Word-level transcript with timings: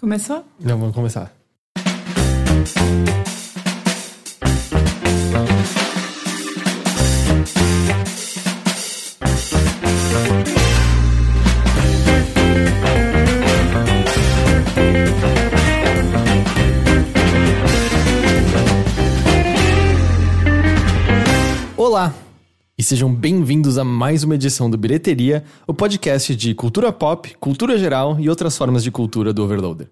Começou? 0.00 0.44
Não, 0.60 0.78
vamos 0.78 0.94
começar. 0.94 1.32
E 22.80 22.82
sejam 22.84 23.12
bem-vindos 23.12 23.76
a 23.76 23.82
mais 23.82 24.22
uma 24.22 24.36
edição 24.36 24.70
do 24.70 24.78
Bilheteria, 24.78 25.42
o 25.66 25.74
podcast 25.74 26.36
de 26.36 26.54
cultura 26.54 26.92
pop, 26.92 27.36
cultura 27.40 27.76
geral 27.76 28.20
e 28.20 28.30
outras 28.30 28.56
formas 28.56 28.84
de 28.84 28.90
cultura 28.92 29.32
do 29.32 29.42
Overloader. 29.42 29.88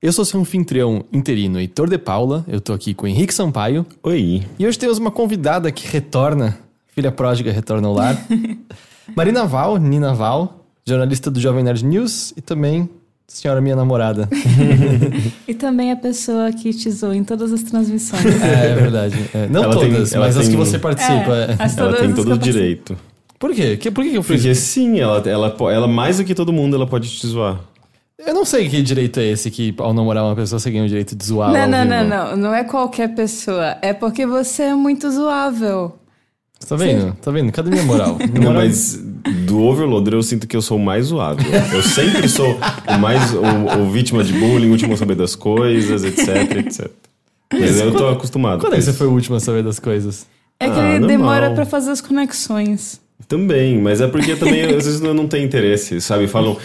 Eu 0.00 0.10
sou 0.10 0.24
seu 0.24 0.40
anfitrião 0.40 1.04
interino 1.12 1.60
Heitor 1.60 1.86
de 1.86 1.98
Paula, 1.98 2.42
eu 2.48 2.58
tô 2.58 2.72
aqui 2.72 2.94
com 2.94 3.04
o 3.04 3.08
Henrique 3.08 3.34
Sampaio. 3.34 3.84
Oi. 4.02 4.42
E 4.58 4.66
hoje 4.66 4.78
temos 4.78 4.96
uma 4.96 5.10
convidada 5.10 5.70
que 5.70 5.86
retorna, 5.86 6.58
filha 6.88 7.12
pródiga 7.12 7.52
retorna 7.52 7.86
ao 7.86 7.92
lar. 7.92 8.16
Marina 9.14 9.44
Val, 9.44 9.76
Nina 9.76 10.14
Val, 10.14 10.64
jornalista 10.82 11.30
do 11.30 11.38
Jovem 11.38 11.62
Nerd 11.62 11.84
News 11.84 12.32
e 12.34 12.40
também 12.40 12.88
senhora 13.32 13.60
minha 13.60 13.76
namorada. 13.76 14.28
E 15.46 15.54
também 15.54 15.90
a 15.90 15.96
pessoa 15.96 16.52
que 16.52 16.72
te 16.72 16.88
zoou 16.90 17.12
em 17.12 17.24
todas 17.24 17.52
as 17.52 17.62
transmissões. 17.62 18.24
é, 18.40 18.70
é 18.70 18.74
verdade. 18.74 19.16
É, 19.34 19.46
não 19.48 19.64
Ela 19.64 19.76
tem- 19.80 19.90
todas, 19.92 20.12
ela 20.12 20.26
mas 20.26 20.36
as 20.36 20.42
tem- 20.46 20.52
que 20.52 20.56
você 20.56 20.78
participa. 20.78 21.34
É, 21.34 21.56
é. 21.58 21.62
as 21.64 21.76
Ela 21.76 21.92
tem 21.96 22.08
as 22.10 22.14
todo 22.14 22.32
o 22.34 22.38
direito. 22.38 22.96
Por 23.38 23.52
quê? 23.52 23.76
Que- 23.76 23.90
Por 23.90 24.04
que 24.04 24.14
eu 24.14 24.22
fiz 24.22 24.42
Porque 24.42 24.54
sim, 24.54 25.00
ela, 25.00 25.18
ela, 25.26 25.56
ela 25.72 25.88
mais 25.88 26.18
do 26.18 26.24
que 26.24 26.34
todo 26.34 26.52
mundo, 26.52 26.76
ela 26.76 26.86
pode 26.86 27.08
te 27.10 27.26
zoar. 27.26 27.58
Eu 28.24 28.34
não 28.34 28.44
sei 28.44 28.68
que 28.68 28.80
direito 28.82 29.18
é 29.18 29.24
esse 29.26 29.50
que, 29.50 29.74
ao 29.78 29.92
namorar 29.94 30.22
uma 30.24 30.36
pessoa, 30.36 30.58
você 30.60 30.70
ganha 30.70 30.84
o 30.84 30.88
direito 30.88 31.16
de 31.16 31.24
zoar. 31.24 31.52
Não, 31.52 31.66
não, 31.66 31.84
não, 31.84 32.04
não. 32.06 32.36
Não 32.36 32.54
é 32.54 32.62
qualquer 32.62 33.14
pessoa. 33.14 33.76
É 33.82 33.92
porque 33.92 34.26
você 34.26 34.64
é 34.64 34.74
muito 34.74 35.10
zoável. 35.10 35.96
Tá 36.68 36.76
vendo? 36.76 37.16
Tá 37.22 37.30
vendo? 37.30 37.50
Cadê 37.50 37.70
minha 37.70 37.82
moral? 37.82 38.16
Minha 38.20 38.28
Não, 38.34 38.52
moral- 38.52 38.54
mas 38.62 39.02
do 39.46 39.60
Overloader 39.62 40.14
eu 40.14 40.22
sinto 40.22 40.46
que 40.46 40.56
eu 40.56 40.62
sou 40.62 40.76
o 40.76 40.80
mais 40.84 41.06
zoado. 41.06 41.42
Eu 41.72 41.82
sempre 41.82 42.28
sou 42.28 42.58
o 42.88 42.98
mais 42.98 43.32
o, 43.34 43.80
o 43.82 43.90
vítima 43.90 44.22
de 44.24 44.32
bullying, 44.32 44.68
o 44.68 44.72
último 44.72 44.94
a 44.94 44.96
saber 44.96 45.14
das 45.14 45.34
coisas, 45.34 46.04
etc, 46.04 46.56
etc. 46.56 46.90
Mas 47.52 47.80
eu 47.80 47.92
tô 47.92 48.08
acostumado. 48.08 48.60
Quando 48.60 48.70
com 48.72 48.76
é 48.76 48.78
que 48.78 48.84
você 48.84 48.90
isso. 48.90 48.98
foi 48.98 49.06
o 49.06 49.12
último 49.12 49.36
a 49.36 49.40
saber 49.40 49.62
das 49.62 49.78
coisas? 49.78 50.26
É 50.58 50.66
que 50.68 50.78
Ah, 50.78 50.90
ele 50.90 50.98
normal. 51.00 51.08
demora 51.08 51.50
pra 51.52 51.64
fazer 51.66 51.90
as 51.90 52.00
conexões. 52.00 53.00
Também, 53.26 53.78
mas 53.78 54.00
é 54.00 54.06
porque 54.08 54.34
também 54.36 54.62
às 54.64 54.84
vezes 54.86 55.00
eu 55.00 55.14
não 55.14 55.26
tenho 55.28 55.44
interesse, 55.44 56.00
sabe? 56.00 56.26
Falam, 56.26 56.56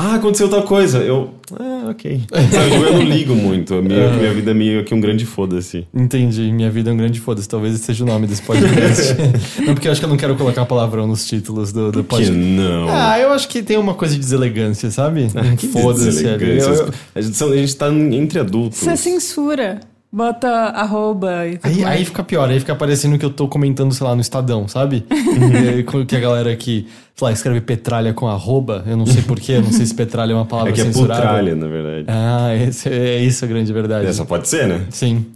ah, 0.00 0.14
aconteceu 0.14 0.48
tal 0.48 0.62
coisa. 0.62 0.98
Eu, 0.98 1.30
ah, 1.58 1.88
ok. 1.90 2.18
Tipo, 2.20 2.74
eu 2.84 2.92
não 2.92 3.02
ligo 3.02 3.34
muito. 3.34 3.74
A 3.74 3.82
minha, 3.82 4.10
minha 4.12 4.32
vida 4.32 4.52
é 4.52 4.54
meio 4.54 4.84
que 4.84 4.94
um 4.94 5.00
grande 5.00 5.26
foda-se. 5.26 5.86
Entendi. 5.92 6.52
Minha 6.52 6.70
vida 6.70 6.90
é 6.90 6.92
um 6.92 6.96
grande 6.96 7.18
foda-se. 7.18 7.48
Talvez 7.48 7.74
esse 7.74 7.84
seja 7.84 8.04
o 8.04 8.06
nome 8.06 8.26
desse 8.28 8.42
podcast. 8.42 9.14
não, 9.66 9.74
porque 9.74 9.88
eu 9.88 9.92
acho 9.92 10.00
que 10.00 10.04
eu 10.04 10.08
não 10.10 10.16
quero 10.16 10.36
colocar 10.36 10.64
palavrão 10.66 11.06
nos 11.06 11.26
títulos 11.26 11.72
do, 11.72 11.90
do 11.90 12.02
Que 12.04 12.08
podcast. 12.10 12.36
não. 12.36 12.86
Ah, 12.88 13.18
eu 13.18 13.32
acho 13.32 13.48
que 13.48 13.62
tem 13.62 13.76
uma 13.76 13.94
coisa 13.94 14.14
de 14.14 14.20
deselegância, 14.20 14.90
sabe? 14.90 15.26
Ah, 15.34 15.56
que 15.56 15.66
Foda-se. 15.66 16.04
deselegância. 16.04 16.68
Eu- 16.70 16.90
A 17.14 17.20
gente, 17.20 17.36
são- 17.36 17.50
a 17.52 17.56
gente 17.56 17.76
tá 17.76 17.88
entre 17.92 18.38
adultos. 18.38 18.78
Você 18.78 18.96
censura. 18.96 19.80
Bota 20.10 20.48
arroba 20.48 21.46
e 21.46 21.58
Aí, 21.62 21.84
aí 21.84 22.02
fica 22.02 22.24
pior, 22.24 22.48
aí 22.48 22.58
fica 22.58 22.74
parecendo 22.74 23.18
que 23.18 23.24
eu 23.26 23.28
tô 23.30 23.46
comentando, 23.46 23.92
sei 23.92 24.06
lá, 24.06 24.14
no 24.14 24.22
Estadão, 24.22 24.66
sabe? 24.66 25.04
Que 26.08 26.16
a 26.16 26.20
galera 26.20 26.56
que, 26.56 26.86
sei 26.86 27.07
lá, 27.26 27.32
escreve 27.32 27.60
petralha 27.60 28.12
com 28.14 28.28
arroba, 28.28 28.84
eu 28.86 28.96
não 28.96 29.06
sei 29.06 29.22
porquê, 29.22 29.52
eu 29.52 29.62
não 29.62 29.72
sei 29.72 29.84
se 29.86 29.94
petralha 29.94 30.32
é 30.32 30.34
uma 30.34 30.46
palavra 30.46 30.70
É 30.70 30.74
que 30.74 30.80
é 30.80 30.84
censurável. 30.84 31.22
putralha, 31.24 31.54
na 31.56 31.66
verdade. 31.66 32.04
Ah, 32.08 32.54
esse, 32.54 32.88
é 32.88 33.18
isso 33.22 33.44
a 33.44 33.48
grande 33.48 33.72
verdade. 33.72 34.06
É, 34.06 34.12
só 34.12 34.24
pode 34.24 34.48
ser, 34.48 34.66
né? 34.68 34.86
Sim. 34.90 35.26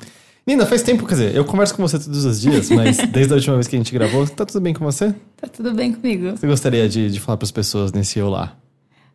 Nina, 0.46 0.66
faz 0.66 0.82
tempo, 0.82 1.06
quer 1.06 1.14
dizer, 1.14 1.36
eu 1.36 1.44
converso 1.44 1.74
com 1.74 1.82
você 1.86 1.98
todos 1.98 2.24
os 2.24 2.40
dias, 2.40 2.68
mas 2.74 2.98
desde 3.08 3.32
a 3.32 3.36
última 3.36 3.54
vez 3.54 3.68
que 3.68 3.76
a 3.76 3.78
gente 3.78 3.92
gravou, 3.92 4.26
tá 4.26 4.44
tudo 4.44 4.60
bem 4.60 4.74
com 4.74 4.84
você? 4.84 5.14
Tá 5.40 5.46
tudo 5.48 5.72
bem 5.72 5.92
comigo. 5.92 6.30
Você 6.36 6.46
gostaria 6.46 6.88
de, 6.88 7.10
de 7.10 7.20
falar 7.20 7.36
pras 7.36 7.50
pessoas 7.50 7.92
nesse 7.92 8.20
olá? 8.20 8.54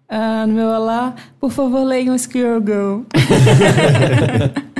Ah, 0.09 0.45
no 0.47 0.53
meu 0.53 0.67
olá, 0.67 1.15
por 1.39 1.51
favor, 1.51 1.83
leiam 1.83 2.17
Squirrel 2.17 2.61
Girl. 2.65 3.01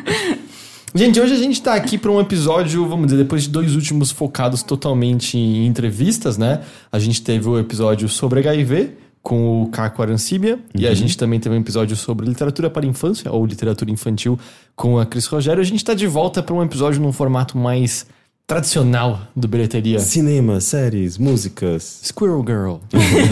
Gente, 0.97 1.22
hoje 1.22 1.35
a 1.35 1.38
gente 1.38 1.62
tá 1.62 1.75
aqui 1.75 1.96
para 1.96 2.09
um 2.09 2.19
episódio, 2.19 2.84
vamos 2.88 3.06
dizer, 3.06 3.18
depois 3.18 3.44
de 3.44 3.50
dois 3.50 3.75
últimos 3.75 4.09
focados 4.09 4.63
totalmente 4.63 5.38
em 5.38 5.68
entrevistas, 5.68 6.40
né? 6.40 6.62
A 6.91 6.97
gente 6.97 7.22
teve 7.22 7.47
o 7.47 7.59
episódio 7.59 8.09
sobre 8.09 8.40
HIV 8.40 8.94
com 9.22 9.62
o 9.62 9.68
Caco 9.68 10.02
Arancibia 10.02 10.57
e 10.74 10.88
a 10.88 10.94
gente 10.96 11.16
também 11.16 11.40
teve 11.40 11.53
um 11.53 11.59
episódio 11.59 11.96
sobre 11.96 12.25
literatura 12.25 12.68
para 12.68 12.84
infância 12.84 13.31
ou 13.31 13.46
literatura 13.46 13.91
infantil 13.91 14.40
com 14.75 14.97
a 14.97 15.06
Cris 15.06 15.28
Rogério. 15.28 15.62
A 15.62 15.66
gente 15.66 15.86
tá 15.86 15.94
de 15.94 16.07
volta 16.07 16.41
para 16.41 16.56
um 16.56 16.63
episódio 16.63 17.00
num 17.00 17.13
formato 17.13 17.59
mais 17.59 18.07
tradicional 18.47 19.22
do 19.36 19.47
bilheteria. 19.47 20.00
Cinema, 20.00 20.59
séries, 20.59 21.19
músicas, 21.19 22.02
Squirrel 22.06 22.44
Girl. 22.44 22.75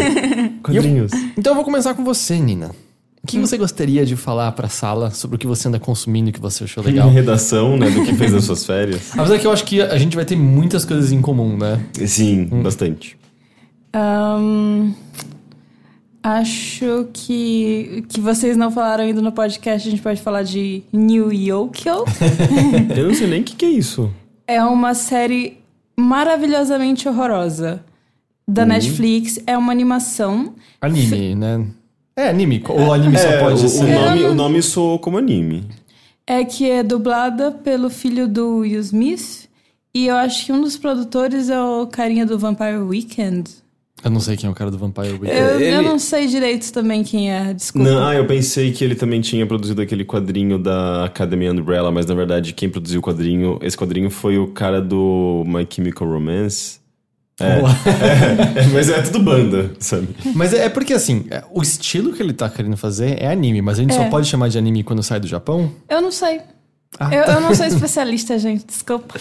quadrinhos. 0.61 1.11
Então 1.35 1.53
eu 1.53 1.55
vou 1.55 1.65
começar 1.65 1.95
com 1.95 2.03
você, 2.03 2.37
Nina. 2.37 2.69
O 3.25 3.27
que 3.27 3.39
você 3.39 3.57
gostaria 3.57 4.05
de 4.05 4.15
falar 4.15 4.51
pra 4.51 4.69
sala 4.69 5.09
sobre 5.09 5.35
o 5.35 5.39
que 5.39 5.47
você 5.47 5.67
anda 5.67 5.79
consumindo 5.79 6.29
e 6.29 6.31
que 6.31 6.39
você 6.39 6.63
achou 6.65 6.83
legal? 6.83 7.09
Redação, 7.11 7.75
né, 7.75 7.89
do 7.89 8.05
que 8.05 8.13
fez 8.13 8.31
nas 8.31 8.43
suas 8.43 8.63
férias. 8.63 9.09
Apesar 9.17 9.39
que 9.39 9.47
eu 9.47 9.51
acho 9.51 9.65
que 9.65 9.81
a 9.81 9.97
gente 9.97 10.15
vai 10.15 10.23
ter 10.23 10.35
muitas 10.35 10.85
coisas 10.85 11.11
em 11.11 11.19
comum, 11.19 11.57
né? 11.57 11.83
Sim, 12.05 12.45
bastante. 12.61 13.17
Ahn, 13.91 14.91
acho 16.21 17.07
que 17.11 18.05
que 18.09 18.21
vocês 18.21 18.55
não 18.55 18.69
falaram 18.69 19.05
ainda 19.05 19.23
no 19.23 19.31
podcast, 19.31 19.87
a 19.87 19.91
gente 19.91 20.03
pode 20.03 20.21
falar 20.21 20.43
de 20.43 20.83
New 20.93 21.33
Yokio. 21.33 22.05
Eu 22.95 23.07
não 23.07 23.15
sei 23.15 23.25
nem 23.25 23.41
o 23.41 23.43
que, 23.43 23.55
que 23.55 23.65
é 23.65 23.69
isso. 23.69 24.13
é 24.47 24.63
uma 24.63 24.93
série 24.93 25.57
maravilhosamente 25.97 27.09
horrorosa 27.09 27.83
da 28.47 28.67
Netflix. 28.67 29.39
É 29.47 29.57
uma 29.57 29.71
animação. 29.71 30.53
Anime, 30.79 31.33
né? 31.33 31.65
É 32.17 32.29
anime, 32.29 32.63
ou 32.69 32.93
anime 32.93 33.17
só 33.17 33.27
É, 33.27 33.39
pode 33.39 33.65
o, 33.65 33.69
ser. 33.69 33.83
o 33.83 33.87
nome, 33.87 34.23
o 34.23 34.33
nome 34.33 34.61
soou 34.61 34.97
como 34.99 35.17
anime. 35.17 35.63
É 36.25 36.43
que 36.45 36.69
é 36.69 36.81
dublada 36.81 37.51
pelo 37.51 37.89
filho 37.89 38.27
do 38.27 38.59
Will 38.59 38.79
Smith. 38.79 39.49
E 39.93 40.07
eu 40.07 40.15
acho 40.15 40.45
que 40.45 40.51
um 40.51 40.61
dos 40.61 40.77
produtores 40.77 41.49
é 41.49 41.61
o 41.61 41.87
carinha 41.87 42.25
do 42.25 42.37
Vampire 42.39 42.77
Weekend. 42.77 43.49
Eu 44.03 44.11
não 44.11 44.19
sei 44.19 44.35
quem 44.37 44.47
é 44.47 44.51
o 44.51 44.55
cara 44.55 44.69
do 44.71 44.77
Vampire 44.77 45.11
Weekend. 45.13 45.31
Eu, 45.39 45.59
eu 45.59 45.79
ele- 45.79 45.81
não 45.87 45.97
sei 45.99 46.27
direito 46.27 46.71
também 46.71 47.03
quem 47.03 47.31
é, 47.33 47.53
desculpa. 47.53 47.89
Não, 47.89 48.05
ah, 48.07 48.13
eu 48.15 48.25
pensei 48.27 48.71
que 48.71 48.83
ele 48.83 48.95
também 48.95 49.19
tinha 49.21 49.45
produzido 49.47 49.81
aquele 49.81 50.03
quadrinho 50.05 50.57
da 50.59 51.05
Academy 51.05 51.49
Umbrella, 51.49 51.91
mas 51.91 52.05
na 52.05 52.13
verdade 52.15 52.53
quem 52.53 52.69
produziu 52.69 52.99
o 52.99 53.03
quadrinho, 53.03 53.57
esse 53.61 53.77
quadrinho 53.77 54.09
foi 54.09 54.37
o 54.37 54.47
cara 54.47 54.81
do 54.81 55.43
My 55.47 55.65
Chemical 55.69 56.07
Romance. 56.09 56.79
É, 57.41 58.61
é, 58.61 58.67
mas 58.73 58.89
é 58.89 59.01
tudo 59.01 59.19
banda, 59.19 59.71
sabe? 59.79 60.07
Mas 60.33 60.53
é, 60.53 60.65
é 60.65 60.69
porque 60.69 60.93
assim, 60.93 61.25
é, 61.29 61.43
o 61.51 61.61
estilo 61.61 62.13
que 62.13 62.23
ele 62.23 62.31
tá 62.31 62.49
querendo 62.49 62.77
fazer 62.77 63.21
é 63.21 63.27
anime, 63.29 63.61
mas 63.61 63.77
a 63.77 63.81
gente 63.81 63.91
É. 63.91 63.95
só 63.97 64.09
pode 64.09 64.27
chamar 64.27 64.47
de 64.47 64.57
anime 64.57 64.83
quando 64.83 65.03
sai 65.03 65.19
do 65.19 65.27
Japão? 65.27 65.69
Eu 65.89 66.01
não 66.01 66.11
sei. 66.11 66.39
Ah, 66.99 67.13
eu, 67.13 67.23
eu 67.23 67.41
não 67.41 67.53
sou 67.53 67.65
especialista, 67.65 68.37
gente, 68.39 68.65
desculpa. 68.65 69.19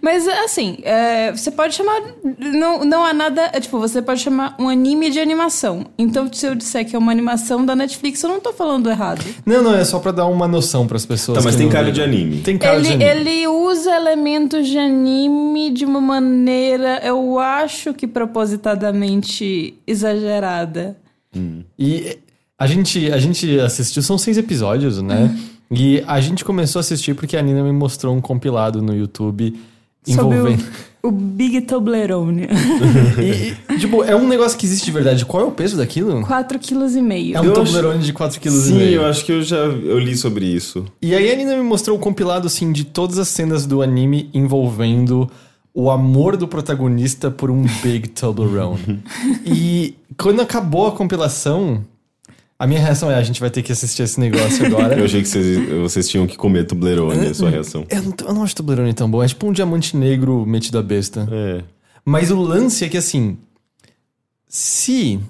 Mas, 0.00 0.28
assim, 0.28 0.78
é, 0.84 1.32
você 1.32 1.50
pode 1.50 1.74
chamar. 1.74 2.00
Não, 2.38 2.84
não 2.84 3.04
há 3.04 3.12
nada. 3.12 3.50
É, 3.52 3.58
tipo, 3.58 3.80
você 3.80 4.00
pode 4.00 4.20
chamar 4.20 4.54
um 4.60 4.68
anime 4.68 5.10
de 5.10 5.18
animação. 5.18 5.86
Então, 5.98 6.32
se 6.32 6.46
eu 6.46 6.54
disser 6.54 6.88
que 6.88 6.94
é 6.94 6.98
uma 6.98 7.10
animação 7.10 7.66
da 7.66 7.74
Netflix, 7.74 8.22
eu 8.22 8.28
não 8.28 8.38
tô 8.38 8.52
falando 8.52 8.88
errado. 8.88 9.24
Não, 9.44 9.64
não, 9.64 9.74
é 9.74 9.84
só 9.84 9.98
pra 9.98 10.12
dar 10.12 10.26
uma 10.26 10.46
noção 10.46 10.86
pras 10.86 11.04
pessoas. 11.04 11.38
Tá, 11.38 11.44
mas 11.44 11.56
tem 11.56 11.68
cara 11.68 11.90
de 11.90 12.00
anime. 12.00 12.42
Tem 12.42 12.56
cara 12.56 12.80
de 12.80 12.92
Ele, 12.92 13.04
anime. 13.04 13.30
ele 13.32 13.48
usa 13.48 13.90
elementos 13.96 14.68
de 14.68 14.78
anime 14.78 15.70
de 15.70 15.84
uma 15.84 16.00
maneira, 16.00 17.00
eu 17.02 17.40
acho 17.40 17.92
que 17.92 18.06
propositadamente 18.06 19.74
exagerada. 19.84 20.96
E 21.78 22.18
a 22.58 22.66
gente, 22.66 23.10
a 23.12 23.18
gente 23.18 23.58
assistiu, 23.60 24.02
são 24.02 24.16
seis 24.16 24.38
episódios, 24.38 25.02
né? 25.02 25.36
E 25.70 26.02
a 26.06 26.20
gente 26.20 26.44
começou 26.44 26.78
a 26.78 26.80
assistir 26.80 27.14
porque 27.14 27.36
a 27.36 27.42
Nina 27.42 27.62
me 27.62 27.72
mostrou 27.72 28.14
um 28.14 28.20
compilado 28.20 28.80
no 28.80 28.94
YouTube 28.94 29.58
Sobre 30.06 30.22
envolvendo. 30.36 30.64
o, 31.02 31.08
o 31.08 31.10
Big 31.10 31.62
Toblerone. 31.62 32.46
E, 33.18 33.78
tipo, 33.78 34.04
é 34.04 34.14
um 34.14 34.28
negócio 34.28 34.56
que 34.58 34.64
existe 34.66 34.84
de 34.84 34.92
verdade. 34.92 35.24
Qual 35.24 35.42
é 35.42 35.46
o 35.46 35.50
peso 35.50 35.76
daquilo? 35.76 36.20
4,5 36.22 36.58
kg. 36.60 37.34
É 37.34 37.40
um 37.40 37.44
Eu 37.44 37.52
acho- 37.52 37.64
Toblerone 37.64 38.02
de 38.04 38.12
4,5 38.12 38.38
kg. 38.40 38.50
Sim, 38.50 38.80
eu 38.90 39.04
acho 39.06 39.24
que 39.24 39.32
eu 39.32 39.42
já 39.42 39.56
eu 39.56 39.98
li 39.98 40.16
sobre 40.16 40.44
isso. 40.46 40.84
E 41.02 41.14
aí 41.14 41.32
a 41.32 41.34
Nina 41.36 41.56
me 41.56 41.62
mostrou 41.62 41.96
um 41.96 42.00
compilado, 42.00 42.46
assim, 42.46 42.70
de 42.72 42.84
todas 42.84 43.18
as 43.18 43.28
cenas 43.28 43.66
do 43.66 43.82
anime 43.82 44.30
envolvendo 44.32 45.28
o 45.74 45.90
amor 45.90 46.36
do 46.36 46.46
protagonista 46.48 47.30
por 47.30 47.50
um 47.50 47.64
Big 47.82 48.08
Toblerone. 48.10 49.02
e 49.44 49.94
quando 50.16 50.40
acabou 50.40 50.86
a 50.86 50.92
compilação, 50.92 51.84
a 52.58 52.66
minha 52.66 52.80
reação 52.80 53.10
é, 53.10 53.14
a 53.14 53.22
gente 53.22 53.40
vai 53.40 53.50
ter 53.50 53.62
que 53.62 53.70
assistir 53.72 54.02
esse 54.02 54.18
negócio 54.18 54.64
agora. 54.66 54.98
Eu 54.98 55.04
achei 55.04 55.22
que 55.22 55.28
vocês, 55.28 55.68
vocês 55.80 56.08
tinham 56.08 56.26
que 56.26 56.36
comer 56.36 56.64
Toblerone, 56.66 57.26
a 57.26 57.34
sua 57.34 57.50
reação. 57.50 57.86
Eu 57.88 58.02
não, 58.02 58.14
eu 58.26 58.34
não 58.34 58.42
acho 58.42 58.56
Toblerone 58.56 58.94
tão 58.94 59.10
bom, 59.10 59.22
é 59.22 59.28
tipo 59.28 59.46
um 59.46 59.52
diamante 59.52 59.96
negro 59.96 60.46
metido 60.46 60.78
a 60.78 60.82
besta. 60.82 61.28
É. 61.30 61.62
Mas 62.04 62.30
o 62.30 62.40
lance 62.40 62.84
é 62.84 62.88
que, 62.88 62.96
assim, 62.96 63.36
se... 64.48 65.20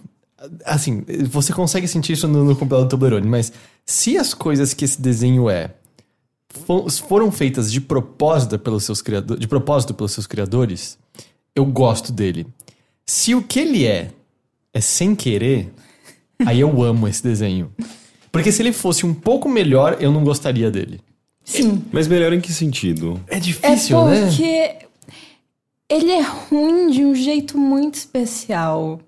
Assim, 0.64 1.02
você 1.28 1.52
consegue 1.52 1.88
sentir 1.88 2.12
isso 2.12 2.28
no, 2.28 2.44
no 2.44 2.54
compilado 2.54 2.84
do 2.86 2.90
Toblerone, 2.90 3.26
mas 3.26 3.52
Se 3.86 4.18
as 4.18 4.34
coisas 4.34 4.74
que 4.74 4.84
esse 4.84 5.00
desenho 5.00 5.48
é 5.48 5.70
fo- 6.50 6.90
foram 6.90 7.30
feitas 7.30 7.70
de 7.70 7.80
propósito 7.80 8.58
pelos 8.58 8.82
seus 8.82 9.00
criadores, 9.00 9.40
de 9.40 9.46
propósito 9.46 9.94
pelos 9.94 10.10
seus 10.10 10.26
criadores, 10.26 10.98
eu 11.54 11.64
gosto 11.64 12.12
dele. 12.12 12.46
Se 13.06 13.32
o 13.36 13.42
que 13.42 13.60
ele 13.60 13.86
é 13.86 14.10
é 14.74 14.80
sem 14.80 15.14
querer, 15.14 15.72
aí 16.44 16.60
eu 16.60 16.82
amo 16.82 17.06
esse 17.08 17.22
desenho. 17.22 17.72
Porque 18.32 18.52
se 18.52 18.60
ele 18.62 18.72
fosse 18.72 19.06
um 19.06 19.14
pouco 19.14 19.48
melhor, 19.48 19.96
eu 20.00 20.12
não 20.12 20.22
gostaria 20.24 20.70
dele. 20.70 21.00
Sim. 21.44 21.82
Mas 21.92 22.06
melhor 22.08 22.32
em 22.32 22.40
que 22.40 22.52
sentido? 22.52 23.20
É 23.28 23.36
É 23.36 23.40
difícil, 23.40 24.04
né? 24.06 24.26
porque 24.26 24.74
ele 25.88 26.10
é 26.10 26.20
ruim 26.20 26.90
de 26.90 27.04
um 27.04 27.14
jeito 27.14 27.56
muito 27.56 27.94
especial. 27.94 29.00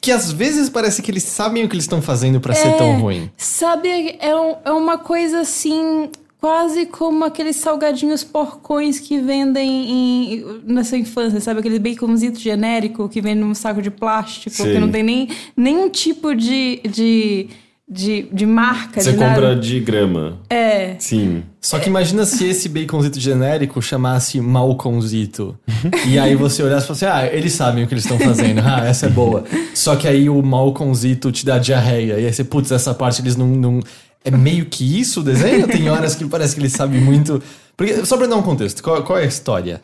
Que 0.00 0.12
às 0.12 0.30
vezes 0.30 0.68
parece 0.68 1.02
que 1.02 1.10
eles 1.10 1.22
sabem 1.24 1.64
o 1.64 1.68
que 1.68 1.74
eles 1.74 1.84
estão 1.84 2.00
fazendo 2.02 2.40
pra 2.40 2.54
ser 2.54 2.68
É. 2.68 2.72
tão 2.76 3.00
ruim. 3.00 3.30
Sabe, 3.36 4.16
é, 4.20 4.34
um- 4.34 4.56
é 4.64 4.70
uma 4.72 4.98
coisa 4.98 5.40
assim, 5.40 6.10
quase 6.40 6.86
como 6.86 7.24
aqueles 7.24 7.56
salgadinhos 7.56 8.22
porcões 8.22 9.00
que 9.00 9.18
vendem 9.18 9.90
em, 9.90 10.44
nessa 10.64 10.96
infância, 10.96 11.40
sabe? 11.40 11.60
Aquele 11.60 11.78
baconzito 11.78 12.38
genérico 12.38 13.08
que 13.08 13.20
vem 13.20 13.34
num 13.34 13.54
saco 13.54 13.82
de 13.82 13.90
plástico, 13.90 14.54
Sim. 14.54 14.64
que 14.64 14.78
não 14.78 14.90
tem 14.90 15.02
nem 15.02 15.28
nenhum 15.56 15.90
tipo 15.90 16.34
de, 16.36 16.80
de, 16.88 17.48
de, 17.88 18.28
de 18.32 18.46
marca, 18.46 19.00
Você 19.00 19.12
de 19.12 19.18
nada. 19.18 19.34
compra 19.34 19.56
de 19.56 19.80
grama. 19.80 20.38
É. 20.48 20.94
Sim. 21.00 21.42
Só 21.60 21.80
que 21.80 21.88
imagina 21.88 22.24
se 22.24 22.46
esse 22.46 22.68
baconzito 22.68 23.18
genérico 23.18 23.82
chamasse 23.82 24.40
Malconzito. 24.40 25.58
e 26.06 26.20
aí 26.20 26.36
você 26.36 26.62
olhasse 26.62 26.84
e 26.84 26.86
falasse, 26.86 27.06
ah, 27.06 27.26
eles 27.34 27.52
sabem 27.52 27.82
o 27.82 27.88
que 27.88 27.94
eles 27.94 28.04
estão 28.04 28.18
fazendo. 28.18 28.60
Ah, 28.64 28.86
essa 28.86 29.06
é 29.06 29.08
boa. 29.08 29.44
Só 29.74 29.96
que 29.96 30.06
aí 30.06 30.28
o 30.30 30.40
Malconzito 30.40 31.32
te 31.32 31.44
dá 31.44 31.58
diarreia. 31.58 32.20
E 32.20 32.26
aí 32.26 32.32
você, 32.32 32.44
putz, 32.44 32.70
essa 32.70 32.94
parte 32.94 33.20
eles 33.22 33.34
não... 33.34 33.48
não... 33.48 33.80
É 34.24 34.30
meio 34.30 34.66
que 34.66 35.00
isso 35.00 35.20
o 35.20 35.22
desenho? 35.24 35.66
Tem 35.68 35.88
horas 35.88 36.14
que 36.14 36.24
parece 36.26 36.54
que 36.54 36.60
eles 36.60 36.72
sabem 36.72 37.00
muito... 37.00 37.42
Porque, 37.76 38.04
só 38.04 38.16
pra 38.16 38.26
dar 38.26 38.36
um 38.36 38.42
contexto, 38.42 38.82
qual, 38.82 39.02
qual 39.04 39.18
é 39.18 39.22
a 39.22 39.26
história? 39.26 39.80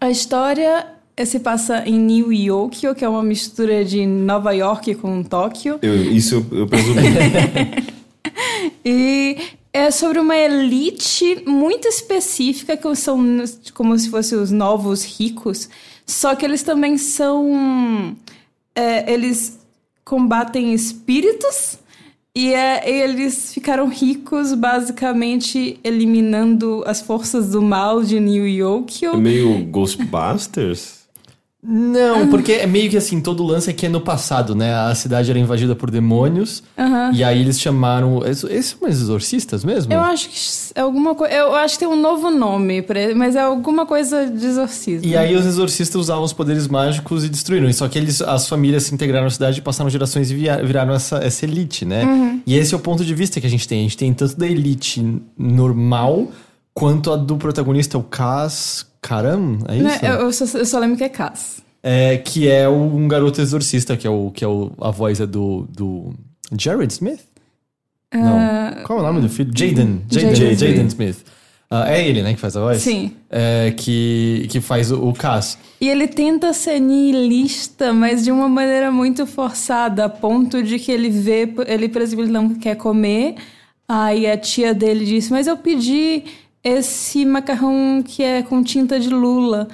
A 0.00 0.10
história 0.10 0.86
eh, 1.16 1.24
se 1.26 1.38
passa 1.40 1.82
em 1.86 1.98
New 1.98 2.32
York, 2.32 2.94
que 2.94 3.04
é 3.04 3.08
uma 3.08 3.22
mistura 3.22 3.84
de 3.84 4.06
Nova 4.06 4.52
York 4.52 4.94
com 4.96 5.22
Tóquio. 5.22 5.78
Eu- 5.82 5.94
isso 6.10 6.46
eu, 6.50 6.60
eu 6.60 6.66
presumi. 6.66 7.00
E 8.84 9.36
é 9.72 9.90
sobre 9.90 10.18
uma 10.18 10.36
elite 10.36 11.42
muito 11.46 11.86
específica, 11.88 12.76
que 12.76 12.94
são 12.94 13.44
como 13.74 13.98
se 13.98 14.08
fossem 14.08 14.38
os 14.38 14.50
novos 14.50 15.04
ricos, 15.04 15.68
só 16.06 16.34
que 16.34 16.44
eles 16.44 16.62
também 16.62 16.96
são. 16.96 18.16
é, 18.74 19.12
eles 19.12 19.58
combatem 20.04 20.72
espíritos. 20.72 21.78
E 22.36 22.52
é, 22.52 22.86
eles 22.86 23.54
ficaram 23.54 23.88
ricos 23.88 24.52
basicamente 24.52 25.80
eliminando 25.82 26.84
as 26.86 27.00
forças 27.00 27.52
do 27.52 27.62
mal 27.62 28.02
de 28.02 28.20
New 28.20 28.46
York. 28.46 29.06
É 29.06 29.16
meio 29.16 29.64
Ghostbusters? 29.64 30.95
Não, 31.68 32.28
porque 32.28 32.52
é 32.52 32.66
meio 32.66 32.88
que 32.88 32.96
assim, 32.96 33.20
todo 33.20 33.42
o 33.42 33.46
lance 33.46 33.68
é 33.68 33.72
que 33.72 33.86
é 33.86 33.88
no 33.88 34.00
passado, 34.00 34.54
né? 34.54 34.72
A 34.74 34.94
cidade 34.94 35.28
era 35.28 35.38
invadida 35.38 35.74
por 35.74 35.90
demônios. 35.90 36.62
E 37.12 37.24
aí 37.24 37.40
eles 37.40 37.60
chamaram... 37.60 38.22
Esses 38.24 38.76
são 38.78 38.88
exorcistas 38.88 39.64
mesmo? 39.64 39.92
Eu 39.92 40.00
acho 40.00 40.28
que 40.28 40.36
é 40.74 40.80
alguma 40.80 41.14
coisa. 41.14 41.34
Eu 41.34 41.54
acho 41.56 41.74
que 41.74 41.80
tem 41.80 41.88
um 41.88 42.00
novo 42.00 42.30
nome, 42.30 42.82
pra 42.82 43.00
ele, 43.00 43.14
mas 43.14 43.34
é 43.34 43.40
alguma 43.40 43.84
coisa 43.84 44.26
de 44.26 44.46
exorcismo. 44.46 45.08
E 45.08 45.16
aí 45.16 45.34
os 45.34 45.44
exorcistas 45.44 45.96
usavam 46.00 46.22
os 46.22 46.32
poderes 46.32 46.68
mágicos 46.68 47.24
e 47.24 47.28
destruíram. 47.28 47.72
Só 47.72 47.88
que 47.88 47.98
eles, 47.98 48.22
as 48.22 48.48
famílias 48.48 48.84
se 48.84 48.94
integraram 48.94 49.24
na 49.24 49.30
cidade 49.30 49.58
e 49.58 49.62
passaram 49.62 49.90
gerações 49.90 50.30
e 50.30 50.34
viraram 50.34 50.94
essa, 50.94 51.16
essa 51.18 51.44
elite, 51.44 51.84
né? 51.84 52.40
E 52.46 52.56
esse 52.56 52.74
é 52.74 52.76
o 52.76 52.80
ponto 52.80 53.04
de 53.04 53.14
vista 53.14 53.40
que 53.40 53.46
a 53.46 53.50
gente 53.50 53.66
tem. 53.66 53.80
A 53.80 53.82
gente 53.82 53.96
tem 53.96 54.14
tanto 54.14 54.36
da 54.36 54.46
elite 54.46 55.04
normal 55.36 56.28
quanto 56.72 57.10
a 57.10 57.16
do 57.16 57.36
protagonista, 57.36 57.96
o 57.96 58.02
Kaz 58.02 58.86
Karam, 59.06 59.58
é 59.68 59.76
isso? 59.76 59.84
Né, 59.84 60.00
eu, 60.02 60.32
só, 60.32 60.58
eu 60.58 60.66
só 60.66 60.78
lembro 60.80 60.96
que 60.96 61.04
é 61.04 61.08
Cass. 61.08 61.62
É, 61.80 62.16
que 62.16 62.48
é 62.48 62.68
um 62.68 63.06
garoto 63.06 63.40
exorcista, 63.40 63.96
que 63.96 64.04
é 64.04 64.10
o 64.10 64.32
que 64.32 64.44
é 64.44 64.48
o, 64.48 64.72
a 64.80 64.90
voz 64.90 65.20
é 65.20 65.26
do, 65.26 65.68
do 65.70 66.12
Jared 66.58 66.92
Smith? 66.92 67.20
Não. 68.12 68.82
Qual 68.84 68.98
é 68.98 69.02
o 69.02 69.04
nome 69.04 69.20
do 69.20 69.28
filho? 69.28 69.52
Jaden. 69.54 70.02
Jaden, 70.10 70.56
Jaden 70.56 70.86
Smith. 70.86 71.24
Ah, 71.70 71.92
é 71.92 72.08
ele, 72.08 72.22
né, 72.22 72.34
que 72.34 72.40
faz 72.40 72.56
a 72.56 72.60
voz? 72.60 72.82
Sim. 72.82 73.12
É, 73.30 73.72
que, 73.76 74.46
que 74.50 74.60
faz 74.60 74.90
o, 74.90 75.08
o 75.08 75.12
Cass. 75.12 75.58
E 75.80 75.88
ele 75.88 76.08
tenta 76.08 76.52
ser 76.52 76.80
nihilista, 76.80 77.92
mas 77.92 78.24
de 78.24 78.32
uma 78.32 78.48
maneira 78.48 78.90
muito 78.90 79.26
forçada, 79.26 80.04
a 80.04 80.08
ponto 80.08 80.62
de 80.62 80.78
que 80.78 80.90
ele 80.90 81.10
vê, 81.10 81.52
ele, 81.66 81.88
por 81.88 82.02
exemplo, 82.02 82.24
ele 82.24 82.32
não 82.32 82.54
quer 82.54 82.76
comer. 82.76 83.36
Aí 83.88 84.26
a 84.26 84.36
tia 84.36 84.74
dele 84.74 85.04
disse: 85.04 85.30
Mas 85.30 85.46
eu 85.46 85.56
pedi 85.56 86.24
esse 86.66 87.24
macarrão 87.24 88.02
que 88.04 88.24
é 88.24 88.42
com 88.42 88.60
tinta 88.60 88.98
de 88.98 89.08
lula. 89.08 89.68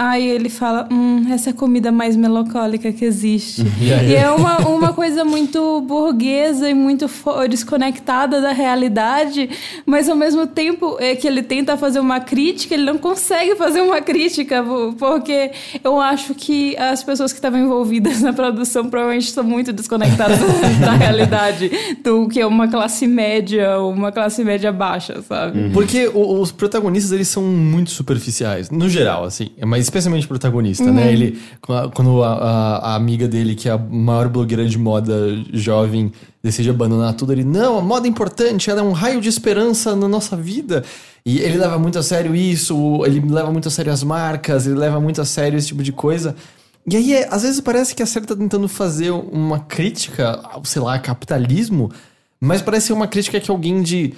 Aí 0.00 0.28
ele 0.28 0.48
fala: 0.48 0.86
Hum, 0.92 1.26
essa 1.32 1.50
é 1.50 1.52
a 1.52 1.54
comida 1.56 1.90
mais 1.90 2.14
melancólica 2.14 2.92
que 2.92 3.04
existe. 3.04 3.64
E 3.80 3.92
aí? 3.92 4.10
E 4.10 4.14
é 4.14 4.30
uma, 4.30 4.58
uma 4.68 4.92
coisa 4.92 5.24
muito 5.24 5.80
burguesa 5.80 6.70
e 6.70 6.74
muito 6.74 7.10
desconectada 7.50 8.40
da 8.40 8.52
realidade, 8.52 9.50
mas 9.84 10.08
ao 10.08 10.14
mesmo 10.14 10.46
tempo 10.46 10.96
é 11.00 11.16
que 11.16 11.26
ele 11.26 11.42
tenta 11.42 11.76
fazer 11.76 11.98
uma 11.98 12.20
crítica, 12.20 12.74
ele 12.74 12.84
não 12.84 12.96
consegue 12.96 13.56
fazer 13.56 13.80
uma 13.80 14.00
crítica, 14.00 14.62
po- 14.62 14.94
porque 14.96 15.50
eu 15.82 16.00
acho 16.00 16.32
que 16.32 16.76
as 16.76 17.02
pessoas 17.02 17.32
que 17.32 17.38
estavam 17.38 17.58
envolvidas 17.58 18.20
na 18.22 18.32
produção 18.32 18.88
provavelmente 18.88 19.26
estão 19.26 19.42
muito 19.42 19.72
desconectadas 19.72 20.38
da 20.80 20.92
realidade 20.92 21.72
do 22.04 22.28
que 22.28 22.38
é 22.40 22.46
uma 22.46 22.68
classe 22.68 23.04
média 23.08 23.78
ou 23.78 23.90
uma 23.92 24.12
classe 24.12 24.44
média 24.44 24.70
baixa, 24.70 25.20
sabe? 25.22 25.70
Porque 25.70 26.06
o- 26.14 26.40
os 26.40 26.52
protagonistas, 26.52 27.10
eles 27.10 27.26
são 27.26 27.42
muito 27.42 27.90
superficiais, 27.90 28.70
no 28.70 28.88
geral, 28.88 29.24
assim. 29.24 29.50
Mas 29.66 29.87
especialmente 29.88 30.24
o 30.26 30.28
protagonista, 30.28 30.90
né? 30.92 31.12
Ele, 31.12 31.38
quando 31.94 32.22
a, 32.22 32.32
a- 32.34 32.76
a 32.90 32.94
amiga 32.94 33.26
dele, 33.26 33.54
que 33.54 33.68
é 33.68 33.72
a 33.72 33.78
maior 33.78 34.28
blogueira 34.28 34.64
de 34.66 34.78
moda 34.78 35.14
jovem, 35.52 36.12
decide 36.42 36.70
abandonar 36.70 37.14
tudo, 37.14 37.32
ele, 37.32 37.44
não, 37.44 37.78
a 37.78 37.82
moda 37.82 38.06
é 38.06 38.10
importante, 38.10 38.70
ela 38.70 38.80
é 38.80 38.82
um 38.82 38.92
raio 38.92 39.20
de 39.20 39.28
esperança 39.28 39.96
na 39.96 40.06
nossa 40.08 40.36
vida. 40.36 40.84
E 41.26 41.38
ele 41.40 41.58
leva 41.58 41.78
muito 41.78 41.98
a 41.98 42.02
sério 42.02 42.34
isso, 42.34 43.02
ele 43.04 43.20
leva 43.28 43.50
muito 43.50 43.68
a 43.68 43.70
sério 43.70 43.92
as 43.92 44.02
marcas, 44.02 44.66
ele 44.66 44.76
leva 44.76 45.00
muito 45.00 45.20
a 45.20 45.24
sério 45.24 45.58
esse 45.58 45.68
tipo 45.68 45.82
de 45.82 45.92
coisa. 45.92 46.34
E 46.90 46.96
aí, 46.96 47.12
é- 47.12 47.28
às 47.30 47.42
vezes 47.42 47.60
parece 47.60 47.94
que 47.94 48.02
a 48.02 48.06
série 48.06 48.24
tá 48.26 48.34
tentando 48.36 48.66
fazer 48.68 49.10
uma 49.10 49.58
crítica, 49.60 50.40
ao, 50.52 50.64
sei 50.64 50.80
lá, 50.80 50.98
capitalismo, 50.98 51.90
mas 52.40 52.62
parece 52.62 52.86
ser 52.86 52.92
uma 52.94 53.06
crítica 53.08 53.38
que 53.40 53.50
alguém 53.50 53.82
de 53.82 54.14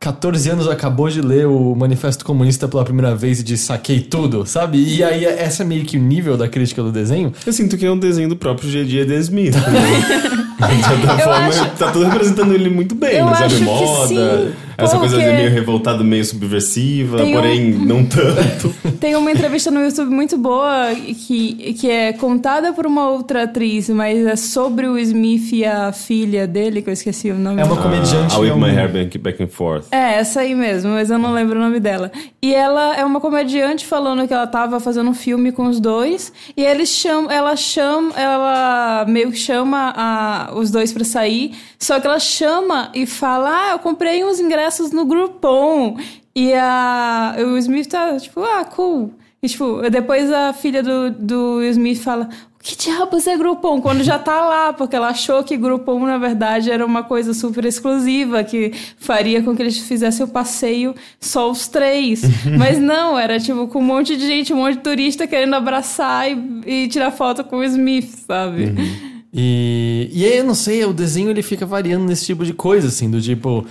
14 0.00 0.50
anos 0.50 0.68
acabou 0.68 1.08
de 1.08 1.20
ler 1.20 1.46
o 1.46 1.74
Manifesto 1.74 2.24
Comunista 2.24 2.68
pela 2.68 2.84
primeira 2.84 3.16
vez 3.16 3.40
e 3.40 3.42
disse 3.42 3.64
saquei 3.64 4.00
tudo, 4.00 4.46
sabe? 4.46 4.78
E 4.78 5.02
aí, 5.02 5.24
essa 5.24 5.64
é 5.64 5.66
meio 5.66 5.84
que 5.84 5.96
o 5.96 6.00
nível 6.00 6.36
da 6.36 6.48
crítica 6.48 6.82
do 6.82 6.92
desenho. 6.92 7.32
Eu 7.44 7.52
sinto 7.52 7.76
que 7.76 7.84
é 7.84 7.90
um 7.90 7.98
desenho 7.98 8.28
do 8.28 8.36
próprio. 8.36 8.68
Eden 8.78 9.18
Smith. 9.18 9.54
Né? 9.54 10.44
De 10.58 10.82
certa 10.84 11.12
Eu 11.12 11.18
forma, 11.18 11.48
acho- 11.48 11.70
tá 11.76 11.90
tudo 11.92 12.04
representando 12.06 12.52
ele 12.54 12.68
muito 12.70 12.94
bem, 12.94 13.16
Eu 13.18 13.26
né? 13.26 13.32
sabe? 13.34 13.44
acho 13.46 13.56
que 13.58 13.62
Moda, 13.64 14.06
sim, 14.08 14.52
essa 14.76 14.96
coisa 14.98 15.16
meio 15.16 15.50
revoltada, 15.50 16.04
meio 16.04 16.24
subversiva, 16.24 17.16
Tem 17.18 17.30
um- 17.36 17.40
porém 17.40 17.70
não 17.72 18.04
tanto. 18.04 18.74
Tem 19.00 19.14
uma 19.16 19.30
entrevista 19.30 19.70
no 19.70 19.80
YouTube 19.84 20.10
muito 20.10 20.36
boa 20.36 20.88
que, 20.94 21.74
que 21.74 21.88
é 21.90 22.12
contada 22.12 22.72
por 22.72 22.86
uma 22.86 23.08
outra 23.10 23.44
atriz, 23.44 23.88
mas 23.88 24.24
é 24.26 24.34
sobre 24.36 24.86
o 24.88 24.98
Smith 24.98 25.52
e 25.52 25.64
a 25.64 25.92
filha 25.92 26.46
dele, 26.46 26.82
que 26.82 26.88
eu 26.90 26.92
esqueci 26.92 27.30
o 27.30 27.34
nome. 27.38 27.60
É 27.60 27.64
uma 27.64 27.76
comediante. 27.76 28.34
Ah, 28.34 28.38
é 28.38 28.40
whip 28.40 28.52
um- 28.52 28.60
my 28.60 28.70
hair 28.70 28.90
back, 28.92 29.18
back 29.18 29.42
and 29.42 29.48
forth. 29.48 29.86
É, 29.92 30.14
essa 30.18 30.40
aí 30.40 30.54
mesmo, 30.54 30.90
mas 30.92 31.10
eu 31.10 31.18
não 31.18 31.32
lembro 31.32 31.58
o 31.58 31.62
nome 31.62 31.78
dela. 31.80 32.10
E 32.42 32.52
ela 32.54 32.96
é 32.96 33.04
uma 33.04 33.20
comediante 33.20 33.86
falando 33.86 34.26
que 34.26 34.34
ela 34.34 34.46
tava 34.46 34.78
fazendo 34.80 35.10
um 35.10 35.14
filme 35.14 35.50
com 35.52 35.66
os 35.68 35.78
dois, 35.80 36.32
e 36.56 36.64
eles 36.64 36.88
chamam, 36.88 37.30
ela 37.30 37.54
chama, 37.56 38.12
ela 38.16 39.04
meio 39.08 39.30
que 39.30 39.38
chama 39.38 39.92
a, 39.96 40.47
os 40.54 40.70
dois 40.70 40.92
pra 40.92 41.04
sair, 41.04 41.56
só 41.78 42.00
que 42.00 42.06
ela 42.06 42.18
chama 42.18 42.90
e 42.94 43.06
fala: 43.06 43.50
"Ah, 43.50 43.70
eu 43.72 43.78
comprei 43.78 44.24
uns 44.24 44.40
ingressos 44.40 44.90
no 44.90 45.04
Groupon". 45.04 45.96
E 46.34 46.52
a 46.54 47.36
o 47.38 47.56
Smith 47.58 47.88
tá 47.88 48.16
tipo: 48.18 48.42
"Ah, 48.42 48.64
cool". 48.64 49.12
E 49.42 49.48
tipo, 49.48 49.80
depois 49.90 50.32
a 50.32 50.52
filha 50.52 50.82
do, 50.82 51.10
do 51.10 51.56
Will 51.56 51.70
Smith 51.70 51.98
fala: 52.00 52.28
o 52.58 52.64
que 52.64 52.76
diabos 52.76 53.24
é 53.28 53.36
Groupon? 53.36 53.80
Quando 53.80 54.02
já 54.02 54.18
tá 54.18 54.44
lá, 54.44 54.72
porque 54.72 54.96
ela 54.96 55.10
achou 55.10 55.44
que 55.44 55.56
Groupon, 55.56 56.00
na 56.00 56.18
verdade, 56.18 56.72
era 56.72 56.84
uma 56.84 57.04
coisa 57.04 57.32
super 57.32 57.64
exclusiva, 57.64 58.42
que 58.42 58.72
faria 58.98 59.40
com 59.40 59.54
que 59.54 59.62
eles 59.62 59.78
fizessem 59.78 60.26
o 60.26 60.28
passeio 60.28 60.92
só 61.20 61.48
os 61.48 61.68
três. 61.68 62.22
Mas 62.58 62.80
não, 62.80 63.16
era 63.16 63.38
tipo 63.38 63.68
com 63.68 63.78
um 63.78 63.82
monte 63.82 64.16
de 64.16 64.26
gente, 64.26 64.52
um 64.52 64.56
monte 64.56 64.76
de 64.78 64.82
turista 64.82 65.24
querendo 65.24 65.54
abraçar 65.54 66.28
e, 66.28 66.84
e 66.84 66.88
tirar 66.88 67.12
foto 67.12 67.44
com 67.44 67.58
o 67.58 67.64
Smith, 67.64 68.24
sabe? 68.26 68.74
E, 69.32 70.08
e 70.12 70.24
aí, 70.24 70.38
eu 70.38 70.44
não 70.44 70.54
sei, 70.54 70.84
o 70.84 70.92
desenho 70.92 71.30
ele 71.30 71.42
fica 71.42 71.66
variando 71.66 72.04
nesse 72.04 72.24
tipo 72.24 72.44
de 72.44 72.52
coisa, 72.52 72.88
assim, 72.88 73.10
do 73.10 73.20
tipo. 73.20 73.66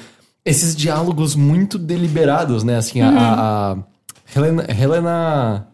Esses 0.46 0.76
diálogos 0.76 1.36
muito 1.36 1.78
deliberados, 1.78 2.64
né? 2.64 2.78
Assim, 2.78 3.02
a, 3.02 3.10
a, 3.10 3.72
a 3.74 3.78
Helena, 4.34 4.66
Helena 4.70 5.68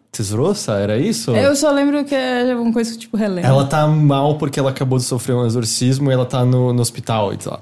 era 0.79 0.97
isso? 0.97 1.35
Eu 1.35 1.55
só 1.55 1.71
lembro 1.71 2.03
que 2.05 2.13
é 2.13 2.55
uma 2.55 2.71
coisa 2.71 2.95
tipo 2.97 3.17
relembro. 3.17 3.49
Ela 3.49 3.65
tá 3.65 3.87
mal 3.87 4.37
porque 4.37 4.59
ela 4.59 4.69
acabou 4.69 4.99
de 4.99 5.05
sofrer 5.05 5.33
um 5.33 5.45
exorcismo 5.45 6.11
e 6.11 6.13
ela 6.13 6.25
tá 6.25 6.45
no, 6.45 6.71
no 6.71 6.81
hospital 6.81 7.33
e 7.33 7.37
tal. 7.37 7.59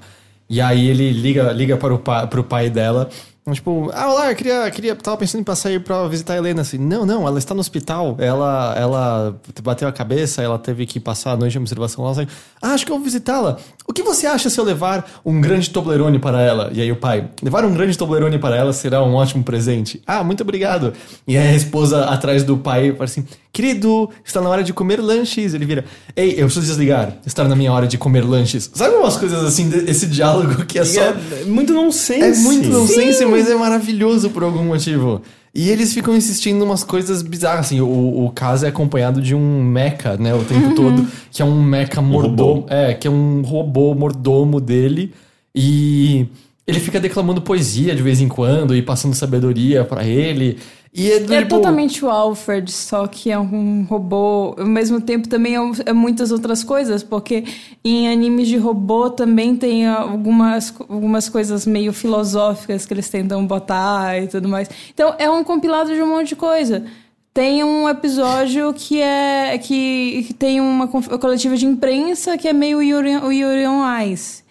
E 0.48 0.60
aí 0.60 0.88
ele 0.88 1.10
liga, 1.12 1.50
liga 1.52 1.78
para 1.78 1.94
o 1.94 1.98
pai, 1.98 2.26
pro 2.26 2.44
pai 2.44 2.68
dela. 2.68 3.08
Tipo, 3.50 3.90
ah, 3.92 4.08
olá, 4.08 4.30
eu 4.30 4.36
queria, 4.36 4.70
queria, 4.70 4.94
tava 4.94 5.16
pensando 5.16 5.40
em 5.40 5.44
passar 5.44 5.70
aí 5.70 5.80
pra 5.80 6.06
visitar 6.06 6.34
a 6.34 6.36
Helena. 6.36 6.62
Assim, 6.62 6.78
não, 6.78 7.04
não, 7.04 7.26
ela 7.26 7.40
está 7.40 7.52
no 7.52 7.60
hospital. 7.60 8.14
Ela, 8.20 8.72
ela 8.78 9.40
bateu 9.64 9.88
a 9.88 9.92
cabeça, 9.92 10.40
ela 10.40 10.60
teve 10.60 10.86
que 10.86 11.00
passar 11.00 11.32
a 11.32 11.36
noite 11.36 11.52
de 11.52 11.58
observação 11.58 12.04
lá. 12.04 12.12
Assim, 12.12 12.28
ah, 12.62 12.68
acho 12.68 12.86
que 12.86 12.92
eu 12.92 12.96
vou 12.96 13.04
visitá-la. 13.04 13.58
O 13.84 13.92
que 13.92 14.04
você 14.04 14.28
acha 14.28 14.48
se 14.48 14.60
eu 14.60 14.64
levar 14.64 15.20
um 15.24 15.40
grande 15.40 15.70
Toblerone 15.70 16.20
para 16.20 16.40
ela? 16.40 16.70
E 16.72 16.80
aí 16.80 16.92
o 16.92 16.96
pai, 16.96 17.30
levar 17.42 17.64
um 17.64 17.74
grande 17.74 17.98
Toblerone 17.98 18.38
para 18.38 18.54
ela 18.54 18.72
será 18.72 19.02
um 19.02 19.14
ótimo 19.14 19.42
presente. 19.42 20.00
Ah, 20.06 20.22
muito 20.22 20.42
obrigado. 20.42 20.92
E 21.26 21.36
aí 21.36 21.48
a 21.48 21.56
esposa 21.56 22.04
atrás 22.04 22.44
do 22.44 22.56
pai 22.56 22.92
fala 22.92 23.04
assim, 23.04 23.26
querido, 23.52 24.08
está 24.24 24.40
na 24.40 24.48
hora 24.48 24.62
de 24.62 24.72
comer 24.72 25.00
lanches. 25.00 25.54
Ele 25.54 25.66
vira, 25.66 25.84
ei, 26.16 26.32
eu 26.32 26.46
preciso 26.46 26.66
desligar. 26.66 27.18
Está 27.26 27.44
na 27.44 27.54
minha 27.54 27.72
hora 27.72 27.86
de 27.86 27.98
comer 27.98 28.24
lanches. 28.24 28.70
Sabe 28.74 28.96
umas 28.96 29.16
coisas 29.16 29.44
assim, 29.44 29.70
esse 29.86 30.06
diálogo 30.06 30.64
que 30.64 30.78
é 30.78 30.84
só... 30.84 31.00
É 31.00 31.44
muito 31.44 31.72
nonsense. 31.72 32.22
É 32.22 32.34
muito 32.42 32.68
nonsense, 32.68 33.24
mas 33.26 33.50
é 33.50 33.54
maravilhoso 33.54 34.30
por 34.30 34.42
algum 34.42 34.64
motivo. 34.64 35.20
E 35.54 35.68
eles 35.68 35.92
ficam 35.92 36.16
insistindo 36.16 36.60
em 36.60 36.62
umas 36.62 36.82
coisas 36.82 37.20
bizarras, 37.20 37.66
assim, 37.66 37.80
o, 37.80 38.24
o 38.24 38.30
caso 38.30 38.64
é 38.64 38.70
acompanhado 38.70 39.20
de 39.20 39.34
um 39.34 39.62
mecha, 39.62 40.16
né, 40.16 40.34
o 40.34 40.42
tempo 40.44 40.74
todo, 40.74 41.06
que 41.30 41.42
é 41.42 41.44
um 41.44 41.62
mecha 41.62 42.00
mordomo, 42.00 42.64
é, 42.70 42.94
que 42.94 43.06
é 43.06 43.10
um 43.10 43.42
robô 43.42 43.94
mordomo 43.94 44.58
dele, 44.58 45.12
e 45.54 46.26
ele 46.66 46.80
fica 46.80 46.98
declamando 46.98 47.42
poesia 47.42 47.94
de 47.94 48.02
vez 48.02 48.18
em 48.18 48.28
quando, 48.28 48.74
e 48.74 48.80
passando 48.80 49.12
sabedoria 49.12 49.84
para 49.84 50.06
ele, 50.06 50.56
e 50.94 51.10
é, 51.10 51.20
do, 51.20 51.32
É 51.32 51.38
tipo, 51.38 51.48
totalmente 51.48 52.04
o 52.04 52.10
Alfred, 52.10 52.70
só 52.70 53.06
que 53.06 53.30
é 53.30 53.38
um 53.38 53.84
robô. 53.88 54.54
Ao 54.58 54.66
mesmo 54.66 55.00
tempo, 55.00 55.26
também 55.26 55.56
é, 55.56 55.60
é 55.86 55.92
muitas 55.92 56.30
outras 56.30 56.62
coisas, 56.62 57.02
porque 57.02 57.44
em 57.82 58.12
animes 58.12 58.46
de 58.46 58.58
robô 58.58 59.08
também 59.08 59.56
tem 59.56 59.86
algumas, 59.86 60.74
algumas 60.80 61.30
coisas 61.30 61.66
meio 61.66 61.94
filosóficas 61.94 62.84
que 62.84 62.92
eles 62.92 63.08
tentam 63.08 63.46
botar 63.46 64.22
e 64.22 64.26
tudo 64.28 64.48
mais. 64.48 64.68
Então, 64.92 65.14
é 65.18 65.30
um 65.30 65.42
compilado 65.42 65.94
de 65.94 66.02
um 66.02 66.08
monte 66.08 66.28
de 66.28 66.36
coisa. 66.36 66.84
Tem 67.32 67.64
um 67.64 67.88
episódio 67.88 68.74
que 68.74 69.00
é 69.00 69.56
que, 69.56 70.24
que 70.26 70.34
tem 70.34 70.60
uma 70.60 70.86
coletiva 70.86 71.56
de 71.56 71.64
imprensa 71.64 72.36
que 72.36 72.46
é 72.46 72.52
meio 72.52 72.82
Yuri, 72.82 73.16
o 73.16 73.32
Yuri 73.32 73.66
on 73.66 73.82
Ice. 74.02 74.41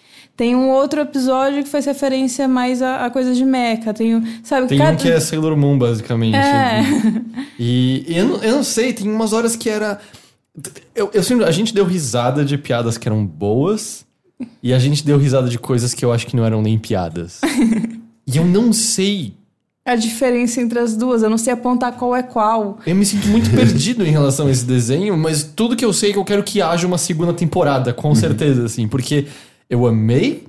Tem 0.41 0.55
um 0.55 0.71
outro 0.71 1.01
episódio 1.01 1.61
que 1.63 1.69
faz 1.69 1.85
referência 1.85 2.47
mais 2.47 2.81
a, 2.81 3.05
a 3.05 3.11
coisas 3.11 3.37
de 3.37 3.45
mecha. 3.45 3.93
Tem, 3.93 4.15
um- 4.15 4.23
sabe, 4.43 4.65
Tem 4.65 4.79
cada- 4.79 4.93
um 4.93 4.95
que 4.95 5.07
é 5.07 5.19
Sailor 5.19 5.55
Moon, 5.55 5.77
basicamente. 5.77 6.35
É. 6.35 6.81
E, 7.59 8.03
e 8.07 8.17
eu, 8.17 8.27
não, 8.27 8.43
eu 8.43 8.51
não 8.55 8.63
sei, 8.63 8.91
tem 8.91 9.07
umas 9.07 9.33
horas 9.33 9.55
que 9.55 9.69
era. 9.69 9.99
Eu, 10.95 11.11
eu 11.13 11.45
a 11.45 11.51
gente 11.51 11.75
deu 11.75 11.85
risada 11.85 12.43
de 12.43 12.57
piadas 12.57 12.97
que 12.97 13.07
eram 13.07 13.23
boas, 13.23 14.03
e 14.63 14.73
a 14.73 14.79
gente 14.79 15.05
deu 15.05 15.19
risada 15.19 15.47
de 15.47 15.59
coisas 15.59 15.93
que 15.93 16.03
eu 16.03 16.11
acho 16.11 16.25
que 16.25 16.35
não 16.35 16.43
eram 16.43 16.59
nem 16.59 16.79
piadas. 16.79 17.41
e 18.25 18.35
eu 18.35 18.43
não 18.43 18.73
sei. 18.73 19.35
a 19.85 19.95
diferença 19.95 20.59
entre 20.59 20.79
as 20.79 20.97
duas. 20.97 21.21
Eu 21.21 21.29
não 21.29 21.37
sei 21.37 21.53
apontar 21.53 21.91
qual 21.91 22.15
é 22.15 22.23
qual. 22.23 22.79
Eu 22.83 22.95
me 22.95 23.05
sinto 23.05 23.27
muito 23.27 23.47
perdido 23.53 24.03
em 24.03 24.09
relação 24.09 24.47
a 24.47 24.51
esse 24.51 24.65
desenho, 24.65 25.15
mas 25.15 25.43
tudo 25.43 25.75
que 25.75 25.85
eu 25.85 25.93
sei 25.93 26.09
é 26.09 26.13
que 26.13 26.17
eu 26.17 26.25
quero 26.25 26.41
que 26.41 26.63
haja 26.63 26.87
uma 26.87 26.97
segunda 26.97 27.31
temporada, 27.31 27.93
com 27.93 28.15
certeza, 28.15 28.65
assim, 28.65 28.87
porque 28.87 29.27
eu 29.71 29.87
amei, 29.87 30.43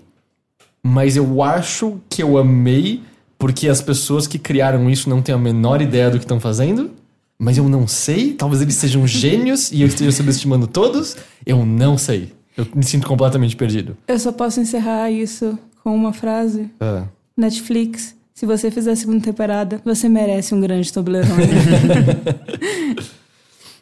mas 0.82 1.16
eu 1.16 1.42
acho 1.44 2.00
que 2.10 2.20
eu 2.22 2.36
amei 2.36 3.00
porque 3.38 3.68
as 3.68 3.80
pessoas 3.80 4.26
que 4.26 4.36
criaram 4.36 4.90
isso 4.90 5.08
não 5.08 5.22
têm 5.22 5.32
a 5.32 5.38
menor 5.38 5.80
ideia 5.80 6.10
do 6.10 6.18
que 6.18 6.24
estão 6.24 6.40
fazendo. 6.40 6.90
Mas 7.38 7.56
eu 7.56 7.68
não 7.68 7.86
sei, 7.86 8.34
talvez 8.34 8.60
eles 8.60 8.74
sejam 8.74 9.06
gênios 9.08 9.70
e 9.70 9.80
eu 9.82 9.86
esteja 9.86 10.10
subestimando 10.10 10.66
todos. 10.66 11.16
Eu 11.46 11.64
não 11.64 11.96
sei. 11.96 12.32
Eu 12.56 12.66
me 12.74 12.84
sinto 12.84 13.06
completamente 13.06 13.56
perdido. 13.56 13.96
Eu 14.06 14.18
só 14.18 14.32
posso 14.32 14.60
encerrar 14.60 15.10
isso 15.10 15.56
com 15.82 15.94
uma 15.94 16.12
frase. 16.12 16.68
Ah. 16.80 17.04
Netflix, 17.36 18.14
se 18.34 18.44
você 18.44 18.70
fizer 18.70 18.90
a 18.90 18.96
segunda 18.96 19.20
temporada, 19.20 19.80
você 19.84 20.08
merece 20.08 20.54
um 20.54 20.60
grande 20.60 20.92
Toblerone. 20.92 21.32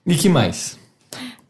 E 0.07 0.15
que 0.17 0.31
mais? 0.31 0.79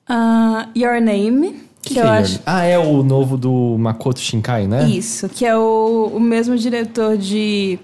Ah, 0.08 0.68
Your 0.76 1.00
Name, 1.00 1.62
que, 1.94 2.00
eu 2.00 2.04
é 2.04 2.18
acho... 2.18 2.40
Ah, 2.44 2.64
é 2.64 2.78
o 2.78 3.02
novo 3.02 3.36
do 3.36 3.76
Makoto 3.78 4.20
Shinkai, 4.20 4.66
né? 4.66 4.88
Isso, 4.88 5.28
que 5.28 5.44
é 5.44 5.56
o, 5.56 6.10
o 6.14 6.20
mesmo 6.20 6.56
diretor 6.56 7.16
de 7.16 7.78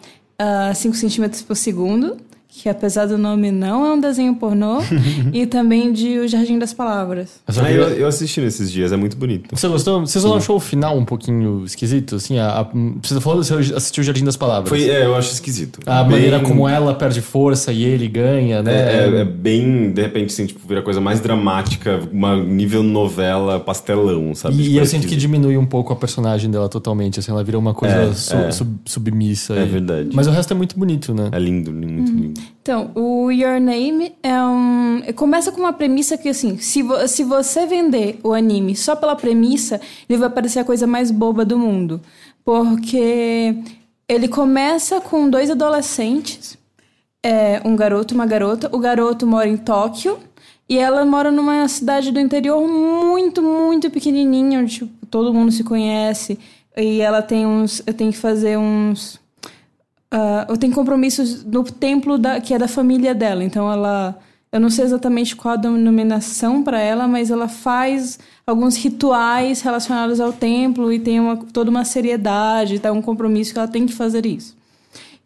5 0.74 0.94
centímetros 0.96 1.42
por 1.42 1.56
segundo, 1.56 2.16
que 2.62 2.68
apesar 2.68 3.06
do 3.06 3.18
nome 3.18 3.50
não 3.50 3.84
é 3.86 3.92
um 3.92 4.00
desenho 4.00 4.34
pornô, 4.36 4.78
e 5.32 5.46
também 5.46 5.92
de 5.92 6.18
O 6.18 6.28
Jardim 6.28 6.58
das 6.58 6.72
Palavras. 6.72 7.40
Ah, 7.46 7.70
eu, 7.70 7.88
eu 7.90 8.08
assisti 8.08 8.40
nesses 8.40 8.70
dias, 8.72 8.92
é 8.92 8.96
muito 8.96 9.16
bonito. 9.16 9.54
Você 9.54 9.68
gostou? 9.68 10.00
Você 10.06 10.18
só 10.20 10.36
achou 10.36 10.56
o 10.56 10.60
final 10.60 10.96
um 10.96 11.04
pouquinho 11.04 11.64
esquisito? 11.64 12.16
Assim, 12.16 12.38
a, 12.38 12.60
a- 12.60 12.68
você 13.02 13.20
falou 13.20 13.40
que 13.40 13.46
você 13.46 13.74
assistiu 13.74 14.02
o 14.02 14.04
Jardim 14.04 14.24
das 14.24 14.36
Palavras. 14.36 14.68
Foi, 14.68 14.88
é, 14.88 15.04
eu 15.04 15.14
acho 15.14 15.32
esquisito. 15.32 15.80
A 15.86 16.02
Bem- 16.02 16.12
maneira 16.12 16.40
como 16.40 16.68
ela 16.68 16.94
perde 16.94 17.20
força 17.20 17.72
e 17.72 17.84
ele 17.84 18.08
ganha, 18.08 18.62
né? 18.62 18.72
É, 18.74 19.08
é- 19.16 19.20
é 19.20 19.24
bem, 19.24 19.90
de 19.92 20.00
repente, 20.02 20.32
assim, 20.32 20.46
tipo, 20.46 20.66
vira 20.66 20.82
coisa 20.82 21.00
mais 21.00 21.20
dramática, 21.20 22.00
uma 22.12 22.36
nível 22.36 22.82
novela 22.82 23.60
pastelão, 23.60 24.34
sabe? 24.34 24.54
E, 24.54 24.58
Tipo, 24.58 24.70
e 24.70 24.76
eu 24.78 24.82
é 24.82 24.86
sinto 24.86 25.06
que 25.06 25.16
diminui 25.16 25.56
um 25.56 25.66
pouco 25.66 25.92
a 25.92 25.96
personagem 25.96 26.50
dela 26.50 26.68
totalmente, 26.68 27.20
assim, 27.20 27.30
ela 27.30 27.44
vira 27.44 27.58
uma 27.58 27.74
coisa 27.74 27.94
É, 27.94 28.12
su- 28.14 28.36
é. 28.36 28.50
sub- 28.50 28.78
submissa. 28.84 29.54
É 29.54 29.62
e- 29.62 29.66
verdade. 29.68 30.10
Mas 30.14 30.26
o 30.26 30.30
resto 30.30 30.52
é 30.52 30.56
muito 30.56 30.78
bonito, 30.78 31.12
né? 31.14 31.28
É 31.32 31.38
lindo, 31.38 31.70
muito 31.72 32.10
Uhum. 32.12 32.18
lindo. 32.18 32.40
Então, 32.62 32.90
o 32.94 33.30
Your 33.30 33.60
Name 33.60 34.12
é 34.22 34.42
um. 34.42 35.02
Começa 35.14 35.52
com 35.52 35.60
uma 35.60 35.72
premissa 35.72 36.18
que, 36.18 36.28
assim, 36.28 36.58
se, 36.58 36.82
vo- 36.82 37.06
se 37.06 37.22
você 37.22 37.64
vender 37.66 38.18
o 38.24 38.32
anime 38.32 38.74
só 38.74 38.96
pela 38.96 39.14
premissa, 39.14 39.80
ele 40.08 40.18
vai 40.18 40.28
parecer 40.30 40.58
a 40.60 40.64
coisa 40.64 40.86
mais 40.86 41.10
boba 41.10 41.44
do 41.44 41.58
mundo. 41.58 42.00
Porque 42.44 43.56
ele 44.08 44.28
começa 44.28 45.00
com 45.00 45.28
dois 45.28 45.50
adolescentes, 45.50 46.56
é, 47.24 47.60
um 47.64 47.74
garoto 47.76 48.14
e 48.14 48.16
uma 48.16 48.26
garota. 48.26 48.68
O 48.72 48.78
garoto 48.78 49.26
mora 49.26 49.48
em 49.48 49.56
Tóquio 49.56 50.18
e 50.68 50.78
ela 50.78 51.04
mora 51.04 51.30
numa 51.30 51.66
cidade 51.68 52.10
do 52.10 52.18
interior 52.20 52.66
muito, 52.66 53.42
muito 53.42 53.90
pequenininha, 53.90 54.60
onde 54.60 54.74
tipo, 54.78 55.06
todo 55.06 55.32
mundo 55.34 55.52
se 55.52 55.62
conhece. 55.64 56.38
E 56.76 57.00
ela 57.00 57.22
tem 57.22 57.46
uns. 57.46 57.80
Tem 57.96 58.10
que 58.10 58.16
fazer 58.18 58.58
uns. 58.58 59.18
Ah, 60.10 60.46
eu 60.48 60.56
tenho 60.56 60.72
compromissos 60.72 61.44
no 61.44 61.64
templo 61.64 62.18
da, 62.18 62.40
que 62.40 62.54
é 62.54 62.58
da 62.58 62.68
família 62.68 63.14
dela. 63.14 63.44
Então 63.44 63.70
ela. 63.70 64.18
Eu 64.52 64.60
não 64.60 64.70
sei 64.70 64.84
exatamente 64.84 65.34
qual 65.36 65.54
a 65.54 65.56
denominação 65.56 66.62
para 66.62 66.80
ela, 66.80 67.06
mas 67.06 67.30
ela 67.30 67.48
faz 67.48 68.18
alguns 68.46 68.76
rituais 68.76 69.60
relacionados 69.60 70.20
ao 70.20 70.32
templo 70.32 70.90
e 70.92 71.00
tem 71.00 71.18
uma, 71.20 71.36
toda 71.36 71.68
uma 71.68 71.84
seriedade, 71.84 72.78
tá? 72.78 72.92
um 72.92 73.02
compromisso 73.02 73.52
que 73.52 73.58
ela 73.58 73.68
tem 73.68 73.84
que 73.84 73.92
fazer 73.92 74.24
isso. 74.24 74.56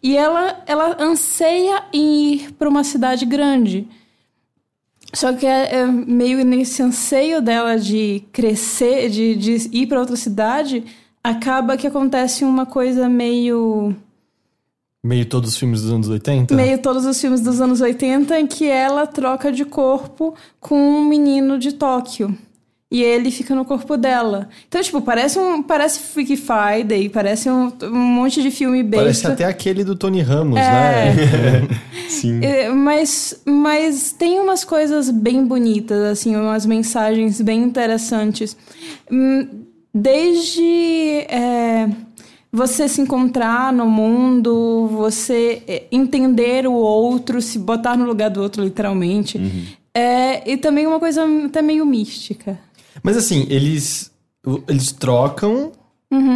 E 0.03 0.17
ela, 0.17 0.63
ela 0.67 0.97
anseia 0.99 1.85
em 1.93 2.33
ir 2.33 2.53
para 2.53 2.69
uma 2.69 2.83
cidade 2.83 3.27
grande. 3.27 3.87
Só 5.13 5.33
que 5.33 5.47
é, 5.47 5.77
é 5.77 5.87
meio 5.87 6.45
nesse 6.45 6.83
anseio 6.83 7.43
dela 7.43 7.79
de 7.79 8.23
crescer, 8.33 9.11
de, 9.11 9.35
de 9.35 9.69
ir 9.73 9.87
para 9.87 10.01
outra 10.01 10.17
cidade, 10.17 10.85
acaba 11.23 11.77
que 11.77 11.87
acontece 11.87 12.45
uma 12.45 12.65
coisa 12.65 13.09
meio. 13.09 13.95
Meio 15.03 15.25
todos 15.25 15.51
os 15.51 15.57
filmes 15.57 15.81
dos 15.83 15.91
anos 15.91 16.09
80. 16.09 16.55
Meio 16.55 16.79
todos 16.79 17.07
os 17.07 17.19
filmes 17.19 17.41
dos 17.41 17.61
anos 17.61 17.81
80, 17.81 18.39
em 18.39 18.47
que 18.47 18.69
ela 18.69 19.07
troca 19.07 19.51
de 19.51 19.65
corpo 19.65 20.35
com 20.61 20.77
um 20.77 21.05
menino 21.09 21.59
de 21.59 21.73
Tóquio. 21.73 22.37
E 22.93 23.03
ele 23.03 23.31
fica 23.31 23.55
no 23.55 23.65
corpo 23.65 23.97
dela. 23.97 24.49
Então, 24.69 24.83
tipo, 24.83 25.01
parece 25.01 25.39
um. 25.39 25.63
Parece 25.63 26.01
Freaky 26.01 26.37
Friday, 26.37 27.09
parece 27.09 27.49
um, 27.49 27.73
um 27.85 27.97
monte 27.97 28.43
de 28.43 28.51
filme 28.51 28.83
besta. 28.83 29.05
Parece 29.05 29.27
até 29.29 29.45
aquele 29.45 29.85
do 29.85 29.95
Tony 29.95 30.21
Ramos, 30.21 30.59
É. 30.59 31.15
né? 31.15 31.69
Sim. 32.11 32.45
É, 32.45 32.69
mas, 32.69 33.41
mas 33.47 34.11
tem 34.13 34.41
umas 34.41 34.65
coisas 34.65 35.09
bem 35.09 35.47
bonitas, 35.47 35.99
assim, 36.03 36.35
umas 36.35 36.67
mensagens 36.67 37.41
bem 37.41 37.63
interessantes. 37.63 38.57
Hum, 39.11 39.47
Desde 39.93 41.27
é, 41.29 41.89
você 42.53 42.89
se 42.89 43.01
encontrar 43.01 43.73
no 43.73 43.87
mundo, 43.87 44.89
você 44.93 45.63
é, 45.67 45.85
entender 45.91 46.67
o 46.67 46.73
outro, 46.73 47.41
se 47.41 47.59
botar 47.59 47.97
no 47.97 48.05
lugar 48.05 48.31
do 48.31 48.43
outro, 48.43 48.63
literalmente. 48.65 49.39
É, 49.95 50.51
e 50.51 50.57
também 50.57 50.87
uma 50.87 50.99
coisa 50.99 51.25
até 51.47 51.63
meio 51.63 51.85
mística. 51.87 52.59
Mas 53.03 53.17
assim, 53.17 53.47
eles, 53.49 54.11
eles 54.69 54.93
trocam 54.93 55.73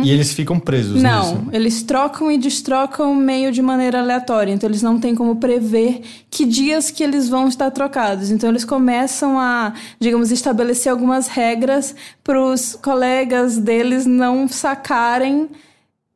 e 0.05 0.11
eles 0.11 0.33
ficam 0.33 0.61
presos 0.61 0.97
Uhum. 0.97 1.03
Não, 1.03 1.35
nisso. 1.35 1.49
eles 1.53 1.83
trocam 1.83 2.31
e 2.31 2.39
destrocam 2.39 3.13
meio 3.13 3.51
de 3.51 3.61
maneira 3.61 3.99
aleatória, 3.99 4.53
então 4.53 4.69
eles 4.69 4.83
não 4.83 5.01
têm 5.01 5.17
como 5.17 5.37
prever 5.37 6.01
que 6.31 6.45
dias 6.45 6.93
que 6.93 7.03
eles 7.03 7.29
vão 7.29 7.49
estar 7.49 7.73
trocados. 7.73 8.31
Então 8.31 8.49
eles 8.51 8.65
começam 8.65 9.37
a, 9.39 9.73
digamos, 9.99 10.31
estabelecer 10.31 10.93
algumas 10.93 11.27
regras 11.27 11.93
para 12.23 12.41
os 12.41 12.77
colegas 12.77 13.59
deles 13.59 14.07
não 14.07 14.47
sacarem 14.47 15.49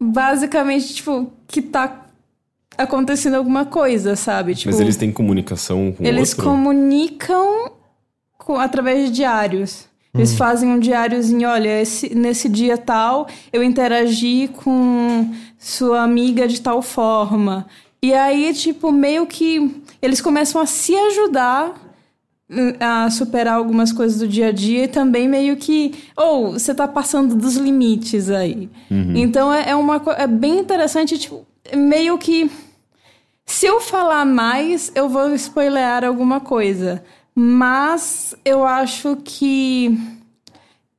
basicamente, 0.00 0.94
tipo, 0.94 1.32
que 1.46 1.60
tá 1.62 2.06
acontecendo 2.76 3.34
alguma 3.34 3.64
coisa, 3.64 4.14
sabe? 4.16 4.54
Tipo, 4.54 4.70
Mas 4.70 4.80
eles 4.80 4.96
têm 4.96 5.10
comunicação 5.12 5.92
com 5.92 6.04
eles 6.04 6.30
outro? 6.30 6.44
comunicam 6.44 7.72
com- 8.38 8.56
através 8.58 9.06
de 9.06 9.16
diários. 9.16 9.86
Eles 10.14 10.34
fazem 10.36 10.68
um 10.70 10.80
diáriozinho, 10.80 11.48
olha, 11.48 11.80
esse, 11.82 12.12
nesse 12.14 12.48
dia 12.48 12.76
tal, 12.78 13.28
eu 13.52 13.62
interagi 13.62 14.48
com 14.64 15.32
sua 15.58 16.02
amiga 16.02 16.48
de 16.48 16.60
tal 16.60 16.80
forma. 16.82 17.66
E 18.02 18.12
aí, 18.14 18.52
tipo, 18.54 18.90
meio 18.90 19.26
que 19.26 19.82
eles 20.00 20.20
começam 20.20 20.60
a 20.60 20.66
se 20.66 20.94
ajudar 20.96 21.68
hum, 21.68 21.87
a 22.80 23.10
superar 23.10 23.54
algumas 23.56 23.92
coisas 23.92 24.18
do 24.18 24.26
dia 24.28 24.48
a 24.48 24.52
dia 24.52 24.84
e 24.84 24.88
também 24.88 25.28
meio 25.28 25.56
que, 25.56 25.92
ou 26.16 26.52
você 26.52 26.74
tá 26.74 26.88
passando 26.88 27.34
dos 27.34 27.56
limites 27.56 28.30
aí. 28.30 28.68
Então 28.90 29.52
é, 29.52 29.70
é 29.70 29.76
uma 29.76 30.00
é 30.16 30.26
bem 30.26 30.58
interessante, 30.58 31.18
tipo, 31.18 31.46
meio 31.76 32.16
que 32.16 32.50
se 33.44 33.66
eu 33.66 33.80
falar 33.80 34.24
mais, 34.24 34.90
eu 34.94 35.08
vou 35.08 35.34
spoilear 35.34 36.04
alguma 36.04 36.40
coisa. 36.40 37.02
Mas 37.34 38.34
eu 38.44 38.64
acho 38.64 39.16
que 39.24 39.96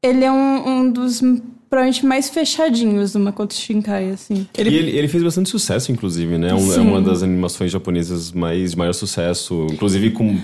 ele 0.01 0.23
é 0.23 0.31
um, 0.31 0.67
um 0.69 0.91
dos 0.91 1.21
provavelmente 1.69 2.05
mais 2.05 2.29
fechadinhos 2.29 3.13
do 3.13 3.19
Makoto 3.19 3.53
Shinkai, 3.53 4.09
assim. 4.11 4.47
E 4.57 4.61
ele, 4.61 4.89
ele 4.97 5.07
fez 5.07 5.21
bastante 5.21 5.49
sucesso, 5.49 5.91
inclusive, 5.91 6.37
né? 6.37 6.53
Um- 6.53 6.73
é 6.73 6.79
uma 6.79 7.01
das 7.01 7.21
animações 7.21 7.71
japonesas 7.71 8.31
mais 8.31 8.71
de 8.71 8.77
maior 8.77 8.93
sucesso. 8.93 9.67
Inclusive 9.71 10.11
com. 10.11 10.37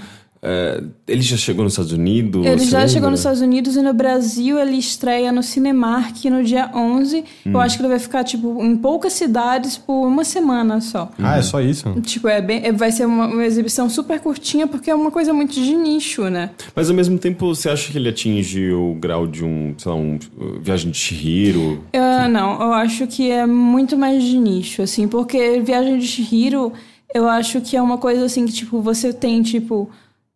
É, 0.48 0.84
ele 1.08 1.24
já 1.24 1.36
chegou 1.36 1.64
nos 1.64 1.74
Estados 1.74 1.92
Unidos? 1.92 2.46
Ele 2.46 2.66
já 2.66 2.78
lembra? 2.78 2.88
chegou 2.94 3.10
nos 3.10 3.20
Estados 3.22 3.42
Unidos 3.42 3.76
e 3.76 3.82
no 3.82 3.94
Brasil 3.96 4.60
ele 4.60 4.78
estreia 4.78 5.32
no 5.32 5.42
Cinemark 5.42 6.24
no 6.26 6.44
dia 6.44 6.70
11. 6.72 7.24
Hum. 7.48 7.52
Eu 7.52 7.60
acho 7.60 7.78
que 7.78 7.82
ele 7.82 7.90
vai 7.90 7.98
ficar, 7.98 8.24
tipo, 8.24 8.64
em 8.64 8.76
poucas 8.76 9.14
cidades 9.14 9.76
por 9.76 10.06
uma 10.06 10.24
semana 10.24 10.80
só. 10.82 11.12
Ah, 11.18 11.38
é 11.38 11.42
só 11.42 11.60
isso? 11.60 11.90
Tipo, 12.02 12.28
é 12.28 12.42
bem, 12.42 12.62
é- 12.64 12.72
vai 12.72 12.92
ser 12.92 13.08
uma, 13.08 13.26
uma 13.26 13.44
exibição 13.44 13.90
super 13.90 14.20
curtinha 14.20 14.68
porque 14.68 14.92
é 14.92 14.94
uma 14.94 15.10
coisa 15.10 15.34
muito 15.34 15.54
de 15.54 15.74
nicho, 15.76 16.30
né? 16.30 16.52
Mas 16.76 16.92
ao 16.92 16.96
mesmo 16.96 17.18
tempo, 17.18 17.48
você 17.56 17.68
acha 17.68 17.92
que 17.92 17.98
ele 17.98 18.10
atinge 18.10 18.72
o 18.72 18.94
grau 18.94 19.26
de 19.26 19.44
um, 19.44 19.74
sei 19.80 19.92
lá, 19.92 19.98
um 19.98 20.20
uh, 20.38 20.60
Viagem 20.62 20.92
de 20.92 20.98
Chihiro? 20.98 21.84
Eu, 21.92 22.30
não, 22.30 22.62
eu 22.62 22.72
acho 22.74 23.08
que 23.08 23.32
é 23.32 23.48
muito 23.48 23.98
mais 23.98 24.24
de 24.24 24.38
nicho, 24.38 24.84
assim, 24.84 25.08
porque 25.08 25.60
Viagem 25.62 25.98
de 25.98 26.06
Chihiro, 26.06 26.72
eu 27.16 27.28
acho 27.28 27.62
que 27.62 27.76
é 27.76 27.82
uma 27.82 27.98
coisa 27.98 28.26
assim 28.26 28.46
que, 28.46 28.54
tipo, 28.54 28.80
você 28.80 29.12
tem, 29.12 29.42
tipo, 29.42 29.90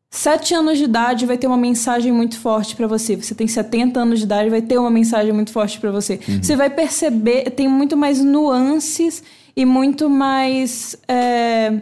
sete 0.10 0.54
anos 0.54 0.78
de 0.78 0.86
idade 0.86 1.26
vai 1.26 1.38
ter 1.38 1.48
uma 1.48 1.58
mensagem 1.58 2.12
muito 2.12 2.38
forte 2.40 2.76
pra 2.76 2.88
você. 2.88 3.16
Você 3.16 3.36
tem 3.36 3.48
70 3.48 4.00
anos 4.00 4.20
de 4.20 4.26
idade 4.26 4.50
vai 4.50 4.62
ter 4.62 4.78
uma 4.78 4.90
mensagem 4.90 5.32
muito 5.32 5.52
forte 5.52 5.80
pra 5.80 5.92
você. 5.92 6.20
Você 6.42 6.56
vai 6.56 6.70
perceber, 6.70 7.50
tem 7.52 7.68
muito 7.68 7.96
mais 7.96 8.24
nuances 8.24 9.24
e 9.56 9.66
muito 9.66 10.10
mais. 10.10 10.96
é, 11.08 11.82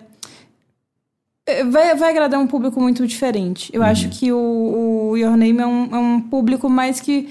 Vai, 1.69 1.95
vai 1.95 2.09
agradar 2.09 2.39
um 2.41 2.47
público 2.47 2.79
muito 2.81 3.07
diferente. 3.07 3.69
Eu 3.73 3.81
acho 3.81 4.09
que 4.09 4.31
o, 4.33 5.09
o 5.11 5.17
Your 5.17 5.37
Name 5.37 5.59
é 5.59 5.65
um, 5.67 5.95
é 5.95 5.97
um 5.97 6.19
público 6.21 6.69
mais 6.69 6.99
que 6.99 7.29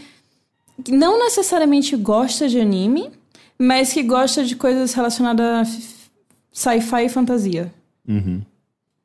que 0.85 0.93
não 0.93 1.19
necessariamente 1.19 1.97
gosta 1.97 2.47
de 2.49 2.61
anime, 2.61 3.11
mas 3.59 3.93
que 3.95 4.03
gosta 4.03 4.45
de 4.45 4.55
coisas 4.57 4.93
relacionadas 4.93 5.47
a 5.47 5.65
sci-fi 6.53 7.07
e 7.07 7.09
fantasia. 7.09 7.73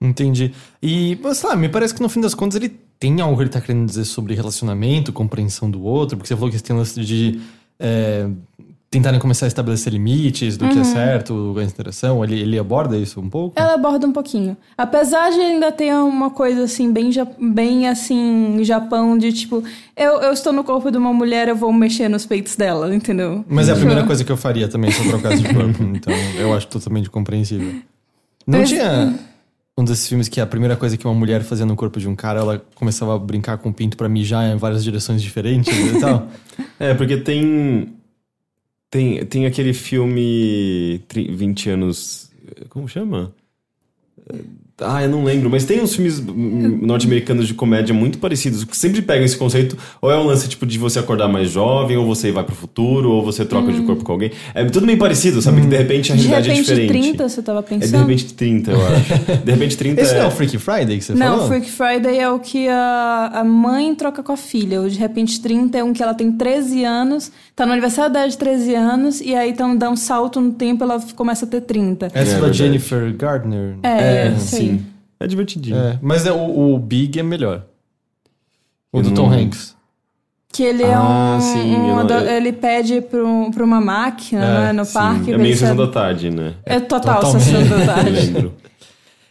Entendi. 0.02 0.52
E, 0.82 1.18
sei 1.34 1.50
lá, 1.50 1.56
me 1.56 1.70
parece 1.70 1.94
que 1.94 2.02
no 2.02 2.10
fim 2.10 2.20
das 2.22 2.34
contas 2.34 2.56
ele 2.56 2.70
tem 3.00 3.22
algo 3.22 3.36
que 3.38 3.44
ele 3.44 3.50
tá 3.50 3.62
querendo 3.62 3.86
dizer 3.86 4.06
sobre 4.06 4.34
relacionamento, 4.34 5.14
compreensão 5.14 5.70
do 5.70 5.84
outro, 5.84 6.18
porque 6.18 6.28
você 6.28 6.36
falou 6.36 6.50
que 6.52 6.62
tem 6.62 6.76
lance 6.76 7.00
de 7.00 7.40
é, 7.80 8.28
tentarem 8.90 9.20
começar 9.20 9.46
a 9.46 9.48
estabelecer 9.48 9.94
limites 9.94 10.58
do 10.58 10.68
que 10.68 10.76
Uhum. 10.76 10.82
é 10.82 10.84
certo, 10.84 11.56
a 11.58 11.64
interação. 11.64 12.24
Ele, 12.24 12.40
ele 12.40 12.60
aborda 12.60 12.98
isso 12.98 13.20
um 13.22 13.30
pouco? 13.30 13.60
Ela 13.60 13.74
aborda 13.76 14.06
um 14.08 14.12
pouquinho. 14.12 14.58
Apesar 14.78 15.32
de 15.32 15.40
ainda 15.40 15.72
ter 15.72 15.94
uma 15.96 16.30
coisa 16.32 16.64
assim, 16.64 16.92
bem, 16.92 17.10
bem 17.40 17.88
assim, 17.88 18.58
Japão, 18.64 19.18
de 19.18 19.32
tipo, 19.32 19.64
eu, 19.96 20.14
eu 20.22 20.34
estou 20.34 20.52
no 20.52 20.64
corpo 20.64 20.92
de 20.92 20.98
uma 20.98 21.14
mulher, 21.14 21.48
eu 21.48 21.56
vou 21.56 21.72
mexer 21.72 22.10
nos 22.10 22.26
peitos 22.26 22.56
dela, 22.56 22.94
entendeu? 22.94 23.46
Mas 23.48 23.70
é 23.70 23.72
a 23.72 23.76
primeira 23.76 24.04
coisa 24.04 24.24
que 24.24 24.32
eu 24.32 24.38
faria 24.38 24.68
também 24.68 24.92
se 24.92 25.00
eu 25.04 25.10
trocasse 25.10 25.42
de 25.42 25.54
corpo. 25.54 25.84
então 25.96 26.14
eu 26.40 26.54
acho 26.54 26.68
totalmente 26.68 27.10
compreensível. 27.10 27.76
Não 28.46 28.60
Mas- 28.60 28.70
tinha 28.70 29.14
um 29.78 29.84
desses 29.86 30.08
filmes 30.08 30.28
que 30.28 30.40
a 30.42 30.46
primeira 30.46 30.76
coisa 30.76 30.98
que 30.98 31.06
uma 31.06 31.14
mulher 31.14 31.44
fazia 31.44 31.66
no 31.66 31.76
corpo 31.76 32.00
de 32.00 32.08
um 32.08 32.16
cara, 32.16 32.40
ela 32.40 32.66
começava 32.76 33.16
a 33.16 33.20
brincar 33.20 33.58
com 33.58 33.70
o 33.70 33.74
pinto 33.74 33.96
pra 33.98 34.10
mijar 34.10 34.52
em 34.54 34.58
várias 34.58 34.84
direções 34.84 35.22
diferentes 35.22 35.74
e 35.76 36.00
tal? 36.00 36.28
É, 36.80 36.94
porque 36.96 37.18
tem. 37.18 37.94
Tem, 38.90 39.24
tem 39.26 39.46
aquele 39.46 39.72
filme 39.74 41.00
tri- 41.08 41.34
20 41.34 41.70
anos. 41.70 42.32
Como 42.70 42.88
chama? 42.90 43.34
Ah, 44.82 45.04
eu 45.04 45.10
não 45.10 45.24
lembro, 45.24 45.50
mas 45.50 45.64
tem 45.66 45.82
uns 45.82 45.96
filmes 45.96 46.20
hum, 46.20 46.80
norte-americanos 46.82 47.48
de 47.48 47.54
comédia 47.54 47.94
muito 47.94 48.18
parecidos, 48.18 48.64
que 48.64 48.76
sempre 48.76 49.02
pegam 49.02 49.24
esse 49.26 49.38
conceito, 49.38 49.78
ou 50.02 50.12
é 50.12 50.18
um 50.18 50.24
lance 50.26 50.48
tipo 50.48 50.66
de 50.66 50.78
você 50.78 51.00
acordar 51.00 51.28
mais 51.28 51.50
jovem, 51.50 51.98
ou 51.98 52.06
você 52.06 52.32
vai 52.32 52.44
pro 52.44 52.56
futuro, 52.56 53.10
ou 53.12 53.24
você 53.24 53.46
troca 53.46 53.72
de 53.72 53.82
corpo 53.82 54.04
com 54.04 54.12
alguém. 54.12 54.32
É 54.54 54.64
tudo 54.66 54.86
meio 54.86 54.98
parecido, 54.98 55.42
sabe? 55.42 55.62
Que 55.62 55.68
de 55.68 55.78
repente 55.78 56.12
a 56.12 56.16
Hum. 56.16 56.18
De 56.18 56.28
realidade 56.28 56.50
repente, 56.50 56.72
é 56.72 56.76
diferente. 56.76 57.08
30, 57.10 57.30
você 57.30 57.42
tava 57.42 57.60
É 57.60 57.62
de 57.62 57.68
pensando? 57.80 58.00
repente 58.02 58.34
30, 58.34 58.72
eu 58.72 58.88
acho. 58.88 59.42
De 59.46 59.52
repente 59.52 59.78
30 59.78 60.02
Esse 60.02 60.14
é... 60.14 60.18
não 60.18 60.26
é 60.26 60.28
o 60.28 60.32
Freaky 60.32 60.58
Friday 60.58 60.98
que 60.98 61.04
você 61.04 61.14
Não, 61.14 61.28
falou? 61.38 61.48
Freak 61.48 61.70
Friday 61.72 62.20
é 62.20 62.30
o 62.30 62.40
que 62.40 62.68
a, 62.68 63.32
a 63.36 63.44
mãe 63.44 63.94
troca 63.96 64.22
com 64.24 64.32
a 64.32 64.38
filha. 64.38 64.82
O 64.82 64.90
de 64.90 64.98
repente 64.98 65.40
30 65.42 65.78
é 65.78 65.84
um 65.84 65.94
que 65.94 66.02
ela 66.04 66.14
tem 66.14 66.32
13 66.32 66.84
anos, 66.84 67.32
tá 67.56 67.66
no 67.66 67.72
aniversário 67.72 68.12
dela 68.14 68.28
de 68.28 68.38
13 68.38 68.76
anos, 68.76 69.22
e 69.22 69.36
aí 69.36 69.50
então 69.52 69.76
dá 69.76 69.90
um 69.90 69.96
salto 69.96 70.40
no 70.42 70.52
tempo 70.54 70.84
ela 70.84 71.00
começa 71.16 71.46
a 71.46 71.48
ter 71.48 71.62
30. 71.62 72.08
Essa 72.08 72.18
É 72.18 72.24
da 72.24 72.32
verdade. 72.32 72.58
Jennifer 72.58 73.16
Gardner. 73.16 73.76
É, 73.84 74.28
É, 74.28 74.36
sim. 74.38 74.71
É 75.24 75.28
divertidinho. 75.28 75.76
É, 75.78 76.00
mas 76.02 76.26
é, 76.26 76.32
o, 76.32 76.74
o 76.76 76.80
Big 76.80 77.20
é 77.20 77.24
melhor. 77.24 77.64
O 78.92 78.98
Eu 79.00 79.04
do 79.04 79.10
não- 79.10 79.16
Tom 79.16 79.32
Hanks. 79.32 79.76
Que 80.54 80.64
ele 80.64 80.84
é 80.84 80.94
Ah, 80.94 81.38
um. 81.38 81.42
sim, 81.42 81.76
um 81.76 81.88
eu 81.90 81.96
não- 81.96 82.00
ado- 82.00 82.14
eu- 82.14 82.30
Ele 82.38 82.52
pede 82.52 83.00
pra, 83.02 83.24
um- 83.24 83.50
pra 83.52 83.64
uma 83.64 83.80
máquina 83.80 84.44
É, 84.44 84.60
né, 84.66 84.74
no 84.74 84.84
Sim, 84.84 84.94
parque. 84.94 85.32
É 85.34 85.38
meio 85.38 85.56
sessão 85.56 85.76
da 85.78 85.88
tarde, 85.88 86.30
né? 86.30 86.56
É 86.66 86.80
total 86.80 87.26
sessão 87.26 87.64
da 87.70 87.76
Eu 87.80 87.86
tarde. 87.86 88.10
lembro. 88.12 88.54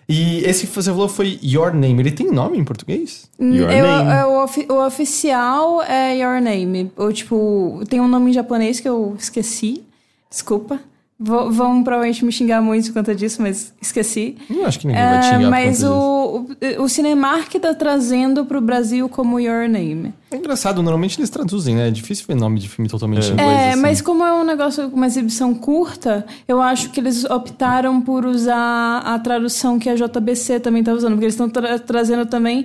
E 0.09 0.39
esse 0.39 0.67
que 0.67 0.73
você 0.75 0.91
falou 0.91 1.09
foi 1.09 1.39
Your 1.43 1.75
Name. 1.75 2.01
Ele 2.01 2.11
tem 2.11 2.33
nome 2.33 2.57
em 2.59 2.65
português? 2.65 3.29
Your 3.39 3.71
Eu- 3.71 3.87
Name. 3.87 4.11
é 4.11 4.25
o, 4.25 4.43
ofi- 4.45 4.67
o 4.69 4.85
oficial 4.87 5.83
é 5.83 6.17
Your 6.17 6.41
Name. 6.41 6.91
Ou, 6.97 7.13
tipo, 7.13 7.83
tem 7.89 8.01
um 8.01 8.09
nome 8.09 8.31
em 8.31 8.35
japonês 8.35 8.81
que 8.81 8.89
eu 8.89 9.15
esqueci. 9.19 9.85
Desculpa. 10.31 10.81
Vou- 11.23 11.53
vão 11.53 11.83
provavelmente 11.85 12.25
me 12.25 12.33
xingar 12.33 12.63
muito 12.63 12.87
por 12.87 12.95
conta 12.95 13.15
disso, 13.15 13.43
mas 13.43 13.75
esqueci. 13.79 14.37
Não 14.49 14.65
acho 14.65 14.79
que 14.81 14.87
ninguém 14.87 15.03
vai 15.03 15.21
te 15.21 15.27
É, 15.27 15.29
xingar 15.29 15.41
por 15.45 15.51
mas 15.51 15.83
conta 15.83 15.93
o, 15.93 16.47
o, 16.81 16.83
o 16.85 16.89
Cinemark 16.89 17.55
tá 17.61 17.75
trazendo 17.75 18.47
pro 18.47 18.59
Brasil 18.59 19.07
como 19.07 19.39
Your 19.39 19.69
Name. 19.69 20.15
É 20.31 20.37
engraçado, 20.37 20.83
normalmente 20.83 21.21
eles 21.21 21.29
traduzem, 21.29 21.75
né? 21.77 21.89
É 21.89 21.91
difícil 21.91 22.25
ver 22.27 22.37
nome 22.37 22.59
de 22.59 22.71
filme 22.71 22.89
totalmente 22.89 23.29
em 23.29 23.33
inglês. 23.35 23.51
É, 23.51 23.71
assim. 23.73 23.83
mas 23.83 24.01
como 24.01 24.25
é 24.25 24.33
um 24.33 24.45
negócio 24.45 24.89
com 24.89 24.97
uma 24.97 25.07
exibição 25.07 25.53
curta, 25.55 26.25
eu 26.49 26.63
acho 26.63 26.89
que 26.89 26.99
eles 27.01 27.25
optaram 27.27 28.01
por 28.01 28.25
usar 28.25 29.03
a 29.05 29.19
tradução 29.19 29.79
que 29.79 29.91
a 29.91 29.95
JBC 29.95 30.59
também 30.61 30.83
tá 30.83 30.95
usando, 30.95 31.13
porque 31.13 31.27
eles 31.27 31.35
estão 31.35 31.51
tra- 31.51 31.79
trazendo 31.79 32.25
também 32.25 32.65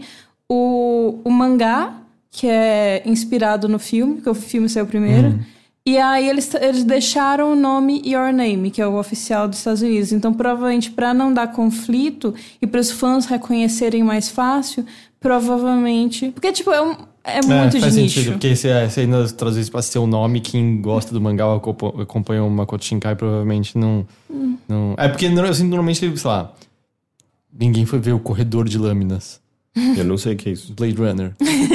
o, 0.49 1.19
o 1.25 1.29
mangá, 1.29 1.93
que 2.31 2.47
é 2.47 3.01
inspirado 3.05 3.67
no 3.67 3.79
filme, 3.79 4.15
porque 4.15 4.29
o 4.29 4.33
filme 4.33 4.69
saiu 4.69 4.85
primeiro. 4.85 5.39
E 5.87 5.99
aí 5.99 6.27
eles, 6.27 6.51
eles 6.55 6.83
deixaram 6.83 7.53
o 7.53 7.55
nome 7.55 8.01
Your 8.03 8.33
Name, 8.33 8.71
que 8.71 8.81
é 8.81 8.87
o 8.87 8.97
oficial 8.97 9.47
dos 9.47 9.59
Estados 9.59 9.83
Unidos. 9.83 10.11
Então, 10.11 10.33
provavelmente, 10.33 10.89
para 10.89 11.13
não 11.13 11.31
dar 11.31 11.51
conflito 11.51 12.33
e 12.59 12.65
para 12.65 12.81
os 12.81 12.89
fãs 12.89 13.27
reconhecerem 13.27 14.03
mais 14.03 14.27
fácil, 14.29 14.83
provavelmente. 15.19 16.31
Porque, 16.31 16.51
tipo, 16.51 16.71
é, 16.71 16.81
um, 16.81 16.95
é 17.23 17.39
muito 17.45 17.77
é, 17.77 17.79
faz 17.79 17.93
de 17.93 18.01
sentido, 18.01 18.17
nicho. 18.19 18.31
porque 18.31 18.55
se, 18.55 18.67
é, 18.67 18.89
se 18.89 19.01
ainda 19.01 19.27
traduzir 19.29 19.69
pra 19.69 19.81
ser 19.83 19.99
o 19.99 20.07
nome, 20.07 20.41
quem 20.41 20.81
gosta 20.81 21.13
do 21.13 21.21
mangá 21.21 21.45
acompanha 21.53 22.43
o 22.43 22.49
Makoto 22.49 22.83
Shinkai 22.83 23.15
provavelmente 23.15 23.77
não, 23.77 24.07
Hum. 24.27 24.57
não... 24.67 24.95
É 24.97 25.07
porque 25.07 25.27
sinto 25.27 25.69
normalmente, 25.69 25.99
sei 25.99 26.29
lá, 26.29 26.51
ninguém 27.53 27.85
foi 27.85 27.99
ver 27.99 28.13
o 28.13 28.19
Corredor 28.19 28.67
de 28.67 28.79
Lâminas, 28.79 29.39
Eu 29.97 30.05
não 30.05 30.17
sei 30.17 30.33
o 30.33 30.35
que 30.37 30.49
é 30.49 30.51
isso. 30.53 30.73
Blade 30.73 30.95
Runner, 30.95 31.31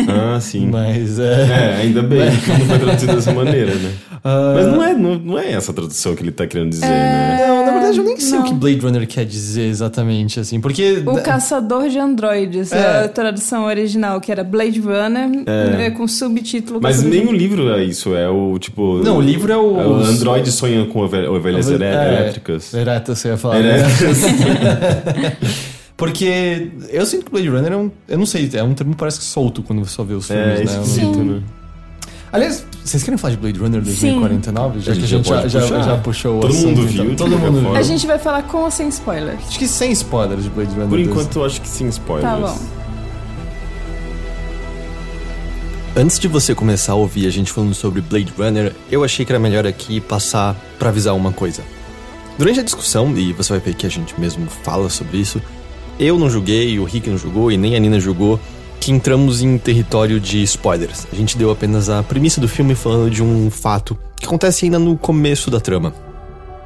Ah, 0.09 0.41
sim. 0.41 0.67
mas 0.69 1.19
é... 1.19 1.25
É, 1.43 1.77
ainda 1.83 2.03
bem 2.03 2.31
que 2.39 2.49
não 2.51 2.61
foi 2.61 2.79
traduzido 2.79 3.15
dessa 3.15 3.33
maneira, 3.33 3.75
né? 3.75 3.93
Ah, 4.25 4.53
Mas 4.55 4.67
não 4.67 4.83
é, 4.83 4.95
não, 4.95 5.19
não 5.19 5.39
é 5.39 5.53
essa 5.53 5.71
a 5.71 5.75
tradução 5.75 6.15
que 6.15 6.23
ele 6.23 6.31
tá 6.33 6.47
querendo 6.47 6.71
dizer, 6.71 6.87
né? 6.87 7.45
Não, 7.47 7.65
na 7.67 7.73
verdade 7.73 7.99
eu 7.99 8.05
nem 8.05 8.19
sei 8.19 8.39
não. 8.39 8.45
o 8.45 8.49
que 8.49 8.55
Blade 8.55 8.79
Runner 8.81 9.07
quer 9.07 9.25
dizer 9.27 9.63
exatamente, 9.69 10.41
assim, 10.41 10.61
porque... 10.61 11.03
O 11.07 11.21
Caçador 11.23 11.89
de 11.89 11.99
Androides, 11.99 12.73
É. 12.73 13.05
a 13.05 13.09
tradução 13.09 13.65
original, 13.65 14.21
que 14.21 14.33
era 14.33 14.43
Blade 14.45 14.81
Runner, 14.81 15.29
né, 15.47 15.91
com 15.91 16.07
subtítulo. 16.09 16.81
Mas 16.83 17.03
nem 17.03 17.27
o 17.27 17.33
livro 17.33 17.71
é 17.75 17.85
isso, 17.85 18.15
é 18.15 18.29
o 18.29 18.59
tipo. 18.59 18.99
Não, 19.05 19.19
o 19.19 19.21
livro 19.21 19.53
é 19.53 19.57
o- 19.57 19.81
É 19.81 19.87
o 19.87 19.95
Android 19.97 20.51
sonha 20.51 20.85
com 20.87 21.01
ove- 21.01 21.27
ovelhas 21.27 21.71
É, 21.71 21.75
elé- 21.75 21.93
elétricas. 22.21 22.73
Ereta, 22.75 23.15
você 23.15 23.29
ia 23.29 23.37
falar. 23.37 23.61
né? 23.61 23.79
Porque 26.01 26.73
eu 26.89 27.05
sinto 27.07 27.27
que 27.27 27.31
Blade 27.31 27.49
Runner 27.49 27.73
é 27.73 27.77
um. 27.77 27.91
Eu 28.09 28.19
não 28.19 28.27
sei, 28.27 28.51
é 28.55 28.63
um 28.65 28.75
termo 28.75 28.93
que 28.95 28.99
parece 28.99 29.21
solto 29.23 29.63
quando 29.63 29.85
você 29.85 29.95
só 29.95 30.03
vê 30.03 30.15
os 30.15 30.27
filmes, 30.27 30.45
É, 30.61 30.65
né? 30.65 30.73
esquisito, 30.83 31.19
né? 31.23 31.43
Aliás, 32.33 32.65
vocês 32.85 33.03
querem 33.03 33.19
falar 33.19 33.33
de 33.35 33.41
Blade 33.41 33.59
Runner 33.59 33.83
2049? 33.83 34.81
Já 34.81 34.85
que 34.85 34.91
a 34.91 34.95
gente 34.95 35.07
gente 35.09 35.29
já 35.29 35.47
já, 35.49 35.61
já, 35.67 35.83
já 35.83 35.97
puxou 35.99 36.39
o 36.39 36.41
Todo 36.41 36.51
assunto, 36.53 36.67
mundo 36.69 36.81
então. 36.83 37.05
viu, 37.05 37.11
de 37.11 37.17
Todo 37.17 37.39
mundo 37.39 37.53
forma. 37.63 37.71
A 37.79 37.83
viu. 37.83 37.85
gente 37.85 38.07
vai 38.07 38.19
falar 38.19 38.43
com 38.45 38.59
ou 38.59 38.71
sem 38.71 38.89
spoilers. 38.89 39.41
Acho 39.47 39.59
que 39.59 39.69
sem 39.69 39.91
spoilers 39.93 40.45
de 40.45 40.51
Blade 40.51 40.71
Runner. 40.71 40.89
Por 40.89 40.97
2. 40.97 41.09
enquanto, 41.09 41.39
eu 41.41 41.45
acho 41.45 41.61
que 41.61 41.69
sim, 41.69 41.87
spoilers. 41.89 42.31
Tá 42.31 42.37
bom. 42.49 42.59
Antes 45.97 46.19
de 46.21 46.29
você 46.29 46.55
começar 46.55 46.93
a 46.93 46.95
ouvir 46.95 47.27
a 47.27 47.31
gente 47.31 47.51
falando 47.53 47.75
sobre 47.75 48.01
Blade 48.01 48.33
Runner, 48.39 48.73
eu 48.91 49.03
achei 49.05 49.27
que 49.27 49.33
era 49.33 49.39
melhor 49.41 49.67
aqui 49.67 50.01
passar 50.01 50.55
para 50.79 50.89
avisar 50.89 51.15
uma 51.15 51.33
coisa. 51.33 51.63
Durante 52.39 52.61
a 52.61 52.63
discussão, 52.63 53.13
e 53.19 53.33
você 53.33 53.53
vai 53.53 53.61
ver 53.61 53.75
que 53.75 53.87
a 53.87 53.91
gente 53.91 54.19
mesmo 54.19 54.47
fala 54.49 54.89
sobre 54.89 55.19
isso, 55.19 55.43
eu 56.01 56.19
não 56.19 56.31
julguei, 56.31 56.79
o 56.79 56.85
Rick 56.85 57.11
não 57.11 57.19
julgou 57.19 57.53
e 57.53 57.59
nem 57.59 57.77
a 57.77 57.79
Nina 57.79 58.01
julgou 58.01 58.41
que 58.81 58.91
entramos 58.91 59.43
em 59.43 59.59
território 59.59 60.19
de 60.19 60.43
spoilers. 60.43 61.07
A 61.13 61.15
gente 61.15 61.37
deu 61.37 61.51
apenas 61.51 61.91
a 61.91 62.03
premissa 62.03 62.41
do 62.41 62.49
filme 62.49 62.75
falando 62.75 63.11
de 63.11 63.23
um 63.23 63.51
fato 63.51 63.97
que 64.17 64.25
acontece 64.25 64.65
ainda 64.65 64.79
no 64.79 64.97
começo 64.97 65.51
da 65.51 65.61
trama. 65.61 65.93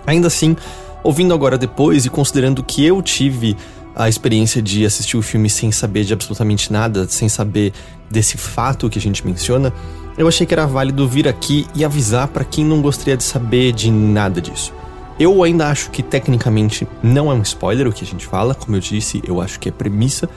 Ainda 0.06 0.28
assim, 0.28 0.56
ouvindo 1.02 1.34
agora 1.34 1.58
depois 1.58 2.06
e 2.06 2.10
considerando 2.10 2.62
que 2.62 2.84
eu 2.84 3.02
tive 3.02 3.56
a 3.96 4.08
experiência 4.08 4.62
de 4.62 4.86
assistir 4.86 5.16
o 5.16 5.22
filme 5.22 5.50
sem 5.50 5.72
saber 5.72 6.04
de 6.04 6.12
absolutamente 6.12 6.72
nada, 6.72 7.08
sem 7.08 7.28
saber 7.28 7.72
desse 8.08 8.38
fato 8.38 8.88
que 8.88 9.00
a 9.00 9.02
gente 9.02 9.26
menciona, 9.26 9.72
eu 10.16 10.28
achei 10.28 10.46
que 10.46 10.54
era 10.54 10.66
válido 10.66 11.08
vir 11.08 11.26
aqui 11.26 11.66
e 11.74 11.84
avisar 11.84 12.28
para 12.28 12.44
quem 12.44 12.64
não 12.64 12.80
gostaria 12.80 13.16
de 13.16 13.24
saber 13.24 13.72
de 13.72 13.90
nada 13.90 14.40
disso. 14.40 14.72
Eu 15.18 15.42
ainda 15.42 15.68
acho 15.68 15.90
que 15.90 16.02
tecnicamente 16.02 16.86
não 17.02 17.30
é 17.30 17.34
um 17.34 17.42
spoiler 17.42 17.86
o 17.86 17.92
que 17.92 18.04
a 18.04 18.06
gente 18.06 18.26
fala, 18.26 18.54
como 18.54 18.76
eu 18.76 18.80
disse, 18.80 19.22
eu 19.26 19.40
acho 19.40 19.60
que 19.60 19.68
é 19.68 19.72
premissa, 19.72 20.28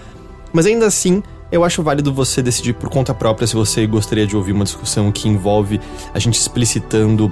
mas 0.53 0.65
ainda 0.65 0.85
assim 0.85 1.23
eu 1.51 1.63
acho 1.63 1.81
válido 1.81 2.13
você 2.13 2.41
decidir 2.41 2.73
por 2.73 2.89
conta 2.89 3.13
própria 3.13 3.47
se 3.47 3.55
você 3.55 3.87
gostaria 3.87 4.27
de 4.27 4.35
ouvir 4.35 4.51
uma 4.51 4.65
discussão 4.65 5.11
que 5.11 5.27
envolve 5.27 5.79
a 6.13 6.19
gente 6.19 6.39
explicitando 6.39 7.31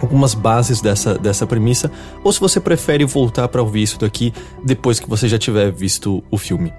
algumas 0.00 0.34
bases 0.34 0.80
dessa, 0.80 1.14
dessa 1.14 1.46
premissa, 1.46 1.90
ou 2.22 2.32
se 2.32 2.40
você 2.40 2.60
prefere 2.60 3.04
voltar 3.04 3.48
para 3.48 3.62
ouvir 3.62 3.82
isso 3.82 3.98
daqui 3.98 4.32
depois 4.62 5.00
que 5.00 5.08
você 5.08 5.28
já 5.28 5.38
tiver 5.38 5.70
visto 5.70 6.22
o 6.30 6.36
filme. 6.36 6.72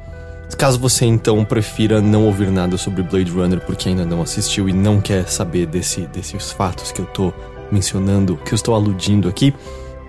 Caso 0.57 0.79
você 0.79 1.05
então 1.05 1.43
prefira 1.43 2.01
não 2.01 2.25
ouvir 2.25 2.49
nada 2.49 2.77
sobre 2.77 3.03
Blade 3.03 3.31
Runner 3.31 3.59
porque 3.59 3.89
ainda 3.89 4.05
não 4.05 4.21
assistiu 4.21 4.69
e 4.69 4.73
não 4.73 5.01
quer 5.01 5.27
saber 5.27 5.65
desse, 5.65 6.01
desses 6.01 6.51
fatos 6.51 6.91
que 6.91 7.01
eu 7.01 7.05
tô 7.05 7.33
mencionando, 7.71 8.37
que 8.37 8.53
eu 8.53 8.55
estou 8.55 8.73
aludindo 8.73 9.27
aqui, 9.27 9.53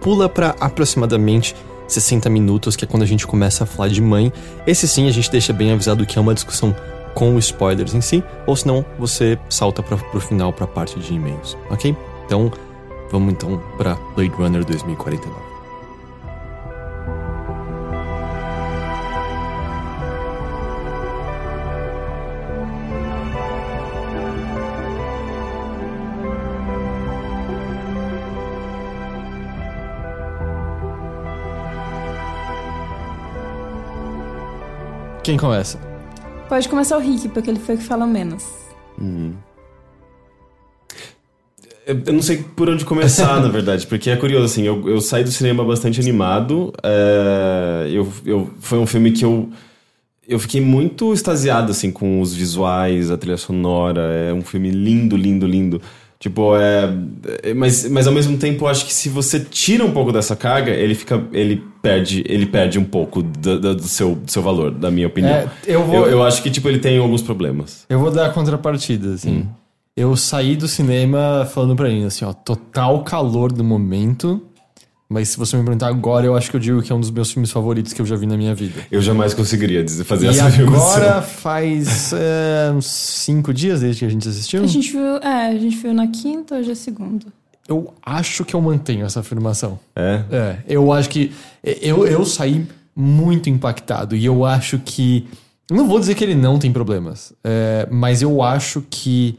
pula 0.00 0.28
para 0.28 0.54
aproximadamente 0.61 1.54
60 1.87 2.28
minutos, 2.28 2.76
que 2.76 2.84
é 2.84 2.88
quando 2.88 3.02
a 3.02 3.06
gente 3.06 3.26
começa 3.26 3.64
a 3.64 3.66
falar 3.66 3.88
de 3.88 4.00
mãe. 4.00 4.32
Esse 4.66 4.87
sim 4.87 5.08
a 5.08 5.11
gente 5.11 5.30
deixa 5.30 5.52
bem 5.52 5.72
avisado 5.72 6.04
que 6.06 6.18
é 6.18 6.20
uma 6.20 6.34
discussão 6.34 6.74
com 7.14 7.37
spoilers 7.38 7.94
em 7.94 8.00
si, 8.00 8.22
ou 8.46 8.54
senão 8.54 8.84
você 8.98 9.38
salta 9.48 9.82
para 9.82 9.96
pro 9.96 10.20
final 10.20 10.52
para 10.52 10.64
a 10.64 10.68
parte 10.68 10.98
de 11.00 11.14
e-mails, 11.14 11.56
ok? 11.68 11.96
Então, 12.26 12.52
vamos 13.11 13.32
então 13.32 13.61
para 13.76 13.96
Blade 14.14 14.34
Runner 14.34 14.64
2049. 14.64 15.47
Quem 35.28 35.36
começa? 35.36 35.78
Pode 36.48 36.66
começar 36.70 36.96
o 36.96 37.00
Rick, 37.00 37.28
porque 37.28 37.50
ele 37.50 37.58
foi 37.58 37.74
o 37.74 37.78
que 37.78 37.84
fala 37.84 38.06
menos. 38.06 38.46
Eu 41.86 42.00
eu 42.06 42.12
não 42.14 42.22
sei 42.22 42.38
por 42.56 42.70
onde 42.70 42.82
começar, 42.82 43.36
na 43.42 43.48
verdade, 43.48 43.86
porque 43.86 44.08
é 44.08 44.16
curioso, 44.16 44.46
assim, 44.46 44.62
eu, 44.62 44.88
eu 44.88 45.02
saí 45.02 45.22
do 45.22 45.30
cinema 45.30 45.62
bastante 45.62 46.00
animado. 46.00 46.72
é, 46.82 47.90
eu, 47.92 48.10
eu, 48.24 48.50
foi 48.58 48.78
um 48.78 48.86
filme 48.86 49.12
que 49.12 49.22
eu. 49.22 49.50
Eu 50.26 50.38
fiquei 50.38 50.62
muito 50.62 51.12
extasiado, 51.12 51.72
assim, 51.72 51.92
com 51.92 52.22
os 52.22 52.32
visuais, 52.32 53.10
a 53.10 53.18
trilha 53.18 53.36
sonora. 53.36 54.00
É 54.00 54.32
um 54.32 54.40
filme 54.40 54.70
lindo, 54.70 55.14
lindo, 55.14 55.46
lindo. 55.46 55.82
Tipo, 56.18 56.57
é. 56.57 56.90
é- 57.44 57.54
Mas, 57.54 57.88
mas 57.88 58.07
ao 58.09 58.12
mesmo 58.12 58.37
tempo, 58.38 58.64
eu 58.64 58.68
acho 58.68 58.85
que 58.85 58.92
se 58.92 59.09
você 59.09 59.38
tira 59.38 59.85
um 59.85 59.92
pouco 59.92 60.11
dessa 60.12 60.35
carga, 60.35 60.72
ele 60.72 60.94
fica. 60.94 61.22
Ele 61.33 61.62
perde, 61.81 62.24
ele 62.26 62.44
perde 62.46 62.76
um 62.78 62.85
pouco 62.85 63.22
do, 63.22 63.61
do- 63.76 63.83
seu, 63.85 64.16
do 64.16 64.31
seu 64.31 64.42
valor, 64.42 64.72
da 64.72 64.90
minha 64.90 65.07
opinião. 65.07 65.33
É, 65.33 65.48
eu 65.64 65.85
vou- 65.85 65.94
eu, 65.94 66.07
eu 66.11 66.22
acho 66.24 66.42
que, 66.42 66.50
tipo, 66.50 66.68
ele 66.68 66.78
tem 66.81 66.98
alguns 66.98 67.22
problemas. 67.22 67.85
Eu 67.88 68.00
vou 68.00 68.11
dar 68.11 68.26
a 68.26 68.31
contrapartida, 68.31 69.14
assim. 69.14 69.46
Eu 69.96 70.14
saí 70.16 70.54
do 70.57 70.66
cinema 70.68 71.48
falando 71.52 71.74
pra 71.76 71.88
mim, 71.88 72.04
assim, 72.04 72.24
ó, 72.24 72.33
total 72.33 73.02
calor 73.04 73.52
do 73.52 73.62
momento. 73.64 74.42
Mas 75.10 75.30
se 75.30 75.38
você 75.38 75.56
me 75.56 75.64
perguntar 75.64 75.88
agora, 75.88 76.26
eu 76.26 76.36
acho 76.36 76.50
que 76.50 76.56
eu 76.56 76.60
digo 76.60 76.82
que 76.82 76.92
é 76.92 76.94
um 76.94 77.00
dos 77.00 77.10
meus 77.10 77.30
filmes 77.32 77.50
favoritos 77.50 77.94
que 77.94 78.02
eu 78.02 78.04
já 78.04 78.14
vi 78.14 78.26
na 78.26 78.36
minha 78.36 78.54
vida. 78.54 78.82
Eu 78.90 79.00
jamais 79.00 79.32
conseguiria 79.32 79.82
dizer, 79.82 80.04
fazer 80.04 80.26
E 80.26 80.28
essa 80.28 80.44
agora 80.44 81.16
afirmação. 81.16 81.22
faz 81.22 82.12
é, 82.12 82.70
uns 82.74 82.86
cinco 82.86 83.54
dias 83.54 83.80
desde 83.80 84.00
que 84.00 84.04
a 84.04 84.08
gente 84.10 84.28
assistiu. 84.28 84.62
A 84.62 84.66
gente 84.66 84.92
viu, 84.92 85.16
é, 85.16 85.48
a 85.48 85.58
gente 85.58 85.76
viu 85.78 85.94
na 85.94 86.08
quinta, 86.08 86.56
hoje 86.56 86.72
é 86.72 86.74
segunda. 86.74 87.24
Eu 87.66 87.94
acho 88.04 88.44
que 88.44 88.54
eu 88.54 88.60
mantenho 88.60 89.06
essa 89.06 89.20
afirmação. 89.20 89.78
É. 89.96 90.22
É, 90.30 90.56
eu 90.68 90.92
acho 90.92 91.08
que. 91.08 91.32
Eu, 91.62 92.06
eu 92.06 92.24
saí 92.26 92.66
muito 92.94 93.48
impactado 93.48 94.14
e 94.14 94.24
eu 94.26 94.44
acho 94.44 94.78
que. 94.78 95.26
Não 95.70 95.88
vou 95.88 95.98
dizer 96.00 96.14
que 96.16 96.24
ele 96.24 96.34
não 96.34 96.58
tem 96.58 96.70
problemas, 96.72 97.32
é, 97.44 97.86
mas 97.90 98.20
eu 98.22 98.42
acho 98.42 98.82
que 98.90 99.38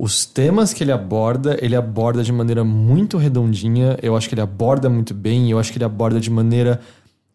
os 0.00 0.24
temas 0.24 0.72
que 0.72 0.82
ele 0.82 0.92
aborda, 0.92 1.58
ele 1.60 1.76
aborda 1.76 2.22
de 2.22 2.32
maneira 2.32 2.64
muito 2.64 3.18
redondinha. 3.18 3.98
Eu 4.02 4.16
acho 4.16 4.30
que 4.30 4.34
ele 4.34 4.40
aborda 4.40 4.88
muito 4.88 5.12
bem, 5.12 5.50
eu 5.50 5.58
acho 5.58 5.70
que 5.70 5.76
ele 5.76 5.84
aborda 5.84 6.18
de 6.18 6.30
maneira 6.30 6.80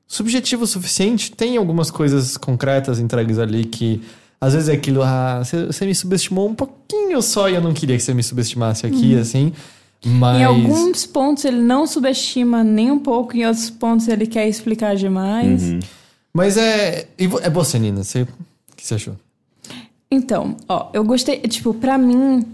subjetiva 0.08 0.64
o 0.64 0.68
suficiente. 0.68 1.32
Tem 1.32 1.58
algumas 1.58 1.92
coisas 1.92 2.38
concretas 2.38 3.00
entregues 3.00 3.38
ali 3.38 3.66
que. 3.66 4.02
Às 4.42 4.54
vezes 4.54 4.70
é 4.70 4.74
aquilo, 4.74 5.02
ah, 5.04 5.42
você 5.44 5.86
me 5.86 5.94
subestimou 5.94 6.50
um 6.50 6.56
pouquinho 6.56 7.22
só 7.22 7.48
e 7.48 7.54
eu 7.54 7.62
não 7.62 7.72
queria 7.72 7.96
que 7.96 8.04
você 8.04 8.16
me 8.16 8.24
subestimasse 8.24 8.86
aqui, 8.86 9.16
assim. 9.16 9.54
Mas. 10.04 10.42
Em 10.42 10.44
alguns 10.44 11.06
pontos 11.06 11.46
ele 11.46 11.62
não 11.62 11.86
subestima 11.86 12.64
nem 12.64 12.90
um 12.90 13.00
pouco, 13.00 13.38
em 13.38 13.46
outros 13.46 13.70
pontos 13.70 14.08
ele 14.08 14.26
quer 14.26 14.50
explicar 14.50 14.96
demais. 14.96 15.62
Mas 16.34 16.58
é. 16.58 17.08
É 17.44 17.50
você, 17.50 17.78
Nina. 17.78 18.04
Você... 18.04 18.24
O 18.24 18.28
que 18.76 18.86
você 18.86 18.96
achou? 18.96 19.16
Então, 20.10 20.56
ó, 20.68 20.90
eu 20.94 21.04
gostei, 21.04 21.40
tipo, 21.42 21.74
pra 21.74 21.98
mim, 21.98 22.46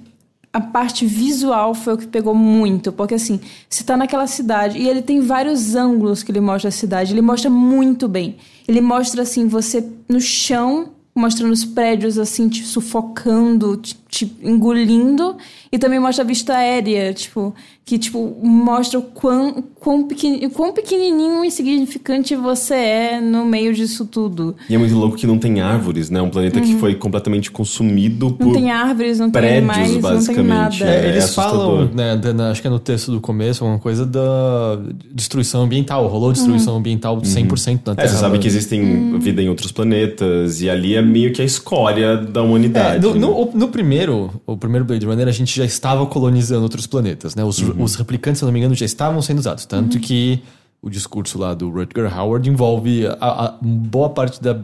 a 0.54 0.60
parte 0.60 1.06
visual 1.06 1.74
foi 1.74 1.94
o 1.94 1.98
que 1.98 2.08
pegou 2.08 2.36
muito, 2.36 2.92
porque 2.92 3.16
assim, 3.16 3.40
você 3.70 3.84
tá 3.84 3.96
naquela 3.96 4.28
cidade 4.28 4.78
e 4.78 4.88
ele 4.88 5.02
tem 5.02 5.22
vários 5.22 5.76
ângulos 5.76 6.24
que 6.24 6.32
ele 6.32 6.42
mostra 6.42 6.68
a 6.68 6.72
cidade, 6.72 7.14
ele 7.14 7.22
mostra 7.22 7.50
muito 7.50 8.08
bem. 8.08 8.36
Ele 8.68 8.82
mostra 8.82 9.22
assim, 9.22 9.48
você 9.48 9.88
no 10.10 10.20
chão, 10.20 10.90
mostrando 11.16 11.54
os 11.54 11.64
prédios 11.64 12.18
assim, 12.18 12.50
te 12.50 12.66
sufocando, 12.66 13.78
te, 13.78 13.96
te 14.10 14.38
engolindo, 14.42 15.38
e 15.72 15.80
também 15.80 16.00
mostra 16.00 16.24
a 16.24 16.28
vista 16.28 16.56
aérea, 16.56 17.14
tipo, 17.14 17.54
que 17.84 17.98
tipo 17.98 18.38
mostra 18.41 19.00
o 19.00 19.02
quão, 19.02 19.62
quão, 19.80 20.04
pequen, 20.08 20.48
quão 20.52 20.72
pequenininho 20.72 21.44
e 21.44 21.48
insignificante 21.48 22.36
você 22.36 22.74
é 22.76 23.20
no 23.22 23.44
meio 23.44 23.74
disso 23.74 24.06
tudo. 24.06 24.56
E 24.70 24.76
é 24.76 24.78
muito 24.78 24.96
louco 24.96 25.17
que 25.17 25.28
não 25.28 25.38
tem 25.38 25.60
árvores, 25.62 26.10
né? 26.10 26.22
Um 26.22 26.30
planeta 26.30 26.62
que 26.62 26.76
foi 26.76 26.96
completamente 26.96 27.52
consumido 27.52 28.32
por 28.32 28.46
Não 28.48 28.54
tem 28.54 28.72
árvores, 28.72 29.20
não 29.20 29.30
tem 29.30 29.41
prédios, 29.41 29.70
animais, 29.70 29.88
não 29.91 30.02
tem 30.02 30.02
basicamente. 30.36 30.80
nada. 30.80 30.86
É, 30.86 31.06
É, 31.06 31.10
eles 31.10 31.24
assustador. 31.26 31.60
falam, 31.60 31.89
né, 31.94 32.34
na- 32.34 32.52
acho 32.52 32.62
que 32.62 32.67
é 32.67 32.70
no 32.72 32.80
texto 32.80 33.12
do 33.12 33.20
começo, 33.20 33.63
alguma 33.63 33.80
coisa 33.80 34.06
da 34.06 34.80
destruição 35.12 35.63
ambiental. 35.63 36.08
Rolou 36.08 36.32
destruição 36.32 36.78
ambiental 36.78 37.20
100% 37.24 37.82
na 37.88 37.94
É, 37.94 37.96
Terra. 37.96 38.08
você 38.08 38.17
sabe 38.17 38.39
que 38.39 38.48
existem 38.48 39.17
vida 39.20 39.41
em 39.41 39.50
outros 39.50 39.72
planetas, 39.72 40.62
e 40.62 40.70
ali 40.70 40.96
é 40.96 41.02
meio 41.02 41.34
que 41.34 41.41
a 41.41 41.46
escória 41.46 42.15
da 42.17 42.39
É, 42.41 42.44
humanidade. 42.44 43.06
no, 43.06 43.13
né? 43.13 43.20
no- 43.20 43.52
no 43.54 43.67
primeiro, 43.67 44.30
o 44.46 44.56
primeiro 44.56 44.86
Blade 44.86 45.06
Runner, 45.06 45.28
a 45.28 45.32
gente 45.32 45.56
já 45.58 45.65
estava 45.65 46.06
colonizando 46.06 46.63
outros 46.63 46.88
planetas, 46.88 47.36
né? 47.36 47.44
Os, 47.44 47.62
os 47.78 47.96
replicantes, 47.96 48.40
se 48.40 48.44
eu 48.44 48.48
não 48.48 48.54
me 48.54 48.60
engano, 48.60 48.76
já 48.76 48.86
estavam 48.86 49.22
sendo 49.22 49.40
usados. 49.40 49.66
Tanto 49.66 50.00
que 50.00 50.42
o 50.82 50.90
discurso 50.90 51.38
lá 51.38 51.54
do 51.54 51.70
Rutger 51.70 52.18
Howard 52.18 52.50
envolve 52.50 53.06
a, 53.08 53.46
a- 53.46 53.58
boa 53.62 54.10
parte 54.10 54.42
da. 54.42 54.60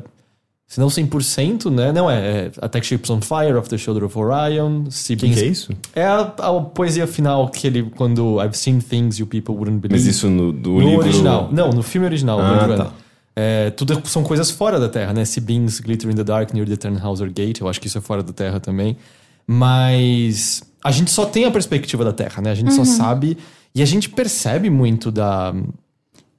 Se 0.69 0.81
não 0.81 0.87
100%, 0.87 1.71
né? 1.71 1.93
Não 1.93 2.11
é. 2.11 2.17
é 2.17 2.51
Attack 2.61 2.85
Ships 2.85 3.09
on 3.09 3.21
Fire, 3.21 3.53
Off 3.53 3.69
the 3.69 3.77
Shoulder 3.77 4.03
of 4.03 4.17
Orion, 4.19 4.83
O 4.87 4.91
Sea 4.91 5.15
que, 5.15 5.29
que 5.33 5.39
é 5.39 5.45
isso? 5.45 5.71
É 5.95 6.03
a, 6.05 6.19
a 6.19 6.61
poesia 6.61 7.07
final 7.07 7.47
que 7.49 7.65
ele, 7.67 7.83
quando 7.95 8.41
I've 8.43 8.57
seen 8.57 8.79
things 8.79 9.17
you 9.17 9.25
people 9.25 9.55
wouldn't 9.55 9.79
believe. 9.79 10.03
Mas 10.03 10.05
isso 10.05 10.29
no, 10.29 10.51
do 10.51 10.71
no 10.71 10.79
livro... 10.79 10.99
original. 10.99 11.49
Não, 11.53 11.69
no 11.69 11.81
filme 11.81 12.05
original. 12.05 12.41
Ah, 12.41 12.67
tá. 12.75 12.91
É, 13.33 13.69
tudo 13.69 14.01
são 14.05 14.23
coisas 14.23 14.49
fora 14.51 14.77
da 14.79 14.89
Terra, 14.89 15.13
né? 15.13 15.23
Sea 15.23 15.41
beams 15.41 15.79
glitter 15.79 16.09
in 16.11 16.15
the 16.15 16.23
dark 16.23 16.51
near 16.53 16.67
the 16.67 16.75
Tannhauser 16.75 17.31
Gate. 17.31 17.61
Eu 17.61 17.69
acho 17.69 17.79
que 17.79 17.87
isso 17.87 17.97
é 17.97 18.01
fora 18.01 18.21
da 18.21 18.33
Terra 18.33 18.59
também. 18.59 18.97
Mas 19.47 20.61
a 20.83 20.91
gente 20.91 21.09
só 21.09 21.25
tem 21.25 21.45
a 21.45 21.51
perspectiva 21.51 22.03
da 22.03 22.13
Terra, 22.13 22.41
né? 22.41 22.51
A 22.51 22.55
gente 22.55 22.73
só 22.73 22.83
sabe 22.83 23.37
e 23.73 23.81
a 23.81 23.85
gente 23.85 24.09
percebe 24.09 24.69
muito 24.69 25.11
da 25.11 25.53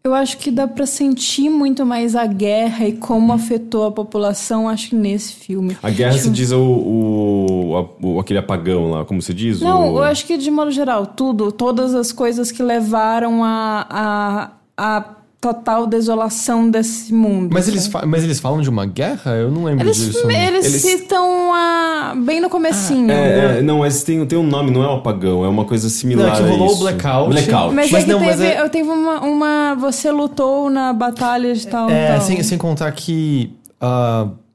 Eu 0.05 0.15
acho 0.15 0.39
que 0.39 0.51
dá 0.51 0.67
pra 0.69 0.87
sentir 0.87 1.49
muito 1.51 1.85
mais 1.87 2.15
a 2.15 2.27
guerra 2.27 2.87
e 2.87 2.93
como 2.93 3.33
afetou 3.33 3.87
a 3.87 3.91
população, 3.91 4.69
acho 4.69 4.91
que 4.91 4.97
nesse 4.97 5.33
filme. 5.35 5.77
A 5.83 5.91
guerra 5.91 6.13
Tipo, 6.13 6.25
se 6.25 6.31
diz 6.31 6.53
o, 6.53 6.61
o, 6.61 7.77
a- 7.77 8.07
o- 8.07 8.21
aquele 8.21 8.39
apagão 8.39 8.91
lá, 8.91 9.05
como 9.05 9.21
se 9.23 9.33
diz? 9.35 9.61
Não, 9.61 9.95
o... 9.95 9.99
eu 9.99 10.03
acho 10.05 10.25
que 10.27 10.37
de 10.39 10.51
modo 10.51 10.71
geral, 10.71 11.07
tudo, 11.07 11.51
todas 11.51 11.95
as 11.95 12.13
coisas 12.13 12.51
que 12.53 12.63
levaram 12.63 13.43
a, 13.45 13.87
a, 13.91 14.51
a 15.01 15.01
total 15.41 15.87
desolação 15.87 16.69
desse 16.69 17.15
mundo. 17.15 17.51
Mas 17.53 17.69
eles, 17.69 17.89
mas 18.07 18.25
eles 18.25 18.41
falam 18.41 18.61
de 18.61 18.69
uma 18.69 18.85
guerra? 18.85 19.33
Eu 19.37 19.51
não 19.51 19.65
lembro 19.65 19.85
Eles, 19.87 19.97
disso. 19.97 20.29
eles, 20.31 20.67
Eles- 20.67 20.83
citam 20.83 21.55
a, 21.55 22.15
bem 22.17 22.41
no 22.41 22.51
comecinho. 22.51 23.11
É, 23.11 23.59
é, 23.59 23.63
não, 23.63 23.79
mas 23.79 24.03
tem, 24.03 24.25
tem 24.27 24.39
um 24.39 24.43
nome, 24.47 24.71
não 24.73 24.83
é 24.83 24.89
o 24.89 24.95
apagão, 24.97 25.45
é 25.45 25.49
uma 25.49 25.65
coisa 25.65 25.89
similar 25.89 26.27
Não, 26.27 26.33
é 26.35 26.37
que 26.39 26.43
a 26.43 26.47
rolou 26.51 26.75
o 26.75 26.79
blackout. 26.79 27.31
Blackout. 27.31 27.75
Mas, 27.75 27.91
Mas 27.91 28.03
é 28.03 28.07
que 28.07 28.13
não, 28.13 28.21
mas 28.21 28.37
teve, 28.37 28.47
é- 28.47 28.61
eu 28.61 28.69
teve 28.69 28.89
uma, 28.91 29.21
uma. 29.21 29.75
Você 29.77 30.11
lutou 30.11 30.69
na 30.71 30.93
batalha 30.93 31.55
de 31.55 31.67
tal. 31.67 31.89
É, 31.89 32.09
tal. 32.09 32.21
sem, 32.21 32.43
sem 32.43 32.59
contar 32.59 32.91
que. 32.93 33.55
ah, 33.81 34.27
é, 34.27 34.48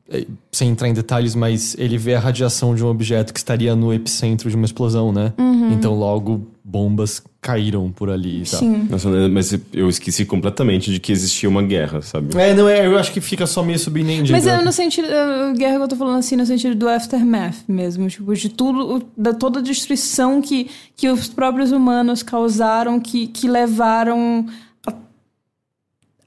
sem 0.51 0.69
entrar 0.69 0.87
em 0.87 0.93
detalhes, 0.93 1.35
mas 1.35 1.75
ele 1.77 1.97
vê 1.97 2.15
a 2.15 2.19
radiação 2.19 2.75
de 2.75 2.83
um 2.83 2.87
objeto 2.87 3.33
que 3.33 3.39
estaria 3.39 3.75
no 3.75 3.93
epicentro 3.93 4.49
de 4.49 4.55
uma 4.55 4.65
explosão, 4.65 5.11
né? 5.11 5.33
Então 5.71 5.93
logo 5.95 6.47
bombas 6.63 7.21
caíram 7.41 7.91
por 7.91 8.09
ali. 8.09 8.45
Sim. 8.45 8.87
Nossa, 8.89 9.09
mas 9.29 9.53
eu 9.73 9.89
esqueci 9.89 10.23
completamente 10.25 10.91
de 10.91 10.99
que 10.99 11.11
existia 11.11 11.49
uma 11.49 11.61
guerra, 11.61 12.01
sabe? 12.01 12.37
É, 12.37 12.53
não, 12.53 12.69
é, 12.69 12.85
eu 12.87 12.97
acho 12.97 13.11
que 13.11 13.19
fica 13.19 13.45
só 13.45 13.61
meio 13.63 13.77
subentendido. 13.77 14.31
Mas 14.31 14.47
é 14.47 14.61
no 14.61 14.71
sentido. 14.71 15.07
é, 15.09 15.53
Guerra 15.53 15.77
que 15.77 15.83
eu 15.83 15.87
tô 15.89 15.95
falando 15.97 16.19
assim, 16.19 16.35
no 16.37 16.45
sentido 16.45 16.73
do 16.75 16.87
aftermath 16.87 17.57
mesmo. 17.67 18.07
Tipo, 18.07 18.33
de 18.33 18.49
tudo. 18.49 19.05
Da 19.17 19.33
toda 19.33 19.59
a 19.59 19.61
destruição 19.61 20.41
que, 20.41 20.69
que 20.95 21.09
os 21.09 21.27
próprios 21.27 21.71
humanos 21.71 22.23
causaram, 22.23 22.99
que, 22.99 23.27
que 23.27 23.47
levaram. 23.47 24.45
a- 24.87 24.93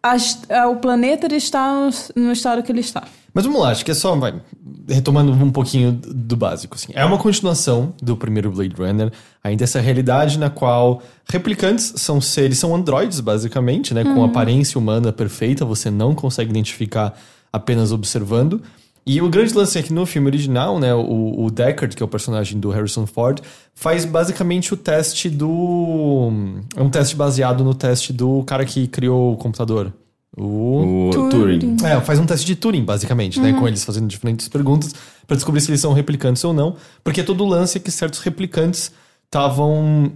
a- 0.03 0.61
a- 0.63 0.69
o 0.69 0.77
planeta 0.77 1.29
de 1.29 1.37
estar 1.37 1.73
no, 2.15 2.23
no 2.25 2.33
estado 2.33 2.63
que 2.63 2.71
ele 2.71 2.81
está. 2.81 3.05
Mas 3.37 3.45
vamos 3.45 3.61
lá, 3.61 3.69
acho 3.69 3.85
que 3.85 3.91
é 3.91 3.95
só, 3.95 4.17
vai, 4.17 4.41
retomando 4.89 5.31
um 5.31 5.51
pouquinho 5.51 5.93
do 5.93 6.35
básico, 6.35 6.75
assim. 6.75 6.91
É 6.95 7.05
uma 7.05 7.19
continuação 7.19 7.93
do 8.01 8.17
primeiro 8.17 8.51
Blade 8.51 8.75
Runner, 8.75 9.13
ainda 9.45 9.63
essa 9.63 9.79
realidade 9.79 10.39
na 10.39 10.49
qual 10.49 11.03
replicantes 11.29 11.93
são 11.97 12.19
seres, 12.19 12.57
são 12.57 12.75
androides, 12.75 13.21
basicamente, 13.21 13.93
né? 13.93 14.05
Com 14.05 14.25
aparência 14.25 14.79
humana 14.79 15.13
perfeita, 15.13 15.67
você 15.67 15.91
não 15.91 16.15
consegue 16.15 16.49
identificar 16.49 17.13
apenas 17.53 17.93
observando. 17.93 18.63
E 19.05 19.21
o 19.21 19.29
grande 19.29 19.53
lance 19.53 19.79
é 19.79 19.83
que 19.83 19.93
no 19.93 20.07
filme 20.07 20.29
original, 20.29 20.81
né, 20.81 20.95
o, 20.95 21.45
o 21.45 21.51
Deckard, 21.51 21.95
que 21.95 22.03
é 22.03 22.07
o 22.07 22.09
personagem 22.09 22.59
do 22.59 22.71
Harrison 22.71 23.05
Ford, 23.05 23.43
faz 23.75 24.07
basicamente 24.07 24.73
o 24.73 24.79
teste 24.79 25.29
do... 25.29 26.33
É 26.75 26.81
um 26.81 26.89
teste 26.89 27.15
baseado 27.15 27.63
no 27.63 27.75
teste 27.75 28.15
do 28.15 28.43
cara 28.45 28.65
que 28.65 28.87
criou 28.87 29.35
o 29.35 29.37
computador. 29.37 29.93
O... 30.37 31.09
O 31.09 31.29
Turing. 31.31 31.59
Turing. 31.59 31.77
É, 31.87 32.01
faz 32.01 32.19
um 32.19 32.27
teste 32.27 32.45
de 32.47 32.55
Turing, 32.57 32.85
basicamente, 32.85 33.41
né? 33.41 33.53
Com 33.55 33.67
eles 33.67 33.85
fazendo 33.85 34.07
diferentes 34.07 34.49
perguntas 34.49 34.95
pra 35.27 35.35
descobrir 35.35 35.61
se 35.63 35.71
eles 35.71 35.81
são 35.81 35.93
replicantes 35.93 36.45
ou 36.45 36.53
não. 36.53 36.77
Porque 37.03 37.23
todo 37.23 37.43
o 37.43 37.49
lance 37.49 37.79
é 37.79 37.81
que 37.81 37.91
certos 37.91 38.21
replicantes 38.21 38.93
estavam 39.25 40.13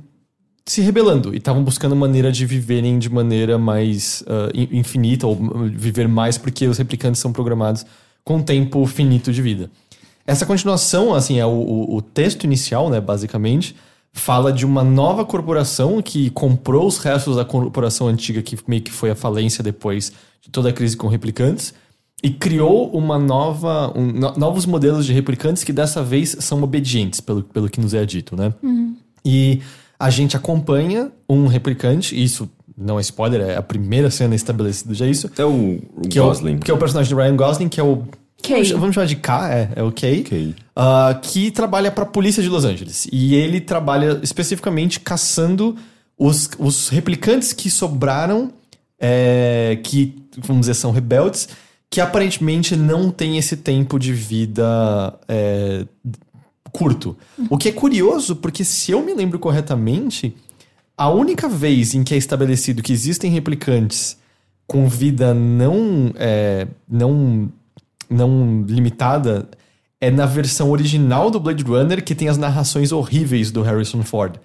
se 0.67 0.81
rebelando 0.83 1.35
e 1.35 1.39
estavam 1.39 1.65
buscando 1.65 1.97
maneira 1.97 2.31
de 2.31 2.45
viverem 2.47 2.99
de 2.99 3.09
maneira 3.11 3.59
mais 3.59 4.23
ah, 4.29 4.51
in- 4.55 4.79
infinita 4.79 5.27
ou 5.27 5.35
uh, 5.35 5.65
viver 5.75 6.07
mais 6.07 6.37
porque 6.39 6.67
os 6.67 6.79
replicantes 6.79 7.21
são 7.21 7.33
programados 7.33 7.85
com 8.23 8.37
um 8.37 8.43
tempo 8.43 8.85
finito 8.87 9.33
de 9.33 9.41
vida. 9.43 9.71
Essa 10.27 10.47
continuação, 10.47 11.13
assim, 11.15 11.39
é 11.41 11.47
o, 11.47 11.49
o- 11.49 11.97
o 11.97 12.03
texto 12.03 12.45
inicial, 12.45 12.89
né, 12.91 13.01
basicamente, 13.01 13.75
fala 14.13 14.53
de 14.53 14.67
uma 14.67 14.83
nova 14.83 15.25
corporação 15.25 16.03
que 16.03 16.31
comprou 16.31 16.87
os 16.87 16.99
restos 16.99 17.37
da 17.37 17.45
corporação 17.45 18.09
antiga 18.09 18.43
que 18.43 18.57
meio 18.67 18.83
que 18.83 18.91
foi 18.91 19.11
a 19.11 19.15
falência 19.15 19.63
depois 19.63 20.13
de 20.43 20.51
toda 20.51 20.69
a 20.71 20.73
crise 20.73 20.97
com 20.97 21.07
replicantes 21.09 21.73
e 22.23 22.29
criou 22.31 22.91
uma 22.91 23.19
nova 23.19 23.93
um- 23.97 24.07
no- 24.13 24.35
novos 24.37 24.67
modelos 24.67 25.07
de 25.07 25.13
replicantes 25.13 25.65
que 25.65 25.73
dessa 25.73 26.03
vez 26.03 26.37
são 26.41 26.63
obedientes 26.63 27.21
pelo, 27.21 27.43
pelo 27.43 27.69
que 27.71 27.81
nos 27.81 27.95
é 27.95 28.05
dito, 28.05 28.37
né? 28.37 28.53
E 29.25 29.61
a 29.99 30.11
gente 30.11 30.37
acompanha 30.37 31.11
um 31.29 31.47
replicante, 31.47 32.15
e 32.17 32.23
isso 32.25 32.49
não 32.77 32.99
é 32.99 33.03
spoiler, 33.03 33.41
é 33.43 33.57
a 33.57 33.63
primeira 33.63 34.11
cena 34.11 34.35
estabelecida 34.35 34.93
já 34.95 35.07
isso, 35.07 35.27
Até 35.29 35.45
o 35.45 35.79
que 36.11 36.19
é, 36.19 36.23
o, 36.23 36.27
Gosling. 36.27 36.59
que 36.59 36.71
é 36.71 36.75
o 36.75 36.79
personagem 36.79 37.15
do 37.15 37.21
Ryan 37.21 37.37
Gosling, 37.37 37.69
que 37.69 37.79
é 37.79 37.83
o 37.83 38.03
Kay. 38.43 38.65
Vamos, 38.65 38.71
vamos 38.81 38.95
chamar 38.95 39.07
de 39.07 39.17
K, 39.17 39.51
é, 39.55 39.69
é 39.77 39.83
o 39.83 39.93
Kay. 39.93 40.23
Kay. 40.23 40.55
Ah, 40.83 41.13
que 41.21 41.51
trabalha 41.51 41.91
para 41.91 42.05
a 42.05 42.07
polícia 42.07 42.43
de 42.43 42.49
Los 42.49 42.65
Angeles. 42.65 43.07
E 43.13 43.35
ele 43.35 43.61
trabalha 43.61 44.19
especificamente 44.23 44.99
caçando 44.99 45.77
os, 46.17 46.49
os 46.59 46.89
replicantes 46.89 47.53
que 47.53 47.71
sobraram, 47.71 48.51
é, 48.99 49.79
que, 49.85 50.17
vamos 50.39 50.61
dizer, 50.61 50.73
são 50.73 50.91
rebeldes, 50.91 51.51
que 51.91 52.01
aparentemente 52.01 52.77
não 52.77 53.11
têm 53.11 53.37
esse 53.37 53.59
tempo 53.59 53.99
de 53.99 54.15
vida 54.15 55.13
é, 55.29 55.85
curto. 56.73 57.15
O 57.51 57.59
que 57.59 57.69
é 57.69 57.73
curioso, 57.73 58.35
porque 58.37 58.65
se 58.65 58.93
eu 58.93 59.05
me 59.05 59.13
lembro 59.13 59.39
corretamente, 59.39 60.35
a 60.97 61.11
única 61.11 61.47
vez 61.47 61.93
em 61.93 62.03
que 62.03 62.15
é 62.15 62.17
estabelecido 62.17 62.83
que 62.83 62.95
existem 62.95 63.31
replicantes 63.31 64.17
com 64.67 64.89
vida 64.89 65.35
não, 65.35 66.11
é, 66.15 66.67
não, 66.89 67.53
não 68.09 68.65
limitada 68.67 69.47
é 70.01 70.11
na 70.11 70.25
versão 70.25 70.71
original 70.71 71.31
do 71.31 71.39
Blade 71.39 71.63
Runner, 71.63 72.03
que 72.03 72.15
tem 72.15 72.29
as 72.29 72.39
narrações 72.39 72.91
horríveis 72.91 73.51
do 73.51 73.63
Harrison 73.63 74.03
Ford. 74.03 74.37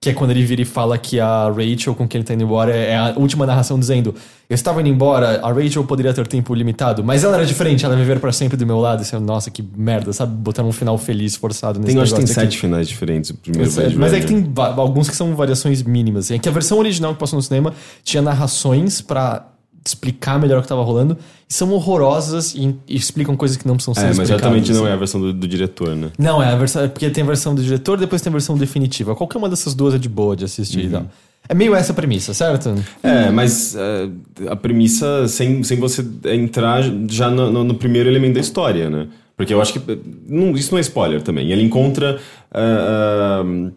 Que 0.00 0.10
é 0.10 0.12
quando 0.12 0.32
ele 0.32 0.44
vira 0.44 0.60
e 0.60 0.66
fala 0.66 0.98
que 0.98 1.18
a 1.18 1.48
Rachel, 1.48 1.94
com 1.94 2.06
quem 2.06 2.18
ele 2.18 2.26
tá 2.26 2.34
indo 2.34 2.44
embora, 2.44 2.74
é 2.74 2.94
a 2.94 3.14
última 3.16 3.46
narração 3.46 3.78
dizendo: 3.78 4.14
Eu 4.50 4.54
estava 4.54 4.80
indo 4.80 4.90
embora, 4.90 5.40
a 5.42 5.50
Rachel 5.50 5.82
poderia 5.84 6.12
ter 6.12 6.26
tempo 6.26 6.52
limitado, 6.52 7.02
mas 7.02 7.24
ela 7.24 7.36
era 7.36 7.46
diferente, 7.46 7.86
ela 7.86 7.96
viver 7.96 8.20
para 8.20 8.30
sempre 8.30 8.54
do 8.54 8.66
meu 8.66 8.78
lado. 8.78 9.00
E 9.00 9.04
você, 9.06 9.18
nossa, 9.18 9.50
que 9.50 9.64
merda, 9.74 10.12
sabe? 10.12 10.34
Botaram 10.34 10.68
um 10.68 10.72
final 10.72 10.98
feliz, 10.98 11.36
forçado 11.36 11.78
nesse 11.78 11.92
Tem, 11.92 11.96
eu 11.96 12.02
acho 12.02 12.12
que 12.12 12.18
tem 12.18 12.26
negócio 12.26 12.42
sete 12.42 12.58
finais 12.58 12.86
diferentes 12.86 13.30
o 13.30 13.34
primeiro 13.34 13.66
Mas, 13.66 13.78
é, 13.78 13.80
Blade 13.82 13.98
mas 13.98 14.12
é 14.12 14.20
que 14.20 14.26
tem 14.26 14.52
alguns 14.76 15.08
que 15.08 15.16
são 15.16 15.34
variações 15.34 15.82
mínimas. 15.82 16.30
É 16.30 16.38
que 16.38 16.50
a 16.50 16.52
versão 16.52 16.78
original 16.78 17.14
que 17.14 17.20
passou 17.20 17.38
no 17.38 17.42
cinema 17.42 17.72
tinha 18.02 18.20
narrações 18.20 19.00
pra 19.00 19.53
explicar 19.86 20.38
melhor 20.38 20.58
o 20.58 20.62
que 20.62 20.68
tava 20.68 20.82
rolando. 20.82 21.16
E 21.48 21.52
são 21.54 21.70
horrorosas 21.72 22.54
e, 22.54 22.74
e 22.88 22.96
explicam 22.96 23.36
coisas 23.36 23.56
que 23.56 23.66
não 23.66 23.74
precisam 23.74 23.94
ser 23.94 24.00
É, 24.06 24.08
mas 24.08 24.20
exatamente 24.20 24.72
não 24.72 24.80
assim. 24.82 24.90
é 24.90 24.92
a 24.92 24.96
versão 24.96 25.20
do, 25.20 25.32
do 25.32 25.46
diretor, 25.46 25.94
né? 25.94 26.10
Não, 26.18 26.42
é 26.42 26.48
a 26.52 26.56
versão. 26.56 26.82
é 26.82 26.88
Porque 26.88 27.08
tem 27.10 27.22
a 27.22 27.26
versão 27.26 27.54
do 27.54 27.62
diretor, 27.62 27.98
depois 27.98 28.22
tem 28.22 28.30
a 28.30 28.32
versão 28.32 28.56
definitiva. 28.56 29.14
Qualquer 29.14 29.38
uma 29.38 29.48
dessas 29.48 29.74
duas 29.74 29.94
é 29.94 29.98
de 29.98 30.08
boa 30.08 30.34
de 30.34 30.44
assistir 30.44 30.80
Uhum. 30.80 30.86
e 30.86 30.90
tal. 30.90 31.06
É 31.46 31.54
meio 31.54 31.74
essa 31.74 31.92
a 31.92 31.94
premissa, 31.94 32.32
certo? 32.32 32.74
É, 33.02 33.30
mas 33.30 33.76
é, 33.76 34.08
a 34.48 34.56
premissa, 34.56 35.28
sem, 35.28 35.62
sem 35.62 35.78
você 35.78 36.02
entrar 36.32 36.82
já 37.10 37.28
no, 37.30 37.52
no- 37.52 37.64
no 37.64 37.74
primeiro 37.74 38.08
elemento 38.08 38.34
da 38.34 38.40
história, 38.40 38.88
né? 38.88 39.08
Porque 39.36 39.52
eu 39.52 39.60
acho 39.60 39.74
que. 39.74 39.98
não- 40.26 40.52
isso 40.56 40.70
não 40.70 40.78
é 40.78 40.80
spoiler 40.80 41.20
também. 41.20 41.50
Ele 41.52 41.62
encontra. 41.62 42.18
ah, 42.50 43.42
na- 43.44 43.70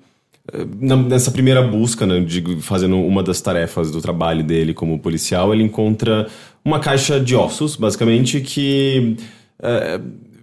nessa 0.80 1.32
primeira 1.32 1.62
busca, 1.62 2.06
né, 2.06 2.20
de 2.20 2.62
fazendo 2.62 2.98
uma 2.98 3.22
das 3.22 3.42
tarefas 3.42 3.92
do 3.92 4.02
trabalho 4.02 4.44
dele 4.44 4.74
como 4.74 5.00
policial, 5.00 5.54
ele 5.54 5.64
encontra 5.64 6.28
uma 6.64 6.80
caixa 6.80 7.20
de 7.20 7.36
ossos, 7.36 7.76
basicamente, 7.76 8.42
que. 8.42 9.18
eh, 9.62 10.00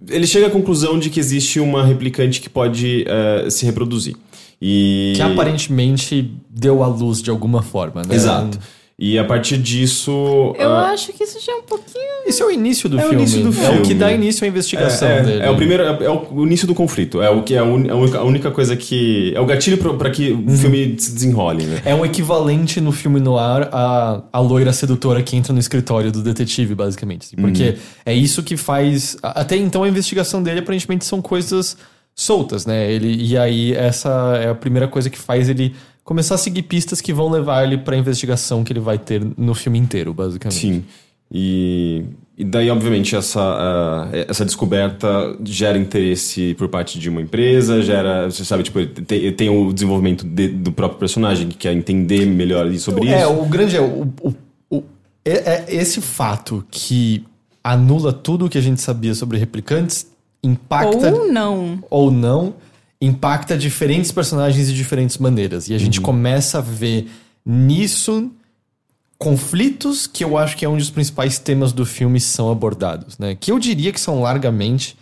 ele 0.07 0.27
chega 0.27 0.47
à 0.47 0.49
conclusão 0.51 0.99
de 0.99 1.09
que 1.09 1.19
existe 1.19 1.59
uma 1.59 1.83
replicante 1.83 2.39
que 2.39 2.49
pode 2.49 3.05
eh, 3.07 3.49
se 3.49 3.65
reproduzir. 3.65 4.15
E... 4.61 5.13
Que 5.15 5.21
aparentemente 5.21 6.31
deu 6.49 6.83
à 6.83 6.87
luz 6.87 7.21
de 7.21 7.29
alguma 7.29 7.61
forma, 7.61 8.03
né? 8.03 8.13
Exato. 8.13 8.59
E 8.97 9.19
a 9.19 9.25
partir 9.25 9.57
disso. 9.57 10.55
Eu 10.57 10.71
ah, 10.71 10.91
acho 10.91 11.11
que 11.11 11.21
isso 11.25 11.37
já 11.45 11.51
é 11.51 11.55
um 11.55 11.63
pouquinho. 11.63 12.05
Esse 12.25 12.41
é 12.41 12.45
o 12.45 12.49
início 12.49 12.87
do 12.87 12.97
É 12.97 13.01
o 13.05 13.09
filme. 13.09 13.23
início 13.23 13.43
do 13.43 13.49
É 13.49 13.69
o 13.69 13.81
que 13.81 13.87
filme. 13.87 13.93
dá 13.95 14.09
início 14.13 14.45
à 14.45 14.47
investigação 14.47 15.07
é, 15.09 15.17
é, 15.17 15.21
dele. 15.21 15.43
é 15.43 15.49
o 15.49 15.55
primeiro, 15.57 15.83
é, 15.83 16.05
é 16.05 16.09
o 16.09 16.45
início 16.45 16.65
do 16.65 16.73
conflito. 16.73 17.21
É 17.21 17.29
o 17.29 17.43
que 17.43 17.55
é 17.55 17.57
a, 17.57 17.63
única, 17.65 18.17
a 18.19 18.23
única 18.23 18.51
coisa 18.51 18.73
que. 18.77 19.33
É 19.35 19.39
o 19.41 19.45
gatilho 19.45 19.77
pra 19.97 20.09
que 20.09 20.31
Uhum. 20.31 20.45
o 20.47 20.57
filme 20.57 20.95
se 20.97 21.11
desenrole, 21.13 21.65
né? 21.65 21.81
É 21.83 21.93
um 21.93 22.05
equivalente 22.05 22.79
no 22.79 22.93
filme 22.93 23.19
noir 23.19 23.67
a, 23.69 24.23
a 24.31 24.39
loira 24.39 24.71
sedutora 24.71 25.21
que 25.21 25.35
entra 25.35 25.51
no 25.51 25.59
escritório 25.59 26.09
do 26.09 26.23
detetive, 26.23 26.73
basicamente. 26.73 27.25
assim, 27.25 27.35
Porque 27.35 27.75
é 28.05 28.13
isso 28.13 28.41
que 28.43 28.55
faz. 28.55 29.17
Até 29.21 29.57
então 29.57 29.83
a 29.83 29.89
investigação 29.89 30.41
dele 30.41 30.59
aparentemente 30.61 31.03
são 31.03 31.21
coisas 31.21 31.75
soltas, 32.15 32.65
né? 32.65 32.89
Ele, 32.89 33.13
e 33.13 33.37
aí 33.37 33.73
essa 33.73 34.39
é 34.41 34.49
a 34.51 34.55
primeira 34.55 34.87
coisa 34.87 35.09
que 35.09 35.17
faz 35.19 35.49
ele 35.49 35.75
começar 36.05 36.35
a 36.35 36.37
seguir 36.37 36.61
pistas 36.61 37.01
que 37.01 37.11
vão 37.11 37.29
levar 37.29 37.63
ele 37.65 37.77
pra 37.79 37.97
investigação 37.97 38.63
que 38.63 38.71
ele 38.71 38.79
vai 38.79 38.97
ter 38.97 39.21
no 39.37 39.53
filme 39.53 39.77
inteiro, 39.79 40.13
basicamente. 40.13 40.57
Sim. 40.61 40.83
E, 41.31 42.03
e 42.37 42.43
daí, 42.45 42.69
obviamente, 42.69 43.15
essa, 43.15 43.41
ah, 43.41 44.09
essa 44.29 44.45
descoberta 44.45 45.35
gera 45.43 45.77
interesse 45.77 46.53
por 46.57 46.69
parte 46.69 46.99
de 46.99 47.09
uma 47.09 47.19
empresa, 47.21 47.81
gera, 47.81 48.29
você 48.29 48.45
sabe, 48.45 48.61
tipo, 48.63 48.85
tem, 48.85 49.31
tem 49.33 49.49
o 49.49 49.73
desenvolvimento 49.73 50.23
de- 50.25 50.49
do 50.49 50.71
próprio 50.71 50.99
personagem 50.99 51.47
que 51.49 51.57
quer 51.57 51.73
entender 51.73 52.25
melhor 52.27 52.71
sobre 52.77 53.09
É, 53.09 53.21
isso. 53.23 53.31
o 53.33 53.45
grande 53.47 53.75
é 53.75 53.81
o, 53.81 54.07
o, 54.21 54.33
o- 54.69 54.83
é, 55.25 55.31
é 55.33 55.75
esse 55.75 55.99
fato 55.99 56.63
que 56.69 57.25
anula 57.63 58.13
tudo 58.13 58.45
o 58.45 58.49
que 58.49 58.59
a 58.59 58.61
gente 58.61 58.79
sabia 58.79 59.15
sobre 59.15 59.39
replicantes 59.39 60.07
impacta 60.43 61.11
Ou 61.11 61.31
não. 61.31 61.79
ou 61.89 62.11
não, 62.11 62.53
impacta 63.05 63.57
diferentes 63.57 64.11
personagens 64.11 64.67
de 64.67 64.73
diferentes 64.73 65.17
maneiras. 65.17 65.69
E 65.69 65.73
a 65.73 65.77
gente 65.77 66.01
começa 66.01 66.57
a 66.57 66.61
ver 66.61 67.07
nisso 67.45 68.31
conflitos 69.17 70.07
que 70.07 70.23
eu 70.23 70.37
acho 70.37 70.57
que 70.57 70.65
é 70.65 70.69
um 70.69 70.77
dos 70.77 70.89
principais 70.89 71.39
temas 71.39 71.71
do 71.71 71.85
filme 71.85 72.19
são 72.19 72.51
abordados, 72.51 73.17
né? 73.17 73.35
Que 73.35 73.51
eu 73.51 73.59
diria 73.59 73.91
que 73.91 73.99
são 73.99 74.21
largamente 74.21 74.97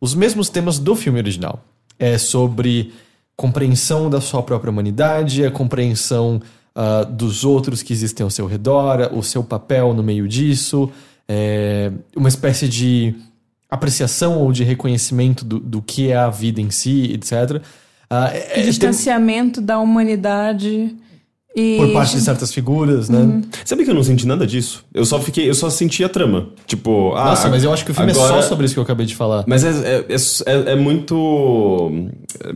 os 0.00 0.14
mesmos 0.14 0.48
temas 0.48 0.78
do 0.78 0.94
filme 0.94 1.18
original. 1.18 1.64
É 1.98 2.16
sobre 2.18 2.92
compreensão 3.36 4.08
da 4.08 4.20
sua 4.20 4.42
própria 4.42 4.70
humanidade, 4.70 5.44
a 5.44 5.50
compreensão 5.50 6.40
ah, 6.74 7.02
dos 7.02 7.44
outros 7.44 7.82
que 7.82 7.92
existem 7.92 8.22
ao 8.22 8.30
seu 8.30 8.46
redor, 8.46 9.10
o 9.12 9.22
seu 9.22 9.42
papel 9.42 9.92
no 9.92 10.02
meio 10.02 10.28
disso, 10.28 10.90
é, 11.28 11.90
uma 12.16 12.28
espécie 12.28 12.68
de 12.68 13.16
apreciação 13.70 14.38
ou 14.38 14.50
de 14.52 14.64
reconhecimento 14.64 15.44
do, 15.44 15.58
do 15.58 15.82
que 15.82 16.10
é 16.10 16.16
a 16.16 16.30
vida 16.30 16.60
em 16.60 16.70
si, 16.70 17.12
etc. 17.12 17.60
É- 18.10 18.36
é- 18.36 18.40
tem- 18.54 18.64
Distanciamento 18.64 19.60
da 19.60 19.78
humanidade 19.78 20.94
e... 21.54 21.76
por 21.76 21.92
parte 21.92 22.16
de 22.16 22.22
certas 22.22 22.52
figuras, 22.54 23.08
né? 23.08 23.18
Uhum. 23.18 23.42
Sabe 23.64 23.84
que 23.84 23.90
eu 23.90 23.94
não 23.94 24.02
senti 24.02 24.26
nada 24.26 24.46
disso? 24.46 24.84
Eu 24.94 25.04
só 25.04 25.20
fiquei, 25.20 25.48
eu 25.48 25.54
só 25.54 25.68
senti 25.68 26.02
a 26.04 26.08
trama. 26.08 26.48
Tipo, 26.66 27.12
ah, 27.14 27.26
Nossa, 27.26 27.48
mas 27.50 27.62
eu 27.64 27.72
acho 27.72 27.84
que 27.84 27.90
o 27.90 27.94
filme 27.94 28.12
é 28.12 28.14
agora- 28.14 28.40
só 28.42 28.48
sobre 28.48 28.64
isso 28.64 28.74
que 28.74 28.78
eu 28.78 28.84
acabei 28.84 29.04
de 29.06 29.14
falar. 29.14 29.44
Mas 29.46 29.64
é, 29.64 29.70
é, 29.70 30.06
é, 30.08 30.52
é- 30.52 30.72
é 30.72 30.76
muito 30.76 31.90
é, 32.44 32.52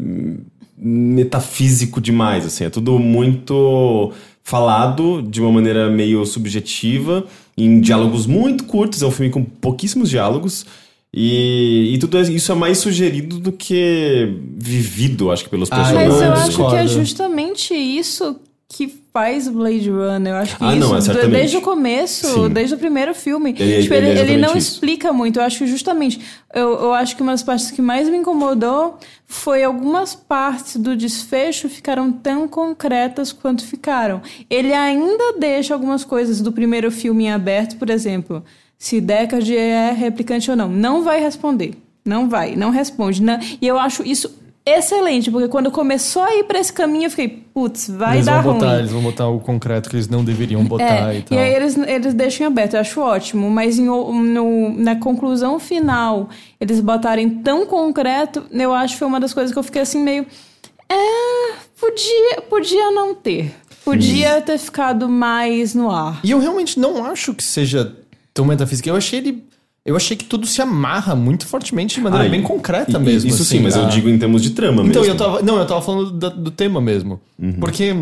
metafísico 0.79 2.01
demais, 2.01 2.46
assim. 2.46 2.64
É 2.64 2.70
tudo 2.70 2.98
muito 2.98 4.12
falado 4.42 5.22
de 5.22 5.40
uma 5.40 5.53
maneira 5.53 5.88
meio 5.90 6.25
subjetiva, 6.27 7.25
em 7.57 7.81
diálogos 7.81 8.27
muito 8.27 8.64
curtos. 8.64 9.03
É 9.03 9.07
um 9.07 9.11
filme 9.11 9.31
com 9.31 9.44
pouquíssimos 9.44 10.09
diálogos. 10.11 10.66
E, 11.14 11.92
e 11.94 11.98
tudo 11.98 12.16
é- 12.16 12.22
isso 12.22 12.51
é 12.51 12.55
mais 12.55 12.79
sugerido 12.79 13.38
do 13.38 13.53
que 13.53 14.35
vivido, 14.57 15.31
acho 15.31 15.44
que, 15.44 15.51
pelos 15.51 15.70
Ah, 15.70 15.77
personagens. 15.77 16.12
Mas 16.14 16.22
eu 16.22 16.33
acho 16.33 16.70
que 16.70 16.77
é 16.77 16.87
justamente 16.87 17.75
isso 17.75 18.37
que 18.66 18.90
faz 19.12 19.46
Blade 19.48 19.90
Runner. 19.90 20.33
Eu 20.33 20.37
acho 20.38 20.57
que 20.57 20.64
Ah, 20.64 20.75
isso, 20.75 20.88
não, 20.88 20.96
é 20.96 21.27
desde 21.29 21.59
o 21.59 21.61
começo, 21.61 22.27
Sim. 22.27 22.48
desde 22.48 22.75
o 22.75 22.79
primeiro 22.79 23.14
filme. 23.14 23.51
Ele- 23.59 23.83
tipo, 23.83 23.92
ele 23.92 24.09
ele, 24.09 24.18
é 24.18 24.22
ele 24.22 24.37
não 24.38 24.57
isso. 24.57 24.72
explica 24.72 25.12
muito. 25.12 25.38
Eu 25.38 25.42
acho 25.44 25.59
que 25.59 25.66
justamente. 25.66 26.18
Eu, 26.55 26.70
eu 26.81 26.94
acho 26.94 27.14
que 27.14 27.20
uma 27.22 27.33
das 27.33 27.42
partes 27.42 27.70
que 27.70 27.83
mais 27.83 28.09
me 28.09 28.16
incomodou 28.16 28.96
foi 29.27 29.62
algumas 29.62 30.14
partes 30.14 30.77
do 30.77 30.96
desfecho 30.96 31.68
ficaram 31.68 32.11
tão 32.11 32.48
concretas 32.48 33.31
quanto 33.31 33.62
ficaram. 33.66 34.22
Ele 34.48 34.72
ainda 34.72 35.35
deixa 35.38 35.75
algumas 35.75 36.03
coisas 36.05 36.40
do 36.40 36.51
primeiro 36.51 36.90
filme 36.90 37.25
em 37.25 37.31
aberto, 37.33 37.77
por 37.77 37.90
exemplo. 37.90 38.42
Se 38.83 39.01
Deckard 39.01 39.57
é 39.57 39.92
replicante 39.92 40.51
ou 40.51 40.57
não. 40.57 40.68
Não 40.68 41.05
vai 41.05 41.21
responder. 41.21 41.75
Não 42.05 42.29
vai, 42.29 42.57
não 42.57 42.71
responde. 42.71 43.23
Não- 43.23 43.38
E 43.61 43.64
eu 43.68 43.79
acho 43.79 44.03
isso 44.05 44.29
excelente, 44.66 45.31
porque 45.31 45.47
quando 45.47 45.71
começou 45.71 46.21
a 46.23 46.35
ir 46.35 46.42
pra 46.45 46.59
esse 46.59 46.73
caminho, 46.73 47.05
eu 47.07 47.11
fiquei, 47.11 47.29
putz, 47.29 47.88
vai 47.88 48.16
eles 48.16 48.27
dar 48.27 48.42
vão 48.42 48.55
botar, 48.55 48.66
ruim. 48.71 48.79
eles 48.81 48.90
vão 48.90 49.01
botar 49.03 49.29
o 49.29 49.38
concreto 49.38 49.88
que 49.88 49.95
eles 49.95 50.09
não 50.09 50.25
deveriam 50.25 50.64
botar 50.64 51.12
É, 51.12 51.18
e 51.18 51.23
tal. 51.23 51.38
e 51.38 51.40
aí 51.40 51.55
eles, 51.55 51.77
eles 51.79 52.12
deixam 52.12 52.49
aberto, 52.49 52.75
eu 52.75 52.81
acho 52.81 53.01
ótimo, 53.01 53.49
mas 53.49 53.79
em 53.79 53.85
no- 53.85 54.77
na 54.77 54.97
conclusão 54.97 55.61
final, 55.61 56.29
eles 56.61 56.81
botarem 56.81 57.29
tão 57.31 57.64
concreto, 57.66 58.45
eu 58.51 58.73
acho 58.75 58.95
que 58.95 58.99
foi 58.99 59.07
uma 59.09 59.21
das 59.21 59.33
coisas 59.33 59.53
que 59.53 59.59
eu 59.59 59.62
fiquei 59.62 59.83
assim 59.83 60.01
meio. 60.03 60.27
É, 60.88 61.53
podia, 61.81 62.42
podia 62.51 62.90
não 62.90 63.14
ter. 63.14 63.55
Podia 63.85 64.40
ter 64.40 64.59
ficado 64.59 65.09
mais 65.09 65.75
no 65.75 65.90
ar. 65.90 66.21
E 66.23 66.31
eu 66.31 66.38
realmente 66.38 66.79
não 66.79 67.05
acho 67.05 67.35
que 67.35 67.42
seja 67.42 67.97
tão 68.35 68.45
metafísica. 68.45 68.88
Eu 68.88 68.97
achei 68.97 69.18
ele. 69.18 69.45
Eu 69.85 69.97
achei 69.97 70.16
que 70.16 70.25
tudo 70.25 70.47
se 70.47 70.62
amarra 70.62 71.14
muito 71.16 71.45
fortemente 71.45 71.97
de 71.97 72.01
maneira 72.01 72.25
Ah, 72.25 72.29
e- 72.29 72.31
bem 72.31 72.40
concreta 72.42 72.99
e- 72.99 73.01
mesmo. 73.01 73.29
Isso 73.31 73.42
assim, 73.42 73.57
sim, 73.59 73.62
mas 73.62 73.75
eu 73.75 73.85
a- 73.87 73.88
digo 73.88 74.09
em 74.09 74.16
termos 74.18 74.40
de 74.42 74.51
trama 74.51 74.85
Então, 74.85 75.03
mesmo. 75.03 75.14
eu 75.14 75.18
tava. 75.18 75.42
Não, 75.42 75.59
eu 75.59 75.66
tava 75.66 75.83
falando 75.83 76.12
da- 76.12 76.29
do, 76.29 76.51
tema 76.53 76.81
mesmo. 76.81 77.21
Porque 77.59 77.92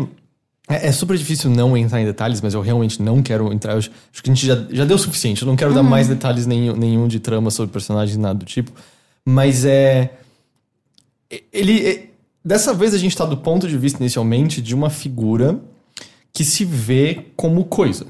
é, 0.69 0.87
é 0.89 0.91
super 0.91 1.17
difícil 1.17 1.49
não 1.49 1.75
entrar 1.75 1.99
em 1.99 2.05
detalhes, 2.05 2.39
mas 2.39 2.53
eu 2.53 2.61
realmente 2.61 3.01
não 3.01 3.23
quero 3.23 3.51
entrar. 3.51 3.71
Eu 3.73 3.77
acho 3.79 3.89
acho 4.13 4.21
que 4.23 4.29
a 4.29 4.33
gente 4.33 4.45
já, 4.45 4.63
já 4.69 4.85
deu 4.85 4.95
o 4.95 4.99
suficiente. 4.99 5.41
Eu 5.41 5.47
não 5.47 5.55
quero 5.55 5.73
dar 5.73 5.81
mais 5.81 6.07
detalhes 6.07 6.45
nenhum, 6.45 6.75
nenhum 6.75 7.07
de 7.07 7.19
trama 7.19 7.49
sobre 7.49 7.71
personagens, 7.73 8.15
nada 8.15 8.35
do 8.37 8.45
tipo. 8.45 8.71
Mas 9.25 9.65
é. 9.65 10.11
Ele. 11.51 11.79
é- 11.87 12.03
dessa 12.43 12.73
vez 12.73 12.93
a 12.93 12.97
gente 12.97 13.15
tá 13.15 13.25
do 13.25 13.37
ponto 13.37 13.67
de 13.67 13.77
vista, 13.77 13.99
inicialmente, 14.01 14.61
de 14.61 14.75
uma 14.75 14.89
figura 14.89 15.59
que 16.33 16.43
se 16.43 16.63
vê 16.65 17.25
como 17.35 17.65
coisa. 17.65 18.05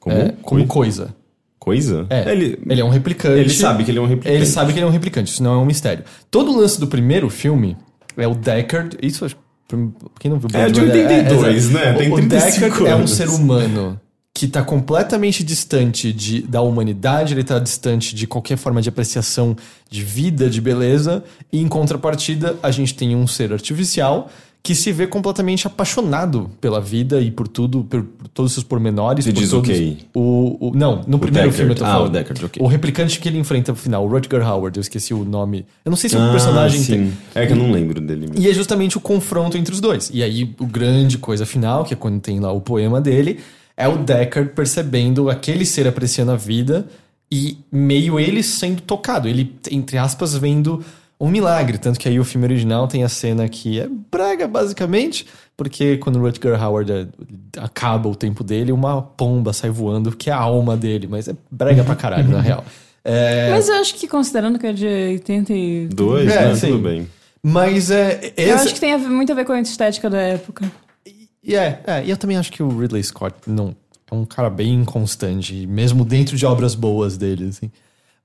Como, 0.00 0.16
É, 0.16 0.32
como 0.42 0.66
coisa? 0.66 1.04
coisa. 1.04 1.16
Coisa? 1.66 2.06
É. 2.08 2.30
Ele, 2.30 2.58
Ele 2.70 2.80
é 2.80 2.84
um 2.84 2.88
replicante. 2.88 3.40
ele 3.40 3.50
sabe 3.50 3.82
que 3.84 3.90
ele 3.90 3.98
é 3.98 4.02
um 4.02 4.06
replicante. 4.06 4.36
Ele 4.36 4.46
sabe 4.46 4.72
que 4.72 4.78
ele 4.78 4.84
é 4.86 4.88
um 4.88 4.92
replicante, 4.92 5.32
isso 5.32 5.42
não 5.42 5.52
é 5.54 5.56
um 5.58 5.66
mistério. 5.66 6.04
Todo 6.30 6.52
o 6.52 6.56
lance 6.60 6.78
do 6.78 6.86
primeiro 6.86 7.28
filme 7.28 7.76
é 8.16 8.26
o 8.28 8.34
Deckard. 8.34 8.96
Isso 9.02 9.24
acho 9.24 9.36
Quem 10.20 10.30
não 10.30 10.38
viu 10.38 10.48
É 10.54 10.70
de 10.70 10.80
Blade 10.80 10.98
Runner, 11.02 11.18
82, 11.24 11.70
né? 11.70 11.92
O- 11.92 11.98
Tem 11.98 12.12
o 12.12 12.16
35 12.16 12.60
Deckard 12.60 12.86
é 12.86 12.94
um 12.94 12.98
anos. 12.98 13.10
ser 13.10 13.28
humano 13.28 14.00
que 14.32 14.46
tá 14.46 14.62
completamente 14.62 15.42
distante 15.42 16.12
de, 16.12 16.42
da 16.42 16.60
humanidade, 16.60 17.32
ele 17.32 17.42
tá 17.42 17.58
distante 17.58 18.14
de 18.14 18.26
qualquer 18.26 18.58
forma 18.58 18.82
de 18.82 18.88
apreciação 18.90 19.56
de 19.90 20.02
vida, 20.04 20.50
de 20.50 20.60
beleza, 20.60 21.24
e 21.50 21.58
em 21.62 21.66
contrapartida, 21.66 22.54
a 22.62 22.70
gente 22.70 22.94
tem 22.94 23.16
um 23.16 23.26
ser 23.26 23.50
artificial 23.52 24.30
que 24.62 24.74
se 24.74 24.90
vê 24.90 25.06
completamente 25.06 25.64
apaixonado 25.66 26.50
pela 26.60 26.80
vida 26.80 27.20
e 27.20 27.30
por 27.30 27.46
tudo, 27.46 27.84
por, 27.84 28.02
por 28.02 28.26
todos 28.28 28.50
os 28.50 28.54
seus 28.54 28.64
pormenores. 28.64 29.24
Você 29.24 29.32
por 29.32 29.38
diz 29.40 29.52
o 29.52 29.56
todos, 29.62 29.70
quê? 29.70 29.96
O, 30.12 30.68
o- 30.70 30.72
não, 30.74 31.02
no 31.06 31.20
primeiro 31.20 31.48
Deckard. 31.50 31.56
filme 31.56 31.70
eu 31.72 31.76
tô 31.76 31.84
Ah, 31.84 31.88
falando. 31.92 32.08
o 32.08 32.10
Deckard, 32.10 32.44
ok. 32.46 32.62
O 32.62 32.66
replicante 32.66 33.20
que 33.20 33.28
ele 33.28 33.38
enfrenta 33.38 33.70
no 33.70 33.78
final, 33.78 34.04
o 34.04 34.08
Rutger 34.08 34.44
Howard, 34.44 34.76
eu 34.76 34.80
esqueci 34.80 35.14
o 35.14 35.24
nome. 35.24 35.64
Eu 35.84 35.90
não 35.90 35.96
sei 35.96 36.10
se 36.10 36.16
o 36.16 36.20
Ah, 36.20 36.32
personagem 36.32 36.80
sim. 36.80 36.92
tem. 36.92 37.12
É 37.42 37.46
que 37.46 37.52
eu 37.52 37.56
não 37.56 37.70
lembro 37.70 38.00
dele. 38.00 38.26
mesmo. 38.26 38.34
E 38.38 38.48
é 38.50 38.52
justamente 38.52 38.96
o 38.96 39.00
confronto 39.00 39.56
entre 39.56 39.72
os 39.72 39.80
dois. 39.80 40.10
E 40.12 40.20
aí, 40.22 40.52
o 40.58 40.66
grande 40.66 41.16
coisa 41.16 41.46
final, 41.46 41.84
que 41.84 41.94
é 41.94 41.96
quando 41.96 42.18
tem 42.20 42.40
lá 42.40 42.50
o 42.50 42.60
poema 42.60 43.00
dele, 43.00 43.38
é 43.76 43.86
o 43.86 43.98
Deckard 43.98 44.50
percebendo 44.52 45.30
aquele 45.30 45.64
ser 45.64 45.86
apreciando 45.86 46.32
a 46.32 46.36
vida 46.36 46.88
e 47.30 47.58
meio 47.70 48.18
ele 48.18 48.42
sendo 48.42 48.82
tocado. 48.82 49.28
Ele, 49.28 49.54
entre 49.70 49.96
aspas, 49.96 50.34
vendo 50.36 50.82
um 51.18 51.28
milagre. 51.28 51.78
Tanto 51.78 51.98
que 51.98 52.08
aí 52.08 52.18
o 52.20 52.24
filme 52.24 52.46
original 52.46 52.86
tem 52.88 53.02
a 53.04 53.08
cena 53.08 53.48
que 53.48 53.80
é 53.80 53.88
brega, 54.10 54.46
basicamente, 54.46 55.26
porque 55.56 55.96
quando 55.98 56.16
o 56.16 56.20
Rutger 56.22 56.62
Howard 56.62 56.92
é, 56.92 57.06
acaba 57.58 58.08
o 58.08 58.14
tempo 58.14 58.44
dele, 58.44 58.72
uma 58.72 59.00
pomba 59.02 59.52
sai 59.52 59.70
voando, 59.70 60.14
que 60.14 60.28
é 60.30 60.32
a 60.32 60.36
alma 60.38 60.76
dele. 60.76 61.06
Mas 61.06 61.28
é 61.28 61.34
brega 61.50 61.82
pra 61.84 61.94
caralho, 61.96 62.28
na 62.28 62.40
real. 62.42 62.64
É, 63.04 63.50
Mas 63.52 63.68
eu 63.68 63.76
acho 63.76 63.94
que 63.94 64.08
considerando 64.08 64.58
que 64.58 64.66
é 64.66 64.72
de 64.72 64.84
80 64.86 65.52
e... 65.52 65.86
Dois, 65.86 66.28
É, 66.30 66.48
né? 66.48 66.54
sim. 66.56 66.68
Tudo 66.72 66.82
bem. 66.82 67.06
mas 67.42 67.88
é. 67.90 68.32
Eu 68.36 68.56
acho 68.56 68.74
que 68.74 68.80
tem 68.80 68.92
a 68.92 68.96
ver- 68.98 69.08
muito 69.08 69.30
a 69.30 69.34
ver 69.34 69.44
com 69.44 69.52
a 69.52 69.60
estética 69.60 70.10
da 70.10 70.18
época. 70.18 70.70
E 71.42 71.54
é, 71.54 71.80
é, 71.86 72.04
e 72.04 72.10
eu 72.10 72.16
também 72.16 72.36
acho 72.36 72.50
que 72.50 72.60
o 72.64 72.68
Ridley 72.76 73.04
Scott 73.04 73.36
não 73.46 73.76
é 74.10 74.14
um 74.14 74.24
cara 74.24 74.50
bem 74.50 74.74
inconstante, 74.74 75.64
mesmo 75.68 76.04
dentro 76.04 76.36
de 76.36 76.44
obras 76.44 76.74
boas 76.74 77.16
dele, 77.16 77.46
assim. 77.48 77.70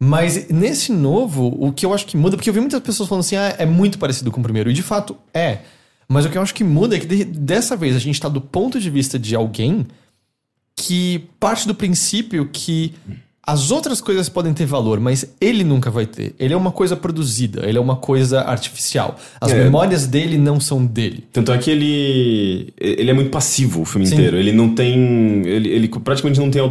Mas 0.04 0.50
nesse 0.50 0.92
novo, 0.92 1.56
o 1.60 1.72
que 1.72 1.86
eu 1.86 1.94
acho 1.94 2.08
que 2.08 2.18
muda, 2.18 2.36
porque 2.36 2.50
eu 2.50 2.54
vi 2.56 2.60
muitas 2.60 2.80
pessoas 2.82 3.08
falando 3.08 3.20
assim, 3.24 3.36
ah, 3.36 3.54
é 3.60 3.68
muito 3.68 4.00
parecido 4.00 4.32
com 4.32 4.40
o 4.40 4.44
primeiro, 4.44 4.72
e 4.72 4.74
de 4.74 4.82
fato 4.82 5.16
é. 5.32 5.60
Mas 6.08 6.26
o 6.26 6.30
que 6.30 6.38
eu 6.38 6.42
acho 6.42 6.56
que 6.56 6.64
muda 6.64 6.96
é 6.96 7.00
que 7.00 7.06
de- 7.06 7.24
dessa 7.24 7.76
vez 7.76 7.96
a 7.96 8.00
gente 8.00 8.20
tá 8.20 8.28
do 8.28 8.42
ponto 8.42 8.80
de 8.80 8.90
vista 8.90 9.20
de 9.20 9.36
alguém 9.36 9.86
que 10.76 11.26
parte 11.40 11.68
do 11.68 11.76
princípio 11.76 12.50
que 12.52 12.94
as 13.46 13.72
outras 13.72 14.00
coisas 14.02 14.30
podem 14.30 14.54
ter 14.54 14.66
valor, 14.66 15.00
mas 15.00 15.34
ele 15.42 15.64
nunca 15.64 15.90
vai 15.90 16.06
ter. 16.06 16.34
Ele 16.40 16.54
é 16.54 16.58
uma 16.58 16.72
coisa 16.72 16.96
produzida, 16.96 17.68
ele 17.68 17.78
é 17.78 17.82
uma 17.82 17.96
coisa 17.96 18.42
artificial. 18.42 19.18
As 19.40 19.52
É. 19.52 19.64
memórias 19.64 20.06
dele 20.06 20.38
não 20.38 20.60
são 20.60 20.86
dele. 20.86 21.28
Tanto 21.34 21.52
é 21.52 21.58
que 21.58 21.70
ele. 21.72 22.72
Ele 22.80 23.10
é 23.10 23.14
muito 23.14 23.32
passivo 23.32 23.82
o 23.82 23.86
filme 23.86 24.06
Sim. 24.06 24.14
inteiro. 24.16 24.38
Ele 24.38 24.52
não 24.52 24.74
tem. 24.76 25.42
Ele, 25.46 25.70
ele 25.70 25.88
praticamente 25.88 26.40
não 26.40 26.52
tem 26.52 26.62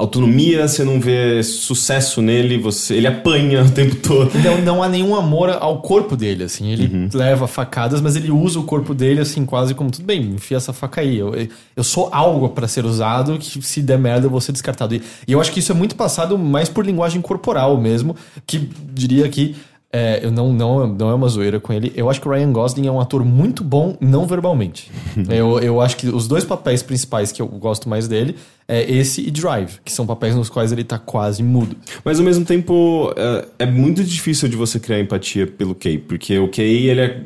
autonomia, 0.00 0.66
você 0.66 0.82
não 0.82 0.98
vê 0.98 1.42
sucesso 1.42 2.22
nele, 2.22 2.58
você, 2.58 2.94
ele 2.94 3.06
apanha 3.06 3.62
o 3.62 3.70
tempo 3.70 3.96
todo. 3.96 4.30
Não, 4.38 4.58
não 4.62 4.82
há 4.82 4.88
nenhum 4.88 5.14
amor 5.14 5.50
ao 5.50 5.80
corpo 5.82 6.16
dele, 6.16 6.44
assim. 6.44 6.70
Ele 6.70 7.08
leva 7.12 7.46
facadas, 7.46 8.00
mas 8.00 8.16
ele 8.16 8.30
usa 8.30 8.58
o 8.58 8.64
corpo 8.64 8.94
dele, 8.94 9.20
assim, 9.20 9.44
quase 9.44 9.74
como 9.74 9.90
tudo 9.90 10.04
bem, 10.04 10.22
enfia 10.22 10.56
essa 10.56 10.72
faca 10.72 11.02
aí. 11.02 11.18
Eu, 11.18 11.34
eu 11.76 11.84
sou 11.84 12.08
algo 12.12 12.48
pra 12.48 12.66
ser 12.66 12.84
usado 12.84 13.38
que 13.38 13.62
se 13.62 13.82
der 13.82 13.98
merda 13.98 14.26
eu 14.26 14.30
vou 14.30 14.40
ser 14.40 14.52
descartado. 14.52 14.94
E, 14.94 15.02
e 15.28 15.32
eu 15.32 15.40
acho 15.40 15.52
que 15.52 15.60
isso 15.60 15.72
é 15.72 15.74
muito 15.74 15.94
passado 15.94 16.38
mais 16.38 16.68
por 16.68 16.84
linguagem 16.84 17.20
corporal 17.20 17.76
mesmo, 17.78 18.16
que 18.46 18.70
diria 18.92 19.28
que. 19.28 19.54
É, 19.92 20.20
eu 20.22 20.30
não, 20.30 20.52
não, 20.52 20.86
não 20.86 21.10
é 21.10 21.14
uma 21.14 21.28
zoeira 21.28 21.58
com 21.58 21.72
ele. 21.72 21.92
Eu 21.96 22.08
acho 22.08 22.20
que 22.20 22.28
o 22.28 22.30
Ryan 22.30 22.52
Gosling 22.52 22.86
é 22.86 22.92
um 22.92 23.00
ator 23.00 23.24
muito 23.24 23.64
bom 23.64 23.96
não 24.00 24.24
verbalmente. 24.24 24.88
eu, 25.28 25.58
eu 25.58 25.80
acho 25.80 25.96
que 25.96 26.08
os 26.08 26.28
dois 26.28 26.44
papéis 26.44 26.80
principais 26.80 27.32
que 27.32 27.42
eu 27.42 27.48
gosto 27.48 27.88
mais 27.88 28.06
dele 28.06 28.36
é 28.68 28.88
esse 28.88 29.20
e 29.26 29.32
Drive, 29.32 29.80
que 29.84 29.92
são 29.92 30.06
papéis 30.06 30.36
nos 30.36 30.48
quais 30.48 30.70
ele 30.70 30.84
tá 30.84 30.96
quase 30.96 31.42
mudo. 31.42 31.76
Mas 32.04 32.20
ao 32.20 32.24
mesmo 32.24 32.44
tempo, 32.44 33.12
é, 33.16 33.64
é 33.64 33.66
muito 33.66 34.04
difícil 34.04 34.48
de 34.48 34.56
você 34.56 34.78
criar 34.78 35.00
empatia 35.00 35.44
pelo 35.44 35.74
Kay, 35.74 35.98
porque 35.98 36.38
o 36.38 36.48
Kay, 36.48 36.88
ele 36.88 37.00
é. 37.00 37.20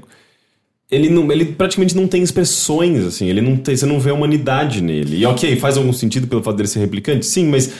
Ele, 0.91 1.11
não, 1.11 1.31
ele 1.33 1.47
praticamente 1.47 1.97
não 1.97 2.07
tem 2.07 2.23
expressões, 2.23 3.05
assim, 3.05 3.27
ele 3.27 3.41
não 3.41 3.57
tem, 3.57 3.77
você 3.77 3.85
não 3.85 3.99
vê 3.99 4.11
a 4.11 4.15
humanidade 4.15 4.81
nele. 4.81 5.19
E 5.19 5.27
ok, 5.27 5.57
faz 5.57 5.77
algum 5.77 5.93
sentido 5.93 6.27
pelo 6.27 6.43
fato 6.43 6.57
dele 6.57 6.69
ser 6.69 6.79
replicante? 6.79 7.27
Sim, 7.27 7.49
mas 7.49 7.73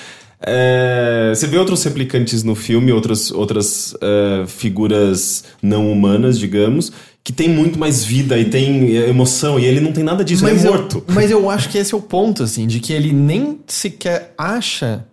é, 0.47 1.33
você 1.35 1.47
vê 1.47 1.57
outros 1.59 1.83
replicantes 1.85 2.43
no 2.43 2.55
filme, 2.55 2.93
outras, 2.93 3.31
outras 3.31 3.95
é, 4.01 4.47
figuras 4.47 5.45
não 5.63 5.91
humanas, 5.91 6.39
digamos, 6.39 6.93
que 7.23 7.33
tem 7.33 7.49
muito 7.49 7.79
mais 7.79 8.05
vida 8.05 8.39
e 8.39 8.45
tem 8.45 8.97
é, 8.97 9.09
emoção, 9.09 9.59
e 9.59 9.65
ele 9.65 9.81
não 9.81 9.93
tem 9.93 10.05
nada 10.05 10.23
disso, 10.25 10.47
ele 10.47 10.59
é 10.59 10.67
eu- 10.67 10.71
morto. 10.73 11.05
mas 11.09 11.31
eu 11.31 11.49
acho 11.49 11.69
que 11.71 11.79
esse 11.79 11.95
é 11.95 11.97
o 11.97 12.03
ponto, 12.03 12.43
assim, 12.43 12.67
de 12.67 12.81
que 12.81 12.93
ele 12.93 13.13
nem 13.13 13.61
sequer 13.67 14.35
acha 14.37 15.07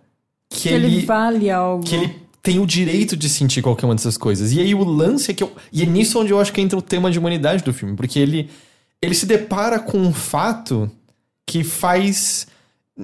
que, 0.50 0.68
Que 0.68 0.74
ele, 0.74 0.86
ele, 0.86 1.06
vale 1.06 1.50
algo. 1.50 1.82
que 1.84 1.94
ele 1.94 2.14
tem 2.42 2.58
o 2.58 2.66
direito 2.66 3.16
de 3.16 3.28
sentir 3.28 3.62
qualquer 3.62 3.86
uma 3.86 3.94
dessas 3.94 4.18
coisas. 4.18 4.52
E 4.52 4.60
aí 4.60 4.74
o 4.74 4.84
lance 4.84 5.30
é 5.30 5.34
que 5.34 5.42
eu. 5.42 5.52
E 5.72 5.82
é 5.82 5.86
nisso 5.86 6.20
onde 6.20 6.32
eu 6.32 6.38
acho 6.40 6.52
que 6.52 6.60
entra 6.60 6.78
o 6.78 6.82
tema 6.82 7.10
de 7.10 7.18
humanidade 7.18 7.62
do 7.64 7.72
filme, 7.72 7.94
porque 7.96 8.18
ele, 8.18 8.50
ele 9.00 9.14
se 9.14 9.24
depara 9.24 9.78
com 9.78 9.96
um 9.96 10.12
fato 10.12 10.90
que 11.46 11.64
faz. 11.64 12.46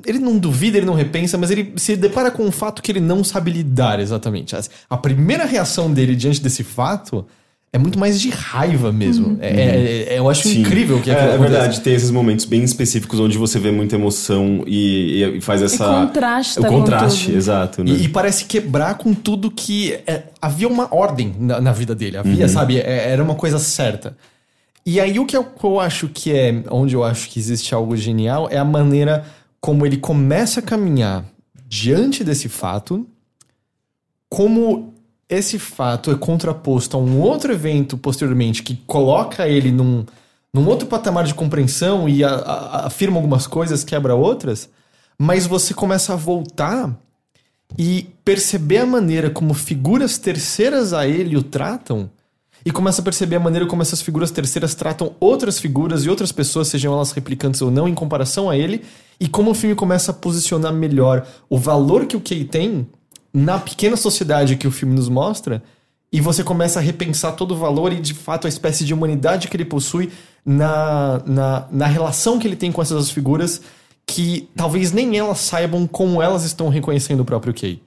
Ele 0.07 0.19
não 0.19 0.37
duvida, 0.37 0.77
ele 0.77 0.87
não 0.87 0.95
repensa, 0.95 1.39
mas 1.39 1.51
ele 1.51 1.73
se 1.77 1.97
depara 1.97 2.31
com 2.31 2.43
um 2.45 2.51
fato 2.53 2.83
que 2.83 2.93
ele 2.93 3.01
não 3.01 3.25
sabe 3.25 3.51
lidar 3.51 3.99
exatamente. 4.01 4.55
A 4.89 4.97
primeira 4.99 5.45
reação 5.47 5.91
dele 5.93 6.15
diante 6.15 6.43
desse 6.43 6.63
fato 6.63 7.27
é 7.73 7.79
muito 7.79 7.99
mais 7.99 8.21
de 8.21 8.29
raiva 8.29 8.93
mesmo. 8.93 9.39
É, 9.41 9.49
é- 9.49 10.15
é- 10.15 10.19
eu 10.19 10.29
acho 10.29 10.43
Sim. 10.49 10.61
incrível 10.61 11.01
que 11.01 11.11
é, 11.11 11.15
aquilo 11.15 11.31
é 11.31 11.35
aconteça. 11.35 11.53
verdade, 11.59 11.81
tem 11.81 11.95
esses 11.95 12.11
momentos 12.11 12.45
bem 12.45 12.63
específicos 12.65 13.19
onde 13.19 13.39
você 13.39 13.59
vê 13.59 13.71
muita 13.71 13.95
emoção 13.95 14.63
e, 14.67 15.23
e 15.37 15.41
faz 15.41 15.63
essa. 15.63 15.85
contrasta 16.07 16.61
O 16.61 16.65
com 16.65 16.81
contraste, 16.81 17.27
tudo. 17.27 17.37
exato. 17.37 17.85
Né? 17.85 17.91
E, 17.93 18.05
e 18.05 18.09
parece 18.09 18.45
quebrar 18.45 18.95
com 18.99 19.15
tudo 19.15 19.51
que. 19.51 19.99
é, 20.07 20.25
havia 20.41 20.69
uma 20.69 20.95
ordem 20.95 21.35
na, 21.39 21.61
na 21.63 21.73
vida 21.73 21.95
dele. 21.95 22.19
Havia, 22.19 22.47
sabe? 22.49 22.79
é- 22.79 23.11
era 23.11 23.23
uma 23.23 23.35
coisa 23.35 23.59
certa. 23.59 24.17
E 24.85 24.99
aí 25.01 25.19
o 25.19 25.27
que 25.27 25.37
eu, 25.37 25.45
que 25.45 25.65
eu 25.65 25.81
acho 25.81 26.09
que 26.09 26.33
é. 26.33 26.63
Onde 26.71 26.95
eu 26.95 27.05
acho 27.05 27.29
que 27.29 27.39
existe 27.39 27.75
algo 27.75 27.95
genial 27.97 28.49
é 28.51 28.57
a 28.59 28.65
maneira 28.65 29.25
como 29.61 29.85
ele 29.85 29.97
começa 29.97 30.61
a 30.61 30.63
caminhar 30.63 31.25
diante 31.67 32.23
desse 32.25 32.49
fato, 32.49 33.07
como 34.29 34.95
esse 35.29 35.59
fato 35.59 36.11
é 36.11 36.15
contraposto 36.17 36.97
a 36.97 37.01
um 37.01 37.21
outro 37.21 37.53
evento 37.53 37.97
posteriormente 37.99 38.63
que 38.63 38.77
coloca 38.87 39.47
ele 39.47 39.71
num, 39.71 40.05
num 40.53 40.67
outro 40.67 40.87
patamar 40.87 41.25
de 41.25 41.35
compreensão 41.35 42.09
e 42.09 42.25
a- 42.25 42.35
a- 42.35 42.87
afirma 42.87 43.17
algumas 43.19 43.47
coisas, 43.47 43.85
quebra 43.85 44.15
outras, 44.15 44.69
mas 45.19 45.47
você 45.47 45.75
começa 45.75 46.13
a 46.13 46.17
voltar 46.17 46.97
e 47.77 48.09
perceber 48.25 48.79
a 48.79 48.87
maneira 48.87 49.29
como 49.29 49.53
figuras 49.53 50.17
terceiras 50.17 50.93
a 50.95 51.07
ele 51.07 51.37
o 51.37 51.43
tratam 51.43 52.11
e 52.65 52.71
começa 52.71 53.01
a 53.01 53.05
perceber 53.05 53.37
a 53.37 53.41
maneira 53.41 53.67
como 53.67 53.83
essas 53.83 54.03
figuras 54.03 54.31
terceiras 54.31 54.75
tratam 54.75 55.15
outras 55.21 55.59
figuras 55.59 56.05
e 56.05 56.11
outras 56.11 56.33
pessoas, 56.33 56.69
sejam 56.69 56.93
elas 56.93 57.13
replicantes 57.13 57.63
ou 57.63 57.71
não, 57.71 57.89
em 57.89 57.95
comparação 57.95 58.51
a 58.51 58.57
ele, 58.57 58.83
e 59.21 59.29
como 59.29 59.51
o 59.51 59.55
filme 59.55 59.75
começa 59.75 60.11
a 60.11 60.15
posicionar 60.15 60.73
melhor 60.73 61.27
o 61.49 61.59
valor 61.59 62.07
que 62.07 62.17
o 62.17 62.21
Kay 62.21 62.45
tem 62.45 62.87
na 63.33 63.59
pequena 63.59 63.97
sociedade 63.97 64.57
que 64.57 64.67
o 64.67 64.71
filme 64.71 64.95
nos 64.95 65.09
mostra, 65.09 65.63
e 66.11 66.21
você 66.21 66.43
começa 66.43 66.79
a 66.79 66.83
repensar 66.83 67.33
todo 67.33 67.53
o 67.53 67.57
valor 67.57 67.93
e, 67.93 68.01
de 68.01 68.15
fato, 68.15 68.47
a 68.47 68.49
espécie 68.49 68.85
de 68.85 68.95
humanidade 68.95 69.49
que 69.49 69.57
ele 69.57 69.65
possui 69.65 70.11
na, 70.45 71.23
na, 71.27 71.69
na 71.71 71.87
relação 71.87 72.39
que 72.39 72.49
ele 72.49 72.57
tem 72.57 72.73
com 72.73 72.81
essas 72.81 73.11
figuras, 73.11 73.61
que 74.07 74.49
talvez 74.57 74.91
nem 74.91 75.19
elas 75.19 75.39
saibam 75.39 75.87
como 75.87 76.23
elas 76.23 76.45
estão 76.45 76.71
reconhecendo 76.71 77.21
o 77.21 77.25
próprio 77.27 77.53
Kay. 77.53 77.83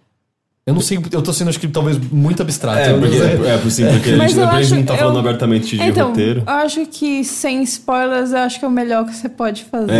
Eu 0.65 0.75
não 0.75 0.81
sei, 0.81 0.99
eu 1.11 1.21
tô 1.23 1.33
sendo, 1.33 1.49
acho 1.49 1.59
que 1.59 1.67
talvez 1.67 1.97
muito 2.11 2.41
abstrato. 2.41 2.79
É, 2.79 2.93
não 2.93 2.99
porque, 2.99 3.17
é, 3.17 3.57
por 3.57 3.71
sim, 3.71 3.83
porque 3.87 4.09
a 4.11 4.27
gente, 4.27 4.37
eu 4.37 4.47
a 4.47 4.61
gente 4.61 4.65
acho- 4.65 4.75
não 4.75 4.83
tá 4.83 4.95
falando 4.97 5.15
eu- 5.15 5.19
abertamente 5.21 5.75
de 5.75 5.81
Então, 5.83 6.09
roteiro. 6.09 6.43
eu 6.45 6.53
acho 6.53 6.85
que 6.85 7.23
sem 7.23 7.63
spoilers, 7.63 8.31
eu 8.31 8.37
acho 8.37 8.59
que 8.59 8.65
é 8.65 8.67
o 8.67 8.71
melhor 8.71 9.05
que 9.05 9.15
você 9.15 9.27
pode 9.27 9.63
fazer. 9.63 9.91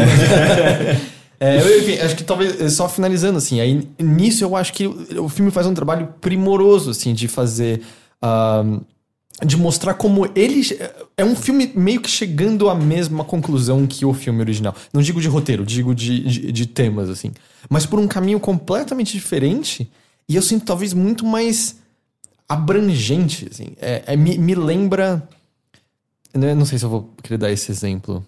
É, 1.40 1.58
eu, 1.62 1.80
enfim, 1.80 1.98
acho 2.00 2.16
que 2.16 2.24
talvez, 2.24 2.62
eh, 2.62 2.70
só 2.70 2.88
finalizando, 2.88 3.40
assim, 3.40 3.60
aí 3.60 3.88
nisso 4.00 4.44
eu 4.44 4.56
acho 4.56 4.72
que 4.74 4.86
o, 4.86 5.24
o 5.26 5.30
filme 5.30 5.50
faz 5.50 5.66
um 5.66 5.74
trabalho 5.74 6.10
primoroso, 6.22 6.92
assim, 6.92 7.14
de 7.14 7.28
fazer. 7.28 7.82
de 9.44 9.58
mostrar 9.58 9.96
como 9.96 10.30
ele. 10.36 10.62
É 11.18 11.26
um 11.26 11.36
filme 11.36 11.72
meio 11.76 12.00
que 12.02 12.10
chegando 12.10 12.70
à 12.70 12.76
mesma 12.76 13.24
conclusão 13.24 13.88
que 13.88 14.06
o 14.06 14.14
filme 14.14 14.40
original. 14.42 14.76
Não 14.94 15.02
digo 15.02 15.20
de 15.20 15.28
roteiro, 15.28 15.66
digo 15.66 15.96
de, 15.96 16.20
de, 16.20 16.52
de 16.52 16.66
temas, 16.68 17.10
assim. 17.10 17.32
Mas 17.68 17.86
por 17.88 17.98
um 17.98 18.08
caminho 18.08 18.40
completamente 18.40 19.14
diferente. 19.14 19.90
E 20.32 20.36
eu 20.38 20.42
sinto 20.42 20.64
talvez 20.64 20.94
muito 20.94 21.26
mais 21.26 21.76
abrangente, 22.48 23.50
assim. 23.52 23.74
É, 23.82 24.02
é, 24.08 24.16
me, 24.16 24.38
me 24.38 24.56
lembra. 24.56 25.28
né, 26.34 26.56
Não 26.56 26.64
sei 26.64 26.80
se 26.80 26.86
eu 26.86 26.90
vou 26.90 27.10
querer 27.22 27.38
dar 27.38 27.52
esse 27.52 27.70
exemplo. 27.70 28.26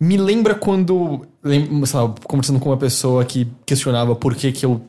Me 0.00 0.16
lembra 0.16 0.56
quando, 0.56 1.24
lá, 1.44 2.14
conversando 2.24 2.58
com 2.58 2.68
uma 2.68 2.76
pessoa 2.76 3.24
que 3.24 3.46
questionava 3.64 4.16
por 4.16 4.34
que, 4.34 4.50
que 4.50 4.66
eu 4.66 4.84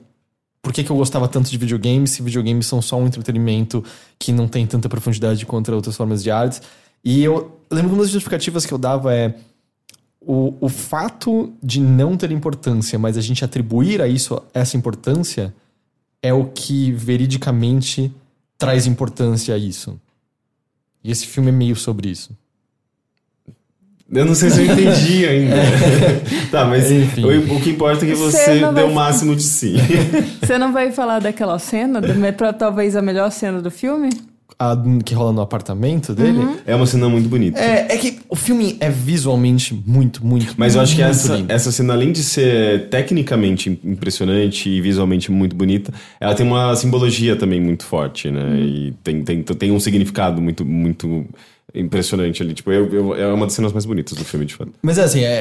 por 0.64 0.74
que, 0.74 0.84
que 0.84 0.91
eu 0.91 0.95
gostava 0.95 1.28
tanto 1.28 1.51
de 1.51 1.57
videogames, 1.59 2.09
se 2.12 2.24
videogames 2.24 2.66
são 2.66 2.82
só 2.82 2.97
um 2.97 3.05
entretenimento 3.05 3.84
que 4.18 4.32
não 4.32 4.47
tem 4.47 4.66
tanta 4.66 4.89
profundidade 4.89 5.45
contra 5.45 5.76
outras 5.76 5.95
formas 5.95 6.24
de 6.24 6.32
artes. 6.32 6.62
E 7.03 7.24
eu 7.24 7.59
lembro 7.70 7.89
que 7.89 7.95
uma 7.95 8.03
das 8.03 8.12
justificativas 8.12 8.66
que 8.66 8.74
eu 8.74 8.80
dava 8.80 9.14
é 9.14 9.36
o, 10.24 10.53
o 10.61 10.69
fato 10.69 11.51
de 11.63 11.80
não 11.82 12.15
ter 12.15 12.32
importância, 12.32 12.97
mas 12.99 13.17
a 13.17 13.22
gente 13.22 13.43
atribuir 13.43 14.01
a 14.01 14.07
isso 14.07 14.41
essa 14.53 14.78
importância 14.78 15.53
é 16.22 16.32
o 16.34 16.45
que 16.45 16.91
veridicamente 16.91 18.11
traz 18.57 18.86
importância 18.86 19.55
a 19.55 19.57
isso. 19.57 19.99
E 21.03 21.09
esse 21.11 21.26
filme 21.26 21.49
é 21.49 21.51
meio 21.51 21.76
sobre 21.76 22.09
isso. 22.09 22.30
Eu 24.13 24.26
não 24.26 24.36
sei 24.36 24.49
se 24.49 24.59
eu 24.61 24.65
entendi 24.72 25.26
ainda. 25.26 25.55
tá, 26.51 26.65
mas 26.65 26.91
Enfim. 26.91 27.24
o, 27.24 27.55
o 27.55 27.61
que 27.61 27.69
importa 27.72 28.05
é 28.05 28.09
que 28.09 28.13
Você 28.15 28.38
você 28.43 28.59
deu 28.59 28.74
vai- 28.74 28.84
o 28.84 28.93
máximo 28.93 29.36
de 29.36 29.41
si. 29.43 29.74
Você 30.43 30.57
não 30.57 30.74
vai 30.74 30.91
falar 30.91 31.19
daquela 31.19 31.57
cena, 31.57 32.01
da- 32.01 32.13
pra- 32.34 32.51
talvez 32.53 32.95
a 32.97 33.01
melhor 33.01 33.32
cena 33.32 33.61
do 33.61 33.72
filme? 33.72 34.09
A 34.59 34.77
que 35.03 35.13
rola 35.13 35.31
no 35.33 35.41
apartamento 35.41 36.13
dele. 36.13 36.39
é 36.65 36.75
uma 36.75 36.85
cena 36.85 37.09
muito 37.09 37.27
bonita. 37.27 37.59
É, 37.59 37.93
é 37.93 37.97
que 37.97 38.19
o 38.29 38.35
filme 38.35 38.77
é 38.79 38.89
visualmente 38.89 39.73
muito, 39.85 40.25
muito 40.25 40.53
Mas 40.57 40.75
eu 40.75 40.81
acho 40.81 40.95
que 40.95 41.01
essa, 41.01 41.35
lindo. 41.35 41.51
essa 41.51 41.71
cena, 41.71 41.93
além 41.93 42.11
de 42.11 42.23
ser 42.23 42.89
tecnicamente 42.89 43.79
impressionante 43.83 44.69
e 44.69 44.79
visualmente 44.81 45.31
muito 45.31 45.55
bonita, 45.55 45.91
ela 46.19 46.35
tem 46.35 46.45
uma 46.45 46.75
simbologia 46.75 47.35
também 47.35 47.59
muito 47.59 47.83
forte, 47.85 48.29
né? 48.29 48.59
E 48.59 48.93
tem, 49.03 49.23
tem, 49.23 49.41
tem 49.43 49.71
um 49.71 49.79
significado 49.79 50.41
muito, 50.41 50.63
muito 50.65 51.25
impressionante 51.74 52.43
ali. 52.43 52.53
Tipo, 52.53 52.72
eu, 52.72 52.88
eu- 52.93 53.16
é 53.16 53.34
uma 53.34 53.45
das 53.45 53.53
cenas 53.55 53.72
mais 53.72 53.86
bonitas 53.86 54.18
do 54.18 54.26
filme, 54.26 54.45
de 54.45 54.55
fato. 54.55 54.72
Mas 54.82 54.97
é 54.97 55.03
assim, 55.03 55.22
é, 55.22 55.32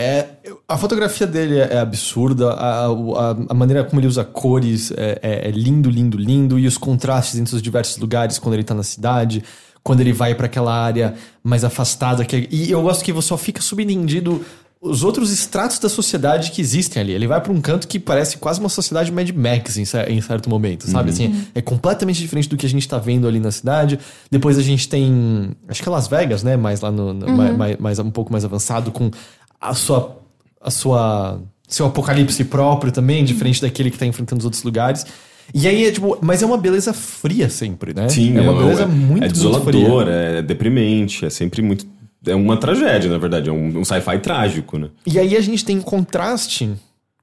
é- 0.44 0.52
a 0.68 0.76
fotografia 0.78 1.26
dele 1.26 1.58
é, 1.58 1.74
é 1.74 1.78
absurda, 1.78 2.50
a, 2.52 2.86
a, 2.86 3.30
a 3.48 3.54
maneira 3.54 3.84
como 3.84 4.00
ele 4.00 4.06
usa 4.06 4.24
cores 4.24 4.92
é, 4.96 5.18
é- 5.22 5.48
é 5.48 5.50
lindo, 5.50 5.90
lindo, 5.90 6.16
lindo, 6.16 6.58
e 6.58 6.66
os 6.66 6.78
contrastes 6.78 7.38
entre 7.38 7.54
os 7.56 7.62
diversos 7.62 7.96
lugares 7.98 8.38
quando 8.38 8.54
ele 8.54 8.64
tá 8.64 8.74
na 8.74 8.82
cidade, 8.82 9.42
quando 9.82 10.00
ele 10.02 10.12
vai 10.12 10.34
pra 10.34 10.46
aquela 10.46 10.72
área 10.74 11.14
mais 11.42 11.64
afastada. 11.64 12.24
Que, 12.24 12.36
é, 12.36 12.46
e 12.50 12.70
eu 12.70 12.82
gosto 12.82 13.02
que 13.04 13.12
você 13.12 13.28
só 13.28 13.36
fica 13.36 13.60
subentendido 13.62 14.44
os 14.82 15.04
outros 15.04 15.30
estratos 15.30 15.78
da 15.78 15.88
sociedade 15.90 16.50
que 16.52 16.60
existem 16.60 17.02
ali. 17.02 17.12
Ele 17.12 17.26
vai 17.26 17.38
pra 17.40 17.52
um 17.52 17.60
canto 17.60 17.86
que 17.86 17.98
parece 17.98 18.38
quase 18.38 18.58
uma 18.60 18.68
sociedade 18.70 19.12
Mad 19.12 19.28
Max 19.30 19.76
em, 19.76 19.82
em 20.08 20.20
certo 20.22 20.48
momento, 20.48 20.88
sabe? 20.90 21.10
Assim, 21.10 21.44
é 21.54 21.60
completamente 21.60 22.18
diferente 22.20 22.48
do 22.48 22.56
que 22.56 22.64
a 22.64 22.68
gente 22.68 22.88
tá 22.88 22.96
vendo 22.98 23.28
ali 23.28 23.38
na 23.38 23.50
cidade. 23.50 23.98
Depois 24.30 24.56
a 24.58 24.62
gente 24.62 24.88
tem, 24.88 25.50
acho 25.68 25.82
que 25.82 25.88
é 25.88 25.92
Las 25.92 26.08
Vegas, 26.08 26.42
né? 26.42 26.56
Mais 26.56 26.80
lá 26.80 26.90
no, 26.90 27.12
no- 27.12 27.28
mais, 27.36 27.56
mais- 27.56 27.76
mais- 27.78 27.98
um 27.98 28.10
pouco 28.10 28.32
mais 28.32 28.42
avançado 28.44 28.90
com 28.90 29.10
a 29.60 29.74
sua 29.74 30.16
a 30.62 30.70
sua 30.70 31.40
seu 31.68 31.86
apocalipse 31.86 32.42
próprio 32.44 32.90
também, 32.90 33.24
diferente 33.24 33.60
daquele 33.62 33.90
que 33.90 33.98
tá 33.98 34.04
enfrentando 34.06 34.40
os 34.40 34.44
outros 34.44 34.62
lugares. 34.62 35.04
E 35.54 35.66
aí 35.68 35.84
é 35.86 35.90
tipo, 35.92 36.16
mas 36.22 36.42
é 36.42 36.46
uma 36.46 36.56
beleza 36.56 36.92
fria 36.94 37.50
sempre, 37.50 37.92
né? 37.94 38.08
Sim, 38.08 38.36
é 38.36 38.40
uma 38.40 38.54
beleza 38.54 38.86
muito 38.86 39.02
é 39.24 39.26
muito 39.28 39.32
desolador, 39.32 40.04
fria. 40.04 40.12
é 40.14 40.42
deprimente, 40.42 41.24
é 41.26 41.30
sempre 41.30 41.60
muito. 41.60 41.86
É 42.26 42.34
uma 42.34 42.56
tragédia, 42.56 43.10
na 43.10 43.18
verdade, 43.18 43.48
é 43.48 43.52
um, 43.52 43.78
um 43.78 43.84
sci-fi 43.84 44.18
trágico, 44.18 44.78
né? 44.78 44.88
E 45.06 45.18
aí 45.18 45.36
a 45.36 45.40
gente 45.40 45.64
tem 45.64 45.80
contraste 45.80 46.70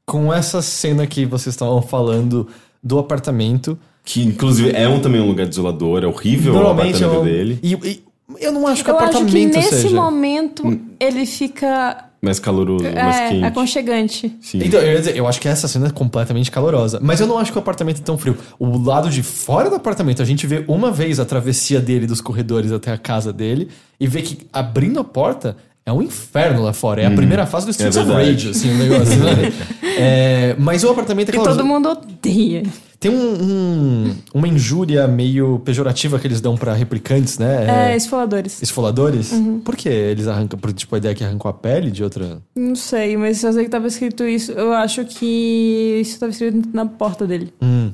com 0.06 0.34
essa 0.34 0.62
cena 0.62 1.06
que 1.06 1.26
vocês 1.26 1.54
estavam 1.54 1.82
falando 1.82 2.48
do 2.82 2.98
apartamento. 2.98 3.78
Que 4.04 4.24
inclusive 4.24 4.72
é 4.72 4.88
um, 4.88 5.00
também 5.02 5.20
um 5.22 5.28
lugar 5.28 5.46
desolador, 5.46 6.04
é 6.04 6.08
horrível 6.08 6.54
o 6.56 6.68
apartamento 6.68 7.02
eu, 7.02 7.24
dele, 7.24 7.60
E, 7.62 7.74
e 7.74 8.04
eu 8.40 8.52
não 8.52 8.66
acho 8.66 8.84
que 8.84 8.90
o 8.90 8.94
Eu 8.94 9.00
acho 9.00 9.18
apartamento 9.18 9.52
que 9.52 9.58
nesse 9.58 9.82
seja. 9.82 9.96
momento 9.96 10.80
ele 11.00 11.26
fica 11.26 12.07
mais 12.28 12.40
caloroso, 12.40 12.84
mais 12.84 13.16
é, 13.16 13.30
quente. 13.30 13.44
aconchegante. 13.44 14.38
Sim. 14.42 14.60
Então, 14.64 14.80
eu 14.80 14.94
ia 14.94 15.00
dizer, 15.00 15.18
eu 15.18 15.28
acho 15.28 15.42
que 15.42 15.48
essa 15.48 15.68
cena 15.68 15.88
é 15.88 15.90
completamente 15.90 16.52
calorosa. 16.52 17.00
Mas 17.02 17.20
eu 17.20 17.28
não 17.28 17.38
acho 17.38 17.52
que 17.52 17.58
o 17.58 17.62
apartamento 17.62 18.02
é 18.02 18.04
tão 18.04 18.18
frio. 18.18 18.38
O 18.60 18.78
lado 18.78 19.10
de 19.10 19.24
fora 19.24 19.70
do 19.70 19.76
apartamento, 19.76 20.22
a 20.22 20.26
gente 20.26 20.46
vê 20.46 20.64
uma 20.68 20.92
vez 20.92 21.20
a 21.20 21.26
travessia 21.26 21.80
dele 21.80 22.06
dos 22.06 22.22
corredores 22.22 22.72
até 22.72 22.92
a 22.92 22.98
casa 22.98 23.34
dele 23.34 23.70
e 24.00 24.08
vê 24.08 24.22
que 24.22 24.48
abrindo 24.54 25.00
a 25.00 25.04
porta 25.04 25.58
é 25.88 25.92
um 25.94 26.02
inferno 26.02 26.62
lá 26.64 26.74
fora. 26.74 27.02
É 27.02 27.06
a 27.06 27.12
primeira 27.12 27.46
fase 27.48 27.66
do 27.66 27.72
Streets 27.72 27.96
of 27.98 28.06
verdade. 28.06 28.30
Rage, 28.32 28.50
assim, 28.50 28.70
o 28.72 28.78
negócio, 28.78 29.16
né? 29.18 29.54
É, 30.00 30.56
mas 30.60 30.84
o 30.84 30.90
apartamento 30.92 31.30
é 31.30 31.32
Que 31.32 31.38
caloroso. 31.38 31.58
todo 31.58 31.68
mundo 31.68 31.90
odeia. 31.90 32.62
Tem 33.00 33.10
um- 33.10 33.16
um- 33.44 34.16
uma 34.34 34.48
injúria 34.48 35.08
meio 35.08 35.60
pejorativa 35.66 36.20
que 36.20 36.28
eles 36.28 36.40
dão 36.40 36.56
pra 36.56 36.74
replicantes, 36.74 37.40
né? 37.40 37.92
É, 37.94 37.96
esfoladores. 37.96 38.62
Esfoladores? 38.62 39.32
Por 39.66 39.76
que 39.76 39.90
eles 39.90 40.28
arrancam? 40.28 40.60
Por 40.60 40.72
tipo 40.74 40.94
a 40.94 40.98
ideia 41.00 41.16
que 41.16 41.24
arrancou 41.24 41.50
a 41.50 41.54
pele 41.54 41.90
de 41.90 42.04
outra. 42.04 42.40
Não 42.56 42.76
sei, 42.76 43.18
mas 43.18 43.42
eu 43.44 43.54
sei 43.54 43.64
que 43.64 43.70
tava 43.72 43.88
escrito 43.88 44.24
isso. 44.24 44.52
Eu 44.52 44.72
acho 44.74 45.04
que 45.06 46.00
isso 46.02 46.20
tava 46.20 46.32
escrito 46.32 46.70
na 46.74 46.86
porta 46.86 47.26
dele. 47.26 47.52
Hum. 47.62 47.92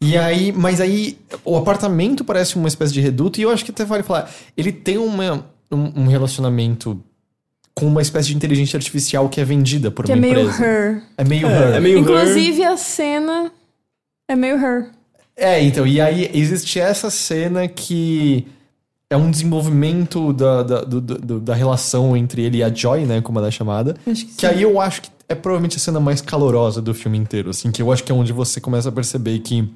E 0.00 0.18
aí, 0.18 0.52
mas 0.52 0.80
aí 0.82 1.16
o 1.44 1.56
apartamento 1.56 2.24
parece 2.24 2.56
uma 2.56 2.68
espécie 2.68 2.92
de 2.92 3.00
reduto 3.00 3.38
e 3.40 3.44
eu 3.44 3.50
acho 3.50 3.64
que 3.64 3.70
até 3.70 3.84
vale 3.86 4.02
falar, 4.02 4.28
ele 4.56 4.72
tem 4.72 4.98
uma, 4.98 5.46
um, 5.70 6.02
um 6.02 6.06
relacionamento 6.08 7.00
com 7.74 7.86
uma 7.86 8.02
espécie 8.02 8.28
de 8.28 8.36
inteligência 8.36 8.76
artificial 8.76 9.28
que 9.28 9.40
é 9.40 9.44
vendida 9.44 9.90
por 9.90 10.04
Que 10.04 10.12
é 10.12 10.14
uma 10.14 10.20
meio 10.20 10.40
empresa. 10.40 10.64
her. 10.64 11.02
É 11.16 11.24
meio 11.24 11.46
É, 11.46 11.50
her. 11.70 11.74
é 11.76 11.80
meio 11.80 11.96
her. 11.96 12.02
Inclusive 12.02 12.64
a 12.64 12.76
cena 12.76 13.52
é 14.28 14.36
meio 14.36 14.56
her. 14.56 14.90
É, 15.36 15.62
então, 15.62 15.86
e 15.86 16.00
aí 16.00 16.30
existe 16.34 16.78
essa 16.78 17.08
cena 17.10 17.66
que 17.66 18.46
é 19.08 19.16
um 19.16 19.30
desenvolvimento 19.30 20.32
da, 20.32 20.62
da, 20.62 20.80
do- 20.82 21.00
do- 21.00 21.40
da 21.40 21.54
relação 21.54 22.16
entre 22.16 22.42
ele 22.42 22.58
e 22.58 22.62
a 22.62 22.72
Joy, 22.72 23.04
né? 23.06 23.20
Como 23.22 23.38
ela 23.38 23.48
é 23.48 23.50
chamada. 23.50 23.96
Acho 24.06 24.26
que 24.26 24.34
Que 24.36 24.46
aí 24.46 24.62
eu 24.62 24.78
acho 24.80 25.02
que 25.02 25.10
é 25.28 25.34
provavelmente 25.34 25.76
a 25.76 25.80
cena 25.80 25.98
mais 26.00 26.20
calorosa 26.20 26.80
do 26.82 26.92
filme 26.94 27.16
inteiro, 27.18 27.48
assim, 27.50 27.70
que 27.70 27.80
eu 27.80 27.90
acho 27.90 28.04
que 28.04 28.12
é 28.12 28.14
onde 28.14 28.32
você 28.32 28.60
começa 28.60 28.90
a 28.90 28.92
perceber 28.92 29.38
que 29.40 29.66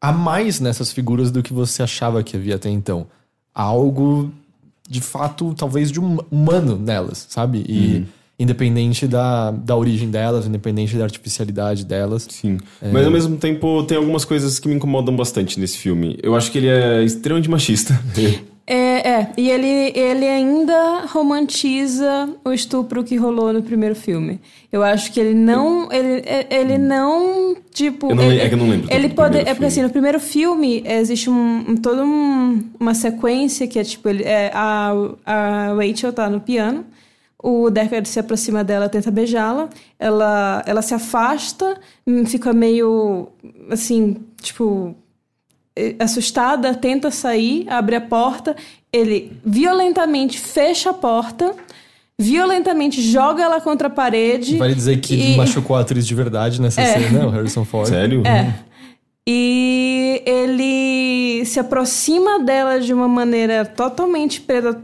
há 0.00 0.12
mais 0.12 0.60
nessas 0.60 0.92
figuras 0.92 1.30
do 1.30 1.42
que 1.42 1.52
você 1.52 1.82
achava 1.82 2.22
que 2.22 2.36
havia 2.36 2.56
até 2.56 2.68
então. 2.68 3.06
Há 3.54 3.62
algo, 3.62 4.32
de 4.88 5.00
fato, 5.00 5.54
talvez 5.56 5.90
de 5.90 6.00
hum- 6.00 6.18
humano 6.30 6.76
nelas, 6.76 7.26
sabe? 7.28 7.64
E 7.68 8.04
independente 8.38 9.06
da, 9.06 9.50
da 9.50 9.76
origem 9.76 10.10
delas, 10.10 10.46
independente 10.46 10.96
da 10.96 11.04
artificialidade 11.04 11.84
delas. 11.84 12.26
Sim. 12.28 12.58
Mas 12.92 13.04
ao 13.06 13.10
mesmo 13.12 13.36
tempo 13.36 13.84
tem 13.84 13.96
algumas 13.96 14.24
coisas 14.24 14.58
que 14.58 14.68
me 14.68 14.74
incomodam 14.74 15.14
bastante 15.14 15.58
nesse 15.58 15.78
filme. 15.78 16.18
Eu 16.22 16.34
acho 16.34 16.50
que 16.50 16.58
ele 16.58 16.68
é 16.68 17.02
extremamente 17.02 17.48
machista. 17.48 17.98
É, 18.66 19.08
é. 19.08 19.32
E 19.36 19.50
ele, 19.50 19.92
ele 19.94 20.26
ainda 20.26 21.04
romantiza 21.06 22.30
o 22.44 22.50
estupro 22.52 23.04
que 23.04 23.16
rolou 23.16 23.52
no 23.52 23.62
primeiro 23.62 23.94
filme. 23.94 24.40
Eu 24.72 24.82
acho 24.82 25.12
que 25.12 25.20
ele 25.20 25.34
não. 25.34 25.92
Ele, 25.92 26.22
é- 26.26 26.46
ele 26.50 26.78
não. 26.78 27.54
Tipo. 27.70 28.10
Eu 28.10 28.14
não 28.16 28.22
ele, 28.24 28.34
le- 28.36 28.40
é 28.40 28.48
que 28.48 28.54
eu 28.54 28.58
não 28.58 28.68
lembro 28.70 28.88
Ele 28.90 29.08
pode. 29.10 29.38
É 29.38 29.52
porque 29.52 29.66
assim, 29.66 29.82
no 29.82 29.90
primeiro 29.90 30.18
filme 30.18 30.82
existe 30.86 31.28
um, 31.28 31.64
um, 31.68 31.76
toda 31.76 32.04
um- 32.04 32.64
uma 32.80 32.94
sequência 32.94 33.66
que 33.66 33.78
é 33.78 33.84
tipo: 33.84 34.08
ele, 34.08 34.22
é, 34.24 34.50
a, 34.54 34.92
a 35.26 35.74
Rachel 35.74 36.12
tá 36.12 36.30
no 36.30 36.40
piano. 36.40 36.86
O 37.46 37.68
Deckard 37.68 38.08
se 38.08 38.18
aproxima 38.18 38.64
dela, 38.64 38.88
tenta 38.88 39.10
beijá-la. 39.10 39.68
Ela, 39.98 40.62
ela 40.66 40.80
se 40.80 40.94
afasta, 40.94 41.78
hum, 42.06 42.24
fica 42.24 42.54
meio 42.54 43.28
assim, 43.70 44.16
tipo, 44.40 44.94
assustada, 45.98 46.74
tenta 46.74 47.10
sair, 47.10 47.66
abre 47.68 47.96
a 47.96 48.00
porta, 48.00 48.54
ele 48.92 49.32
violentamente 49.44 50.38
fecha 50.38 50.90
a 50.90 50.94
porta, 50.94 51.52
violentamente 52.18 53.02
joga 53.02 53.42
ela 53.42 53.60
contra 53.60 53.88
a 53.88 53.90
parede. 53.90 54.56
Vale 54.56 54.74
dizer 54.74 55.00
que 55.00 55.14
e- 55.14 55.36
machucou 55.36 55.76
a 55.76 55.80
atriz 55.80 56.06
de 56.06 56.14
verdade 56.14 56.60
nessa 56.60 56.80
É. 56.80 56.98
cena, 57.00 57.26
o 57.26 57.30
Harrison 57.30 57.64
Ford. 57.64 57.88
Sério? 57.88 58.22
É. 58.26 58.54
E 59.26 60.22
ele 60.26 61.44
se 61.46 61.58
aproxima 61.58 62.38
dela 62.40 62.78
de 62.78 62.92
uma 62.92 63.08
maneira 63.08 63.64
totalmente 63.64 64.40
preda- 64.40 64.80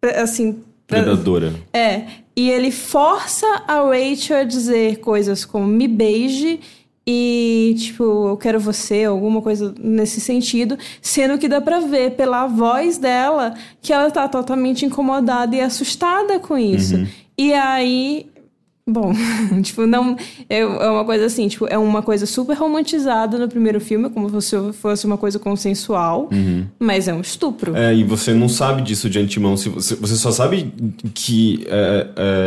pre- 0.00 0.14
assim, 0.16 0.52
pre- 0.86 1.02
Predadora. 1.02 1.54
É, 1.72 2.02
e 2.36 2.50
ele 2.50 2.70
força 2.70 3.46
a 3.66 3.80
Rachel 3.80 4.36
a 4.38 4.44
dizer 4.44 4.98
coisas 5.00 5.44
como 5.44 5.66
me 5.66 5.88
beije 5.88 6.60
e, 7.10 7.74
tipo, 7.78 8.28
eu 8.28 8.36
quero 8.36 8.60
você, 8.60 9.04
alguma 9.04 9.40
coisa 9.40 9.74
nesse 9.80 10.20
sentido, 10.20 10.76
sendo 11.00 11.38
que 11.38 11.48
dá 11.48 11.58
pra 11.58 11.80
ver 11.80 12.10
pela 12.10 12.46
voz 12.46 12.98
dela 12.98 13.54
que 13.80 13.94
ela 13.94 14.10
tá 14.10 14.28
totalmente 14.28 14.84
incomodada 14.84 15.56
e 15.56 15.60
assustada 15.62 16.38
com 16.38 16.58
isso. 16.58 17.08
E 17.38 17.54
aí. 17.54 18.26
Bom, 18.86 19.14
tipo, 19.64 19.86
não. 19.86 20.18
É 20.50 20.58
é 20.58 20.66
uma 20.66 21.04
coisa 21.06 21.24
assim, 21.24 21.48
tipo, 21.48 21.66
é 21.66 21.78
uma 21.78 22.02
coisa 22.02 22.26
super 22.26 22.54
romantizada 22.54 23.38
no 23.38 23.48
primeiro 23.48 23.80
filme, 23.80 24.10
como 24.10 24.28
se 24.42 24.72
fosse 24.74 25.06
uma 25.06 25.16
coisa 25.16 25.38
consensual, 25.38 26.28
mas 26.78 27.08
é 27.08 27.14
um 27.14 27.22
estupro. 27.22 27.74
É, 27.74 27.94
e 27.94 28.04
você 28.04 28.34
não 28.34 28.50
sabe 28.50 28.82
disso 28.82 29.08
de 29.08 29.18
antemão. 29.18 29.56
Se 29.56 29.70
você, 29.70 29.94
você 29.94 30.14
só 30.14 30.30
sabe 30.30 30.74
que 31.14 31.66
é, 31.68 32.06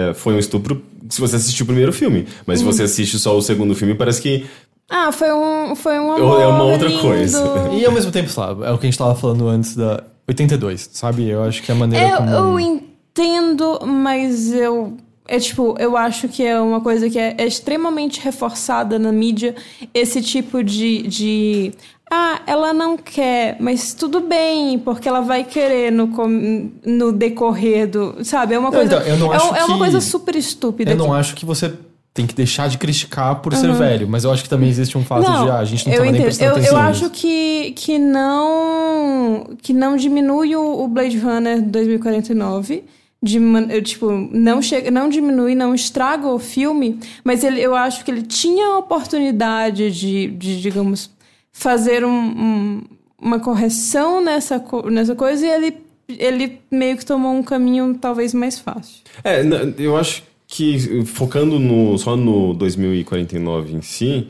é, 0.10 0.14
foi 0.14 0.36
um 0.36 0.40
estupro 0.40 0.91
se 1.14 1.22
você 1.22 1.36
assistiu 1.36 1.64
o 1.64 1.68
primeiro 1.68 1.94
filme. 1.94 2.28
Mas 2.46 2.60
se 2.60 2.66
você 2.66 2.84
assiste 2.84 3.20
só 3.20 3.38
o 3.38 3.42
segundo 3.42 3.76
filme, 3.76 3.94
parece 3.96 4.22
que. 4.22 4.46
Ah, 4.90 5.12
foi 5.12 5.32
um, 5.32 5.76
foi 5.76 6.00
um 6.00 6.14
É 6.14 6.20
amor 6.22 6.48
uma 6.48 6.64
outra 6.64 6.88
lindo. 6.90 7.02
coisa. 7.02 7.70
E 7.74 7.86
ao 7.86 7.92
mesmo 7.92 8.12
tempo, 8.12 8.28
Slava, 8.30 8.66
é 8.68 8.72
o 8.72 8.78
que 8.78 8.86
a 8.88 8.90
gente 8.90 8.98
tava 8.98 9.16
falando 9.16 9.48
antes 9.48 9.76
da 9.76 10.04
82, 10.28 10.90
sabe? 10.94 11.28
Eu 11.30 11.44
acho 11.44 11.62
que 11.64 11.72
a 11.72 11.76
maneira 11.76 12.10
Eu, 12.10 12.18
como... 12.18 12.30
eu 12.32 12.60
entendo, 12.60 13.80
mas 13.86 14.52
eu. 14.54 14.98
É 15.28 15.40
tipo, 15.40 15.76
eu 15.80 15.96
acho 15.96 16.28
que 16.28 16.44
é 16.44 16.60
uma 16.60 16.82
coisa 16.82 17.10
que 17.10 17.18
é, 17.18 17.36
é 17.38 17.46
extremamente 17.46 18.20
reforçada 18.20 19.00
na 19.00 19.12
mídia, 19.14 19.56
esse 19.94 20.22
tipo 20.22 20.62
de, 20.64 21.04
de. 21.04 21.72
Ah, 22.14 22.42
ela 22.46 22.74
não 22.74 22.98
quer, 22.98 23.56
mas 23.62 23.94
tudo 23.94 24.20
bem, 24.20 24.78
porque 24.78 25.08
ela 25.08 25.22
vai 25.22 25.46
querer 25.46 25.92
no, 25.94 26.10
com- 26.10 26.70
no 26.86 27.14
decorrer 27.14 27.88
do. 27.88 28.18
Sabe? 28.26 28.54
É 28.54 28.60
uma 28.60 28.70
Não, 28.70 28.78
coisa. 28.78 28.96
então, 28.98 29.08
eu 29.08 29.18
não 29.18 29.34
é, 29.34 29.38
acho 29.38 29.56
é 29.56 29.64
uma 29.64 29.74
que- 29.76 29.80
coisa 29.80 30.02
super 30.02 30.36
estúpida. 30.36 30.92
Eu 30.92 30.98
não 30.98 31.06
que- 31.08 31.12
acho 31.14 31.36
que 31.36 31.46
você 31.46 31.72
tem 32.14 32.28
que 32.28 32.36
deixar 32.36 32.68
de 32.68 32.78
criticar 32.78 33.36
por 33.40 33.56
ser 33.56 33.72
velho, 33.72 34.06
mas 34.10 34.26
eu 34.26 34.32
acho 34.34 34.44
que 34.44 34.50
também 34.50 34.68
existe 34.68 34.98
um 34.98 35.06
fato 35.06 35.22
de, 35.22 35.50
ah, 35.50 35.60
a 35.60 35.64
gente 35.64 35.86
não 35.88 35.94
eu 35.94 36.00
tava 36.00 36.12
nem 36.12 36.22
prestando 36.22 36.52
eu, 36.52 36.56
atenção 36.58 36.78
eu 36.78 36.84
acho 36.86 37.10
que, 37.12 37.72
que 37.78 37.98
não 37.98 39.46
que 39.62 39.74
não 39.74 39.96
diminui 39.96 40.54
o, 40.56 40.84
o 40.84 40.88
Blade 40.90 41.18
Runner 41.18 41.62
2049. 41.62 42.84
De, 43.24 43.40
tipo, 43.84 44.10
não, 44.34 44.64
chega, 44.64 44.90
não 44.90 45.08
diminui, 45.08 45.54
não 45.54 45.76
estraga 45.76 46.28
o 46.28 46.40
filme, 46.40 47.00
mas 47.24 47.44
ele, 47.44 47.62
eu 47.62 47.76
acho 47.76 48.04
que 48.04 48.10
ele 48.10 48.24
tinha 48.24 48.66
a 48.74 48.78
oportunidade 48.80 49.92
de, 49.92 50.26
de 50.28 50.60
digamos, 50.60 51.12
fazer 51.52 52.04
um- 52.06 52.10
um- 52.10 52.82
uma 53.22 53.40
correção 53.40 54.24
nessa, 54.24 54.64
nessa 54.90 55.16
coisa 55.16 55.46
e 55.46 55.50
ele, 55.50 55.78
ele 56.10 56.60
meio 56.72 56.98
que 56.98 57.06
tomou 57.06 57.34
um 57.34 57.44
caminho 57.44 57.98
talvez 58.00 58.34
mais 58.34 58.60
fácil. 58.60 59.02
É, 59.24 59.42
eu 59.78 59.96
acho 59.98 60.24
que 60.48 61.06
focando 61.06 61.60
no, 61.60 61.98
só 61.98 62.16
no 62.18 62.54
2049 62.54 63.74
em 63.76 63.82
si, 63.82 64.28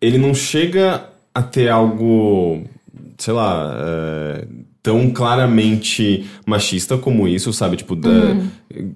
ele 0.00 0.18
não 0.18 0.34
chega 0.34 1.08
a 1.34 1.42
ter 1.42 1.68
algo, 1.70 2.62
sei 3.16 3.32
lá, 3.32 3.74
é, 3.78 4.44
tão 4.82 5.10
claramente 5.10 6.26
machista 6.44 6.98
como 6.98 7.28
isso, 7.28 7.52
sabe? 7.52 7.76
Tipo, 7.76 7.94
da- 7.94 8.36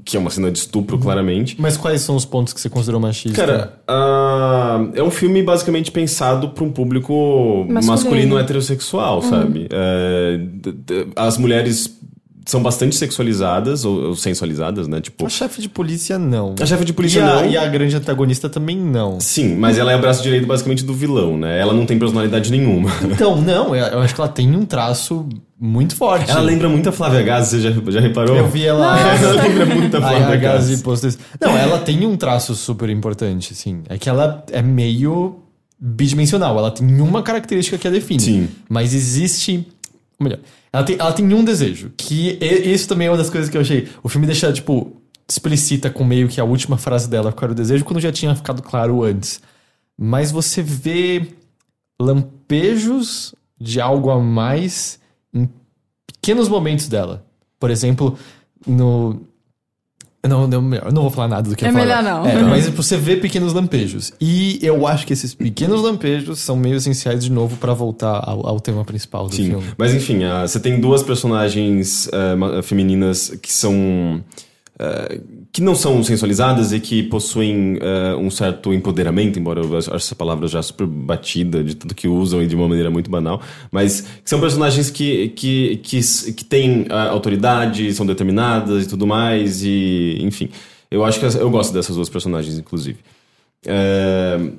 que 0.05 0.17
é 0.17 0.21
uma 0.21 0.31
cena 0.31 0.51
de 0.51 0.59
estupro, 0.59 0.99
claramente. 0.99 1.55
Mas 1.59 1.77
quais 1.77 2.01
são 2.01 2.17
os 2.17 2.25
pontos 2.25 2.53
que 2.53 2.61
você 2.61 2.69
considerou 2.69 3.01
machista? 3.01 3.37
Cara, 3.41 3.81
ah, 3.87 4.85
é 4.95 5.03
um 5.03 5.11
filme 5.11 5.43
basicamente 5.43 5.91
pensado 5.93 6.49
para 6.51 6.65
um 6.65 6.73
público 6.73 7.67
masculino, 7.69 7.87
Masculino. 7.87 8.39
heterossexual, 8.39 9.23
sabe? 9.23 9.69
É, 9.71 10.39
d- 10.39 10.73
d- 10.73 11.07
as 11.15 11.39
mulheres 11.39 11.97
são 12.47 12.63
bastante 12.63 12.95
sexualizadas 12.95 13.85
ou, 13.85 14.09
ou 14.09 14.17
sensualizadas, 14.17 14.87
né? 14.87 15.01
Tipo, 15.01 15.27
a 15.27 15.29
chefe 15.29 15.61
de 15.61 15.69
polícia, 15.69 16.17
não. 16.17 16.55
a 16.61 16.65
chefe 16.65 16.85
de 16.85 16.93
polícia 16.93 17.19
e 17.19 17.23
a, 17.23 17.27
não. 17.27 17.51
E 17.51 17.57
a 17.57 17.67
grande 17.67 17.97
antagonista 17.97 18.49
também 18.49 18.79
não. 18.79 19.19
Sim, 19.19 19.57
mas 19.57 19.77
ela 19.77 19.91
é 19.91 19.97
o 19.97 20.01
braço 20.01 20.23
direito 20.23 20.47
basicamente 20.47 20.85
do 20.85 20.95
vilão, 20.95 21.37
né? 21.37 21.61
Ela 21.61 21.75
não 21.75 21.85
tem 21.85 21.99
personalidade 21.99 22.51
nenhuma. 22.51 22.91
Então, 23.17 23.41
não, 23.41 23.75
eu 23.75 23.87
eu 23.87 24.01
acho 24.01 24.15
que 24.15 24.21
ela 24.21 24.29
tem 24.29 24.55
um 24.55 24.65
traço 24.67 25.27
muito 25.59 25.97
forte. 25.97 26.31
Ela 26.31 26.41
lembra 26.41 26.69
muito 26.69 26.89
a 26.89 26.93
Flávia 26.93 27.23
Gazi, 27.23 27.51
você 27.51 27.61
já, 27.61 27.91
já 27.91 28.01
reparou? 28.01 28.37
Eu 28.37 28.49
vi 28.49 28.65
ela. 28.65 28.99
ela 29.01 29.43
lembra 29.43 29.67
muito 29.67 29.97
a 29.97 30.01
Flávia 30.01 30.27
a 30.27 30.37
Gazi 30.37 30.83
Gazi. 30.83 31.19
Não, 31.41 31.57
ela 31.57 31.79
tem 31.79 32.07
um 32.07 32.17
traço 32.17 32.55
super 32.55 32.91
importante, 32.91 33.55
sim. 33.55 33.83
É 33.89 33.97
que 33.97 34.09
ela 34.09 34.45
é 34.53 34.61
meio 34.61 35.41
bidimensional. 35.81 36.59
Ela 36.59 36.71
tem 36.71 37.01
uma 37.01 37.23
característica 37.23 37.79
que 37.79 37.89
a 37.89 37.91
define. 37.91 38.21
Sim. 38.21 38.49
Mas 38.69 38.95
existe. 38.95 39.67
ou 40.19 40.25
Melhor, 40.25 40.41
ela 40.77 40.85
tem, 40.85 40.97
ela 40.99 41.13
tem 41.13 41.33
um 41.33 41.45
desejo. 41.45 41.91
Que 41.97 42.39
e- 42.41 42.73
isso 42.73 42.87
também 42.89 43.07
é 43.07 43.11
uma 43.11 43.17
das 43.17 43.31
coisas 43.31 43.49
que 43.49 43.57
eu 43.57 43.61
achei. 43.61 43.89
O 44.03 44.09
filme 44.09 44.27
deixa, 44.27 44.53
tipo, 44.53 45.01
explicita 45.29 45.91
com 45.91 46.05
meio 46.05 46.29
que 46.29 46.41
a 46.41 46.45
última 46.45 46.77
frase 46.77 47.09
dela 47.09 47.33
qual 47.33 47.45
era 47.45 47.53
o 47.53 47.55
desejo, 47.57 47.85
quando 47.85 48.01
já 48.01 48.13
tinha 48.13 48.35
ficado 48.35 48.63
claro 48.63 49.03
antes. 49.03 49.41
Mas 49.99 50.31
você 50.31 50.63
vê 50.63 51.29
lampejos 52.01 53.35
de 53.59 53.81
algo 53.81 54.11
a 54.11 54.21
mais 54.21 54.99
em 55.33 55.49
pequenos 56.07 56.49
momentos 56.49 56.89
dela. 56.89 57.25
Por 57.59 57.71
exemplo, 57.71 58.19
no. 58.67 59.23
Não, 60.25 60.47
não, 60.49 60.75
eu 60.75 60.93
não 60.93 61.03
vou 61.03 61.11
falar 61.11 61.29
nada 61.29 61.49
do 61.49 61.55
que 61.55 61.65
É 61.65 61.69
eu 61.69 61.73
falar 61.73 61.85
melhor 61.85 62.03
não. 62.03 62.27
É, 62.27 62.43
mas 62.43 62.69
você 62.69 62.97
vê 62.97 63.17
pequenos 63.17 63.53
lampejos. 63.53 64.13
E 64.21 64.59
eu 64.61 64.87
acho 64.87 65.07
que 65.07 65.13
esses 65.13 65.35
pequenos 65.35 65.81
lampejos 65.83 66.41
são 66.41 66.57
meio 66.57 66.77
essenciais 66.77 67.23
de 67.23 67.31
novo 67.31 67.57
pra 67.59 67.73
voltar 67.75 68.23
ao, 68.29 68.45
ao 68.47 68.59
tema 68.61 68.85
principal 68.85 69.29
do 69.29 69.35
Sim, 69.37 69.47
filme. 69.51 69.67
mas 69.79 69.95
enfim, 69.95 70.25
ah, 70.25 70.47
você 70.47 70.59
tem 70.59 70.81
duas 70.81 71.03
personagens 71.03 72.09
ma- 72.37 72.63
femininas 72.63 73.31
que 73.41 73.53
são. 73.53 74.21
Ah, 74.79 75.19
que 75.53 75.63
não 75.63 75.75
são 75.75 76.03
sensualizadas 76.05 76.71
e 76.73 76.79
que 76.79 77.03
possuem 77.05 77.79
ah, 77.81 78.17
um 78.17 78.31
certo 78.31 78.75
empoderamento, 78.75 79.39
embora 79.39 79.61
eu 79.61 79.77
acho 79.79 79.95
essa 79.95 80.15
palavra 80.15 80.47
já 80.47 80.63
super 80.63 80.87
batida 80.87 81.65
de 81.65 81.75
tudo 81.75 81.95
que 81.95 82.07
usam 82.07 82.43
e 82.43 82.47
de 82.47 82.55
uma 82.55 82.69
maneira 82.69 82.91
muito 82.91 83.11
banal, 83.11 83.41
mas 83.73 84.03
que 84.03 84.29
são 84.29 84.39
personagens 84.39 84.91
que, 84.91 85.29
que, 85.31 85.79
que, 85.79 86.01
que 86.33 86.45
têm 86.45 86.87
ah, 86.91 87.09
autoridade, 87.09 87.93
são 87.95 88.05
determinadas 88.05 88.85
e 88.85 88.89
tudo 88.89 89.07
mais, 89.07 89.63
e 89.63 90.19
enfim. 90.21 90.51
Eu 90.91 91.05
acho 91.05 91.19
que 91.19 91.27
eu 91.27 91.51
gosto 91.51 91.73
dessas 91.73 91.97
duas 91.97 92.09
personagens, 92.09 92.57
inclusive. 92.59 92.99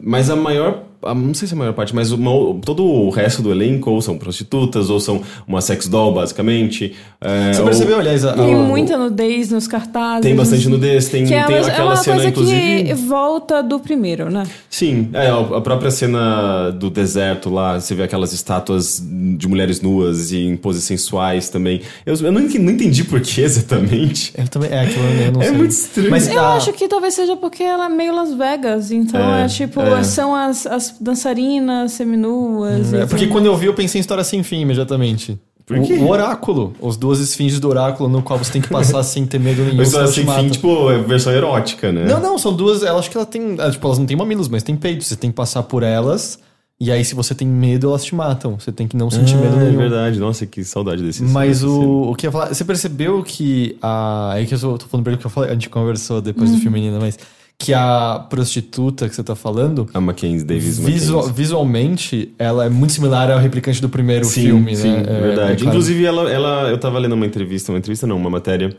Mas 0.03 0.29
a 0.29 0.35
maior 0.35 0.83
não 1.03 1.33
sei 1.33 1.47
se 1.47 1.53
a 1.53 1.57
maior 1.57 1.73
parte, 1.73 1.93
mas 1.95 2.11
uma- 2.11 2.59
todo 2.65 2.83
o 2.83 3.09
resto 3.09 3.41
do 3.41 3.51
elenco 3.51 3.91
ou 3.91 4.01
são 4.01 4.17
prostitutas, 4.17 4.89
ou 4.89 4.99
são 4.99 5.21
uma 5.47 5.61
sex 5.61 5.87
doll, 5.87 6.13
basicamente. 6.13 6.93
é, 7.19 7.53
Você 7.53 7.59
ou- 7.61 7.65
percebeu, 7.65 7.99
aliás, 7.99 8.23
a, 8.25 8.33
Tem 8.33 8.53
a- 8.53 8.57
muita 8.57 8.95
nudez 8.97 9.49
nos 9.51 9.67
cartazes. 9.67 10.21
Tem 10.21 10.35
bastante 10.35 10.69
nudez, 10.69 11.09
tem, 11.09 11.23
Que 11.23 11.29
tem 11.29 11.37
ela- 11.39 11.57
é 11.67 11.71
aquela 11.71 11.89
uma 11.91 11.95
cena, 11.95 12.15
coisa 12.17 12.29
inclusive. 12.29 12.83
que 12.83 12.93
volta 12.93 13.63
do 13.63 13.79
primeiro, 13.79 14.29
né? 14.31 14.43
Sim, 14.69 15.09
é, 15.13 15.27
a 15.29 15.61
própria 15.61 15.89
cena 15.89 16.69
do 16.71 16.89
deserto 16.89 17.49
lá, 17.49 17.79
você 17.79 17.95
vê 17.95 18.03
aquelas 18.03 18.33
estátuas 18.33 19.01
de 19.37 19.47
mulheres 19.47 19.81
nuas 19.81 20.31
e 20.31 20.37
em 20.45 20.55
poses 20.57 20.83
sensuais 20.83 21.49
também. 21.49 21.81
Eu, 22.05 22.15
eu 22.15 22.31
não, 22.31 22.41
entendi, 22.41 22.59
não 22.59 22.71
entendi 22.73 23.03
por 23.03 23.19
que 23.21 23.41
exatamente. 23.41 24.31
Eu 24.37 24.47
também. 24.47 24.69
É, 24.71 24.81
aquilo 24.81 25.05
eu 25.05 25.31
não 25.31 25.41
É 25.41 25.45
sei. 25.47 25.57
muito 25.57 25.71
estranho. 25.71 26.11
Mas 26.11 26.27
Eu 26.27 26.39
a- 26.39 26.53
acho 26.55 26.71
que 26.73 26.87
talvez 26.87 27.13
seja 27.13 27.35
porque 27.35 27.63
ela 27.63 27.85
é 27.85 27.89
meio 27.89 28.13
Las 28.15 28.33
Vegas, 28.33 28.91
então 28.91 29.19
é, 29.35 29.45
É, 29.45 29.47
tipo, 29.47 29.81
é. 29.81 30.03
são 30.03 30.35
as, 30.35 30.65
as 30.67 30.86
dançarinas 30.99 31.91
seminuas. 31.93 32.93
É, 32.93 33.05
porque 33.05 33.25
tudo. 33.25 33.33
quando 33.33 33.45
eu 33.45 33.55
vi, 33.57 33.65
eu 33.67 33.73
pensei 33.73 33.99
em 33.99 34.01
história 34.01 34.23
sem 34.23 34.43
fim 34.43 34.61
imediatamente. 34.61 35.37
Por 35.65 35.77
O- 35.79 35.81
quê? 35.83 35.93
O, 35.95 36.07
oráculo, 36.07 36.73
as 36.81 36.95
duas 36.95 37.19
esfinges 37.19 37.59
do 37.59 37.67
oráculo 37.67 38.07
no 38.07 38.21
qual 38.21 38.39
você 38.39 38.51
tem 38.53 38.61
que 38.61 38.69
passar 38.69 39.03
sem 39.03 39.25
ter 39.25 39.37
medo 39.39 39.63
nenhum. 39.63 39.75
Mas 39.77 39.89
senão 39.89 40.05
assim, 40.05 40.25
fim, 40.25 40.49
tipo, 40.49 40.89
é 40.89 40.97
versão 40.99 41.33
erótica, 41.33 41.91
né? 41.91 42.05
Não, 42.05 42.21
não, 42.21 42.37
são 42.37 42.53
duas. 42.53 42.83
Elas 42.83 42.99
acho 42.99 43.11
que 43.11 43.17
ela 43.17 43.25
tem. 43.25 43.57
ah, 43.59 43.69
Tipo, 43.69 43.85
elas 43.87 43.99
não 43.99 44.05
têm 44.05 44.15
mamilos, 44.15 44.47
mas 44.47 44.63
tem 44.63 44.75
peitos. 44.77 45.07
Você 45.07 45.15
tem 45.17 45.29
que 45.29 45.35
passar 45.35 45.63
por 45.63 45.83
elas. 45.83 46.39
E 46.79 46.91
aí, 46.91 47.03
se 47.03 47.15
você 47.15 47.33
tem 47.35 47.47
medo, 47.47 47.87
elas 47.89 48.05
te 48.05 48.13
matam. 48.15 48.57
Você 48.59 48.71
tem 48.71 48.87
que 48.87 48.95
não 48.95 49.09
sentir 49.09 49.35
medo 49.35 49.57
Ah, 49.57 49.61
é 49.61 49.65
nenhum. 49.65 49.77
verdade. 49.77 50.19
Nossa, 50.19 50.45
que 50.45 50.63
saudade 50.63 51.01
desse 51.03 51.23
Mas 51.23 51.63
o, 51.63 52.11
o 52.11 52.15
que 52.15 52.27
eu 52.27 52.29
ia 52.29 52.31
falar, 52.31 52.53
você 52.53 52.63
percebeu 52.63 53.21
que 53.23 53.75
a. 53.81 54.35
É 54.37 54.45
que 54.45 54.53
eu 54.53 54.59
tô 54.77 54.85
falando 54.87 55.03
pelo 55.03 55.17
que 55.17 55.25
eu 55.25 55.29
falei, 55.29 55.49
a 55.49 55.53
gente 55.53 55.69
conversou 55.69 56.21
depois 56.21 56.49
Hum. 56.49 56.55
do 56.55 56.61
filme 56.61 56.79
ainda, 56.79 56.99
mas. 56.99 57.17
Que 57.59 57.73
a 57.73 58.23
prostituta 58.29 59.09
que 59.09 59.15
você 59.15 59.23
tá 59.23 59.35
falando, 59.35 59.89
A 59.91 59.99
Mackenzie 59.99 60.45
Davis 60.45 60.77
visual- 60.77 61.21
Mackenzie. 61.23 61.41
visualmente, 61.43 62.33
ela 62.37 62.65
é 62.65 62.69
muito 62.69 62.93
similar 62.93 63.31
ao 63.31 63.39
replicante 63.39 63.81
do 63.81 63.89
primeiro 63.89 64.25
sim, 64.25 64.43
filme, 64.43 64.75
sim, 64.75 64.91
né? 64.91 64.99
É, 65.07 65.21
verdade. 65.21 65.51
é 65.53 65.55
claro. 65.55 65.63
Inclusive, 65.69 66.05
ela, 66.05 66.29
ela, 66.31 66.69
eu 66.69 66.77
tava 66.77 66.99
lendo 66.99 67.13
uma 67.13 67.25
entrevista, 67.25 67.71
uma 67.71 67.79
entrevista 67.79 68.05
não, 68.05 68.15
uma 68.15 68.29
matéria 68.29 68.75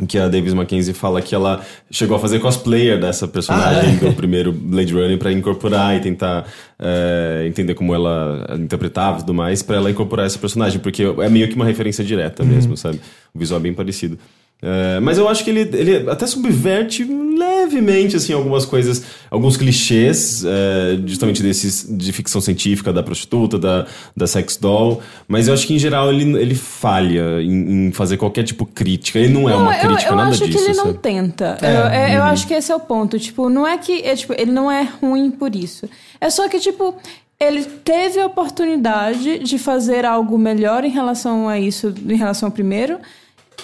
em 0.00 0.06
que 0.06 0.16
a 0.18 0.28
Davis 0.28 0.54
Mackenzie 0.54 0.92
fala 0.94 1.20
que 1.22 1.34
ela 1.34 1.64
chegou 1.90 2.16
a 2.16 2.20
fazer 2.20 2.38
cosplayer 2.40 3.00
dessa 3.00 3.26
personagem 3.28 3.98
Ah, 4.00 4.06
é? 4.06 4.08
do 4.10 4.12
primeiro 4.14 4.52
Blade 4.52 4.92
Runner 4.92 5.18
pra 5.18 5.32
incorporar 5.32 5.96
e 5.96 6.00
tentar 6.00 6.46
é, 6.78 7.44
entender 7.48 7.74
como 7.74 7.92
ela 7.94 8.46
interpretava 8.58 9.18
e 9.18 9.20
tudo 9.22 9.34
mais, 9.34 9.60
pra 9.62 9.76
ela 9.76 9.90
incorporar 9.90 10.26
essa 10.26 10.38
personagem, 10.38 10.78
porque 10.80 11.02
é 11.02 11.28
meio 11.28 11.48
que 11.48 11.54
uma 11.56 11.64
referência 11.64 12.04
direta 12.04 12.42
Uhum. 12.44 12.48
mesmo, 12.48 12.76
sabe? 12.76 13.00
O 13.34 13.38
visual 13.38 13.58
é 13.58 13.62
bem 13.62 13.74
parecido. 13.74 14.18
É, 14.66 14.98
mas 15.00 15.18
eu 15.18 15.28
acho 15.28 15.44
que 15.44 15.50
ele, 15.50 15.60
ele 15.76 16.08
até 16.10 16.26
subverte 16.26 17.04
levemente 17.04 18.16
assim 18.16 18.32
algumas 18.32 18.64
coisas, 18.64 19.04
alguns 19.30 19.58
clichês, 19.58 20.42
é, 20.42 20.98
justamente 21.04 21.42
desses 21.42 21.86
de 21.86 22.12
ficção 22.12 22.40
científica 22.40 22.90
da 22.90 23.02
prostituta, 23.02 23.58
da, 23.58 23.86
da 24.16 24.26
sex 24.26 24.56
doll. 24.56 25.02
Mas 25.28 25.48
eu 25.48 25.54
acho 25.54 25.66
que 25.66 25.74
em 25.74 25.78
geral 25.78 26.10
ele, 26.10 26.40
ele 26.40 26.54
falha 26.54 27.42
em, 27.42 27.88
em 27.88 27.92
fazer 27.92 28.16
qualquer 28.16 28.44
tipo 28.44 28.64
crítica. 28.64 29.18
Ele 29.18 29.34
não 29.34 29.50
é 29.50 29.54
uma 29.54 29.76
eu, 29.76 29.80
crítica, 29.80 30.10
eu 30.10 30.16
nada 30.16 30.30
acho 30.30 30.46
disso. 30.46 30.58
que 30.58 30.64
ele 30.64 30.76
não 30.78 30.86
sabe? 30.86 30.98
tenta. 30.98 31.58
É, 31.60 31.66
Eu, 31.66 31.86
é, 31.86 32.16
eu 32.16 32.20
uhum. 32.20 32.26
acho 32.28 32.46
que 32.46 32.54
esse 32.54 32.72
é 32.72 32.74
o 32.74 32.80
ponto. 32.80 33.18
Tipo, 33.18 33.50
não 33.50 33.66
é 33.66 33.76
que. 33.76 34.00
É, 34.00 34.16
tipo, 34.16 34.32
ele 34.32 34.50
não 34.50 34.70
é 34.70 34.88
ruim 35.02 35.30
por 35.30 35.54
isso. 35.54 35.86
É 36.18 36.30
só 36.30 36.48
que, 36.48 36.58
tipo, 36.58 36.96
ele 37.38 37.64
teve 37.64 38.18
a 38.18 38.24
oportunidade 38.24 39.40
de 39.40 39.58
fazer 39.58 40.06
algo 40.06 40.38
melhor 40.38 40.84
em 40.84 40.90
relação 40.90 41.48
a 41.48 41.60
isso, 41.60 41.92
em 42.08 42.16
relação 42.16 42.46
ao 42.46 42.52
primeiro, 42.52 42.98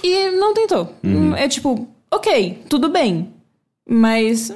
e 0.02 0.30
não 0.30 0.54
tentou. 0.54 0.94
Uhum. 1.02 1.34
É 1.34 1.48
tipo, 1.48 1.88
ok, 2.10 2.62
tudo 2.68 2.88
bem. 2.88 3.28
Mas 3.88 4.52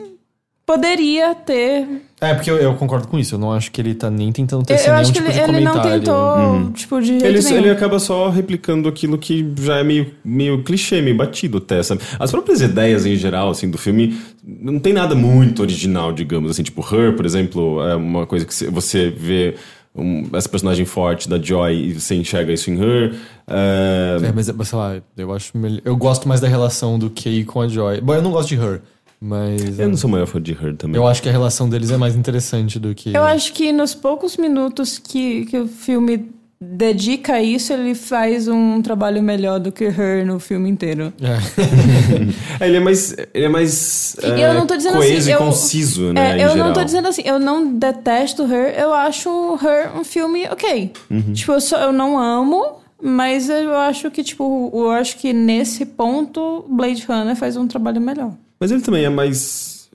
poderia 0.66 1.34
ter. 1.34 1.86
É, 2.20 2.32
porque 2.34 2.50
eu, 2.50 2.56
eu 2.56 2.74
concordo 2.74 3.06
com 3.08 3.18
isso. 3.18 3.34
Eu 3.34 3.38
não 3.38 3.52
acho 3.52 3.70
que 3.70 3.80
ele 3.80 3.94
tá 3.94 4.10
nem 4.10 4.32
tentando 4.32 4.62
Eu, 4.62 4.66
tecer 4.66 4.88
eu 4.88 4.92
nenhum 4.92 5.00
acho 5.02 5.12
que 5.12 5.18
tipo 5.18 5.30
ele, 5.30 5.44
de 5.44 5.50
ele 5.56 5.64
não 5.64 5.82
tentou, 5.82 6.72
tipo, 6.72 7.00
de 7.00 7.06
jeito 7.06 7.24
Ele, 7.24 7.42
nenhum. 7.42 7.56
ele 7.58 7.70
acaba 7.70 7.98
só 7.98 8.30
replicando 8.30 8.88
aquilo 8.88 9.18
que 9.18 9.52
já 9.60 9.78
é 9.78 9.84
meio, 9.84 10.14
meio 10.24 10.62
clichê, 10.62 11.02
meio 11.02 11.16
batido 11.16 11.58
até, 11.58 11.82
sabe? 11.82 12.00
As 12.18 12.30
próprias 12.30 12.60
ideias 12.62 13.04
em 13.04 13.14
geral, 13.16 13.50
assim, 13.50 13.68
do 13.68 13.76
filme, 13.76 14.18
não 14.42 14.78
tem 14.78 14.92
nada 14.92 15.14
muito 15.14 15.60
original, 15.60 16.12
digamos, 16.12 16.50
assim, 16.50 16.62
tipo 16.62 16.80
Her, 16.80 17.14
por 17.14 17.26
exemplo, 17.26 17.82
é 17.86 17.94
uma 17.94 18.26
coisa 18.26 18.46
que 18.46 18.54
você 18.70 19.10
vê 19.10 19.56
um- 19.94 20.28
essa 20.32 20.48
personagem 20.48 20.84
forte 20.84 21.28
da 21.28 21.38
Joy 21.40 21.72
e 21.74 21.92
você 22.00 22.14
enxerga 22.14 22.52
isso 22.52 22.70
em 22.70 22.74
Her. 22.80 23.14
É, 23.46 24.18
É, 24.22 24.32
mas, 24.32 24.50
mas, 24.50 24.68
sei 24.68 24.78
lá, 24.78 24.96
eu 25.16 25.32
acho 25.32 25.56
melhor. 25.56 25.80
Eu 25.84 25.96
gosto 25.96 26.26
mais 26.28 26.40
da 26.40 26.48
relação 26.48 26.98
do 26.98 27.08
Kay 27.10 27.44
com 27.44 27.60
a 27.60 27.68
Joy. 27.68 28.00
Bom, 28.00 28.14
eu 28.14 28.22
não 28.22 28.32
gosto 28.32 28.48
de 28.48 28.56
Her, 28.56 28.80
mas. 29.20 29.78
eu 29.78 29.88
não 29.88 29.96
sou 29.96 30.10
maior 30.10 30.26
fã 30.26 30.40
de 30.40 30.52
Her 30.52 30.76
também. 30.76 30.96
Eu 30.96 31.06
acho 31.06 31.22
que 31.22 31.28
a 31.28 31.32
relação 31.32 31.68
deles 31.68 31.90
é 31.90 31.96
mais 31.96 32.16
interessante 32.16 32.78
do 32.78 32.94
que. 32.94 33.14
Eu 33.14 33.22
acho 33.24 33.52
que 33.52 33.72
nos 33.72 33.94
poucos 33.94 34.36
minutos 34.36 34.98
que, 34.98 35.46
que 35.46 35.58
o 35.58 35.68
filme 35.68 36.30
dedica 36.72 37.34
a 37.34 37.42
isso, 37.42 37.72
ele 37.72 37.94
faz 37.94 38.48
um 38.48 38.80
trabalho 38.82 39.22
melhor 39.22 39.58
do 39.60 39.70
que 39.70 39.84
Her 39.84 40.24
no 40.26 40.38
filme 40.40 40.68
inteiro. 40.70 41.12
É. 41.20 41.38
É, 42.60 42.68
ele 42.68 42.76
é 42.76 42.80
mais, 42.80 43.14
ele 43.34 43.44
é 43.46 43.48
mais 43.48 44.16
E 44.22 44.26
é, 44.26 44.48
eu 44.50 44.54
não 44.54 44.66
tô 44.66 44.76
dizendo 44.76 44.96
coeso 44.96 45.16
assim, 45.18 45.30
e 45.30 45.32
eu- 45.32 45.38
conciso, 45.38 46.12
né, 46.12 46.30
É, 46.40 46.44
eu 46.44 46.50
geral. 46.50 46.66
não 46.68 46.72
tô 46.72 46.84
dizendo 46.84 47.08
assim, 47.08 47.22
eu 47.24 47.38
não 47.38 47.74
detesto 47.74 48.42
Her, 48.44 48.74
eu 48.78 48.94
acho 48.94 49.28
Her 49.62 49.98
um 49.98 50.04
filme 50.04 50.46
ok. 50.46 50.92
Uhum. 51.10 51.32
Tipo, 51.32 51.52
eu, 51.52 51.60
só, 51.60 51.78
eu 51.78 51.92
não 51.92 52.16
amo, 52.18 52.76
mas 53.02 53.48
eu 53.50 53.74
acho 53.76 54.10
que, 54.10 54.22
tipo, 54.22 54.70
eu 54.72 54.90
acho 54.92 55.16
que 55.18 55.32
nesse 55.32 55.84
ponto 55.84 56.64
Blade 56.68 57.04
Runner 57.08 57.34
faz 57.34 57.56
um 57.56 57.66
trabalho 57.66 58.00
melhor. 58.00 58.32
Mas 58.60 58.70
ele 58.70 58.80
também 58.80 59.04
é 59.04 59.10
mais. 59.10 59.88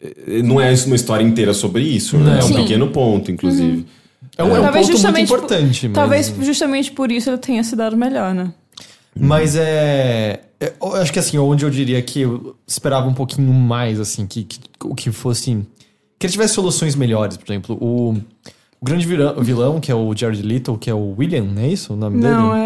eh, 0.00 0.42
Não 0.42 0.60
é 0.60 0.72
uma 0.86 0.94
história 0.96 1.24
inteira 1.24 1.54
sobre 1.54 1.82
isso, 1.82 2.18
né? 2.18 2.32
Não. 2.32 2.38
É 2.40 2.44
um 2.44 2.48
Sim. 2.48 2.54
pequeno 2.56 2.88
ponto, 2.90 3.30
inclusive. 3.32 3.86
É 4.38 4.44
um, 4.44 4.54
é 4.56 4.60
um 4.60 4.62
Talvez 4.62 4.86
ponto 4.86 4.92
muito 4.92 4.92
justamente 4.92 5.28
por- 5.28 5.38
importante. 5.38 5.88
mas- 5.88 5.94
Talvez 5.94 6.34
justamente 6.40 6.92
por 6.92 7.10
isso 7.12 7.28
ele 7.28 7.38
tenha 7.38 7.62
se 7.64 7.74
dado 7.76 7.96
melhor, 7.96 8.32
né? 8.34 8.52
Mas 9.20 9.56
é, 9.56 10.40
é, 10.60 10.72
Eu 10.80 10.94
acho 10.94 11.12
que 11.12 11.18
assim, 11.18 11.36
onde 11.38 11.64
eu 11.64 11.70
diria 11.70 12.00
que 12.00 12.20
eu 12.20 12.54
esperava 12.66 13.08
um 13.08 13.14
pouquinho 13.14 13.52
mais, 13.52 13.98
assim, 13.98 14.26
que, 14.26 14.44
que, 14.44 14.60
o 14.84 14.94
que 14.94 15.10
fosse. 15.10 15.66
Que 16.18 16.26
ele 16.26 16.32
tivesse 16.32 16.54
soluções 16.54 16.94
melhores, 16.94 17.36
por 17.36 17.50
exemplo. 17.50 17.76
O, 17.80 18.12
o 18.80 18.84
grande 18.84 19.06
vilão, 19.06 19.34
vilão, 19.42 19.80
que 19.80 19.90
é 19.90 19.94
o 19.94 20.14
Jared 20.16 20.40
Leto, 20.42 20.78
que 20.78 20.88
é 20.88 20.94
o 20.94 21.14
William, 21.18 21.42
não 21.44 21.62
é 21.62 21.68
isso 21.68 21.94
o 21.94 21.96
nome 21.96 22.18
Não, 22.20 22.50
dele? 22.50 22.62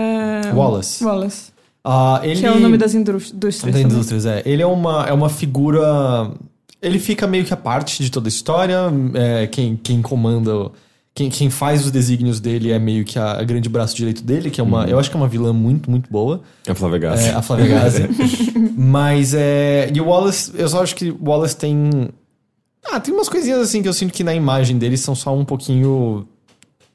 é. 0.49 0.53
Wallace. 0.55 1.03
Wallace. 1.03 1.53
Ah, 1.85 2.21
ele... 2.23 2.39
Que 2.41 2.47
é 2.47 2.51
o 2.53 2.61
nome 2.61 2.77
das 2.77 2.95
indústrias. 2.95 3.33
indústrias 3.35 3.75
Da 3.75 3.81
também. 3.81 3.97
indústrias, 3.97 4.27
é. 4.27 4.43
Ele 4.45 4.63
é 4.63 4.67
uma, 4.67 5.07
é 5.09 5.13
uma 5.13 5.29
figura. 5.31 6.31
Ele 6.83 6.99
fica 6.99 7.27
meio 7.27 7.45
que 7.45 7.53
a 7.55 7.57
parte 7.57 8.03
de 8.03 8.11
toda 8.11 8.29
a 8.29 8.31
história. 8.31 8.79
é, 9.15 9.47
quem, 9.47 9.75
quem 9.83 10.03
comanda. 10.03 10.71
Quem, 11.15 11.29
quem 11.29 11.51
faz 11.51 11.85
os 11.85 11.91
desígnios 11.91 12.41
dele 12.41 12.73
é 12.73 12.79
meio 12.79 13.05
que 13.05 13.19
a, 13.19 13.33
a 13.33 13.45
grande 13.45 13.69
braço 13.69 13.95
direito 13.95 14.23
dele, 14.23 14.51
que 14.51 14.61
é 14.61 14.65
uma. 14.65 14.87
Eu 14.87 14.99
acho 14.99 15.11
que 15.11 15.17
é 15.17 15.21
uma 15.21 15.29
vilã 15.29 15.53
muito, 15.53 15.91
muito 15.91 16.11
boa. 16.11 16.41
A 16.67 16.75
Flávia 16.75 16.99
Gassi. 16.99 17.29
É, 17.29 17.35
a 17.35 17.43
Flávia 17.43 17.67
Gazi. 17.67 18.09
Mas 18.77 19.35
é. 19.35 19.91
E 19.95 20.01
o 20.01 20.07
Wallace, 20.07 20.53
eu 20.55 20.67
só 20.69 20.83
acho 20.83 20.95
que 20.97 21.11
o 21.11 21.19
Wallace 21.23 21.55
tem. 21.55 22.09
Ah, 22.91 22.99
tem 22.99 23.13
umas 23.13 23.29
coisinhas 23.29 23.61
assim 23.61 23.83
que 23.83 23.89
eu 23.89 23.93
sinto 23.93 24.13
que 24.13 24.25
na 24.25 24.35
imagem 24.35 24.79
dele 24.79 24.97
são 24.97 25.15
só 25.15 25.37
um 25.37 25.45
pouquinho. 25.45 26.27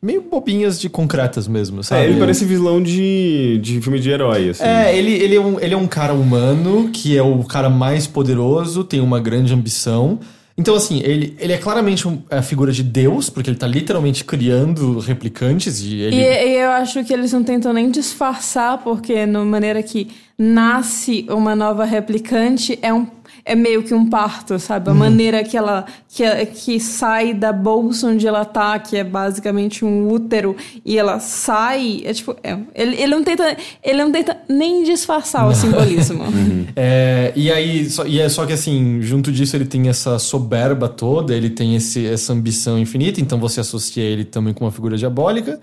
meio 0.02 0.22
bobinhas 0.22 0.80
de 0.80 0.90
concretas 0.90 1.48
mesmo, 1.48 1.84
sabe? 1.84 2.02
É, 2.02 2.10
ele 2.10 2.20
parece 2.20 2.44
vilão 2.44 2.82
de, 2.82 3.60
de 3.62 3.80
filme 3.82 4.00
de 4.00 4.10
herói, 4.10 4.50
assim. 4.50 4.64
É, 4.64 4.98
ele, 4.98 5.12
ele, 5.12 5.36
é 5.36 5.40
um, 5.40 5.60
ele 5.60 5.76
é 5.76 5.78
um 5.78 5.88
cara 5.88 6.14
humano, 6.14 6.90
que 6.92 7.16
é 7.16 7.22
o 7.22 7.44
cara 7.44 7.70
mais 7.70 8.08
poderoso, 8.08 8.84
tem 8.84 9.00
uma 9.00 9.20
grande 9.20 9.54
ambição. 9.54 10.20
Então, 10.58 10.74
assim, 10.74 11.02
ele, 11.04 11.36
ele 11.40 11.54
é 11.54 11.58
claramente 11.58 12.04
a 12.32 12.42
figura 12.42 12.72
de 12.72 12.82
Deus, 12.82 13.30
porque 13.30 13.50
ele 13.50 13.58
tá 13.58 13.68
literalmente 13.68 14.24
criando 14.24 14.98
replicantes 14.98 15.82
e 15.82 16.02
ele. 16.02 16.16
E, 16.16 16.20
e 16.20 16.56
eu 16.60 16.72
acho 16.72 17.04
que 17.04 17.14
eles 17.14 17.32
não 17.32 17.44
tentam 17.44 17.72
nem 17.72 17.92
disfarçar, 17.92 18.80
porque 18.80 19.28
na 19.28 19.46
maneira 19.46 19.84
que 19.84 20.08
nasce 20.36 21.28
uma 21.30 21.56
nova 21.56 21.86
replicante 21.86 22.80
é 22.82 22.92
um 22.92 23.06
é 23.48 23.56
meio 23.56 23.82
que 23.84 23.94
um 23.94 24.10
parto, 24.10 24.60
sabe? 24.60 24.90
A 24.90 24.92
Uhum. 24.92 25.00
maneira 25.00 25.44
que 25.44 25.56
ela 25.58 25.86
que, 26.10 26.24
que 26.48 26.80
sai 26.80 27.34
da 27.34 27.54
bolsa 27.54 28.08
onde 28.08 28.28
ela 28.28 28.44
tá, 28.44 28.78
que 28.80 28.98
é 28.98 29.04
basicamente 29.04 29.86
um 29.86 30.10
útero, 30.12 30.56
e 30.86 30.98
ela 30.98 31.20
sai, 31.20 32.02
é 32.04 32.14
tipo, 32.14 32.36
é, 32.44 32.58
ele, 32.76 32.96
ele 32.96 33.08
não 33.16 33.24
tenta 33.24 33.56
ele 33.84 34.04
não 34.04 34.12
tenta 34.12 34.38
nem 34.50 34.84
disfarçar 34.84 35.48
o 35.48 35.54
simbolismo. 35.56 36.24
É, 36.76 37.34
e 37.36 37.52
aí, 37.52 37.90
só, 37.90 38.06
e 38.06 38.20
é 38.20 38.30
só 38.30 38.46
que 38.46 38.54
assim, 38.54 39.00
junto 39.02 39.32
disso 39.32 39.56
ele 39.56 39.66
tem 39.66 39.88
essa 39.90 40.20
soberba 40.20 40.88
toda, 40.88 41.34
ele 41.34 41.50
tem 41.50 41.76
esse, 41.76 42.06
essa 42.06 42.34
ambição 42.34 42.78
infinita, 42.78 43.20
então 43.22 43.40
você 43.40 43.60
associa 43.62 44.04
ele 44.04 44.24
também 44.26 44.54
com 44.54 44.66
uma 44.66 44.72
figura 44.72 44.98
diabólica. 44.98 45.60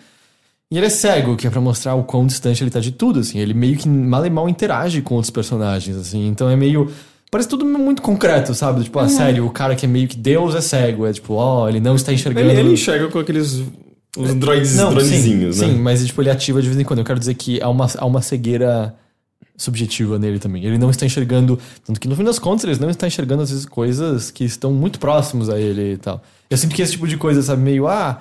E 0.73 0.77
ele 0.77 0.87
é 0.87 0.91
cego, 0.91 1.37
que 1.37 1.47
é 1.47 1.51
pra 1.51 1.61
mostrar 1.61 1.95
o 1.95 2.03
quão 2.03 2.27
distante 2.27 2.65
ele 2.65 2.71
tá 2.71 2.81
de 2.81 2.91
tudo, 2.91 3.21
assim. 3.21 3.39
Ele 3.39 3.55
meio 3.55 3.77
que 3.77 3.89
mal 3.89 4.25
e 4.27 4.31
mal 4.31 4.49
interage 4.49 5.03
com 5.03 5.15
outros 5.15 5.31
personagens, 5.31 5.97
assim. 5.97 6.27
Então 6.27 6.49
é 6.49 6.57
meio. 6.57 6.91
Parece 7.31 7.49
tudo 7.49 7.65
muito 7.65 8.01
concreto, 8.01 8.55
sabe? 8.55 8.85
Tipo, 8.85 9.01
ah, 9.01 9.09
sério, 9.09 9.45
o 9.45 9.51
cara 9.51 9.75
que 9.75 9.87
é 9.87 9.89
meio 9.89 10.07
que 10.07 10.17
Deus 10.17 10.55
é 10.55 10.61
cego. 10.61 11.05
É 11.07 11.13
tipo, 11.13 11.35
ó, 11.35 11.69
ele 11.69 11.81
não 11.81 11.97
está 11.97 12.13
enxergando. 12.13 12.49
Ele, 12.49 12.61
ele 12.61 12.73
enxerga 12.73 13.09
com 13.09 13.19
aqueles 13.19 13.63
os 14.17 14.35
droids, 14.35 14.77
Não, 14.77 14.91
dronezinhos, 14.91 15.57
sim, 15.57 15.67
né? 15.67 15.73
Sim, 15.73 15.81
mas 15.81 16.07
tipo, 16.07 16.23
ele 16.23 16.31
ativa 16.31 16.63
de 16.63 16.69
vez 16.69 16.81
em 16.81 16.85
quando. 16.85 17.01
Eu 17.01 17.05
quero 17.05 17.19
dizer 17.19 17.35
que 17.35 17.61
há 17.61 17.69
uma, 17.69 17.89
há 17.99 18.07
uma 18.07 18.23
cegueira 18.23 18.95
subjetiva 19.57 20.19
nele 20.19 20.39
também. 20.39 20.65
Ele 20.65 20.79
não 20.79 20.91
está 20.91 21.05
enxergando. 21.05 21.59
Tanto 21.85 22.01
que 22.01 22.09
no 22.09 22.15
fim 22.15 22.25
das 22.25 22.39
contas, 22.39 22.65
ele 22.65 22.79
não 22.81 22.91
está 22.91 23.07
enxergando, 23.07 23.43
às 23.43 23.51
vezes, 23.51 23.67
coisas 23.67 24.31
que 24.31 24.45
estão 24.45 24.73
muito 24.73 24.99
próximos 24.99 25.49
a 25.49 25.59
ele 25.59 25.95
e 25.95 25.97
tal. 25.97 26.23
Eu 26.49 26.57
sinto 26.57 26.75
que 26.75 26.83
esse 26.83 26.93
tipo 26.93 27.09
de 27.09 27.17
coisa, 27.17 27.43
sabe, 27.43 27.63
meio, 27.63 27.89
ah, 27.89 28.21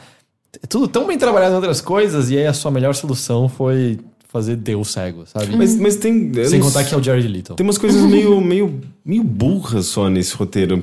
é 0.61 0.67
tudo 0.67 0.87
tão 0.87 1.05
bem 1.05 1.17
trabalhado 1.17 1.53
em 1.53 1.55
outras 1.55 1.81
coisas, 1.81 2.29
e 2.29 2.37
aí 2.37 2.47
a 2.47 2.53
sua 2.53 2.71
melhor 2.71 2.93
solução 2.95 3.47
foi 3.49 3.99
fazer 4.33 4.55
Deus 4.55 4.91
cego, 4.91 5.25
sabe? 5.27 5.55
Mas, 5.55 5.75
mas 5.75 5.95
tem. 5.95 6.33
Sem 6.45 6.59
contar 6.59 6.83
que 6.83 6.93
é 6.93 6.97
o 6.97 7.03
Jared 7.03 7.27
Leto. 7.27 7.53
Tem 7.53 7.63
umas 7.63 7.77
coisas 7.77 8.01
meio, 8.01 8.41
meio, 8.41 8.81
meio 9.05 9.23
burras 9.23 9.85
só 9.85 10.09
nesse 10.09 10.35
roteiro, 10.35 10.81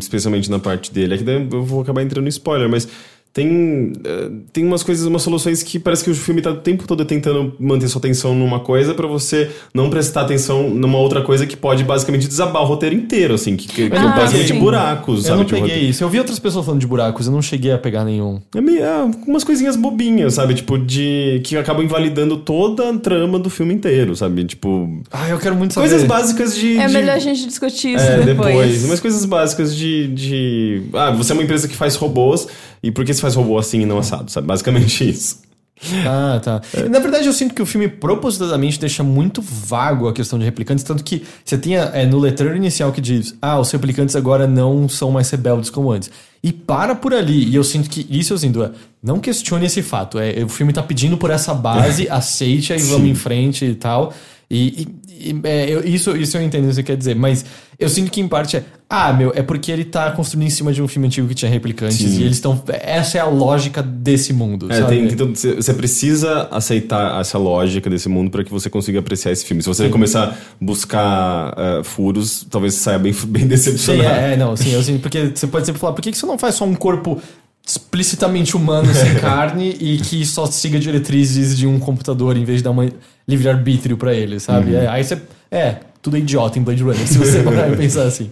especialmente 0.00 0.50
na 0.50 0.58
parte 0.58 0.92
dele. 0.92 1.14
É 1.14 1.18
que 1.18 1.22
daí 1.22 1.48
eu 1.50 1.64
vou 1.64 1.82
acabar 1.82 2.02
entrando 2.02 2.26
em 2.26 2.28
spoiler, 2.28 2.68
mas 2.68 2.88
tem, 3.32 3.92
eh, 4.04 4.30
tem 4.52 4.64
umas 4.66 4.82
coisas, 4.82 5.06
umas 5.06 5.22
soluções 5.22 5.62
que 5.62 5.78
parece 5.78 6.02
que 6.02 6.10
o 6.10 6.14
filme 6.14 6.42
tá 6.42 6.50
o 6.50 6.56
tempo 6.56 6.84
todo 6.86 7.04
tentando 7.04 7.54
manter 7.60 7.86
sua 7.88 8.00
atenção 8.00 8.34
numa 8.34 8.58
coisa 8.60 8.92
pra 8.92 9.06
você 9.06 9.50
não 9.72 9.88
prestar 9.88 10.22
atenção 10.22 10.68
numa 10.68 10.98
outra 10.98 11.22
coisa 11.22 11.46
que 11.46 11.56
pode 11.56 11.84
basicamente 11.84 12.26
desabar 12.26 12.62
o 12.62 12.64
roteiro 12.66 12.94
inteiro, 12.94 13.34
assim, 13.34 13.56
que, 13.56 13.68
que, 13.68 13.88
que 13.88 13.96
Ah, 13.96 14.08
basicamente 14.08 14.52
sim. 14.52 14.58
buracos, 14.58 15.18
Eu 15.18 15.22
sabe? 15.24 15.36
não 15.38 15.44
de 15.44 15.50
peguei 15.52 15.68
roteiro. 15.68 15.90
isso. 15.90 16.02
Eu 16.02 16.08
vi 16.08 16.18
outras 16.18 16.38
pessoas 16.40 16.64
falando 16.64 16.80
de 16.80 16.86
buracos, 16.88 17.26
eu 17.26 17.32
não 17.32 17.40
cheguei 17.40 17.70
a 17.72 17.78
pegar 17.78 18.04
nenhum. 18.04 18.40
É 18.54 18.60
meio, 18.60 18.82
é, 18.82 19.10
umas 19.26 19.44
coisinhas 19.44 19.76
bobinhas, 19.76 20.34
sabe? 20.34 20.54
Tipo, 20.54 20.76
de. 20.78 21.40
que 21.44 21.56
acabam 21.56 21.84
invalidando 21.84 22.36
toda 22.38 22.90
a 22.90 22.98
trama 22.98 23.38
do 23.38 23.48
filme 23.48 23.72
inteiro, 23.74 24.16
sabe? 24.16 24.44
Tipo. 24.44 25.00
Ah, 25.10 25.28
eu 25.28 25.38
quero 25.38 25.54
muito 25.54 25.74
saber. 25.74 25.88
Coisas 25.88 26.06
básicas 26.06 26.56
de. 26.56 26.76
É 26.78 26.86
de- 26.88 26.92
melhor 26.94 27.14
a 27.14 27.18
gente 27.20 27.46
discutir 27.46 27.94
isso 27.94 28.04
É, 28.04 28.22
depois. 28.22 28.48
depois. 28.48 28.84
Umas 28.84 28.98
coisas 29.00 29.24
básicas 29.24 29.76
de, 29.76 30.08
de. 30.08 30.82
Ah, 30.92 31.10
você 31.12 31.32
é 31.32 31.34
uma 31.34 31.42
empresa 31.44 31.68
que 31.68 31.76
faz 31.76 31.94
robôs, 31.94 32.48
e 32.82 32.90
por 32.90 33.04
que 33.04 33.12
você 33.12 33.20
faz 33.20 33.34
robô 33.34 33.58
assim 33.58 33.80
e 33.80 33.86
não 33.86 33.98
assado, 33.98 34.30
sabe? 34.30 34.46
Basicamente 34.46 35.08
isso. 35.08 35.40
Ah, 36.06 36.38
tá. 36.42 36.60
Na 36.90 36.98
verdade, 36.98 37.26
eu 37.26 37.32
sinto 37.32 37.54
que 37.54 37.62
o 37.62 37.66
filme 37.66 37.88
propositadamente 37.88 38.78
deixa 38.78 39.02
muito 39.02 39.40
vago 39.40 40.08
a 40.08 40.12
questão 40.12 40.38
de 40.38 40.44
replicantes, 40.44 40.84
tanto 40.84 41.02
que 41.02 41.24
você 41.42 41.56
tinha 41.56 41.80
é, 41.94 42.04
no 42.04 42.18
letreiro 42.18 42.54
inicial 42.54 42.92
que 42.92 43.00
diz: 43.00 43.34
ah, 43.40 43.58
os 43.58 43.70
replicantes 43.70 44.14
agora 44.14 44.46
não 44.46 44.88
são 44.88 45.10
mais 45.10 45.30
rebeldes 45.30 45.70
como 45.70 45.90
antes. 45.90 46.10
E 46.42 46.52
para 46.52 46.94
por 46.94 47.14
ali. 47.14 47.48
E 47.48 47.54
eu 47.54 47.64
sinto 47.64 47.88
que 47.88 48.06
isso 48.10 48.32
eu 48.32 48.38
sinto 48.38 48.62
é. 48.62 48.70
Não 49.02 49.18
questione 49.18 49.66
esse 49.66 49.82
fato. 49.82 50.18
É, 50.18 50.42
o 50.44 50.48
filme 50.48 50.72
tá 50.72 50.82
pedindo 50.82 51.16
por 51.16 51.30
essa 51.30 51.54
base, 51.54 52.08
aceite 52.10 52.72
e 52.72 52.78
vamos 52.78 53.08
em 53.08 53.14
frente 53.14 53.64
e 53.64 53.74
tal. 53.74 54.12
E, 54.50 54.82
e- 54.82 55.30
e, 55.30 55.40
é, 55.44 55.70
eu- 55.70 55.84
isso, 55.84 56.16
isso 56.16 56.36
eu 56.36 56.42
entendo 56.42 56.64
o 56.64 56.68
que 56.68 56.74
você 56.74 56.82
quer 56.82 56.96
dizer, 56.96 57.14
mas 57.14 57.44
eu 57.78 57.88
sinto 57.88 58.10
que 58.10 58.20
em 58.20 58.26
parte 58.28 58.56
é. 58.56 58.64
Ah, 58.92 59.12
meu, 59.12 59.30
é 59.36 59.40
porque 59.42 59.70
ele 59.70 59.84
tá 59.84 60.10
construindo 60.10 60.48
em 60.48 60.50
cima 60.50 60.72
de 60.72 60.82
um 60.82 60.88
filme 60.88 61.06
antigo 61.06 61.28
que 61.28 61.34
tinha 61.36 61.48
replicantes 61.50 61.98
Sim. 61.98 62.18
e 62.18 62.22
eles 62.24 62.38
estão. 62.38 62.60
Essa 62.68 63.18
é 63.18 63.20
a 63.20 63.26
lógica 63.26 63.80
desse 63.80 64.32
mundo. 64.32 64.66
É, 64.72 64.82
tem, 64.82 65.06
todo- 65.14 65.36
você 65.36 65.72
precisa 65.72 66.48
aceitar 66.50 67.20
essa 67.20 67.38
lógica 67.38 67.88
desse 67.88 68.08
mundo 68.08 68.30
para 68.32 68.42
que 68.42 68.50
você 68.50 68.68
consiga 68.68 68.98
apreciar 68.98 69.30
esse 69.30 69.44
filme. 69.44 69.62
Se 69.62 69.68
você 69.68 69.88
começar 69.88 70.24
a 70.30 70.34
buscar 70.60 71.54
eh, 71.56 71.82
furos, 71.84 72.44
talvez 72.50 72.74
você 72.74 72.80
saia 72.80 72.98
bem, 72.98 73.12
bem 73.28 73.42
Sim, 73.42 73.48
decepcionado. 73.48 74.08
é, 74.08 74.32
é, 74.32 74.36
não, 74.36 74.56
sim, 74.56 74.72
eu, 74.72 74.82
sim, 74.82 74.98
porque 74.98 75.30
você 75.34 75.46
pode 75.46 75.66
sempre 75.66 75.80
falar, 75.80 75.92
por 75.92 76.02
que 76.02 76.10
que 76.10 76.18
você 76.18 76.26
não 76.26 76.36
faz 76.38 76.56
só 76.56 76.64
um 76.64 76.74
corpo 76.74 77.20
explicitamente 77.66 78.56
humano, 78.56 78.92
sem 78.94 79.14
carne, 79.20 79.76
e 79.80 79.98
que 79.98 80.24
só 80.26 80.46
siga 80.46 80.78
diretrizes 80.78 81.56
de 81.56 81.66
um 81.66 81.78
computador 81.78 82.36
em 82.36 82.44
vez 82.44 82.58
de 82.58 82.64
dar 82.64 82.70
uma 82.70 82.88
livre-arbítrio 83.28 83.96
pra 83.96 84.14
ele, 84.14 84.40
sabe? 84.40 84.74
É, 84.74 84.86
aí 84.88 85.04
você. 85.04 85.20
É, 85.50 85.76
tudo 86.02 86.16
é 86.16 86.20
idiota 86.20 86.58
em 86.58 86.62
Blade 86.62 86.82
Runner, 86.82 87.06
se 87.06 87.18
você 87.18 87.42
parar 87.44 87.70
e 87.72 87.76
pensar 87.76 88.04
assim. 88.04 88.30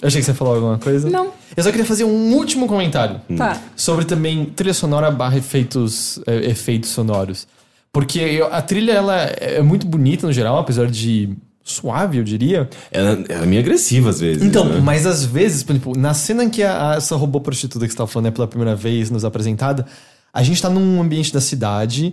Eu 0.00 0.06
achei 0.08 0.20
que 0.20 0.24
você 0.24 0.32
falou 0.34 0.54
alguma 0.54 0.78
coisa. 0.78 1.10
Não. 1.10 1.30
Eu 1.56 1.62
só 1.62 1.70
queria 1.70 1.84
fazer 1.84 2.04
um 2.04 2.32
último 2.34 2.66
comentário 2.66 3.20
Tá. 3.36 3.60
sobre 3.76 4.04
também 4.06 4.46
trilha 4.46 4.72
sonora 4.72 5.10
barra 5.10 5.36
efeitos, 5.36 6.18
é, 6.26 6.36
efeitos 6.50 6.90
sonoros. 6.90 7.46
Porque 7.92 8.18
eu- 8.18 8.52
a 8.52 8.62
trilha, 8.62 8.92
ela 8.92 9.16
é 9.16 9.60
muito 9.60 9.86
bonita 9.86 10.26
no 10.26 10.32
geral, 10.32 10.58
apesar 10.58 10.86
de 10.86 11.30
suave, 11.62 12.18
eu 12.18 12.24
diria. 12.24 12.68
Ela, 12.90 13.22
ela 13.28 13.42
é 13.44 13.46
meio 13.46 13.60
agressiva 13.62 14.10
às 14.10 14.20
vezes. 14.20 14.42
Então, 14.42 14.64
né? 14.64 14.80
mas 14.82 15.06
às 15.06 15.24
vezes, 15.24 15.62
por 15.62 15.72
exemplo, 15.72 15.92
na 15.96 16.14
cena 16.14 16.44
em 16.44 16.50
que 16.50 16.62
a, 16.62 16.92
a- 16.92 16.94
essa 16.96 17.14
robô 17.16 17.40
prostituta 17.40 17.86
que 17.86 17.92
você 17.92 17.98
tava 17.98 18.08
falando 18.10 18.26
é 18.28 18.30
pela 18.30 18.46
primeira 18.48 18.74
vez 18.74 19.10
nos 19.10 19.24
apresentada, 19.24 19.86
a 20.32 20.42
gente 20.42 20.60
tá 20.60 20.68
num 20.70 21.00
ambiente 21.00 21.32
da 21.32 21.40
cidade 21.40 22.12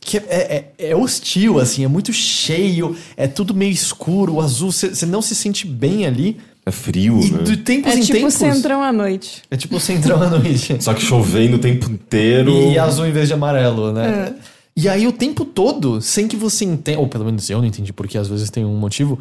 que 0.00 0.18
é, 0.18 0.22
é- 0.78 0.90
é 0.90 0.96
hostil, 0.96 1.58
assim, 1.58 1.84
é 1.84 1.88
muito 1.88 2.12
cheio, 2.12 2.94
é 3.16 3.26
tudo 3.26 3.54
meio 3.54 3.72
escuro, 3.72 4.40
azul, 4.40 4.70
você 4.70 5.06
não 5.06 5.22
se 5.22 5.34
sente 5.34 5.66
bem 5.66 6.06
ali. 6.06 6.36
É 6.66 6.70
frio, 6.70 7.20
E 7.20 7.30
né? 7.30 7.42
de 7.42 7.58
tempos 7.58 7.92
É 7.92 7.96
em 7.96 8.00
tipo 8.00 8.12
tempos. 8.14 8.34
Centrão 8.34 8.82
à 8.82 8.90
noite. 8.90 9.42
É 9.50 9.56
tipo 9.56 9.76
o 9.76 9.80
centrão 9.80 10.22
à 10.22 10.30
noite. 10.30 10.76
Só 10.82 10.94
que 10.94 11.02
chovendo 11.02 11.56
o 11.56 11.58
tempo 11.58 11.90
inteiro. 11.90 12.50
E 12.50 12.78
azul 12.78 13.06
em 13.06 13.12
vez 13.12 13.28
de 13.28 13.34
amarelo, 13.34 13.92
né? 13.92 14.32
E 14.76 14.88
aí 14.88 15.06
o 15.06 15.12
tempo 15.12 15.44
todo, 15.44 16.00
sem 16.00 16.26
que 16.26 16.36
você 16.36 16.64
entenda, 16.64 16.98
ou 16.98 17.06
pelo 17.06 17.24
menos 17.24 17.48
eu 17.48 17.58
não 17.58 17.66
entendi 17.66 17.92
porque 17.92 18.18
às 18.18 18.26
vezes 18.28 18.50
tem 18.50 18.64
um 18.64 18.76
motivo. 18.76 19.18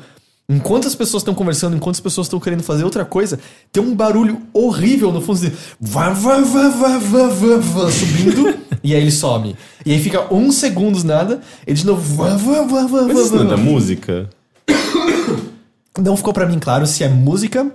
Enquanto 0.49 0.87
as 0.87 0.95
pessoas 0.95 1.21
estão 1.21 1.33
conversando, 1.33 1.75
enquanto 1.75 1.95
as 1.95 2.01
pessoas 2.01 2.25
estão 2.25 2.39
querendo 2.39 2.63
fazer 2.63 2.83
outra 2.83 3.05
coisa, 3.05 3.39
tem 3.71 3.81
um 3.81 3.95
barulho 3.95 4.41
horrível 4.51 5.11
no 5.11 5.21
fundo 5.21 5.39
de 5.39 5.53
vá, 5.79 6.09
vá, 6.09 6.39
vá, 6.39 6.69
vá, 6.69 6.97
vá, 6.97 7.27
vá, 7.27 7.57
vá, 7.57 7.91
subindo, 7.91 8.57
e 8.83 8.93
aí 8.93 9.01
ele 9.01 9.11
some. 9.11 9.55
E 9.85 9.93
aí 9.93 9.99
fica 10.01 10.33
uns 10.33 10.55
segundos 10.55 11.03
nada, 11.03 11.39
e 11.65 11.73
de 11.73 11.85
novo 11.85 12.01
vá, 12.15 12.35
vá, 12.35 12.63
vá, 12.63 12.85
vá, 12.87 13.01
Mas 13.03 13.19
isso 13.19 13.35
não 13.35 13.43
é 13.43 13.47
da 13.47 13.57
música? 13.57 14.29
Não 15.95 16.17
ficou 16.17 16.33
pra 16.33 16.47
mim 16.47 16.57
claro 16.57 16.87
se 16.87 17.03
é 17.03 17.07
música 17.07 17.71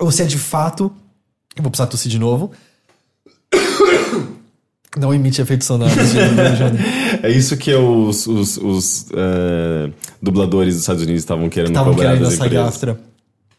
ou 0.00 0.10
se 0.10 0.20
é 0.20 0.24
de 0.24 0.36
fato. 0.36 0.92
Eu 1.54 1.62
vou 1.62 1.70
precisar 1.70 1.86
tossir 1.86 2.10
de 2.10 2.18
novo. 2.18 2.50
Não 4.98 5.14
emite 5.14 5.40
efeitos 5.40 5.66
sonoros, 5.66 5.94
Júnior. 6.10 6.72
É 7.22 7.30
isso 7.30 7.56
que 7.56 7.72
os, 7.72 8.26
os, 8.26 8.56
os, 8.56 9.06
eh, 9.12 9.92
dubladores 10.20 10.74
dos 10.74 10.82
Estados 10.82 11.04
Unidos 11.04 11.22
estavam 11.22 11.48
querendo 11.48 11.70
Estavam 11.70 11.92
cobrar 11.92 12.08
querendo 12.08 12.24
das 12.24 12.34
essa 12.34 12.46
empresas. 12.46 12.66
gaftra. 12.66 13.00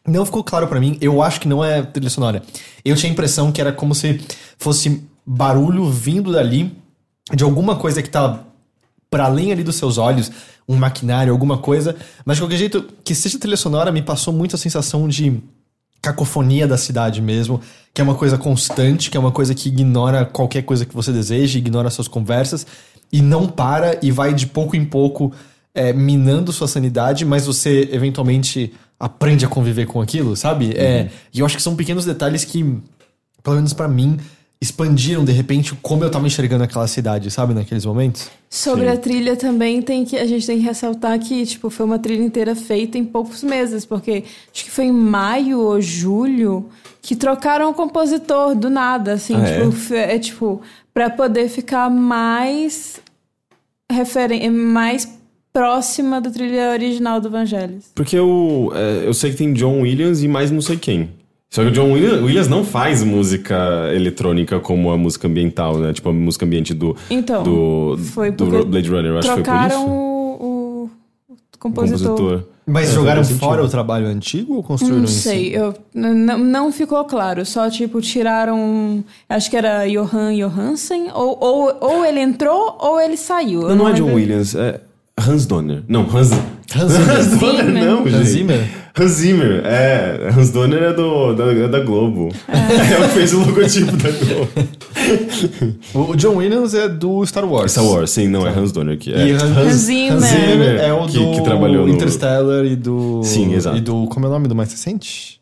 Não 0.06 0.26
ficou 0.26 0.44
claro 0.44 0.68
pra 0.68 0.82
mim. 0.82 0.98
Eu 1.00 1.22
acho 1.22 1.40
que 1.40 1.48
não 1.48 1.64
é 1.64 1.82
trilha 1.82 2.10
sonora. 2.10 2.44
Eu 2.84 2.94
tinha 2.98 3.10
a 3.10 3.14
impressão 3.14 3.54
que 3.54 3.62
era 3.62 3.72
como 3.72 3.96
se 3.96 4.20
fosse 4.58 5.02
barulho 5.26 5.90
vindo 5.90 6.34
dali 6.34 6.76
de 7.34 7.42
alguma 7.46 7.78
coisa 7.78 8.04
que 8.04 8.10
tá 8.10 8.44
para 9.10 9.26
além 9.26 9.54
ali 9.54 9.64
dos 9.64 9.78
seus 9.78 9.98
olhos, 9.98 10.30
um 10.68 10.76
maquinário, 10.76 11.32
alguma 11.32 11.58
coisa. 11.58 11.96
Mas 12.26 12.36
de 12.36 12.44
qualquer 12.44 12.58
jeito, 12.58 12.86
que 13.02 13.16
seja 13.16 13.40
trilha 13.40 13.56
sonora, 13.56 13.94
me 13.94 14.02
passou 14.02 14.34
muito 14.34 14.58
a 14.58 14.60
sensação 14.60 15.08
de 15.08 15.42
cacofonia 16.02 16.68
da 16.68 16.78
cidade 16.78 17.22
mesmo, 17.22 17.62
que 17.94 18.02
é 18.02 18.04
uma 18.04 18.16
coisa 18.16 18.38
constante, 18.38 19.10
que 19.10 19.16
é 19.16 19.20
uma 19.20 19.32
coisa 19.32 19.56
que 19.56 19.70
ignora 19.70 20.26
qualquer 20.26 20.64
coisa 20.64 20.86
que 20.86 20.94
você 20.94 21.14
deseje, 21.14 21.60
ignora 21.60 21.90
suas 21.90 22.10
conversas 22.10 22.68
e 23.14 23.22
não 23.22 23.48
para 23.48 23.98
e 24.02 24.12
vai 24.12 24.34
de 24.34 24.48
pouco 24.48 24.76
em 24.76 24.84
pouco 24.84 25.32
é, 25.74 25.94
minando 25.94 26.52
sua 26.52 26.68
sanidade, 26.68 27.24
mas 27.24 27.46
você 27.46 27.88
eventualmente 27.92 28.74
aprende 29.00 29.46
a 29.46 29.48
conviver 29.48 29.86
com 29.86 30.02
aquilo, 30.02 30.36
sabe? 30.36 30.72
É, 30.76 31.10
e 31.34 31.40
eu 31.40 31.46
acho 31.46 31.56
que 31.56 31.62
são 31.64 31.76
pequenos 31.76 32.04
detalhes 32.06 32.44
que, 32.44 32.64
pelo 33.44 33.56
menos 33.58 33.72
pra 33.74 33.88
mim, 33.88 34.18
expandiram 34.62 35.26
de 35.26 35.32
repente 35.34 35.76
como 35.82 36.04
eu 36.06 36.10
tava 36.10 36.26
enxergando 36.26 36.64
aquela 36.64 36.88
cidade, 36.88 37.30
sabe, 37.30 37.54
naqueles 37.54 37.86
momentos. 37.86 38.30
Sobre 38.50 38.86
Sim. 38.86 38.92
a 38.94 38.98
trilha 38.98 39.36
também 39.36 39.82
tem 39.82 40.06
que 40.06 40.16
a 40.16 40.26
gente 40.26 40.46
tem 40.48 40.58
que 40.58 40.64
ressaltar 40.64 41.20
que 41.20 41.46
tipo 41.46 41.70
foi 41.70 41.86
uma 41.86 42.00
trilha 42.00 42.24
inteira 42.24 42.56
feita 42.56 42.98
em 42.98 43.04
poucos 43.04 43.44
meses, 43.44 43.84
porque 43.86 44.24
acho 44.54 44.64
que 44.64 44.72
foi 44.72 44.86
em 44.86 44.92
maio 44.92 45.60
ou 45.60 45.82
julho 45.82 46.70
que 47.02 47.14
trocaram 47.16 47.70
o 47.70 47.74
compositor 47.74 48.56
do 48.56 48.70
nada, 48.70 49.14
assim, 49.14 49.36
Ah, 49.36 49.44
tipo, 49.46 49.72
fe- 49.74 49.96
é? 49.98 50.18
tipo 50.18 50.62
para 50.94 51.10
poder 51.10 51.50
ficar 51.50 51.90
mais 51.90 53.02
referen 53.92 54.50
mais 54.50 55.08
próxima 55.52 56.20
da 56.20 56.32
trilha 56.32 56.72
original 56.72 57.22
do 57.22 57.30
Vangelis. 57.30 57.92
Porque 57.94 58.18
eu, 58.18 58.72
é, 58.76 59.08
eu 59.08 59.14
sei 59.14 59.32
que 59.32 59.38
tem 59.38 59.54
John 59.54 59.82
Williams 59.82 60.24
e 60.24 60.28
mais 60.28 60.50
não 60.50 60.62
sei 60.62 60.78
quem. 60.78 61.10
Só 61.50 61.62
que 61.62 61.68
o 61.68 61.72
John 61.72 61.92
Williams, 61.92 62.48
não 62.48 62.64
faz 62.64 63.04
música 63.04 63.56
eletrônica 63.94 64.60
como 64.60 64.90
a 64.90 64.98
música 64.98 65.28
ambiental, 65.28 65.78
né? 65.78 65.94
Tipo 65.94 66.10
a 66.10 66.14
música 66.14 66.46
ambiente 66.46 66.74
do, 66.74 66.98
Então, 67.12 67.44
do, 67.44 67.96
do 67.96 68.66
Blade 68.66 68.90
Runner. 68.90 69.12
Eu 69.12 69.18
acho 69.20 69.28
que 69.28 69.34
foi 69.36 69.44
por 69.44 69.52
trocaram 69.52 69.82
isso. 69.84 69.88
o, 69.88 70.90
o 71.54 71.60
compositor. 71.60 72.44
Mas 72.66 72.90
É, 72.90 72.94
jogaram 72.94 73.24
fora 73.26 73.56
sentido. 73.58 73.66
o 73.66 73.70
trabalho 73.70 74.08
antigo 74.08 74.56
ou 74.56 74.64
construíram 74.64 75.00
Não 75.02 75.08
sei, 75.08 75.50
si? 75.50 75.54
eu, 75.54 75.74
não, 75.94 76.38
não 76.38 76.72
ficou 76.72 77.04
claro. 77.06 77.46
Só, 77.46 77.70
tipo, 77.70 78.00
tiraram. 78.00 79.04
Acho 79.28 79.50
que 79.50 79.58
era 79.58 79.86
Johan 79.88 80.34
Johansen. 80.36 81.12
Ou, 81.14 81.38
ou, 81.42 81.78
ou 81.82 82.06
ele 82.06 82.22
entrou 82.22 82.78
ou 82.80 83.00
ele 83.02 83.18
saiu. 83.18 83.64
Eu 83.64 83.70
Não, 83.70 83.76
não 83.76 83.90
é 83.90 83.94
John. 83.94 84.14
Williams, 84.14 84.56
é 84.56 84.80
Hans 85.18 85.46
Donner. 85.46 85.84
Não, 85.88 86.02
Hans... 86.02 86.32
Hans 86.76 86.92
Zimmer. 86.92 87.40
Donner 87.40 87.66
não, 87.86 88.02
Hans 88.02 88.12
gente. 88.12 88.26
Zimmer? 88.26 88.70
Hans 88.98 89.12
Zimmer, 89.12 89.62
é. 89.66 90.30
Hans 90.36 90.50
Donner 90.52 90.82
é 90.84 90.94
do, 90.94 91.34
da, 91.34 91.46
é 91.54 91.68
da 91.68 91.80
Globo. 91.82 92.30
É. 92.48 93.00
o 93.00 93.08
que 93.10 93.14
fez 93.16 93.34
o 93.34 93.40
logotipo 93.40 93.92
da 93.98 94.10
Globo. 94.12 94.50
O 95.94 96.12
o 96.12 96.16
John 96.16 96.36
Williams 96.38 96.74
é 96.74 96.88
do 96.90 97.24
Star 97.26 97.46
Wars. 97.46 97.72
Star 97.72 97.86
Wars, 97.86 98.10
sim, 98.12 98.28
não, 98.28 98.46
é 98.48 98.50
Hans 98.52 98.72
Donner 98.72 98.98
que 98.98 99.14
é. 99.14 99.28
E 99.28 99.32
Hans, 99.34 99.44
Hans 99.44 99.74
Zimmer. 99.74 100.14
Hans 100.14 100.24
Zimmer 100.26 100.80
é 100.80 100.94
o 100.94 101.06
Que- 101.08 101.18
do 101.20 101.32
que 101.34 101.42
trabalhou 101.44 101.86
no- 101.88 101.94
Interstellar 101.94 102.66
e 102.66 102.76
do... 102.76 103.22
Sim, 103.24 103.54
exato. 103.54 103.78
E 103.78 103.82
do... 103.82 104.08
Como 104.08 104.26
é 104.26 104.30
o 104.30 104.32
nome 104.32 104.48
do 104.48 104.56
mais 104.56 104.72
recente? 104.72 105.40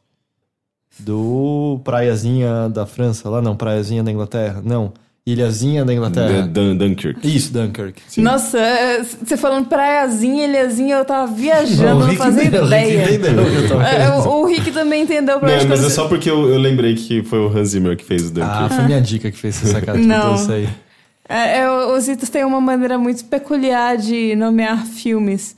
Do 1.00 1.80
Praiazinha 1.84 2.70
da 2.70 2.86
França 2.86 3.30
lá? 3.30 3.42
Não, 3.42 3.56
Praiazinha 3.56 4.04
da 4.04 4.12
Inglaterra. 4.12 4.62
Não. 4.64 4.92
Ilhazinha 5.26 5.86
da 5.86 5.94
Inglaterra. 5.94 6.48
Dun- 6.48 6.76
Dunkirk. 6.76 7.20
Isso, 7.28 7.54
Dunkirk. 7.54 8.02
Nossa, 8.18 8.58
é, 8.58 9.04
você 9.04 9.38
falando 9.38 9.68
praiazinha, 9.68 10.46
ilhazinha, 10.48 10.96
eu 10.96 11.06
tava 11.06 11.32
viajando, 11.32 11.98
O 11.98 12.00
não 12.00 12.06
Rick 12.08 12.18
fazia 12.18 12.42
entendeu, 12.44 12.64
o 12.64 12.66
Rick 12.68 12.88
ideia. 12.90 13.16
entendeu 13.16 13.44
o 13.44 13.50
que 13.50 13.56
eu 13.58 13.68
tava 13.70 13.88
É, 13.88 14.10
o, 14.10 14.30
o 14.30 14.46
Rick 14.46 14.72
também 14.72 15.04
entendeu 15.04 15.40
pra 15.40 15.58
Não, 15.58 15.68
mas 15.68 15.84
é 15.84 15.90
só 15.90 16.08
porque 16.08 16.30
eu, 16.30 16.50
eu 16.50 16.58
lembrei 16.60 16.96
que 16.96 17.22
foi 17.24 17.40
o 17.40 17.48
Hans 17.56 17.70
Zimmer 17.70 17.96
que 17.96 18.04
fez 18.04 18.24
o 18.28 18.34
Dunkirk. 18.34 18.64
Ah, 18.64 18.70
foi 18.70 18.84
minha 18.86 19.02
dica 19.02 19.30
que 19.32 19.38
fez 19.38 19.58
essa 19.64 19.74
sacada. 19.74 19.98
Não. 20.00 20.36
Isso 20.36 20.52
aí. 20.52 20.68
É, 21.30 21.60
é, 21.60 21.70
os 21.70 22.08
Itos 22.10 22.28
têm 22.30 22.44
uma 22.44 22.60
maneira 22.60 22.98
muito 22.98 23.24
peculiar 23.26 23.96
de 23.98 24.36
nomear 24.36 24.86
filmes. 24.86 25.56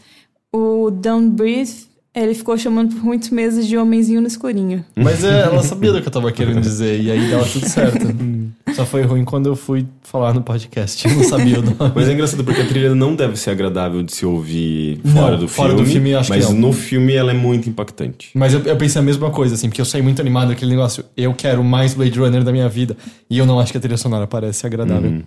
O 0.55 0.91
Don't 0.91 1.29
Breathe, 1.31 1.87
ele 2.15 2.35
ficou 2.35 2.55
chamando 2.57 2.95
por 2.95 3.03
muitos 3.03 3.29
meses 3.29 3.65
de 3.65 3.75
Homenzinho 3.75 4.21
no 4.21 4.27
Escurinho. 4.27 4.85
Mas 4.95 5.23
é, 5.23 5.41
ela 5.41 5.63
sabia 5.63 5.91
do 5.91 5.99
que 5.99 6.07
eu 6.07 6.11
tava 6.11 6.31
querendo 6.31 6.61
dizer, 6.61 7.01
e 7.01 7.09
aí 7.09 7.31
dava 7.31 7.45
tudo 7.45 7.67
certo. 7.67 8.07
Só 8.75 8.85
foi 8.85 9.01
ruim 9.03 9.25
quando 9.25 9.47
eu 9.47 9.55
fui 9.55 9.85
falar 10.01 10.33
no 10.33 10.41
podcast. 10.41 11.07
Eu 11.07 11.15
não 11.15 11.23
sabia 11.23 11.59
o 11.59 11.63
nome. 11.63 11.77
Mas 11.95 12.07
é 12.07 12.13
engraçado 12.13 12.43
porque 12.43 12.61
a 12.61 12.67
trilha 12.67 12.93
não 12.93 13.15
deve 13.15 13.35
ser 13.35 13.49
agradável 13.51 14.03
de 14.03 14.13
se 14.13 14.25
ouvir 14.25 14.99
Não, 15.03 15.13
fora 15.13 15.37
do 15.37 15.47
fora 15.47 15.69
filme. 15.69 15.83
do 15.85 15.89
filme, 15.91 16.15
acho 16.15 16.31
que 16.31 16.37
mas 16.37 16.49
não. 16.49 16.57
no 16.59 16.73
filme 16.73 17.13
ela 17.13 17.31
é 17.31 17.35
muito 17.35 17.67
impactante. 17.69 18.29
Mas 18.35 18.53
eu, 18.53 18.61
eu 18.61 18.75
pensei 18.77 18.99
a 18.99 19.03
mesma 19.03 19.29
coisa, 19.31 19.55
assim, 19.55 19.67
porque 19.67 19.81
eu 19.81 19.85
saí 19.85 20.01
muito 20.01 20.21
animado 20.21 20.49
daquele 20.49 20.71
negócio. 20.71 21.03
Eu 21.17 21.33
quero 21.33 21.63
mais 21.63 21.93
Blade 21.93 22.17
Runner 22.17 22.43
da 22.43 22.51
minha 22.51 22.69
vida. 22.69 22.95
E 23.29 23.37
eu 23.37 23.45
não 23.45 23.59
acho 23.59 23.71
que 23.71 23.77
a 23.77 23.81
trilha 23.81 23.97
sonora 23.97 24.27
parece 24.27 24.65
agradável. 24.65 25.09
Uhum. 25.09 25.23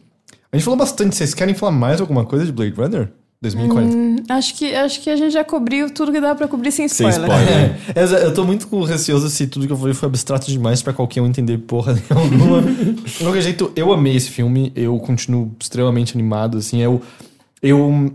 A 0.53 0.57
gente 0.57 0.65
falou 0.65 0.79
bastante. 0.79 1.17
Vocês 1.17 1.35
querem 1.35 1.55
falar 1.55 1.73
mais 1.73 2.01
alguma 2.01 2.25
coisa 2.25 2.45
de 2.45 2.53
Blade 2.53 2.75
Runner? 2.77 3.09
2040. 3.55 3.97
Hum, 3.97 4.17
acho, 4.29 4.55
que, 4.55 4.75
acho 4.75 5.01
que 5.01 5.11
a 5.11 5.17
gente 5.17 5.33
já 5.33 5.45
cobriu 5.45 5.89
tudo 5.91 6.11
que 6.13 6.21
dá 6.21 6.35
pra 6.35 6.47
cobrir 6.49 6.73
sem 6.73 6.89
Sem 6.89 7.09
spoiler. 7.09 7.31
spoiler. 7.41 7.77
É, 7.95 8.27
eu- 8.27 8.35
tô 8.35 8.45
muito 8.45 8.69
receoso 8.85 9.29
se 9.31 9.47
tudo 9.47 9.67
que 9.67 9.73
eu 9.73 9.77
falei 9.77 9.95
foi 9.95 10.09
abstrato 10.09 10.47
demais 10.51 10.83
pra 10.83 10.93
qualquer 10.93 11.21
um 11.21 11.27
entender 11.27 11.59
porra 11.59 11.95
nenhuma. 12.31 12.63
De 12.63 13.19
qualquer 13.25 13.43
jeito, 13.43 13.71
eu 13.77 13.93
amei 13.93 14.17
esse 14.17 14.31
filme, 14.31 14.73
eu 14.75 14.99
continuo 14.99 15.53
extremamente 15.61 16.15
animado, 16.15 16.59
assim, 16.59 16.81
eu, 16.81 17.01
eu 17.63 18.13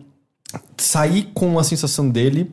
saí 0.77 1.23
com 1.33 1.57
a 1.59 1.63
sensação 1.63 2.09
dele 2.09 2.51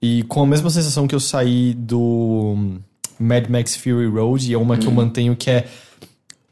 e 0.00 0.22
com 0.24 0.42
a 0.42 0.46
mesma 0.46 0.70
sensação 0.70 1.06
que 1.08 1.14
eu 1.14 1.20
saí 1.20 1.74
do 1.74 2.56
Mad 3.18 3.48
Max 3.48 3.74
Fury 3.76 4.06
Road, 4.06 4.50
e 4.50 4.54
é 4.54 4.58
uma 4.58 4.76
que 4.76 4.86
eu 4.86 4.92
mantenho 4.92 5.34
que 5.34 5.50
é 5.50 5.66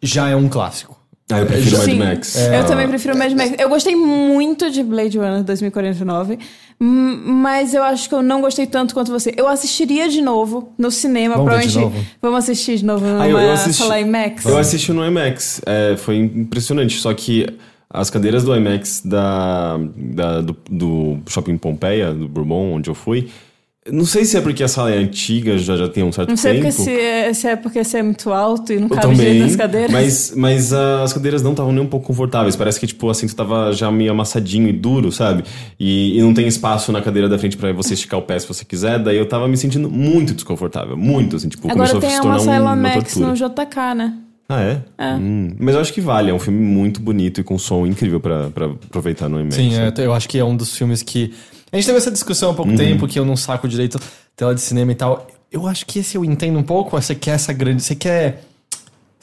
já 0.02 0.28
é 0.28 0.36
um 0.36 0.48
clássico. 0.48 0.95
Ah, 1.30 1.40
eu 1.40 1.46
prefiro 1.46 1.76
Sim, 1.78 1.94
Mad 1.96 2.08
Max. 2.10 2.36
Eu 2.36 2.60
Ah, 2.60 2.64
também 2.64 2.86
prefiro 2.88 3.16
Mad 3.18 3.32
Max. 3.32 3.54
Eu 3.58 3.68
gostei 3.68 3.96
muito 3.96 4.70
de 4.70 4.82
Blade 4.84 5.18
Runner 5.18 5.42
2049, 5.42 6.38
hum, 6.80 7.22
mas 7.26 7.74
eu 7.74 7.82
acho 7.82 8.08
que 8.08 8.14
eu 8.14 8.22
não 8.22 8.40
gostei 8.40 8.64
tanto 8.64 8.94
quanto 8.94 9.10
você. 9.10 9.34
Eu 9.36 9.48
assistiria 9.48 10.08
de 10.08 10.22
novo 10.22 10.72
no 10.78 10.88
cinema, 10.90 11.34
Vamos 11.36 11.50
ver 11.52 11.66
de 11.66 11.72
provavelmente. 11.72 11.96
novo? 11.98 12.06
Vamos 12.22 12.38
assistir 12.38 12.76
de 12.78 12.84
novo 12.84 13.04
numa 13.04 13.24
Ah, 13.24 13.28
eu- 13.28 13.38
eu 13.40 13.50
assisti- 13.52 13.82
sala 13.82 13.98
IMAX. 14.00 14.44
Eu 14.44 14.56
assisti 14.56 14.92
no 14.92 15.04
IMAX, 15.04 15.60
é, 15.66 15.96
foi 15.96 16.16
impressionante. 16.16 16.96
Só 17.00 17.12
que 17.12 17.44
as 17.90 18.08
cadeiras 18.08 18.44
do 18.44 18.54
IMAX 18.54 19.02
da, 19.04 19.78
da- 19.96 20.40
do, 20.42 20.56
do 20.70 21.18
Shopping 21.28 21.56
Pompeia, 21.58 22.12
do 22.12 22.28
Bourbon, 22.28 22.74
onde 22.74 22.88
eu 22.88 22.94
fui, 22.94 23.28
não 23.92 24.04
sei 24.04 24.24
se 24.24 24.36
é 24.36 24.40
porque 24.40 24.62
a 24.62 24.68
sala 24.68 24.90
é 24.92 24.98
antiga, 24.98 25.56
já, 25.58 25.76
já 25.76 25.88
tem 25.88 26.02
um 26.02 26.10
certo 26.12 26.28
Não 26.30 26.36
sei 26.36 26.60
tempo. 26.60 26.66
porque 26.66 26.82
se 26.82 26.90
é, 26.90 27.32
se 27.32 27.46
é 27.46 27.56
porque 27.56 27.82
você 27.84 27.98
é 27.98 28.02
muito 28.02 28.32
alto 28.32 28.72
e 28.72 28.78
não 28.78 28.88
cabe 28.88 29.14
direito 29.14 29.28
também, 29.28 29.40
nas 29.42 29.56
cadeiras. 29.56 29.90
mas, 29.92 30.32
mas 30.36 30.72
as 30.72 31.12
cadeiras 31.12 31.42
não 31.42 31.52
estavam 31.52 31.72
nem 31.72 31.82
um 31.82 31.86
pouco 31.86 32.06
confortáveis. 32.06 32.56
Parece 32.56 32.80
que 32.80 32.86
tipo, 32.86 33.06
o 33.06 33.10
assento 33.10 33.34
tava 33.34 33.72
já 33.72 33.90
meio 33.90 34.10
amassadinho 34.10 34.68
e 34.68 34.72
duro, 34.72 35.12
sabe? 35.12 35.44
E, 35.78 36.18
e 36.18 36.22
não 36.22 36.34
tem 36.34 36.46
espaço 36.46 36.90
na 36.92 37.00
cadeira 37.00 37.28
da 37.28 37.38
frente 37.38 37.56
pra 37.56 37.72
você 37.72 37.94
esticar 37.94 38.18
o 38.18 38.22
pé 38.22 38.38
se 38.38 38.46
você 38.48 38.64
quiser. 38.64 38.98
Daí 38.98 39.16
eu 39.16 39.26
tava 39.28 39.46
me 39.48 39.56
sentindo 39.56 39.88
muito 39.90 40.34
desconfortável. 40.34 40.96
Muito, 40.96 41.36
assim, 41.36 41.48
tipo, 41.48 41.70
Agora 41.70 41.88
começou 41.88 42.00
tem 42.00 42.10
a 42.10 42.12
se 42.12 42.20
tornar 42.22 42.36
Marcela 42.36 42.58
um, 42.58 42.66
uma 42.68 42.76
Max 42.76 43.14
tortura. 43.14 43.26
no 43.28 43.34
JK, 43.34 43.94
né? 43.96 44.14
Ah, 44.48 44.62
é? 44.62 44.80
Hum, 45.18 45.50
mas 45.58 45.74
eu 45.74 45.80
acho 45.80 45.92
que 45.92 46.00
vale. 46.00 46.30
É 46.30 46.34
um 46.34 46.38
filme 46.38 46.60
muito 46.60 47.00
bonito 47.00 47.40
e 47.40 47.44
com 47.44 47.58
som 47.58 47.84
incrível 47.84 48.20
pra, 48.20 48.48
pra 48.50 48.66
aproveitar 48.66 49.28
no 49.28 49.40
IMAX. 49.40 49.56
Sim, 49.56 49.72
é, 49.74 49.92
eu 49.98 50.14
acho 50.14 50.28
que 50.28 50.38
é 50.38 50.44
um 50.44 50.56
dos 50.56 50.76
filmes 50.76 51.02
que. 51.02 51.32
A 51.76 51.78
gente 51.78 51.88
teve 51.88 51.98
essa 51.98 52.10
discussão 52.10 52.52
há 52.52 52.54
pouco 52.54 52.74
tempo, 52.74 53.06
que 53.06 53.18
eu 53.18 53.24
não 53.26 53.36
saco 53.36 53.68
direito 53.68 54.00
tela 54.34 54.54
de 54.54 54.62
cinema 54.62 54.92
e 54.92 54.94
tal. 54.94 55.26
Eu 55.52 55.66
acho 55.66 55.84
que 55.84 55.98
esse 55.98 56.16
eu 56.16 56.24
entendo 56.24 56.58
um 56.58 56.62
pouco. 56.62 56.98
Você 56.98 57.14
quer 57.14 57.32
essa 57.32 57.52
grande. 57.52 57.82
Você 57.82 57.94
quer. 57.94 58.42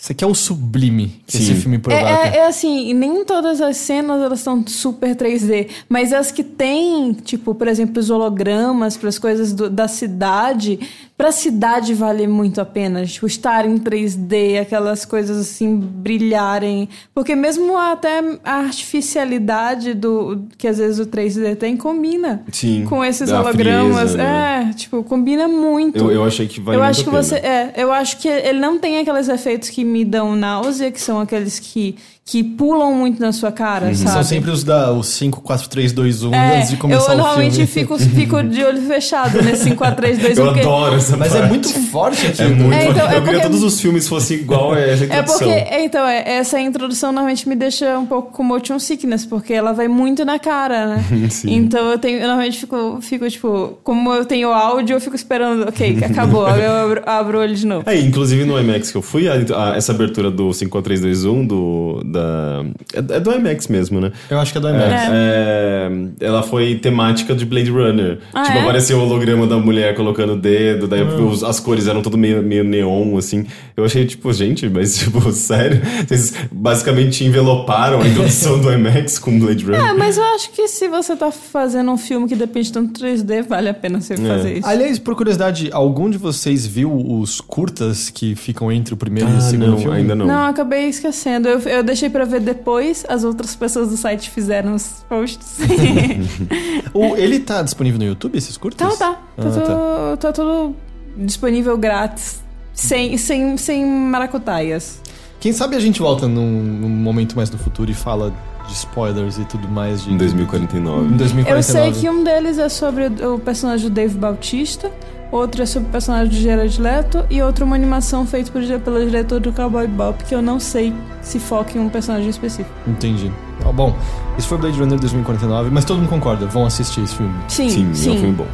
Você 0.04 0.14
quer 0.14 0.26
o 0.26 0.36
sublime 0.36 1.22
que 1.26 1.38
esse 1.38 1.46
Sim. 1.56 1.62
filme 1.62 1.78
É, 1.78 1.80
provoca. 1.80 2.10
é, 2.10 2.38
é 2.40 2.46
assim, 2.48 2.94
nem 2.94 3.24
todas 3.24 3.62
as 3.62 3.78
cenas 3.78 4.22
elas 4.22 4.42
são 4.42 4.62
super 4.68 5.16
3D, 5.16 5.70
mas 5.88 6.12
as 6.12 6.30
que 6.30 6.44
tem, 6.44 7.14
tipo, 7.14 7.56
por 7.56 7.70
exemplo, 7.70 8.02
os 8.02 8.10
hologramas 8.10 8.98
para 8.98 9.08
as 9.08 9.18
coisas 9.18 9.54
do- 9.54 9.70
da 9.70 9.88
cidade, 9.88 10.78
pra 11.18 11.32
cidade 11.32 11.94
vale 11.94 12.28
muito 12.28 12.60
a 12.60 12.66
pena, 12.66 13.06
tipo, 13.06 13.26
estar 13.26 13.66
em 13.66 13.78
3D, 13.78 14.58
aquelas 14.60 15.06
coisas 15.06 15.38
assim 15.38 15.78
brilharem, 15.78 16.90
porque 17.16 17.34
mesmo 17.34 17.78
até 17.78 18.20
a 18.44 18.56
artificialidade 18.58 19.94
do 19.94 20.44
que 20.58 20.68
às 20.68 20.80
vezes 20.80 21.00
o 21.00 21.06
3D 21.06 21.56
tem 21.56 21.78
combina 21.78 22.44
Sim, 22.52 22.84
com 22.90 23.06
esses 23.06 23.32
hologramas, 23.32 24.12
frieza, 24.12 24.18
né? 24.18 24.68
é, 24.70 24.74
tipo, 24.74 25.02
combina 25.04 25.48
muito. 25.48 25.98
Eu, 25.98 26.12
eu 26.12 26.24
achei 26.26 26.46
que 26.46 26.60
vale 26.60 26.78
eu 26.78 26.82
muito 26.84 26.90
acho 26.92 27.02
a 27.02 27.04
que 27.06 27.10
pena. 27.10 27.24
você. 27.24 27.36
É, 27.36 27.74
eu 27.78 27.92
acho 27.92 28.18
que 28.18 28.28
ele 28.28 28.60
não 28.60 28.78
tem 28.78 28.98
aqueles 29.00 29.30
efeitos 29.30 29.70
que 29.70 29.93
me 29.94 30.04
dão 30.04 30.36
náusea, 30.36 30.92
que 30.92 31.00
são 31.00 31.20
aqueles 31.20 31.60
que, 31.60 31.96
que 32.26 32.42
pulam 32.42 32.94
muito 32.94 33.20
na 33.22 33.34
sua 33.34 33.52
cara, 33.52 33.94
sabe? 33.94 34.10
São 34.12 34.24
sempre 34.24 34.50
os 34.50 34.64
da 34.64 34.94
os 34.94 35.08
5, 35.10 35.42
4, 35.42 35.68
3, 35.68 35.92
2, 35.92 36.24
1 36.24 36.34
É, 36.34 36.58
antes 36.58 36.70
de 36.70 36.78
começar 36.78 37.12
eu 37.12 37.16
o 37.16 37.18
normalmente 37.18 37.54
filme. 37.56 37.68
fico, 37.68 38.00
fico 38.00 38.42
de 38.44 38.64
olho 38.64 38.82
fechado 38.84 39.42
nesse 39.42 39.66
5, 39.66 39.76
4, 39.76 39.96
3, 39.98 40.18
2, 40.20 40.38
1. 40.38 40.42
Eu 40.42 40.46
porque- 40.48 40.60
adoro 40.62 40.96
essa 40.96 41.18
Mas 41.18 41.36
é 41.36 41.40
parte. 41.40 41.50
muito 41.50 41.68
forte 41.92 42.26
aqui. 42.28 42.42
É 42.42 42.48
muito. 42.48 42.74
É, 42.74 42.88
então, 42.88 43.02
é 43.02 43.18
eu 43.18 43.22
queria 43.24 43.24
porque- 43.24 43.40
todos 43.42 43.62
os 43.62 43.80
filmes 43.82 44.08
fossem 44.08 44.38
igual 44.38 44.72
a 44.72 44.80
essa 44.80 45.04
É 45.04 45.08
introdução. 45.08 45.38
porque, 45.40 45.52
é, 45.52 45.84
então, 45.84 46.08
é, 46.08 46.24
essa 46.38 46.58
introdução 46.62 47.12
normalmente 47.12 47.48
me 47.50 47.56
deixa 47.56 48.00
um 48.00 48.06
pouco 48.06 48.32
com 48.32 48.42
motion 48.42 48.80
sickness, 48.80 49.26
porque 49.26 49.52
ela 49.54 49.74
vai 49.74 49.90
muito 49.90 50.24
na 50.24 50.40
cara, 50.40 50.96
né? 50.96 51.04
Sim. 51.30 51.54
Então 51.54 51.92
eu 51.92 52.00
tenho, 52.00 52.20
eu 52.20 52.28
normalmente 52.28 52.58
fico, 52.58 53.00
fico, 53.02 53.30
tipo, 53.30 53.78
como 53.84 54.14
eu 54.14 54.24
tenho 54.24 54.48
áudio, 54.54 54.96
eu 54.96 55.02
fico 55.02 55.16
esperando, 55.18 55.68
ok, 55.68 55.98
acabou, 56.06 56.46
aí 56.48 56.64
eu 56.64 56.72
abro, 56.72 57.02
abro 57.06 57.38
o 57.38 57.42
olho 57.42 57.54
de 57.54 57.68
novo. 57.68 57.84
É, 57.86 58.00
inclusive 58.00 58.46
no 58.46 58.58
IMAX 58.58 58.92
que 58.92 58.98
eu 58.98 59.02
fui, 59.02 59.28
a- 59.28 59.34
a- 59.34 59.76
essa 59.76 59.92
abertura 59.92 60.32
do 60.32 60.54
54321 60.54 61.46
do, 61.46 62.02
da, 62.14 62.64
é, 62.94 63.18
é 63.18 63.20
do 63.20 63.32
IMAX 63.32 63.68
mesmo, 63.68 64.00
né? 64.00 64.12
Eu 64.30 64.40
acho 64.40 64.52
que 64.52 64.58
é 64.58 64.62
do 64.62 64.68
É, 64.68 64.72
IMAX. 64.72 65.02
é, 65.12 65.92
ela 66.22 66.44
foi 66.44 66.76
temática 66.76 67.34
de 67.36 67.46
Blade 67.46 67.70
Runner. 67.72 68.20
Ah, 68.34 68.44
tipo, 68.44 68.58
é? 68.58 68.62
apareceu 68.62 68.98
o 68.98 69.02
holograma 69.02 69.48
da 69.48 69.58
mulher 69.58 69.96
colocando 69.96 70.34
o 70.34 70.38
dedo, 70.38 70.88
daí 70.88 71.02
os- 71.04 71.44
as 71.44 71.60
cores 71.60 71.88
eram 71.88 72.02
tudo 72.02 72.18
meio, 72.18 72.42
meio 72.44 72.64
neon, 72.64 73.18
assim. 73.18 73.46
Eu 73.76 73.84
achei, 73.86 74.06
tipo, 74.06 74.32
gente, 74.32 74.70
mas, 74.70 74.96
tipo, 75.00 75.20
sério? 75.32 75.82
Vocês 76.08 76.34
basicamente 76.52 77.24
enveloparam 77.26 78.02
a 78.02 78.08
introdução 78.08 78.60
do 78.60 78.72
IMAX 78.72 79.18
com 79.20 79.38
Blade 79.40 79.66
Runner. 79.66 79.80
É, 79.82 79.94
mas 79.94 80.18
eu 80.18 80.24
acho 80.36 80.52
que 80.52 80.68
se 80.68 80.88
você 80.88 81.16
tá 81.16 81.32
fazendo 81.32 81.92
um 81.92 81.98
filme 81.98 82.28
que 82.28 82.36
depende 82.36 82.72
tanto 82.72 82.94
de 82.94 83.00
3D, 83.00 83.42
vale 83.48 83.70
a 83.70 83.74
pena 83.74 84.00
você 84.00 84.16
fazer 84.16 84.58
isso. 84.60 84.68
Aliás, 84.68 85.00
por 85.00 85.16
curiosidade, 85.16 85.70
algum 85.72 86.10
de 86.10 86.18
vocês 86.18 86.66
viu 86.66 86.94
os 86.96 87.42
curtas 87.42 88.10
que 88.10 88.36
ficam 88.36 88.72
entre 88.72 88.94
o 88.94 88.98
primeiro 88.98 89.30
e 89.30 89.34
o 89.34 89.38
Ah, 89.38 89.42
segundo 89.42 89.72
não, 89.72 89.78
filme? 89.78 89.98
ainda 89.98 90.16
não. 90.16 90.26
Não, 90.26 90.46
acabei 90.48 90.88
esquecendo. 90.88 91.48
Eu, 91.48 91.60
eu 91.62 91.84
deixei 91.84 92.03
pra 92.10 92.26
ver 92.26 92.40
depois, 92.42 93.06
as 93.10 93.24
outras 93.24 93.56
pessoas 93.56 93.90
do 93.90 93.98
site 93.98 94.30
fizeram 94.30 94.76
os 94.76 95.04
posts. 95.10 95.58
O, 96.94 97.16
ele 97.16 97.40
tá 97.40 97.62
disponível 97.64 97.98
no 98.00 98.06
YouTube, 98.06 98.38
esses 98.38 98.56
curtas? 98.56 98.98
tá, 99.00 99.14
tá. 99.14 99.20
Tá, 99.36 99.48
Ah, 99.48 99.52
tudo, 99.52 100.18
tá 100.18 100.32
tudo 100.32 100.76
disponível 101.18 101.76
grátis. 101.78 102.42
Sem, 102.74 103.18
sem, 103.18 103.58
sem 103.58 103.86
maracutaias. 103.86 105.00
Quem 105.40 105.52
sabe 105.52 105.76
a 105.76 105.80
gente 105.80 106.00
volta 106.00 106.28
num, 106.28 106.64
num 106.64 106.90
momento 106.90 107.36
mais 107.36 107.50
no 107.50 107.58
futuro 107.58 107.90
e 107.92 107.94
fala 107.94 108.32
de 108.68 108.74
spoilers 108.74 109.38
e 109.38 109.46
tudo 109.46 109.68
mais 109.68 110.04
de... 110.04 110.14
Em 110.14 110.18
2049. 110.18 111.14
Em 111.14 111.18
2049. 111.18 111.50
Eu 111.58 111.64
sei 111.64 112.00
que 112.02 112.10
um 112.10 112.24
deles 112.24 112.58
é 112.58 112.70
sobre 112.70 113.08
o 113.08 113.38
personagem 113.40 113.90
do 113.90 113.94
Dave 113.94 114.18
Bautista, 114.18 114.92
outro 115.36 115.64
é 115.64 115.66
sobre 115.66 115.90
o 115.90 115.92
personagem 115.92 116.30
do 116.30 116.36
Gerard 116.36 116.82
Leto 116.82 117.26
e 117.30 117.42
outro 117.42 117.66
uma 117.66 117.76
animação 117.76 118.26
feita 118.26 118.52
por, 118.52 118.62
pelo 118.62 119.06
diretor 119.06 119.40
do 119.40 119.52
Cowboy 119.52 119.88
Bop, 119.88 120.24
que 120.24 120.36
eu 120.36 120.42
não 120.42 120.60
sei 120.60 120.94
se 121.22 121.40
foca 121.40 121.78
em 121.78 121.82
um 121.82 121.90
personagem 121.90 122.30
específico. 122.30 122.74
Entendi. 122.88 123.32
Ah, 123.66 123.72
bom, 123.72 123.96
esse 124.38 124.48
foi 124.48 124.58
Blade 124.58 124.80
Runner 124.80 125.00
2049, 125.00 125.70
mas 125.72 125.86
todo 125.86 125.98
mundo 125.98 126.10
concorda, 126.10 126.46
vão 126.46 126.66
assistir 126.66 127.02
esse 127.04 127.16
filme. 127.16 127.34
Sim, 127.48 127.70
Sim, 127.70 127.94
sim. 127.94 128.10
é 128.10 128.14
um 128.14 128.18
filme 128.20 128.36
bom. 128.36 128.48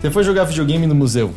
Você 0.00 0.10
foi 0.10 0.24
jogar 0.24 0.44
videogame 0.44 0.86
no 0.86 0.94
museu. 0.94 1.30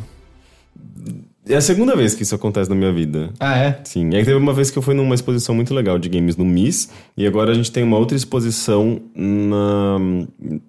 É 1.45 1.55
a 1.55 1.61
segunda 1.61 1.93
vez 1.93 2.15
que 2.15 2.23
isso 2.23 2.33
acontece 2.33 2.69
na 2.69 2.75
minha 2.75 2.91
vida. 2.93 3.29
Ah, 3.37 3.57
é? 3.57 3.81
Sim. 3.83 4.09
E 4.11 4.15
aí 4.15 4.23
teve 4.23 4.37
uma 4.37 4.53
vez 4.53 4.71
que 4.71 4.77
eu 4.77 4.81
fui 4.81 4.93
numa 4.93 5.13
exposição 5.13 5.53
muito 5.53 5.73
legal 5.73 5.99
de 5.99 6.07
games 6.07 6.37
no 6.37 6.45
MIS, 6.45 6.87
e 7.17 7.27
agora 7.27 7.51
a 7.51 7.53
gente 7.53 7.69
tem 7.69 7.83
uma 7.83 7.97
outra 7.97 8.15
exposição 8.15 9.01
na, 9.13 9.99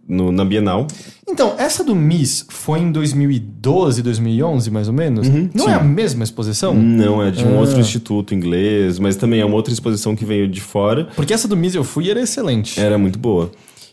no- 0.09 0.33
na 0.33 0.45
Bienal. 0.45 0.89
Então, 1.29 1.55
essa 1.59 1.85
do 1.85 1.95
Miss 1.95 2.45
foi 2.49 2.81
em 2.81 2.91
2012, 2.91 4.03
2011, 4.03 4.69
mais 4.73 4.89
ou 4.89 4.95
menos? 4.95 5.29
Não 5.29 5.37
Uhum, 5.43 5.51
sim. 5.57 5.69
é 5.71 5.75
a 5.75 5.81
mesma 5.85 6.25
exposição? 6.25 6.75
Não, 6.75 7.23
é 7.23 7.31
de 7.31 7.45
um 7.45 7.57
Ah. 7.57 7.61
outro 7.61 7.79
instituto 7.79 8.35
inglês, 8.35 8.99
mas 8.99 9.15
também 9.15 9.39
é 9.41 9.45
uma 9.45 9.55
outra 9.55 9.73
exposição 9.73 10.17
que 10.17 10.25
veio 10.25 10.49
de 10.49 10.61
fora. 10.61 11.05
Porque 11.15 11.33
essa 11.33 11.47
do 11.47 11.57
Miss 11.57 11.77
eu 11.77 11.85
fui 11.85 12.07
e 12.07 12.11
era 12.11 12.21
excelente. 12.21 12.81
Era 12.81 12.99
muito 12.99 13.17
boa. 13.19 13.53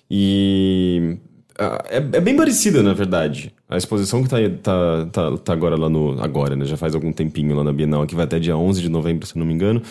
E. 0.10 1.16
ah, 1.60 1.84
É, 1.90 1.98
é 1.98 2.20
bem 2.20 2.36
parecida, 2.36 2.82
na 2.82 2.94
verdade. 2.94 3.54
A 3.72 3.78
exposição 3.78 4.22
que 4.22 4.28
tá, 4.28 4.38
tá, 4.62 5.06
tá, 5.14 5.38
tá 5.38 5.54
agora 5.54 5.78
lá 5.78 5.90
no. 5.90 6.22
Agora, 6.22 6.58
né? 6.58 6.66
Já 6.66 6.76
faz 6.76 6.94
algum 6.94 7.14
tempinho 7.14 7.56
lá 7.56 7.64
na 7.64 7.72
Bienal, 7.72 8.06
que 8.06 8.14
vai 8.14 8.26
até 8.26 8.38
dia 8.38 8.58
11 8.58 8.82
de 8.82 8.90
novembro, 8.90 9.26
se 9.26 9.40
não 9.40 9.46
me 9.46 9.54
engano. 9.54 9.82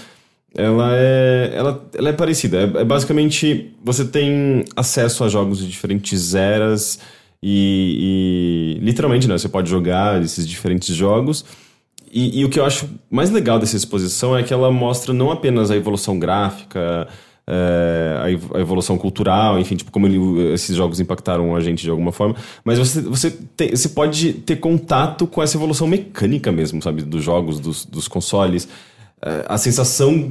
Ela 0.55 0.91
é, 0.97 1.53
ela, 1.55 1.89
ela 1.95 2.09
é 2.11 2.13
parecida. 2.13 2.59
É, 2.59 2.83
é 2.83 2.85
basicamente. 2.85 3.75
Você 3.83 4.05
tem 4.05 4.67
acesso 4.77 5.25
a 5.25 5.31
jogos 5.31 5.61
de 5.61 5.67
diferentes 5.67 6.35
eras. 6.35 7.01
E, 7.43 8.77
e, 8.79 8.85
literalmente, 8.85 9.27
né? 9.27 9.39
Você 9.39 9.49
pode 9.49 9.71
jogar 9.71 10.23
esses 10.23 10.47
diferentes 10.47 10.95
jogos. 10.95 11.43
E, 12.13 12.41
e 12.41 12.45
o 12.45 12.51
que 12.51 12.61
eu 12.61 12.67
acho 12.67 12.87
mais 13.11 13.31
legal 13.31 13.59
dessa 13.59 13.77
exposição 13.77 14.37
é 14.37 14.43
que 14.43 14.53
ela 14.53 14.71
mostra 14.71 15.15
não 15.15 15.31
apenas 15.31 15.71
a 15.71 15.77
evolução 15.77 16.19
gráfica, 16.19 17.09
a 18.23 18.31
ev- 18.31 18.51
a 18.55 18.61
evolução 18.61 18.97
cultural, 18.97 19.59
enfim, 19.59 19.77
tipo, 19.77 19.91
como 19.91 20.07
ele- 20.07 20.53
esses 20.53 20.77
jogos 20.77 21.01
impactaram 21.01 21.55
a 21.57 21.61
gente 21.61 21.83
de 21.83 21.91
alguma 21.91 22.13
forma, 22.13 22.37
mas 22.65 22.79
você, 22.79 23.01
você, 23.01 23.31
tem- 23.57 23.71
você 23.71 23.89
pode 23.89 24.33
ter 24.33 24.57
contato 24.57 25.27
com 25.27 25.43
essa 25.43 25.57
evolução 25.57 25.87
mecânica 25.87 26.53
mesmo, 26.53 26.81
sabe? 26.83 27.03
Dos 27.03 27.23
jogos, 27.25 27.59
dos, 27.59 27.85
dos 27.85 28.07
consoles. 28.09 28.69
É, 29.23 29.45
a 29.49 29.59
sensação 29.59 30.31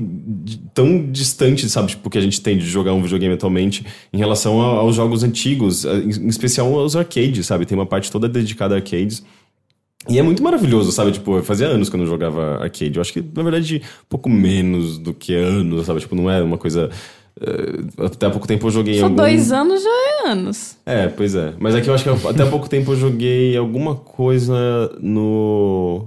tão 0.74 1.12
distante, 1.12 1.70
sabe, 1.70 1.90
tipo, 1.90 2.10
que 2.10 2.18
a 2.18 2.22
gente 2.22 2.42
tem 2.42 2.58
de 2.58 2.66
jogar 2.66 2.92
um 2.94 3.02
videogame 3.04 3.36
atualmente 3.36 3.86
em 4.12 4.18
relação 4.18 4.60
aos 4.62 4.96
jogos 4.96 5.22
antigos, 5.24 5.86
em 5.86 6.10
em 6.10 6.28
especial 6.28 6.74
aos 6.74 6.96
arcades, 6.96 7.46
sabe? 7.46 7.66
Tem 7.68 7.78
uma 7.78 7.86
parte 7.86 8.12
toda 8.12 8.28
dedicada 8.28 8.74
a 8.74 8.78
arcades. 8.78 9.24
E 10.08 10.18
é 10.18 10.22
muito 10.22 10.42
maravilhoso, 10.42 10.92
sabe? 10.92 11.12
Tipo, 11.12 11.42
fazia 11.44 11.68
anos 11.68 11.90
que 11.90 11.96
eu 11.96 12.00
não 12.00 12.06
jogava 12.08 12.62
arcade. 12.64 12.96
Eu 12.96 13.02
acho 13.02 13.12
que, 13.12 13.24
na 13.36 13.44
verdade, 13.44 13.82
pouco 14.08 14.30
menos 14.30 14.98
do 14.98 15.14
que 15.14 15.36
anos, 15.36 15.86
sabe? 15.86 16.00
Tipo, 16.00 16.16
não 16.16 16.30
é 16.32 16.42
uma 16.42 16.58
coisa. 16.58 16.90
eh, 17.42 18.06
até 18.06 18.26
há 18.26 18.30
pouco 18.30 18.48
tempo 18.48 18.66
eu 18.68 18.72
joguei 18.72 18.98
Só 18.98 19.04
algum... 19.06 19.16
dois 19.18 19.52
anos 19.52 19.84
já 19.84 19.90
é 19.90 20.30
anos. 20.32 20.78
É, 20.86 21.08
pois 21.08 21.36
é. 21.36 21.54
Mas 21.60 21.76
é 21.76 21.82
que 21.82 21.90
eu 21.90 21.94
acho 21.94 22.04
que 22.04 22.10
eu- 22.10 22.30
até 22.30 22.44
há 22.44 22.48
pouco 22.48 22.70
tempo 22.70 22.92
eu 22.94 22.96
joguei 22.96 23.56
alguma 23.58 23.94
coisa 23.96 24.56
no. 25.02 26.06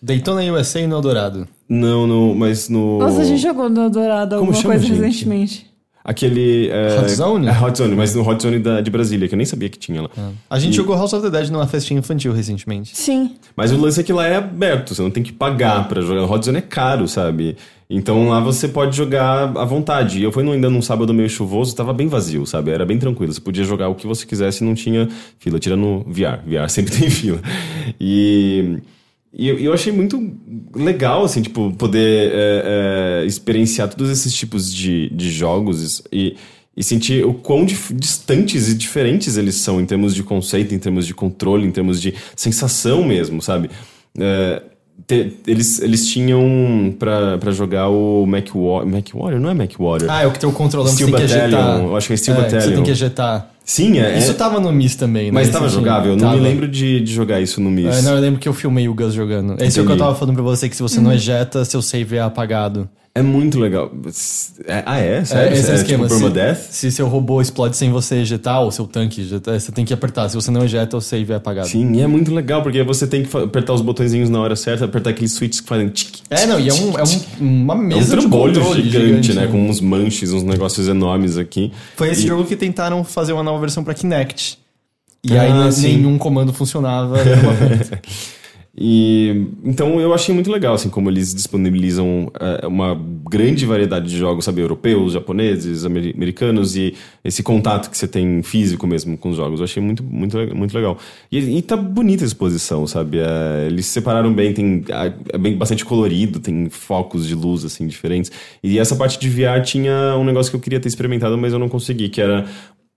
Daytona 0.00 0.42
USA 0.52 0.86
no 0.86 0.96
Eldorado. 0.96 1.46
Não, 1.68 2.06
no. 2.06 2.34
Mas 2.34 2.68
no. 2.68 2.98
Nossa, 2.98 3.20
a 3.20 3.24
gente 3.24 3.42
jogou 3.42 3.68
no 3.68 3.90
Dourado 3.90 4.36
Como 4.36 4.52
alguma 4.52 4.54
chama, 4.62 4.74
coisa 4.74 4.86
gente? 4.86 5.00
recentemente. 5.00 5.67
Aquele. 6.10 6.68
é, 6.70 6.98
Hot 7.00 7.10
Zone? 7.10 7.46
É, 7.46 7.52
Hot 7.62 7.76
Zone, 7.76 7.94
mas 7.94 8.14
no 8.14 8.26
Hot 8.26 8.42
Zone 8.42 8.58
da, 8.58 8.80
de 8.80 8.90
Brasília, 8.90 9.28
que 9.28 9.34
eu 9.34 9.36
nem 9.36 9.44
sabia 9.44 9.68
que 9.68 9.78
tinha 9.78 10.00
lá. 10.02 10.08
A 10.48 10.58
gente 10.58 10.72
E- 10.72 10.76
jogou 10.76 10.96
House 10.96 11.12
of 11.12 11.22
the 11.22 11.30
Dead 11.30 11.50
numa 11.50 11.66
festinha 11.66 11.98
infantil 12.00 12.32
recentemente. 12.32 12.96
Sim. 12.96 13.32
Mas 13.54 13.70
o 13.72 13.76
lance 13.78 14.00
é 14.00 14.02
que 14.02 14.12
lá 14.12 14.26
é 14.26 14.36
aberto, 14.36 14.94
você 14.94 15.02
não 15.02 15.10
tem 15.10 15.22
que 15.22 15.32
pagar 15.32 15.86
pra 15.86 16.00
jogar. 16.00 16.22
O 16.22 16.32
Hot 16.32 16.44
Zone 16.44 16.58
é 16.58 16.62
caro, 16.62 17.06
sabe? 17.06 17.56
Então 17.90 18.28
lá 18.28 18.40
você 18.40 18.68
pode 18.68 18.96
jogar 18.96 19.56
à 19.56 19.64
vontade. 19.64 20.18
E 20.18 20.22
Eu 20.22 20.32
fui 20.32 20.42
no- 20.42 20.52
ainda 20.52 20.68
num 20.70 20.80
sábado 20.82 21.12
meio 21.14 21.28
chuvoso, 21.28 21.74
tava 21.76 21.92
bem 21.92 22.06
vazio, 22.08 22.44
sabe? 22.46 22.70
Era 22.70 22.84
bem 22.86 22.98
tranquilo. 22.98 23.32
Você 23.32 23.40
podia 23.40 23.64
jogar 23.64 23.88
o 23.88 23.94
que 23.94 24.06
você 24.06 24.24
quisesse 24.26 24.62
e 24.64 24.66
não 24.66 24.74
tinha 24.74 25.08
fila. 25.38 25.58
Tira 25.58 25.76
no 25.76 26.00
VR. 26.06 26.40
VR 26.46 26.68
sempre 26.68 26.92
tem 26.96 27.10
fila. 27.10 27.40
E. 28.00 28.78
E 29.38 29.48
eu, 29.48 29.56
eu 29.58 29.72
achei 29.72 29.92
muito 29.92 30.32
legal, 30.74 31.24
assim, 31.24 31.40
tipo, 31.40 31.72
poder 31.78 32.32
é, 32.34 33.20
é, 33.22 33.26
experienciar 33.26 33.88
todos 33.88 34.10
esses 34.10 34.34
tipos 34.34 34.74
de, 34.74 35.08
de 35.10 35.30
jogos 35.30 36.02
e, 36.12 36.34
e 36.76 36.82
sentir 36.82 37.24
o 37.24 37.32
quão 37.32 37.64
dif- 37.64 37.94
distantes 37.94 38.68
e 38.68 38.74
diferentes 38.74 39.36
eles 39.36 39.54
são 39.54 39.80
em 39.80 39.86
termos 39.86 40.12
de 40.14 40.24
conceito, 40.24 40.74
em 40.74 40.78
termos 40.78 41.06
de 41.06 41.14
controle, 41.14 41.64
em 41.66 41.70
termos 41.70 42.00
de 42.00 42.14
sensação 42.34 43.04
mesmo, 43.04 43.40
sabe? 43.40 43.70
É, 44.18 44.60
te- 45.06 45.34
eles, 45.46 45.80
eles 45.80 46.08
tinham 46.08 46.92
pra, 46.98 47.38
pra 47.38 47.52
jogar 47.52 47.88
o 47.90 48.26
Mac, 48.26 48.48
Wa- 48.56 48.84
Mac 48.84 49.06
Warrior, 49.14 49.40
não 49.40 49.50
é 49.50 49.54
Mac 49.54 49.70
Warrior? 49.78 50.10
Ah, 50.10 50.22
é 50.22 50.26
o 50.26 50.32
que 50.32 50.40
tem 50.40 50.48
o 50.48 50.52
controlão 50.52 50.90
que 50.92 51.04
você 51.04 51.04
tem 51.04 51.14
que 51.14 51.22
ejetar. 51.22 51.78
eu 51.80 51.96
acho 51.96 52.08
que 52.08 52.12
é 52.14 52.16
Steel 52.16 52.36
Você 52.36 52.42
Battalion. 52.42 52.74
tem 52.74 52.82
que 52.84 52.90
ejetar. 52.90 53.54
Sim, 53.68 53.98
é. 53.98 54.16
Isso 54.18 54.30
é- 54.30 54.34
tava 54.34 54.58
no 54.58 54.72
Miss 54.72 54.96
também, 54.96 55.26
né? 55.26 55.30
mas 55.30 55.50
tava 55.50 55.68
jogável? 55.68 56.16
Não 56.16 56.30
me 56.30 56.36
Tava. 56.36 56.36
lembro 56.42 56.66
de, 56.66 57.00
de 57.02 57.12
jogar 57.12 57.38
isso 57.38 57.60
no 57.60 57.70
Miss. 57.70 57.98
É, 57.98 58.00
não, 58.02 58.14
eu 58.14 58.20
lembro 58.20 58.40
que 58.40 58.48
eu 58.48 58.54
filmei 58.54 58.88
o 58.88 58.94
Gus 58.94 59.12
jogando. 59.12 59.62
Esse 59.62 59.78
é 59.78 59.82
o 59.82 59.84
que 59.84 59.92
eu 59.92 59.94
Entendi. 59.94 59.98
tava 59.98 60.14
falando 60.14 60.34
pra 60.36 60.42
você, 60.42 60.70
que 60.70 60.74
se 60.74 60.80
você 60.82 61.00
não 61.02 61.12
ejeta, 61.12 61.62
seu 61.66 61.82
save 61.82 62.16
é 62.16 62.20
apagado. 62.22 62.88
É 63.14 63.22
muito 63.22 63.58
legal. 63.58 63.90
É- 64.64 64.82
ah, 64.86 64.98
é? 64.98 65.24
Sério? 65.24 65.52
esse 65.56 65.70
é 65.70 65.74
esquema. 65.74 66.06
tipo 66.06 66.20
permadeath? 66.20 66.56
se, 66.70 66.72
se 66.90 66.92
seu 66.92 67.08
robô 67.08 67.40
explode 67.42 67.76
sem 67.76 67.90
você 67.90 68.16
ejetar, 68.16 68.62
ou 68.62 68.70
seu 68.70 68.86
tanque 68.86 69.22
ejetar, 69.22 69.58
você 69.58 69.72
tem 69.72 69.84
que 69.84 69.92
apertar. 69.92 70.28
Se 70.28 70.36
você 70.36 70.50
não 70.52 70.64
ejeta, 70.64 70.96
o 70.96 71.00
save 71.00 71.32
é 71.32 71.36
apagado. 71.36 71.66
Sim, 71.66 71.92
e 71.96 72.00
é 72.00 72.06
muito 72.06 72.32
legal, 72.32 72.62
porque 72.62 72.80
você 72.84 73.06
tem 73.08 73.24
que 73.24 73.36
apertar 73.36 73.72
os 73.72 73.80
botõezinhos 73.80 74.30
na 74.30 74.38
hora 74.40 74.54
certa, 74.54 74.84
apertar 74.84 75.10
aqueles 75.10 75.32
switches 75.32 75.60
que 75.60 75.68
fazem 75.68 75.88
tic. 75.88 76.18
É, 76.30 76.46
não, 76.46 76.60
e 76.60 76.68
é, 76.68 76.72
um, 76.74 76.96
é 76.98 77.02
um- 77.02 77.64
uma 77.64 77.74
É 77.74 77.76
um 77.76 77.80
mesa 77.82 78.16
de 78.16 78.28
controle 78.28 78.82
gigante, 78.88 79.32
né? 79.32 79.48
Com 79.48 79.68
uns 79.68 79.80
manches, 79.80 80.32
uns 80.32 80.44
negócios 80.44 80.86
enormes 80.86 81.36
aqui. 81.36 81.72
Foi 81.96 82.10
esse 82.10 82.22
E- 82.24 82.28
jogo 82.28 82.44
que 82.44 82.54
tentaram 82.54 83.02
fazer 83.02 83.32
uma 83.32 83.42
nova 83.42 83.58
versão 83.58 83.82
pra 83.82 83.94
Kinect. 83.94 84.58
E 85.24 85.36
Ah, 85.36 85.64
aí 85.64 85.72
sim. 85.72 85.96
nenhum 85.96 86.16
comando 86.18 86.52
funcionava. 86.52 87.16
E 88.80 89.46
então 89.64 90.00
eu 90.00 90.14
achei 90.14 90.32
muito 90.32 90.52
legal 90.52 90.72
assim 90.74 90.88
como 90.88 91.10
eles 91.10 91.34
disponibilizam 91.34 92.30
eh, 92.38 92.64
uma 92.64 92.94
grande 93.28 93.66
variedade 93.66 94.08
de 94.08 94.16
jogos, 94.16 94.44
sabe, 94.44 94.60
europeus, 94.60 95.14
japoneses, 95.14 95.84
ameri- 95.84 96.12
americanos 96.16 96.76
e 96.76 96.94
esse 97.24 97.42
contato 97.42 97.90
que 97.90 97.98
você 97.98 98.06
tem 98.06 98.40
físico 98.40 98.86
mesmo 98.86 99.18
com 99.18 99.30
os 99.30 99.36
jogos. 99.36 99.58
Eu 99.58 99.64
achei 99.64 99.82
muito 99.82 100.04
muito 100.04 100.36
muito 100.54 100.72
legal. 100.74 100.96
E, 101.30 101.38
e 101.58 101.60
tá 101.62 101.76
bonita 101.76 102.22
a 102.22 102.26
exposição, 102.26 102.86
sabe? 102.86 103.18
Eh, 103.18 103.66
eles 103.66 103.86
separaram 103.86 104.32
bem, 104.32 104.52
tem 104.54 104.84
é 105.32 105.36
bem 105.38 105.56
bastante 105.56 105.84
colorido, 105.84 106.38
tem 106.38 106.68
focos 106.70 107.26
de 107.26 107.34
luz 107.34 107.64
assim 107.64 107.84
diferentes. 107.84 108.30
E 108.62 108.78
essa 108.78 108.94
parte 108.94 109.18
de 109.18 109.28
VR 109.28 109.60
tinha 109.64 110.16
um 110.16 110.24
negócio 110.24 110.50
que 110.52 110.56
eu 110.56 110.60
queria 110.60 110.78
ter 110.78 110.86
experimentado, 110.86 111.36
mas 111.36 111.52
eu 111.52 111.58
não 111.58 111.68
consegui, 111.68 112.08
que 112.08 112.20
era 112.20 112.46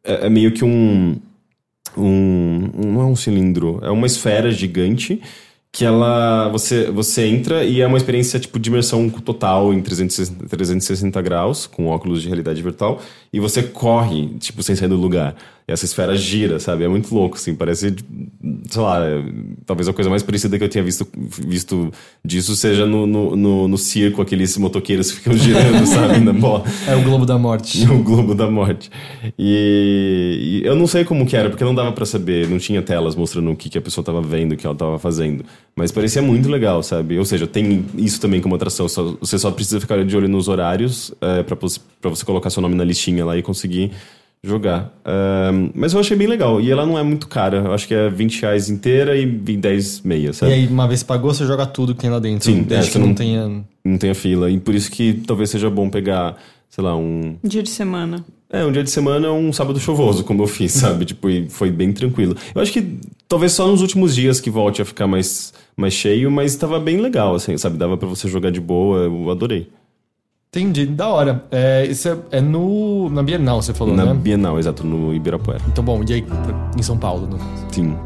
é, 0.05 0.27
é 0.27 0.29
meio 0.29 0.51
que 0.51 0.63
um, 0.63 1.15
um- 1.97 2.69
não 2.85 3.01
é 3.01 3.05
um 3.05 3.15
cilindro, 3.15 3.79
é 3.81 3.89
uma 3.89 4.05
esfera 4.05 4.51
gigante 4.51 5.19
que 5.71 5.85
ela 5.85 6.49
você 6.49 6.91
você 6.91 7.25
entra 7.25 7.63
e 7.63 7.81
é 7.81 7.87
uma 7.87 7.97
experiência 7.97 8.39
tipo 8.39 8.59
de 8.59 8.69
imersão 8.69 9.09
total 9.09 9.73
em 9.73 9.81
360, 9.81 10.47
360 10.47 11.21
graus 11.21 11.65
com 11.65 11.87
óculos 11.87 12.21
de 12.21 12.27
realidade 12.27 12.61
virtual 12.61 12.99
e 13.33 13.39
você 13.39 13.63
corre 13.63 14.27
tipo 14.39 14.61
sem 14.61 14.75
sair 14.75 14.89
do 14.89 14.95
lugar 14.97 15.35
e 15.67 15.71
essa 15.71 15.85
esfera 15.85 16.15
gira 16.17 16.59
sabe 16.59 16.83
é 16.83 16.87
muito 16.87 17.13
louco 17.13 17.35
assim 17.37 17.53
parece 17.55 17.95
sei 18.69 18.81
lá 18.81 18.99
talvez 19.65 19.87
a 19.87 19.93
coisa 19.93 20.09
mais 20.09 20.21
parecida 20.23 20.57
que 20.57 20.63
eu 20.63 20.67
tinha 20.69 20.83
visto 20.83 21.07
visto 21.47 21.91
disso 22.25 22.55
seja 22.55 22.85
no, 22.85 23.05
no, 23.07 23.35
no, 23.35 23.67
no 23.67 23.77
circo 23.77 24.21
aqueles 24.21 24.57
motoqueiros 24.57 25.11
que 25.11 25.17
ficam 25.19 25.33
girando 25.37 25.85
sabe 25.87 26.19
na 26.19 26.33
bola 26.33 26.63
É 26.87 26.95
o 26.95 27.01
Globo 27.03 27.25
da 27.25 27.37
Morte. 27.37 27.85
o 27.89 28.03
Globo 28.03 28.33
da 28.35 28.49
Morte. 28.49 28.89
E, 29.37 30.61
e 30.63 30.67
eu 30.67 30.75
não 30.75 30.87
sei 30.87 31.03
como 31.03 31.25
que 31.25 31.35
era, 31.35 31.49
porque 31.49 31.63
não 31.63 31.73
dava 31.75 31.91
pra 31.91 32.05
saber, 32.05 32.47
não 32.47 32.57
tinha 32.57 32.81
telas 32.81 33.15
mostrando 33.15 33.51
o 33.51 33.55
que, 33.55 33.69
que 33.69 33.77
a 33.77 33.81
pessoa 33.81 34.03
tava 34.03 34.21
vendo, 34.21 34.53
o 34.53 34.57
que 34.57 34.65
ela 34.65 34.75
tava 34.75 34.97
fazendo. 34.99 35.43
Mas 35.75 35.91
parecia 35.91 36.21
muito 36.21 36.49
legal, 36.49 36.81
sabe? 36.83 37.17
Ou 37.17 37.25
seja, 37.25 37.47
tem 37.47 37.85
isso 37.97 38.19
também 38.19 38.41
como 38.41 38.55
atração. 38.55 38.87
só- 38.89 39.15
você 39.19 39.37
só 39.39 39.51
precisa 39.51 39.79
ficar 39.79 40.03
de 40.03 40.15
olho 40.17 40.27
nos 40.27 40.47
horários 40.47 41.13
é, 41.21 41.43
pos- 41.43 41.77
pra 41.77 42.09
você 42.09 42.25
colocar 42.25 42.49
seu 42.49 42.61
nome 42.61 42.75
na 42.75 42.83
listinha 42.83 43.20
lá 43.23 43.37
e 43.37 43.41
conseguir 43.41 43.91
jogar. 44.43 44.91
Ahn, 45.05 45.69
mas 45.75 45.93
eu 45.93 45.99
achei 45.99 46.17
bem 46.17 46.27
legal. 46.27 46.59
E 46.59 46.71
ela 46.71 46.85
não 46.85 46.97
é 46.97 47.03
muito 47.03 47.27
cara. 47.27 47.57
Eu 47.57 47.73
acho 47.73 47.87
que 47.87 47.93
é 47.93 48.09
20 48.09 48.41
reais 48.41 48.69
inteira 48.69 49.15
e 49.17 49.25
10 49.25 50.01
meia, 50.01 50.29
E 50.29 50.33
sabe? 50.33 50.53
aí, 50.53 50.67
uma 50.67 50.87
vez 50.87 51.03
pagou, 51.03 51.33
você 51.33 51.45
joga 51.45 51.65
tudo 51.65 51.93
que 51.93 52.01
tem 52.01 52.09
lá 52.09 52.19
dentro. 52.19 52.45
Sim, 52.51 52.63
desde 52.63 52.89
é, 52.89 52.91
que 52.93 52.99
não, 52.99 53.07
não- 53.07 53.13
tenha. 53.13 53.63
Não 53.85 53.97
tem 53.97 54.09
a 54.11 54.15
fila. 54.15 54.49
E 54.49 54.59
por 54.59 54.73
isso 54.75 54.89
que 54.91 55.13
talvez 55.25 55.49
seja 55.49 55.69
bom 55.69 55.89
pegar, 55.89 56.37
sei 56.69 56.83
lá, 56.83 56.95
um 56.95 57.35
Dia 57.43 57.61
de 57.63 57.69
semana. 57.69 58.23
É, 58.53 58.65
um 58.65 58.71
dia 58.71 58.83
de 58.83 58.91
semana, 58.91 59.31
um 59.31 59.53
sábado 59.53 59.79
chuvoso, 59.79 60.25
como 60.25 60.43
eu 60.43 60.47
fiz, 60.47 60.71
sabe? 60.73 61.05
Tipo, 61.05 61.29
e 61.29 61.49
foi 61.49 61.71
bem 61.71 61.93
tranquilo. 61.93 62.35
Eu 62.53 62.61
acho 62.61 62.71
que 62.73 62.97
talvez 63.27 63.53
só 63.53 63.65
nos 63.67 63.81
últimos 63.81 64.13
dias 64.13 64.41
que 64.41 64.49
volte 64.49 64.81
a 64.81 64.85
ficar 64.85 65.07
mais, 65.07 65.53
mais 65.77 65.93
cheio, 65.93 66.29
mas 66.29 66.55
tava 66.57 66.77
bem 66.79 66.97
legal, 66.99 67.33
assim, 67.35 67.57
sabe? 67.57 67.77
Dava 67.77 67.95
pra 67.95 68.07
você 68.09 68.27
jogar 68.27 68.51
de 68.51 68.59
boa, 68.59 68.99
eu 69.05 69.29
adorei. 69.31 69.69
Entendi, 70.53 70.85
da 70.85 71.07
hora. 71.07 71.45
É, 71.49 71.85
isso 71.85 72.09
é, 72.09 72.17
é 72.31 72.41
no, 72.41 73.09
na 73.09 73.23
Bienal, 73.23 73.61
você 73.61 73.73
falou, 73.73 73.95
Na 73.95 74.03
né? 74.03 74.13
Bienal, 74.13 74.59
exato, 74.59 74.85
no 74.85 75.13
Ibirapuera. 75.13 75.61
Então, 75.65 75.81
bom, 75.81 76.03
e 76.05 76.13
aí, 76.13 76.25
em 76.77 76.83
São 76.83 76.97
Paulo, 76.97 77.25
no 77.25 77.37
caso. 77.37 77.67
Sim. 77.71 77.97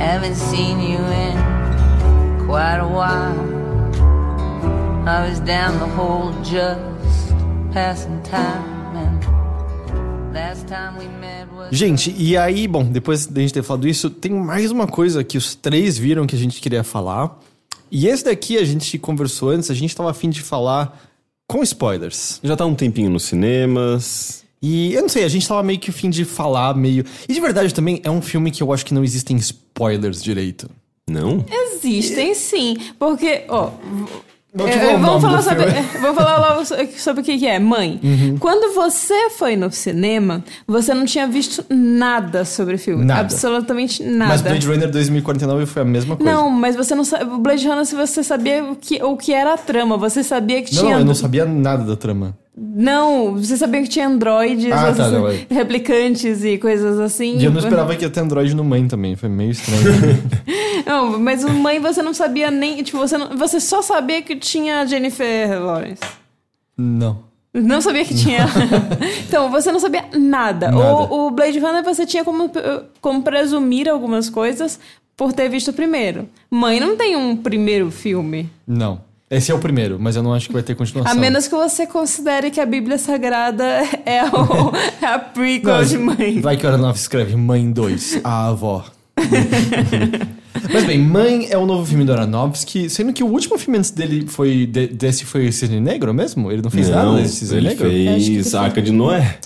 Haven't 0.00 0.36
seen 0.36 0.80
you 0.80 0.98
in 1.12 2.46
quite 2.46 2.80
a 2.80 2.86
while. 2.86 3.34
I 5.06 5.28
was 5.28 5.40
down 5.40 5.78
the 5.78 5.86
hole 5.94 6.32
just 6.42 6.93
Gente, 11.72 12.14
e 12.16 12.36
aí, 12.36 12.68
bom, 12.68 12.84
depois 12.84 13.26
da 13.26 13.40
gente 13.40 13.52
ter 13.52 13.64
falado 13.64 13.88
isso, 13.88 14.08
tem 14.08 14.30
mais 14.30 14.70
uma 14.70 14.86
coisa 14.86 15.24
que 15.24 15.36
os 15.36 15.56
três 15.56 15.98
viram 15.98 16.24
que 16.24 16.36
a 16.36 16.38
gente 16.38 16.60
queria 16.60 16.84
falar. 16.84 17.36
E 17.90 18.06
esse 18.06 18.24
daqui 18.24 18.56
a 18.58 18.64
gente 18.64 18.96
conversou 18.96 19.50
antes, 19.50 19.72
a 19.72 19.74
gente 19.74 19.94
tava 19.94 20.08
afim 20.08 20.30
de 20.30 20.40
falar 20.40 21.04
com 21.48 21.64
spoilers. 21.64 22.38
Já 22.44 22.56
tá 22.56 22.64
um 22.64 22.76
tempinho 22.76 23.10
nos 23.10 23.24
cinemas. 23.24 24.44
E 24.62 24.94
eu 24.94 25.02
não 25.02 25.08
sei, 25.08 25.24
a 25.24 25.28
gente 25.28 25.48
tava 25.48 25.64
meio 25.64 25.80
que 25.80 25.90
afim 25.90 26.08
de 26.08 26.24
falar 26.24 26.76
meio. 26.76 27.04
E 27.28 27.32
de 27.34 27.40
verdade 27.40 27.74
também 27.74 28.00
é 28.04 28.10
um 28.10 28.22
filme 28.22 28.52
que 28.52 28.62
eu 28.62 28.72
acho 28.72 28.86
que 28.86 28.94
não 28.94 29.02
existem 29.02 29.36
spoilers 29.38 30.22
direito. 30.22 30.70
Não? 31.10 31.44
Existem 31.50 32.36
sim, 32.36 32.76
porque, 33.00 33.46
ó. 33.48 33.72
Não 33.82 34.33
é, 34.56 34.96
vamos, 34.96 35.22
falar 35.22 35.42
sobre. 35.42 35.64
Uhum. 35.64 35.84
vamos 36.00 36.16
falar 36.16 36.48
logo 36.48 36.64
so- 36.64 36.74
sobre 36.96 37.22
o 37.22 37.24
que 37.24 37.46
é. 37.46 37.58
Mãe, 37.58 38.00
quando 38.38 38.74
você 38.74 39.30
foi 39.30 39.56
no 39.56 39.70
cinema, 39.72 40.44
você 40.66 40.94
não 40.94 41.04
tinha 41.04 41.26
visto 41.26 41.64
nada 41.68 42.44
sobre 42.44 42.76
o 42.76 42.78
filme. 42.78 43.04
Nada. 43.04 43.20
Absolutamente 43.22 44.02
nada. 44.02 44.30
Mas 44.30 44.42
Blade 44.42 44.66
Runner 44.66 44.90
2049 44.90 45.66
foi 45.66 45.82
a 45.82 45.84
mesma 45.84 46.16
coisa. 46.16 46.32
Não, 46.32 46.50
mas 46.50 46.76
você 46.76 46.94
não 46.94 47.04
sabe. 47.04 47.24
Blade 47.38 47.66
Runner, 47.66 47.84
se 47.84 47.94
você 47.96 48.22
sabia 48.22 48.64
o 48.64 48.76
que, 48.76 49.02
o 49.02 49.16
que 49.16 49.32
era 49.32 49.54
a 49.54 49.58
trama, 49.58 49.96
você 49.96 50.22
sabia 50.22 50.62
que 50.62 50.74
não, 50.74 50.82
tinha. 50.82 50.92
não, 50.94 51.00
eu 51.00 51.06
não 51.06 51.14
sabia 51.14 51.44
nada 51.44 51.84
da 51.84 51.96
trama. 51.96 52.36
Não, 52.56 53.34
você 53.36 53.56
sabia 53.56 53.82
que 53.82 53.88
tinha 53.88 54.06
androides, 54.06 54.70
Ah, 54.72 54.92
tá, 54.92 55.08
não, 55.10 55.28
é. 55.28 55.44
replicantes 55.50 56.44
e 56.44 56.56
coisas 56.58 57.00
assim. 57.00 57.38
E 57.38 57.44
eu 57.44 57.50
não 57.50 57.58
esperava 57.58 57.94
que 57.96 58.04
ia 58.04 58.10
ter 58.10 58.20
Android 58.20 58.54
no 58.54 58.62
Mãe 58.62 58.86
também, 58.86 59.16
foi 59.16 59.28
meio 59.28 59.50
estranho. 59.50 59.82
Não, 60.86 61.18
mas 61.18 61.42
o 61.42 61.48
mãe 61.50 61.80
você 61.80 62.02
não 62.02 62.12
sabia 62.12 62.50
nem. 62.50 62.82
Tipo, 62.82 62.98
você, 62.98 63.16
não- 63.16 63.36
você 63.38 63.58
só 63.58 63.80
sabia 63.80 64.20
que 64.20 64.36
tinha 64.36 64.84
Jennifer 64.86 65.58
Lawrence. 65.62 66.02
não. 66.76 67.20
Não 67.54 67.80
sabia 67.80 68.04
que 68.04 68.14
tinha. 68.14 68.44
então, 69.26 69.48
você 69.50 69.70
não 69.72 69.78
sabia 69.80 70.04
nada. 70.12 70.70
Nada. 70.70 70.76
O, 71.14 71.28
o 71.28 71.30
Blade 71.30 71.58
Runner 71.58 71.82
você 71.84 72.04
tinha 72.04 72.22
como, 72.24 72.50
como 73.00 73.22
presumir 73.22 73.88
algumas 73.88 74.28
coisas 74.28 74.78
por 75.16 75.32
ter 75.32 75.48
visto 75.48 75.68
o 75.68 75.72
primeiro. 75.72 76.28
Mãe 76.50 76.78
não 76.80 76.96
tem 76.96 77.16
um 77.16 77.34
primeiro 77.36 77.90
filme. 77.90 78.50
Não. 78.66 79.00
Esse 79.36 79.50
é 79.50 79.54
o 79.54 79.58
primeiro, 79.58 79.98
mas 80.00 80.14
eu 80.16 80.22
não 80.22 80.32
acho 80.32 80.46
que 80.46 80.52
vai 80.52 80.62
ter 80.62 80.74
continuação. 80.74 81.12
A 81.12 81.14
menos 81.20 81.48
que 81.48 81.54
você 81.54 81.86
considere 81.86 82.50
que 82.50 82.60
a 82.60 82.66
Bíblia 82.66 82.98
Sagrada 82.98 83.64
é, 84.06 84.22
o, 84.24 84.72
é 85.02 85.06
a 85.06 85.18
prequel 85.18 85.76
Não, 85.78 85.84
de 85.84 85.98
mãe. 85.98 86.40
Vai 86.40 86.56
que 86.56 86.64
o 86.64 86.68
Aronofsky 86.68 87.00
escreve 87.02 87.36
Mãe 87.36 87.70
2, 87.72 88.20
a 88.22 88.48
avó. 88.48 88.84
Mas 90.72 90.84
bem, 90.84 90.98
Mãe 90.98 91.48
é 91.50 91.58
o 91.58 91.66
novo 91.66 91.84
filme 91.84 92.04
do 92.04 92.12
Aronofsky, 92.12 92.88
sendo 92.88 93.12
que 93.12 93.22
o 93.22 93.26
último 93.26 93.58
filme 93.58 93.78
antes 93.78 93.90
dele 93.90 94.26
foi 94.28 94.66
de- 94.66 94.86
desse 94.88 95.24
foi 95.24 95.50
Cisne 95.52 95.80
Negro 95.80 96.14
mesmo? 96.14 96.50
Ele 96.50 96.62
não 96.62 96.70
fez 96.70 96.88
nada 96.88 97.04
não, 97.06 97.16
desse 97.16 97.36
Cisne 97.36 97.56
ele 97.58 97.68
Negro? 97.68 97.86
Acho 97.86 97.94
que 98.26 98.34
fez 98.34 98.54
a 98.54 98.62
Arca 98.62 98.80
de 98.82 98.92
Noé. 98.92 99.38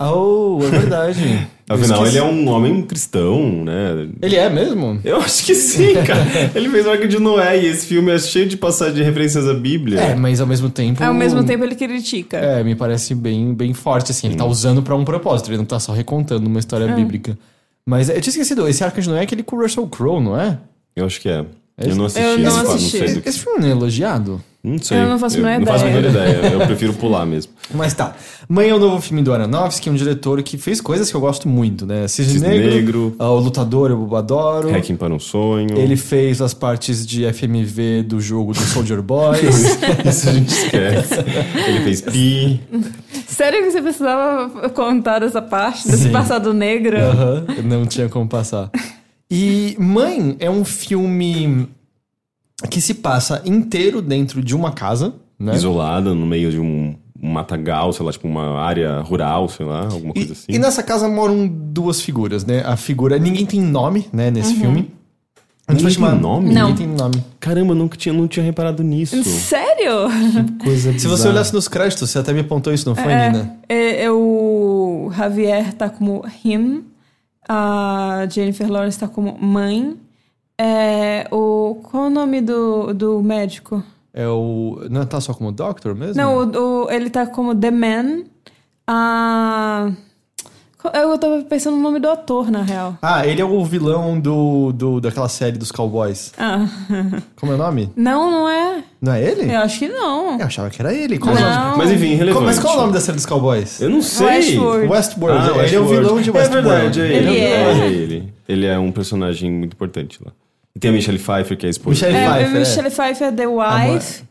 Oh, 0.00 0.58
é 0.62 0.68
verdade. 0.70 1.48
Afinal, 1.68 2.04
ele 2.04 2.18
é 2.18 2.22
um 2.24 2.48
homem 2.48 2.82
cristão, 2.82 3.64
né? 3.64 4.08
Ele 4.20 4.34
é 4.34 4.48
mesmo? 4.50 4.98
Eu 5.04 5.18
acho 5.18 5.44
que 5.44 5.54
sim, 5.54 5.94
cara. 6.04 6.50
ele 6.52 6.68
fez 6.68 6.84
a 6.84 6.92
Arca 6.92 7.06
de 7.06 7.18
Noé 7.20 7.62
e 7.62 7.66
esse 7.66 7.86
filme 7.86 8.10
é 8.10 8.18
cheio 8.18 8.48
de 8.48 8.56
passagens 8.56 8.96
de 8.96 9.02
referências 9.04 9.46
à 9.46 9.54
Bíblia. 9.54 10.00
É, 10.00 10.14
mas 10.16 10.40
ao 10.40 10.48
mesmo 10.48 10.68
tempo. 10.68 11.04
Ao 11.04 11.14
mesmo 11.14 11.44
tempo 11.44 11.62
ele 11.62 11.76
critica. 11.76 12.38
É, 12.38 12.64
me 12.64 12.74
parece 12.74 13.14
bem, 13.14 13.54
bem 13.54 13.72
forte, 13.72 14.10
assim. 14.10 14.26
Ele 14.26 14.36
tá 14.36 14.44
usando 14.44 14.82
pra 14.82 14.96
um 14.96 15.04
propósito, 15.04 15.50
ele 15.50 15.58
não 15.58 15.64
tá 15.64 15.78
só 15.78 15.92
recontando 15.92 16.48
uma 16.48 16.58
história 16.58 16.86
É. 16.86 16.94
bíblica. 16.94 17.38
Mas 17.86 18.08
eu 18.08 18.20
tinha 18.20 18.30
esquecido, 18.32 18.66
esse 18.66 18.82
Arca 18.82 19.00
de 19.00 19.08
Noé 19.08 19.20
é 19.20 19.22
aquele 19.22 19.42
com 19.44 19.54
o 19.56 19.60
Russell 19.62 19.86
Crowe, 19.86 20.20
não 20.20 20.40
é? 20.40 20.58
Eu 20.96 21.06
acho 21.06 21.20
que 21.20 21.28
é. 21.28 21.44
Esse- 21.78 21.90
Eu 21.90 21.96
não 21.96 22.04
assisti 22.06 22.24
Eu 22.26 22.34
esse 22.34 22.42
não 22.42 22.60
assisti. 22.74 22.96
Esse, 22.96 23.20
que- 23.20 23.28
esse 23.28 23.38
filme 23.38 23.60
não 23.60 23.68
é 23.68 23.70
elogiado? 23.70 24.40
Não 24.62 24.78
sei. 24.78 24.98
Eu 24.98 25.08
não 25.08 25.18
faço 25.18 25.38
a 25.38 25.40
menor 25.40 25.60
Não 25.60 25.66
faço 25.66 25.84
a 25.84 25.88
menor 25.88 26.04
ideia. 26.10 26.38
ideia. 26.38 26.52
Eu 26.52 26.60
prefiro 26.66 26.92
pular 26.92 27.24
mesmo. 27.24 27.52
Mas 27.74 27.94
tá. 27.94 28.14
Mãe 28.46 28.68
é 28.68 28.74
o 28.74 28.78
novo 28.78 29.00
filme 29.00 29.22
do 29.22 29.32
Aronofsky, 29.32 29.88
um 29.88 29.94
diretor 29.94 30.42
que 30.42 30.58
fez 30.58 30.80
coisas 30.82 31.08
que 31.10 31.16
eu 31.16 31.20
gosto 31.20 31.48
muito, 31.48 31.86
né? 31.86 32.06
Cisne, 32.08 32.34
Cisne 32.34 32.48
Negro, 32.48 32.70
Negro. 32.74 33.16
ah, 33.18 33.30
O 33.30 33.38
Lutador, 33.38 33.90
eu 33.90 34.16
adoro. 34.16 34.68
Hacking 34.70 34.96
para 34.96 35.14
um 35.14 35.18
sonho. 35.18 35.78
Ele 35.78 35.96
fez 35.96 36.42
as 36.42 36.52
partes 36.52 37.06
de 37.06 37.24
FMV 37.32 38.02
do 38.02 38.20
jogo 38.20 38.52
do 38.52 38.60
Soldier 38.60 39.00
Boys. 39.00 39.40
Isso 40.04 40.28
a 40.28 40.32
gente 40.32 40.48
esquece. 40.52 41.14
Ele 41.66 41.80
fez 41.80 42.00
Pi. 42.02 42.60
Sério 43.28 43.62
que 43.62 43.70
você 43.70 43.80
precisava 43.80 44.68
contar 44.70 45.22
essa 45.22 45.40
parte 45.40 45.88
desse 45.88 46.02
Sim. 46.04 46.12
passado 46.12 46.52
negro? 46.52 46.98
Aham, 46.98 47.44
não 47.64 47.86
tinha 47.86 48.08
como 48.10 48.28
passar. 48.28 48.70
E 49.30 49.74
Mãe 49.78 50.36
é 50.40 50.50
um 50.50 50.64
filme 50.64 51.68
que 52.68 52.80
se 52.80 52.94
passa 52.94 53.40
inteiro 53.44 54.02
dentro 54.02 54.42
de 54.42 54.54
uma 54.54 54.72
casa, 54.72 55.14
né? 55.38 55.54
Isolada 55.54 56.14
no 56.14 56.26
meio 56.26 56.50
de 56.50 56.58
um, 56.60 56.94
um 57.22 57.30
matagal, 57.32 57.92
sei 57.92 58.04
lá, 58.04 58.12
tipo 58.12 58.28
uma 58.28 58.60
área 58.60 59.00
rural, 59.00 59.48
sei 59.48 59.64
lá, 59.64 59.84
alguma 59.90 60.12
coisa 60.12 60.28
E, 60.28 60.32
assim. 60.32 60.44
e 60.48 60.58
nessa 60.58 60.82
casa 60.82 61.08
moram 61.08 61.46
duas 61.48 62.00
figuras, 62.02 62.44
né? 62.44 62.62
A 62.66 62.76
figura. 62.76 63.18
Ninguém 63.18 63.46
tem 63.46 63.60
nome, 63.60 64.06
né, 64.12 64.30
nesse 64.30 64.54
filme. 64.54 64.90
A 65.66 65.72
gente 65.72 65.84
Ninguém 65.84 65.84
vai 65.84 65.92
chamar- 65.92 66.10
tem 66.12 66.20
nome? 66.20 66.48
Ninguém 66.48 66.62
Não. 66.62 66.74
tem 66.74 66.86
nome. 66.88 67.24
Caramba, 67.38 67.72
eu 67.72 67.76
nunca 67.76 67.96
tinha, 67.96 68.12
não 68.12 68.26
tinha 68.26 68.44
reparado 68.44 68.82
nisso. 68.82 69.22
Sério? 69.22 70.08
Coisa 70.64 70.98
Se 70.98 71.06
você 71.06 71.28
olhasse 71.28 71.54
nos 71.54 71.68
créditos, 71.68 72.10
você 72.10 72.18
até 72.18 72.32
me 72.32 72.40
apontou 72.40 72.74
isso, 72.74 72.88
não 72.88 72.96
foi, 72.96 73.14
Nina? 73.14 73.56
É, 73.68 74.02
é 74.04 74.10
o 74.10 75.12
Javier 75.16 75.72
tá 75.74 75.88
como 75.88 76.24
him, 76.44 76.82
a 77.48 78.26
Jennifer 78.28 78.70
Lawrence 78.70 78.98
tá 78.98 79.06
como 79.08 79.38
mãe. 79.40 79.96
É, 80.62 81.26
o, 81.30 81.76
qual 81.82 82.04
é 82.04 82.06
o 82.08 82.10
nome 82.10 82.42
do, 82.42 82.92
do 82.92 83.22
médico? 83.22 83.82
É 84.12 84.28
o. 84.28 84.78
Não 84.90 85.06
tá 85.06 85.18
só 85.18 85.32
como 85.32 85.50
Doctor 85.50 85.94
mesmo? 85.94 86.16
Não, 86.20 86.36
o, 86.36 86.84
o- 86.84 86.90
ele 86.90 87.08
tá 87.08 87.26
como 87.26 87.54
The 87.54 87.70
Man. 87.70 88.24
A. 88.86 89.90
Eu 90.94 91.16
tava 91.18 91.42
pensando 91.42 91.76
no 91.76 91.82
nome 91.82 91.98
do 92.00 92.08
ator, 92.08 92.50
na 92.50 92.62
real. 92.62 92.96
Ah, 93.02 93.26
ele 93.26 93.40
é 93.40 93.44
o 93.44 93.62
vilão 93.64 94.18
do, 94.18 94.72
do, 94.72 94.98
daquela 95.00 95.28
série 95.28 95.58
dos 95.58 95.70
Cowboys. 95.70 96.32
Ah. 96.38 96.66
Como 97.36 97.52
é 97.52 97.54
o 97.54 97.58
nome? 97.58 97.90
Não, 97.94 98.30
não 98.30 98.48
é. 98.48 98.82
Não 99.00 99.12
é 99.12 99.22
ele? 99.22 99.52
Eu 99.54 99.58
acho 99.60 99.78
que 99.78 99.88
não. 99.88 100.38
Eu 100.40 100.46
achava 100.46 100.70
que 100.70 100.80
era 100.80 100.92
ele. 100.94 101.18
Qual 101.18 101.36
é 101.36 101.38
o 101.38 101.42
nome? 101.42 101.54
Não. 101.54 101.76
Mas 101.78 101.90
enfim, 101.92 102.14
relevante. 102.14 102.46
Mas 102.46 102.58
qual 102.58 102.72
é 102.74 102.76
o 102.76 102.80
nome 102.80 102.92
da 102.94 103.00
série 103.00 103.16
dos 103.16 103.26
Cowboys? 103.26 103.78
Eu 103.80 103.90
não 103.90 104.00
sei. 104.00 104.26
Westworld. 104.26 104.88
Westworld. 104.88 105.50
Ah, 105.60 105.64
ele 105.66 105.76
é 105.76 105.80
o 105.80 105.84
vilão 105.86 106.20
de 106.20 106.30
É 106.30 106.32
Westworld. 106.32 106.68
verdade, 106.68 107.00
é 107.02 107.06
ele. 107.06 107.16
Ele 107.28 107.38
é. 107.38 107.62
é 107.72 107.86
ele. 107.88 108.32
Ele 108.48 108.66
é 108.66 108.78
um 108.78 108.90
personagem 108.90 109.50
muito 109.50 109.74
importante 109.74 110.18
lá. 110.24 110.32
E 110.74 110.78
tem 110.78 110.90
a 110.90 110.92
Michelle 110.94 111.18
Pfeiffer, 111.18 111.56
que 111.56 111.66
é 111.66 111.68
a 111.68 111.70
esposa. 111.70 112.06
Michelle. 112.06 112.16
É, 112.16 112.28
Pfeiffer, 112.30 112.56
é. 112.56 112.58
Michelle 112.60 112.90
Pfeiffer, 112.90 113.32
The 113.32 113.46
Wife. 113.46 114.22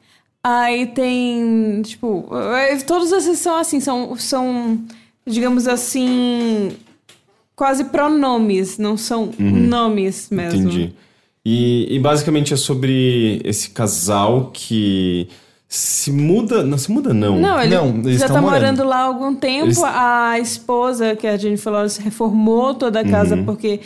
Aí 0.44 0.86
tem, 0.88 1.82
tipo, 1.84 2.30
é, 2.56 2.78
todos 2.78 3.12
esses 3.12 3.40
são 3.40 3.58
assim, 3.58 3.80
são, 3.82 4.16
são, 4.16 4.80
digamos 5.28 5.68
assim, 5.68 6.72
quase 7.56 7.84
pronomes, 7.86 8.78
não 8.78 8.96
são 8.96 9.32
nomes 9.38 10.30
mesmo. 10.32 10.62
Entendi. 10.62 10.94
E, 11.46 11.94
e 11.96 12.00
basicamente 12.00 12.54
é 12.54 12.58
sobre 12.58 13.42
esse 13.44 13.70
casal 13.72 14.50
que 14.54 15.28
se 15.68 16.10
muda. 16.12 16.64
Não, 16.64 16.78
se 16.78 16.90
muda 16.92 17.14
não. 17.14 17.38
Não, 17.40 17.62
ele 17.62 17.76
Não, 17.76 18.04
já 18.06 18.12
estão 18.12 18.36
tá 18.36 18.42
morando. 18.42 18.62
morando 18.62 18.84
lá 18.86 18.98
há 19.00 19.04
algum 19.04 19.36
tempo. 19.36 19.66
Eles- 19.68 19.84
A 19.84 20.40
esposa, 20.40 21.16
que 21.18 21.28
é 21.28 21.32
a 21.32 21.38
Jennifer 21.38 21.72
Lawrence, 21.72 22.02
reformou 22.02 22.74
toda 22.76 23.02
a 23.02 23.04
casa 23.06 23.36
Uhum. 23.36 23.46
porque 23.46 23.82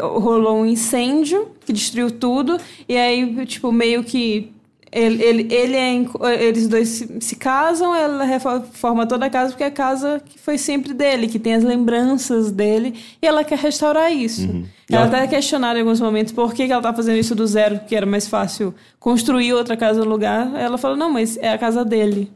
rolou 0.00 0.58
um 0.60 0.66
incêndio 0.66 1.48
que 1.64 1.72
destruiu 1.72 2.10
tudo. 2.10 2.56
E 2.88 2.96
aí, 2.96 3.46
tipo, 3.46 3.70
meio 3.72 4.02
que. 4.04 4.50
Ele, 4.94 5.22
ele, 5.22 5.54
ele 5.54 5.74
é, 5.74 5.90
inc- 5.94 6.20
eles 6.38 6.68
dois 6.68 6.86
se, 6.86 7.16
se 7.18 7.36
casam, 7.36 7.94
ela 7.94 8.24
reforma 8.24 9.06
toda 9.06 9.24
a 9.24 9.30
casa 9.30 9.48
porque 9.52 9.64
é 9.64 9.68
a 9.68 9.70
casa 9.70 10.20
que 10.22 10.38
foi 10.38 10.58
sempre 10.58 10.92
dele, 10.92 11.28
que 11.28 11.38
tem 11.38 11.54
as 11.54 11.64
lembranças 11.64 12.50
dele, 12.50 12.94
e 13.22 13.26
ela 13.26 13.42
quer 13.42 13.56
restaurar 13.58 14.12
isso. 14.12 14.42
Uhum. 14.42 14.66
Ela 14.90 15.06
ela- 15.06 15.16
até 15.16 15.26
questionaram 15.28 15.78
em 15.78 15.80
alguns 15.80 15.98
momentos 15.98 16.30
por 16.34 16.52
que, 16.52 16.66
que 16.66 16.72
ela 16.74 16.82
tá 16.82 16.92
fazendo 16.92 17.16
isso 17.16 17.34
do 17.34 17.46
zero, 17.46 17.80
que 17.88 17.96
era 17.96 18.04
mais 18.04 18.28
fácil 18.28 18.74
construir 19.00 19.54
outra 19.54 19.78
casa 19.78 20.04
no 20.04 20.10
lugar. 20.10 20.54
Ela 20.56 20.76
falou, 20.76 20.94
não, 20.94 21.10
mas 21.10 21.38
é 21.38 21.48
a 21.50 21.56
casa 21.56 21.86
dele. 21.86 22.30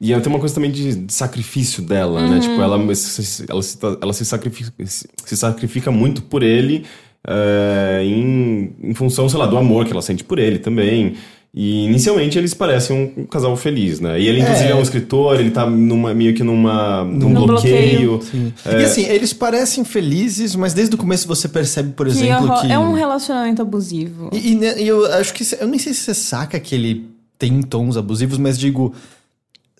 E 0.00 0.08
tem 0.18 0.32
uma 0.32 0.38
coisa 0.38 0.54
também 0.54 0.70
de, 0.70 0.94
de 0.94 1.12
sacrifício 1.12 1.82
dela, 1.82 2.20
Uhum. 2.22 2.30
né? 2.30 2.40
Tipo, 2.40 2.60
ela, 2.60 2.94
se- 2.94 3.44
ela, 3.48 3.62
se, 3.62 3.78
ela 4.00 4.12
se, 4.14 4.24
sacrifica, 4.24 4.72
se 4.86 5.06
se 5.26 5.36
sacrifica 5.36 5.90
muito 5.90 6.22
por 6.22 6.42
ele 6.42 6.84
é, 7.28 8.00
em, 8.04 8.72
em 8.82 8.94
função, 8.94 9.28
sei 9.28 9.38
lá, 9.38 9.46
do 9.46 9.58
amor 9.58 9.84
que 9.84 9.92
ela 9.92 10.00
sente 10.02 10.24
por 10.24 10.38
ele 10.38 10.58
também. 10.58 11.14
E 11.52 11.84
inicialmente 11.84 12.38
eles 12.38 12.54
parecem 12.54 13.12
um, 13.16 13.24
casal 13.26 13.56
feliz, 13.56 13.98
né? 13.98 14.20
E 14.20 14.28
ele, 14.28 14.40
inclusive, 14.40 14.70
é, 14.70 14.74
um 14.74 14.80
escritor, 14.82 15.38
ele 15.38 15.50
tá 15.50 15.68
numa, 15.68 16.14
meio 16.14 16.32
que 16.32 16.44
numa, 16.44 17.04
num 17.04 17.28
Num 17.28 17.44
bloqueio. 17.46 18.18
bloqueio. 18.18 18.52
E 18.66 18.84
assim, 18.84 19.02
eles 19.04 19.32
parecem 19.32 19.84
felizes, 19.84 20.54
mas 20.54 20.72
desde 20.72 20.94
o 20.94 20.98
começo 20.98 21.26
você 21.26 21.48
percebe, 21.48 21.92
por 21.92 22.06
Que 22.06 22.12
exemplo, 22.12 22.52
é, 22.52 22.60
que... 22.60 22.72
é 22.72 22.78
um 22.78 22.92
relacionamento 22.92 23.60
abusivo. 23.60 24.30
E, 24.32 24.52
e, 24.52 24.54
né, 24.54 24.80
e 24.80 24.86
eu 24.86 25.04
acho 25.12 25.34
que... 25.34 25.44
Eu 25.60 25.66
nem 25.66 25.78
sei 25.78 25.92
se 25.92 26.00
você 26.04 26.14
saca 26.14 26.58
que 26.60 26.72
ele 26.72 27.06
tem 27.36 27.60
tons 27.62 27.96
abusivos, 27.96 28.38
mas 28.38 28.56
digo... 28.58 28.94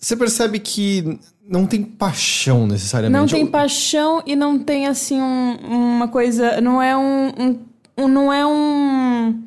Você 0.01 0.15
percebe 0.17 0.57
que 0.59 1.19
não 1.47 1.67
tem 1.67 1.83
paixão 1.83 2.65
necessariamente. 2.65 3.19
Não 3.19 3.27
tem 3.27 3.45
paixão 3.45 4.23
e 4.25 4.35
não 4.35 4.57
tem, 4.57 4.87
assim, 4.87 5.21
um- 5.21 5.57
uma 5.95 6.07
coisa... 6.07 6.59
Não 6.59 6.81
é 6.81 6.97
um, 6.97 7.27
um- 7.37 7.59
um- 7.99 8.07
Não 8.07 8.33
é 8.33 8.45
um... 8.45 9.39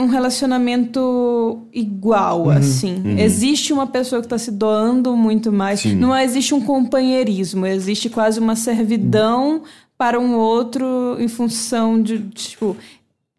um 0.00 0.06
relacionamento 0.06 1.66
igual, 1.72 2.50
assim. 2.50 3.18
Existe 3.18 3.72
uma 3.72 3.86
pessoa 3.86 4.20
que 4.20 4.26
está 4.26 4.36
se 4.38 4.50
doando 4.50 5.16
muito 5.16 5.50
mais. 5.50 5.80
Sim. 5.80 5.94
Não 5.94 6.14
existe 6.16 6.54
um 6.54 6.60
companheirismo, 6.60 7.64
existe 7.66 8.10
quase 8.10 8.38
uma 8.38 8.54
servidão 8.54 9.62
para 9.96 10.20
um 10.20 10.34
outro 10.36 11.16
em 11.18 11.26
função 11.26 12.00
de, 12.00 12.18
tipo, 12.34 12.76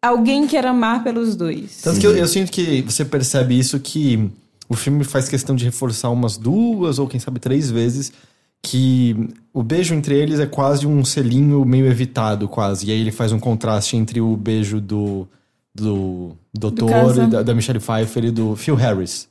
alguém 0.02 0.48
quer 0.48 0.66
amar 0.66 1.04
pelos 1.04 1.36
dois. 1.36 1.82
Tanto 1.82 2.00
que 2.00 2.08
eu, 2.08 2.16
eu 2.18 2.28
sinto 2.28 2.52
que 2.52 2.82
você 2.82 3.06
percebe 3.06 3.58
isso 3.58 3.80
que 3.80 4.30
o 4.70 4.76
filme 4.76 5.04
faz 5.04 5.28
questão 5.28 5.56
de 5.56 5.66
reforçar 5.66 6.10
umas 6.12 6.38
duas 6.38 7.00
ou 7.00 7.08
quem 7.08 7.20
sabe 7.20 7.40
três 7.40 7.72
vezes 7.72 8.14
que 8.62 9.30
o 9.54 9.64
beijo 9.64 9.94
entre 9.94 10.16
eles 10.16 10.40
é 10.40 10.46
quase 10.46 10.86
um 10.86 11.04
selinho 11.04 11.64
meio 11.66 11.88
evitado, 11.88 12.48
quase. 12.48 12.88
E 12.88 12.92
aí 12.92 13.00
ele 13.00 13.12
faz 13.12 13.32
um 13.32 13.40
contraste 13.40 13.96
entre 13.96 14.20
o 14.22 14.36
beijo 14.36 14.82
do, 14.82 15.28
do 15.74 16.36
doutor, 16.54 17.18
e 17.18 17.28
da, 17.28 17.42
da 17.42 17.54
Michelle 17.54 17.80
Pfeiffer 17.80 18.26
e 18.26 18.32
do 18.32 18.56
Phil 18.56 18.76
Harris. 18.76 19.28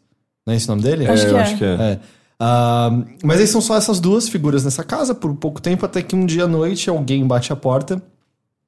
Não 0.46 0.54
é 0.54 0.56
esse 0.56 0.66
o 0.66 0.70
nome 0.70 0.82
dele? 0.82 1.06
Acho 1.06 1.24
é, 1.24 1.26
que 1.26 1.32
eu 1.32 1.38
é. 1.38 1.42
acho 1.42 1.56
que 1.58 1.64
é. 1.64 1.68
É. 1.68 2.00
Ah, 2.40 2.90
mas 3.22 3.40
aí 3.40 3.46
são 3.46 3.60
só 3.60 3.76
essas 3.76 4.00
duas 4.00 4.28
figuras 4.28 4.64
nessa 4.64 4.84
casa 4.84 5.14
por 5.14 5.34
pouco 5.34 5.60
tempo, 5.60 5.84
até 5.84 6.00
que 6.02 6.16
um 6.16 6.24
dia 6.24 6.44
à 6.44 6.48
noite 6.48 6.88
alguém 6.88 7.26
bate 7.26 7.52
a 7.52 7.56
porta 7.56 8.00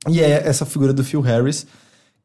e 0.08 0.20
é 0.20 0.46
essa 0.46 0.66
figura 0.66 0.92
do 0.92 1.04
Phil 1.04 1.20
Harris 1.20 1.66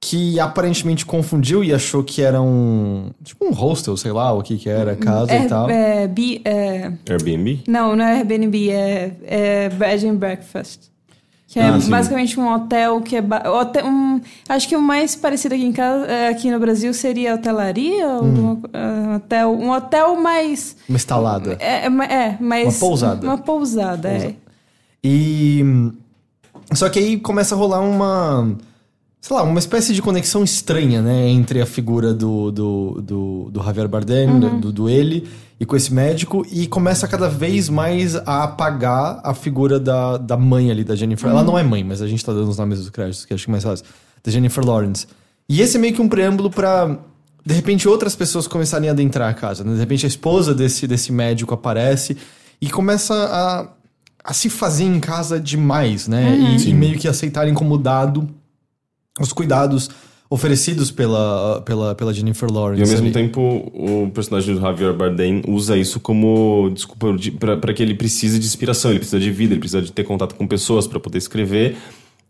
que 0.07 0.40
aparentemente 0.40 1.03
confundiu 1.03 1.64
e 1.64 1.73
achou 1.73 2.03
que 2.03 2.22
era 2.22 2.40
um 2.40 3.10
tipo 3.23 3.44
um 3.44 3.52
hostel, 3.52 3.98
sei 3.98 4.11
lá, 4.11 4.32
o 4.34 4.44
que 4.44 4.56
que 4.56 4.69
era, 4.69 4.91
a 4.91 4.95
casa 4.95 5.36
e 5.36 5.48
tal. 5.48 5.68
É, 5.68 6.03
é, 6.03 6.07
bi- 6.07 6.41
é- 6.45 6.91
Airbnb? 7.10 7.64
não, 7.68 7.95
não 7.95 8.06
é 8.06 8.18
Airbnb, 8.18 8.69
é, 8.69 9.11
é 9.23 9.69
Bed 9.69 10.07
and 10.07 10.15
Breakfast. 10.18 10.94
Que 11.48 11.60
é 11.60 11.64
Ah, 11.69 11.80
sim. 11.80 11.90
basicamente 11.90 12.40
um 12.40 12.53
hotel 12.53 13.02
que 13.02 13.15
é. 13.15 13.23
hotel- 13.49 13.86
um, 13.88 14.22
acho 14.48 14.68
que 14.69 14.76
o 14.76 14.82
mais 14.82 15.15
parecido 15.15 15.56
aqui 15.56 15.64
em 15.65 15.72
casa, 15.72 16.06
é, 16.06 16.27
aqui 16.27 16.52
no 16.52 16.60
Brasil, 16.60 16.94
seria 16.94 17.34
hotelaria. 17.34 18.07
ou 18.07 18.23
Hum. 18.26 18.61
um, 18.73 18.77
um 18.77 19.15
hotel, 19.15 19.52
um 19.60 19.72
hotel 19.72 20.15
mais. 20.22 20.76
Uma 20.88 20.98
estalada. 20.98 21.57
É, 21.60 21.86
é, 21.86 21.90
ma- 21.90 22.06
é, 22.06 22.38
mais. 22.40 22.68
Uma 22.76 22.80
pousada. 22.80 23.26
Uma 23.26 23.38
pousada, 23.40 24.10
é. 24.10 24.36
E. 25.03 25.64
Só 26.73 26.90
que 26.90 26.99
aí 26.99 27.18
começa 27.19 27.56
a 27.56 27.57
rolar 27.57 27.80
uma. 27.82 28.56
Sei 29.26 29.35
lá, 29.35 29.41
uma 29.41 29.57
espécie 29.57 29.91
de 29.91 30.03
conexão 30.03 30.43
estranha, 30.43 31.02
né? 31.02 31.27
Entre 31.27 31.60
a 31.60 31.65
figura 31.65 32.14
do, 32.14 32.52
do, 32.52 33.02
do, 33.02 33.49
do 33.49 33.64
Javier 33.64 33.88
Bardem, 33.88 34.39
do, 34.39 34.72
do 34.72 34.88
ele, 34.88 35.27
e 35.60 35.65
com 35.65 35.76
esse 35.76 35.91
médico, 35.91 36.45
e 36.52 36.68
começa 36.68 37.07
cada 37.07 37.27
vez 37.27 37.68
mais 37.68 38.15
a 38.15 38.43
apagar 38.43 39.22
a 39.23 39.34
figura 39.34 39.80
da, 39.80 40.18
da 40.18 40.38
mãe 40.38 40.69
ali, 40.69 40.84
da 40.84 40.95
Jennifer. 40.95 41.27
Ela 41.27 41.43
não 41.43 41.57
é 41.57 41.64
mãe, 41.64 41.84
mas 41.84 42.03
a 42.03 42.07
gente 42.07 42.23
tá 42.23 42.31
dando 42.31 42.49
os 42.49 42.57
nomes 42.60 42.77
dos 42.77 42.91
créditos, 42.91 43.26
que 43.26 43.34
acho 43.34 43.45
que 43.45 43.49
é 43.49 43.53
mais 43.53 43.64
fácil. 43.64 43.84
Da 44.23 44.31
Jennifer 44.31 44.64
Lawrence. 44.64 45.07
E 45.49 45.60
esse 45.60 45.77
é 45.77 45.80
meio 45.80 45.95
que 45.95 46.02
um 46.03 46.07
preâmbulo 46.07 46.52
pra. 46.52 46.95
De 47.43 47.56
repente, 47.56 47.88
outras 47.88 48.15
pessoas 48.15 48.45
começarem 48.45 48.89
a 48.89 48.91
adentrar 48.91 49.31
a 49.31 49.34
casa. 49.34 49.64
Né? 49.64 49.73
De 49.73 49.80
repente, 49.80 50.06
a 50.06 50.07
esposa 50.07 50.53
desse, 50.53 50.85
desse 50.85 51.11
médico 51.11 51.52
aparece 51.52 52.15
e 52.61 52.69
começa 52.69 53.15
a, 53.15 53.68
a 54.23 54.34
se 54.34 54.52
fazer 54.52 54.84
em 54.84 54.99
casa 54.99 55.39
demais, 55.39 56.07
né? 56.07 56.38
E, 56.38 56.69
e 56.69 56.73
meio 56.76 56.99
que 56.99 57.07
aceitarem 57.07 57.56
como 57.56 57.76
dado 57.76 58.30
os 59.19 59.31
cuidados 59.33 59.89
oferecidos 60.29 60.89
pela, 60.91 61.61
pela, 61.61 61.93
pela 61.95 62.13
Jennifer 62.13 62.51
Lawrence. 62.51 62.81
E 62.81 62.83
ao 62.83 62.89
mesmo 62.89 63.05
ali. 63.05 63.13
tempo, 63.13 63.39
o 63.73 64.09
personagem 64.13 64.55
do 64.55 64.59
Javier 64.61 64.91
Bardem 64.93 65.41
usa 65.47 65.77
isso 65.77 65.99
como 65.99 66.69
desculpa 66.73 67.15
pra 67.61 67.73
que 67.73 67.83
ele 67.83 67.93
precise 67.93 68.39
de 68.39 68.45
inspiração, 68.45 68.89
ele 68.91 68.99
precisa 68.99 69.19
de 69.19 69.31
vida, 69.31 69.53
ele 69.53 69.59
precisa 69.59 69.81
de 69.81 69.91
ter 69.91 70.03
contato 70.03 70.33
com 70.35 70.47
pessoas 70.47 70.87
pra 70.87 70.99
poder 70.99 71.19
escrever. 71.19 71.77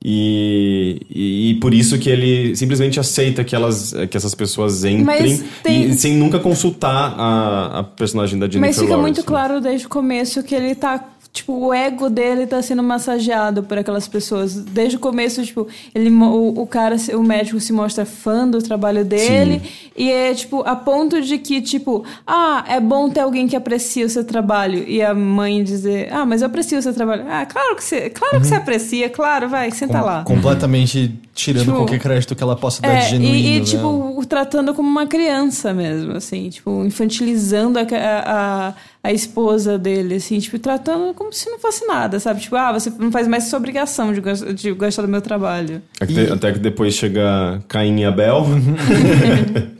E, 0.07 1.01
e, 1.09 1.49
e 1.51 1.53
por 1.55 1.73
isso 1.73 1.97
que 1.97 2.09
ele 2.09 2.55
simplesmente 2.55 2.99
aceita 2.99 3.43
que, 3.43 3.55
elas, 3.55 3.91
que 4.11 4.15
essas 4.15 4.35
pessoas 4.35 4.83
entrem 4.83 5.41
tem- 5.63 5.89
e- 5.89 5.93
sem 5.97 6.13
nunca 6.15 6.37
consultar 6.37 7.15
a, 7.17 7.79
a 7.79 7.83
personagem 7.83 8.37
da 8.37 8.45
Jennifer 8.45 8.61
Mas 8.69 8.75
fica 8.75 8.89
Lawrence, 8.89 9.01
muito 9.01 9.17
né? 9.21 9.23
claro 9.25 9.59
desde 9.61 9.87
o 9.87 9.89
começo 9.89 10.43
que 10.43 10.53
ele 10.53 10.75
tá. 10.75 11.03
Tipo, 11.35 11.67
o 11.67 11.73
ego 11.73 12.09
dele 12.09 12.47
tá 12.47 12.61
sendo 12.61 12.81
massageado 12.81 13.61
por 13.61 13.77
aquelas 13.77 14.07
pessoas. 14.07 14.55
Desde 14.55 14.95
o 14.95 14.99
começo, 14.99 15.43
tipo, 15.43 15.67
ele, 15.93 16.09
o, 16.09 16.61
o 16.61 16.65
cara, 16.65 16.95
o 17.13 17.21
médico 17.21 17.59
se 17.59 17.73
mostra 17.73 18.05
fã 18.05 18.47
do 18.47 18.61
trabalho 18.61 19.03
dele. 19.03 19.61
E 19.97 20.09
é, 20.09 20.33
tipo, 20.33 20.61
a 20.65 20.77
ponto 20.77 21.21
de 21.21 21.37
que, 21.37 21.61
tipo, 21.61 22.05
ah, 22.25 22.63
é 22.69 22.79
bom 22.79 23.09
ter 23.09 23.19
alguém 23.19 23.49
que 23.49 23.55
aprecia 23.55 24.05
o 24.05 24.09
seu 24.09 24.23
trabalho. 24.23 24.87
E 24.87 25.01
a 25.01 25.13
mãe 25.13 25.61
dizer, 25.61 26.07
ah, 26.13 26.25
mas 26.25 26.41
eu 26.41 26.47
aprecio 26.47 26.79
o 26.79 26.81
seu 26.81 26.93
trabalho. 26.93 27.25
Ah, 27.29 27.45
claro 27.45 27.75
que 27.75 27.83
você, 27.83 28.09
claro 28.09 28.39
que 28.39 28.47
você 28.47 28.55
aprecia, 28.55 29.09
claro, 29.09 29.49
vai, 29.49 29.69
senta 29.71 29.99
lá. 29.99 30.23
Completamente 30.23 31.19
tirando 31.33 31.65
Tipo, 31.65 31.75
qualquer 31.79 31.99
crédito 31.99 32.33
que 32.33 32.41
ela 32.41 32.55
possa 32.55 32.81
dar 32.81 32.93
de 32.93 32.95
É, 32.95 33.09
genuíno. 33.09 33.35
e, 33.35 33.57
e, 33.57 33.59
né? 33.59 33.65
tipo, 33.65 33.87
o 33.87 34.25
tratando 34.25 34.73
como 34.73 34.87
uma 34.87 35.05
criança 35.05 35.73
mesmo, 35.73 36.13
assim, 36.13 36.49
tipo, 36.49 36.83
infantilizando 36.85 37.77
a, 37.77 37.81
a, 37.83 38.67
a 38.69 38.73
esposa 39.11 39.77
dele, 39.77 40.15
assim, 40.15 40.39
tipo, 40.39 40.57
tratando 40.59 41.13
como 41.13 41.31
se 41.33 41.49
não 41.49 41.59
fosse 41.59 41.85
nada, 41.85 42.19
sabe? 42.19 42.41
Tipo, 42.41 42.55
ah, 42.55 42.73
você 42.73 42.91
não 42.97 43.11
faz 43.11 43.27
mais 43.27 43.45
sua 43.45 43.59
obrigação 43.59 44.13
de, 44.13 44.21
de 44.53 44.71
gostar 44.71 45.01
do 45.01 45.07
meu 45.07 45.21
trabalho. 45.21 45.81
Até, 45.99 46.31
até 46.31 46.53
que 46.53 46.59
depois 46.59 46.93
chega 46.93 47.61
Caim 47.67 47.99
e 47.99 48.05
Abel. 48.05 48.45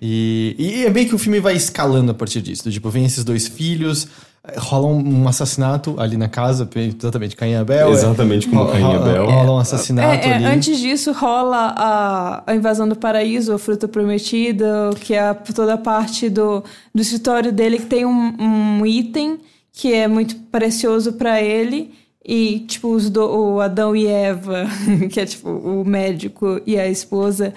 E, 0.00 0.54
e 0.58 0.84
é 0.84 0.90
meio 0.90 1.08
que 1.08 1.14
o 1.14 1.18
filme 1.18 1.40
vai 1.40 1.54
escalando 1.54 2.10
a 2.10 2.14
partir 2.14 2.40
disso. 2.40 2.70
Tipo, 2.70 2.90
vem 2.90 3.04
esses 3.04 3.24
dois 3.24 3.48
filhos, 3.48 4.08
rola 4.58 4.86
um, 4.86 5.26
assassinato 5.28 5.96
ali 5.98 6.16
na 6.16 6.28
casa, 6.28 6.68
exatamente, 6.74 7.34
Caim 7.36 7.52
e 7.52 7.54
Abel. 7.56 7.88
é- 7.88 7.92
Exatamente 7.92 8.48
como 8.48 8.66
Caim 8.68 8.92
e 8.92 8.94
Abel. 8.96 9.26
Rola 9.30 9.52
um 9.52 9.58
assassinato 9.58 10.26
É, 10.26 10.30
é, 10.30 10.34
ali. 10.34 10.44
antes 10.44 10.78
disso 10.78 11.12
rola 11.12 11.74
a, 11.76 12.42
a 12.46 12.54
invasão 12.54 12.88
do 12.88 12.96
paraíso, 12.96 13.52
a 13.52 13.58
fruta 13.58 13.86
prometida, 13.88 14.90
que 15.00 15.14
é 15.14 15.34
toda 15.34 15.74
a 15.74 15.78
parte 15.78 16.28
do, 16.28 16.62
do 16.94 17.02
escritório 17.02 17.52
dele 17.52 17.78
que 17.78 17.86
tem 17.86 18.04
um, 18.06 18.34
um 18.80 18.86
item 18.86 19.38
que 19.72 19.92
é 19.92 20.06
muito 20.08 20.36
precioso 20.50 21.12
pra 21.14 21.42
ele. 21.42 21.92
E, 22.28 22.60
tipo, 22.66 22.88
os 22.88 23.08
do, 23.08 23.22
o 23.24 23.60
Adão 23.60 23.94
e 23.94 24.06
Eva, 24.08 24.66
que 25.12 25.20
é 25.20 25.24
tipo 25.26 25.48
o 25.48 25.84
médico 25.84 26.60
e 26.66 26.76
a 26.76 26.88
esposa, 26.88 27.54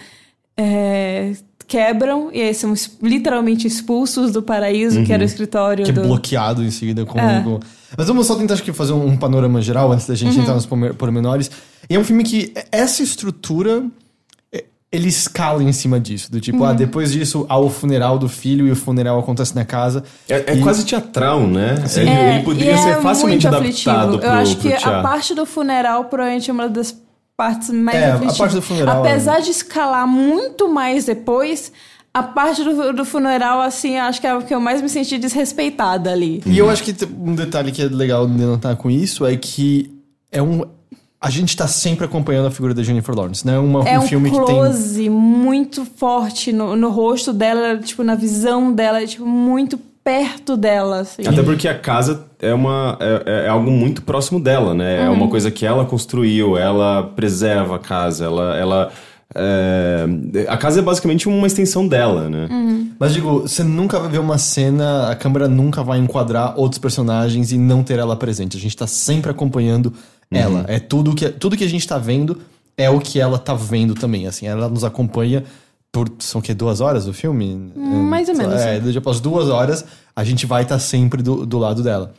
é, 0.55 1.33
quebram 1.69 2.29
e 2.33 2.41
aí 2.41 2.53
são 2.53 2.73
literalmente 3.01 3.67
expulsos 3.67 4.31
do 4.31 4.41
paraíso, 4.41 5.03
que 5.05 5.13
era 5.13 5.21
o 5.21 5.25
escritório 5.25 5.85
Que 5.85 5.91
é 5.91 5.93
do. 5.93 6.01
bloqueado 6.01 6.63
em 6.63 6.71
seguida 6.71 7.05
com, 7.05 7.17
É. 7.19 7.41
com- 7.43 7.59
Mas 7.95 8.07
vamos 8.07 8.25
só 8.27 8.35
tentar 8.35 8.55
acho 8.55 8.63
que 8.63 8.73
fazer 8.73 8.93
um, 8.93 9.15
panorama 9.15 9.61
geral 9.61 9.91
antes 9.91 10.05
da 10.07 10.15
gente 10.15 10.35
Uhum. 10.35 10.41
entrar 10.41 10.55
nos 10.55 10.65
porme- 10.65 10.93
pormenores. 10.93 11.49
E 11.89 11.95
é 11.95 11.99
um 11.99 12.03
filme 12.03 12.23
que 12.23 12.51
essa 12.71 13.01
estrutura 13.03 13.83
eh, 14.51 14.65
ele 14.91 15.07
escala 15.09 15.63
em 15.63 15.71
cima 15.71 15.99
disso. 15.99 16.31
Do 16.31 16.39
tipo, 16.41 16.59
Uhum. 16.59 16.65
ah, 16.65 16.73
depois 16.73 17.11
disso 17.11 17.45
há 17.47 17.57
o 17.59 17.69
funeral 17.69 18.17
do 18.19 18.27
filho 18.27 18.67
e 18.67 18.71
o 18.71 18.75
funeral 18.75 19.19
acontece 19.19 19.55
na 19.55 19.63
casa. 19.65 20.03
É, 20.27 20.51
é 20.53 20.55
E- 20.57 20.61
quase 20.61 20.83
teatral, 20.85 21.45
né? 21.47 21.75
Ele, 21.95 22.09
É, 22.09 22.35
ele 22.35 22.43
poderia 22.43 22.73
e 22.73 22.77
ser 22.77 22.89
é 22.89 23.01
facilmente 23.01 23.45
muito 23.47 23.55
adaptado 23.57 23.97
aflitivo. 23.99 24.17
pro, 24.19 24.27
Eu 24.27 24.33
acho 24.33 24.55
pro 24.57 24.69
que 24.69 24.73
a 24.75 25.01
parte 25.01 25.33
do 25.35 25.45
funeral 25.45 26.05
provavelmente 26.05 26.49
é 26.49 26.53
uma 26.53 26.67
das 26.67 26.95
partes 27.39 27.69
mais 27.69 27.97
É, 27.97 28.11
a 28.11 28.33
parte 28.33 28.53
do 28.55 28.61
funeral 28.61 29.05
é- 29.05 29.09
Apesar 29.11 29.39
de 29.39 29.49
escalar 29.51 30.05
muito 30.05 30.67
mais 30.67 31.05
depois, 31.05 31.71
a 32.13 32.21
parte 32.21 32.63
do, 32.65 32.91
do 32.91 33.05
funeral, 33.05 33.61
assim, 33.61 33.97
acho 33.97 34.19
que 34.19 34.27
é 34.27 34.35
o 34.35 34.41
que 34.41 34.53
eu 34.53 34.59
mais 34.59 34.81
me 34.81 34.89
senti 34.89 35.17
desrespeitada 35.17 36.11
ali. 36.11 36.41
E 36.45 36.57
eu 36.57 36.69
acho 36.69 36.83
que 36.83 36.93
um 37.17 37.33
detalhe 37.33 37.71
que 37.71 37.81
é 37.81 37.85
legal 37.85 38.27
de 38.27 38.33
notar 38.43 38.75
com 38.75 38.89
isso 38.91 39.25
é 39.25 39.37
que 39.37 39.89
é 40.31 40.41
um. 40.41 40.65
A 41.21 41.29
gente 41.29 41.55
tá 41.55 41.67
sempre 41.67 42.03
acompanhando 42.05 42.47
a 42.47 42.51
figura 42.51 42.73
da 42.73 42.81
Jennifer 42.83 43.13
Lawrence, 43.15 43.45
né? 43.45 43.57
Uma, 43.59 43.87
É 43.87 43.97
um 43.99 44.03
um 44.03 44.07
filme 44.07 44.29
que 44.31 44.35
tem. 44.37 44.45
close 44.55 45.09
muito 45.09 45.85
forte 45.85 46.51
no, 46.51 46.75
no 46.75 46.89
rosto 46.89 47.31
dela, 47.31 47.77
tipo, 47.77 48.03
na 48.03 48.15
visão 48.15 48.71
dela, 48.73 49.05
tipo, 49.05 49.25
muito 49.25 49.77
perto 50.03 50.55
dela, 50.57 51.01
assim. 51.01 51.23
Até 51.27 51.43
porque 51.43 51.67
a 51.67 51.77
casa 51.77 52.25
é, 52.41 52.53
uma, 52.53 52.97
é, 52.99 53.45
é 53.45 53.47
algo 53.49 53.69
muito 53.69 54.01
próximo 54.01 54.39
dela, 54.39 54.73
né? 54.73 55.05
É 55.05 55.09
uma 55.09 55.23
Uhum. 55.23 55.29
coisa 55.29 55.51
que 55.51 55.65
ela 55.65 55.85
construiu, 55.85 56.57
ela 56.57 57.03
preserva 57.15 57.75
a 57.75 57.79
casa, 57.79 58.25
ela. 58.25 58.57
ela 58.57 58.91
é, 59.35 60.05
a 60.47 60.57
casa 60.57 60.79
é 60.79 60.81
basicamente 60.81 61.27
uma 61.29 61.45
extensão 61.45 61.87
dela, 61.87 62.27
né? 62.29 62.47
Uhum. 62.49 62.91
Mas 62.99 63.13
digo, 63.13 63.41
você 63.41 63.63
nunca 63.63 63.99
vai 63.99 64.09
ver 64.09 64.19
uma 64.19 64.37
cena, 64.37 65.09
a 65.09 65.15
câmera 65.15 65.47
nunca 65.47 65.83
vai 65.83 65.99
enquadrar 65.99 66.53
outros 66.59 66.79
personagens 66.79 67.51
e 67.51 67.57
não 67.57 67.83
ter 67.83 67.99
ela 67.99 68.15
presente. 68.15 68.57
A 68.57 68.59
gente 68.59 68.75
tá 68.75 68.87
sempre 68.87 69.29
acompanhando 69.29 69.93
ela. 70.31 70.65
É 70.67 70.79
tudo 70.79 71.13
que, 71.15 71.29
tudo 71.29 71.55
que 71.55 71.63
a 71.63 71.69
gente 71.69 71.87
tá 71.87 71.97
vendo 71.97 72.39
é 72.77 72.89
o 72.89 72.99
que 72.99 73.19
ela 73.19 73.37
tá 73.37 73.53
vendo 73.53 73.93
também. 73.93 74.25
Assim, 74.27 74.47
ela 74.47 74.67
nos 74.67 74.83
acompanha 74.83 75.43
por. 75.91 76.09
São 76.19 76.39
o 76.39 76.43
quê? 76.43 76.53
Duas 76.53 76.81
horas 76.81 77.05
do 77.05 77.13
filme? 77.13 77.71
mais 77.75 78.29
ou 78.29 78.35
menos, 78.35 78.55
É, 78.61 78.79
de 78.79 78.97
após 78.97 79.19
duas 79.19 79.47
horas, 79.49 79.85
a 80.15 80.23
gente 80.23 80.45
vai 80.45 80.63
estar 80.63 80.79
sempre 80.79 81.21
do, 81.21 81.45
do 81.45 81.57
lado 81.59 81.83
dela. 81.83 82.13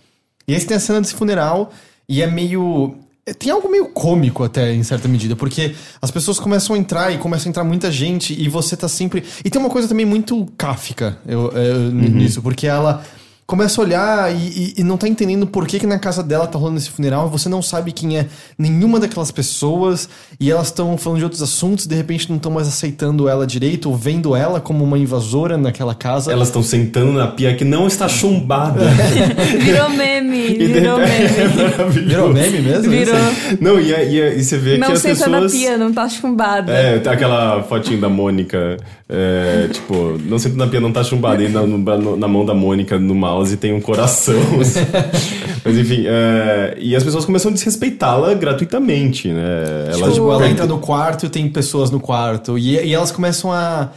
E 0.51 0.55
aí 0.55 0.61
você 0.61 0.67
tem 0.67 0.77
a 0.77 0.81
cena 0.81 1.01
desse 1.01 1.15
funeral 1.15 1.71
e 2.09 2.21
é 2.23 2.27
meio. 2.27 2.97
é, 3.25 3.33
Tem 3.33 3.53
algo 3.53 3.71
meio 3.71 3.87
cômico 3.91 4.43
até, 4.43 4.75
em 4.75 4.83
certa 4.83 5.07
medida, 5.07 5.37
porque 5.37 5.77
as 6.03 6.11
pessoas 6.11 6.41
começam 6.41 6.75
a 6.75 6.79
entrar 6.79 7.13
e 7.13 7.19
começa 7.19 7.49
a 7.49 7.51
entrar 7.51 7.63
muita 7.63 7.89
gente 7.93 8.35
e 8.37 8.49
você 8.49 8.77
tá 8.77 8.89
sempre. 8.89 9.23
E 9.45 9.49
tem 9.49 9.61
uma 9.61 9.71
coisa 9.71 9.87
também 9.87 10.05
muito 10.05 10.47
cáfica 10.59 11.19
eu, 11.25 11.53
eu, 11.53 11.93
nisso, 11.93 12.43
porque 12.43 12.67
ela 12.67 13.05
começa 13.51 13.81
a 13.81 13.85
olhar 13.85 14.33
e, 14.33 14.37
e- 14.37 14.75
e 14.79 14.85
não 14.85 14.97
tá 14.97 15.09
entendendo 15.09 15.45
por 15.45 15.67
que, 15.67 15.81
que 15.81 15.87
na 15.87 15.99
casa 15.99 16.23
dela 16.23 16.47
tá 16.47 16.57
rolando 16.57 16.79
esse 16.79 16.89
funeral. 16.89 17.29
Você 17.31 17.49
não 17.49 17.61
sabe 17.61 17.91
quem 17.91 18.17
é 18.17 18.27
nenhuma 18.57 19.01
daquelas 19.01 19.33
pessoas 19.33 20.09
e 20.39 20.49
elas 20.49 20.69
estão 20.69 20.97
falando 20.97 21.19
de 21.19 21.25
outros 21.25 21.43
assuntos. 21.43 21.85
De 21.85 21.97
repente 21.97 22.29
não 22.31 22.37
estão 22.37 22.53
mais 22.53 22.69
aceitando 22.69 23.29
ela 23.29 23.45
direito 23.45 23.91
ou 23.91 23.97
vendo 23.97 24.37
ela 24.37 24.61
como 24.61 24.85
uma 24.85 24.97
invasora 24.97 25.59
naquela 25.59 25.97
casa. 25.97 26.31
Elas 26.33 26.47
estão 26.47 26.63
sentando 26.63 27.11
na 27.11 27.27
pia 27.27 27.53
que 27.57 27.65
não 27.65 27.89
está 27.89 28.09
chumbada. 28.09 28.83
Virou 29.61 29.91
meme, 29.91 30.57
de 30.57 30.67
virou 30.69 30.99
meme. 30.99 31.11
É. 31.81 31.89
Virou 31.89 32.33
meme 32.33 32.61
mesmo? 32.61 32.89
Virou. 32.89 33.17
Não, 33.61 33.81
e, 33.81 33.91
e, 33.93 34.39
e 34.39 34.45
você 34.45 34.59
vê 34.59 34.75
que 34.75 34.79
Não 34.79 34.93
as 34.93 35.01
senta 35.01 35.25
pessoas... 35.25 35.43
na 35.53 35.59
pia, 35.59 35.77
não 35.77 35.93
tá 35.93 36.09
chumbada. 36.09 36.73
É, 36.73 36.99
tem 37.01 37.13
aquela 37.13 37.63
fotinho 37.65 38.01
da 38.01 38.09
Mônica, 38.09 38.77
é, 39.13 39.69
tipo, 39.73 40.17
não 40.25 40.39
senta 40.39 40.57
na 40.57 40.67
pia, 40.69 40.81
não 40.81 40.93
tá 40.93 41.03
chumbada, 41.03 41.43
e 41.43 41.49
na, 41.49 41.63
no- 41.67 42.17
na 42.17 42.29
mão 42.29 42.45
da 42.47 42.55
Mônica 42.55 42.97
no 42.99 43.15
mouse 43.15 43.57
tem 43.57 43.73
um 43.73 43.81
coração. 43.81 44.35
Mas 45.65 45.77
enfim, 45.77 46.05
é, 46.07 46.77
e 46.79 46.95
as 46.95 47.03
pessoas 47.03 47.25
começam 47.25 47.51
a 47.51 47.55
desrespeitá-la 47.55 48.33
gratuitamente, 48.35 49.29
né? 49.29 49.89
Ela, 49.93 50.11
tipo, 50.11 50.29
ela 50.29 50.39
perde- 50.39 50.53
entra 50.55 50.67
no 50.67 50.79
quarto 50.79 51.27
e 51.27 51.29
tem 51.29 51.49
pessoas 51.49 51.91
no 51.91 51.99
quarto. 52.01 52.57
E, 52.59 52.77
e 52.77 52.95
elas 52.95 53.11
começam 53.11 53.53
a 53.53 53.89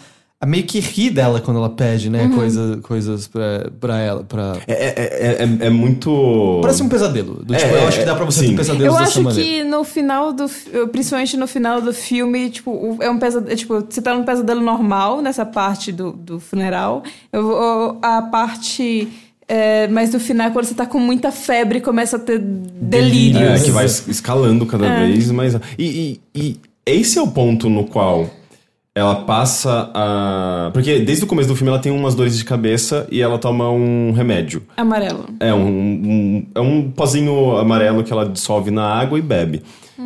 meio 0.45 0.63
que 0.63 0.79
rir 0.79 1.09
dela 1.11 1.39
quando 1.39 1.57
ela 1.57 1.69
pede, 1.69 2.09
né? 2.09 2.29
Coisa, 2.33 2.79
coisas 2.83 3.27
pra, 3.27 3.69
pra 3.79 3.99
ela. 3.99 4.23
Pra... 4.23 4.57
É, 4.67 4.73
é, 4.73 4.93
é, 4.97 5.43
é- 5.43 5.67
é 5.67 5.69
muito. 5.69 6.59
Parece 6.61 6.83
um 6.83 6.89
pesadelo. 6.89 7.43
Do, 7.43 7.53
É, 7.53 7.57
tipo, 7.57 7.71
eu 7.71 7.77
é, 7.81 7.87
acho 7.87 7.99
que 7.99 8.05
dá 8.05 8.15
pra 8.15 8.25
você 8.25 8.39
sim. 8.41 8.47
ter 8.49 8.55
pesadelos 8.57 8.85
Eu 8.85 8.97
acho 8.97 9.21
maneira. 9.21 9.49
que 9.49 9.63
no 9.63 9.83
final 9.83 10.33
do. 10.33 10.45
Principalmente 10.91 11.37
no 11.37 11.47
final 11.47 11.81
do 11.81 11.93
filme, 11.93 12.49
tipo, 12.49 12.97
é 13.01 13.09
um 13.09 13.19
pesadelo. 13.19 13.55
Tipo, 13.55 13.81
você 13.89 14.01
tá 14.01 14.13
num 14.13 14.23
pesadelo 14.23 14.61
normal 14.61 15.21
nessa 15.21 15.45
parte 15.45 15.91
do, 15.91 16.11
do 16.11 16.39
funeral. 16.39 17.03
Eu, 17.31 17.97
a 18.01 18.21
parte. 18.21 19.07
é, 19.47 19.87
mas 19.87 20.11
no 20.13 20.19
final, 20.19 20.51
quando 20.51 20.65
você 20.65 20.73
tá 20.73 20.85
com 20.85 20.99
muita 20.99 21.31
febre, 21.31 21.79
começa 21.81 22.15
a 22.17 22.19
ter 22.19 22.39
delírios. 22.39 23.61
É, 23.61 23.63
que 23.63 23.71
vai 23.71 23.85
es- 23.85 24.07
escalando 24.07 24.65
cada 24.65 24.87
vez 24.99 25.29
mais. 25.31 25.55
E, 25.77 25.83
e- 25.83 26.21
e 26.35 26.57
esse 26.85 27.17
é 27.17 27.21
o 27.21 27.27
ponto 27.27 27.69
no 27.69 27.85
qual 27.85 28.29
ela 28.95 29.15
passa 29.15 29.89
a. 29.93 30.69
Porque 30.73 30.99
desde 30.99 31.23
o 31.23 31.27
começo 31.27 31.49
do 31.49 31.55
filme 31.55 31.69
ela 31.71 31.79
tem 31.81 31.91
umas 31.91 32.13
dores 32.13 32.37
de 32.37 32.45
cabeça 32.45 33.07
e 33.11 33.21
ela 33.21 33.37
toma 33.39 33.69
um 33.71 34.11
remédio. 34.11 34.61
Amarelo. 34.77 35.25
É 35.39 35.53
um, 35.53 35.67
um- 35.67 36.45
é 36.53 36.59
um 36.61 36.91
pozinho 36.91 37.57
amarelo 37.57 38.03
que 38.03 38.13
ela 38.13 38.27
dissolve 38.29 38.69
na 38.71 38.85
água 38.85 39.17
e 39.17 39.21
bebe. 39.21 39.61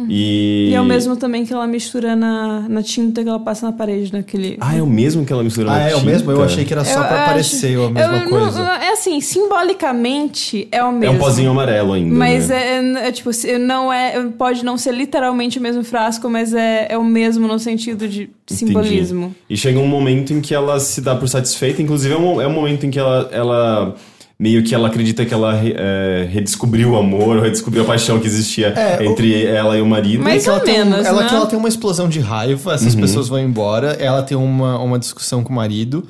E... 0.09 0.69
E 0.71 0.73
é 0.73 0.81
o 0.81 0.85
mesmo 0.85 1.15
também 1.15 1.45
que 1.45 1.53
ela 1.53 1.65
mistura 1.65 2.15
na, 2.15 2.67
na 2.67 2.83
tinta 2.83 3.23
que 3.23 3.29
ela 3.29 3.39
passa 3.39 3.65
na 3.67 3.71
parede, 3.71 4.11
naquele. 4.11 4.57
Ah, 4.59 4.75
é 4.75 4.81
o 4.81 4.87
mesmo 4.87 5.25
que 5.25 5.31
ela 5.31 5.43
mistura 5.43 5.69
Ah, 5.71 5.75
na 5.79 5.89
é 5.89 5.95
o 5.95 5.99
tinta? 5.99 6.11
mesmo? 6.11 6.31
Eu 6.31 6.43
achei 6.43 6.65
que 6.65 6.73
era 6.73 6.83
só 6.83 6.99
Eu- 7.01 7.07
pra 7.07 7.21
eu 7.21 7.25
parecer 7.25 7.75
acho- 7.77 7.83
a 7.85 7.89
mesma 7.91 8.17
eu- 8.17 8.29
coisa. 8.29 8.63
não- 8.63 8.71
é 8.73 8.91
assim, 8.91 9.21
simbolicamente 9.21 10.67
é 10.71 10.83
o 10.83 10.91
mesmo. 10.91 11.05
É 11.15 11.17
um 11.17 11.19
pozinho 11.19 11.51
amarelo 11.51 11.93
ainda. 11.93 12.13
Mas 12.13 12.49
né? 12.49 13.01
é, 13.03 13.07
é, 13.07 13.11
tipo, 13.11 13.31
se- 13.33 13.57
não 13.57 13.91
é. 13.91 14.21
Pode 14.37 14.63
não 14.63 14.77
ser 14.77 14.93
literalmente 14.93 15.59
o 15.59 15.61
mesmo 15.61 15.83
frasco, 15.83 16.29
mas 16.29 16.53
é, 16.53 16.87
é 16.89 16.97
o 16.97 17.03
mesmo 17.03 17.47
no 17.47 17.59
sentido 17.59 18.07
de 18.07 18.29
simbolismo. 18.47 19.19
Entendi. 19.25 19.35
E 19.49 19.57
chega 19.57 19.79
um 19.79 19.87
momento 19.87 20.33
em 20.33 20.41
que 20.41 20.53
ela 20.53 20.79
se 20.79 21.01
dá 21.01 21.15
por 21.15 21.27
satisfeita, 21.27 21.81
inclusive 21.81 22.13
é 22.13 22.17
um, 22.17 22.41
é 22.41 22.47
um 22.47 22.53
momento 22.53 22.85
em 22.85 22.89
que 22.91 22.99
ela, 22.99 23.29
ela 23.31 23.95
meio 24.39 24.63
que 24.63 24.75
ela 24.75 24.87
acredita 24.87 25.25
que 25.25 25.33
ela 25.33 25.55
é, 25.55 26.27
redescobriu 26.29 26.91
o 26.91 26.95
amor, 26.97 27.41
redescobriu 27.41 27.83
a 27.83 27.85
paixão 27.85 28.19
que 28.19 28.27
existia 28.27 28.67
É, 28.67 28.97
o- 28.99 29.03
entre 29.11 29.45
ela 29.45 29.77
e 29.77 29.81
o 29.81 29.85
marido. 29.85 30.23
Mas- 30.23 30.43
que 30.43 30.49
ela, 30.49 30.59
ou 30.59 30.63
tem, 30.63 30.81
um- 30.81 30.85
menos, 30.85 31.05
ela, 31.05 31.23
né? 31.23 31.29
que 31.29 31.35
ela 31.35 31.45
tem 31.47 31.57
uma 31.57 31.67
explosão 31.69 32.07
de 32.07 32.19
raiva, 32.19 32.73
essas 32.73 32.93
Uhum. 32.93 33.01
pessoas 33.01 33.27
vão 33.27 33.39
embora, 33.39 33.93
ela 33.99 34.21
tem 34.21 34.37
uma, 34.37 34.77
uma 34.79 34.99
discussão 34.99 35.43
com 35.43 35.51
o 35.51 35.55
marido. 35.55 36.05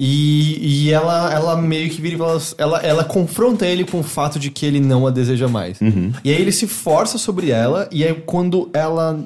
E, 0.00 0.84
e 0.86 0.92
ela, 0.92 1.32
ela 1.34 1.56
meio 1.56 1.90
que 1.90 2.00
vira 2.00 2.14
e 2.14 2.18
fala, 2.18 2.40
ela, 2.56 2.78
ela 2.82 3.04
confronta 3.04 3.66
ele 3.66 3.82
com 3.84 3.98
o 3.98 4.02
fato 4.04 4.38
de 4.38 4.48
que 4.48 4.64
ele 4.64 4.78
não 4.78 5.06
a 5.06 5.10
deseja 5.10 5.48
mais. 5.48 5.80
Uhum. 5.80 6.12
E 6.24 6.30
aí 6.30 6.40
ele 6.40 6.52
se 6.52 6.68
força 6.68 7.18
sobre 7.18 7.50
ela, 7.50 7.88
e 7.90 8.04
aí 8.04 8.14
quando 8.24 8.70
ela 8.72 9.18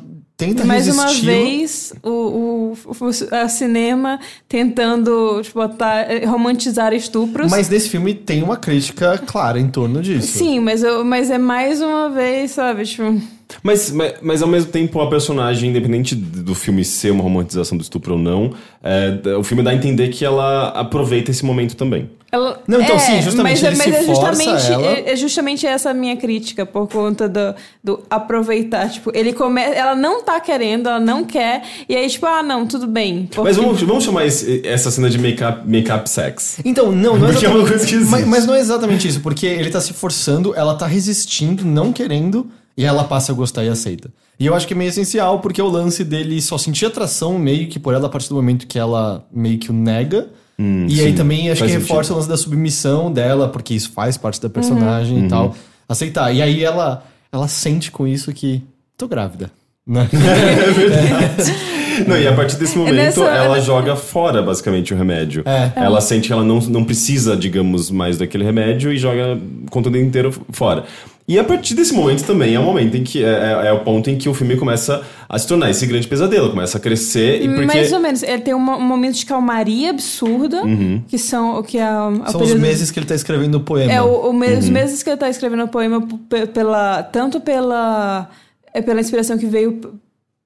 tenta 0.46 0.64
Mais 0.64 0.88
uma 0.88 1.04
resistir. 1.04 1.26
vez, 1.26 1.92
o, 2.02 2.08
o, 2.10 2.72
o- 2.88 3.34
a 3.34 3.48
cinema 3.48 4.18
tentando 4.48 5.40
tipo, 5.42 5.60
botar, 5.60 6.10
eh, 6.10 6.24
romantizar 6.26 6.92
estupros. 6.92 7.50
Mas 7.50 7.68
nesse 7.68 7.88
filme 7.88 8.14
tem 8.14 8.42
uma 8.42 8.56
crítica 8.56 9.18
clara 9.18 9.58
em 9.58 9.68
torno 9.68 10.00
disso. 10.02 10.38
Sim, 10.38 10.60
mas, 10.60 10.82
eu, 10.82 11.04
mas 11.04 11.30
é 11.30 11.38
mais 11.38 11.80
uma 11.80 12.08
vez, 12.10 12.50
sabe? 12.52 12.84
Tipo, 12.84 13.20
Mas, 13.62 13.90
mas, 13.90 14.14
mas 14.22 14.42
ao 14.42 14.48
mesmo 14.48 14.70
tempo, 14.70 15.00
a 15.00 15.08
personagem, 15.08 15.70
independente 15.70 16.14
do 16.14 16.54
filme 16.54 16.84
ser 16.84 17.10
uma 17.12 17.22
romantização 17.22 17.76
do 17.78 17.82
estupro 17.82 18.14
ou 18.14 18.18
não, 18.18 18.52
é, 18.82 19.36
o 19.36 19.42
filme 19.44 19.62
dá 19.62 19.70
a 19.70 19.74
entender 19.74 20.08
que 20.08 20.24
ela 20.24 20.68
aproveita 20.68 21.30
esse 21.30 21.44
momento 21.44 21.76
também. 21.76 22.08
Ela, 22.32 22.62
Não, 22.66 22.80
então, 22.80 22.96
é, 22.96 22.98
sim, 22.98 23.20
justamente, 23.20 23.60
Mas, 23.60 23.62
é- 23.62 23.66
ele 23.66 23.76
mas 23.76 23.84
se 23.84 23.90
é 23.90 24.02
força 24.04 24.32
justamente, 24.32 24.72
ela. 24.72 24.86
é, 24.86 25.12
é 25.12 25.16
justamente 25.16 25.66
essa 25.66 25.90
a 25.90 25.94
minha 25.94 26.16
crítica, 26.16 26.64
por 26.64 26.88
conta 26.88 27.28
do, 27.28 27.54
do 27.84 28.00
aproveitar. 28.08 28.88
Tipo, 28.90 29.10
ele 29.14 29.34
come, 29.34 29.60
ela 29.60 29.94
não 29.94 30.22
tá 30.22 30.40
querendo, 30.40 30.88
ela 30.88 30.98
não 30.98 31.24
quer, 31.24 31.62
e 31.88 31.94
aí, 31.94 32.08
tipo, 32.08 32.24
ah, 32.24 32.42
não, 32.42 32.66
tudo 32.66 32.86
bem. 32.86 33.26
porque- 33.26 33.42
Mas 33.42 33.56
vamos, 33.58 33.82
vamos 33.82 34.02
chamar 34.04 34.24
esse- 34.24 34.66
essa 34.66 34.90
cena 34.90 35.10
de 35.10 35.18
make-up 35.18 35.68
make 35.68 35.90
sex. 36.08 36.58
Então, 36.64 36.90
não, 36.90 37.18
não 37.18 37.28
é 37.28 37.32
Porque 37.32 37.44
é 37.44 37.48
uma 37.50 37.58
exatamente, 37.58 37.68
coisa 37.68 37.86
que 37.86 37.94
existe. 37.96 38.10
mas, 38.10 38.26
mas 38.26 38.46
não 38.46 38.54
é 38.54 38.60
exatamente 38.60 39.06
isso, 39.06 39.20
porque 39.20 39.44
ele 39.46 39.68
tá 39.70 39.80
se 39.80 39.92
forçando, 39.92 40.54
ela 40.56 40.74
tá 40.74 40.86
resistindo, 40.86 41.64
não 41.66 41.92
querendo, 41.92 42.48
e 42.76 42.84
ela 42.86 43.04
passa 43.04 43.32
a 43.32 43.34
gostar 43.34 43.62
e 43.64 43.68
aceita. 43.68 44.10
E 44.40 44.46
eu 44.46 44.54
acho 44.54 44.66
que 44.66 44.72
é 44.72 44.76
meio 44.76 44.88
essencial, 44.88 45.40
porque 45.40 45.60
o 45.60 45.68
lance 45.68 46.02
dele 46.02 46.40
só 46.40 46.56
sentir 46.56 46.86
atração 46.86 47.38
meio 47.38 47.68
que 47.68 47.78
por 47.78 47.92
ela 47.92 48.06
a 48.06 48.08
partir 48.08 48.30
do 48.30 48.34
momento 48.36 48.66
que 48.66 48.78
ela 48.78 49.26
meio 49.30 49.58
que 49.58 49.70
o 49.70 49.74
nega. 49.74 50.28
Hum, 50.58 50.86
e 50.88 50.96
sim, 50.96 51.06
aí 51.06 51.12
também 51.14 51.50
acho 51.50 51.64
que 51.64 51.70
reforça 51.70 52.12
o 52.12 52.16
lance 52.16 52.28
da 52.28 52.36
submissão 52.36 53.10
dela, 53.12 53.48
porque 53.48 53.74
isso 53.74 53.90
faz 53.92 54.16
parte 54.16 54.40
da 54.40 54.48
personagem 54.50 55.18
Uhum. 55.18 55.24
e 55.24 55.28
tal. 55.28 55.56
Aceitar. 55.88 56.32
E 56.32 56.40
aí 56.42 56.62
ela, 56.64 57.04
ela 57.32 57.48
sente 57.48 57.90
com 57.90 58.06
isso 58.06 58.32
que 58.32 58.62
tô 58.96 59.08
grávida. 59.08 59.50
Né? 59.86 60.08
Não, 62.06 62.16
e 62.16 62.26
a 62.26 62.32
partir 62.32 62.56
desse 62.56 62.76
momento, 62.78 62.94
nessa- 62.94 63.24
ela 63.24 63.60
joga 63.60 63.94
fora, 63.96 64.42
basicamente, 64.42 64.94
o 64.94 64.96
remédio. 64.96 65.42
É. 65.44 65.72
Ela 65.76 66.00
sente 66.00 66.28
que 66.28 66.32
ela 66.32 66.42
não, 66.44 66.58
não 66.60 66.84
precisa, 66.84 67.36
digamos, 67.36 67.90
mais 67.90 68.16
daquele 68.16 68.44
remédio 68.44 68.92
e 68.92 68.96
joga 68.96 69.38
o 69.66 69.70
conteúdo 69.70 69.98
inteiro 69.98 70.32
fora. 70.50 70.84
E 71.26 71.38
a 71.38 71.44
partir 71.44 71.74
desse 71.74 71.94
momento 71.94 72.24
também 72.24 72.54
é 72.54 72.58
o 72.58 72.62
momento 72.64 72.96
em 72.96 73.04
que 73.04 73.22
é, 73.24 73.28
é- 73.28 73.66
é 73.68 73.72
o 73.72 73.80
ponto 73.80 74.10
em 74.10 74.18
que 74.18 74.28
o 74.28 74.34
filme 74.34 74.56
começa 74.56 75.02
a 75.28 75.38
se 75.38 75.46
tornar 75.46 75.70
esse 75.70 75.86
grande 75.86 76.06
pesadelo, 76.08 76.50
começa 76.50 76.76
a 76.78 76.80
crescer 76.80 77.42
e 77.42 77.48
porque 77.48 77.64
Mais 77.64 77.92
ou 77.92 78.00
menos. 78.00 78.22
Ele 78.24 78.42
tem 78.42 78.52
um, 78.54 78.58
mo- 78.58 78.76
um 78.76 78.80
momento 78.86 79.14
de 79.16 79.24
calmaria 79.24 79.90
absurda, 79.90 80.62
que 81.06 81.16
são 81.18 81.58
o 81.58 81.62
que 81.62 81.78
é 81.78 81.82
a, 81.84 82.08
a 82.08 82.30
São 82.32 82.40
os 82.40 82.48
período- 82.48 82.60
meses 82.60 82.90
que 82.90 82.98
ele 82.98 83.06
tá 83.06 83.14
escrevendo 83.14 83.54
o 83.54 83.60
poema. 83.60 83.92
É, 83.92 84.02
o, 84.02 84.30
o 84.30 84.32
me- 84.32 84.52
os 84.54 84.68
meses 84.68 85.02
que 85.02 85.10
ele 85.10 85.16
tá 85.16 85.28
escrevendo 85.30 85.62
o 85.64 85.68
poema, 85.68 86.00
p- 86.28 86.46
pela, 86.48 87.02
tanto 87.04 87.40
pela, 87.40 88.28
é 88.74 88.82
pela 88.82 89.00
inspiração 89.00 89.38
que 89.38 89.46
veio 89.46 89.72
p- 89.74 89.88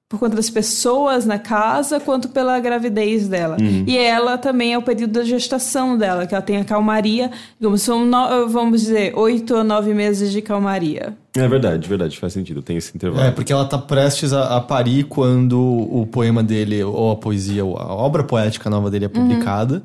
por 0.09 0.19
conta 0.19 0.37
das 0.37 0.49
pessoas 0.49 1.25
na 1.25 1.37
casa, 1.37 1.99
quanto 1.99 2.29
pela 2.29 2.57
gravidez 2.61 3.27
dela. 3.27 3.57
E 3.85 3.97
ela 3.97 4.37
também 4.37 4.71
é 4.73 4.77
o 4.77 4.81
período 4.81 5.11
da 5.11 5.23
gestação 5.23 5.97
dela, 5.97 6.25
que 6.25 6.33
ela 6.33 6.41
tem 6.41 6.57
a 6.57 6.63
calmaria, 6.63 7.29
digamos, 7.59 7.81
são, 7.81 8.05
no- 8.05 8.47
vamos 8.47 8.81
dizer, 8.81 9.13
oito 9.17 9.53
ou 9.53 9.63
nove 9.65 9.93
meses 9.93 10.31
de 10.31 10.41
calmaria. 10.41 11.13
É 11.35 11.45
verdade, 11.47 11.87
verdade, 11.89 12.17
faz 12.17 12.31
sentido, 12.31 12.61
tem 12.61 12.77
esse 12.77 12.95
intervalo. 12.95 13.25
É, 13.27 13.31
porque 13.31 13.51
ela 13.51 13.65
tá 13.65 13.77
prestes 13.77 14.31
a, 14.31 14.55
a 14.55 14.61
parir 14.61 15.03
quando 15.03 15.59
o 15.59 16.07
poema 16.09 16.41
dele, 16.41 16.81
ou 16.83 17.11
a 17.11 17.15
poesia, 17.17 17.65
ou 17.65 17.77
a 17.77 17.93
obra 17.93 18.23
poética 18.23 18.69
nova 18.69 18.89
dele 18.89 19.05
é 19.05 19.09
publicada. 19.09 19.83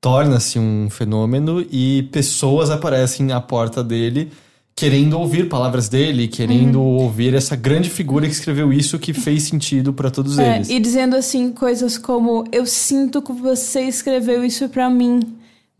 Torna-se 0.00 0.58
um 0.58 0.88
fenômeno 0.88 1.60
e 1.70 2.04
pessoas 2.12 2.70
aparecem 2.70 3.32
à 3.32 3.40
porta 3.40 3.82
dele 3.82 4.30
querendo 4.78 5.18
ouvir 5.18 5.48
palavras 5.48 5.88
dele, 5.88 6.28
querendo 6.28 6.80
ouvir 6.80 7.34
essa 7.34 7.56
grande 7.56 7.90
figura 7.90 8.26
que 8.26 8.32
escreveu 8.32 8.72
isso 8.72 8.96
que 8.96 9.12
fez 9.12 9.42
sentido 9.42 9.92
pra 9.92 10.08
todos 10.08 10.38
É, 10.38 10.56
eles. 10.56 10.70
e 10.70 10.78
dizendo 10.78 11.16
assim 11.16 11.50
coisas 11.50 11.98
como 11.98 12.44
eu 12.52 12.64
sinto 12.64 13.20
que 13.20 13.32
você 13.32 13.80
escreveu 13.82 14.44
isso 14.44 14.68
pra 14.68 14.88
mim. 14.88 15.20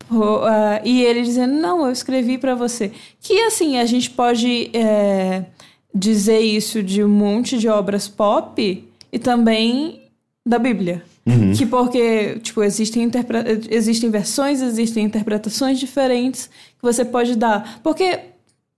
Pô, 0.09 0.43
ah, 0.43 0.81
e 0.83 1.01
ele 1.03 1.21
dizendo 1.21 1.53
não, 1.53 1.85
eu 1.85 1.93
escrevi 1.93 2.37
pra 2.37 2.55
você. 2.55 2.91
Que 3.21 3.39
assim 3.43 3.77
a 3.77 3.85
gente 3.85 4.09
pode 4.09 4.69
é, 4.73 5.45
dizer 5.95 6.39
isso 6.39 6.83
de 6.83 7.01
um 7.01 7.07
monte 7.07 7.57
de 7.57 7.69
obras 7.69 8.07
pop 8.09 8.83
e 9.13 9.17
também 9.19 10.01
da 10.45 10.59
Bíblia. 10.59 11.03
Que 11.55 11.63
porque, 11.63 12.39
tipo, 12.41 12.63
existem, 12.63 13.03
interpre- 13.03 13.61
existem 13.69 14.09
versões, 14.09 14.63
existem 14.63 15.05
interpretações 15.05 15.79
diferentes 15.79 16.47
que 16.47 16.81
você 16.81 17.05
pode 17.05 17.35
dar. 17.35 17.79
Porque, 17.83 18.19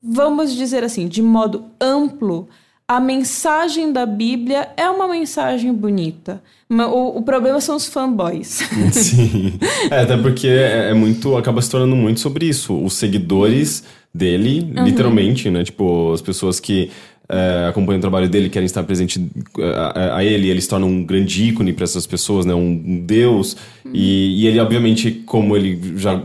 vamos 0.02 0.56
dizer 0.56 0.84
assim, 0.84 1.08
de 1.08 1.22
modo 1.22 1.66
amplo, 1.80 2.48
a 2.88 3.00
mensagem 3.00 3.94
da 3.94 4.06
Bíblia 4.06 4.70
é 4.76 4.90
uma 4.90 5.08
mensagem 5.08 5.74
bonita. 5.74 6.44
O, 6.70 7.20
o 7.20 7.22
problema 7.22 7.62
são 7.62 7.76
os 7.76 7.86
fanboys. 7.86 8.62
Sim. 8.92 9.54
É, 9.90 10.02
até 10.02 10.18
porque 10.18 10.48
é, 10.48 10.90
é 10.90 10.94
muito. 10.94 11.38
acaba 11.38 11.62
se 11.62 11.70
tornando 11.70 11.96
muito 11.96 12.20
sobre 12.20 12.48
isso. 12.48 12.78
Os 12.78 12.94
seguidores 12.94 13.84
dele, 14.14 14.74
literalmente, 14.84 15.50
né? 15.50 15.64
Tipo, 15.64 16.12
as 16.12 16.22
pessoas 16.22 16.60
que 16.60 16.92
é, 17.30 17.68
acompanham 17.70 18.00
o 18.00 18.02
trabalho 18.02 18.28
dele 18.28 18.50
querem 18.50 18.66
estar 18.66 18.84
presente 18.84 19.26
é, 19.58 19.64
a, 19.74 20.18
a 20.18 20.26
ele, 20.26 20.50
ele 20.50 20.60
se 20.60 20.68
torna 20.68 20.86
um 20.86 21.06
grande 21.06 21.46
ícone 21.46 21.72
para 21.72 21.86
essas 21.86 22.06
pessoas, 22.06 22.46
né? 22.46 22.54
Um, 22.54 22.84
um 22.86 23.00
deus. 23.06 23.56
E, 23.94 24.42
e 24.42 24.48
ele, 24.48 24.60
obviamente, 24.60 25.12
como 25.26 25.56
ele 25.56 25.80
já 25.96 26.22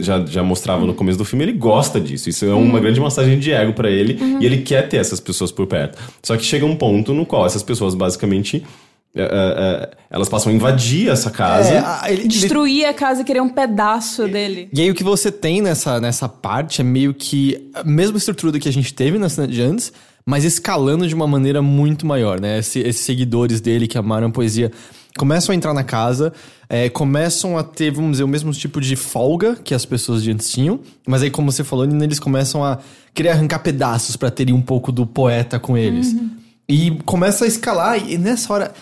já, 0.00 0.24
já 0.26 0.42
mostrava 0.42 0.84
no 0.86 0.94
começo 0.94 1.18
do 1.18 1.24
filme, 1.24 1.44
ele 1.44 1.52
gosta 1.52 2.00
disso. 2.00 2.28
Isso 2.28 2.44
é 2.44 2.52
uma 2.54 2.80
grande 2.80 3.00
massagem 3.00 3.38
de 3.38 3.52
ego 3.52 3.72
pra 3.72 3.90
ele 3.90 4.18
e 4.40 4.46
ele 4.46 4.58
quer 4.62 4.88
ter 4.88 4.96
essas 4.98 5.20
pessoas 5.20 5.50
por 5.52 5.66
perto. 5.66 5.98
Só 6.22 6.36
que 6.36 6.44
chega 6.44 6.64
um 6.66 6.76
ponto 6.76 7.12
no 7.14 7.24
qual 7.26 7.46
essas 7.46 7.62
pessoas 7.62 7.94
basicamente 7.94 8.64
é, 9.18 9.22
é, 9.22 9.24
é, 9.24 9.90
elas 10.10 10.28
passam 10.28 10.52
a 10.52 10.54
invadir 10.54 11.08
essa 11.08 11.30
casa. 11.30 11.70
É, 11.70 11.78
a- 11.78 12.02
ele- 12.08 12.22
ele- 12.22 12.28
Destruir 12.28 12.86
a 12.86 12.92
casa 12.92 13.22
e 13.22 13.24
querer 13.24 13.40
um 13.40 13.48
pedaço 13.48 14.28
dele. 14.28 14.68
E 14.72 14.80
aí 14.82 14.90
o 14.90 14.94
que 14.94 15.02
você 15.02 15.32
tem 15.32 15.62
nessa, 15.62 15.98
nessa 16.00 16.28
parte 16.28 16.82
é 16.82 16.84
meio 16.84 17.14
que 17.14 17.70
a 17.72 17.82
mesma 17.82 18.18
estrutura 18.18 18.58
que 18.58 18.68
a 18.68 18.72
gente 18.72 18.92
teve 18.92 19.16
na 19.18 19.28
cena 19.30 19.48
de 19.48 19.62
antes, 19.62 19.90
mas 20.28 20.44
escalando 20.44 21.06
de 21.06 21.14
uma 21.14 21.26
maneira 21.26 21.62
muito 21.62 22.06
maior, 22.06 22.40
né? 22.40 22.58
Esse- 22.58 22.80
esses 22.80 23.02
seguidores 23.02 23.60
dele 23.60 23.86
que 23.86 23.96
amaram 23.96 24.26
a 24.28 24.30
poesia 24.30 24.72
começam 25.16 25.52
a 25.52 25.56
entrar 25.56 25.72
na 25.72 25.84
casa, 25.84 26.32
é, 26.68 26.88
começam 26.90 27.56
a 27.56 27.62
ter, 27.62 27.90
vamos 27.90 28.12
dizer, 28.12 28.24
o 28.24 28.28
mesmo 28.28 28.52
tipo 28.52 28.80
de 28.80 28.96
folga 28.96 29.54
que 29.56 29.72
as 29.72 29.86
pessoas 29.86 30.22
de 30.22 30.30
antes 30.30 30.50
tinham, 30.50 30.80
mas 31.06 31.22
aí, 31.22 31.30
como 31.30 31.50
você 31.50 31.64
falou, 31.64 31.86
Nina, 31.86 32.04
eles 32.04 32.18
começam 32.18 32.62
a 32.64 32.78
querer 33.14 33.30
arrancar 33.30 33.60
pedaços 33.60 34.16
pra 34.16 34.30
terem 34.30 34.54
um 34.54 34.60
pouco 34.60 34.92
do 34.92 35.06
poeta 35.06 35.58
com 35.58 35.78
eles. 35.78 36.14
E 36.68 36.90
começa 37.06 37.44
a 37.44 37.48
escalar, 37.48 37.96
e 38.10 38.18
nessa 38.18 38.52
hora. 38.52 38.74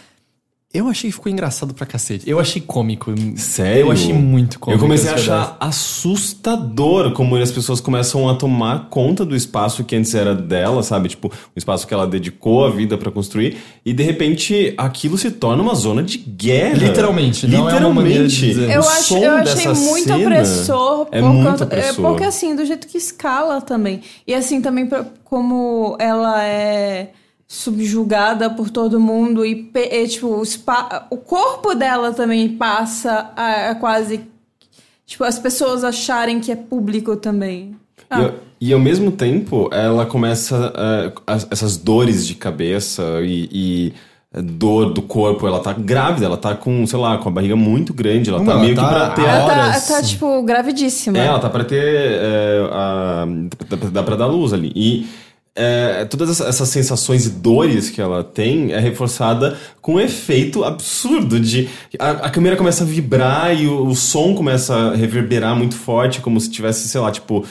Eu 0.74 0.88
achei 0.88 1.08
que 1.08 1.14
ficou 1.14 1.30
engraçado 1.30 1.72
pra 1.72 1.86
cacete. 1.86 2.28
Eu 2.28 2.40
achei 2.40 2.60
cômico. 2.60 3.14
Sério? 3.36 3.82
Eu 3.82 3.90
achei 3.92 4.12
muito 4.12 4.58
cômico. 4.58 4.82
Eu 4.82 4.84
comecei 4.84 5.08
a 5.08 5.14
pedaço. 5.14 5.30
achar 5.30 5.56
assustador 5.60 7.12
como 7.12 7.36
as 7.36 7.52
pessoas 7.52 7.80
começam 7.80 8.28
a 8.28 8.34
tomar 8.34 8.88
conta 8.90 9.24
do 9.24 9.36
espaço 9.36 9.84
que 9.84 9.94
antes 9.94 10.12
era 10.14 10.34
dela, 10.34 10.82
sabe? 10.82 11.08
Tipo, 11.08 11.28
um 11.28 11.56
espaço 11.58 11.86
que 11.86 11.94
ela 11.94 12.06
dedicou 12.06 12.64
a 12.64 12.70
vida 12.70 12.98
pra 12.98 13.10
construir. 13.10 13.56
E 13.86 13.92
de 13.92 14.02
repente 14.02 14.74
aquilo 14.76 15.16
se 15.16 15.30
torna 15.30 15.62
uma 15.62 15.74
zona 15.76 16.02
de 16.02 16.18
guerra. 16.18 16.74
Literalmente, 16.88 17.46
não 17.46 17.70
é 17.70 17.74
uma 17.76 17.90
maneira 17.94 18.26
de 18.26 18.46
Literalmente. 18.46 18.46
dizer. 18.46 18.70
Eu, 18.74 18.80
O 18.82 18.88
acho, 18.88 19.16
eu 19.16 19.32
achei 19.36 19.68
muito 19.72 20.12
opressor. 20.12 21.06
É 21.12 21.20
por 21.20 21.28
muito 21.32 21.50
conta- 21.50 21.64
opressor. 21.64 22.04
É 22.04 22.08
porque 22.08 22.24
assim, 22.24 22.56
do 22.56 22.64
jeito 22.64 22.88
que 22.88 22.98
escala 22.98 23.60
também. 23.60 24.00
E 24.26 24.34
assim, 24.34 24.60
também 24.60 24.86
pra- 24.86 25.04
como 25.24 25.96
ela 26.00 26.42
é 26.44 27.10
subjugada 27.46 28.50
por 28.50 28.70
todo 28.70 28.98
mundo 29.00 29.44
e, 29.44 29.70
e, 29.74 30.08
tipo, 30.08 30.26
o, 30.28 30.42
o 31.10 31.16
corpo 31.16 31.74
dela 31.74 32.12
também 32.12 32.48
passa 32.50 33.30
a, 33.36 33.70
a 33.70 33.74
quase... 33.74 34.20
Tipo, 35.06 35.24
as 35.24 35.38
pessoas 35.38 35.84
acharem 35.84 36.40
que 36.40 36.50
é 36.50 36.56
público 36.56 37.14
também. 37.16 37.76
Ah, 38.08 38.20
E, 38.20 38.24
ao- 38.24 38.32
e 38.60 38.72
ao 38.72 38.80
mesmo 38.80 39.12
tempo, 39.12 39.68
ela 39.70 40.06
começa 40.06 40.72
eh, 40.74 41.12
as- 41.26 41.46
essas 41.50 41.76
dores 41.76 42.26
de 42.26 42.34
cabeça 42.34 43.02
e, 43.22 43.48
e 43.52 44.42
dor 44.42 44.94
do 44.94 45.02
corpo. 45.02 45.46
Ela 45.46 45.60
tá 45.60 45.74
grávida, 45.74 46.24
ela 46.24 46.38
tá 46.38 46.54
com, 46.54 46.86
sei 46.86 46.98
lá, 46.98 47.18
com 47.18 47.28
a 47.28 47.32
barriga 47.32 47.54
muito 47.54 47.92
grande. 47.92 48.30
Ela 48.30 48.38
Não, 48.38 48.46
tá 48.46 48.52
ela 48.52 48.60
meio 48.62 48.74
tá- 48.74 48.82
que 48.82 48.88
pra 48.94 49.10
ter. 49.10 49.24
ela 49.28 49.46
tá, 49.46 49.62
horas. 49.66 49.86
tá, 49.88 50.02
tipo, 50.02 50.42
gravidíssima. 50.42 51.18
É, 51.18 51.26
ela 51.26 51.38
tá 51.38 51.50
pra 51.50 51.64
ter. 51.64 51.84
É, 51.84 52.68
a, 52.72 53.26
dá, 53.68 53.76
dá 53.90 54.02
pra 54.02 54.16
dar 54.16 54.26
luz 54.26 54.54
ali. 54.54 54.72
E 54.74 55.06
é, 55.56 56.04
todas 56.06 56.30
essa- 56.30 56.48
essas 56.48 56.68
sensações 56.68 57.26
e 57.26 57.30
dores 57.30 57.88
que 57.90 58.00
ela 58.00 58.24
tem 58.24 58.72
é 58.72 58.78
reforçada 58.80 59.56
com 59.80 59.94
um 59.94 60.00
efeito 60.00 60.64
absurdo 60.64 61.38
de. 61.38 61.68
A, 61.98 62.10
a 62.10 62.30
câmera 62.30 62.56
começa 62.56 62.82
a 62.84 62.86
vibrar 62.86 63.54
e 63.58 63.66
o, 63.66 63.86
o 63.86 63.94
som 63.94 64.34
começa 64.34 64.74
a 64.74 64.94
reverberar 64.96 65.54
muito 65.56 65.76
forte, 65.76 66.20
como 66.20 66.40
se 66.40 66.50
tivesse, 66.50 66.88
sei 66.88 67.00
lá, 67.00 67.10
tipo. 67.10 67.44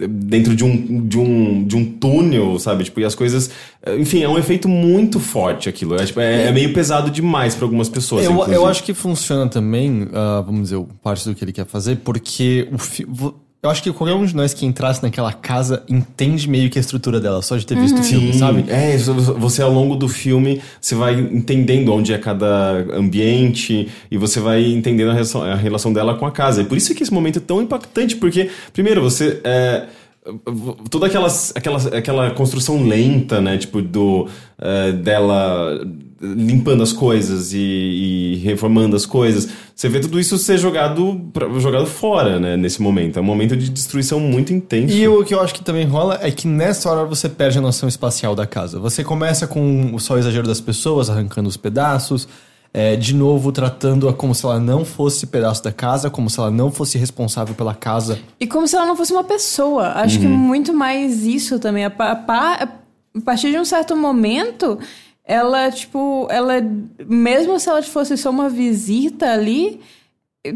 Dentro 0.00 0.54
de 0.54 0.62
um, 0.62 1.08
de, 1.08 1.18
um, 1.18 1.64
de 1.64 1.74
um 1.74 1.84
túnel, 1.84 2.56
sabe? 2.60 2.84
Tipo, 2.84 3.00
e 3.00 3.04
as 3.04 3.16
coisas. 3.16 3.50
Enfim, 3.98 4.22
é 4.22 4.28
um 4.28 4.38
efeito 4.38 4.68
muito 4.68 5.18
forte 5.18 5.68
aquilo. 5.68 5.96
É, 5.96 6.04
tipo, 6.04 6.20
é, 6.20 6.44
é 6.48 6.52
meio 6.52 6.72
pesado 6.72 7.10
demais 7.10 7.56
pra 7.56 7.64
algumas 7.64 7.88
pessoas. 7.88 8.24
Eu, 8.24 8.32
inclusive. 8.32 8.56
eu 8.56 8.66
acho 8.66 8.84
que 8.84 8.94
funciona 8.94 9.48
também, 9.48 10.06
ah, 10.12 10.42
vamos 10.46 10.64
dizer, 10.68 10.80
parte 11.02 11.28
do 11.28 11.34
que 11.34 11.42
ele 11.42 11.52
quer 11.52 11.66
fazer, 11.66 11.96
porque 12.04 12.68
o 12.70 12.78
fi- 12.78 13.06
vo- 13.08 13.34
eu 13.60 13.68
acho 13.68 13.82
que 13.82 13.92
qualquer 13.92 14.14
um 14.14 14.24
de 14.24 14.36
nós 14.36 14.54
que 14.54 14.64
entrasse 14.64 15.02
naquela 15.02 15.32
casa 15.32 15.82
entende 15.88 16.48
meio 16.48 16.70
que 16.70 16.78
a 16.78 16.80
estrutura 16.80 17.18
dela, 17.18 17.42
só 17.42 17.56
de 17.56 17.66
ter 17.66 17.76
visto 17.76 17.98
o 17.98 18.04
filme, 18.04 18.32
Sim, 18.32 18.38
sabe? 18.38 18.64
É, 18.68 18.96
você 18.96 19.62
ao 19.62 19.72
longo 19.72 19.96
do 19.96 20.08
filme, 20.08 20.62
você 20.80 20.94
vai 20.94 21.18
entendendo 21.18 21.92
onde 21.92 22.12
é 22.12 22.18
cada 22.18 22.86
ambiente 22.94 23.88
e 24.08 24.16
você 24.16 24.38
vai 24.38 24.64
entendendo 24.64 25.10
a 25.10 25.14
relação, 25.14 25.42
a 25.42 25.56
relação 25.56 25.92
dela 25.92 26.14
com 26.14 26.24
a 26.24 26.30
casa. 26.30 26.62
E 26.62 26.66
por 26.66 26.76
isso 26.78 26.94
que 26.94 27.02
esse 27.02 27.12
momento 27.12 27.40
é 27.40 27.42
tão 27.42 27.60
impactante, 27.60 28.14
porque, 28.16 28.48
primeiro, 28.72 29.02
você. 29.02 29.40
É, 29.42 29.86
toda 30.90 31.06
aquelas, 31.06 31.52
aquela, 31.54 31.78
aquela 31.96 32.30
construção 32.32 32.86
lenta, 32.86 33.40
né? 33.40 33.58
Tipo, 33.58 33.82
do, 33.82 34.28
é, 34.58 34.92
dela 34.92 35.80
limpando 36.20 36.82
as 36.82 36.92
coisas 36.92 37.52
e, 37.52 37.58
e 37.58 38.36
reformando 38.42 38.96
as 38.96 39.06
coisas. 39.06 39.48
Você 39.74 39.88
vê 39.88 40.00
tudo 40.00 40.18
isso 40.18 40.36
ser 40.36 40.58
jogado, 40.58 41.30
jogado 41.58 41.86
fora, 41.86 42.40
né? 42.40 42.56
Nesse 42.56 42.82
momento. 42.82 43.18
É 43.18 43.22
um 43.22 43.24
momento 43.24 43.56
de 43.56 43.70
destruição 43.70 44.18
muito 44.18 44.52
intenso. 44.52 44.92
E 44.92 45.06
o 45.06 45.24
que 45.24 45.32
eu 45.32 45.40
acho 45.40 45.54
que 45.54 45.62
também 45.62 45.86
rola 45.86 46.18
é 46.20 46.30
que 46.30 46.48
nessa 46.48 46.90
hora 46.90 47.04
você 47.04 47.28
perde 47.28 47.58
a 47.58 47.60
noção 47.60 47.88
espacial 47.88 48.34
da 48.34 48.46
casa. 48.46 48.80
Você 48.80 49.04
começa 49.04 49.46
com 49.46 49.94
o 49.94 50.00
só 50.00 50.14
o 50.14 50.18
exagero 50.18 50.46
das 50.46 50.60
pessoas, 50.60 51.08
arrancando 51.08 51.48
os 51.48 51.56
pedaços, 51.56 52.26
é, 52.78 52.94
de 52.96 53.12
novo 53.14 53.50
tratando-a 53.50 54.12
como 54.12 54.34
se 54.34 54.44
ela 54.46 54.60
não 54.60 54.84
fosse 54.84 55.26
pedaço 55.26 55.64
da 55.64 55.72
casa, 55.72 56.08
como 56.08 56.30
se 56.30 56.38
ela 56.38 56.50
não 56.50 56.70
fosse 56.70 56.96
responsável 56.96 57.54
pela 57.54 57.74
casa. 57.74 58.18
E 58.38 58.46
como 58.46 58.68
se 58.68 58.76
ela 58.76 58.86
não 58.86 58.94
fosse 58.96 59.12
uma 59.12 59.24
pessoa. 59.24 59.92
Acho 59.94 60.20
que 60.20 60.26
muito 60.28 60.72
mais 60.72 61.24
isso 61.24 61.58
também. 61.58 61.84
A, 61.84 61.88
a 61.88 62.16
pa- 62.16 62.68
a 63.16 63.20
partir 63.24 63.50
de 63.50 63.58
um 63.58 63.64
certo 63.64 63.96
momento, 63.96 64.78
ela, 65.24 65.70
tipo, 65.72 66.28
ela, 66.30 66.54
mesmo 67.06 67.58
se 67.58 67.68
ela 67.68 67.82
fosse 67.82 68.16
só 68.16 68.30
uma 68.30 68.48
visita 68.48 69.30
ali, 69.32 69.80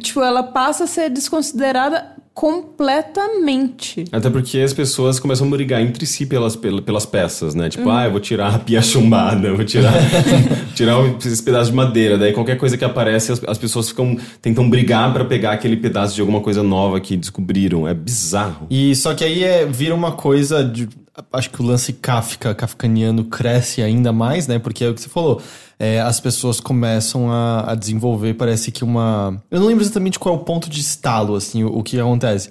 tipo, 0.01 0.21
ela 0.23 0.43
passa 0.45 0.85
a 0.85 0.87
ser 0.87 1.11
desconsiderada 1.11 2.12
completamente. 2.35 4.05
Até 4.13 4.31
porque 4.31 4.59
as 4.59 4.73
pessoas 4.73 5.19
começam 5.21 5.47
a 5.47 5.51
brigar 5.51 5.81
entre 5.81 6.07
si 6.07 6.27
pelas, 6.27 6.57
pel- 6.57 6.83
pelas 6.83 7.07
peças, 7.07 7.55
né? 7.55 7.69
Tipo, 7.69 7.91
ah, 7.91 8.05
eu 8.07 8.11
vou 8.11 8.21
tirar 8.21 8.55
a 8.55 8.59
pia 8.59 8.83
chumbada, 8.83 9.53
vou 9.55 9.65
tirar, 9.65 9.93
tirar 10.75 10.97
esse 11.25 11.43
pedaço 11.43 11.71
de 11.71 11.77
madeira. 11.77 12.17
Daí 12.19 12.33
qualquer 12.33 12.57
coisa 12.57 12.77
que 12.77 12.85
aparece, 12.85 13.33
as, 13.33 13.43
as 13.45 13.59
pessoas 13.59 13.89
ficam 13.89 14.17
tentam 14.41 14.69
brigar 14.69 15.13
pra 15.13 15.25
pegar 15.25 15.53
aquele 15.53 15.77
pedaço 15.77 16.15
de 16.15 16.21
alguma 16.21 16.41
coisa 16.41 16.63
nova 16.63 17.01
que 17.01 17.17
descobriram. 17.17 17.87
É 17.87 17.95
bizarro. 17.95 18.67
E 18.71 18.95
só 18.97 19.15
que 19.15 19.25
aí 19.25 19.45
é, 19.45 19.65
vira 19.67 19.95
uma 19.95 20.13
coisa 20.13 20.65
de. 20.65 20.89
Acho 21.31 21.51
que 21.51 21.61
o 21.61 21.65
lance 21.67 21.93
Kafka, 21.93 22.55
kafkaniano, 22.55 23.25
cresce 23.25 23.83
ainda 23.83 24.13
mais, 24.13 24.47
né? 24.49 24.59
Porque 24.59 24.83
é 24.83 24.89
o 24.89 24.95
que 24.95 25.01
você 25.03 25.11
falou. 25.11 25.43
É, 25.83 26.01
as 26.01 26.21
pessoas 26.21 26.61
começam 26.61 27.29
a, 27.29 27.73
a 27.73 27.75
desenvolver, 27.75 28.35
parece 28.35 28.71
que 28.71 28.85
uma. 28.85 29.43
Eu 29.51 29.59
não 29.59 29.67
lembro 29.67 29.83
exatamente 29.83 30.17
qual 30.17 30.37
é 30.37 30.39
o 30.39 30.41
ponto 30.41 30.71
de 30.71 30.81
estalo, 30.81 31.35
assim, 31.35 31.65
o, 31.65 31.79
o 31.79 31.83
que 31.83 31.99
acontece. 31.99 32.51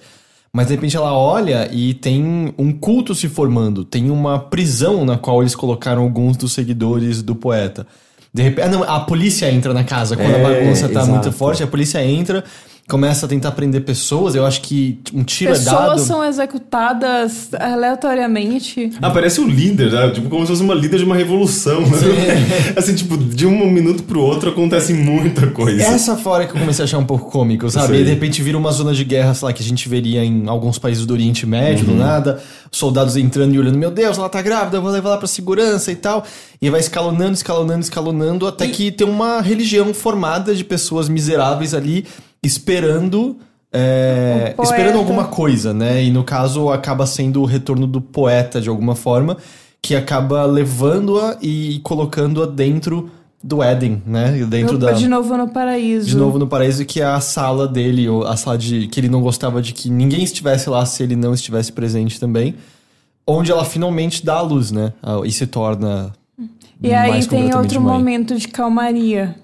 Mas 0.51 0.67
de 0.67 0.75
repente 0.75 0.97
ela 0.97 1.13
olha 1.17 1.69
e 1.71 1.93
tem 1.93 2.53
um 2.57 2.73
culto 2.73 3.15
se 3.15 3.29
formando. 3.29 3.85
Tem 3.85 4.11
uma 4.11 4.37
prisão 4.37 5.05
na 5.05 5.17
qual 5.17 5.41
eles 5.41 5.55
colocaram 5.55 6.01
alguns 6.01 6.35
dos 6.35 6.51
seguidores 6.51 7.21
do 7.21 7.33
poeta. 7.33 7.87
De 8.33 8.43
repente. 8.43 8.65
Ah, 8.65 8.69
não, 8.69 8.83
a 8.83 8.99
polícia 8.99 9.49
entra 9.49 9.73
na 9.73 9.85
casa. 9.85 10.17
Quando 10.17 10.29
É, 10.29 10.45
a 10.45 10.49
bagunça 10.49 10.89
tá 10.89 10.99
exato. 10.99 11.07
muito 11.09 11.31
forte, 11.31 11.63
a 11.63 11.67
polícia 11.67 12.03
entra, 12.05 12.43
começa 12.91 13.25
a 13.25 13.29
tentar 13.29 13.53
prender 13.53 13.85
pessoas. 13.85 14.35
Eu 14.35 14.45
acho 14.45 14.61
que 14.61 14.99
um 15.13 15.23
tiro 15.23 15.53
é 15.53 15.59
dado. 15.59 15.91
Pessoas 15.91 16.01
são 16.01 16.21
executadas 16.25 17.49
aleatoriamente. 17.57 18.91
Ah, 19.01 19.09
parece 19.09 19.39
o 19.39 19.47
líder, 19.47 19.93
né? 19.93 20.09
Tipo, 20.09 20.29
como 20.29 20.45
se 20.45 20.51
fosse 20.51 20.61
uma 20.61 20.73
líder 20.73 20.97
de 20.97 21.05
uma 21.05 21.15
revolução. 21.15 21.79
Né? 21.79 22.75
assim, 22.75 22.93
tipo, 22.93 23.15
de 23.15 23.47
um 23.47 23.71
minuto 23.71 24.03
pro 24.03 24.19
outro 24.19 24.49
acontece 24.49 24.93
muita 24.93 25.47
coisa. 25.47 25.81
Essa 25.81 26.17
fora 26.17 26.45
que 26.45 26.53
eu 26.53 26.59
comecei 26.59 26.83
a 26.83 26.85
achar 26.85 26.97
um 26.97 27.05
pouco 27.05 27.31
cômico, 27.31 27.69
sabe? 27.69 27.97
E 27.97 28.03
de 28.03 28.09
repente 28.09 28.41
vira 28.43 28.57
uma 28.57 28.71
zona 28.73 28.93
de 28.93 29.05
guerra, 29.05 29.33
sei 29.33 29.45
lá, 29.45 29.53
que 29.53 29.63
a 29.63 29.65
gente 29.65 29.87
veria 29.87 30.25
em 30.25 30.49
alguns 30.49 30.77
países 30.77 31.05
do 31.05 31.13
Oriente 31.13 31.45
Médio, 31.45 31.87
Uhum. 31.87 31.93
do 31.93 31.97
nada. 31.97 32.43
Soldados 32.69 33.15
entrando 33.15 33.55
e 33.55 33.59
olhando, 33.59 33.77
meu 33.77 33.91
Deus, 33.91 34.17
ela 34.17 34.27
tá 34.27 34.41
grávida, 34.41 34.77
eu 34.77 34.81
vou 34.81 34.91
levar 34.91 35.11
ela 35.11 35.17
pra 35.17 35.27
segurança 35.27 35.91
e 35.91 35.95
tal. 35.95 36.25
E 36.61 36.69
vai 36.69 36.81
escalonando, 36.81 37.33
escalonando, 37.33 37.79
escalonando, 37.79 38.47
até 38.47 38.67
que 38.67 38.91
tem 38.91 39.07
uma 39.07 39.39
religião 39.39 39.93
formada 39.93 40.53
de 40.53 40.63
pessoas 40.65 41.07
miseráveis 41.07 41.73
ali 41.73 42.05
esperando. 42.43 43.37
é, 43.73 44.53
poeta. 44.55 44.73
esperando 44.73 44.97
alguma 44.97 45.25
coisa, 45.25 45.73
né? 45.73 46.03
E 46.03 46.11
no 46.11 46.23
caso 46.23 46.69
acaba 46.69 47.05
sendo 47.05 47.41
o 47.41 47.45
retorno 47.45 47.87
do 47.87 48.01
poeta 48.01 48.59
de 48.59 48.67
alguma 48.67 48.95
forma, 48.95 49.37
que 49.81 49.95
acaba 49.95 50.45
levando-a 50.45 51.37
e 51.41 51.79
colocando-a 51.83 52.45
dentro 52.45 53.09
do 53.43 53.63
Éden, 53.63 54.03
né? 54.05 54.31
Dentro 54.45 54.77
da 54.77 54.91
De 54.91 55.07
novo 55.07 55.35
no 55.37 55.47
paraíso. 55.47 56.05
de 56.05 56.15
novo 56.17 56.37
no 56.37 56.47
paraíso, 56.47 56.85
que 56.85 57.01
é 57.01 57.05
a 57.05 57.19
sala 57.21 57.67
dele, 57.67 58.07
ou 58.07 58.25
a 58.27 58.35
sala 58.35 58.57
de 58.57 58.87
que 58.87 58.99
ele 58.99 59.09
não 59.09 59.21
gostava 59.21 59.61
de 59.61 59.73
que 59.73 59.89
ninguém 59.89 60.23
estivesse 60.23 60.69
lá 60.69 60.85
se 60.85 61.01
ele 61.01 61.15
não 61.15 61.33
estivesse 61.33 61.71
presente 61.71 62.19
também. 62.19 62.55
Onde 63.25 63.51
ela 63.51 63.63
finalmente 63.63 64.25
dá 64.25 64.35
a 64.35 64.41
luz, 64.41 64.71
né? 64.71 64.93
Ah, 65.01 65.21
E 65.23 65.31
se 65.31 65.47
torna. 65.47 66.11
E 66.83 66.93
aí 66.93 67.25
tem 67.25 67.55
outro 67.55 67.79
mãe. 67.79 67.93
momento 67.93 68.35
de 68.35 68.47
calmaria. 68.47 69.35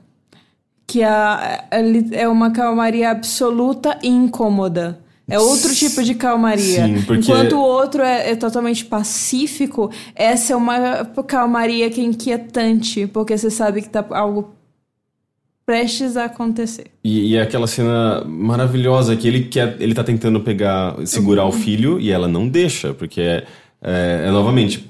Que 0.89 1.03
a- 1.03 1.65
é 2.11 2.27
uma 2.27 2.51
calmaria 2.51 3.11
absoluta 3.11 3.97
e 4.01 4.07
incômoda. 4.07 4.99
É 5.29 5.37
outro 5.37 5.75
tipo 5.75 6.01
de 6.01 6.15
calmaria. 6.15 6.85
Sim, 6.85 7.01
porque- 7.01 7.19
Enquanto 7.23 7.53
o 7.57 7.61
outro 7.61 8.01
é, 8.01 8.31
é 8.31 8.35
totalmente 8.37 8.85
pacífico, 8.85 9.91
essa 10.15 10.53
é 10.53 10.55
uma 10.55 11.03
calmaria 11.27 11.89
que 11.89 11.99
é 11.99 12.03
inquietante, 12.05 13.05
porque 13.07 13.37
você 13.37 13.49
sabe 13.51 13.81
que 13.81 13.89
tá 13.89 14.05
algo 14.11 14.53
prestes 15.65 16.15
a 16.15 16.25
acontecer. 16.25 16.85
E, 17.03 17.31
e 17.31 17.35
é 17.35 17.41
aquela 17.41 17.67
cena 17.67 18.23
maravilhosa 18.25 19.17
que 19.17 19.27
ele 19.27 19.43
quer, 19.43 19.75
ele 19.81 19.93
tá 19.93 20.01
tentando 20.05 20.39
pegar, 20.39 20.95
segurar 21.05 21.43
o 21.45 21.51
filho 21.51 21.99
e 21.99 22.09
ela 22.09 22.29
não 22.29 22.47
deixa, 22.47 22.93
porque 22.93 23.19
é, 23.19 23.43
é, 23.81 24.23
é 24.27 24.31
novamente 24.31 24.89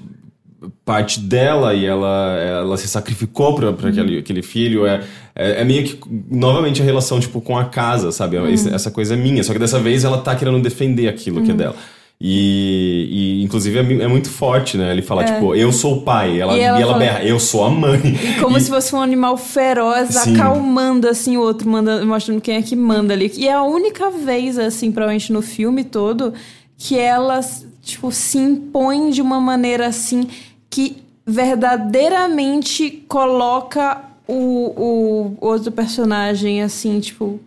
parte 0.84 1.20
dela 1.20 1.74
e 1.74 1.84
ela, 1.86 2.36
ela 2.38 2.76
se 2.76 2.88
sacrificou 2.88 3.54
pra, 3.54 3.72
pra 3.72 3.90
aquele, 3.90 4.18
aquele 4.18 4.42
filho. 4.42 4.86
É, 4.86 5.02
é, 5.34 5.60
é 5.60 5.64
meio 5.64 5.84
que, 5.84 5.98
novamente, 6.30 6.82
a 6.82 6.84
relação, 6.84 7.20
tipo, 7.20 7.40
com 7.40 7.56
a 7.56 7.64
casa, 7.66 8.10
sabe? 8.12 8.36
Esse- 8.52 8.72
Essa 8.72 8.90
coisa 8.90 9.14
é 9.14 9.16
minha. 9.16 9.42
Só 9.44 9.52
que 9.52 9.58
dessa 9.58 9.78
vez 9.78 10.04
ela 10.04 10.18
tá 10.18 10.34
querendo 10.34 10.60
defender 10.60 11.08
aquilo 11.08 11.42
que 11.42 11.50
é 11.50 11.54
dela. 11.54 11.76
E, 12.20 13.08
e, 13.40 13.44
inclusive, 13.44 13.78
é, 13.78 13.82
é 14.04 14.08
muito 14.08 14.28
forte, 14.28 14.76
né? 14.76 14.90
Ele 14.90 15.02
fala, 15.02 15.22
tipo, 15.24 15.54
eu 15.54 15.70
sou 15.72 15.98
o 15.98 16.02
pai. 16.02 16.40
Ela, 16.40 16.54
E 16.54 16.58
e 16.58 16.62
ela 16.62 16.78
ela, 16.80 16.86
fala- 16.94 16.98
berra, 16.98 17.22
eu 17.24 17.38
sou 17.38 17.64
a 17.64 17.70
mãe. 17.70 18.00
Como 18.40 18.58
E- 18.58 18.60
se 18.60 18.68
fosse 18.68 18.92
um 18.94 19.00
animal 19.00 19.36
feroz, 19.36 20.08
Sim. 20.10 20.34
acalmando 20.34 21.08
assim 21.08 21.36
o 21.36 21.40
outro, 21.40 21.68
manda, 21.70 22.04
mostrando 22.04 22.40
quem 22.40 22.56
é 22.56 22.62
que 22.62 22.74
manda 22.74 23.14
ali. 23.14 23.30
E 23.36 23.46
é 23.46 23.52
a 23.52 23.62
única 23.62 24.10
vez, 24.10 24.58
assim, 24.58 24.90
provavelmente 24.90 25.32
no 25.32 25.40
filme 25.40 25.84
todo, 25.84 26.34
que 26.76 26.98
ela, 26.98 27.38
tipo, 27.82 28.10
se 28.10 28.36
impõe 28.38 29.10
de 29.10 29.22
uma 29.22 29.40
maneira 29.40 29.86
assim 29.86 30.26
que 30.70 31.02
verdadeiramente 31.26 33.04
coloca 33.08 34.02
o, 34.26 34.72
o 34.76 35.36
outro 35.40 35.72
personagem, 35.72 36.62
assim, 36.62 37.00
tipo, 37.00 37.40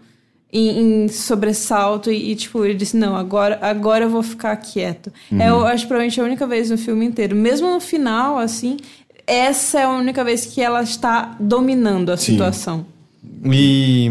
em, 0.51 1.05
em 1.05 1.07
sobressalto 1.07 2.11
e, 2.11 2.31
e, 2.31 2.35
tipo, 2.35 2.65
ele 2.65 2.73
disse, 2.73 2.97
não, 2.97 3.15
agora, 3.15 3.59
agora 3.61 4.05
eu 4.05 4.09
vou 4.09 4.23
ficar 4.23 4.55
quieto. 4.57 5.11
É, 5.39 5.49
eu 5.49 5.65
acho 5.65 5.87
provavelmente 5.87 6.19
a 6.19 6.23
única 6.23 6.45
vez 6.45 6.69
no 6.69 6.77
filme 6.77 7.05
inteiro. 7.05 7.35
Mesmo 7.35 7.71
no 7.71 7.79
final, 7.79 8.37
assim, 8.37 8.77
essa 9.25 9.79
é 9.79 9.83
a 9.83 9.89
única 9.89 10.23
vez 10.23 10.45
que 10.45 10.61
ela 10.61 10.81
está 10.81 11.35
dominando 11.39 12.11
a 12.11 12.17
Sim. 12.17 12.33
situação. 12.33 12.85
E, 13.45 14.09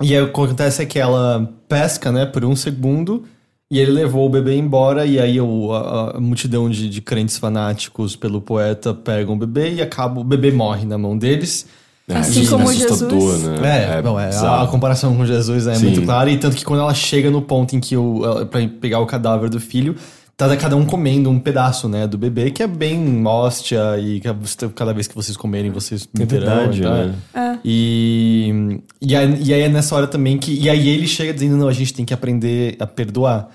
e 0.00 0.14
aí 0.14 0.20
o 0.20 0.26
que 0.26 0.30
acontece 0.30 0.82
é 0.82 0.86
que 0.86 0.98
ela 0.98 1.52
pesca, 1.68 2.12
né, 2.12 2.26
por 2.26 2.44
um 2.44 2.54
segundo, 2.54 3.24
e 3.70 3.80
ele 3.80 3.90
levou 3.90 4.26
o 4.26 4.28
bebê 4.28 4.56
embora, 4.56 5.04
e 5.04 5.18
aí 5.18 5.40
o, 5.40 5.72
a, 5.72 6.16
a 6.16 6.20
multidão 6.20 6.70
de, 6.70 6.88
de 6.88 7.00
crentes 7.00 7.36
fanáticos 7.36 8.14
pelo 8.14 8.40
poeta 8.40 8.94
pegam 8.94 9.34
o 9.34 9.38
bebê 9.38 9.74
e 9.74 9.82
acaba, 9.82 10.20
o 10.20 10.24
bebê 10.24 10.52
morre 10.52 10.84
na 10.84 10.96
mão 10.96 11.18
deles. 11.18 11.66
É, 12.08 12.18
Assim 12.18 12.46
é 12.46 12.48
como 12.48 12.68
assustador, 12.68 13.20
Jesus. 13.20 13.42
Né? 13.42 13.98
É, 13.98 14.02
bom, 14.02 14.18
é, 14.18 14.32
a, 14.32 14.62
a 14.62 14.66
comparação 14.68 15.16
com 15.16 15.26
Jesus 15.26 15.66
é 15.66 15.74
Sim. 15.74 15.86
muito 15.86 16.02
clara, 16.02 16.30
e 16.30 16.38
tanto 16.38 16.56
que 16.56 16.64
quando 16.64 16.80
ela 16.80 16.94
chega 16.94 17.28
no 17.30 17.42
ponto 17.42 17.74
em 17.74 17.80
que 17.80 17.96
o, 17.96 18.46
pra 18.46 18.60
pegar 18.80 19.00
o 19.00 19.06
cadáver 19.06 19.50
do 19.50 19.58
filho, 19.58 19.96
tá 20.36 20.54
cada 20.56 20.76
um 20.76 20.84
comendo 20.84 21.30
um 21.30 21.38
pedaço, 21.40 21.88
né, 21.88 22.06
do 22.06 22.18
bebê, 22.18 22.50
que 22.50 22.62
é 22.62 22.66
bem 22.66 23.26
hóstia, 23.26 23.98
e 23.98 24.20
que 24.20 24.28
cada 24.74 24.92
vez 24.92 25.06
que 25.08 25.14
vocês 25.14 25.36
comerem, 25.36 25.70
vocês 25.70 26.06
É 26.18 26.24
verdade, 26.26 26.82
tá? 26.82 26.90
né? 27.34 27.58
E, 27.64 28.80
e, 29.00 29.16
aí, 29.16 29.42
e 29.42 29.54
aí 29.54 29.62
é 29.62 29.68
nessa 29.68 29.94
hora 29.96 30.06
também 30.06 30.36
que. 30.38 30.52
E 30.52 30.68
aí 30.68 30.88
ele 30.88 31.06
chega 31.06 31.32
dizendo, 31.32 31.56
não, 31.56 31.68
a 31.68 31.72
gente 31.72 31.94
tem 31.94 32.04
que 32.04 32.12
aprender 32.12 32.76
a 32.78 32.86
perdoar. 32.86 33.48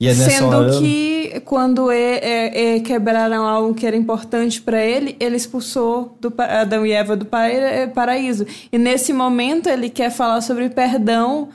E 0.00 0.06
é 0.06 0.14
nessa 0.14 0.30
Sendo 0.30 0.56
hora. 0.56 0.78
que 0.78 1.42
quando 1.44 1.92
e, 1.92 1.96
e- 1.96 2.76
e 2.76 2.80
quebraram 2.80 3.44
algo 3.44 3.74
que 3.74 3.84
era 3.86 3.94
importante 3.96 4.62
para 4.62 4.82
ele, 4.82 5.14
ele 5.20 5.36
expulsou 5.36 6.16
do, 6.20 6.32
Adão 6.38 6.86
e 6.86 6.92
Eva 6.92 7.14
do 7.16 7.26
eh, 7.34 7.86
paraíso. 7.88 8.46
E 8.72 8.78
nesse 8.78 9.12
momento 9.12 9.68
ele 9.68 9.90
quer 9.90 10.10
falar 10.10 10.40
sobre 10.40 10.70
perdão 10.70 11.50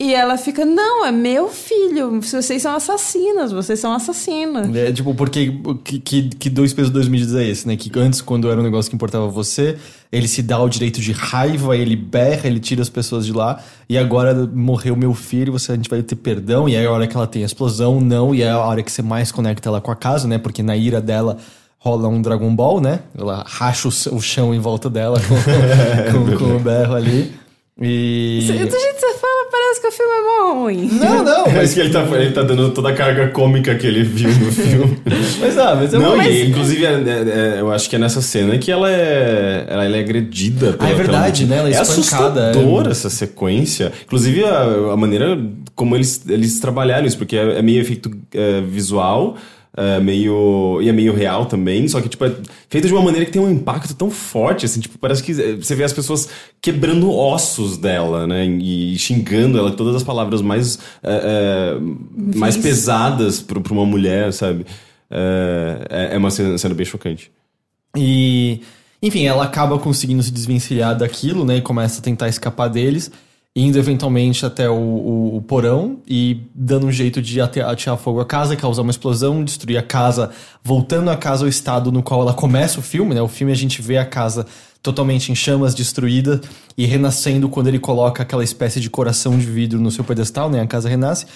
e 0.00 0.14
ela 0.14 0.38
fica: 0.38 0.64
Não, 0.64 1.04
é 1.04 1.10
meu 1.10 1.48
filho. 1.48 2.20
Vocês 2.20 2.62
são 2.62 2.76
assassinas, 2.76 3.50
vocês 3.50 3.80
são 3.80 3.92
assassinas. 3.92 4.72
É, 4.72 4.92
tipo, 4.92 5.12
porque 5.12 5.52
que, 5.82 5.98
que, 5.98 6.28
que 6.28 6.48
dois 6.48 6.72
pesos 6.72 6.92
dois 6.92 7.08
medidas 7.08 7.34
é 7.34 7.44
esse, 7.44 7.66
né? 7.66 7.76
Que 7.76 7.90
antes, 7.98 8.20
quando 8.20 8.48
era 8.48 8.60
um 8.60 8.62
negócio 8.62 8.88
que 8.88 8.94
importava 8.94 9.26
você, 9.26 9.76
ele 10.12 10.28
se 10.28 10.40
dá 10.40 10.62
o 10.62 10.68
direito 10.68 11.00
de 11.00 11.10
raiva, 11.10 11.76
ele 11.76 11.96
berra, 11.96 12.46
ele 12.46 12.60
tira 12.60 12.80
as 12.80 12.88
pessoas 12.88 13.26
de 13.26 13.32
lá, 13.32 13.60
e 13.88 13.98
agora 13.98 14.32
morreu 14.46 14.94
meu 14.94 15.12
filho, 15.14 15.52
você, 15.52 15.72
a 15.72 15.74
gente 15.74 15.90
vai 15.90 16.00
ter 16.00 16.14
perdão, 16.14 16.68
e 16.68 16.76
aí 16.76 16.86
a 16.86 16.92
hora 16.92 17.08
que 17.08 17.16
ela 17.16 17.26
tem 17.26 17.42
a 17.42 17.46
explosão, 17.46 18.00
não, 18.00 18.32
e 18.32 18.42
é 18.42 18.50
a 18.50 18.58
hora 18.58 18.84
que 18.84 18.92
você 18.92 19.02
mais 19.02 19.32
conecta 19.32 19.68
ela 19.68 19.80
com 19.80 19.90
a 19.90 19.96
casa, 19.96 20.28
né? 20.28 20.38
Porque 20.38 20.62
na 20.62 20.76
ira 20.76 21.00
dela 21.00 21.38
rola 21.76 22.06
um 22.06 22.22
Dragon 22.22 22.54
Ball, 22.54 22.80
né? 22.80 23.00
Ela 23.18 23.44
racha 23.44 23.88
o 23.88 24.20
chão 24.20 24.54
em 24.54 24.60
volta 24.60 24.88
dela 24.88 25.20
com, 25.20 25.34
com, 26.36 26.38
com 26.38 26.56
o 26.56 26.60
berro 26.60 26.94
ali. 26.94 27.47
E. 27.80 28.40
Do 28.48 28.52
jeito 28.54 28.70
que 28.72 29.00
você 29.00 29.18
fala, 29.18 29.50
parece 29.52 29.80
que 29.80 29.86
o 29.86 29.92
filme 29.92 30.12
é 30.12 30.22
bom 30.24 30.60
ruim. 30.62 30.88
Não, 30.94 31.22
não, 31.24 31.44
Mas 31.46 31.54
mas, 31.54 31.74
que 31.74 31.80
ele 31.80 31.90
tá, 31.90 32.02
ele 32.16 32.32
tá 32.32 32.42
dando 32.42 32.70
toda 32.72 32.88
a 32.88 32.92
carga 32.92 33.28
cômica 33.28 33.74
que 33.76 33.86
ele 33.86 34.02
viu 34.02 34.28
no 34.30 34.50
filme. 34.52 34.98
mas, 35.40 35.56
ah, 35.58 35.76
mas 35.76 35.94
é 35.94 35.98
Não, 35.98 36.14
uma- 36.14 36.26
e 36.26 36.48
inclusive 36.48 36.84
é- 36.84 36.88
é- 36.92 37.56
é- 37.56 37.60
eu 37.60 37.70
acho 37.70 37.88
que 37.88 37.94
é 37.94 37.98
nessa 37.98 38.20
cena 38.20 38.58
que 38.58 38.72
ela 38.72 38.90
é, 38.90 39.64
ela, 39.68 39.84
ela 39.84 39.96
é 39.96 40.00
agredida. 40.00 40.72
Pela, 40.72 40.88
Ah, 40.88 40.92
é 40.92 40.94
verdade, 40.96 41.44
pela- 41.46 41.54
né? 41.54 41.60
Ela 41.60 41.68
é 41.68 41.78
é 41.78 41.82
espancada, 41.82 42.40
é. 42.40 42.50
assustadora 42.50 42.90
essa 42.90 43.08
sequência. 43.10 43.92
Inclusive 44.04 44.44
a, 44.44 44.62
a 44.92 44.96
maneira 44.96 45.38
como 45.76 45.94
eles, 45.94 46.22
eles 46.28 46.58
trabalharam 46.58 47.06
isso, 47.06 47.16
porque 47.16 47.36
é, 47.36 47.58
é 47.58 47.62
meio 47.62 47.80
efeito 47.80 48.10
é, 48.34 48.60
visual. 48.60 49.36
É 49.76 50.00
meio. 50.00 50.80
E 50.82 50.88
é 50.88 50.92
meio 50.92 51.12
real 51.14 51.46
também, 51.46 51.86
só 51.88 52.00
que, 52.00 52.08
tipo, 52.08 52.24
é 52.24 52.34
feito 52.68 52.86
de 52.88 52.92
uma 52.92 53.02
maneira 53.02 53.24
que 53.26 53.32
tem 53.32 53.40
um 53.40 53.50
impacto 53.50 53.94
tão 53.94 54.10
forte, 54.10 54.64
assim, 54.66 54.80
tipo, 54.80 54.98
parece 54.98 55.22
que 55.22 55.32
é, 55.32 55.54
você 55.56 55.74
vê 55.74 55.84
as 55.84 55.92
pessoas 55.92 56.28
quebrando 56.60 57.10
ossos 57.12 57.76
dela, 57.78 58.26
né? 58.26 58.44
E 58.46 58.98
xingando 58.98 59.58
ela, 59.58 59.70
todas 59.70 59.94
as 59.94 60.02
palavras 60.02 60.40
mais. 60.42 60.78
é, 61.02 61.74
é, 61.76 62.36
mais 62.38 62.56
pesadas 62.56 63.40
pra, 63.40 63.60
pra 63.60 63.72
uma 63.72 63.86
mulher, 63.86 64.32
sabe? 64.32 64.66
É, 65.10 65.86
é- 65.90 66.14
é 66.14 66.18
uma 66.18 66.30
cena, 66.30 66.58
cena 66.58 66.74
bem 66.74 66.84
chocante. 66.86 67.30
E, 67.96 68.60
enfim, 69.02 69.24
ela 69.26 69.44
acaba 69.44 69.78
conseguindo 69.78 70.22
se 70.22 70.30
desvencilhar 70.30 70.96
daquilo, 70.96 71.44
né? 71.44 71.56
E 71.56 71.60
começa 71.62 72.00
a 72.00 72.02
tentar 72.02 72.28
escapar 72.28 72.68
deles, 72.68 73.10
indo 73.56 73.78
eventualmente 73.78 74.46
até 74.46 74.70
o, 74.70 74.74
o- 74.74 75.36
o 75.36 75.42
porão 75.42 75.98
e 76.06 76.42
dando 76.54 76.86
um 76.86 76.92
jeito 76.92 77.20
de 77.20 77.40
ate- 77.40 77.60
atear 77.60 77.96
fogo 77.96 78.20
à 78.20 78.24
casa, 78.26 78.54
causar 78.54 78.82
uma 78.82 78.90
explosão, 78.92 79.42
destruir 79.42 79.76
a 79.78 79.82
casa, 79.82 80.30
voltando 80.62 81.10
a 81.10 81.16
casa 81.16 81.44
ao 81.44 81.48
estado 81.48 81.90
no 81.90 82.02
qual 82.02 82.20
ela 82.22 82.34
começa 82.34 82.78
o 82.78 82.82
filme, 82.82 83.14
né? 83.14 83.22
O 83.22 83.26
filme 83.28 83.52
a 83.52 83.56
gente 83.56 83.82
vê 83.82 83.98
a 83.98 84.04
casa 84.06 84.46
totalmente 84.80 85.32
em 85.32 85.34
chamas, 85.34 85.74
destruída 85.74 86.40
e 86.76 86.86
renascendo 86.86 87.48
quando 87.48 87.66
ele 87.66 87.80
coloca 87.80 88.22
aquela 88.22 88.44
espécie 88.44 88.78
de 88.80 88.88
coração 88.88 89.36
de 89.36 89.46
vidro 89.46 89.80
no 89.80 89.90
seu 89.90 90.04
pedestal, 90.04 90.48
né? 90.48 90.60
A 90.60 90.66
casa 90.66 90.88
renasce. 90.88 91.26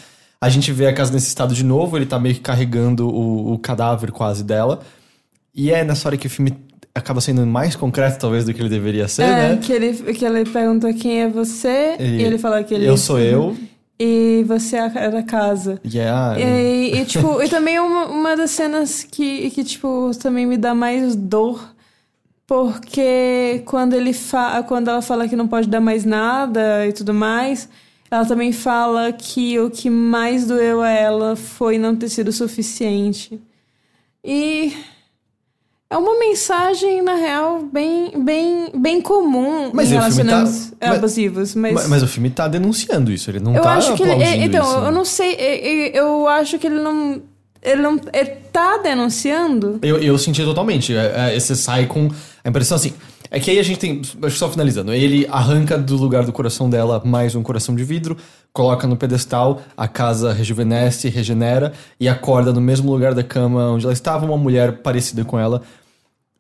A 0.41 0.49
gente 0.49 0.71
vê 0.73 0.87
a 0.87 0.93
casa 0.93 1.13
nesse 1.13 1.27
estado 1.29 1.55
de 1.55 1.65
novo, 1.65 1.97
ele 1.97 2.07
tá 2.07 2.19
meio 2.21 2.37
que 2.37 2.41
carregando 2.41 3.09
o, 3.09 3.55
o 3.55 3.59
cadáver 3.59 4.13
quase 4.13 4.45
dela. 4.45 4.81
E 5.55 5.71
é 5.73 5.83
nessa 5.85 6.09
hora 6.09 6.17
que 6.17 6.27
o 6.27 6.31
filme 6.31 6.53
acaba 6.95 7.21
sendo 7.21 7.47
mais 7.47 7.75
concreto, 7.77 8.19
talvez, 8.19 8.45
do 8.45 8.53
que 8.53 8.61
ele 8.61 8.69
deveria 8.69 9.09
ser, 9.09 9.23
É, 9.23 9.49
né? 9.55 9.57
que, 9.63 9.73
ele, 9.73 10.13
que 10.13 10.25
ele 10.25 10.45
pergunta 10.45 10.93
quem 10.93 11.23
é 11.23 11.29
você 11.29 11.97
e, 11.99 12.23
ele 12.23 12.39
fala 12.39 12.63
que 12.63 12.75
ele 12.75 12.87
Eu 12.87 12.97
sou 12.97 13.19
eu. 13.19 13.57
e 13.99 14.45
você 14.47 14.77
é 14.77 14.81
a 14.81 15.09
da 15.09 15.23
casa. 15.23 15.81
E 15.85 15.99
a- 16.01 16.37
E, 16.39 16.97
e, 17.01 17.05
tipo, 17.05 17.43
e 17.43 17.49
também 17.49 17.79
uma, 17.79 18.07
uma 18.07 18.37
das 18.37 18.51
cenas 18.51 19.03
que, 19.11 19.49
que, 19.51 19.65
tipo, 19.65 20.11
também 20.21 20.45
me 20.47 20.57
dá 20.57 20.75
mais 20.75 21.17
dor. 21.17 21.73
Porque 22.47 23.63
quando 23.65 23.95
ele 23.95 24.13
fa 24.13 24.63
quando 24.63 24.89
ela 24.89 25.01
fala 25.01 25.27
que 25.27 25.37
não 25.37 25.49
pode 25.49 25.69
dar 25.69 25.81
mais 25.81 26.05
nada 26.05 26.87
e 26.87 26.93
tudo 26.93 27.15
mais, 27.15 27.69
ela 28.11 28.27
também 28.27 28.53
fala 28.53 29.11
que 29.13 29.59
o 29.59 29.71
que 29.71 29.89
mais 29.89 30.47
doeu 30.47 30.83
a 30.83 30.91
ela 30.91 31.35
foi 31.37 31.79
não 31.79 31.97
ter 31.97 32.11
sido 32.11 32.31
suficiente. 32.33 33.41
E 34.23 34.75
é 35.93 35.97
uma 35.99 36.19
mensagem, 36.19 37.03
na 37.03 37.15
real, 37.15 37.63
bem, 37.73 38.13
bem, 38.25 38.71
bem 38.75 39.01
comum 39.01 39.71
Mas 39.75 39.91
em 39.91 39.95
tá- 39.95 40.01
relacionamentos 40.01 40.73
mas- 40.81 40.97
abusivos. 40.97 41.55
Mas, 41.55 41.75
Mas, 41.75 41.89
mas 41.89 42.03
o 42.03 42.07
filme 42.09 42.31
tá 42.31 42.49
denunciando 42.49 43.13
isso, 43.13 43.31
ele 43.31 43.41
não 43.41 43.55
eu 43.55 43.63
tá 43.63 43.75
acho 43.75 43.95
que 43.95 44.03
ele. 44.03 44.23
é- 44.23 44.37
Então, 44.45 44.65
isso. 44.65 44.79
eu 44.87 44.91
não 44.91 45.05
sei. 45.05 45.35
é- 45.35 45.89
é- 45.89 45.99
Eu 45.99 46.27
acho 46.29 46.59
que 46.59 46.67
ele 46.67 46.81
não. 46.81 47.21
Ele 47.63 47.81
não. 47.83 48.01
Ele 48.13 48.31
tá 48.53 48.79
denunciando? 48.79 49.79
Eu, 49.83 49.99
eu 49.99 50.17
senti 50.19 50.43
totalmente. 50.43 50.97
É, 50.97 51.35
é, 51.35 51.39
Você 51.39 51.55
sai 51.55 51.87
com 51.87 52.09
a 52.43 52.49
impressão 52.49 52.77
assim. 52.77 52.93
É 53.31 53.39
que 53.41 53.51
aí 53.51 53.59
a 53.59 53.63
gente 53.63 53.79
tem. 53.79 54.03
Só 54.31 54.49
finalizando. 54.51 54.93
Ele 54.93 55.27
arranca 55.31 55.79
do 55.79 55.97
lugar 55.97 56.25
do 56.25 56.33
coração 56.33 56.69
dela 56.69 57.01
mais 57.05 57.35
um 57.35 57.43
coração 57.43 57.75
de 57.75 57.83
vidro, 57.85 58.17
coloca 58.53 58.87
no 58.87 58.97
pedestal, 58.97 59.63
a 59.77 59.87
casa 59.89 60.33
rejuvenesce, 60.33 61.09
regenera 61.09 61.73
e 62.01 62.09
acorda 62.09 62.53
no 62.53 62.61
mesmo 62.61 62.91
lugar 62.93 63.15
da 63.15 63.23
cama 63.23 63.71
onde 63.71 63.85
ela 63.85 63.93
estava, 63.93 64.27
uma 64.27 64.37
mulher 64.37 64.79
parecida 64.79 65.25
com 65.25 65.39
ela. 65.39 65.63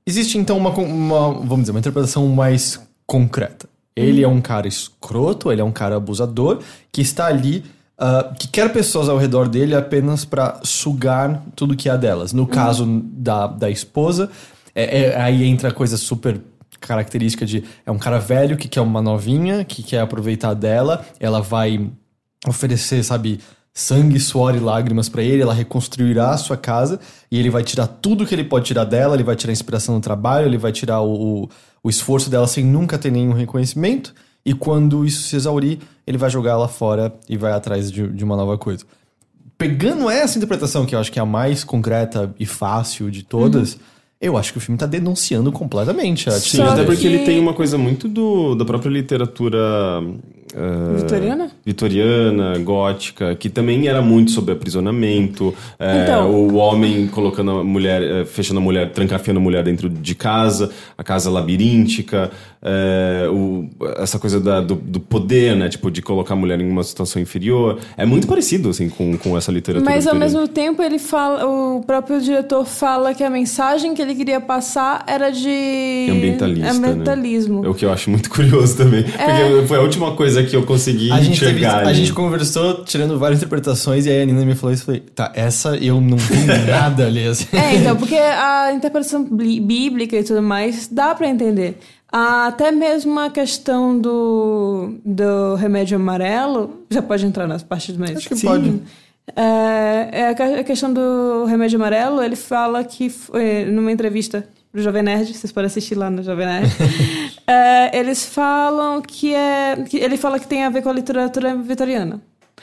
Existe 0.06 0.38
então 0.38 0.56
uma, 0.58 0.70
uma 0.70 1.32
vamos 1.32 1.60
dizer, 1.60 1.70
uma 1.72 1.80
interpretação 1.80 2.26
mais 2.28 2.80
concreta. 3.06 3.68
Ele 3.94 4.22
é 4.22 4.28
um 4.28 4.40
cara 4.40 4.66
escroto, 4.66 5.52
ele 5.52 5.60
é 5.60 5.64
um 5.64 5.72
cara 5.72 5.96
abusador 5.96 6.60
que 6.90 7.02
está 7.02 7.26
ali, 7.26 7.62
ah, 7.98 8.32
que 8.38 8.48
quer 8.48 8.72
pessoas 8.72 9.08
ao 9.08 9.18
redor 9.18 9.48
dele 9.48 9.74
apenas 9.74 10.24
para 10.24 10.60
sugar 10.64 11.42
tudo 11.54 11.76
que 11.76 11.88
há 11.88 11.96
delas. 11.96 12.32
No 12.32 12.46
caso 12.46 12.86
da, 12.86 13.46
da 13.46 13.70
esposa, 13.70 14.30
é- 14.74 15.02
é- 15.02 15.20
aí 15.20 15.44
entra 15.44 15.68
a 15.68 15.72
coisa 15.72 15.96
super 15.96 16.40
característica 16.80 17.46
de 17.46 17.62
é 17.86 17.90
um 17.92 17.98
cara 17.98 18.18
velho 18.18 18.56
que 18.56 18.66
quer 18.66 18.80
uma 18.80 19.00
novinha, 19.00 19.64
que 19.64 19.82
quer 19.82 20.00
aproveitar 20.00 20.54
dela, 20.54 21.04
ela 21.20 21.40
vai 21.40 21.88
oferecer, 22.48 23.04
sabe, 23.04 23.38
sangue, 23.74 24.20
suor 24.20 24.54
e 24.54 24.58
lágrimas 24.60 25.08
pra 25.08 25.22
ele, 25.22 25.42
ela 25.42 25.54
reconstruirá 25.54 26.30
a 26.30 26.36
sua 26.36 26.56
casa 26.56 27.00
e 27.30 27.38
ele 27.38 27.48
vai 27.50 27.62
tirar 27.64 27.86
tudo 27.86 28.26
que 28.26 28.34
ele 28.34 28.44
pode 28.44 28.66
tirar 28.66 28.84
dela, 28.84 29.14
ele 29.14 29.22
vai 29.22 29.34
tirar 29.34 29.50
a 29.50 29.52
inspiração 29.54 29.94
no 29.94 30.00
trabalho, 30.00 30.46
ele 30.46 30.58
vai 30.58 30.72
tirar 30.72 31.00
o, 31.00 31.44
o, 31.44 31.48
o 31.84 31.88
esforço 31.90 32.28
dela 32.28 32.46
sem 32.46 32.64
nunca 32.64 32.98
ter 32.98 33.10
nenhum 33.10 33.32
reconhecimento 33.32 34.14
E 34.44 34.52
quando 34.52 35.04
isso 35.06 35.22
se 35.22 35.36
exaurir, 35.36 35.78
ele 36.06 36.18
vai 36.18 36.28
jogar 36.28 36.50
ela 36.52 36.68
fora 36.68 37.14
e 37.28 37.36
vai 37.36 37.52
atrás 37.52 37.90
de, 37.90 38.06
de 38.08 38.22
uma 38.24 38.36
nova 38.36 38.58
coisa. 38.58 38.84
Pegando 39.56 40.10
essa 40.10 40.36
interpretação, 40.36 40.84
que 40.84 40.94
eu 40.94 40.98
acho 40.98 41.12
que 41.12 41.18
é 41.18 41.22
a 41.22 41.26
mais 41.26 41.62
concreta 41.64 42.34
e 42.38 42.44
fácil 42.44 43.10
de 43.10 43.22
todas, 43.22 43.78
eu 44.20 44.36
acho 44.36 44.50
que 44.52 44.58
o 44.58 44.60
filme 44.60 44.76
tá 44.76 44.86
denunciando 44.86 45.52
completamente 45.52 46.28
a 46.28 46.32
Sim, 46.32 46.60
até 46.62 46.84
porque 46.84 47.02
que- 47.02 47.06
ele 47.06 47.20
tem 47.20 47.38
uma 47.40 47.54
coisa 47.54 47.78
muito 47.78 48.08
do, 48.08 48.54
da 48.56 48.64
própria 48.64 48.90
literatura. 48.90 49.58
Eh, 50.54 50.96
Vitoriana? 50.96 51.50
Vitoriana, 51.64 52.58
gótica, 52.58 53.34
que 53.34 53.48
também 53.48 53.86
era 53.88 54.00
muito 54.02 54.30
sobre 54.30 54.52
aprisionamento. 54.52 55.54
eh, 55.78 56.02
Então. 56.02 56.30
o 56.30 56.54
homem 56.56 57.06
colocando 57.08 57.50
a 57.52 57.64
mulher, 57.64 58.02
eh, 58.02 58.24
fechando 58.24 58.60
a 58.60 58.62
mulher, 58.62 58.92
trancafiando 58.92 59.40
a 59.40 59.42
mulher 59.42 59.64
dentro 59.64 59.88
de 59.88 60.14
casa, 60.14 60.70
a 60.96 61.02
casa 61.04 61.30
labiríntica, 61.30 62.30
eh, 62.62 63.26
o- 63.30 63.68
essa 63.98 64.18
coisa 64.18 64.38
da- 64.40 64.60
do, 64.60 64.74
do 64.76 65.00
poder, 65.00 65.56
né? 65.56 65.68
Tipo, 65.68 65.90
de 65.90 66.00
colocar 66.00 66.34
a 66.34 66.36
mulher 66.36 66.60
em 66.60 66.68
uma 66.70 66.82
situação 66.84 67.20
inferior. 67.20 67.78
É 67.96 68.06
muito 68.06 68.26
parecido, 68.26 68.70
assim, 68.70 68.88
com, 68.88 69.16
com 69.18 69.36
essa 69.36 69.50
literatura. 69.50 69.90
Mas 69.92 70.06
ao 70.06 70.14
mesmo 70.14 70.46
tempo 70.46 70.82
ele 70.82 70.98
fala, 70.98 71.44
o 71.46 71.82
próprio 71.84 72.20
diretor 72.20 72.64
fala 72.64 73.14
que 73.14 73.24
a 73.24 73.30
mensagem 73.30 73.94
que 73.94 74.00
ele 74.02 74.14
queria 74.14 74.40
passar 74.40 75.04
era 75.06 75.30
de 75.30 76.08
Ambientalista, 76.10 76.72
né? 76.74 76.88
ambientalismo. 76.88 77.64
É 77.64 77.68
o 77.68 77.74
que 77.74 77.84
eu 77.84 77.92
acho 77.92 78.10
muito 78.10 78.28
curioso 78.30 78.76
também. 78.76 79.02
Porque 79.04 79.66
foi 79.66 79.78
a 79.78 79.80
última 79.80 80.12
coisa 80.12 80.42
que 80.44 80.54
eu 80.54 80.62
consegui 80.64 81.10
A 81.10 81.20
gente, 81.20 81.40
teve- 81.40 81.52
enxergar. 81.60 81.86
a 81.86 81.92
gente 81.92 82.12
conversou 82.12 82.84
tirando 82.84 83.18
várias 83.18 83.38
interpretações 83.40 84.06
e 84.06 84.10
aí 84.10 84.22
a 84.22 84.26
Nina 84.26 84.44
me 84.44 84.54
falou 84.54 84.72
isso 84.72 84.82
e 84.82 84.84
eu 84.84 84.86
falei, 84.86 85.00
tá, 85.14 85.32
essa 85.34 85.76
eu 85.76 86.00
não 86.00 86.16
vi 86.16 86.36
nada 86.70 87.06
ali. 87.06 87.26
Assim. 87.26 87.46
É, 87.56 87.76
então, 87.76 87.96
porque 87.96 88.14
a 88.16 88.72
interpretação 88.72 89.24
bí- 89.24 89.60
bíblica 89.60 90.16
e 90.16 90.22
tudo 90.22 90.42
mais 90.42 90.88
dá 90.88 91.14
pra 91.14 91.28
entender. 91.28 91.78
Ah, 92.12 92.46
Até 92.48 92.70
mesmo 92.70 93.18
a 93.18 93.30
questão 93.30 93.98
do, 93.98 94.94
do 95.04 95.54
remédio 95.54 95.96
amarelo, 95.96 96.82
já 96.90 97.00
pode 97.00 97.24
entrar 97.24 97.46
nas 97.46 97.62
partes 97.62 97.96
mais. 97.96 98.16
Acho 98.18 98.28
que 98.28 98.40
pode. 98.46 98.82
É, 99.34 100.08
é 100.12 100.28
a 100.28 100.34
que- 100.34 100.42
a 100.42 100.64
questão 100.64 100.92
do 100.92 101.44
remédio 101.46 101.76
amarelo, 101.76 102.22
ele 102.22 102.36
fala 102.36 102.84
que 102.84 103.08
foi, 103.08 103.64
numa 103.64 103.90
entrevista 103.90 104.46
pro 104.70 104.82
Jovem 104.82 105.02
Nerd, 105.02 105.32
vocês 105.32 105.52
podem 105.52 105.66
assistir 105.68 105.94
lá 105.94 106.10
no 106.10 106.22
Jovem 106.22 106.44
Nerd, 106.46 106.68
é, 107.46 107.98
eles 107.98 108.26
falam 108.26 109.00
que 109.00 109.34
é. 109.34 109.76
Que 109.88 109.96
ele 109.96 110.16
fala 110.16 110.38
que 110.38 110.46
tem 110.46 110.64
a 110.64 110.70
ver 110.70 110.82
com 110.82 110.90
a 110.90 110.92
literatura 110.92 111.54
vitoriana. 111.56 112.20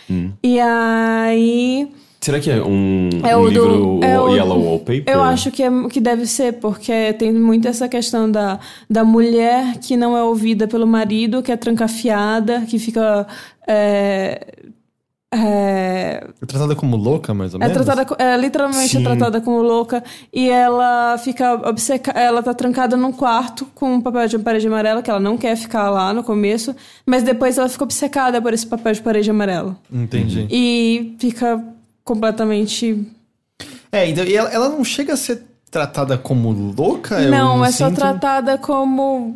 Hum. 0.10 0.32
E 0.44 0.60
aí. 0.60 1.92
Será 2.22 2.38
que 2.40 2.52
é 2.52 2.62
um, 2.62 3.10
É 3.24 3.36
um 3.38 3.42
o 3.44 3.44
do- 3.46 3.50
livro 3.50 4.00
é 4.04 4.20
o- 4.20 4.28
Yellow 4.36 4.62
Wallpaper? 4.62 5.04
Eu 5.08 5.24
acho 5.24 5.50
que, 5.52 5.64
é, 5.64 5.70
que 5.90 6.02
deve 6.02 6.26
ser, 6.26 6.54
porque 6.54 7.14
tem 7.14 7.32
muito 7.32 7.66
essa 7.68 7.88
questão 7.88 8.30
da, 8.30 8.60
da 8.90 9.06
mulher 9.06 9.78
que 9.80 9.96
não 9.96 10.18
é 10.18 10.24
ouvida 10.24 10.68
pelo 10.68 10.86
marido, 10.86 11.42
que 11.42 11.52
é 11.52 11.56
trancafiada, 11.56 12.62
que 12.68 12.78
fica. 12.78 13.26
É, 13.66 14.48
é, 15.32 16.24
É 16.42 16.46
tratada 16.46 16.76
como 16.76 16.98
louca, 16.98 17.34
mais 17.34 17.54
ou 17.54 17.62
é 17.62 17.68
menos? 17.68 17.86
tratada, 17.86 18.04
co- 18.06 18.16
é, 18.22 18.36
literalmente 18.36 18.96
é 18.98 19.00
Sim. 19.00 19.04
tratada 19.04 19.40
como 19.40 19.62
louca 19.62 20.04
e 20.34 20.50
ela 20.50 21.18
fica 21.20 21.54
obcecada, 21.70 22.20
ela 22.20 22.42
tá 22.42 22.54
trancada 22.54 22.98
num 22.98 23.12
quarto 23.12 23.68
com 23.76 23.94
um 23.94 24.02
papel 24.02 24.28
de 24.28 24.40
parede 24.40 24.68
amarela 24.68 25.02
que 25.04 25.10
ela 25.10 25.20
não 25.20 25.38
quer 25.38 25.56
ficar 25.56 25.90
lá 25.92 26.12
no 26.14 26.24
começo, 26.24 26.76
mas 27.06 27.22
depois 27.24 27.58
ela 27.58 27.70
fica 27.70 27.84
obcecada 27.84 28.42
por 28.42 28.54
esse 28.54 28.66
papel 28.66 28.92
de 28.92 29.02
parede 29.02 29.30
amarelo 29.30 29.78
Entendi. 29.94 30.48
e 30.50 31.16
fica 31.20 31.64
completamente 32.10 33.06
É, 33.92 34.08
então, 34.10 34.24
e 34.26 34.36
ela, 34.36 34.50
ela 34.52 34.70
não 34.70 34.84
chega 34.84 35.14
a 35.14 35.18
ser 35.18 35.44
tratada 35.72 36.18
como 36.18 36.52
louca? 36.52 37.22
eu 37.22 37.30
não, 37.32 37.64
é 37.64 37.72
só 37.72 37.88
sinto. 37.90 37.98
tratada 37.98 38.58
como 38.58 39.36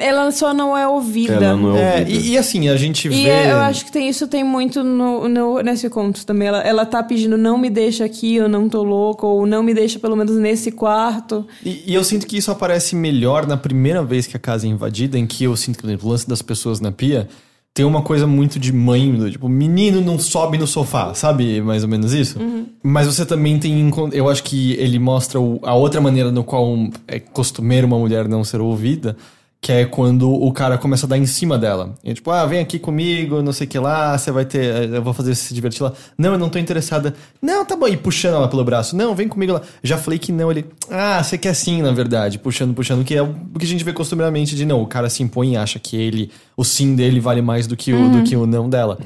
ela 0.00 0.30
só 0.32 0.52
não 0.52 0.76
é 0.76 0.88
ouvida. 0.88 1.34
Ela 1.34 1.56
não 1.56 1.76
é 1.76 1.80
É, 1.80 1.98
ouvida. 2.00 2.10
e, 2.10 2.30
e 2.30 2.38
assim, 2.38 2.68
a 2.68 2.76
gente 2.76 3.06
E 3.06 3.10
vê... 3.10 3.28
é, 3.28 3.52
eu 3.52 3.58
acho 3.58 3.84
que 3.84 3.92
tem 3.92 4.08
isso 4.08 4.26
tem 4.26 4.42
muito 4.42 4.82
no, 4.82 5.28
no- 5.28 5.60
nesse 5.60 5.88
conto 5.88 6.26
também. 6.26 6.48
Ela, 6.48 6.62
ela 6.62 6.84
tá 6.86 7.00
pedindo 7.02 7.36
não 7.38 7.56
me 7.56 7.70
deixa 7.70 8.04
aqui, 8.04 8.34
eu 8.34 8.48
não 8.48 8.68
tô 8.68 8.82
louca, 8.82 9.24
ou 9.26 9.46
não 9.46 9.62
me 9.62 9.72
deixa 9.72 9.98
pelo 10.00 10.16
menos 10.16 10.34
nesse 10.36 10.72
quarto. 10.72 11.46
E, 11.64 11.84
e 11.86 11.94
eu 11.94 12.02
sinto 12.02 12.26
que 12.26 12.36
isso 12.38 12.50
aparece 12.50 12.96
melhor 12.96 13.46
na 13.46 13.56
primeira 13.56 14.02
vez 14.02 14.26
que 14.26 14.36
a 14.36 14.40
casa 14.40 14.66
é 14.66 14.70
invadida, 14.70 15.16
em 15.18 15.26
que 15.26 15.44
eu 15.44 15.54
sinto 15.56 15.76
que, 15.76 15.82
por 15.82 15.88
exemplo, 15.88 16.08
o 16.08 16.10
lance 16.10 16.28
das 16.28 16.42
pessoas 16.42 16.80
na 16.80 16.90
pia 16.90 17.28
tem 17.74 17.84
uma 17.86 18.02
coisa 18.02 18.26
muito 18.26 18.58
de 18.58 18.72
mãe, 18.72 19.12
do 19.12 19.30
tipo, 19.30 19.48
menino 19.48 20.00
não 20.00 20.18
sobe 20.18 20.58
no 20.58 20.66
sofá, 20.66 21.14
sabe? 21.14 21.60
Mais 21.60 21.82
ou 21.84 21.88
menos 21.88 22.12
isso. 22.12 22.38
Mas 22.82 23.06
você 23.06 23.24
também 23.24 23.58
tem. 23.58 23.88
Eu 24.12 24.28
acho 24.28 24.42
que 24.42 24.72
ele 24.72 24.98
mostra 24.98 25.38
o- 25.40 25.60
a 25.62 25.74
outra 25.74 26.00
maneira 26.00 26.32
no 26.32 26.42
qual 26.42 26.66
é 27.06 27.20
costumeiro 27.20 27.86
uma 27.86 27.98
mulher 27.98 28.26
não 28.28 28.42
ser 28.42 28.60
ouvida. 28.60 29.16
Que 29.60 29.72
é 29.72 29.84
quando 29.84 30.30
o 30.30 30.52
cara 30.52 30.78
começa 30.78 31.04
a 31.04 31.08
dar 31.08 31.18
em 31.18 31.26
cima 31.26 31.58
dela. 31.58 31.94
E 32.04 32.14
tipo, 32.14 32.30
ah, 32.30 32.46
vem 32.46 32.60
aqui 32.60 32.78
comigo, 32.78 33.42
não 33.42 33.52
sei 33.52 33.66
o 33.66 33.70
que 33.70 33.78
lá, 33.78 34.16
você 34.16 34.30
vai 34.30 34.44
ter. 34.44 34.88
Eu 34.88 35.02
vou 35.02 35.12
fazer 35.12 35.34
você 35.34 35.48
se 35.48 35.54
divertir 35.54 35.82
lá. 35.82 35.92
Não, 36.16 36.32
eu 36.32 36.38
não 36.38 36.48
tô 36.48 36.60
interessada. 36.60 37.12
Não, 37.42 37.64
tá 37.64 37.74
bom. 37.74 37.88
E 37.88 37.96
puxando 37.96 38.34
ela 38.34 38.46
pelo 38.46 38.64
braço. 38.64 38.96
Não, 38.96 39.16
vem 39.16 39.26
comigo 39.26 39.54
lá. 39.54 39.62
Já 39.82 39.98
falei 39.98 40.18
que 40.18 40.30
não. 40.30 40.50
Ele. 40.50 40.64
Ah, 40.88 41.22
você 41.22 41.36
quer 41.36 41.54
sim, 41.54 41.82
na 41.82 41.90
verdade. 41.90 42.38
Puxando, 42.38 42.72
puxando. 42.72 43.04
Que 43.04 43.16
é 43.16 43.22
o 43.22 43.34
que 43.58 43.64
a 43.64 43.68
gente 43.68 43.82
vê 43.82 43.92
costumeiramente 43.92 44.54
de 44.54 44.64
não. 44.64 44.80
O 44.80 44.86
cara 44.86 45.10
se 45.10 45.24
impõe 45.24 45.54
e 45.54 45.56
acha 45.56 45.80
que 45.80 45.96
ele. 45.96 46.30
O 46.56 46.64
sim 46.64 46.94
dele 46.94 47.18
vale 47.18 47.42
mais 47.42 47.66
do 47.66 47.76
que 47.76 47.92
o, 47.92 48.10
do 48.10 48.22
que 48.22 48.36
o 48.36 48.46
não 48.46 48.70
dela. 48.70 48.98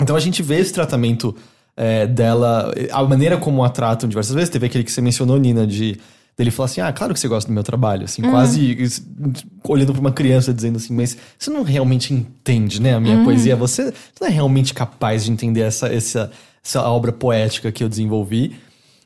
Então 0.00 0.14
a 0.14 0.20
gente 0.20 0.40
vê 0.42 0.60
esse 0.60 0.72
tratamento 0.72 1.34
é, 1.76 2.06
dela, 2.06 2.72
a 2.92 3.02
maneira 3.02 3.36
como 3.36 3.64
a 3.64 3.68
tratam 3.68 4.08
diversas 4.08 4.34
vezes. 4.34 4.50
Teve 4.50 4.66
aquele 4.66 4.84
que 4.84 4.92
você 4.92 5.00
mencionou, 5.00 5.36
Nina, 5.38 5.66
de 5.66 5.98
dele 6.36 6.50
falar 6.50 6.66
assim: 6.66 6.80
Ah, 6.80 6.92
claro 6.92 7.12
que 7.14 7.20
você 7.20 7.28
gosta 7.28 7.48
do 7.48 7.54
meu 7.54 7.62
trabalho. 7.62 8.04
Assim, 8.04 8.22
quase 8.22 8.72
es- 8.80 9.02
olhando 9.68 9.92
pra 9.92 10.00
uma 10.00 10.12
criança 10.12 10.52
dizendo 10.52 10.76
assim, 10.76 10.94
mas 10.94 11.16
você 11.38 11.50
não 11.50 11.62
realmente 11.62 12.12
entende, 12.12 12.80
né, 12.80 12.94
a 12.94 13.00
minha 13.00 13.16
poesia. 13.24 13.56
Você 13.56 13.92
não 14.20 14.28
é 14.28 14.30
realmente 14.30 14.74
capaz 14.74 15.24
de 15.24 15.30
entender 15.32 15.60
essa, 15.60 15.86
essa, 15.92 16.30
essa 16.64 16.82
obra 16.82 17.12
poética 17.12 17.70
que 17.72 17.82
eu 17.84 17.88
desenvolvi. 17.88 18.56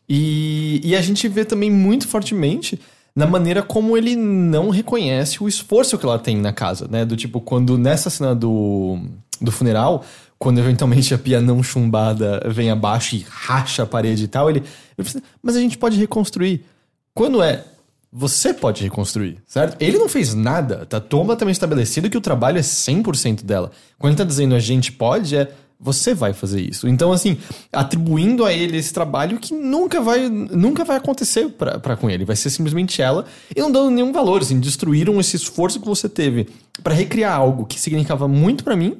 E, 0.08 0.80
e 0.82 0.96
a 0.96 1.00
gente 1.02 1.28
vê 1.28 1.44
também 1.44 1.70
muito 1.70 2.08
fortemente 2.08 2.80
na 3.14 3.26
maneira 3.26 3.62
como 3.62 3.96
ele 3.96 4.14
não 4.16 4.70
reconhece 4.70 5.42
o 5.42 5.48
esforço 5.48 5.98
que 5.98 6.06
ela 6.06 6.18
tem 6.18 6.36
na 6.36 6.52
casa, 6.52 6.86
né? 6.88 7.04
Do 7.04 7.16
tipo, 7.16 7.40
quando 7.40 7.76
nessa 7.76 8.08
cena 8.08 8.34
do, 8.34 8.98
do 9.40 9.50
funeral, 9.52 10.04
quando 10.38 10.58
eventualmente 10.60 11.12
a 11.12 11.18
pia 11.18 11.40
não 11.40 11.62
chumbada 11.62 12.40
vem 12.46 12.70
abaixo 12.70 13.16
e 13.16 13.26
racha 13.28 13.82
a 13.82 13.86
parede 13.86 14.24
e 14.24 14.28
tal, 14.28 14.48
ele. 14.48 14.60
ele 14.96 15.06
fala 15.08 15.18
assim, 15.18 15.22
Mas 15.42 15.56
a 15.56 15.60
gente 15.60 15.76
pode 15.76 15.98
reconstruir. 15.98 16.64
Quando 17.18 17.42
é. 17.42 17.64
Você 18.12 18.54
pode 18.54 18.84
reconstruir, 18.84 19.38
certo? 19.44 19.76
Ele 19.80 19.98
não 19.98 20.08
fez 20.08 20.34
nada, 20.34 20.86
tá 20.86 21.00
completamente 21.00 21.56
estabelecido 21.56 22.08
que 22.08 22.16
o 22.16 22.20
trabalho 22.20 22.56
é 22.56 22.62
100% 22.62 23.44
dela. 23.44 23.72
Quando 23.98 24.12
ele 24.12 24.18
tá 24.18 24.24
dizendo 24.24 24.54
a 24.54 24.60
gente 24.60 24.92
pode, 24.92 25.36
é 25.36 25.50
você 25.80 26.14
vai 26.14 26.32
fazer 26.32 26.60
isso. 26.60 26.88
Então, 26.88 27.12
assim, 27.12 27.36
atribuindo 27.72 28.44
a 28.44 28.52
ele 28.52 28.76
esse 28.76 28.94
trabalho 28.94 29.38
que 29.38 29.52
nunca 29.52 30.00
vai, 30.00 30.28
nunca 30.28 30.84
vai 30.84 30.96
acontecer 30.96 31.48
pra, 31.50 31.80
pra 31.80 31.96
com 31.96 32.08
ele. 32.08 32.24
Vai 32.24 32.36
ser 32.36 32.50
simplesmente 32.50 33.02
ela 33.02 33.26
e 33.54 33.60
não 33.60 33.70
dando 33.70 33.90
nenhum 33.90 34.12
valor. 34.12 34.40
Assim, 34.40 34.60
destruíram 34.60 35.18
esse 35.18 35.34
esforço 35.34 35.80
que 35.80 35.86
você 35.86 36.08
teve 36.08 36.48
pra 36.84 36.94
recriar 36.94 37.36
algo 37.36 37.66
que 37.66 37.80
significava 37.80 38.28
muito 38.28 38.62
pra 38.62 38.76
mim. 38.76 38.96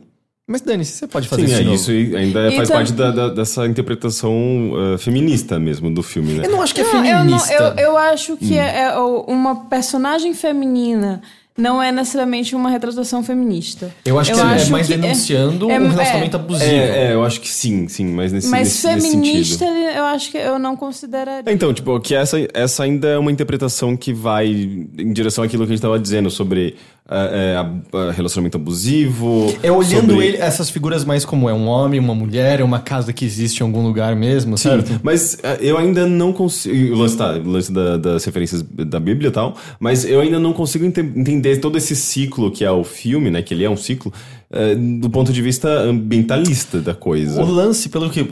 Mas 0.51 0.63
dane-se, 0.63 0.93
você 0.93 1.07
pode 1.07 1.29
fazer 1.29 1.47
Sim, 1.47 1.53
isso. 1.55 1.71
é 1.71 1.75
isso 1.75 1.93
e 1.93 2.17
ainda 2.17 2.49
E 2.51 2.57
faz 2.57 2.69
tam- 2.69 2.77
parte 2.79 2.93
da- 2.95 3.11
da- 3.11 3.29
dessa 3.29 3.67
interpretação 3.67 4.73
uh, 4.95 4.99
feminista 4.99 5.59
mesmo 5.59 5.91
do 5.93 6.03
filme, 6.03 6.33
né? 6.33 6.47
Eu 6.47 6.51
não 6.51 6.63
acho 6.63 6.75
que 6.75 6.81
é 6.81 6.85
Não, 6.85 7.05
eu, 7.05 7.19
não, 7.25 7.39
feminista. 7.39 7.53
eu, 7.53 7.85
eu 7.93 7.99
acho 7.99 8.37
que 8.39 8.55
Hum. 8.55 8.59
é, 8.61 8.81
é 8.85 8.99
uma 8.99 9.67
personagem 9.67 10.33
feminina 10.35 11.21
não 11.61 11.83
é 11.83 11.91
necessariamente 11.91 12.55
uma 12.55 12.71
retratação 12.71 13.21
feminista. 13.21 13.93
Eu 14.05 14.17
acho 14.17 14.33
que 14.33 14.39
Eu 14.39 14.47
é 14.47 14.55
acho 14.55 14.71
mais 14.71 14.87
que 14.87 14.93
é- 14.93 14.97
denunciando 14.97 15.69
é- 15.69 15.81
um 15.81 15.89
relacionamento 15.89 16.37
é. 16.37 16.41
abusivo. 16.41 16.71
É, 16.71 17.09
é, 17.09 17.15
eu 17.15 17.25
acho 17.25 17.41
que 17.41 17.49
sim, 17.49 17.89
sim, 17.89 18.05
mas 18.07 18.33
nesse, 18.33 18.47
Mas 18.49 18.61
nesse, 18.69 18.87
nesse 18.87 19.11
feminista, 19.11 19.65
eu 19.65 20.05
acho 20.05 20.31
que 20.31 20.39
eu 20.39 20.57
não 20.57 20.77
consideraria. 20.77 21.53
Então, 21.53 21.75
tipo, 21.75 21.99
que 21.99 22.15
essa, 22.15 22.37
essa 22.55 22.85
ainda 22.85 23.09
é 23.09 23.19
uma 23.19 23.33
interpretação 23.33 23.97
que 23.97 24.13
vai 24.13 24.47
em 24.47 25.13
direção 25.13 25.43
àquilo 25.43 25.67
que 25.67 25.73
a 25.73 25.75
gente 25.75 25.83
tava 25.83 25.99
dizendo 25.99 26.31
sobre 26.31 26.77
é, 27.11 27.55
é, 27.55 27.99
a 27.99 28.11
relacionamento 28.13 28.57
abusivo. 28.57 29.55
É 29.63 29.71
olhando 29.73 30.13
sobre- 30.13 30.27
ele, 30.27 30.37
essas 30.37 30.69
figuras 30.71 31.05
mais 31.05 31.25
como 31.25 31.49
é 31.49 31.53
um 31.55 31.67
homem, 31.67 31.99
uma 31.99 32.15
mulher, 32.15 32.61
é 32.61 32.65
uma 32.65 32.81
casa 32.81 33.13
que 33.13 33.25
existe 33.25 33.61
em 33.61 33.63
algum 33.65 33.83
lugar 33.83 34.15
mesmo, 34.15 34.57
Sim, 34.59 34.69
certo? 34.71 35.01
mas 35.03 35.39
é, 35.43 35.59
eu 35.61 35.79
ainda 35.79 36.07
não 36.07 36.33
consigo. 36.33 36.95
O 36.95 36.99
lance, 36.99 37.17
tá, 37.17 37.33
o 37.33 37.49
lance 37.49 37.73
da- 37.73 37.97
das 37.97 38.25
referências 38.25 38.63
da 38.63 39.01
Bíblia 39.01 39.29
e 39.29 39.33
tal, 39.33 39.57
mas 39.81 40.05
eu 40.05 40.21
ainda 40.21 40.39
não 40.39 40.53
consigo 40.53 40.85
ente- 40.85 41.01
entender 41.01 41.59
todo 41.59 41.79
esse 41.79 41.97
ciclo 41.97 42.51
que 42.51 42.65
é 42.65 42.71
o 42.71 42.85
filme, 42.85 43.31
né? 43.31 43.41
Que 43.43 43.55
ele 43.55 43.65
é 43.65 43.71
um 43.71 43.77
ciclo, 43.77 44.13
é, 44.51 44.75
do 44.75 45.09
ponto 45.11 45.33
de 45.33 45.41
vista 45.43 45.69
ambientalista 45.69 46.81
da 46.81 46.95
coisa. 46.95 47.43
O 47.43 47.47
lance, 47.51 47.89
pelo 47.89 48.11
que 48.11 48.23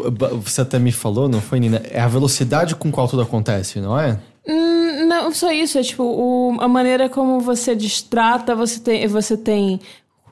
você 0.45 0.61
até 0.61 0.79
me 0.79 0.93
falou, 0.93 1.29
não 1.29 1.41
foi, 1.41 1.61
Nina? 1.61 1.83
É 1.91 2.01
a 2.01 2.09
velocidade 2.09 2.75
com 2.75 2.91
qual 2.91 3.09
tudo 3.09 3.23
acontece, 3.23 3.81
não 3.81 3.99
é? 3.99 4.19
Hum, 4.49 4.76
não 5.07 5.33
só 5.33 5.51
isso, 5.53 5.79
é 5.79 5.83
tipo 5.83 6.03
o- 6.05 6.57
a 6.61 6.69
maneira 6.69 7.09
como 7.09 7.41
você 7.41 7.75
distrata, 7.75 8.55
você 8.55 8.81
tem, 8.81 9.07
você 9.07 9.37
tem 9.37 9.81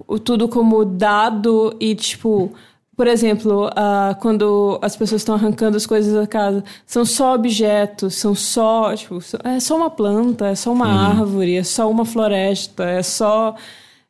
o, 0.07 0.19
tudo 0.19 0.49
como 0.49 0.85
dado 0.85 1.75
e 1.81 1.95
tipo. 1.95 2.53
Por 2.97 3.09
exemplo, 3.09 3.69
ah, 3.75 4.17
quando 4.21 4.79
as 4.81 4.95
pessoas 4.97 5.21
estão 5.23 5.35
arrancando 5.35 5.77
as 5.77 5.85
coisas 5.85 6.15
da 6.15 6.29
casa, 6.29 6.63
são 6.87 7.05
só 7.05 7.35
objetos, 7.35 8.15
são 8.15 8.37
só, 8.37 8.95
tipo, 8.95 9.19
é 9.43 9.59
só 9.59 9.77
uma 9.77 9.91
planta, 9.91 10.47
é 10.47 10.55
só 10.55 10.73
uma 10.73 10.87
árvore, 10.87 11.57
é 11.57 11.65
só 11.65 11.91
uma 11.91 12.05
floresta, 12.05 12.85
é 12.85 13.03
só 13.03 13.57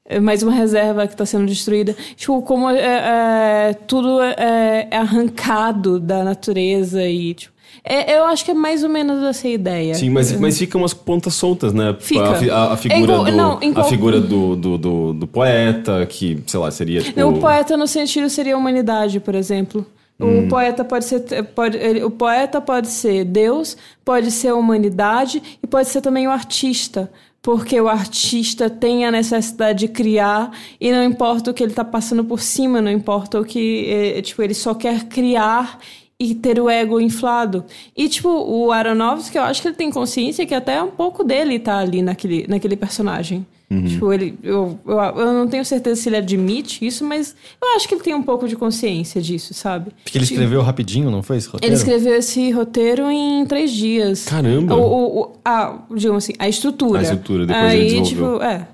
é 0.05 0.20
mais 0.20 0.43
uma 0.43 0.53
reserva 0.53 1.07
que 1.07 1.15
está 1.15 1.24
sendo 1.24 1.47
destruída. 1.47 1.97
Tipo, 2.15 2.43
como 2.43 2.69
é, 2.69 3.70
é, 3.70 3.73
tudo 3.73 4.20
é, 4.20 4.86
é 4.91 4.97
arrancado 4.99 5.99
da 5.99 6.23
natureza 6.23 7.03
e, 7.09 7.32
tipo, 7.32 7.53
é, 7.82 8.16
eu 8.18 8.24
acho 8.26 8.44
que 8.44 8.51
é 8.51 8.55
mais 8.55 8.82
ou 8.84 8.88
menos 8.88 9.22
essa 9.24 9.48
ideia. 9.48 9.94
Sim, 9.94 10.10
mas, 10.10 10.32
mas 10.38 10.59
fica 10.59 10.76
umas 10.78 10.94
pontas 10.94 11.34
soltas, 11.34 11.72
né? 11.72 11.96
Fica. 11.98 12.22
A, 12.52 12.70
a- 12.70 12.74
É 12.74 12.76
figura, 12.76 13.02
igual- 13.12 13.24
do, 13.24 13.32
não, 13.32 13.52
a 13.59 13.72
qual- 13.72 13.88
figura 13.88 14.20
do, 14.20 14.55
do, 14.56 14.78
do, 14.78 15.12
do 15.14 15.26
poeta, 15.26 16.05
que, 16.06 16.42
sei 16.46 16.60
lá, 16.60 16.70
seria 16.70 17.01
tipo. 17.02 17.18
Não, 17.18 17.30
o 17.30 17.38
poeta 17.40 17.76
no 17.76 17.86
sentido 17.86 18.28
seria 18.30 18.55
a 18.55 18.59
humanidade, 18.59 19.18
por 19.20 19.34
exemplo. 19.34 19.86
O 20.20 20.46
poeta 20.48 20.84
pode 20.84 21.05
ser 21.06 21.20
pode, 21.56 21.76
o 22.05 22.09
poeta 22.10 22.60
pode 22.60 22.86
ser 22.86 23.24
Deus, 23.24 23.76
pode 24.05 24.30
ser 24.30 24.48
a 24.48 24.55
humanidade 24.55 25.42
e 25.60 25.66
pode 25.66 25.88
ser 25.88 26.01
também 26.01 26.28
o 26.28 26.30
artista, 26.30 27.10
porque 27.42 27.78
o 27.80 27.88
artista 27.88 28.70
tem 28.70 29.05
a 29.05 29.10
necessidade 29.10 29.80
de 29.80 29.88
criar 29.88 30.52
e 30.80 30.92
não 30.92 31.02
importa 31.02 31.51
o 31.51 31.55
que 31.55 31.64
ele 31.64 31.72
está 31.72 31.84
passando 31.84 32.24
por 32.24 32.40
cima, 32.40 32.80
não 32.80 32.92
importa 32.92 33.40
o 33.40 33.44
que 33.44 33.86
eh, 34.16 34.22
tipo 34.22 34.40
ele 34.40 34.55
só 34.55 34.72
quer 34.72 35.02
criar 35.09 35.80
e 36.19 36.35
ter 36.35 36.61
o 36.61 36.69
ego 36.70 37.01
inflado. 37.01 37.65
E, 37.97 38.09
tipo, 38.09 38.28
o 38.28 38.70
Aronofsky, 38.73 39.36
eu 39.36 39.43
acho 39.43 39.61
que 39.62 39.69
ele 39.69 39.74
tem 39.77 39.91
consciência 39.91 40.47
que 40.47 40.55
até 40.55 40.82
um 40.82 40.91
pouco 40.91 41.24
dele 41.24 41.59
tá 41.59 41.78
ali 41.78 42.03
naquele, 42.03 42.47
naquele 42.49 42.77
personagem. 42.77 43.47
Tipo, 43.89 44.12
ele... 44.12 44.39
Eu, 44.41 44.78
eu, 44.86 44.99
eu 45.01 45.32
não 45.32 45.49
tenho 45.49 45.65
certeza 45.65 46.01
se 46.01 46.09
ele 46.09 46.16
admite 46.19 46.86
isso, 46.86 47.05
mas 47.05 47.35
eu 47.61 47.74
acho 47.74 47.89
que 47.89 47.95
ele 47.95 48.03
tem 48.05 48.15
um 48.15 48.23
pouco 48.23 48.47
de 48.47 48.55
consciência 48.55 49.20
disso, 49.20 49.53
sabe? 49.53 49.91
Porque 50.05 50.16
ele 50.16 50.24
escreveu 50.24 50.62
rapidinho, 50.62 51.11
não 51.11 51.24
foi 51.24 51.39
esse 51.39 51.49
roteiro? 51.49 51.74
Ele 51.74 51.77
escreveu 51.81 52.15
esse 52.15 52.53
roteiro 52.53 53.11
em 53.11 53.45
três 53.47 53.73
dias. 53.73 54.27
Caramba! 54.27 54.77
O, 54.77 54.81
o, 54.81 55.20
o- 55.23 55.32
a, 55.45 55.81
digamos 55.93 56.23
assim, 56.23 56.35
a 56.39 56.49
estrutura. 56.49 57.01
A 57.01 57.03
estrutura, 57.03 57.47
depois 57.47 57.65
Aí, 57.65 57.81
ele 57.81 58.01
desenvolveu. 58.01 58.39
tipo, 58.39 58.45
é. 58.45 58.69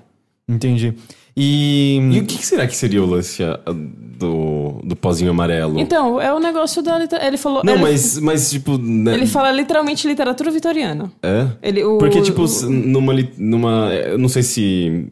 Entendi. 0.47 0.93
E... 1.35 1.97
E 2.11 2.19
o 2.19 2.25
que, 2.25 2.45
será 2.45 2.67
que 2.67 2.75
seria 2.75 3.01
o 3.01 3.05
lance 3.07 3.41
do, 4.21 4.79
do 4.83 4.95
pozinho 4.95 5.31
amarelo? 5.31 5.79
Então, 5.79 6.21
é 6.21 6.33
o 6.33 6.39
negócio 6.39 6.81
da... 6.81 6.97
litera- 6.99 7.25
Ele 7.25 7.37
falou... 7.37 7.61
não, 7.63 7.73
ele, 7.73 7.81
mas, 7.81 8.17
mas 8.19 8.49
tipo. 8.51 8.77
né, 8.77 9.13
Ele 9.15 9.25
fala 9.27 9.51
literalmente 9.51 10.07
literatura 10.07 10.49
vitoriana. 10.51 11.11
É? 11.23 11.47
Ele, 11.61 11.83
o, 11.83 11.97
Porque, 11.97 12.21
tipo, 12.21 12.43
o- 12.43 12.69
numa. 12.69 13.13
numa 13.37 13.93
eu 13.93 14.17
não 14.17 14.29
sei 14.29 14.43
se. 14.43 15.07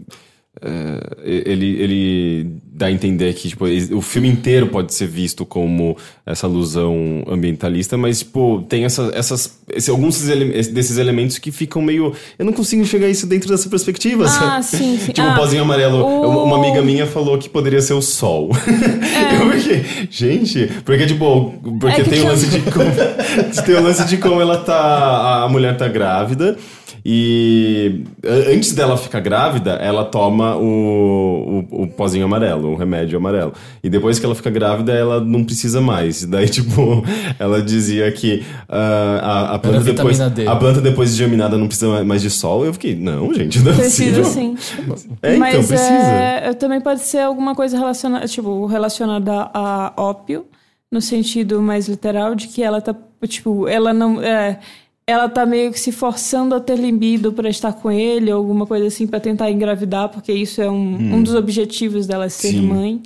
é, 0.61 0.99
ele, 1.23 1.81
ele 1.81 2.61
dá 2.79 2.85
a 2.85 2.91
entender 2.91 3.33
que 3.33 3.49
tipo, 3.49 3.65
o 3.93 4.01
filme 4.01 4.29
inteiro 4.29 4.67
pode 4.67 4.93
ser 4.93 5.05
visto 5.05 5.45
como 5.45 5.97
essa 6.25 6.47
alusão 6.47 7.23
ambientalista, 7.27 7.97
mas 7.97 8.19
tipo, 8.19 8.63
tem 8.69 8.85
essa, 8.85 9.11
essas, 9.13 9.59
esse- 9.73 9.91
alguns 9.91 10.15
desses 10.15 10.29
ele- 10.29 10.57
esse- 10.57 10.71
desses 10.71 10.97
elementos 10.97 11.37
que 11.37 11.51
ficam 11.51 11.81
meio. 11.81 12.13
Eu 12.37 12.45
não 12.45 12.53
consigo 12.53 12.81
enxergar 12.81 13.09
isso 13.09 13.27
dentro 13.27 13.49
dessa 13.49 13.67
perspectiva. 13.69 14.23
Ah, 14.25 14.29
sabe? 14.29 14.65
sim, 14.65 14.97
sim. 14.97 15.11
tipo, 15.11 15.27
Ah, 15.27 15.33
o 15.33 15.35
pozinho 15.35 15.61
amarelo. 15.63 15.97
o- 16.05 16.43
Uma, 16.45 16.55
amiga 16.57 16.81
minha 16.81 17.05
falou 17.05 17.37
que 17.37 17.49
poderia 17.49 17.81
ser 17.81 17.93
o 17.93 18.01
sol. 18.01 18.51
É. 18.55 19.35
Eu 19.43 19.51
fiquei, 19.59 20.07
gente, 20.09 20.69
porque, 20.85 21.05
tipo, 21.05 21.53
porque 21.81 21.99
É 22.01 22.03
tem 22.05 22.21
o 22.21 22.27
lance 22.27 22.47
de 22.47 22.61
como. 22.71 22.85
tem 23.65 23.75
o 23.75 23.81
lance 23.83 24.05
de 24.05 24.17
como 24.17 24.39
ela 24.39 24.57
tá. 24.57 25.43
A 25.43 25.49
mulher 25.49 25.75
tá 25.75 25.87
grávida. 25.89 26.57
E 27.11 28.03
antes 28.23 28.71
dela 28.71 28.95
ficar 28.95 29.19
grávida, 29.19 29.71
ela 29.71 30.05
toma 30.05 30.55
o, 30.57 31.65
o, 31.71 31.81
o 31.81 31.87
pozinho 31.87 32.23
amarelo, 32.23 32.69
o 32.69 32.75
remédio 32.75 33.17
amarelo. 33.17 33.51
E 33.83 33.89
depois 33.89 34.19
que 34.19 34.25
ela 34.27 34.35
fica 34.35 34.51
grávida, 34.51 34.93
ela 34.93 35.19
não 35.19 35.43
precisa 35.43 35.81
mais. 35.81 36.23
Daí, 36.23 36.45
tipo, 36.53 37.03
ela 37.39 37.63
dizia 37.63 38.11
que 38.11 38.45
ah, 38.69 39.21
a, 39.23 39.55
a, 39.55 39.59
planta 39.59 39.91
depois, 39.91 40.21
a 40.21 40.55
planta 40.55 40.81
depois 40.81 41.09
de 41.09 41.17
germinada 41.17 41.57
não 41.57 41.65
precisa 41.65 42.03
mais 42.03 42.21
de 42.21 42.29
sol. 42.29 42.63
Eu 42.63 42.73
fiquei, 42.73 42.95
não, 42.95 43.33
gente, 43.33 43.57
não 43.57 43.71
é 43.71 43.75
Precisa 43.75 44.23
sim. 44.25 44.55
É, 45.23 45.35
então, 45.35 45.39
Mas 45.39 45.65
precisa. 45.65 45.89
é, 45.89 46.53
também 46.53 46.79
pode 46.79 47.01
ser 47.01 47.21
alguma 47.21 47.55
coisa 47.55 47.75
relacionada, 47.75 48.27
tipo, 48.27 48.67
relacionada 48.67 49.49
a 49.51 49.93
ópio, 49.97 50.45
no 50.91 51.01
sentido 51.01 51.59
mais 51.59 51.87
literal, 51.87 52.35
de 52.35 52.47
que 52.49 52.61
ela 52.61 52.79
tá, 52.79 52.95
tipo, 53.27 53.67
ela 53.67 53.91
não. 53.91 54.21
É, 54.21 54.59
ela 55.09 55.27
tá 55.27 55.45
meio 55.45 55.71
que 55.71 55.79
se 55.79 55.91
forçando 55.91 56.53
a 56.53 56.59
ter 56.59 56.77
libido 56.77 57.31
pra 57.33 57.49
estar 57.49 57.73
com 57.73 57.89
ele, 57.91 58.31
ou 58.31 58.37
alguma 58.37 58.65
coisa 58.65 58.87
assim, 58.87 59.07
pra 59.07 59.19
tentar 59.19 59.49
engravidar, 59.49 60.09
porque 60.09 60.31
isso 60.31 60.61
é 60.61 60.69
um, 60.69 61.15
um 61.15 61.23
dos 61.23 61.33
objetivos 61.35 62.05
dela 62.05 62.29
ser 62.29 62.49
Sim. 62.51 62.61
mãe. 62.67 63.01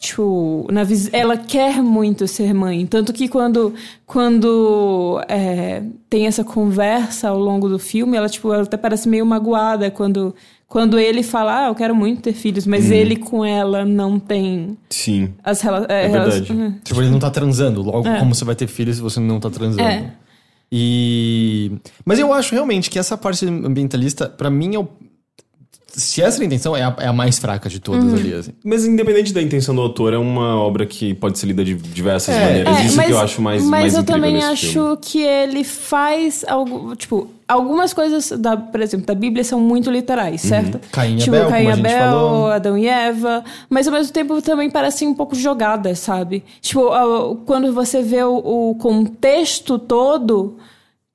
Tipo, 0.00 0.64
na 0.70 0.84
vis... 0.84 1.10
ela 1.12 1.36
quer 1.36 1.82
muito 1.82 2.28
ser 2.28 2.54
mãe. 2.54 2.86
Tanto 2.86 3.12
que 3.12 3.26
quando, 3.28 3.74
quando 4.06 5.20
é, 5.28 5.82
tem 6.08 6.26
essa 6.26 6.44
conversa 6.44 7.28
ao 7.30 7.38
longo 7.38 7.68
do 7.68 7.80
filme, 7.80 8.16
ela, 8.16 8.28
tipo, 8.28 8.52
ela 8.52 8.62
até 8.62 8.76
parece 8.76 9.08
meio 9.08 9.26
magoada 9.26 9.90
quando, 9.90 10.32
quando 10.68 11.00
ele 11.00 11.24
fala, 11.24 11.64
ah, 11.64 11.66
eu 11.66 11.74
quero 11.74 11.96
muito 11.96 12.22
ter 12.22 12.32
filhos, 12.32 12.64
mas 12.64 12.92
ele 12.92 13.16
com 13.16 13.44
ela 13.44 13.84
não 13.84 14.20
tem 14.20 14.78
Sim. 14.88 15.30
as 15.42 15.60
relações. 15.60 15.90
É 15.90 16.08
verdade. 16.08 16.80
Tipo, 16.84 17.02
ele 17.02 17.10
não 17.10 17.18
tá 17.18 17.30
transando. 17.30 17.82
Logo, 17.82 18.06
É. 18.06 18.20
como 18.20 18.32
você 18.34 18.44
vai 18.44 18.54
ter 18.54 18.68
filho 18.68 18.94
se 18.94 19.00
você 19.00 19.18
não 19.18 19.40
tá 19.40 19.50
transando? 19.50 19.82
É. 19.82 20.12
E... 20.70 21.72
Mas 22.04 22.18
eu 22.18 22.32
acho 22.32 22.54
realmente 22.54 22.90
que 22.90 22.98
essa 22.98 23.16
parte 23.16 23.46
ambientalista, 23.46 24.28
pra 24.28 24.50
mim, 24.50 24.74
é 24.74 24.78
o... 24.78 24.88
se 25.98 26.22
essa 26.22 26.38
é 26.40 26.42
a 26.42 26.46
intenção, 26.46 26.76
é 26.76 26.82
a, 26.82 26.96
é 27.00 27.06
a 27.08 27.12
mais 27.12 27.38
fraca 27.38 27.68
de 27.68 27.80
todas 27.80 28.04
Uhum. 28.04 28.14
ali, 28.14 28.32
assim. 28.34 28.52
Mas 28.64 28.86
independente 28.86 29.32
da 29.32 29.42
intenção 29.42 29.74
do 29.74 29.80
autor, 29.82 30.12
é 30.14 30.18
uma 30.18 30.56
obra 30.60 30.86
que 30.86 31.12
pode 31.14 31.38
ser 31.38 31.46
lida 31.46 31.64
de 31.64 31.74
diversas 31.74 32.34
É, 32.34 32.44
maneiras. 32.44 32.76
É, 32.78 32.84
Isso 32.86 32.96
mas, 32.96 33.06
que 33.06 33.12
eu 33.12 33.18
acho 33.18 33.42
mais, 33.42 33.62
mas 33.62 33.70
mais 33.70 33.94
eu 33.94 34.04
também 34.04 34.42
acho 34.42 34.66
filme. 34.72 34.96
que 35.02 35.20
ele 35.22 35.64
faz 35.64 36.44
algo, 36.46 36.94
tipo, 36.96 37.28
algumas 37.48 37.92
coisas 37.92 38.30
da, 38.38 38.56
por 38.56 38.80
exemplo, 38.80 39.06
da 39.06 39.14
Bíblia 39.14 39.42
são 39.42 39.58
muito 39.60 39.90
literais, 39.90 40.40
certo? 40.42 40.78
Caim 40.92 41.16
e 41.16 41.18
tipo, 41.18 41.34
Abel, 41.36 41.48
Caim 41.48 41.60
e 41.62 41.64
como 41.64 41.72
a 41.72 41.76
gente 41.76 41.86
Abel, 41.94 42.10
falou. 42.10 42.46
Adão 42.48 42.78
e 42.78 42.86
Eva, 42.86 43.44
mas 43.68 43.86
ao 43.88 43.92
mesmo 43.92 44.12
tempo 44.12 44.40
também 44.40 44.70
parecem 44.70 45.08
um 45.08 45.14
pouco 45.14 45.34
jogadas, 45.34 45.98
sabe? 45.98 46.44
Tipo, 46.60 46.90
quando 47.44 47.72
você 47.72 48.02
vê 48.02 48.22
o, 48.22 48.36
o 48.70 48.74
contexto 48.76 49.78
todo, 49.78 50.56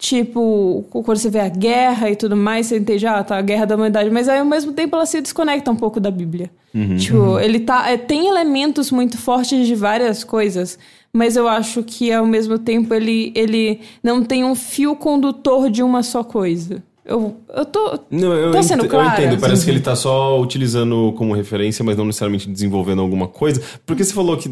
Tipo, 0.03 0.83
quando 0.91 1.17
você 1.17 1.29
vê 1.29 1.39
a 1.39 1.47
guerra 1.47 2.11
e 2.11 2.15
tudo 2.17 2.35
mais, 2.35 2.65
você 2.65 2.77
entende, 2.77 3.07
ah, 3.07 3.23
tá, 3.23 3.37
a 3.37 3.41
guerra 3.41 3.63
da 3.65 3.75
humanidade. 3.75 4.09
Mas 4.09 4.27
aí, 4.27 4.39
ao 4.39 4.45
mesmo 4.45 4.73
tempo, 4.73 4.97
ela 4.97 5.05
se 5.05 5.21
desconecta 5.21 5.71
um 5.71 5.77
pouco 5.77 5.97
da 5.97 6.11
Bíblia. 6.11 6.51
Tipo, 6.97 7.39
ele 7.39 7.61
tá... 7.61 7.89
é, 7.89 7.95
tem 7.95 8.27
elementos 8.27 8.91
muito 8.91 9.17
fortes 9.17 9.65
de 9.65 9.73
várias 9.75 10.21
coisas, 10.21 10.77
mas 11.13 11.37
eu 11.37 11.47
acho 11.47 11.81
que, 11.83 12.11
ao 12.11 12.25
mesmo 12.25 12.59
tempo, 12.59 12.93
ele, 12.93 13.31
ele 13.33 13.79
não 14.03 14.21
tem 14.25 14.43
um 14.43 14.55
fio 14.55 14.93
condutor 14.93 15.69
de 15.69 15.81
uma 15.81 16.03
só 16.03 16.21
coisa. 16.21 16.83
Eu, 17.05 17.35
eu 17.53 17.65
tô... 17.65 17.99
Não, 18.09 18.33
eu, 18.33 18.51
Tô 18.51 18.57
ent- 18.59 18.63
sendo 18.63 18.85
eu 18.85 18.89
clara? 18.89 19.21
entendo. 19.21 19.39
Parece 19.41 19.65
que 19.65 19.71
ele 19.71 19.81
tá 19.81 19.93
só 19.93 20.39
utilizando 20.39 21.13
como 21.17 21.33
referência, 21.33 21.83
mas 21.83 21.97
não 21.97 22.05
necessariamente 22.05 22.49
desenvolvendo 22.49 23.01
alguma 23.01 23.27
coisa. 23.27 23.61
Porque 23.85 24.05
você 24.05 24.13
falou 24.13 24.37
que 24.37 24.49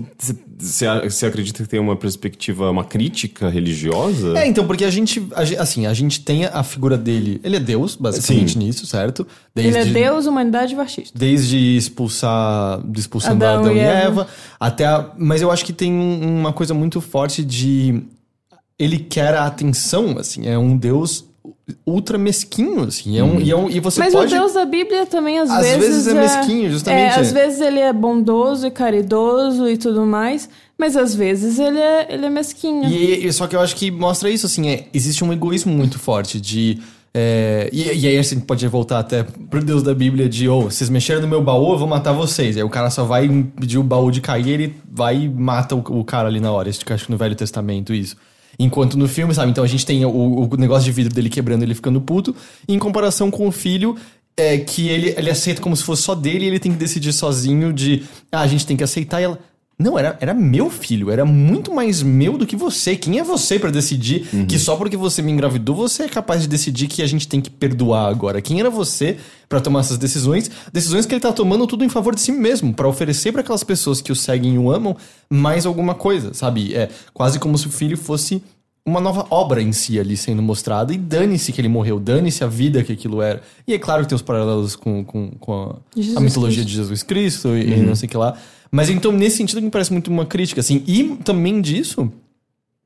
você- 0.60 1.26
acredita 1.26 1.64
que 1.64 1.70
tem 1.70 1.80
uma 1.80 1.96
perspectiva, 1.96 2.70
uma 2.70 2.84
crítica 2.84 3.48
religiosa? 3.48 4.38
É, 4.38 4.46
então, 4.48 4.68
porque 4.68 4.84
a 4.84 4.90
gente, 4.90 5.26
a 5.34 5.62
assim, 5.62 5.86
a 5.86 5.94
gente 5.94 6.22
tem 6.26 6.44
a 6.44 6.62
figura 6.62 6.98
dele. 6.98 7.40
Ele 7.42 7.56
é 7.56 7.60
Deus, 7.60 7.96
basicamente, 7.96 8.54
Sim. 8.54 8.60
nisso, 8.60 8.86
certo? 8.86 9.26
Ele 9.56 9.78
é 9.78 9.86
Deus, 9.86 10.26
humanidade 10.26 10.74
e 10.74 10.76
fascista. 10.76 11.18
Desde 11.18 11.78
expulsar, 11.78 12.82
de 12.86 13.00
expulsando 13.00 13.46
Adão 13.46 13.62
Adão, 13.62 13.76
e 13.76 13.80
Eva. 13.80 14.02
Eva, 14.22 14.28
até 14.60 14.86
a, 14.86 15.10
mas 15.18 15.42
eu 15.42 15.50
acho 15.52 15.64
que 15.64 15.72
tem 15.72 15.92
um- 15.94 16.40
uma 16.40 16.52
coisa 16.52 16.74
muito 16.74 17.00
forte 17.00 17.46
de 17.46 18.04
ele 18.78 18.98
quer 19.00 19.36
a 19.36 19.46
atenção, 19.46 20.18
assim, 20.18 20.48
é 20.48 20.58
um 20.58 20.76
Deus 20.76 21.31
ultra 21.86 22.18
mesquinho, 22.18 22.84
assim, 22.84 23.18
é 23.18 23.24
um, 23.24 23.40
e, 23.40 23.50
é 23.52 23.56
um, 23.56 23.70
e 23.70 23.80
você 23.80 24.00
Mas 24.00 24.14
pode 24.14 24.34
o 24.34 24.38
Deus 24.38 24.54
da 24.54 24.66
Bíblia 24.66 25.06
também, 25.06 25.40
às, 25.40 25.50
Às 25.50 25.66
vezes 25.78 26.08
é 26.08 26.14
mesquinho, 26.14 26.70
justamente. 26.72 27.18
É, 27.18 27.20
às 27.20 27.32
vezes 27.32 27.60
ele 27.62 27.80
é 27.80 27.92
bondoso 27.92 28.68
e 28.68 28.72
caridoso 28.72 29.68
e 29.68 29.78
tudo 29.78 30.06
mais, 30.06 30.48
mas 30.78 30.96
às 30.96 31.16
vezes 31.16 31.60
ele 31.60 31.80
é, 31.80 32.08
ele 32.14 32.26
é 32.26 32.30
mesquinho. 32.30 32.84
E, 32.88 33.26
e- 33.26 33.34
só 33.34 33.48
que 33.48 33.56
eu 33.56 33.60
acho 33.62 33.76
que 33.76 33.90
mostra 33.90 34.30
isso, 34.30 34.46
assim, 34.46 34.70
é, 34.70 34.88
existe 34.94 35.24
um 35.24 35.34
egoísmo 35.34 35.74
muito 35.74 35.98
forte 35.98 36.40
de. 36.40 36.80
é, 37.14 37.70
e, 37.74 37.84
e 37.84 38.08
aí 38.08 38.18
a 38.18 38.22
gente 38.22 38.42
pode 38.46 38.66
voltar 38.68 39.00
até 39.00 39.24
pro 39.24 39.64
Deus 39.64 39.82
da 39.82 39.94
Bíblia 39.96 40.30
de, 40.30 40.48
oh, 40.48 40.64
vocês 40.64 40.90
mexeram 40.90 41.22
no 41.22 41.28
meu 41.28 41.42
baú, 41.42 41.74
eu 41.74 41.78
vou 41.80 41.88
matar 41.88 42.12
vocês. 42.14 42.56
Aí 42.56 42.64
o 42.64 42.70
cara 42.70 42.90
só 42.90 43.04
vai 43.04 43.28
pedir 43.60 43.78
o 43.80 43.84
baú 43.84 44.12
de 44.12 44.22
cair, 44.22 44.48
ele 44.50 44.76
vai 44.90 45.24
e 45.24 45.30
mata 45.30 45.76
o, 45.76 45.80
o 45.80 46.04
cara 46.04 46.28
ali 46.28 46.40
na 46.40 46.52
hora. 46.52 46.70
Isso 46.70 46.86
que 46.86 46.92
eu 46.92 46.96
acho 46.96 47.06
que 47.06 47.12
no 47.12 47.18
Velho 47.18 47.36
Testamento 47.36 47.94
isso. 47.94 48.16
Enquanto 48.60 48.98
no 48.98 49.08
filme, 49.08 49.34
sabe? 49.34 49.52
Então 49.52 49.64
a 49.64 49.68
gente 49.68 49.86
tem 49.86 50.06
o, 50.06 50.10
o 50.10 50.58
negócio 50.58 50.86
de 50.86 50.92
vidro 50.92 51.14
dele 51.14 51.30
quebrando, 51.30 51.64
ele 51.64 51.76
ficando 51.76 52.00
puto, 52.02 52.36
em 52.68 52.78
comparação 52.78 53.32
com 53.32 53.48
o 53.48 53.52
filho. 53.52 53.96
É 54.38 54.58
que 54.58 54.88
ele, 54.88 55.14
ele 55.18 55.30
aceita 55.30 55.62
como 55.62 55.76
se 55.76 55.84
fosse 55.84 56.04
só 56.04 56.16
dele 56.16 56.46
e 56.46 56.48
ele 56.48 56.60
tem 56.60 56.72
que 56.72 56.78
decidir 56.78 57.12
sozinho 57.12 57.74
de 57.74 58.04
ah, 58.32 58.40
a 58.40 58.48
gente 58.48 58.66
tem 58.66 58.78
que 58.78 58.84
aceitar 58.84 59.20
ela. 59.22 59.38
Não, 59.82 59.98
era, 59.98 60.18
era 60.22 60.34
meu 60.34 60.70
filho, 60.70 61.10
era 61.10 61.26
muito 61.26 61.74
mais 61.74 62.04
meu 62.04 62.38
do 62.38 62.46
que 62.46 62.56
você. 62.56 62.96
Quem 62.96 63.20
é 63.20 63.24
você 63.24 63.58
pra 63.58 63.72
decidir 63.72 64.28
que 64.48 64.60
só 64.60 64.76
porque 64.76 64.96
você 64.96 65.22
me 65.22 65.32
engravidou 65.32 65.76
você 65.76 66.04
é 66.04 66.10
capaz 66.10 66.42
de 66.42 66.48
decidir 66.48 66.88
que 66.88 67.02
a 67.02 67.08
gente 67.08 67.28
tem 67.28 67.42
que 67.42 67.50
perdoar 67.50 68.08
agora? 68.08 68.42
Quem 68.42 68.60
era 68.60 68.70
você 68.70 69.18
pra 69.50 69.60
tomar 69.60 69.80
essas 69.80 69.98
decisões? 69.98 70.52
Decisões 70.72 71.06
que 71.06 71.14
ele 71.14 71.22
tá 71.22 71.34
tomando 71.34 71.66
tudo 71.66 71.84
em 71.84 71.90
favor 71.90 72.14
de 72.14 72.22
si 72.22 72.32
mesmo, 72.32 72.74
pra 72.74 72.88
oferecer 72.88 73.32
pra 73.32 73.42
aquelas 73.42 73.64
pessoas 73.64 74.02
que 74.02 74.12
o 74.12 74.16
seguem 74.16 74.56
e 74.56 74.58
o 74.58 74.72
amam 74.72 74.96
mais 75.30 75.66
alguma 75.66 75.96
coisa, 75.96 76.34
sabe? 76.34 76.74
É 76.76 76.90
quase 77.14 77.40
como 77.40 77.58
se 77.58 77.68
o 77.68 77.72
filho 77.72 77.98
fosse 77.98 78.44
uma 78.86 79.00
nova 79.00 79.28
obra 79.30 79.62
em 79.62 79.72
si 79.72 80.00
ali 80.00 80.18
sendo 80.18 80.42
mostrada. 80.42 80.94
E 80.94 80.98
dane-se 80.98 81.52
que 81.52 81.62
ele 81.62 81.68
morreu, 81.68 82.00
dane-se 82.00 82.44
a 82.44 82.48
vida 82.48 82.84
que 82.84 82.94
aquilo 82.94 83.22
era. 83.22 83.42
E 83.68 83.74
é 83.74 83.80
claro 83.80 84.04
que 84.04 84.10
tem 84.10 84.16
os 84.16 84.22
paralelos 84.22 84.76
com, 84.76 85.04
com, 85.04 85.32
com 85.40 85.54
a, 85.54 86.18
a 86.18 86.20
mitologia 86.20 86.64
Cristo. 86.64 86.70
de 86.70 86.76
Jesus 86.76 87.04
Cristo 87.04 87.50
e, 87.50 87.74
e 87.74 87.78
não 87.78 87.96
sei 87.96 88.08
o 88.08 88.10
que 88.10 88.18
lá. 88.18 88.38
Mas 88.72 88.90
então, 88.90 89.12
nesse 89.12 89.38
sentido, 89.38 89.62
me 89.62 89.70
parece 89.70 89.92
muito 89.92 90.10
uma 90.10 90.26
crítica, 90.26 90.62
assim. 90.62 90.84
E 90.88 91.18
também 91.18 91.60
disso, 91.62 92.12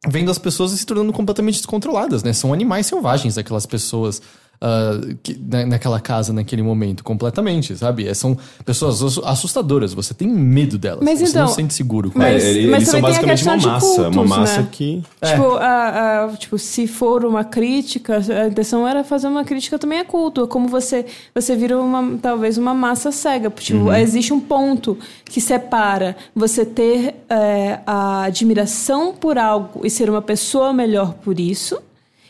vendo 0.07 0.32
as 0.32 0.40
pessoas 0.40 0.72
se 0.72 0.86
tornando 0.86 1.14
completamente 1.14 1.57
descontroladas, 1.57 2.24
né? 2.24 2.34
São 2.34 2.52
animais 2.52 2.88
selvagens 2.88 3.38
aquelas 3.38 3.66
pessoas 3.66 4.22
ah, 4.61 4.99
que- 5.22 5.40
na- 5.49 5.65
naquela 5.65 5.99
casa, 5.99 6.32
naquele 6.34 6.61
momento, 6.64 7.03
completamente, 7.03 7.76
sabe? 7.77 8.07
É, 8.07 8.14
são 8.14 8.38
pessoas 8.65 9.02
assu- 9.02 9.23
assustadoras, 9.26 9.94
você 9.94 10.14
tem 10.14 10.27
medo 10.27 10.77
delas. 10.77 10.99
Mas 11.03 11.19
você 11.19 11.30
então- 11.30 11.41
não 11.44 11.48
se 11.49 11.56
sente 11.56 11.73
seguro 11.73 12.11
com 12.11 12.19
Mas- 12.19 12.44
É, 12.44 12.49
ele- 12.52 12.68
mas 12.68 12.76
eles 12.84 12.90
são 12.90 13.02
também 13.02 13.15
tem 13.15 13.19
a 13.19 13.27
basicamente 13.34 13.44
uma 13.44 13.53
questão 13.53 13.57
de 13.57 13.86
massa. 13.86 14.02
uma 14.02 14.11
cultos, 14.11 14.30
massa 14.30 14.61
né? 14.61 14.68
que. 14.72 15.03
Tipo, 15.23 15.56
a, 15.57 16.23
a- 16.26 16.38
tipo, 16.38 16.57
se 16.57 16.88
for 16.88 17.26
uma 17.26 17.44
crítica, 17.44 18.18
a 18.44 18.48
intenção 18.48 18.88
era 18.88 19.03
fazer 19.03 19.27
uma 19.27 19.44
crítica 19.44 19.77
também 19.77 19.99
a 19.99 20.06
culto. 20.06 20.48
Como 20.48 20.68
você, 20.68 21.06
você 21.34 21.56
vira 21.56 21.80
uma, 21.80 22.18
talvez 22.22 22.57
uma 22.57 22.73
massa 22.73 23.11
cega. 23.11 23.49
Tipo, 23.49 23.91
existe 23.94 24.34
um 24.34 24.40
ponto 24.40 24.98
que 25.26 25.40
separa 25.41 26.15
você 26.36 26.65
ter 26.65 27.15
é, 27.30 27.80
a 27.86 28.23
admiração 28.23 29.14
por 29.14 29.38
algo 29.38 29.82
e 29.86 29.90
ser 29.90 30.10
uma 30.10 30.22
pessoa 30.22 30.72
melhor 30.73 31.14
por 31.15 31.40
isso. 31.40 31.77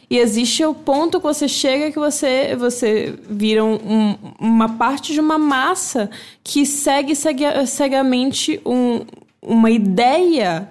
E 0.09 0.17
existe 0.17 0.63
o 0.63 0.73
ponto 0.73 1.19
que 1.19 1.25
você 1.25 1.47
chega 1.47 1.91
que 1.91 1.99
você, 1.99 2.55
você 2.55 3.17
vira 3.29 3.63
um- 3.63 3.75
um- 3.75 4.17
uma 4.39 4.69
parte 4.69 5.13
de 5.13 5.19
uma 5.19 5.37
massa 5.37 6.09
que 6.43 6.65
segue, 6.65 7.15
segue 7.15 7.43
cegamente 7.65 8.61
um- 8.65 9.01
uma 9.41 9.69
ideia 9.71 10.69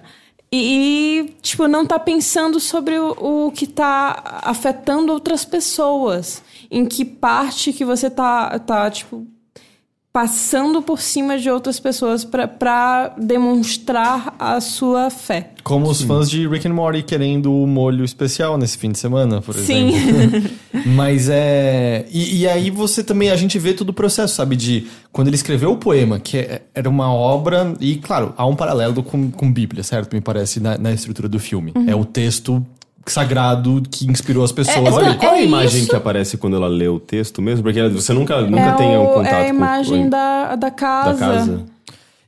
e, 0.51 1.27
e, 1.27 1.35
tipo, 1.41 1.67
não 1.67 1.85
tá 1.85 1.99
pensando 1.99 2.59
sobre 2.59 2.97
o, 2.97 3.47
o 3.47 3.51
que 3.51 3.67
tá 3.67 4.39
afetando 4.43 5.11
outras 5.11 5.43
pessoas. 5.43 6.41
Em 6.71 6.85
que 6.85 7.03
parte 7.03 7.73
que 7.73 7.83
você 7.85 8.09
tá, 8.09 8.57
tá 8.59 8.89
tipo, 8.89 9.25
passando 10.15 10.81
por 10.81 11.01
cima 11.01 11.37
de 11.37 11.49
outras 11.49 11.77
pessoas 11.77 12.23
pra- 12.23 12.47
pra 12.47 13.13
demonstrar 13.17 14.33
a 14.39 14.61
sua 14.61 15.09
fé. 15.09 15.49
Como 15.61 15.89
os 15.89 16.01
fãs 16.03 16.29
de 16.29 16.47
Rick 16.47 16.65
and 16.69 16.73
Morty 16.73 17.03
querendo 17.03 17.51
o 17.53 17.67
molho 17.67 18.05
especial 18.05 18.57
nesse 18.57 18.77
fim 18.77 18.93
de 18.93 18.97
semana, 18.97 19.41
por 19.41 19.53
Sim. 19.55 19.89
exemplo. 19.93 20.49
Mas 20.95 21.27
é. 21.27 22.05
E, 22.13 22.37
e 22.43 22.47
aí 22.47 22.69
você 22.69 23.03
também, 23.03 23.29
a 23.29 23.35
gente 23.35 23.59
vê 23.59 23.73
todo 23.73 23.89
o 23.89 23.93
processo, 23.93 24.35
sabe? 24.35 24.55
De 24.55 24.87
quando 25.11 25.27
ele 25.27 25.35
escreveu 25.35 25.71
o 25.73 25.77
poema, 25.77 26.17
que 26.17 26.37
é- 26.37 26.61
era 26.73 26.89
uma 26.89 27.11
obra. 27.11 27.73
E 27.81 27.97
claro, 27.97 28.33
há 28.37 28.45
um 28.45 28.55
paralelo 28.55 29.03
com, 29.03 29.29
com 29.29 29.51
Bíblia, 29.51 29.83
certo? 29.83 30.13
Me 30.13 30.21
parece, 30.21 30.61
na, 30.61 30.77
na 30.77 30.93
estrutura 30.93 31.27
do 31.27 31.39
filme. 31.39 31.73
É 31.87 31.95
o 31.95 32.05
texto 32.05 32.65
sagrado 33.11 33.81
que 33.89 34.09
inspirou 34.09 34.43
as 34.43 34.51
pessoas. 34.51 34.77
Uhum. 34.77 34.87
É. 34.87 34.91
Olha, 35.05 35.15
qual 35.15 35.33
é 35.33 35.37
a 35.37 35.41
é 35.41 35.45
imagem 35.45 35.81
isso. 35.81 35.89
que 35.89 35.95
aparece 35.95 36.37
quando 36.37 36.55
ela 36.55 36.67
lê 36.67 36.87
o 36.87 36.99
texto 36.99 37.41
mesmo? 37.41 37.63
Porque 37.63 37.81
você 37.89 38.13
nunca, 38.13 38.41
nunca 38.41 38.61
é, 38.61 38.71
tem 38.73 38.87
um 38.97 39.03
o- 39.03 39.13
contato 39.13 39.33
é 39.33 39.41
a 39.41 39.43
com 39.43 39.49
imagem 39.55 40.03
com- 40.03 40.09
da, 40.09 40.47
da 40.49 40.55
da 40.55 40.71
casa. 40.71 41.17
casa. 41.19 41.65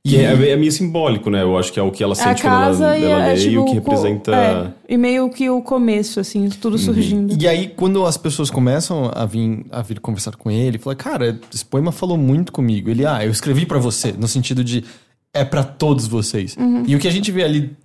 E- 0.06 0.10
Que 0.12 0.18
é, 0.20 0.52
é 0.52 0.56
meio 0.56 0.72
simbólico, 0.72 1.30
né? 1.30 1.42
Eu 1.42 1.58
acho 1.58 1.74
que 1.74 1.78
é 1.80 1.84
o 1.84 1.92
que 1.92 2.02
ela 2.02 2.14
É 2.14 2.22
a 2.22 2.24
sente 2.24 2.42
quando 2.42 2.54
ela, 2.54 2.66
casa 2.68 2.98
e, 2.98 3.04
ela 3.04 3.24
é, 3.26 3.34
lê 3.34 3.40
tipo, 3.40 3.52
e 3.52 3.58
o 3.58 3.66
que 3.66 3.82
co- 3.82 3.92
representa. 3.92 4.34
é, 4.36 4.68
e 4.88 4.98
meio 4.98 5.30
que 5.30 5.50
o 5.50 5.62
começo, 5.62 6.20
assim, 6.22 6.48
tudo 6.48 6.78
surgindo. 6.78 7.36
E 7.38 7.46
aí, 7.46 7.68
quando 7.76 8.06
as 8.06 8.16
pessoas 8.16 8.50
começam 8.50 9.12
a 9.14 9.26
vir, 9.26 9.66
a 9.70 9.82
vir 9.82 10.00
conversar 10.00 10.34
com 10.38 10.50
ele, 10.50 10.78
fala, 10.78 10.96
cara, 10.96 11.38
esse 11.54 11.66
poema 11.66 11.92
falou 11.92 12.18
muito 12.18 12.54
comigo. 12.54 12.90
Ele, 12.90 13.06
ah, 13.06 13.26
eu 13.26 13.32
escrevi 13.32 13.66
pra 13.66 13.80
você, 13.80 14.14
no 14.18 14.30
sentido 14.30 14.64
de 14.64 14.86
é 15.34 15.44
pra 15.44 15.62
todos 15.62 16.08
vocês. 16.08 16.56
E 16.88 16.96
o 16.96 17.00
que 17.00 17.08
a 17.08 17.12
gente 17.12 17.30
vê 17.30 17.44
ali 17.44 17.76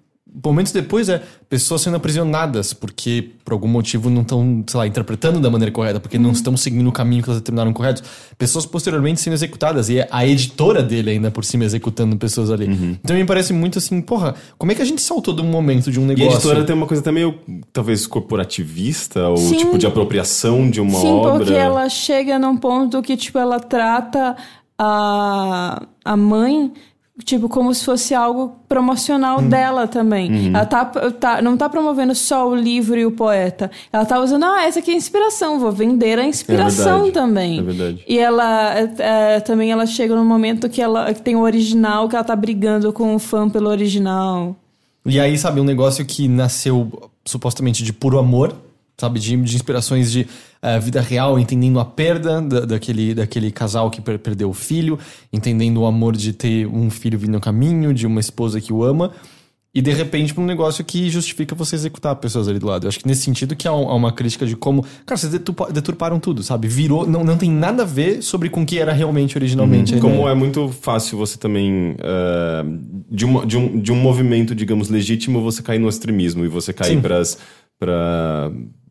momentos 0.45 0.73
depois 0.73 1.09
é 1.09 1.23
pessoas 1.49 1.83
sendo 1.83 1.97
aprisionadas 1.97 2.73
porque 2.73 3.31
por 3.45 3.53
algum 3.53 3.69
motivo 3.69 4.09
não 4.09 4.23
estão, 4.23 4.65
sei 4.67 4.79
lá, 4.79 4.87
interpretando 4.87 5.39
da 5.41 5.51
maneira 5.51 5.71
correta, 5.73 6.01
porque 6.01 6.19
não 6.19 6.31
estão 6.33 6.57
seguindo 6.57 6.89
o 6.89 6.93
caminho 6.93 7.23
que 7.23 7.29
elas 7.29 7.41
determinaram 7.41 7.73
corretos. 7.73 8.03
Pessoas 8.39 8.65
posteriormente 8.65 9.21
sendo 9.21 9.35
executadas 9.35 9.89
e 9.89 9.99
é 9.99 10.09
a 10.11 10.27
editora 10.27 10.83
dele 10.83 11.11
ainda 11.11 11.31
por 11.31 11.45
cima 11.45 11.65
executando 11.65 12.17
pessoas 12.17 12.51
ali. 12.51 12.67
Então 13.05 13.15
me 13.17 13.25
parece 13.25 13.53
muito 13.53 13.79
assim, 13.79 14.01
porra, 14.01 14.35
como 14.57 14.73
é 14.73 14.75
que 14.75 14.83
a 14.83 14.85
gente 14.87 15.03
saltou 15.03 15.35
de 15.35 15.43
um 15.43 15.47
momento 15.51 15.91
de 15.91 15.99
um 16.01 16.03
E 16.03 16.05
a 16.05 16.09
negócio? 16.09 16.33
editora 16.39 16.65
tem 16.65 16.75
uma 16.75 16.87
coisa 16.87 17.01
até 17.01 17.13
meio, 17.13 17.35
talvez, 17.73 18.07
corporativista, 18.07 19.29
ou 19.29 19.37
Sim. 19.37 19.57
tipo 19.59 19.77
de 19.79 19.87
apropriação 19.87 20.71
de 20.71 20.81
uma 20.81 20.99
Sim, 20.99 21.09
obra. 21.09 21.33
porque 21.39 21.53
ela 21.53 21.89
chega 21.89 22.39
num 22.39 22.57
ponto 22.57 23.03
que, 23.03 23.17
tipo, 23.17 23.39
ela 23.39 23.61
trata 23.61 24.37
a, 24.79 25.83
a 26.05 26.17
mãe, 26.17 26.73
tipo, 27.25 27.49
como 27.49 27.75
se 27.75 27.85
fosse 27.85 28.15
algo 28.15 28.57
promocional 28.69 29.41
Hum. 29.41 29.49
dela 29.49 29.87
também. 29.87 30.31
Uhum. 30.31 30.57
Ela 30.57 30.65
tá, 30.67 30.85
tá, 30.87 31.43
não 31.43 31.57
tá 31.57 31.69
promovendo 31.69 32.15
só 32.15 32.49
o 32.49 32.55
livro 32.55 32.99
e 32.99 33.05
o 33.05 33.11
poeta. 33.13 33.71
Ela 33.93 34.05
tá 34.07 34.19
usando, 34.19 34.45
ah, 34.45 34.65
essa 34.65 34.79
aqui 34.79 34.91
é 34.91 34.95
a 34.95 34.97
inspiração, 34.97 35.59
vou 35.61 35.71
vender 35.71 36.19
a 36.19 36.25
inspiração 36.25 37.05
verdade, 37.05 37.13
também. 37.13 37.59
é 37.59 37.63
verdade. 37.63 38.05
E 38.09 38.19
ela, 38.19 38.79
é, 38.79 38.95
é, 39.37 39.41
também 39.41 39.71
ela 39.71 39.85
chega 39.87 40.17
num 40.17 40.25
momento 40.25 40.69
que 40.69 40.81
ela 40.81 41.13
que 41.13 41.21
tem 41.21 41.37
o 41.37 41.41
original, 41.43 42.09
que 42.09 42.17
ela 42.17 42.25
tá 42.25 42.35
brigando 42.35 42.93
com 42.93 43.15
o 43.15 43.19
fã 43.19 43.49
pelo 43.49 43.69
original. 43.69 44.57
E 45.05 45.19
aí, 45.21 45.37
sabe, 45.37 45.61
um 45.61 45.65
negócio 45.65 46.05
que 46.07 46.29
nasceu 46.29 47.11
supostamente 47.25 47.83
de 47.85 47.93
puro 47.93 48.19
amor, 48.19 48.55
sabe, 49.03 49.19
de, 49.21 49.37
de 49.37 49.55
inspirações 49.57 50.11
de 50.13 50.27
eh, 50.63 50.79
vida 50.79 51.01
real, 51.01 51.39
entendendo 51.39 51.79
a 51.81 51.85
perda 51.85 52.41
da- 52.41 52.61
daquele, 52.65 53.15
daquele 53.15 53.51
casal 53.51 53.91
que 53.91 54.01
per- 54.01 54.19
perdeu 54.19 54.49
o 54.49 54.55
filho, 54.55 54.99
entendendo 55.33 55.81
o 55.81 55.87
amor 55.87 56.17
de 56.17 56.33
ter 56.33 56.67
um 56.67 56.89
filho 56.89 57.19
vindo 57.19 57.33
no 57.33 57.41
caminho, 57.41 57.93
de 57.93 58.07
uma 58.07 58.21
esposa 58.21 58.61
que 58.61 58.73
o 58.73 58.85
ama, 58.85 59.11
e 59.75 59.81
de 59.81 59.91
repente 59.91 60.35
pra 60.35 60.43
um 60.43 60.47
negócio 60.47 60.85
que 60.85 61.09
justifica 61.09 61.55
você 61.55 61.75
executar 61.75 62.15
pessoas 62.17 62.47
ali 62.47 62.59
do 62.59 62.67
lado. 62.67 62.85
Eu 62.85 62.89
acho 62.91 63.01
que 63.01 63.09
nesse 63.09 63.23
sentido 63.23 63.57
que 63.57 63.67
há, 63.67 63.73
um- 63.73 63.89
há 63.89 63.95
uma 63.95 64.13
crítica 64.13 64.45
de 64.47 64.55
como, 64.55 64.85
cara, 65.07 65.17
vocês 65.19 65.33
deturpa- 65.33 65.73
deturparam 65.73 66.21
tudo, 66.21 66.43
sabe? 66.43 66.69
Virou, 66.69 67.07
não, 67.07 67.25
não 67.25 67.39
tem 67.39 67.51
nada 67.51 67.83
a 67.83 67.87
ver 67.87 68.23
sobre 68.23 68.51
com 68.51 68.63
o 68.63 68.67
que 68.67 68.79
era 68.79 68.93
realmente 68.93 69.37
originalmente. 69.37 69.95
a 69.95 69.99
Como 69.99 70.29
é 70.29 70.35
muito 70.35 70.69
fácil 70.69 71.17
você 71.17 71.39
também, 71.39 71.97
eh, 71.99 72.65
de, 73.11 73.25
uma- 73.25 73.47
de 73.47 73.57
um, 73.57 73.81
de 73.81 73.91
um 73.91 73.97
movimento, 73.97 74.55
digamos, 74.55 74.91
legítimo, 74.91 75.41
você 75.43 75.63
cair 75.63 75.79
no 75.81 75.89
extremismo 75.89 76.45
e 76.45 76.49
você 76.49 76.71
cair 76.75 76.91
Sim. 76.97 77.01
pras 77.01 77.39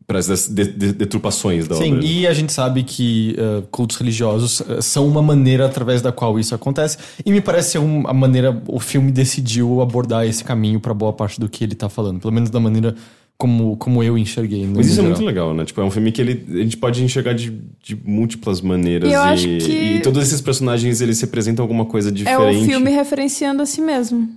para 0.06 0.18
as 0.18 0.48
deturpações 0.48 1.66
da 1.68 1.76
Sim, 1.76 1.94
obra. 1.94 2.04
e 2.04 2.26
a 2.26 2.32
gente 2.32 2.52
sabe 2.52 2.82
que 2.82 3.36
uh, 3.38 3.62
cultos 3.70 3.96
religiosos 3.96 4.60
uh, 4.60 4.82
são 4.82 5.06
uma 5.06 5.22
maneira 5.22 5.66
através 5.66 6.02
da 6.02 6.12
qual 6.12 6.38
isso 6.38 6.54
acontece. 6.54 6.98
E 7.24 7.30
me 7.30 7.40
parece 7.40 7.72
ser 7.72 7.78
um- 7.78 8.06
a 8.06 8.12
maneira. 8.12 8.60
O 8.68 8.80
filme 8.80 9.10
decidiu 9.12 9.80
abordar 9.80 10.26
esse 10.26 10.42
caminho 10.44 10.80
para 10.80 10.92
boa 10.94 11.12
parte 11.12 11.38
do 11.40 11.48
que 11.48 11.64
ele 11.64 11.74
tá 11.74 11.88
falando. 11.88 12.20
Pelo 12.20 12.32
menos 12.32 12.50
da 12.50 12.58
maneira 12.60 12.94
como, 13.38 13.76
como 13.76 14.02
eu 14.02 14.16
enxerguei. 14.16 14.66
no 14.66 14.76
Mas 14.76 14.86
isso 14.86 14.94
é 15.00 15.02
geral. 15.02 15.10
muito 15.10 15.24
legal, 15.26 15.54
né? 15.54 15.64
Tipo, 15.64 15.80
é 15.80 15.84
um 15.84 15.90
filme 15.90 16.12
que 16.12 16.20
ele, 16.20 16.44
a 16.48 16.62
gente 16.62 16.76
pode 16.76 17.02
enxergar 17.02 17.32
de, 17.32 17.50
de 17.82 17.96
múltiplas 18.04 18.60
maneiras. 18.60 19.10
E 19.10 19.12
eu 19.14 19.20
e, 19.20 19.24
acho 19.24 19.46
que- 19.46 19.96
e 19.96 20.00
todos 20.00 20.22
esses 20.22 20.40
personagens, 20.40 21.00
eles 21.00 21.20
representam 21.20 21.62
alguma 21.62 21.84
coisa 21.84 22.08
É 22.10 22.12
diferente. 22.12 22.62
o 22.62 22.64
filme 22.66 22.90
referenciando 22.90 23.62
a 23.62 23.66
si 23.66 23.80
mesmo. 23.80 24.28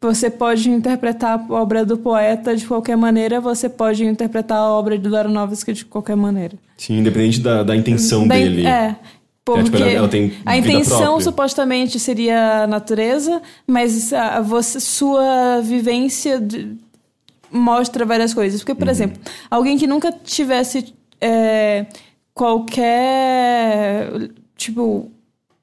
Você 0.00 0.28
pode 0.30 0.68
interpretar 0.70 1.38
a 1.48 1.52
obra 1.54 1.84
do 1.84 1.96
poeta 1.96 2.54
de 2.54 2.66
qualquer 2.66 2.96
maneira, 2.96 3.40
você 3.40 3.68
pode 3.68 4.04
interpretar 4.04 4.58
a 4.58 4.70
obra 4.70 4.98
de 4.98 5.16
Aronofsky 5.16 5.72
de 5.72 5.84
qualquer 5.86 6.14
maneira. 6.16 6.54
Sim, 6.76 6.98
independente 6.98 7.40
da, 7.40 7.62
da 7.62 7.74
intenção 7.74 8.28
Da 8.28 8.34
dele. 8.34 8.66
É. 8.66 8.94
Porque 9.44 9.64
tipo, 9.64 9.76
ela- 9.78 9.90
ela 9.90 10.08
tem 10.08 10.32
a 10.44 10.56
intenção 10.58 10.98
própria. 10.98 11.20
supostamente 11.24 11.98
seria 12.00 12.64
a 12.64 12.66
natureza, 12.66 13.40
mas 13.66 14.12
a, 14.12 14.40
você, 14.40 14.78
sua 14.80 15.60
vivência 15.62 16.40
de- 16.40 16.76
mostra 17.50 18.04
várias 18.04 18.34
coisas. 18.34 18.60
Porque, 18.60 18.72
Uhum. 18.72 18.78
por 18.78 18.88
exemplo, 18.88 19.18
alguém 19.50 19.78
que 19.78 19.86
nunca 19.86 20.12
tivesse 20.12 20.92
é, 21.20 21.86
qualquer 22.34 24.10
tipo 24.56 25.10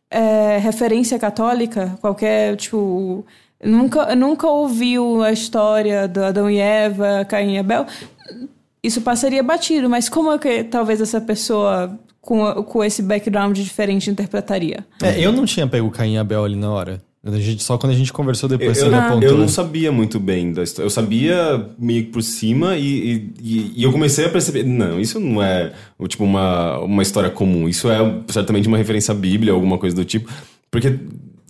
é, 0.09 0.57
referência 0.59 1.17
católica, 1.19 1.97
qualquer 1.99 2.55
tipo 2.55 3.25
nunca 3.63 4.15
nunca 4.15 4.47
ouviu 4.47 5.21
a 5.23 5.31
história 5.31 6.07
do 6.07 6.23
Adão 6.23 6.49
e 6.49 6.57
Eva, 6.57 7.25
Caim 7.25 7.53
e 7.55 7.57
Abel, 7.57 7.85
isso 8.83 9.01
passaria 9.01 9.41
batido. 9.43 9.89
Mas 9.89 10.09
como 10.09 10.31
é 10.31 10.37
que 10.37 10.63
talvez 10.63 10.99
essa 11.01 11.21
pessoa 11.21 11.97
com, 12.21 12.51
com 12.63 12.83
esse 12.83 13.01
background 13.01 13.57
diferente 13.57 14.09
interpretaria? 14.09 14.85
É, 15.01 15.19
eu 15.19 15.31
não 15.31 15.45
tinha 15.45 15.67
pego 15.67 15.89
Caim 15.91 16.13
e 16.13 16.17
Abel 16.17 16.43
ali 16.43 16.55
na 16.55 16.71
hora. 16.71 17.01
A 17.25 17.39
gente, 17.39 17.63
só 17.63 17.77
quando 17.77 17.93
a 17.93 17.95
gente 17.95 18.11
conversou 18.11 18.49
depois 18.49 18.77
Eu, 18.77 18.83
você 18.83 18.89
me 18.89 18.95
eu, 18.97 19.01
apontou. 19.01 19.29
eu 19.29 19.37
não 19.37 19.47
sabia 19.47 19.93
muito 19.93 20.19
bem 20.19 20.51
da 20.51 20.61
história. 20.61 20.85
Eu 20.85 20.89
sabia 20.89 21.69
meio 21.79 22.03
que 22.03 22.11
por 22.11 22.21
cima 22.21 22.75
e, 22.75 22.83
e, 22.83 23.33
e- 23.41 23.73
e 23.77 23.83
eu 23.85 23.93
comecei 23.93 24.25
a 24.25 24.29
perceber. 24.29 24.63
Não, 24.65 24.99
isso 24.99 25.21
não 25.21 25.41
é 25.41 25.71
o 25.97 26.05
tipo 26.05 26.25
uma, 26.25 26.79
uma 26.79 27.01
história 27.01 27.29
comum. 27.29 27.69
Isso 27.69 27.89
é 27.89 27.97
certamente 28.27 28.67
uma 28.67 28.75
referência 28.77 29.13
à 29.13 29.15
Bíblia, 29.15 29.53
alguma 29.53 29.77
coisa 29.77 29.95
do 29.95 30.03
tipo. 30.03 30.29
Porque, 30.69 30.99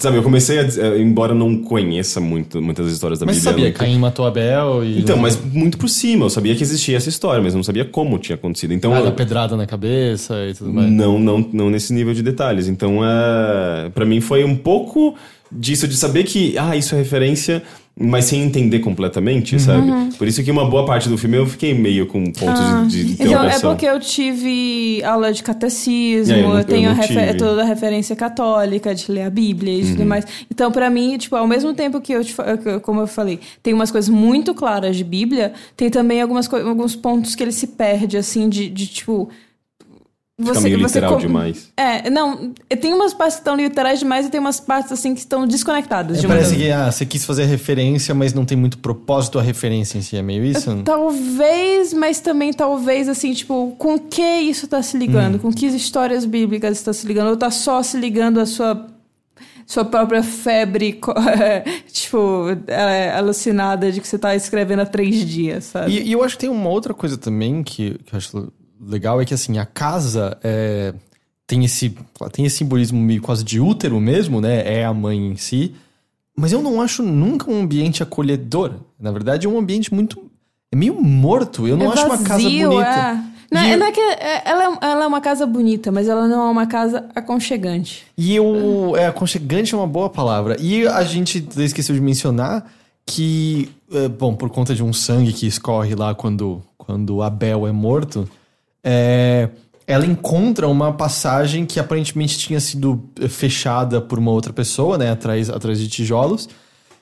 sabe, 0.04 0.18
eu 0.18 0.24
comecei 0.24 0.60
a. 0.60 0.64
dizer- 0.64 1.00
Embora 1.00 1.32
eu 1.32 1.36
não 1.38 1.58
conheça 1.58 2.20
muito, 2.22 2.62
muitas 2.62 2.92
histórias 2.92 3.20
da 3.20 3.26
Mas 3.26 3.38
Bíblia. 3.38 3.52
sabia, 3.52 3.66
eu 3.68 3.72
não- 3.72 3.78
Caim 3.80 3.98
matou 3.98 4.26
Abel 4.28 4.84
e. 4.84 5.00
Então, 5.00 5.18
mas 5.18 5.38
muito 5.44 5.78
por 5.78 5.90
cima. 5.90 6.26
Eu 6.26 6.30
sabia 6.30 6.56
que 6.56 6.62
existia 6.64 6.96
essa 6.98 7.10
história, 7.10 7.42
mas 7.42 7.56
não 7.56 7.64
sabia 7.64 7.84
como 7.86 8.18
tinha 8.20 8.36
acontecido. 8.36 8.74
Então, 8.74 8.94
Ah, 8.94 9.00
eu- 9.00 9.06
da 9.06 9.12
pedrada 9.12 9.56
na 9.58 9.66
cabeça 9.66 10.36
e 10.50 10.54
tudo 10.54 10.72
mais. 10.72 10.90
não, 10.92 11.18
não, 11.20 11.50
não 11.52 11.70
nesse 11.70 11.92
nível 11.94 12.14
de 12.14 12.22
detalhes. 12.22 12.68
Então, 12.68 13.00
é, 13.04 13.90
para 13.94 14.06
mim 14.06 14.22
foi 14.22 14.44
um 14.44 14.56
pouco 14.56 15.16
disso, 15.52 15.88
de 15.88 15.96
saber 15.96 16.24
que, 16.24 16.56
ah, 16.58 16.76
isso 16.76 16.96
é 16.96 16.98
referência, 16.98 17.62
mas 18.00 18.26
sem 18.26 18.42
entender 18.42 18.80
completamente, 18.80 19.60
sabe? 19.60 19.92
Por 20.18 20.28
isso 20.28 20.44
que 20.44 20.50
uma 20.50 20.68
boa 20.68 20.84
parte 20.86 21.08
do 21.08 21.18
filme 21.18 21.38
eu 21.38 21.46
fiquei 21.46 21.74
meio 21.76 22.08
com 22.08 22.24
pontos 22.32 22.92
de, 22.92 23.04
de 23.16 23.24
Então, 23.24 23.44
é 23.44 23.60
porque 23.60 23.86
eu 23.86 24.00
tive 24.00 25.02
aula 25.04 25.32
de 25.32 25.44
catecismo, 25.44 26.34
É, 26.34 26.40
eu 26.40 26.44
eu, 26.44 26.50
não- 26.50 26.58
eu 26.58 26.64
tenho 26.64 26.90
a 26.90 26.94
refer- 26.94 27.38
toda 27.38 27.62
a 27.62 27.66
referência 27.66 28.16
católica 28.16 28.96
de 28.96 29.12
ler 29.12 29.22
a 29.24 29.30
Bíblia 29.30 29.74
e 29.74 29.84
Uhum. 29.84 29.92
tudo 29.92 30.06
mais. 30.06 30.26
Então, 30.50 30.72
pra 30.72 30.90
mim, 30.90 31.18
tipo, 31.18 31.36
ao 31.36 31.48
mesmo 31.48 31.74
tempo 31.74 32.02
que 32.02 32.14
eu, 32.14 32.24
te 32.24 32.34
eu- 32.66 32.82
como 32.82 33.00
eu 33.02 33.08
falei, 33.08 33.40
tem 33.62 33.74
umas 33.74 33.92
coisas 33.92 34.10
muito 34.10 34.54
claras 34.56 34.96
de 34.96 35.04
Bíblia, 35.04 35.54
tem 35.78 35.90
também 35.90 36.22
algumas 36.22 36.52
alguns 36.52 36.96
pontos 36.96 37.36
que 37.36 37.44
ele 37.44 37.52
se 37.52 37.68
perde, 37.68 38.18
assim, 38.18 38.50
de, 38.50 38.70
de 38.70 38.88
tipo. 38.88 39.30
Fica 40.42 40.62
meio 40.62 40.78
literal 40.78 41.14
com- 41.14 41.20
demais. 41.20 41.72
É, 41.78 42.10
não, 42.10 42.54
tem 42.82 42.92
umas 42.92 43.14
partes 43.14 43.36
que 43.36 43.42
estão 43.42 43.56
literais 43.56 44.00
demais 44.00 44.26
e 44.26 44.30
tem 44.30 44.40
umas 44.40 44.60
partes, 44.60 44.92
assim, 44.92 45.14
que 45.14 45.20
estão 45.20 45.46
desconectadas. 45.46 46.18
É, 46.18 46.22
de 46.22 46.28
parece 46.28 46.56
que 46.56 46.72
ah, 46.72 46.92
você 46.92 47.06
quis 47.06 47.24
fazer 47.24 47.46
referência, 47.46 48.16
mas 48.16 48.34
não 48.34 48.44
tem 48.44 48.58
muito 48.58 48.80
propósito 48.80 49.38
a 49.38 49.44
referência 49.44 49.96
em 50.00 50.02
si. 50.02 50.18
É 50.18 50.24
meio 50.24 50.44
isso? 50.44 50.82
Talvez, 50.84 51.94
mas 51.94 52.20
também 52.20 52.52
talvez, 52.52 53.08
assim, 53.08 53.32
tipo, 53.34 53.76
com 53.78 54.00
que 54.00 54.24
isso 54.24 54.68
tá 54.68 54.82
se 54.82 54.98
ligando? 54.98 55.38
Com 55.38 55.54
que 55.54 55.68
histórias 55.68 56.26
bíblicas 56.26 56.78
está 56.80 56.92
se 56.92 57.06
ligando? 57.06 57.30
Ou 57.30 57.38
tá 57.38 57.52
só 57.52 57.84
se 57.84 57.96
ligando 57.96 58.40
à 58.40 58.48
sua, 58.48 58.88
sua 59.68 59.86
própria 59.86 60.24
febre, 60.24 61.00
tipo, 61.94 62.48
é, 62.66 63.12
alucinada 63.12 63.92
de 63.92 64.02
que 64.02 64.08
você 64.08 64.18
tá 64.18 64.36
escrevendo 64.36 64.80
há 64.80 64.86
três 64.88 65.24
dias, 65.24 65.66
sabe? 65.66 65.92
E, 65.92 66.08
e 66.08 66.12
eu 66.12 66.24
acho 66.24 66.38
que 66.38 66.42
tem 66.42 66.50
uma 66.50 66.70
outra 66.70 66.92
coisa 66.92 67.18
também 67.20 67.62
que, 67.62 68.00
que 68.04 68.16
eu 68.16 68.18
acho 68.18 68.52
legal, 68.88 69.22
é 69.22 69.26
que 69.26 69.34
assim, 69.34 69.58
a 69.58 69.66
casa 69.66 70.38
é, 70.44 70.94
tem, 71.48 71.64
esse, 71.66 71.96
tem 72.32 72.46
esse 72.46 72.58
simbolismo 72.58 73.00
meio 73.00 73.22
quase 73.22 73.44
de 73.44 73.60
útero 73.60 74.00
mesmo, 74.00 74.40
né? 74.42 74.64
É 74.80 74.86
a 74.86 74.94
mãe 74.94 75.18
em 75.18 75.36
si. 75.36 75.74
Mas 76.36 76.52
eu 76.52 76.62
não 76.62 76.82
acho 76.82 77.04
nunca 77.04 77.50
um 77.52 77.62
ambiente 77.62 78.02
acolhedor. 78.02 78.74
Na 79.00 79.12
verdade, 79.12 79.46
é 79.46 79.50
um 79.50 79.58
ambiente 79.60 79.94
muito. 79.94 80.24
É 80.72 80.76
meio 80.76 81.00
morto. 81.00 81.68
Eu 81.68 81.78
não 81.78 81.88
é 81.92 81.94
acho 81.94 82.06
uma 82.06 82.18
casa 82.18 82.44
vazio, 82.44 82.70
bonita. 82.70 82.90
É. 82.90 83.34
Não, 83.54 83.62
é, 83.62 83.74
eu- 83.74 83.78
não 83.78 83.86
é 83.86 83.92
que 83.92 84.00
é- 84.02 84.42
ela, 84.46 84.64
é, 84.64 84.78
ela 84.82 85.04
é 85.04 85.08
uma 85.08 85.22
casa 85.22 85.46
bonita, 85.46 85.92
mas 85.92 86.08
ela 86.08 86.28
não 86.28 86.48
é 86.48 86.50
uma 86.52 86.66
casa 86.66 87.08
aconchegante. 87.14 88.04
E 88.18 88.36
eu. 88.36 88.96
É, 88.98 89.06
aconchegante 89.06 89.76
é 89.76 89.78
uma 89.78 89.86
boa 89.86 90.10
palavra. 90.10 90.58
E 90.60 90.88
a 90.88 91.04
gente 91.04 91.48
esqueceu 91.58 91.94
de 91.94 92.02
mencionar 92.02 92.66
que, 93.06 93.70
é, 93.92 94.08
bom, 94.08 94.34
por 94.34 94.50
conta 94.50 94.74
de 94.74 94.82
um 94.84 94.92
sangue 94.92 95.34
que 95.34 95.46
escorre 95.46 95.94
lá 95.94 96.16
quando, 96.16 96.64
quando 96.78 97.22
Abel 97.22 97.68
é 97.68 97.72
morto, 97.72 98.28
é, 98.84 99.50
ela 99.88 100.06
encontra 100.06 100.68
uma 100.68 100.94
passagem 100.94 101.66
que 101.66 101.80
aparentemente 101.80 102.38
tinha 102.38 102.60
sido 102.60 103.04
é, 103.20 103.28
fechada 103.28 104.02
por 104.02 104.18
uma 104.20 104.32
outra 104.32 104.52
pessoa, 104.54 104.98
né, 104.98 105.12
atrás, 105.12 105.50
atrás 105.50 105.80
de 105.80 105.88
tijolos, 105.88 106.48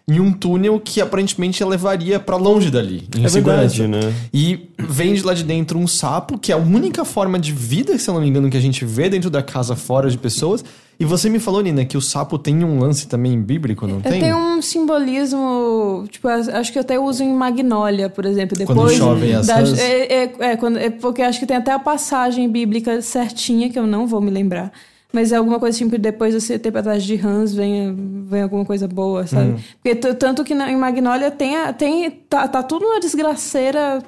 em 0.08 0.20
um 0.20 0.34
túnel 0.34 0.80
que 0.80 1.00
aparentemente 1.00 1.64
levaria 1.64 2.20
pra 2.20 2.36
longe 2.36 2.70
dali, 2.72 3.08
em 3.16 3.24
É 3.24 3.30
segurança. 3.30 3.78
verdade, 3.78 3.88
né? 3.88 4.14
E 4.34 4.70
vem 4.78 5.14
de 5.14 5.22
lá 5.24 5.34
de 5.34 5.44
dentro 5.44 5.78
um 5.78 5.88
sapo, 5.88 6.38
que 6.40 6.52
é 6.52 6.56
a 6.56 6.58
única 6.58 7.06
forma 7.06 7.40
de 7.40 7.52
vida, 7.52 7.98
se 7.98 8.10
eu 8.10 8.16
não 8.16 8.22
me 8.22 8.28
engano, 8.28 8.50
que 8.50 8.58
a 8.58 8.62
gente 8.62 8.84
vê 8.84 9.10
dentro 9.10 9.30
da 9.30 9.44
casa 9.44 9.76
fora 9.76 10.10
de 10.10 10.18
pessoas. 10.18 10.66
E 11.02 11.06
você 11.06 11.30
me 11.32 11.40
falou, 11.40 11.62
Nina, 11.64 11.84
que 11.84 11.98
o 11.98 12.02
sapo 12.02 12.38
tem 12.38 12.64
um 12.64 12.78
lance 12.80 13.08
também 13.08 13.42
bíblico, 13.42 13.88
não 13.88 14.00
tem? 14.00 14.22
Tem 14.22 14.36
um 14.36 14.62
simbolismo, 14.62 16.06
tipo, 16.10 16.28
acho 16.28 16.72
que 16.72 16.78
eu 16.78 16.82
até 16.82 17.00
uso 17.00 17.24
em 17.24 17.34
Magnólia, 17.34 18.08
por 18.08 18.24
exemplo. 18.24 18.56
Quando 18.66 18.78
Depois 18.78 18.98
chovem 18.98 19.34
as 19.34 19.48
das- 19.48 19.80
é, 19.80 20.02
é, 20.26 20.34
é, 20.40 20.56
quando, 20.58 20.78
é 20.78 20.92
porque 20.92 21.24
acho 21.24 21.40
que 21.40 21.46
tem 21.48 21.58
até 21.58 21.72
a 21.72 21.80
passagem 21.80 22.48
bíblica 22.50 23.02
certinha, 23.02 23.70
que 23.70 23.80
eu 23.80 23.88
não 23.88 24.06
vou 24.06 24.22
me 24.22 24.30
lembrar. 24.30 24.72
Mas 25.14 25.32
é 25.32 25.36
alguma 25.38 25.60
coisa 25.60 25.78
tipo, 25.78 25.98
depois 25.98 26.34
dessa 26.34 26.58
tempestade 26.60 27.06
de 27.06 27.16
rãs 27.16 27.54
vem, 27.54 28.24
vem 28.30 28.44
alguma 28.44 28.64
coisa 28.64 28.88
boa, 28.88 29.26
sabe? 29.28 29.52
Hum. 29.52 29.56
Porque 29.84 29.96
tanto 30.14 30.44
que 30.44 30.54
na, 30.56 30.72
em 30.72 30.78
Magnólia 30.78 31.30
tem, 31.32 31.58
a- 31.58 31.74
tem 31.74 32.10
tá, 32.30 32.48
tá 32.48 32.64
tudo 32.64 32.86
uma 32.86 33.00
desgraceira. 33.00 34.04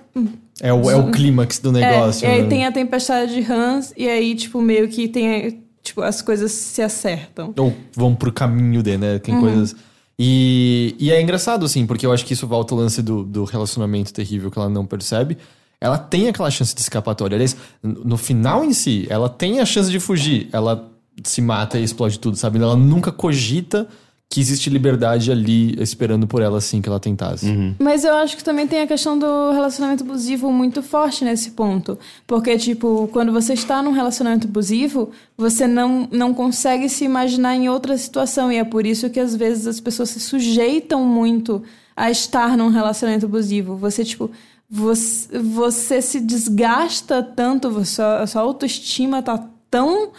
É 0.61 0.71
o, 0.71 0.89
é 0.89 0.95
o 0.95 1.09
clímax 1.11 1.57
do 1.59 1.71
negócio. 1.71 2.25
é, 2.25 2.29
e 2.29 2.33
aí 2.35 2.41
né? 2.43 2.47
tem 2.47 2.65
a 2.65 2.71
tempestade 2.71 3.33
de 3.33 3.41
rãs, 3.41 3.91
e 3.97 4.07
aí, 4.07 4.35
tipo, 4.35 4.61
meio 4.61 4.87
que 4.87 5.07
tem. 5.07 5.62
Tipo, 5.83 6.01
as 6.01 6.21
coisas 6.21 6.51
se 6.51 6.81
acertam. 6.81 7.53
Ou 7.57 7.75
vão 7.93 8.15
pro 8.15 8.31
caminho 8.31 8.81
de, 8.81 8.97
né? 8.97 9.13
Uhum. 9.13 9.19
Tem 9.19 9.39
coisas. 9.39 9.75
E, 10.17 10.95
e 10.97 11.11
é 11.11 11.21
engraçado, 11.21 11.65
assim, 11.65 11.85
porque 11.85 12.05
eu 12.05 12.13
acho 12.13 12.25
que 12.25 12.33
isso 12.33 12.47
volta 12.47 12.73
ao 12.73 12.79
lance 12.79 13.01
do, 13.01 13.23
do 13.23 13.43
relacionamento 13.43 14.13
terrível 14.13 14.49
que 14.49 14.57
ela 14.57 14.69
não 14.69 14.85
percebe. 14.85 15.37
Ela 15.81 15.97
tem 15.97 16.29
aquela 16.29 16.49
chance 16.49 16.73
de 16.73 16.79
escapatória. 16.79 17.35
Aliás, 17.35 17.57
no 17.81 18.05
no 18.05 18.17
final 18.17 18.63
em 18.63 18.71
si, 18.71 19.05
ela 19.09 19.27
tem 19.27 19.59
a 19.59 19.65
chance 19.65 19.91
de 19.91 19.99
fugir. 19.99 20.47
Ela 20.53 20.89
se 21.23 21.41
mata 21.41 21.77
e 21.77 21.83
explode 21.83 22.17
tudo, 22.17 22.37
sabe? 22.37 22.57
Ela 22.57 22.77
nunca 22.77 23.11
cogita 23.11 23.87
que 24.33 24.39
existe 24.39 24.67
liberdade 24.67 25.31
ali 25.31 25.79
esperando 25.79 26.25
por 26.25 26.41
ela 26.41 26.57
assim 26.57 26.81
que 26.81 26.89
ela 26.89 26.99
tentasse. 26.99 27.45
Mas 27.77 28.03
eu 28.03 28.15
acho 28.15 28.35
que 28.35 28.43
também 28.43 28.65
tem 28.65 28.81
a 28.81 28.87
questão 28.87 29.15
do 29.15 29.51
relacionamento 29.51 30.03
abusivo 30.03 30.51
muito 30.51 30.81
forte 30.81 31.23
nesse 31.23 31.51
ponto. 31.51 31.99
Porque, 32.25 32.57
tipo, 32.57 33.07
quando 33.13 33.31
você 33.31 33.53
está 33.53 33.79
num 33.83 33.91
relacionamento 33.91 34.47
abusivo, 34.47 35.11
você 35.37 35.67
não, 35.67 36.09
não 36.11 36.33
consegue 36.33 36.89
se 36.89 37.05
imaginar 37.05 37.55
em 37.55 37.69
outra 37.69 37.95
situação. 37.95 38.51
E 38.51 38.57
é 38.57 38.63
por 38.63 38.87
isso 38.87 39.07
que, 39.07 39.19
às 39.19 39.35
vezes, 39.35 39.67
as 39.67 39.79
pessoas 39.79 40.09
se 40.09 40.19
sujeitam 40.19 41.05
muito 41.05 41.61
a 41.95 42.09
estar 42.09 42.57
num 42.57 42.69
relacionamento 42.69 43.27
abusivo. 43.27 43.75
Você, 43.75 44.03
tipo, 44.03 44.31
você, 44.67 45.37
você 45.37 46.01
se 46.01 46.19
desgasta 46.19 47.21
tanto, 47.21 47.69
você, 47.69 48.01
a 48.01 48.25
sua 48.25 48.41
autoestima 48.41 49.21
tá 49.21 49.47
tão 49.69 50.11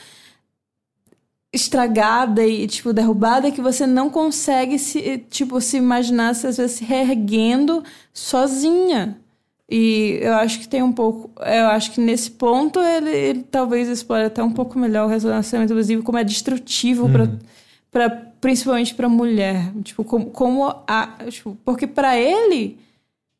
estragada 1.54 2.44
e, 2.44 2.66
tipo, 2.66 2.92
derrubada 2.92 3.50
que 3.50 3.60
você 3.60 3.86
não 3.86 4.10
consegue 4.10 4.78
se, 4.78 5.18
tipo, 5.30 5.60
se 5.60 5.76
imaginar, 5.76 6.34
se, 6.34 6.46
às 6.46 6.56
vezes, 6.56 6.76
se 6.78 6.84
reerguendo 6.84 7.82
sozinha. 8.12 9.18
E 9.70 10.18
eu 10.20 10.34
acho 10.34 10.60
que 10.60 10.68
tem 10.68 10.82
um 10.82 10.92
pouco... 10.92 11.30
Eu 11.40 11.66
acho 11.68 11.92
que 11.92 12.00
nesse 12.00 12.30
ponto 12.30 12.78
ele, 12.80 13.10
ele 13.10 13.42
talvez 13.42 13.88
explore 13.88 14.24
até 14.24 14.42
um 14.42 14.52
pouco 14.52 14.78
melhor 14.78 15.06
o 15.06 15.08
relacionamento 15.08 15.72
abusivo, 15.72 16.02
como 16.02 16.18
é 16.18 16.24
destrutivo 16.24 17.08
pra 17.08 17.28
para 17.94 18.10
principalmente 18.40 18.92
pra 18.92 19.08
mulher. 19.08 19.72
Tipo, 19.84 20.02
como, 20.02 20.26
como 20.26 20.66
a... 20.84 21.06
Tipo, 21.30 21.56
porque 21.64 21.86
pra 21.86 22.18
ele 22.18 22.76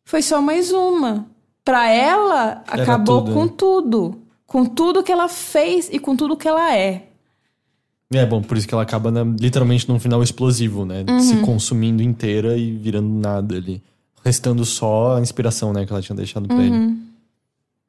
foi 0.07 0.23
só 0.23 0.41
mais 0.41 0.70
uma. 0.70 1.27
Pra 1.65 1.91
ela, 1.91 2.62
Era 2.70 2.85
acabou 2.85 3.23
tudo, 3.23 3.35
com 3.35 3.49
tudo. 3.49 4.23
Com 4.47 4.65
tudo 4.65 5.03
que 5.03 5.11
ela 5.11 5.28
fez 5.28 5.89
e 5.93 5.99
com 5.99 6.15
tudo 6.15 6.36
que 6.36 6.47
ela 6.47 6.73
é. 6.73 7.09
É 8.12 8.24
bom, 8.26 8.43
por 8.43 8.56
isso 8.56 8.68
que 8.68 8.74
ela 8.74 8.82
acaba 8.82 9.10
na- 9.10 9.24
literalmente 9.24 9.89
num 9.89 9.98
final 9.98 10.22
explosivo, 10.22 10.85
né? 10.85 11.05
Uhum. 11.09 11.20
Se 11.20 11.36
consumindo 11.39 12.02
inteira 12.02 12.56
e 12.56 12.70
virando 12.76 13.09
nada 13.09 13.56
ali. 13.56 13.82
Restando 14.24 14.64
só 14.64 15.16
a 15.16 15.20
inspiração, 15.20 15.72
né, 15.72 15.85
que 15.85 15.93
ela 15.93 16.01
tinha 16.02 16.14
deixado 16.16 16.47
pra 16.47 16.56
Uhum. 16.56 16.62
ele. 16.62 16.97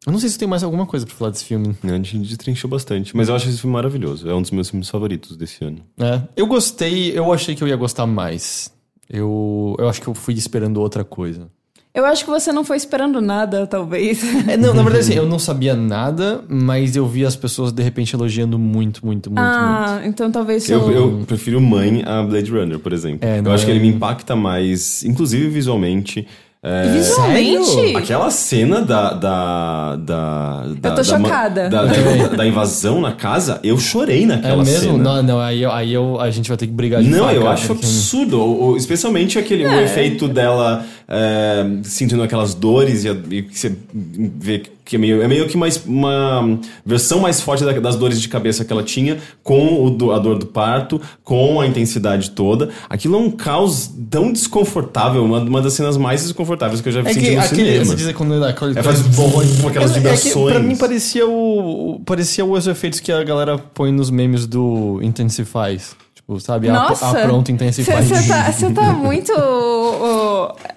Eu 0.06 0.12
não 0.12 0.20
sei 0.20 0.30
se 0.30 0.38
tem 0.38 0.48
mais 0.48 0.64
alguma 0.64 0.86
coisa 0.86 1.06
pra 1.06 1.16
falar 1.16 1.32
desse 1.32 1.46
filme. 1.46 1.76
A 1.84 1.88
gente 1.88 2.18
destrinchou 2.20 2.70
bastante. 2.70 3.16
Mas 3.16 3.28
eu 3.28 3.36
acho 3.36 3.50
esse 3.50 3.58
filme 3.60 3.74
maravilhoso. 3.74 4.30
É 4.30 4.36
um 4.36 4.42
dos 4.42 4.52
meus 4.52 4.70
filmes 4.70 4.88
favoritos 4.88 5.36
desse 5.36 5.64
ano. 5.66 5.80
É, 5.98 6.22
eu 6.36 6.46
gostei, 6.46 7.18
eu 7.18 7.32
achei 7.34 7.56
que 7.56 7.64
eu 7.64 7.68
ia 7.68 7.76
gostar 7.76 8.06
mais. 8.06 8.72
Eu, 9.10 9.76
eu 9.80 9.88
acho 9.90 10.02
que 10.02 10.08
eu 10.08 10.14
fui 10.14 10.34
esperando 10.36 10.78
outra 10.80 11.04
coisa. 11.04 11.50
Eu 11.96 12.06
acho 12.06 12.26
que 12.26 12.30
você 12.30 12.52
não 12.52 12.64
foi 12.66 12.76
esperando 12.76 13.22
nada, 13.22 13.66
talvez. 13.66 14.22
É, 14.50 14.58
não, 14.58 14.74
na 14.74 14.84
verdade, 14.84 15.06
assim, 15.06 15.14
eu 15.16 15.26
não 15.26 15.40
sabia 15.40 15.74
nada, 15.76 16.42
mas 16.50 16.96
eu 16.98 17.08
vi 17.08 17.26
as 17.26 17.36
pessoas 17.38 17.72
de 17.72 17.82
repente 17.82 18.14
elogiando 18.14 18.60
muito, 18.60 19.06
muito, 19.06 19.30
muito, 19.32 19.42
muito. 19.42 19.42
ah, 19.42 20.02
então 20.04 20.30
talvez 20.30 20.70
Eu, 20.70 20.92
eu 20.92 21.24
prefiro 21.26 21.62
Mãe 21.62 22.04
a 22.06 22.22
Blade 22.22 22.52
Runner, 22.52 22.78
por 22.80 22.92
exemplo. 22.92 23.20
É, 23.28 23.40
eu 23.40 23.52
acho 23.52 23.64
é- 23.64 23.66
que 23.66 23.72
ele 23.72 23.80
me 23.80 23.88
impacta 23.88 24.36
mais, 24.36 25.04
inclusive 25.06 25.48
visualmente. 25.48 26.28
É, 26.68 26.92
Visualmente? 26.94 27.96
Aquela 27.96 28.32
cena 28.32 28.82
da. 28.82 29.14
da, 29.14 29.96
da, 29.98 30.64
da 30.64 30.66
Eu 30.66 30.82
tô 30.82 30.90
da 30.96 31.04
chocada. 31.04 31.70
Da, 31.70 31.86
da- 31.86 32.28
da 32.38 32.48
invasão 32.48 33.00
na 33.00 33.12
casa, 33.12 33.60
eu 33.64 33.78
chorei 33.78 34.24
É 34.24 34.26
naquela 34.26 34.64
mesmo? 34.64 34.94
cena. 34.94 34.98
Não, 34.98 35.22
não, 35.22 35.40
aí, 35.40 35.62
eu- 35.62 35.72
aí 35.72 35.94
eu, 35.94 36.20
a 36.20 36.32
gente 36.32 36.48
vai 36.50 36.58
ter 36.58 36.66
que 36.66 36.74
brigar 36.74 37.04
de 37.04 37.10
Não, 37.10 37.20
faca, 37.26 37.34
eu 37.36 37.48
acho 37.48 37.68
porque- 37.68 37.86
absurdo. 37.86 38.76
Especialmente 38.78 39.38
aquele 39.38 39.64
o 39.64 39.80
efeito 39.80 40.28
dela 40.28 40.84
é, 41.08 41.66
sentindo 41.84 42.22
aquelas 42.24 42.54
dores 42.54 43.04
e, 43.04 43.10
a- 43.10 43.18
e 43.30 43.44
que 43.44 43.58
você 43.60 43.76
vê 43.94 44.64
que 44.84 44.98
é 44.98 45.00
meio, 45.00 45.22
é 45.24 45.28
meio 45.28 45.48
que 45.48 45.58
mais, 45.58 45.84
uma 45.84 46.60
versão 46.86 47.20
mais 47.20 47.42
forte 47.42 47.64
da- 47.66 47.72
das 47.80 47.96
dores 47.96 48.22
de 48.22 48.28
cabeça 48.30 48.64
que 48.64 48.72
ela 48.72 48.84
tinha 48.84 49.18
com 49.44 49.84
o 49.84 50.12
a 50.12 50.20
dor 50.20 50.38
do 50.38 50.46
parto, 50.46 51.02
com 51.24 51.60
a 51.60 51.66
intensidade 51.66 52.30
toda. 52.32 52.70
Aquilo 52.88 53.16
é 53.16 53.20
um 53.20 53.32
caos 53.32 53.90
tão 54.12 54.32
desconfortável, 54.32 55.24
uma, 55.26 55.40
uma 55.40 55.60
das 55.62 55.74
cenas 55.74 55.98
mais 55.98 56.22
desconfortáveis 56.22 56.82
que 56.82 56.90
eu 56.90 56.94
já 56.94 57.00
É 57.02 57.14
senti 57.14 57.20
que 57.26 57.36
no 57.36 57.42
aquele, 57.42 57.64
cinema. 57.72 57.86
você 57.86 57.96
diz 57.96 58.12
quando 58.14 58.44
aquele, 58.44 58.78
É, 58.80 58.84
faz 58.84 59.02
bom, 59.02 59.42
aquelas 59.68 59.90
É 59.92 59.94
que 59.96 60.00
vibrações. 60.02 60.52
pra 60.54 60.60
mim 60.62 60.76
parecia 60.76 61.26
o, 61.28 61.96
o- 61.96 62.00
parecia 62.02 62.46
os 62.46 62.68
efeitos 62.68 63.00
que 63.00 63.12
a 63.12 63.24
galera 63.24 63.58
põe 63.58 63.92
nos 63.92 64.12
memes 64.12 64.46
do 64.46 65.00
Intensifies. 65.02 65.96
Tipo, 66.14 66.40
sabe? 66.40 66.70
A, 66.70 66.74
Nossa! 66.74 67.08
a 67.08 67.14
pronto 67.26 67.52
Intensifies. 67.52 68.08
Você 68.08 68.70
tá, 68.70 68.82
tá 68.82 68.94
muito. 68.94 69.32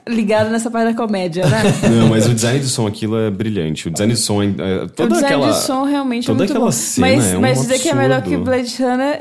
Ligado 0.08 0.50
nessa 0.50 0.70
parte 0.70 0.92
da 0.92 0.94
comédia, 0.94 1.46
né? 1.46 1.62
Não, 1.90 2.08
mas 2.08 2.26
o 2.26 2.34
design 2.34 2.58
de 2.60 2.68
som, 2.68 2.86
aquilo 2.86 3.18
é 3.18 3.30
brilhante. 3.30 3.88
O 3.88 3.90
design 3.90 4.12
de 4.12 4.18
som 4.18 4.42
é. 4.42 4.46
é 4.46 4.82
o 4.84 4.88
toda 4.88 5.14
design 5.14 5.26
aquela, 5.26 5.50
de 5.52 5.58
som 5.58 5.84
realmente 5.84 6.24
é 6.24 6.26
toda 6.26 6.38
muito 6.38 6.50
aquela 6.50 6.66
bom. 6.66 6.72
cena 6.72 7.06
mas, 7.06 7.26
é 7.26 7.36
um 7.36 7.40
mas 7.40 7.60
dizer 7.60 7.78
que 7.78 7.88
é 7.88 7.94
melhor 7.94 8.22
que. 8.22 8.36
Blade 8.36 8.82
Runner, 8.82 9.18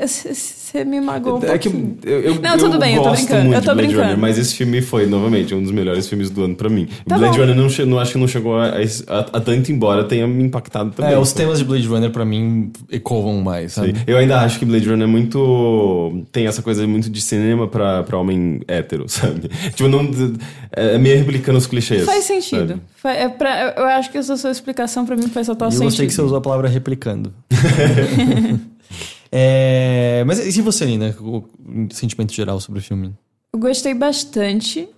você 0.70 0.84
me 0.84 1.00
magoou 1.00 1.38
um 1.40 1.44
É 1.44 1.56
que 1.58 1.68
pouquinho. 1.70 1.98
eu, 2.04 2.20
eu, 2.20 2.34
Não, 2.40 2.58
tudo 2.58 2.74
eu 2.74 2.78
bem, 2.80 2.94
eu 2.96 3.02
tô 3.02 3.08
gosto 3.10 3.22
brincando, 3.24 3.44
muito 3.44 3.54
eu 3.56 3.62
tô 3.62 3.68
de 3.70 3.74
Blade 3.74 3.86
brincando. 3.88 4.04
Runner, 4.08 4.18
mas 4.20 4.38
esse 4.38 4.54
filme 4.54 4.82
foi, 4.82 5.06
novamente, 5.06 5.54
um 5.54 5.62
dos 5.62 5.70
melhores 5.72 6.08
filmes 6.08 6.28
do 6.30 6.44
ano 6.44 6.54
pra 6.54 6.68
mim. 6.68 6.86
Tá 7.06 7.16
Blade 7.18 7.36
bom. 7.36 7.42
Runner 7.44 7.56
não, 7.56 7.68
che- 7.68 7.84
não 7.84 7.98
acho 7.98 8.12
que 8.12 8.18
não 8.18 8.28
chegou 8.28 8.56
a, 8.58 8.66
a, 8.68 9.18
a 9.38 9.40
tanto, 9.40 9.72
embora 9.72 10.04
tenha 10.04 10.26
me 10.26 10.42
impactado 10.44 10.90
também. 10.90 11.12
É, 11.12 11.18
os 11.18 11.32
temas 11.32 11.58
de 11.58 11.64
Blade 11.64 11.86
Runner 11.86 12.10
pra 12.10 12.24
mim 12.24 12.70
ecoam 12.90 13.40
mais, 13.40 13.72
sabe? 13.72 13.88
Sim. 13.96 14.02
Eu 14.06 14.16
ainda 14.18 14.40
acho 14.40 14.58
que 14.58 14.64
Blade 14.64 14.88
Runner 14.88 15.04
é 15.06 15.10
muito. 15.10 16.24
tem 16.32 16.46
essa 16.46 16.62
coisa 16.62 16.86
muito 16.86 17.08
de 17.10 17.20
cinema 17.20 17.66
pra, 17.68 18.02
pra 18.02 18.18
homem 18.18 18.60
hétero, 18.68 19.04
sabe? 19.08 19.48
Tipo, 19.74 19.88
não. 19.88 20.08
É 20.70 20.98
meio 20.98 21.16
replicando 21.18 21.56
os 21.58 21.66
clichês. 21.66 22.04
Faz 22.04 22.24
sentido. 22.24 22.68
sabe? 22.68 22.80
Fa- 22.96 23.12
É 23.12 23.28
pra, 23.28 23.74
eu 23.76 23.86
acho 23.86 24.10
que 24.12 24.18
essa 24.18 24.36
sua 24.36 24.50
explicação 24.50 25.06
pra 25.06 25.16
mim 25.16 25.28
faz 25.28 25.46
total 25.46 25.68
E 25.68 25.72
eu 25.72 25.72
sentido. 25.72 25.88
gostei 25.90 26.06
que 26.06 26.12
você 26.12 26.22
usou 26.22 26.36
a 26.38 26.40
palavra 26.40 26.68
replicando. 26.68 27.32
É, 29.30 30.24
mas 30.26 30.56
e 30.56 30.62
você, 30.62 30.86
Nina? 30.86 31.14
O 31.20 31.44
sentimento 31.92 32.32
geral 32.32 32.60
sobre 32.60 32.80
o 32.80 32.82
filme? 32.82 33.14
Eu 33.52 33.58
gostei 33.58 33.94
bastante. 33.94 34.88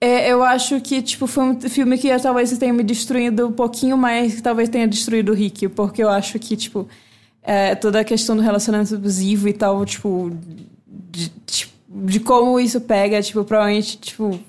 É, 0.00 0.32
eu 0.32 0.42
acho 0.42 0.80
que, 0.80 1.00
tipo, 1.00 1.26
foi 1.28 1.44
um 1.44 1.60
filme 1.60 1.96
que 1.96 2.16
talvez 2.18 2.56
tenha 2.58 2.72
me 2.72 2.82
destruído 2.82 3.46
um 3.46 3.52
pouquinho 3.52 3.96
mais 3.96 4.34
que 4.34 4.42
talvez 4.42 4.68
tenha 4.68 4.88
destruído 4.88 5.30
o 5.30 5.34
Rick. 5.34 5.68
Porque 5.68 6.02
eu 6.02 6.08
acho 6.08 6.38
que, 6.38 6.56
tipo, 6.56 6.88
é, 7.42 7.74
toda 7.76 8.00
a 8.00 8.04
questão 8.04 8.36
do 8.36 8.42
relacionamento 8.42 8.94
abusivo 8.94 9.48
e 9.48 9.52
tal, 9.52 9.84
tipo, 9.86 10.36
de, 10.86 11.28
tipo, 11.46 11.72
de 12.04 12.18
como 12.18 12.58
isso 12.58 12.80
pega, 12.80 13.22
tipo, 13.22 13.44
provavelmente, 13.44 13.96
tipo, 13.98 14.40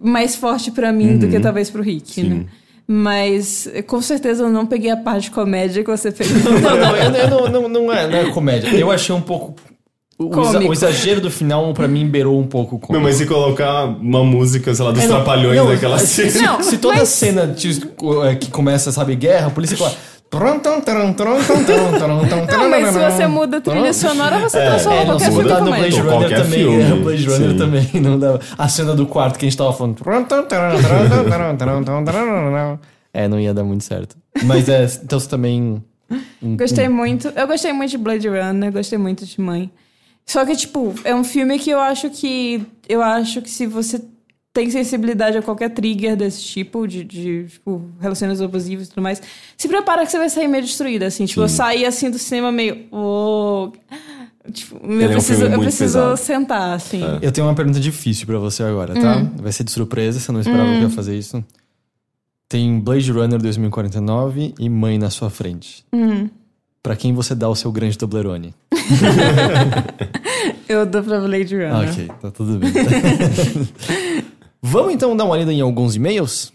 mais 0.00 0.36
forte 0.36 0.70
pra 0.70 0.92
mim 0.92 1.18
do 1.18 1.28
que 1.28 1.40
talvez 1.40 1.70
pro 1.70 1.82
Rick, 1.82 2.22
né? 2.22 2.46
Mas, 2.88 3.68
com 3.86 4.00
certeza, 4.00 4.44
eu 4.44 4.48
não 4.50 4.64
peguei 4.66 4.90
a 4.90 4.96
parte 4.96 5.24
de 5.24 5.30
comédia 5.32 5.82
que 5.82 5.90
você 5.90 6.12
pegou. 6.12 6.36
Não, 6.60 6.76
não, 6.76 6.96
eu- 6.96 7.14
eu 7.14 7.28
não, 7.30 7.48
não, 7.62 7.68
não, 7.68 7.92
é, 7.92 8.06
não 8.06 8.18
é 8.18 8.30
comédia. 8.30 8.68
Eu 8.76 8.90
achei 8.90 9.14
um 9.14 9.20
pouco. 9.20 9.56
O, 10.18 10.28
o 10.34 10.72
exagero 10.72 11.20
do 11.20 11.30
final, 11.30 11.74
pra 11.74 11.86
mim, 11.86 12.08
beirou 12.08 12.40
um 12.40 12.46
pouco. 12.46 12.80
Não, 12.90 13.00
mas 13.00 13.16
se 13.16 13.26
colocar 13.26 13.84
uma 13.84 14.24
música, 14.24 14.74
sei 14.74 14.82
lá, 14.84 14.90
dos 14.90 15.02
É, 15.02 15.06
não, 15.08 15.16
trapalhões 15.16 15.56
não, 15.58 15.66
daquela 15.68 15.98
se- 15.98 16.30
cena. 16.30 16.52
Não, 16.52 16.62
Se 16.62 16.78
toda 16.78 16.96
mas- 16.96 17.08
cena 17.10 17.54
é, 18.30 18.34
que 18.36 18.50
começa, 18.50 18.90
sabe, 18.92 19.14
guerra, 19.14 19.48
a 19.48 19.50
polícia 19.50 19.76
fala. 19.76 19.94
Não, 22.58 22.70
mas 22.70 22.88
se 22.88 22.98
você 22.98 23.26
muda 23.26 23.56
a 23.56 23.60
trilha 23.60 23.92
sonora, 23.92 24.38
você 24.38 24.58
transforma 24.60 24.96
É, 25.00 25.04
não, 25.04 25.06
qualquer 25.18 25.24
se 25.24 25.30
filme 25.30 25.50
no 25.50 25.64
Blade 25.66 26.00
Runner 26.00 26.12
qualquer 26.18 26.42
também. 26.42 26.58
filme, 26.58 26.82
é, 26.82 26.94
Blade 27.02 27.26
Runner 27.26 27.50
sim. 27.50 27.56
também. 27.56 27.90
Não 28.02 28.18
dá. 28.18 28.38
A 28.58 28.68
cena 28.68 28.94
do 28.94 29.06
quarto 29.06 29.38
que 29.38 29.46
a 29.46 29.48
gente 29.48 29.58
tava 29.58 29.72
falando. 29.72 29.96
É, 33.12 33.28
não 33.28 33.40
ia 33.40 33.54
dar 33.54 33.64
muito 33.64 33.84
certo. 33.84 34.16
Mas 34.44 34.68
é, 34.68 34.84
então 35.02 35.18
você 35.18 35.28
também. 35.28 35.82
um- 36.42 36.56
Gostei 36.56 36.88
muito. 36.88 37.28
Eu 37.28 37.46
gostei 37.46 37.72
muito 37.72 37.90
de 37.90 37.98
Blade 37.98 38.28
Runner, 38.28 38.72
gostei 38.72 38.98
muito 38.98 39.24
de 39.24 39.40
Mãe. 39.40 39.70
Só 40.24 40.44
que, 40.44 40.54
tipo, 40.56 40.94
é 41.04 41.14
um 41.14 41.24
filme 41.24 41.58
que 41.58 41.70
eu 41.70 41.80
acho 41.80 42.10
que. 42.10 42.62
Eu 42.88 43.02
acho 43.02 43.40
que 43.40 43.48
se 43.50 43.66
você 43.66 44.00
tem 44.56 44.70
sensibilidade 44.70 45.36
a 45.36 45.42
qualquer 45.42 45.68
trigger 45.68 46.16
desse 46.16 46.42
tipo, 46.42 46.88
de, 46.88 47.04
de 47.04 47.44
tipo, 47.44 47.90
relações 48.00 48.40
abusivas 48.40 48.86
e 48.86 48.88
tudo 48.88 49.02
mais, 49.02 49.20
se 49.54 49.68
prepara 49.68 50.06
que 50.06 50.10
você 50.10 50.16
vai 50.16 50.30
sair 50.30 50.48
meio 50.48 50.64
destruída, 50.64 51.04
assim. 51.04 51.26
Tipo, 51.26 51.42
eu 51.42 51.48
saí 51.48 51.84
assim 51.84 52.10
do 52.10 52.18
cinema 52.18 52.50
meio. 52.50 52.86
Oh, 52.90 53.70
tipo, 54.50 54.80
eu 54.82 55.02
é 55.02 55.08
um 55.08 55.10
preciso, 55.10 55.44
eu 55.44 55.60
preciso 55.60 55.98
pesado. 55.98 56.16
sentar, 56.16 56.74
assim. 56.74 57.02
Eu 57.20 57.30
tenho 57.30 57.46
uma 57.46 57.54
pergunta 57.54 57.78
difícil 57.78 58.24
pra 58.26 58.38
você 58.38 58.62
agora, 58.62 58.94
tá? 58.94 59.18
Hum. 59.18 59.30
Vai 59.36 59.52
ser 59.52 59.62
de 59.62 59.70
surpresa, 59.70 60.18
você 60.18 60.32
não 60.32 60.40
esperava 60.40 60.70
que 60.70 60.78
eu 60.78 60.82
ia 60.84 60.88
fazer 60.88 61.18
isso. 61.18 61.44
Tem 62.48 62.80
Blade 62.80 63.12
Runner 63.12 63.38
2049 63.38 64.54
e 64.58 64.70
Mãe 64.70 64.96
na 64.96 65.10
sua 65.10 65.28
frente. 65.28 65.84
Hum. 65.92 66.30
Pra 66.82 66.96
quem 66.96 67.12
você 67.12 67.34
dá 67.34 67.46
o 67.46 67.54
seu 67.54 67.70
grande 67.70 67.98
Toblerone? 67.98 68.54
Eu 70.66 70.86
dou 70.86 71.02
pra 71.02 71.20
Blade 71.20 71.54
Runner. 71.54 71.90
Ok, 71.90 72.10
tá 72.22 72.30
tudo 72.30 72.58
bem. 72.58 72.72
Vamos 74.68 74.92
então 74.94 75.16
dar 75.16 75.24
uma 75.24 75.36
lida 75.36 75.52
em 75.52 75.60
alguns 75.60 75.94
e-mails? 75.94 76.52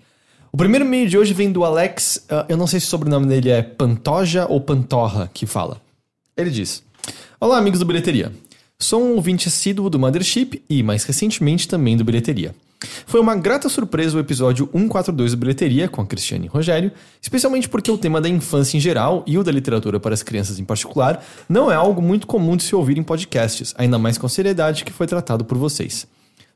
O 0.53 0.57
primeiro 0.57 0.85
e-mail 0.85 1.09
de 1.09 1.17
hoje 1.17 1.33
vem 1.33 1.51
do 1.51 1.65
Alex, 1.65 2.23
ah, 2.29 2.45
eu 2.47 2.55
não 2.55 2.65
sei 2.65 2.79
se 2.79 2.85
o 2.85 2.89
sobrenome 2.89 3.27
dele 3.27 3.49
é 3.49 3.61
Pantoja 3.61 4.45
ou 4.47 4.61
Pantorra 4.61 5.29
que 5.33 5.45
fala. 5.45 5.81
Ele 6.37 6.49
diz: 6.49 6.81
Olá, 7.41 7.57
amigos 7.57 7.81
do 7.81 7.85
Bilheteria. 7.85 8.31
Sou 8.81 8.99
um 8.99 9.13
ouvinte 9.13 9.47
assíduo 9.47 9.91
do 9.91 9.99
Mothership 9.99 10.63
e, 10.67 10.81
mais 10.81 11.03
recentemente, 11.03 11.67
também 11.67 11.95
do 11.95 12.03
Bilheteria. 12.03 12.55
Foi 13.05 13.21
uma 13.21 13.35
grata 13.35 13.69
surpresa 13.69 14.17
o 14.17 14.19
episódio 14.19 14.67
142 14.73 15.33
do 15.33 15.37
Bilheteria 15.37 15.87
com 15.87 16.01
a 16.01 16.05
Cristiane 16.05 16.47
e 16.47 16.49
Rogério, 16.49 16.91
especialmente 17.21 17.69
porque 17.69 17.91
o 17.91 17.97
tema 17.97 18.19
da 18.19 18.27
infância 18.27 18.75
em 18.75 18.79
geral 18.79 19.23
e 19.27 19.37
o 19.37 19.43
da 19.43 19.51
literatura 19.51 19.99
para 19.99 20.15
as 20.15 20.23
crianças 20.23 20.57
em 20.57 20.65
particular 20.65 21.23
não 21.47 21.71
é 21.71 21.75
algo 21.75 22.01
muito 22.01 22.25
comum 22.25 22.57
de 22.57 22.63
se 22.63 22.75
ouvir 22.75 22.97
em 22.97 23.03
podcasts, 23.03 23.71
ainda 23.77 23.99
mais 23.99 24.17
com 24.17 24.25
a 24.25 24.29
seriedade 24.29 24.83
que 24.83 24.91
foi 24.91 25.05
tratado 25.05 25.45
por 25.45 25.59
vocês. 25.59 26.07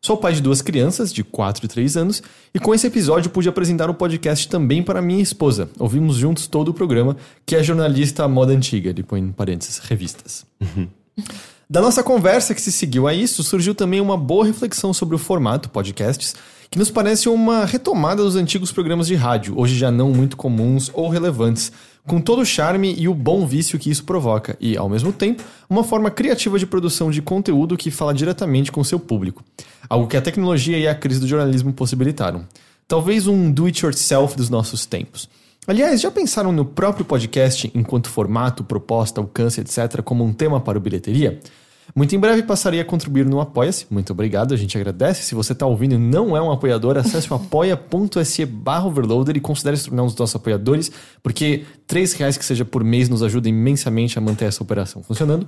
Sou 0.01 0.17
pai 0.17 0.33
de 0.33 0.41
duas 0.41 0.63
crianças, 0.63 1.13
de 1.13 1.23
4 1.23 1.63
e 1.63 1.67
3 1.67 1.95
anos, 1.95 2.23
e 2.55 2.59
com 2.59 2.73
esse 2.73 2.87
episódio 2.87 3.29
pude 3.29 3.47
apresentar 3.47 3.87
o 3.87 3.93
podcast 3.93 4.49
também 4.49 4.81
para 4.81 4.99
minha 4.99 5.21
esposa. 5.21 5.69
Ouvimos 5.77 6.15
juntos 6.15 6.47
todo 6.47 6.69
o 6.69 6.73
programa, 6.73 7.15
que 7.45 7.55
é 7.55 7.61
jornalista 7.61 8.23
à 8.23 8.27
moda 8.27 8.51
antiga, 8.51 8.89
ele 8.89 9.03
põe 9.03 9.21
em 9.21 9.31
parênteses, 9.31 9.77
revistas. 9.77 10.43
Da 11.67 11.81
nossa 11.81 12.03
conversa 12.03 12.53
que 12.53 12.61
se 12.61 12.71
seguiu 12.71 13.07
a 13.07 13.13
isso, 13.13 13.43
surgiu 13.43 13.73
também 13.73 13.99
uma 13.99 14.15
boa 14.15 14.45
reflexão 14.45 14.93
sobre 14.93 15.15
o 15.15 15.17
formato 15.17 15.67
podcasts, 15.67 16.35
que 16.69 16.77
nos 16.77 16.91
parece 16.91 17.27
uma 17.27 17.65
retomada 17.65 18.21
dos 18.21 18.35
antigos 18.35 18.71
programas 18.71 19.07
de 19.07 19.15
rádio, 19.15 19.57
hoje 19.57 19.75
já 19.75 19.89
não 19.89 20.11
muito 20.11 20.37
comuns 20.37 20.91
ou 20.93 21.09
relevantes, 21.09 21.71
com 22.05 22.21
todo 22.21 22.43
o 22.43 22.45
charme 22.45 22.93
e 22.95 23.07
o 23.07 23.15
bom 23.15 23.47
vício 23.47 23.79
que 23.79 23.89
isso 23.89 24.03
provoca, 24.03 24.55
e, 24.61 24.77
ao 24.77 24.87
mesmo 24.87 25.11
tempo, 25.11 25.43
uma 25.67 25.83
forma 25.83 26.11
criativa 26.11 26.59
de 26.59 26.67
produção 26.67 27.09
de 27.09 27.19
conteúdo 27.19 27.75
que 27.75 27.89
fala 27.89 28.13
diretamente 28.13 28.71
com 28.71 28.83
seu 28.83 28.99
público, 28.99 29.43
algo 29.89 30.07
que 30.07 30.17
a 30.17 30.21
tecnologia 30.21 30.77
e 30.77 30.87
a 30.87 30.93
crise 30.93 31.19
do 31.19 31.27
jornalismo 31.27 31.73
possibilitaram. 31.73 32.45
Talvez 32.87 33.25
um 33.25 33.51
do-it-yourself 33.51 34.37
dos 34.37 34.51
nossos 34.51 34.85
tempos. 34.85 35.27
Aliás, 35.67 35.99
já 35.99 36.11
pensaram 36.11 36.51
no 36.51 36.63
próprio 36.63 37.03
podcast 37.03 37.71
enquanto 37.73 38.07
formato, 38.09 38.63
proposta, 38.63 39.19
alcance, 39.19 39.59
etc., 39.59 40.01
como 40.03 40.23
um 40.23 40.31
tema 40.31 40.61
para 40.61 40.77
o 40.77 40.81
bilheteria? 40.81 41.39
Muito 41.93 42.15
em 42.15 42.19
breve 42.19 42.43
passarei 42.43 42.79
a 42.79 42.85
contribuir 42.85 43.25
no 43.25 43.39
Apoia-se. 43.39 43.85
Muito 43.89 44.11
obrigado, 44.11 44.53
a 44.53 44.57
gente 44.57 44.77
agradece. 44.77 45.23
Se 45.23 45.35
você 45.35 45.53
está 45.53 45.65
ouvindo 45.65 45.95
e 45.95 45.97
não 45.97 46.35
é 46.35 46.41
um 46.41 46.51
apoiador, 46.51 46.97
acesse 46.97 47.31
o 47.31 47.35
apoia.se 47.35 48.45
barra 48.45 48.85
overloader 48.85 49.37
e 49.37 49.39
considere 49.39 49.77
se 49.77 49.85
tornar 49.85 50.03
um 50.03 50.07
dos 50.07 50.15
nossos 50.15 50.35
apoiadores, 50.35 50.91
porque 51.21 51.65
três 51.85 52.13
reais 52.13 52.37
que 52.37 52.45
seja 52.45 52.63
por 52.63 52.83
mês 52.83 53.09
nos 53.09 53.21
ajuda 53.21 53.49
imensamente 53.49 54.17
a 54.17 54.21
manter 54.21 54.45
essa 54.45 54.63
operação 54.63 55.03
funcionando. 55.03 55.47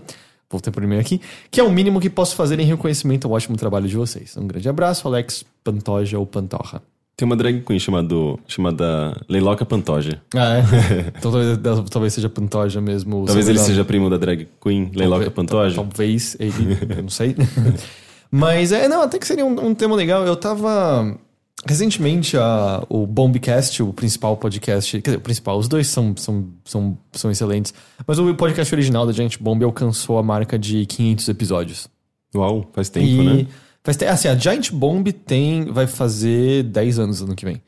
Voltei 0.49 0.71
para 0.71 0.81
o 0.81 0.83
e-mail 0.85 1.01
aqui, 1.01 1.19
que 1.51 1.59
é 1.59 1.63
o 1.63 1.71
mínimo 1.71 1.99
que 1.99 2.09
posso 2.09 2.35
fazer 2.35 2.59
em 2.59 2.65
reconhecimento 2.65 3.27
ao 3.27 3.33
ótimo 3.33 3.57
trabalho 3.57 3.87
de 3.87 3.97
vocês. 3.97 4.35
Um 4.37 4.47
grande 4.47 4.69
abraço, 4.69 5.07
Alex 5.07 5.43
Pantoja 5.63 6.17
ou 6.17 6.25
Pantorra. 6.25 6.81
Tem 7.17 7.25
uma 7.25 7.35
drag 7.35 7.61
queen 7.61 7.79
chamado, 7.79 8.39
chamada 8.47 9.19
Leiloca 9.27 9.65
Pantoja. 9.65 10.21
Ah, 10.35 10.57
é? 10.57 10.61
então 11.17 11.31
talvez, 11.31 11.89
talvez 11.89 12.13
seja 12.13 12.29
Pantoja 12.29 12.79
mesmo. 12.79 13.25
Talvez 13.25 13.49
ele 13.49 13.57
seja 13.57 13.83
primo 13.83 14.07
da 14.07 14.17
drag 14.17 14.47
queen 14.61 14.91
Leiloca 14.93 15.31
Pantoja. 15.31 15.73
Talvez 15.73 16.37
ele, 16.39 16.77
eu 16.95 17.01
não 17.01 17.09
sei. 17.09 17.35
Mas 18.29 18.71
é, 18.71 18.87
não, 18.87 19.01
até 19.01 19.17
que 19.17 19.25
seria 19.25 19.43
um, 19.43 19.69
um 19.69 19.73
tema 19.73 19.95
legal. 19.95 20.27
Eu 20.27 20.35
tava. 20.35 21.17
Recentemente, 21.65 22.37
a, 22.37 22.83
o 22.87 23.07
Bombcast, 23.07 23.81
o 23.81 23.91
principal 23.91 24.37
podcast. 24.37 25.01
Quer 25.01 25.09
dizer, 25.09 25.17
o 25.17 25.21
principal, 25.21 25.57
os 25.57 25.67
dois 25.67 25.87
são, 25.87 26.15
são, 26.15 26.49
são, 26.63 26.97
são 27.13 27.31
excelentes. 27.31 27.73
Mas 28.05 28.19
o 28.19 28.35
podcast 28.35 28.75
original 28.75 29.07
da 29.07 29.11
Giant 29.11 29.37
Bomb 29.39 29.63
alcançou 29.63 30.19
a 30.19 30.23
marca 30.23 30.59
de 30.59 30.85
500 30.85 31.29
episódios. 31.29 31.87
Uau, 32.35 32.69
faz 32.73 32.89
tempo, 32.89 33.07
e 33.07 33.23
né? 33.23 33.47
Faz 33.87 34.03
assim, 34.03 34.27
a 34.27 34.35
Giant 34.35 34.69
Bomb 34.73 35.13
tem, 35.13 35.63
vai 35.71 35.87
fazer 35.87 36.63
10 36.63 36.99
anos 36.99 37.21
ano 37.21 37.33
que 37.33 37.45
vem. 37.45 37.61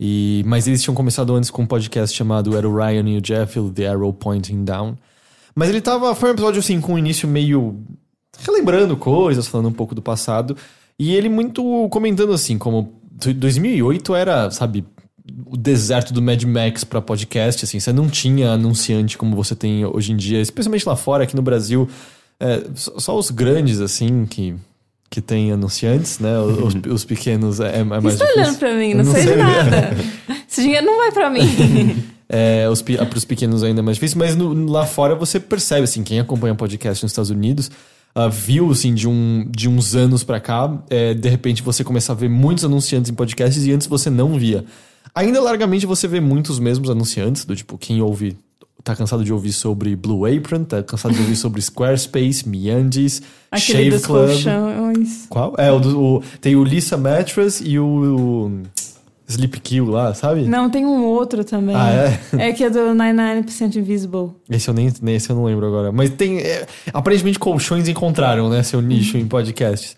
E, 0.00 0.42
mas 0.46 0.66
eles 0.66 0.82
tinham 0.82 0.94
começado 0.94 1.34
antes 1.34 1.50
com 1.50 1.60
um 1.60 1.66
podcast 1.66 2.16
chamado 2.16 2.56
Era 2.56 2.66
o 2.66 2.74
Ryan 2.74 3.06
e 3.10 3.18
o 3.18 3.20
Jeff, 3.20 3.58
o 3.58 3.68
The 3.68 3.88
Arrow 3.88 4.10
Pointing 4.10 4.64
Down. 4.64 4.96
Mas 5.54 5.68
ele 5.68 5.82
tava. 5.82 6.14
Foi 6.14 6.30
um 6.30 6.32
episódio 6.32 6.60
assim, 6.60 6.80
com 6.80 6.94
um 6.94 6.98
início 6.98 7.28
meio. 7.28 7.78
relembrando 8.38 8.96
coisas, 8.96 9.46
falando 9.48 9.68
um 9.68 9.72
pouco 9.72 9.94
do 9.94 10.00
passado. 10.00 10.56
E 10.98 11.14
ele 11.14 11.28
muito 11.28 11.62
comentando 11.90 12.32
assim, 12.32 12.56
como 12.56 12.94
2008 13.10 14.14
era, 14.14 14.50
sabe, 14.50 14.86
o 15.44 15.58
deserto 15.58 16.14
do 16.14 16.22
Mad 16.22 16.42
Max 16.44 16.84
para 16.84 17.02
podcast, 17.02 17.66
assim, 17.66 17.78
você 17.78 17.92
não 17.92 18.08
tinha 18.08 18.52
anunciante 18.52 19.18
como 19.18 19.36
você 19.36 19.54
tem 19.54 19.84
hoje 19.84 20.12
em 20.12 20.16
dia, 20.16 20.40
especialmente 20.40 20.88
lá 20.88 20.96
fora, 20.96 21.24
aqui 21.24 21.36
no 21.36 21.42
Brasil, 21.42 21.86
é, 22.38 22.64
só 22.74 23.18
os 23.18 23.30
grandes, 23.30 23.80
assim, 23.80 24.24
que, 24.24 24.56
que 25.10 25.20
tem 25.20 25.50
anunciantes, 25.52 26.18
né? 26.20 26.38
Os, 26.38 26.74
os 26.88 27.04
pequenos 27.04 27.58
é, 27.60 27.80
é 27.80 27.84
mais 27.84 28.02
Você 28.02 28.18
difícil. 28.18 28.40
olhando 28.42 28.58
pra 28.58 28.74
mim, 28.74 28.94
não, 28.94 29.04
Não 29.04 29.12
sei, 29.12 29.22
sei. 29.24 29.32
de 29.32 29.38
nada. 29.38 29.96
Esse 30.48 30.62
dinheiro 30.62 30.86
não 30.86 30.96
vai 30.96 31.10
pra 31.12 31.28
mim. 31.30 32.02
É, 32.32 32.68
os, 32.70 32.80
pros 32.80 33.24
pequenos 33.24 33.64
ainda 33.64 33.80
é 33.80 33.82
mais 33.82 33.96
difícil, 33.96 34.16
mas 34.16 34.36
no- 34.36 34.70
lá 34.70 34.86
fora 34.86 35.16
você 35.16 35.40
percebe, 35.40 35.82
assim, 35.82 36.04
quem 36.04 36.20
acompanha 36.20 36.54
podcast 36.54 37.02
nos 37.02 37.10
Estados 37.10 37.28
Unidos 37.28 37.72
ah, 38.14 38.28
viu, 38.28 38.70
assim, 38.70 38.94
de, 38.94 39.08
um, 39.08 39.44
de 39.50 39.68
uns 39.68 39.96
anos 39.96 40.22
pra 40.22 40.38
cá, 40.38 40.80
é, 40.88 41.12
de 41.12 41.28
repente 41.28 41.60
você 41.60 41.82
começa 41.82 42.12
a 42.12 42.14
ver 42.14 42.28
muitos 42.30 42.64
anunciantes 42.64 43.10
em 43.10 43.14
podcasts 43.14 43.66
e 43.66 43.72
antes 43.72 43.88
você 43.88 44.08
não 44.10 44.38
via. 44.38 44.64
Ainda 45.12 45.40
largamente 45.42 45.86
você 45.86 46.06
vê 46.06 46.20
muitos 46.20 46.60
mesmos 46.60 46.88
anunciantes, 46.88 47.44
do 47.44 47.56
tipo, 47.56 47.76
quem 47.76 48.00
ouve, 48.00 48.36
tá 48.82 48.94
cansado 48.96 49.24
de 49.24 49.32
ouvir 49.32 49.52
sobre 49.52 49.94
Blue 49.96 50.24
Apron, 50.26 50.64
tá 50.64 50.82
cansado 50.82 51.14
de 51.14 51.20
ouvir 51.20 51.36
sobre 51.36 51.60
Squarespace, 51.60 52.44
Aquele 52.48 53.20
Shave 53.60 53.90
dos 53.90 54.06
Club. 54.06 54.26
colchões. 54.30 55.26
Qual? 55.28 55.54
É, 55.58 55.70
o, 55.72 55.78
do- 55.80 56.00
o- 56.00 56.22
tem 56.40 56.56
o 56.56 56.64
Lisa 56.64 56.96
Mattress 56.96 57.62
e 57.64 57.78
o, 57.78 57.84
o 57.86 58.62
Sleep 59.28 59.60
Kill 59.60 59.86
lá, 59.90 60.12
sabe? 60.14 60.42
Não, 60.42 60.68
tem 60.70 60.84
um 60.86 61.04
outro 61.04 61.44
também. 61.44 61.74
Ah, 61.76 61.90
é? 62.32 62.48
É 62.48 62.52
que 62.52 62.64
é 62.64 62.70
do 62.70 62.78
99% 62.80 63.76
Invisible. 63.76 64.30
Esse 64.48 64.68
eu 64.68 64.74
nem, 64.74 64.92
nem- 65.02 65.16
esse 65.16 65.30
eu 65.30 65.36
não 65.36 65.44
lembro 65.44 65.66
agora. 65.66 65.92
Mas 65.92 66.10
tem. 66.10 66.38
é, 66.38 66.66
aparentemente 66.92 67.38
colchões 67.38 67.86
encontraram, 67.88 68.48
né? 68.48 68.62
Seu 68.62 68.80
nicho 68.80 69.16
em 69.16 69.26
podcasts. 69.26 69.96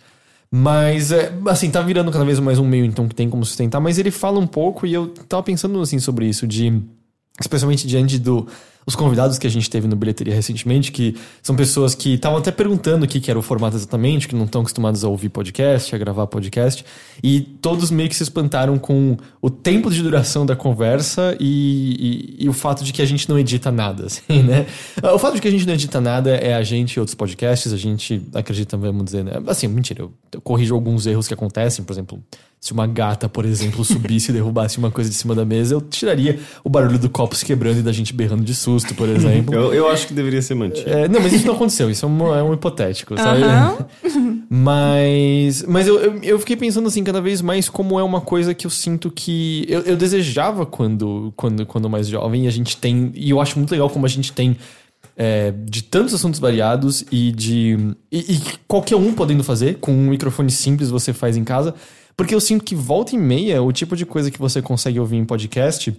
Mas, 0.54 1.10
é, 1.12 1.32
assim, 1.46 1.70
tá 1.70 1.80
virando 1.80 2.10
cada 2.10 2.26
vez 2.26 2.38
mais 2.38 2.58
um 2.58 2.66
meio, 2.66 2.84
então, 2.84 3.08
que 3.08 3.14
tem 3.14 3.30
como 3.30 3.42
sustentar. 3.44 3.80
Mas 3.80 3.98
ele 3.98 4.10
fala 4.10 4.38
um 4.38 4.46
pouco, 4.46 4.86
e 4.86 4.92
eu 4.92 5.06
tava 5.08 5.42
pensando, 5.42 5.80
assim, 5.80 5.98
sobre 5.98 6.26
isso, 6.26 6.46
de. 6.46 6.82
Especialmente 7.40 7.86
diante 7.86 8.18
do. 8.18 8.46
Os 8.84 8.96
convidados 8.96 9.38
que 9.38 9.46
a 9.46 9.50
gente 9.50 9.70
teve 9.70 9.86
no 9.86 9.94
Bilheteria 9.94 10.34
recentemente, 10.34 10.90
que 10.90 11.14
são 11.40 11.54
pessoas 11.54 11.94
que 11.94 12.14
estavam 12.14 12.38
até 12.38 12.50
perguntando 12.50 13.04
o 13.04 13.08
que, 13.08 13.20
que 13.20 13.30
era 13.30 13.38
o 13.38 13.42
formato 13.42 13.76
exatamente, 13.76 14.26
que 14.26 14.34
não 14.34 14.44
estão 14.44 14.60
acostumados 14.62 15.04
a 15.04 15.08
ouvir 15.08 15.28
podcast, 15.28 15.94
a 15.94 15.98
gravar 15.98 16.26
podcast, 16.26 16.84
e 17.22 17.40
todos 17.40 17.92
meio 17.92 18.08
que 18.08 18.16
se 18.16 18.24
espantaram 18.24 18.76
com 18.80 19.16
o 19.40 19.48
tempo 19.48 19.88
de 19.88 20.02
duração 20.02 20.44
da 20.44 20.56
conversa 20.56 21.36
e, 21.38 22.36
e- 22.40 22.44
e 22.44 22.48
o 22.48 22.52
fato 22.52 22.82
de 22.82 22.92
que 22.92 23.00
a 23.00 23.04
gente 23.04 23.28
não 23.28 23.38
edita 23.38 23.70
nada, 23.70 24.06
assim, 24.10 24.42
né? 24.42 24.66
O 25.14 25.18
fato 25.18 25.34
de 25.36 25.40
que 25.40 25.46
a 25.46 25.52
gente 25.52 25.64
não 25.64 25.74
edita 25.74 26.00
nada 26.00 26.30
é 26.34 26.52
a 26.52 26.62
gente 26.64 26.94
e 26.94 26.98
outros 26.98 27.14
podcasts, 27.14 27.72
a 27.72 27.76
gente 27.76 28.20
acredita, 28.34 28.76
vamos 28.76 29.04
dizer, 29.04 29.22
né? 29.22 29.34
Assim, 29.46 29.68
mentira, 29.68 30.02
eu, 30.02 30.12
eu 30.32 30.40
corrijo 30.40 30.74
alguns 30.74 31.06
erros 31.06 31.28
que 31.28 31.34
acontecem, 31.34 31.84
por 31.84 31.92
exemplo, 31.92 32.20
se 32.62 32.72
uma 32.72 32.86
gata, 32.86 33.28
por 33.28 33.44
exemplo, 33.44 33.84
subisse 33.84 34.30
e 34.30 34.34
derrubasse 34.34 34.78
uma 34.78 34.88
coisa 34.88 35.10
de 35.10 35.16
cima 35.16 35.34
da 35.34 35.44
mesa, 35.44 35.74
eu 35.74 35.80
tiraria 35.80 36.38
o 36.62 36.70
barulho 36.70 36.96
do 36.96 37.10
copo 37.10 37.34
se 37.34 37.44
quebrando 37.44 37.80
e 37.80 37.82
da 37.82 37.90
gente 37.90 38.14
berrando 38.14 38.44
de 38.44 38.54
susto, 38.54 38.94
por 38.94 39.08
exemplo. 39.08 39.52
Eu, 39.52 39.74
eu 39.74 39.88
acho 39.88 40.06
que 40.06 40.14
deveria 40.14 40.40
ser 40.40 40.54
mantido. 40.54 40.88
É, 40.88 41.08
não, 41.08 41.20
mas 41.20 41.32
isso 41.32 41.44
não 41.44 41.54
aconteceu, 41.54 41.90
isso 41.90 42.06
é 42.06 42.08
um, 42.08 42.34
é 42.36 42.40
um 42.40 42.54
hipotético, 42.54 43.16
sabe? 43.16 43.42
Mas, 44.54 45.64
mas 45.66 45.88
eu, 45.88 45.98
eu, 45.98 46.22
eu 46.22 46.38
fiquei 46.38 46.56
pensando 46.56 46.86
assim, 46.86 47.02
cada 47.02 47.22
vez 47.22 47.40
mais 47.40 47.70
como 47.70 47.98
é 47.98 48.02
uma 48.02 48.20
coisa 48.20 48.52
que 48.52 48.66
eu 48.66 48.70
sinto 48.70 49.10
que 49.10 49.64
eu, 49.66 49.80
eu 49.80 49.96
desejava 49.96 50.66
quando, 50.66 51.32
quando, 51.34 51.64
quando 51.64 51.88
mais 51.88 52.06
jovem, 52.06 52.44
e 52.44 52.46
a 52.46 52.50
gente 52.50 52.76
tem, 52.76 53.10
e 53.14 53.30
eu 53.30 53.40
acho 53.40 53.58
muito 53.58 53.70
legal 53.70 53.88
como 53.88 54.04
a 54.04 54.08
gente 54.10 54.30
tem 54.30 54.58
é, 55.16 55.54
de 55.64 55.82
tantos 55.82 56.12
assuntos 56.12 56.38
variados 56.38 57.02
e 57.10 57.32
de. 57.32 57.94
E, 58.10 58.34
e 58.34 58.42
qualquer 58.68 58.96
um 58.96 59.14
podendo 59.14 59.42
fazer, 59.42 59.78
com 59.78 59.90
um 59.90 60.10
microfone 60.10 60.50
simples 60.50 60.90
você 60.90 61.14
faz 61.14 61.34
em 61.36 61.44
casa. 61.44 61.74
Porque 62.16 62.34
eu 62.34 62.40
sinto 62.40 62.64
que 62.64 62.74
volta 62.74 63.14
e 63.14 63.18
meia, 63.18 63.62
o 63.62 63.72
tipo 63.72 63.96
de 63.96 64.04
coisa 64.04 64.30
que 64.30 64.38
você 64.38 64.60
consegue 64.60 65.00
ouvir 65.00 65.16
em 65.16 65.24
podcast 65.24 65.96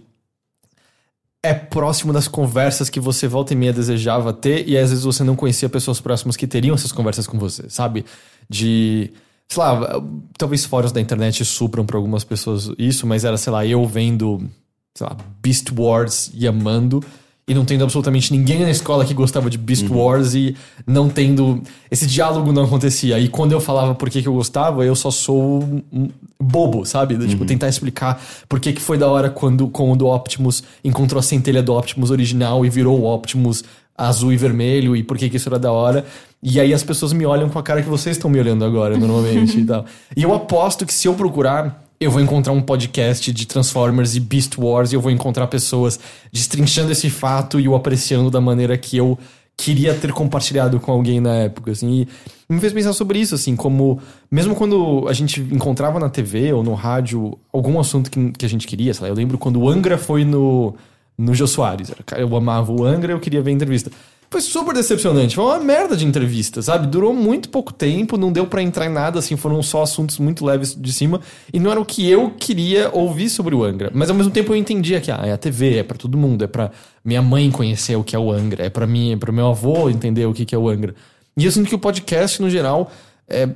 é 1.44 1.54
próximo 1.54 2.14
das 2.14 2.28
conversas 2.28 2.90
que 2.90 3.02
você 3.02 3.28
volta 3.28 3.52
e 3.52 3.56
meia 3.56 3.74
desejava 3.74 4.32
ter, 4.32 4.68
e 4.68 4.78
às 4.78 4.90
vezes 4.90 5.04
você 5.04 5.26
não 5.26 5.36
conhecia 5.36 5.68
pessoas 5.68 6.00
próximas 6.00 6.38
que 6.38 6.48
teriam 6.48 6.74
essas 6.74 6.94
conversas 6.94 7.28
com 7.28 7.38
você, 7.38 7.70
sabe? 7.70 8.06
De. 8.50 9.12
Sei 9.50 9.62
lá, 9.62 10.02
talvez 10.38 10.64
fóruns 10.64 10.94
da 10.94 11.02
internet 11.02 11.44
supram 11.44 11.86
para 11.86 11.98
algumas 11.98 12.24
pessoas 12.24 12.72
isso, 12.78 13.06
mas 13.06 13.26
era, 13.26 13.36
sei 13.36 13.52
lá, 13.52 13.66
eu 13.66 13.86
vendo, 13.86 14.50
sei 14.96 15.06
lá, 15.06 15.18
Beast 15.42 15.70
Wars 15.78 16.32
e 16.34 16.48
amando, 16.48 17.04
e 17.48 17.54
não 17.54 17.66
tendo 17.66 17.84
absolutamente 17.84 18.32
ninguém 18.32 18.62
na 18.62 18.70
escola 18.70 19.04
que 19.04 19.14
gostava 19.14 19.50
de 19.50 19.58
Beast 19.58 19.90
Wars 19.90 20.34
e 20.34 20.56
não 20.88 21.10
tendo. 21.10 21.62
Esse 21.92 22.06
diálogo 22.08 22.54
não 22.54 22.64
acontecia. 22.64 23.20
E 23.20 23.28
quando 23.28 23.52
eu 23.52 23.60
falava 23.60 23.94
por 23.94 24.10
que, 24.10 24.22
que 24.22 24.28
eu 24.28 24.34
gostava, 24.34 24.86
eu 24.86 24.96
só 24.96 25.12
sou 25.12 25.62
um- 25.92 26.10
bobo, 26.42 26.86
sabe? 26.86 27.16
Do, 27.18 27.28
Tipo, 27.28 27.46
tentar 27.46 27.68
explicar 27.70 28.22
por 28.50 28.60
que, 28.60 28.72
que 28.74 28.82
foi 28.82 28.98
da 28.98 29.08
hora 29.08 29.30
quando, 29.30 29.68
quando 29.68 30.04
o 30.04 30.14
Optimus 30.14 30.64
encontrou 30.84 31.20
a 31.20 31.24
centelha 31.24 31.62
do 31.64 31.74
Optimus 31.74 32.12
original 32.12 32.66
e 32.66 32.70
virou 32.70 33.00
o 33.00 33.06
Optimus 33.14 33.64
azul 33.98 34.34
e 34.34 34.38
vermelho 34.38 34.96
e 34.96 35.04
por 35.04 35.18
que, 35.18 35.30
que 35.30 35.38
isso 35.38 35.48
era 35.50 35.60
da 35.60 35.72
hora. 35.72 36.06
E 36.42 36.60
aí 36.60 36.74
as 36.74 36.84
pessoas 36.84 37.14
me 37.14 37.26
olham 37.26 37.48
com 37.50 37.60
a 37.60 37.64
cara 37.64 37.82
que 37.82 37.90
vocês 37.90 38.18
estão 38.18 38.30
me 38.30 38.40
olhando 38.40 38.66
agora, 38.66 38.98
normalmente 38.98 39.60
e 39.60 39.66
tal. 39.66 39.86
E 40.16 40.24
eu 40.24 40.34
aposto 40.34 40.86
que 40.86 40.94
se 40.94 41.08
eu 41.08 41.14
procurar 41.14 41.83
eu 42.00 42.12
vou 42.12 42.22
encontrar 42.22 42.54
um 42.54 42.62
podcast 42.62 43.32
de 43.32 43.46
Transformers 43.46 44.16
e 44.16 44.20
Beast 44.20 44.58
Wars 44.58 44.92
e 44.92 44.96
eu 44.96 45.02
vou 45.02 45.12
encontrar 45.12 45.48
pessoas 45.48 46.00
destrinchando 46.32 46.92
esse 46.92 47.10
fato 47.10 47.60
e 47.60 47.68
o 47.68 47.76
apreciando 47.76 48.30
da 48.30 48.42
maneira 48.42 48.78
que 48.78 48.98
eu 48.98 49.18
queria 49.56 49.94
ter 49.94 50.12
compartilhado 50.12 50.80
com 50.80 50.92
alguém 50.92 51.20
na 51.20 51.36
época, 51.36 51.72
assim. 51.72 52.08
E 52.50 52.54
me 52.54 52.60
fez 52.60 52.74
pensar 52.74 52.94
sobre 52.94 53.20
isso, 53.20 53.36
assim, 53.36 53.56
como 53.56 54.00
mesmo 54.30 54.56
quando 54.56 55.06
a 55.08 55.14
gente 55.14 55.40
encontrava 55.42 56.00
na 56.00 56.10
TV 56.10 56.52
ou 56.54 56.64
no 56.64 56.74
rádio 56.74 57.38
algum 57.52 57.80
assunto 57.80 58.10
que, 58.10 58.32
que 58.32 58.46
a 58.46 58.50
gente 58.50 58.68
queria, 58.68 58.94
sei 58.94 59.04
lá, 59.04 59.10
eu 59.10 59.16
lembro 59.16 59.38
quando 59.38 59.62
o 59.62 59.70
Angra 59.70 59.98
foi 59.98 60.26
no, 60.26 60.76
no 61.18 61.34
Jô 61.34 61.48
Soares. 61.48 61.92
Eu 62.18 62.36
amava 62.36 62.72
o 62.72 62.84
Angra, 62.84 63.14
eu 63.14 63.20
queria 63.20 63.42
ver 63.42 63.52
a 63.52 63.54
entrevista. 63.54 63.92
Foi 64.34 64.42
super 64.42 64.74
decepcionante. 64.74 65.36
Foi 65.36 65.46
uma 65.46 65.60
merda 65.60 65.96
de 65.96 66.08
entrevista, 66.08 66.60
sabe? 66.60 66.88
Durou 66.88 67.14
muito 67.14 67.50
pouco 67.50 67.72
tempo, 67.72 68.18
não 68.18 68.32
deu 68.32 68.48
pra 68.48 68.64
entrar 68.64 68.88
em 68.88 68.90
nada, 68.90 69.20
assim, 69.20 69.38
foram 69.38 69.62
só 69.62 69.84
assuntos 69.84 70.18
muito 70.18 70.44
leves 70.44 70.76
de 70.76 70.92
cima. 70.92 71.22
E 71.54 71.60
não 71.60 71.70
era 71.70 71.80
o 71.80 71.86
que 71.86 72.10
eu 72.10 72.32
queria 72.32 72.90
ouvir 72.92 73.30
sobre 73.30 73.54
o 73.54 73.64
Angra. 73.64 73.92
Mas 73.94 74.10
ao 74.10 74.16
mesmo 74.16 74.32
tempo 74.32 74.52
eu 74.52 74.56
entendia 74.56 75.00
que, 75.00 75.12
ah, 75.12 75.22
é 75.24 75.32
a 75.32 75.38
TV, 75.38 75.78
é 75.78 75.84
pra 75.84 75.96
todo 75.96 76.18
mundo, 76.18 76.44
é 76.44 76.48
pra 76.48 76.72
minha 77.06 77.22
mãe 77.22 77.52
conhecer 77.52 77.96
o 77.96 78.04
que 78.04 78.16
é 78.16 78.20
o 78.20 78.32
Angra, 78.32 78.66
é 78.66 78.72
pra 78.72 78.88
mim, 78.88 79.14
é 79.14 79.18
pro 79.18 79.32
meu 79.32 79.50
avô 79.50 79.88
entender 79.88 80.26
o 80.26 80.34
que 80.34 80.46
que 80.46 80.56
é 80.56 80.58
o 80.58 80.68
Angra. 80.68 80.96
E 81.38 81.46
eu 81.46 81.52
sinto 81.52 81.70
que 81.70 81.76
o 81.76 81.80
podcast, 81.80 82.42
no 82.42 82.50
geral, 82.50 82.92
é, 83.30 83.48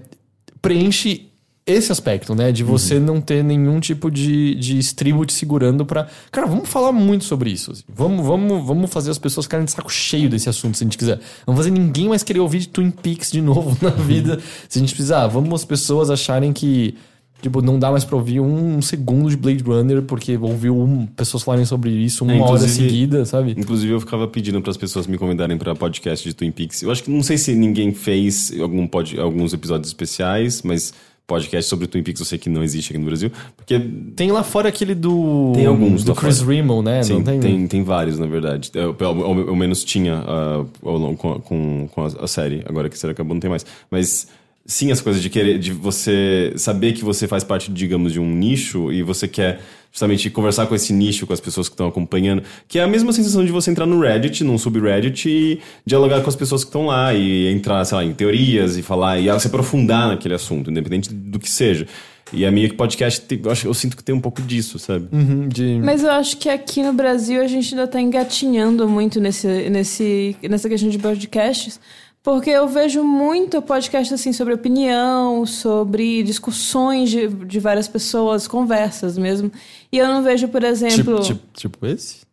preenche 0.61 1.31
esse 1.67 1.91
aspecto, 1.91 2.33
né? 2.33 2.51
De 2.51 2.63
você 2.63 2.97
não 2.99 3.19
ter 3.19 3.43
nenhum 3.43 3.79
tipo 3.81 4.09
de, 4.09 4.55
de 4.55 4.79
estribo 4.79 5.25
te 5.25 5.33
segurando 5.33 5.85
pra. 5.85 6.07
Cara, 6.31 6.47
vamos 6.47 6.69
falar 6.69 6.93
muito 6.93 7.25
sobre 7.25 7.49
isso. 7.51 7.71
assim. 7.73 7.83
Vamos, 7.93 8.25
vamos, 8.25 8.65
vamos 8.65 8.89
fazer 8.89 9.11
as 9.11 9.17
pessoas 9.19 9.45
ficarem 9.45 9.65
de 9.65 9.71
saco 9.71 9.91
cheio 9.91 10.29
desse 10.29 10.47
assunto 10.47 10.77
se 10.77 10.83
a 10.83 10.85
gente 10.85 10.97
quiser. 10.97 11.19
Vamos 11.45 11.59
fazer 11.59 11.71
ninguém 11.71 12.07
mais 12.07 12.23
querer 12.23 12.39
ouvir 12.39 12.59
de 12.59 12.69
Twin 12.69 12.89
Peaks 12.89 13.31
de 13.31 13.41
novo 13.43 13.77
na 13.81 13.89
vida 13.89 14.39
se 14.69 14.79
a 14.79 14.81
gente 14.81 14.93
precisar. 14.93 15.27
Vamos 15.27 15.53
as 15.53 15.65
pessoas 15.65 16.09
acharem 16.09 16.53
que. 16.53 16.95
Tipo, 17.39 17.61
não 17.61 17.77
dá 17.77 17.91
mais 17.91 18.03
pra 18.03 18.15
ouvir 18.15 18.39
um 18.39 18.81
segundo 18.81 19.29
de 19.29 19.37
Blade 19.37 19.63
Runner 19.63 20.01
porque 20.01 20.35
ouviu 20.37 20.75
um, 20.75 21.05
pessoas 21.05 21.43
falarem 21.43 21.65
sobre 21.65 21.91
isso 21.91 22.23
uma 22.23 22.33
É, 22.33 22.39
hora 22.41 22.67
seguida, 22.67 23.25
sabe? 23.25 23.53
Inclusive, 23.55 23.93
eu 23.93 23.99
ficava 23.99 24.27
pedindo 24.27 24.59
para 24.59 24.71
as 24.71 24.77
pessoas 24.77 25.05
me 25.05 25.19
convidarem 25.19 25.55
para 25.55 25.75
podcast 25.75 26.27
de 26.27 26.33
Twin 26.33 26.49
Peaks. 26.49 26.81
Eu 26.81 26.89
acho 26.89 27.03
que 27.03 27.11
não 27.11 27.21
sei 27.21 27.37
se 27.37 27.53
ninguém 27.53 27.93
fez 27.93 28.51
algum 28.59 28.87
pod, 28.87 29.19
alguns 29.19 29.53
episódios 29.53 29.89
especiais, 29.89 30.63
mas 30.63 30.91
podcast 31.27 31.69
sobre 31.69 31.85
Twin 31.87 32.01
Peaks 32.01 32.21
eu 32.21 32.25
sei 32.25 32.37
que 32.37 32.49
não 32.49 32.63
existe 32.63 32.91
aqui 32.91 32.97
no 32.97 33.05
Brasil. 33.05 33.29
Porque 33.55 33.77
Tem 34.15 34.31
lá 34.31 34.43
fora 34.43 34.69
aquele 34.69 34.95
do. 34.95 35.51
Tem 35.53 35.65
alguns 35.65 36.03
Do 36.05 36.15
Chris 36.15 36.39
fora. 36.39 36.51
Rimmel, 36.55 36.81
né? 36.81 37.03
Sim, 37.03 37.21
tem? 37.21 37.39
tem, 37.39 37.67
tem, 37.67 37.83
vários, 37.83 38.17
na 38.17 38.25
verdade. 38.25 38.71
Eu, 38.73 38.93
pelo- 38.93 39.23
ao, 39.23 39.49
ao 39.49 39.55
menos 39.55 39.83
tinha 39.83 40.23
ah, 40.25 40.65
ao 40.81 41.15
com, 41.15 41.39
com, 41.41 41.89
com 41.91 42.01
a, 42.01 42.07
a 42.23 42.27
série. 42.27 42.63
Agora 42.65 42.89
que 42.89 42.97
será 42.97 43.11
acabou, 43.11 43.33
não 43.33 43.41
tem 43.41 43.49
mais. 43.49 43.65
Mas 43.91 44.27
sim, 44.67 44.91
as 44.91 44.99
coisas 44.99 45.21
de 45.21 45.29
querer, 45.29 45.57
de 45.57 45.71
você 45.71 46.53
saber 46.57 46.91
que 46.91 47.03
você 47.03 47.27
faz 47.27 47.43
parte, 47.43 47.71
digamos, 47.71 48.11
de 48.11 48.19
um 48.19 48.29
nicho 48.29 48.91
e 48.91 49.01
você 49.01 49.27
quer 49.27 49.61
justamente 49.89 50.29
conversar 50.29 50.67
com 50.67 50.75
esse 50.75 50.91
nicho, 50.91 51.25
com 51.25 51.33
as 51.33 51.39
pessoas 51.39 51.69
que 51.69 51.73
estão 51.73 51.87
acompanhando, 51.87 52.43
que 52.67 52.77
é 52.77 52.83
a 52.83 52.87
mesma 52.87 53.13
sensação 53.13 53.43
de 53.45 53.51
você 53.51 53.71
entrar 53.71 53.85
no 53.85 53.99
Reddit, 53.99 54.43
num 54.43 54.57
subreddit 54.57 55.29
e 55.29 55.59
dialogar 55.85 56.21
com 56.21 56.29
as 56.29 56.35
pessoas 56.35 56.63
que 56.63 56.69
estão 56.69 56.85
lá 56.85 57.13
e 57.13 57.47
entrar, 57.47 57.83
sei 57.85 57.95
lá, 57.95 58.03
em 58.03 58.13
teorias 58.13 58.77
e 58.77 58.83
falar 58.83 59.17
e 59.19 59.39
se 59.39 59.47
aprofundar 59.47 60.09
naquele 60.09 60.35
assunto, 60.35 60.69
independente 60.69 61.11
do 61.13 61.39
que 61.39 61.49
seja. 61.49 61.87
E 62.33 62.45
a 62.45 62.51
minha 62.51 62.71
podcast, 62.73 63.25
eu, 63.41 63.51
acho, 63.51 63.67
eu 63.67 63.73
sinto 63.73 63.95
que 63.95 64.03
tem 64.03 64.13
um 64.13 64.19
pouco 64.19 64.41
disso, 64.41 64.77
sabe? 64.77 65.07
Uhum, 65.13 65.47
de... 65.47 65.79
Mas 65.81 66.03
eu 66.03 66.11
acho 66.11 66.35
que 66.37 66.49
aqui 66.49 66.83
no 66.83 66.91
Brasil 66.91 67.41
a 67.41 67.47
gente 67.47 67.73
ainda 67.73 67.87
tá 67.87 68.01
engatinhando 68.01 68.87
muito 68.87 69.21
nesse, 69.21 69.47
nesse, 69.69 70.35
nessa 70.43 70.67
questão 70.67 70.89
de 70.89 70.99
podcasts. 70.99 71.79
Porque 72.27 72.49
eu 72.49 72.67
vejo 72.67 73.05
muito 73.05 73.61
podcast 73.61 74.13
assim 74.13 74.33
sobre 74.33 74.53
opinião, 74.53 75.45
sobre 75.45 76.21
discussões 76.23 77.09
de, 77.09 77.25
de 77.25 77.57
várias 77.57 77.87
pessoas, 77.87 78.49
conversas 78.49 79.17
mesmo. 79.17 79.49
E 79.89 79.97
eu 79.97 80.09
não 80.09 80.21
vejo, 80.21 80.49
por 80.49 80.61
exemplo. 80.61 81.21
Tipo, 81.21 81.21
tipo, 81.21 81.41
tipo 81.53 81.85
esse? 81.85 82.27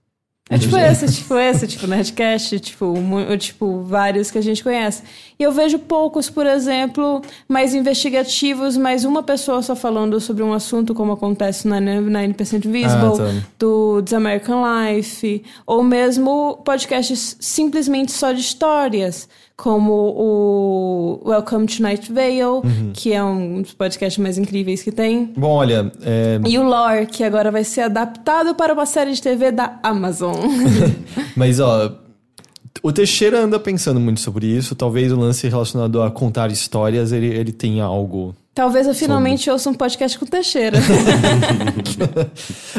É 0.50 0.58
tipo 0.58 0.76
esse, 0.76 1.10
tipo 1.10 1.38
esse, 1.38 1.66
tipo 1.66 1.86
Nerdcast, 1.86 2.60
tipo, 2.60 2.92
tipo, 3.38 3.80
vários 3.82 4.30
que 4.30 4.36
a 4.36 4.42
gente 4.42 4.62
conhece. 4.62 5.02
E 5.38 5.42
eu 5.42 5.50
vejo 5.52 5.78
poucos, 5.78 6.28
por 6.28 6.44
exemplo, 6.44 7.22
mais 7.48 7.74
investigativos, 7.74 8.76
mais 8.76 9.06
uma 9.06 9.22
pessoa 9.22 9.62
só 9.62 9.74
falando 9.74 10.20
sobre 10.20 10.42
um 10.42 10.52
assunto, 10.52 10.92
como 10.92 11.12
acontece 11.12 11.66
na 11.66 11.80
9% 11.80 12.68
Visible, 12.68 13.14
Ah, 13.14 13.16
tá. 13.16 13.46
do 13.58 14.02
This 14.02 14.12
American 14.12 14.62
Life, 14.62 15.42
ou 15.66 15.82
mesmo 15.82 16.60
podcasts 16.62 17.38
simplesmente 17.40 18.12
só 18.12 18.32
de 18.32 18.40
histórias, 18.40 19.26
como 19.56 19.92
o 19.92 21.20
Welcome 21.28 21.66
to 21.66 21.82
Night 21.82 22.12
Vale, 22.12 22.42
Uhum. 22.42 22.90
que 22.92 23.12
é 23.12 23.22
um 23.22 23.62
dos 23.62 23.72
podcasts 23.72 24.20
mais 24.22 24.36
incríveis 24.36 24.82
que 24.82 24.90
tem. 24.90 25.32
Bom, 25.36 25.50
olha, 25.52 25.92
é, 26.02 26.40
E 26.46 26.58
o 26.58 26.64
Lore, 26.64 27.06
que 27.06 27.22
agora 27.22 27.50
vai 27.50 27.62
ser 27.64 27.82
adaptado 27.82 28.54
para 28.54 28.72
uma 28.74 28.84
série 28.86 29.12
de 29.12 29.22
TV 29.22 29.52
da 29.52 29.78
Amazon. 29.82 30.34
mas 31.36 31.60
ó, 31.60 31.92
o 32.82 32.92
Teixeira 32.92 33.38
anda 33.40 33.58
pensando 33.60 34.00
muito 34.00 34.20
sobre 34.20 34.46
isso. 34.46 34.74
Talvez 34.74 35.12
o 35.12 35.16
lance 35.16 35.48
relacionado 35.48 36.02
a 36.02 36.10
contar 36.10 36.50
histórias 36.50 37.12
ele, 37.12 37.26
ele 37.28 37.52
tenha 37.52 37.84
algo. 37.84 38.34
Talvez 38.54 38.86
eu 38.86 38.94
finalmente 38.94 39.50
ouça 39.50 39.68
um 39.68 39.74
podcast 39.74 40.16
com 40.16 40.26
Teixeira. 40.26 40.78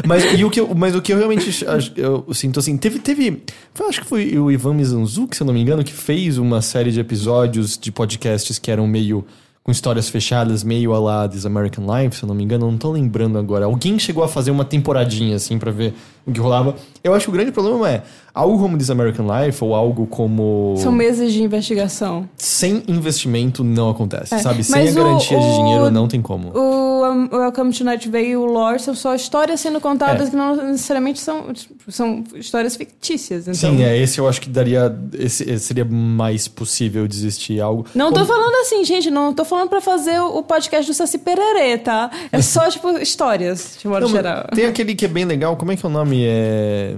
Mas, 0.06 0.24
e 0.38 0.44
o 0.44 0.50
que 0.50 0.60
eu, 0.60 0.74
mas 0.74 0.94
o 0.94 1.02
que 1.02 1.12
eu 1.12 1.18
realmente 1.18 1.66
acho- 1.66 1.92
eu 1.96 2.24
sinto 2.32 2.60
assim, 2.60 2.76
teve. 2.76 2.98
teve 2.98 3.42
acho 3.88 4.00
que 4.00 4.06
foi 4.06 4.38
o 4.38 4.50
Ivan 4.50 4.74
Mizanzuki, 4.74 5.36
se 5.36 5.42
eu 5.42 5.46
não 5.46 5.54
me 5.54 5.60
engano, 5.60 5.84
que 5.84 5.92
fez 5.92 6.38
uma 6.38 6.62
série 6.62 6.90
de 6.90 7.00
episódios 7.00 7.78
de 7.78 7.90
podcasts 7.92 8.58
que 8.58 8.70
eram 8.70 8.86
meio. 8.86 9.24
com 9.62 9.72
histórias 9.72 10.08
fechadas, 10.08 10.62
meio 10.62 10.94
a 10.94 10.98
lá 11.00 11.28
This 11.28 11.44
American 11.44 11.84
Life, 11.92 12.16
se 12.16 12.22
eu 12.22 12.28
não 12.28 12.36
me 12.36 12.44
engano, 12.44 12.66
eu 12.66 12.70
não 12.70 12.78
tô 12.78 12.92
lembrando 12.92 13.36
agora. 13.36 13.64
Alguém 13.64 13.98
chegou 13.98 14.22
a 14.22 14.28
fazer 14.28 14.52
uma 14.52 14.64
temporadinha, 14.64 15.34
assim, 15.36 15.58
pra 15.58 15.72
ver 15.72 15.92
o 16.26 16.32
que 16.32 16.40
rolava. 16.40 16.74
Eu 17.04 17.14
acho 17.14 17.26
que 17.26 17.30
o 17.30 17.32
grande 17.32 17.52
problema 17.52 17.88
é 17.88 18.02
algo 18.34 18.58
como 18.58 18.76
This 18.76 18.90
American 18.90 19.26
Life 19.26 19.62
ou 19.62 19.74
algo 19.74 20.06
como. 20.08 20.74
São 20.78 20.90
meses 20.92 21.32
de 21.32 21.42
investigação. 21.42 22.28
Sem 22.36 22.82
investimento 22.88 23.62
não 23.62 23.90
acontece, 23.90 24.34
É, 24.34 24.38
sabe? 24.38 24.64
Sem 24.64 24.74
a 24.82 24.84
mas 24.84 24.96
o- 24.96 24.98
garantia 25.04 25.38
de 25.38 25.52
dinheiro 25.54 25.90
não 25.90 26.08
tem 26.08 26.20
como. 26.20 26.48
O 26.56 26.86
um, 27.06 27.28
Welcome 27.32 27.72
to 27.72 27.84
Night 27.84 28.08
Vale 28.10 28.26
e 28.30 28.36
o 28.36 28.44
Lore 28.44 28.80
são 28.80 28.94
só 28.94 29.14
histórias 29.14 29.60
sendo 29.60 29.80
contadas 29.80 30.26
É. 30.26 30.30
que 30.30 30.36
não 30.36 30.56
necessariamente 30.56 31.20
são, 31.20 31.46
são 31.88 32.24
histórias 32.34 32.74
fictícias. 32.74 33.42
Então... 33.46 33.54
Sim, 33.70 33.82
é, 33.84 33.96
esse 33.96 34.18
eu 34.18 34.28
acho 34.28 34.40
que 34.40 34.48
daria. 34.50 34.94
Esse, 35.16 35.48
esse 35.48 35.64
seria 35.66 35.84
mais 35.84 36.48
possível 36.48 37.06
de 37.06 37.14
existir 37.16 37.60
algo. 37.60 37.86
Não 37.94 38.08
tô 38.12 38.14
Como- 38.20 38.26
falando 38.26 38.54
assim, 38.62 38.84
gente. 38.84 39.10
Não 39.10 39.32
tô 39.32 39.44
falando 39.44 39.68
pra 39.68 39.80
fazer 39.80 40.18
o 40.20 40.42
podcast 40.42 40.90
do 40.90 40.94
Saci 40.94 41.18
Pererê, 41.18 41.78
tá? 41.78 42.10
É 42.32 42.42
só, 42.42 42.68
tipo, 42.68 42.90
histórias, 42.98 43.78
de 43.80 43.86
modo 43.86 44.00
Não, 44.00 44.08
mas 44.08 44.16
geral. 44.16 44.44
Tem 44.54 44.66
aquele 44.66 44.94
que 44.94 45.04
é 45.04 45.08
bem 45.08 45.24
legal, 45.24 45.56
como 45.56 45.70
é 45.70 45.76
que 45.76 45.86
é 45.86 45.88
o 45.88 45.92
nome? 45.92 46.15
É. 46.24 46.96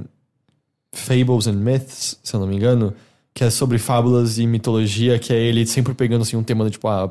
Fables 0.92 1.46
and 1.46 1.54
Myths, 1.54 2.18
se 2.22 2.34
eu 2.34 2.40
não 2.40 2.46
me 2.46 2.56
engano. 2.56 2.94
Que 3.34 3.44
é 3.44 3.50
sobre 3.50 3.78
fábulas 3.78 4.38
e 4.38 4.46
mitologia, 4.46 5.18
que 5.18 5.32
é 5.32 5.36
ele 5.36 5.66
sempre 5.66 5.94
pegando 5.94 6.22
assim 6.22 6.36
um 6.36 6.42
tema, 6.42 6.68
tipo, 6.68 6.88
a, 6.88 7.04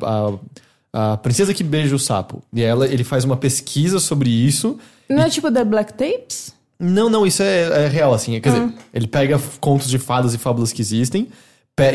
a, 0.94 1.14
a 1.14 1.18
princesa 1.18 1.54
que 1.54 1.64
beija 1.64 1.96
o 1.96 2.00
sapo. 2.00 2.42
E 2.52 2.62
ela, 2.62 2.86
ele 2.86 3.04
faz 3.04 3.24
uma 3.24 3.38
pesquisa 3.38 4.00
sobre 4.00 4.30
isso. 4.30 4.78
Não 5.10 5.22
é 5.22 5.30
tipo 5.30 5.50
The 5.52 5.64
Black 5.64 5.94
Tapes? 5.94 6.54
Não, 6.80 7.10
não, 7.10 7.26
isso 7.26 7.42
é, 7.42 7.86
é 7.86 7.88
real, 7.88 8.14
assim. 8.14 8.40
Quer 8.42 8.52
dizer, 8.52 8.74
ele 8.94 9.08
pega 9.08 9.42
contos 9.60 9.90
de 9.90 9.98
fadas 9.98 10.34
e 10.34 10.38
fábulas 10.38 10.74
que 10.74 10.82
existem, 10.82 11.28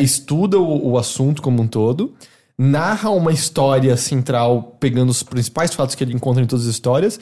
estuda 0.01 0.59
o, 0.59 0.93
o 0.93 0.99
assunto 0.99 1.43
como 1.43 1.63
um 1.63 1.67
todo, 1.67 2.15
narra 2.59 3.11
uma 3.11 3.33
história 3.33 3.97
central, 3.97 4.77
pegando 4.79 5.11
os 5.11 5.23
principais 5.23 5.75
fatos 5.75 5.95
que 5.95 6.05
ele 6.05 6.15
encontra 6.15 6.43
em 6.43 6.47
todas 6.47 6.67
as 6.67 6.73
histórias, 6.73 7.19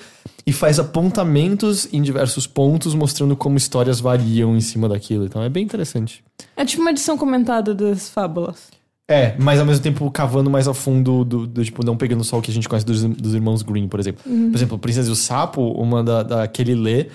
e 0.47 0.53
faz 0.53 0.79
apontamentos 0.79 1.89
em 1.93 2.03
diversos 2.03 2.47
pontos, 2.47 2.95
mostrando 2.95 3.37
como 3.37 3.57
histórias 3.57 4.01
variam 4.01 4.57
em 4.57 4.61
cima 4.61 4.89
daquilo. 4.89 5.25
Então 5.25 5.43
é 5.43 5.49
bem 5.49 5.65
interessante. 5.65 6.23
É 6.57 6.65
tipo 6.65 6.83
uma 6.83 6.91
edição 6.91 7.17
comentada 7.17 7.75
das 7.75 8.09
fábulas. 8.09 8.69
É, 9.09 9.35
mas 9.41 9.59
ao 9.59 9.67
mesmo 9.67 9.83
tempo 9.83 10.09
cavando 10.09 10.49
mais 10.49 10.69
a 10.69 10.75
fundo 10.75 11.25
do, 11.25 11.45
do, 11.45 11.65
tipo, 11.65 11.85
não 11.85 11.97
pegando 11.97 12.23
só 12.23 12.39
o 12.39 12.43
que 12.43 12.51
a 12.51 12.55
gente 12.55 12.69
conhece 12.69 12.87
dos, 12.87 13.03
dos 13.03 13.35
irmãos 13.35 13.61
Green, 13.61 13.89
por 13.89 13.99
exemplo. 13.99 14.23
Por 14.23 14.55
exemplo, 14.55 14.79
Princesa 14.79 15.09
e 15.09 15.13
o 15.13 15.17
Sapo, 15.17 15.63
uma 15.73 16.05
da, 16.05 16.23
da 16.23 16.47
que 16.47 16.63
ele 16.63 16.77
lê, 16.77 17.09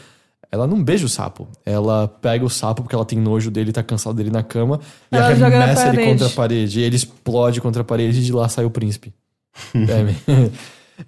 ela 0.52 0.68
não 0.68 0.84
beija 0.84 1.06
o 1.06 1.10
sapo. 1.10 1.48
Ela 1.66 2.08
pega 2.08 2.46
o 2.46 2.50
sapo 2.50 2.84
porque 2.84 2.96
ela 2.96 3.06
tem 3.06 3.20
nojo 3.20 3.52
dele, 3.52 3.72
tá 3.72 3.84
cansada 3.84 4.16
dele 4.16 4.30
na 4.30 4.44
cama, 4.44 4.80
e 5.12 5.16
Ela 5.16 5.28
arremessa 5.28 5.88
ele 5.90 6.06
contra 6.06 6.28
a 6.28 6.30
parede. 6.30 6.80
E 6.80 6.84
ele 6.84 6.96
explode 6.96 7.62
contra 7.62 7.82
a 7.82 7.86
parede 7.86 8.20
e 8.20 8.24
de 8.24 8.32
lá 8.32 8.48
sai 8.50 8.66
o 8.66 8.70
príncipe. 8.70 9.14
É, 9.76 10.52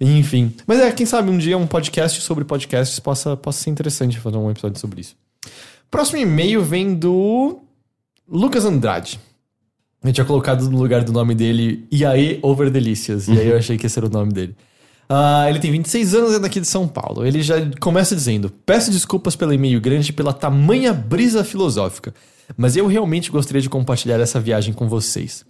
Enfim. 0.00 0.54
Mas 0.66 0.80
é, 0.80 0.92
quem 0.92 1.06
sabe 1.06 1.30
um 1.30 1.38
dia 1.38 1.56
um 1.56 1.66
podcast 1.66 2.20
sobre 2.20 2.44
podcasts 2.44 2.98
possa, 2.98 3.36
possa 3.36 3.62
ser 3.62 3.70
interessante 3.70 4.18
fazer 4.18 4.36
um 4.36 4.50
episódio 4.50 4.78
sobre 4.78 5.00
isso. 5.00 5.16
Próximo 5.90 6.18
e-mail 6.18 6.62
vem 6.62 6.94
do 6.94 7.60
Lucas 8.28 8.64
Andrade. 8.64 9.18
Eu 10.04 10.12
tinha 10.12 10.24
colocado 10.24 10.68
no 10.70 10.78
lugar 10.78 11.02
do 11.02 11.12
nome 11.12 11.34
dele 11.34 11.86
Iaê 11.92 12.38
Over 12.42 12.70
Delícias. 12.70 13.26
E 13.28 13.32
aí 13.32 13.48
eu 13.48 13.56
achei 13.56 13.76
que 13.76 13.86
esse 13.86 13.98
era 13.98 14.06
o 14.06 14.10
nome 14.10 14.32
dele. 14.32 14.54
Ah, 15.08 15.46
ele 15.48 15.58
tem 15.58 15.72
26 15.72 16.14
anos 16.14 16.32
e 16.32 16.36
é 16.36 16.38
daqui 16.38 16.60
de 16.60 16.66
São 16.66 16.86
Paulo. 16.86 17.24
Ele 17.24 17.40
já 17.40 17.54
começa 17.80 18.14
dizendo: 18.14 18.52
Peço 18.66 18.90
desculpas 18.90 19.34
pelo 19.34 19.52
e-mail 19.52 19.80
grande 19.80 20.10
e 20.10 20.12
pela 20.12 20.32
tamanha 20.32 20.92
brisa 20.92 21.42
filosófica, 21.42 22.14
mas 22.56 22.76
eu 22.76 22.86
realmente 22.86 23.30
gostaria 23.30 23.62
de 23.62 23.70
compartilhar 23.70 24.20
essa 24.20 24.38
viagem 24.38 24.74
com 24.74 24.88
vocês. 24.88 25.44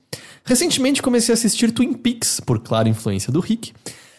Recentemente 0.44 1.02
comecei 1.02 1.32
a 1.32 1.35
assistir 1.35 1.72
Twin 1.72 1.93
Peaks, 1.93 2.40
por 2.40 2.60
clara 2.60 2.89
influência 2.89 3.32
do 3.32 3.40
Rick. 3.40 3.72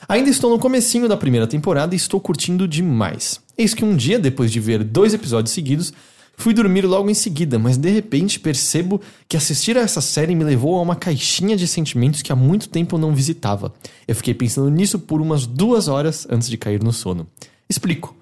Ainda 0.08 0.30
estou 0.30 0.50
no 0.50 0.60
comecinho 0.60 1.08
da 1.08 1.16
primeira 1.16 1.48
temporada 1.48 1.94
e 1.94 1.98
estou 1.98 2.20
curtindo 2.20 2.68
demais. 2.68 3.40
Eis 3.58 3.74
que 3.74 3.86
um 3.86 3.96
dia, 3.96 4.18
depois 4.18 4.52
de 4.52 4.60
ver 4.60 4.84
dois 4.84 5.14
episódios 5.14 5.54
seguidos, 5.54 5.94
Fui 6.40 6.54
dormir 6.54 6.86
logo 6.86 7.10
em 7.10 7.14
seguida, 7.14 7.60
mas 7.60 7.76
de 7.76 7.90
repente 7.90 8.40
percebo 8.40 9.02
que 9.28 9.36
assistir 9.36 9.78
a 9.78 9.82
essa 9.82 10.00
série 10.00 10.34
me 10.34 10.46
levou 10.46 10.80
a 10.80 10.82
uma 10.82 10.96
caixinha 10.96 11.58
de 11.58 11.68
sentimentos 11.68 12.22
que 12.22 12.32
há 12.32 12.36
muito 12.36 12.70
tempo 12.70 12.96
eu 12.96 13.00
não 13.00 13.14
visitava. 13.14 13.74
Eu 14.08 14.16
fiquei 14.16 14.34
pensando 14.34 14.70
nisso 14.70 14.98
por 14.98 15.20
umas 15.20 15.46
duas 15.46 15.90
horas 15.90 16.26
antes 16.30 16.48
de 16.48 16.58
cair 16.58 16.82
no 16.82 16.94
sono. 16.94 17.28
Explico. 17.70 18.16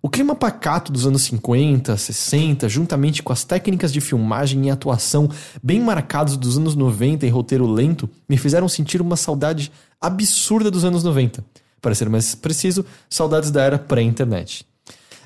O 0.00 0.08
clima 0.08 0.34
pacato 0.34 0.90
dos 0.90 1.06
anos 1.06 1.20
50, 1.24 1.94
60, 1.94 2.70
juntamente 2.70 3.22
com 3.22 3.34
as 3.34 3.44
técnicas 3.44 3.92
de 3.92 4.00
filmagem 4.00 4.66
e 4.66 4.70
atuação 4.70 5.28
bem 5.62 5.78
marcados 5.78 6.38
dos 6.38 6.56
anos 6.56 6.74
90 6.74 7.26
e 7.26 7.28
roteiro 7.28 7.66
lento, 7.66 8.08
me 8.26 8.38
fizeram 8.38 8.66
sentir 8.66 9.02
uma 9.02 9.14
saudade 9.14 9.70
absurda 10.00 10.70
dos 10.70 10.86
anos 10.86 11.04
90. 11.04 11.44
Para 11.82 11.94
ser 11.94 12.08
mais 12.08 12.34
preciso, 12.34 12.82
saudades 13.10 13.50
da 13.50 13.62
era 13.62 13.78
pré-internet. 13.78 14.64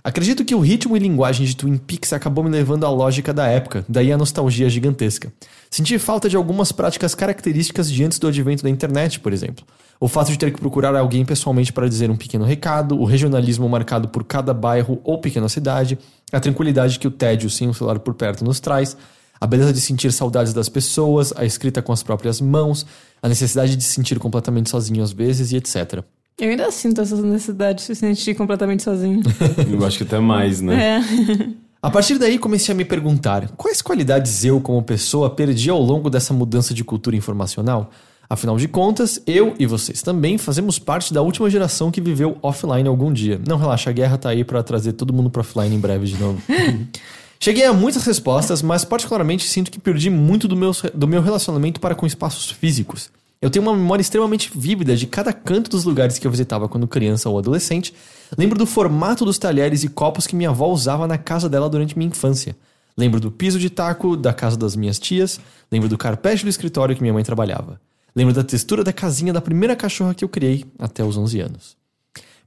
Acredito 0.05 0.45
que 0.45 0.55
o 0.55 0.59
ritmo 0.59 0.97
e 0.97 1.01
linguagem 1.01 1.47
de 1.47 1.55
Twin 1.55 1.77
Peaks 1.77 2.13
acabou 2.13 2.43
me 2.43 2.51
levando 2.51 2.85
à 2.85 2.91
lógica 2.91 3.33
da 3.33 3.47
época, 3.47 3.85
daí 3.89 4.13
a 4.13 4.19
nostalgia 4.19 4.69
gigantesca. 4.69 5.33
Senti 5.71 5.97
falta 5.97 6.29
de 6.29 6.37
algumas 6.37 6.73
práticas 6.73 7.15
características 7.15 7.89
de 7.89 8.03
antes 8.03 8.19
do 8.19 8.27
advento 8.27 8.65
da 8.65 8.71
internet, 8.71 9.21
por 9.21 9.33
exemplo. 9.33 9.65
O 10.01 10.09
fato 10.09 10.33
de 10.33 10.39
ter 10.39 10.53
que 10.53 10.59
procurar 10.59 10.97
alguém 10.97 11.25
pessoalmente 11.25 11.73
para 11.73 11.89
dizer 11.89 12.11
um 12.11 12.17
pequeno 12.17 12.45
recado, 12.45 12.99
o 13.01 13.05
regionalismo 13.05 13.69
marcado 13.69 14.09
por 14.09 14.25
cada 14.25 14.53
bairro 14.53 15.01
ou 15.05 15.21
pequena 15.21 15.49
cidade, 15.49 15.97
a 16.33 16.41
tranquilidade 16.41 16.99
que 16.99 17.07
o 17.07 17.11
tédio 17.11 17.49
sem 17.49 17.69
o 17.69 17.75
celular 17.75 18.01
por 18.01 18.15
perto 18.15 18.45
nos 18.45 18.59
traz, 18.59 18.97
a 19.41 19.47
beleza 19.47 19.73
de 19.73 19.81
sentir 19.81 20.11
saudades 20.11 20.53
das 20.53 20.69
pessoas, 20.69 21.33
a 21.37 21.45
escrita 21.45 21.81
com 21.81 21.93
as 21.93 22.03
próprias 22.03 22.41
mãos, 22.41 22.85
a 23.23 23.29
necessidade 23.29 23.77
de 23.77 23.85
se 23.85 23.95
sentir 23.95 24.19
completamente 24.19 24.69
sozinho 24.69 25.05
às 25.05 25.13
vezes 25.13 25.53
e 25.53 25.57
etc. 25.57 26.03
Eu 26.43 26.51
ainda 26.51 26.69
sinto 26.73 27.01
essa 27.01 27.15
necessidade 27.23 27.79
de 27.79 27.83
se 27.83 27.95
sentir 27.95 28.35
completamente 28.35 28.83
sozinho. 28.83 29.21
Eu 29.71 29.87
acho 29.87 29.99
que 29.99 30.03
até 30.03 30.19
mais, 30.19 30.61
né? 30.61 30.99
é. 30.99 31.49
A 31.81 31.89
partir 31.89 32.19
daí 32.19 32.37
comecei 32.37 32.75
a 32.75 32.77
me 32.77 32.85
perguntar 32.85 33.49
quais 33.51 33.81
qualidades 33.81 34.45
eu, 34.45 34.61
como 34.61 34.83
pessoa, 34.83 35.31
perdi 35.31 35.71
ao 35.71 35.81
longo 35.81 36.11
dessa 36.11 36.35
mudança 36.35 36.75
de 36.75 36.83
cultura 36.83 37.15
informacional. 37.15 37.91
Afinal 38.29 38.57
de 38.57 38.67
contas, 38.67 39.23
eu 39.25 39.55
e 39.57 39.67
vocês 39.67 40.03
também 40.03 40.37
fazemos 40.37 40.81
parte 40.81 41.15
da 41.15 41.23
última 41.23 41.49
geração 41.49 41.93
que 41.93 42.01
viveu 42.01 42.37
offline 42.43 42.89
algum 42.89 43.13
dia. 43.13 43.41
Não 43.47 43.57
relaxa, 43.57 43.91
a 43.91 43.93
guerra 43.93 44.19
tá 44.19 44.31
aí 44.31 44.43
para 44.43 44.65
trazer 44.65 44.95
todo 44.95 45.13
mundo 45.13 45.31
para 45.31 45.43
offline 45.43 45.75
em 45.75 45.79
breve 45.79 46.07
de 46.07 46.17
novo. 46.19 46.43
Cheguei 47.39 47.67
a 47.67 47.73
muitas 47.73 48.05
respostas, 48.05 48.63
mas 48.63 48.85
particularmente 48.85 49.47
sinto 49.49 49.71
que 49.71 49.79
perdi 49.79 50.11
muito 50.11 50.49
do 50.49 50.57
meu, 50.57 50.73
do 50.93 51.07
meu 51.07 51.23
relacionamento 51.23 51.81
para 51.81 51.95
com 51.95 52.05
espaços 52.05 52.51
físicos. 52.51 53.11
Eu 53.43 53.51
tenho 53.51 53.65
uma 53.65 53.77
memória 53.77 54.01
extremamente 54.01 54.53
vívida 54.55 54.95
de 54.95 55.05
cada 55.05 55.33
canto 55.33 55.69
dos 55.69 55.83
lugares 55.83 56.17
que 56.17 56.25
eu 56.25 56.31
visitava 56.31 56.69
quando 56.69 56.87
criança 56.87 57.29
ou 57.29 57.37
adolescente. 57.37 57.93
Lembro 58.39 58.57
do 58.57 58.65
formato 58.65 59.25
dos 59.25 59.37
talheres 59.37 59.83
e 59.83 59.89
copos 59.89 60.29
que 60.29 60.37
minha 60.37 60.51
avó 60.51 60.69
usava 60.69 61.09
na 61.09 61.19
casa 61.19 61.49
dela 61.49 61.69
durante 61.69 61.99
minha 61.99 62.09
infância. 62.09 62.57
Lembro 62.97 63.19
do 63.19 63.33
piso 63.33 63.59
de 63.59 63.69
taco 63.69 64.17
da 64.17 64.33
casa 64.33 64.57
das 64.57 64.77
minhas 64.77 64.97
tias. 64.97 65.41
Lembro 65.73 65.89
do 65.89 65.99
carpete 65.99 66.45
do 66.45 66.49
escritório 66.49 66.95
que 66.95 67.03
minha 67.03 67.13
mãe 67.13 67.25
trabalhava. 67.25 67.81
Lembro 68.15 68.33
da 68.33 68.45
textura 68.45 68.85
da 68.85 68.93
casinha 68.93 69.33
da 69.33 69.41
primeira 69.41 69.75
cachorra 69.75 70.15
que 70.15 70.25
eu 70.25 70.29
criei 70.29 70.65
até 70.79 71.03
os 71.03 71.17
11 71.17 71.41
anos. 71.41 71.77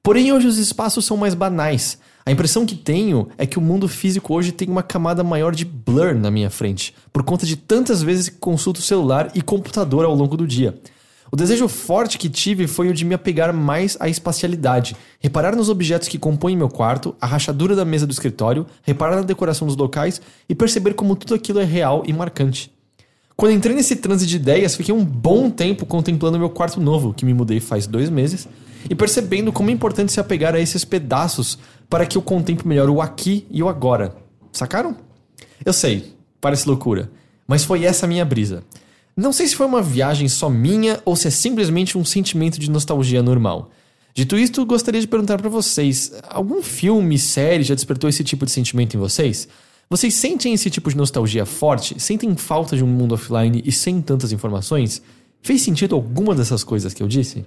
Porém, 0.02 0.32
hoje 0.32 0.48
os 0.48 0.58
espaços 0.58 1.04
são 1.04 1.18
mais 1.18 1.34
banais. 1.34 2.00
A 2.28 2.32
impressão 2.32 2.66
que 2.66 2.74
tenho 2.74 3.28
é 3.38 3.46
que 3.46 3.60
o 3.60 3.62
mundo 3.62 3.88
físico 3.88 4.34
hoje 4.34 4.52
tem 4.52 4.68
uma 4.68 4.82
camada 4.82 5.24
maior 5.24 5.54
de 5.54 5.64
blur 5.64 6.16
na 6.16 6.32
minha 6.32 6.50
frente, 6.50 6.92
por 7.14 7.22
conta 7.22 7.46
de 7.46 7.56
tantas 7.56 8.02
vezes 8.02 8.30
que 8.30 8.38
consulto 8.38 8.82
celular 8.82 9.30
e 9.36 9.44
computador 9.44 10.06
ao 10.06 10.16
longo 10.16 10.36
do 10.36 10.48
dia. 10.48 10.76
O 11.32 11.36
desejo 11.36 11.68
forte 11.68 12.18
que 12.18 12.28
tive 12.28 12.66
foi 12.66 12.90
o 12.90 12.96
de 12.96 13.06
me 13.06 13.14
apegar 13.14 13.54
mais 13.54 13.96
à 14.00 14.10
espacialidade, 14.10 14.96
reparar 15.20 15.56
nos 15.56 15.70
objetos 15.70 16.08
que 16.08 16.18
compõem 16.18 16.58
meu 16.58 16.68
quarto, 16.68 17.16
a 17.22 17.28
rachadura 17.28 17.76
da 17.76 17.86
mesa 17.86 18.08
do 18.08 18.14
escritório, 18.14 18.66
reparar 18.82 19.18
na 19.18 19.22
decoração 19.22 19.68
dos 19.68 19.78
locais 19.78 20.20
e 20.50 20.56
perceber 20.56 20.96
como 20.96 21.16
tudo 21.16 21.36
aquilo 21.36 21.60
é 21.60 21.64
real 21.64 22.02
e 22.08 22.14
marcante. 22.14 22.72
Quando 23.36 23.54
entrei 23.54 23.76
nesse 23.76 23.98
transe 23.98 24.26
de 24.26 24.38
ideias, 24.38 24.76
fiquei 24.76 24.96
um 24.96 25.06
bom 25.06 25.52
tempo 25.52 25.86
contemplando 25.86 26.40
meu 26.40 26.50
quarto 26.50 26.82
novo, 26.82 27.14
que 27.14 27.26
me 27.26 27.36
mudei 27.36 27.60
faz 27.60 27.86
dois 27.86 28.10
meses, 28.10 28.48
e 28.90 28.96
percebendo 28.96 29.52
como 29.52 29.70
é 29.70 29.74
importante 29.74 30.12
se 30.12 30.20
apegar 30.20 30.56
a 30.56 30.60
esses 30.60 30.86
pedaços 30.86 31.58
para 31.90 32.06
que 32.06 32.18
eu 32.18 32.22
contemple 32.22 32.68
melhor 32.68 32.90
o 32.90 33.02
aqui 33.02 33.48
e 33.50 33.62
o 33.62 33.70
agora. 33.70 34.16
Sacaram? 34.52 34.96
Eu 35.64 35.74
sei, 35.74 36.14
parece 36.40 36.68
loucura, 36.68 37.12
mas 37.48 37.64
foi 37.64 37.84
essa 37.84 38.08
minha 38.08 38.26
brisa. 38.26 38.64
Não 39.16 39.32
sei 39.32 39.48
se 39.48 39.56
foi 39.56 39.66
uma 39.66 39.82
viagem 39.82 40.28
só 40.28 40.50
minha 40.50 41.02
ou 41.06 41.16
se 41.16 41.28
é 41.28 41.32
simplesmente 41.32 41.98
um 41.98 42.04
sentimento 42.04 42.60
de 42.60 42.70
nostalgia 42.70 43.24
normal. 43.24 43.72
Dito 44.14 44.38
isto, 44.38 44.66
gostaria 44.66 45.00
de 45.00 45.08
perguntar 45.08 45.38
para 45.38 45.50
vocês: 45.50 46.12
algum 46.28 46.62
filme, 46.62 47.18
série 47.18 47.64
já 47.64 47.76
despertou 47.76 48.10
esse 48.10 48.24
tipo 48.24 48.46
de 48.46 48.52
sentimento 48.52 48.96
em 48.96 49.00
vocês? 49.00 49.48
Vocês 49.90 50.14
sentem 50.16 50.54
esse 50.54 50.70
tipo 50.70 50.90
de 50.90 50.98
nostalgia 50.98 51.46
forte? 51.46 52.00
Sentem 52.00 52.36
falta 52.36 52.76
de 52.76 52.84
um 52.84 52.88
mundo 52.88 53.14
offline 53.14 53.62
e 53.66 53.72
sem 53.72 54.02
tantas 54.02 54.32
informações? 54.32 55.02
Fez 55.42 55.62
sentido 55.62 55.96
alguma 55.96 56.34
dessas 56.34 56.64
coisas 56.64 56.94
que 56.94 57.04
eu 57.04 57.08
disse? 57.08 57.46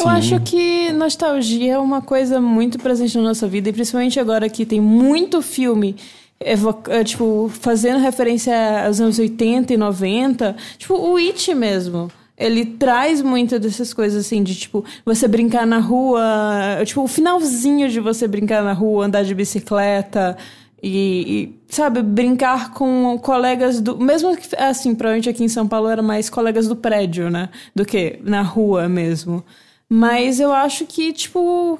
Eu 0.00 0.08
acho 0.08 0.40
que 0.40 0.92
nostalgia 0.92 1.74
é 1.74 1.78
uma 1.78 2.00
coisa 2.00 2.40
muito 2.40 2.78
presente 2.78 3.16
na 3.16 3.24
nossa 3.24 3.46
vida, 3.46 3.68
e 3.68 3.72
principalmente 3.72 4.18
agora 4.20 4.48
que 4.48 4.64
tem 4.66 4.80
muito 4.80 5.42
filme 5.42 5.96
evoca- 6.40 7.02
tipo, 7.04 7.50
fazendo 7.60 7.98
referência 7.98 8.54
aos 8.86 9.00
anos 9.00 9.18
80 9.18 9.74
e 9.74 9.76
90. 9.76 10.54
Tipo, 10.76 10.94
o 10.94 11.16
It 11.16 11.54
mesmo. 11.54 12.10
Ele 12.36 12.64
traz 12.64 13.20
muitas 13.20 13.60
dessas 13.60 13.92
coisas, 13.92 14.24
assim, 14.24 14.44
de, 14.44 14.54
tipo, 14.54 14.84
você 15.04 15.26
brincar 15.26 15.66
na 15.66 15.78
rua. 15.80 16.22
Tipo, 16.84 17.02
o 17.02 17.08
finalzinho 17.08 17.88
de 17.88 17.98
você 17.98 18.28
brincar 18.28 18.62
na 18.62 18.72
rua, 18.72 19.06
andar 19.06 19.24
de 19.24 19.34
bicicleta. 19.34 20.36
E, 20.80 21.50
e, 21.68 21.74
sabe, 21.74 22.00
brincar 22.00 22.72
com 22.72 23.18
colegas 23.20 23.80
do. 23.80 23.98
Mesmo 23.98 24.36
que, 24.36 24.54
assim, 24.54 24.94
provavelmente 24.94 25.28
aqui 25.28 25.42
em 25.42 25.48
São 25.48 25.66
Paulo 25.66 25.88
era 25.88 26.00
mais 26.00 26.30
colegas 26.30 26.68
do 26.68 26.76
prédio, 26.76 27.28
né? 27.28 27.48
Do 27.74 27.84
que 27.84 28.20
na 28.22 28.42
rua 28.42 28.88
mesmo. 28.88 29.42
Mas 29.88 30.38
eu 30.38 30.52
acho 30.52 30.84
que, 30.84 31.12
tipo. 31.12 31.78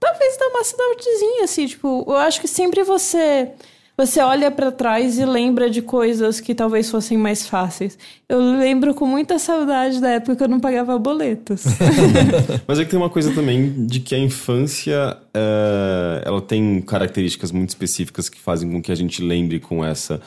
Talvez 0.00 0.36
dá 0.36 0.48
uma 0.48 0.64
saudadezinha, 0.64 1.44
assim, 1.44 1.66
tipo. 1.66 2.04
Eu 2.06 2.16
acho 2.16 2.40
que 2.40 2.48
sempre 2.48 2.82
você. 2.82 3.50
Você 3.96 4.18
olha 4.18 4.50
pra 4.50 4.72
trás 4.72 5.18
e 5.18 5.24
lembra 5.24 5.70
de 5.70 5.80
coisas 5.80 6.40
que 6.40 6.52
talvez 6.52 6.90
fossem 6.90 7.16
mais 7.16 7.46
fáceis. 7.46 7.96
Eu 8.28 8.40
lembro 8.40 8.92
com 8.92 9.06
muita 9.06 9.38
saudade 9.38 10.00
da 10.00 10.10
época 10.10 10.34
que 10.34 10.42
eu 10.42 10.48
não 10.48 10.58
pagava 10.58 10.98
boletos. 10.98 11.62
Mas 12.66 12.80
é 12.80 12.84
que 12.84 12.90
tem 12.90 12.98
uma 12.98 13.08
coisa 13.08 13.32
também 13.32 13.86
de 13.86 14.00
que 14.00 14.16
a 14.16 14.18
infância 14.18 15.16
é, 15.32 16.22
ela 16.26 16.42
tem 16.42 16.80
características 16.80 17.52
muito 17.52 17.68
específicas 17.68 18.28
que 18.28 18.40
fazem 18.40 18.68
com 18.68 18.82
que 18.82 18.90
a 18.90 18.96
gente 18.96 19.22
lembre 19.22 19.60
com 19.60 19.84
essa 19.84 20.20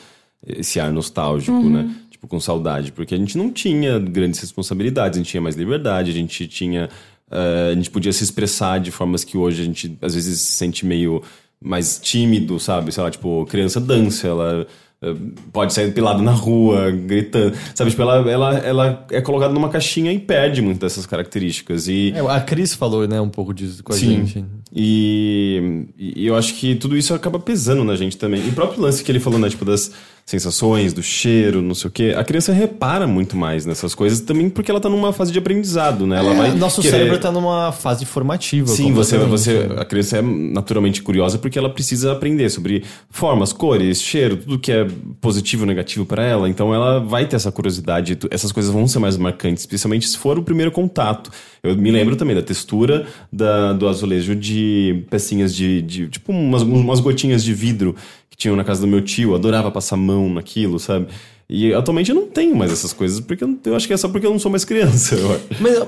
esse 0.46 0.78
ar 0.80 0.92
nostálgico, 0.92 1.68
né? 1.68 1.90
Tipo, 2.18 2.26
com 2.26 2.40
saudade. 2.40 2.90
Porque 2.90 3.14
a 3.14 3.18
gente 3.18 3.38
não 3.38 3.48
tinha 3.48 3.96
grandes 3.96 4.40
responsabilidades, 4.40 5.16
a 5.16 5.22
gente 5.22 5.30
tinha 5.30 5.40
mais 5.40 5.54
liberdade, 5.54 6.10
a 6.10 6.14
gente 6.14 6.48
tinha. 6.48 6.88
é, 7.30 7.70
a 7.70 7.74
gente 7.74 7.90
podia 7.90 8.12
se 8.12 8.24
expressar 8.24 8.80
de 8.80 8.90
formas 8.90 9.22
que 9.22 9.38
hoje 9.38 9.62
a 9.62 9.64
gente 9.64 9.96
às 10.02 10.14
vezes 10.16 10.40
se 10.40 10.52
sente 10.54 10.84
meio 10.84 11.22
mais 11.62 12.00
tímido, 12.02 12.58
sabe? 12.58 12.90
Sei 12.92 13.02
lá, 13.02 13.08
tipo, 13.10 13.46
criança 13.46 13.80
dança, 13.80 14.26
ela 14.28 14.66
eh, 15.02 15.14
pode 15.52 15.72
sair 15.72 15.92
pelado 15.92 16.22
na 16.22 16.30
rua, 16.32 16.90
gritando. 16.90 17.56
Sabe, 17.74 17.90
tipo, 17.90 18.02
ela, 18.02 18.30
ela, 18.30 18.58
ela 18.58 19.06
é 19.10 19.20
colocada 19.20 19.52
numa 19.54 19.68
caixinha 19.68 20.12
e 20.12 20.18
perde 20.18 20.60
muitas 20.62 20.80
dessas 20.80 21.06
características. 21.06 21.86
E, 21.88 22.12
É, 22.16 22.20
a 22.20 22.40
Cris 22.40 22.74
falou, 22.74 23.06
né, 23.06 23.20
um 23.20 23.28
pouco 23.28 23.52
disso 23.54 23.82
com 23.84 23.92
a 23.92 23.96
Sim. 23.96 24.24
gente. 24.24 24.44
E, 24.74 25.86
e 25.96 26.26
eu 26.26 26.36
acho 26.36 26.54
que 26.54 26.74
tudo 26.76 26.96
isso 26.96 27.12
acaba 27.14 27.38
pesando 27.38 27.82
na 27.84 27.96
gente 27.96 28.16
também. 28.16 28.44
E 28.44 28.48
o 28.48 28.52
próprio 28.52 28.80
lance 28.80 29.02
que 29.02 29.10
ele 29.10 29.20
falou, 29.20 29.38
né? 29.38 29.48
Tipo, 29.48 29.64
das 29.64 29.92
sensações, 30.28 30.92
do 30.92 31.02
cheiro, 31.02 31.62
não 31.62 31.74
sei 31.74 31.88
o 31.88 31.90
quê. 31.90 32.14
A 32.14 32.22
criança 32.22 32.52
repara 32.52 33.06
muito 33.06 33.34
mais 33.34 33.64
nessas 33.64 33.94
coisas 33.94 34.20
também 34.20 34.50
porque 34.50 34.70
ela 34.70 34.78
tá 34.78 34.86
numa 34.86 35.10
fase 35.10 35.32
de 35.32 35.38
aprendizado, 35.38 36.06
né? 36.06 36.18
Ela 36.18 36.34
vai 36.34 36.50
É, 36.50 36.54
Nosso 36.54 36.82
querer- 36.82 36.98
cérebro 36.98 37.18
tá 37.18 37.32
numa 37.32 37.72
fase 37.72 38.04
formativa. 38.04 38.68
Sim, 38.68 38.92
você, 38.92 39.16
você, 39.16 39.66
a 39.78 39.86
criança 39.86 40.18
é 40.18 40.22
naturalmente 40.22 41.02
curiosa 41.02 41.38
porque 41.38 41.58
ela 41.58 41.70
precisa 41.70 42.12
aprender 42.12 42.50
sobre 42.50 42.84
formas, 43.08 43.54
cores, 43.54 44.02
cheiro, 44.02 44.36
tudo 44.36 44.58
que 44.58 44.70
é 44.70 44.86
positivo 45.18 45.62
ou 45.62 45.66
negativo 45.66 46.04
para 46.04 46.22
ela. 46.22 46.46
Então 46.46 46.74
ela 46.74 46.98
vai 47.00 47.26
ter 47.26 47.36
essa 47.36 47.50
curiosidade. 47.50 48.18
Essas 48.30 48.52
coisas 48.52 48.70
vão 48.70 48.86
ser 48.86 48.98
mais 48.98 49.16
marcantes, 49.16 49.62
especialmente 49.62 50.06
se 50.06 50.18
for 50.18 50.38
o 50.38 50.42
primeiro 50.42 50.70
contato. 50.70 51.30
Eu 51.62 51.74
me 51.74 51.90
lembro 51.90 52.16
também 52.16 52.36
da 52.36 52.42
textura 52.42 53.06
da, 53.32 53.72
do 53.72 53.88
azulejo 53.88 54.36
de 54.36 55.04
pecinhas 55.10 55.54
de, 55.54 55.80
de 55.82 56.08
tipo 56.08 56.30
umas, 56.32 56.62
umas 56.62 57.00
gotinhas 57.00 57.42
de 57.42 57.52
vidro 57.54 57.96
tinham 58.38 58.56
na 58.56 58.64
casa 58.64 58.80
do 58.80 58.86
meu 58.86 59.02
tio. 59.02 59.34
Adorava 59.34 59.70
passar 59.70 59.96
mão 59.96 60.30
naquilo, 60.30 60.78
sabe? 60.78 61.08
E 61.50 61.74
atualmente 61.74 62.10
eu 62.10 62.14
não 62.14 62.28
tenho 62.28 62.56
mais 62.56 62.72
essas 62.72 62.92
coisas 62.92 63.20
porque 63.20 63.42
eu, 63.42 63.58
eu 63.64 63.76
acho 63.76 63.86
que 63.86 63.92
é 63.92 63.96
só 63.96 64.08
porque 64.08 64.26
eu 64.26 64.30
não 64.30 64.38
sou 64.38 64.50
mais 64.50 64.64
criança. 64.64 65.16
eu. 65.18 65.40
Mas. 65.60 65.86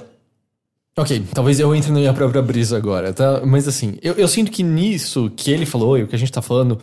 Ok, 0.98 1.22
talvez 1.32 1.60
eu 1.60 1.74
entre 1.74 1.92
na 1.92 2.00
minha 2.00 2.12
própria 2.12 2.42
brisa 2.42 2.76
agora, 2.76 3.12
tá? 3.12 3.40
Mas 3.46 3.68
assim, 3.68 3.96
eu, 4.02 4.14
eu 4.14 4.26
sinto 4.26 4.50
que 4.50 4.62
nisso 4.62 5.30
que 5.36 5.50
ele 5.50 5.64
falou 5.64 5.96
e 5.96 6.02
o 6.02 6.08
que 6.08 6.16
a 6.16 6.18
gente 6.18 6.32
tá 6.32 6.42
falando, 6.42 6.78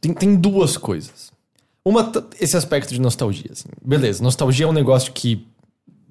tem, 0.00 0.12
tem 0.12 0.34
duas 0.34 0.76
coisas. 0.76 1.30
Uma, 1.84 2.12
esse 2.40 2.56
aspecto 2.56 2.92
de 2.92 3.00
nostalgia. 3.00 3.50
Assim. 3.52 3.68
Beleza, 3.82 4.22
nostalgia 4.22 4.66
é 4.66 4.68
um 4.68 4.72
negócio 4.72 5.12
que 5.12 5.46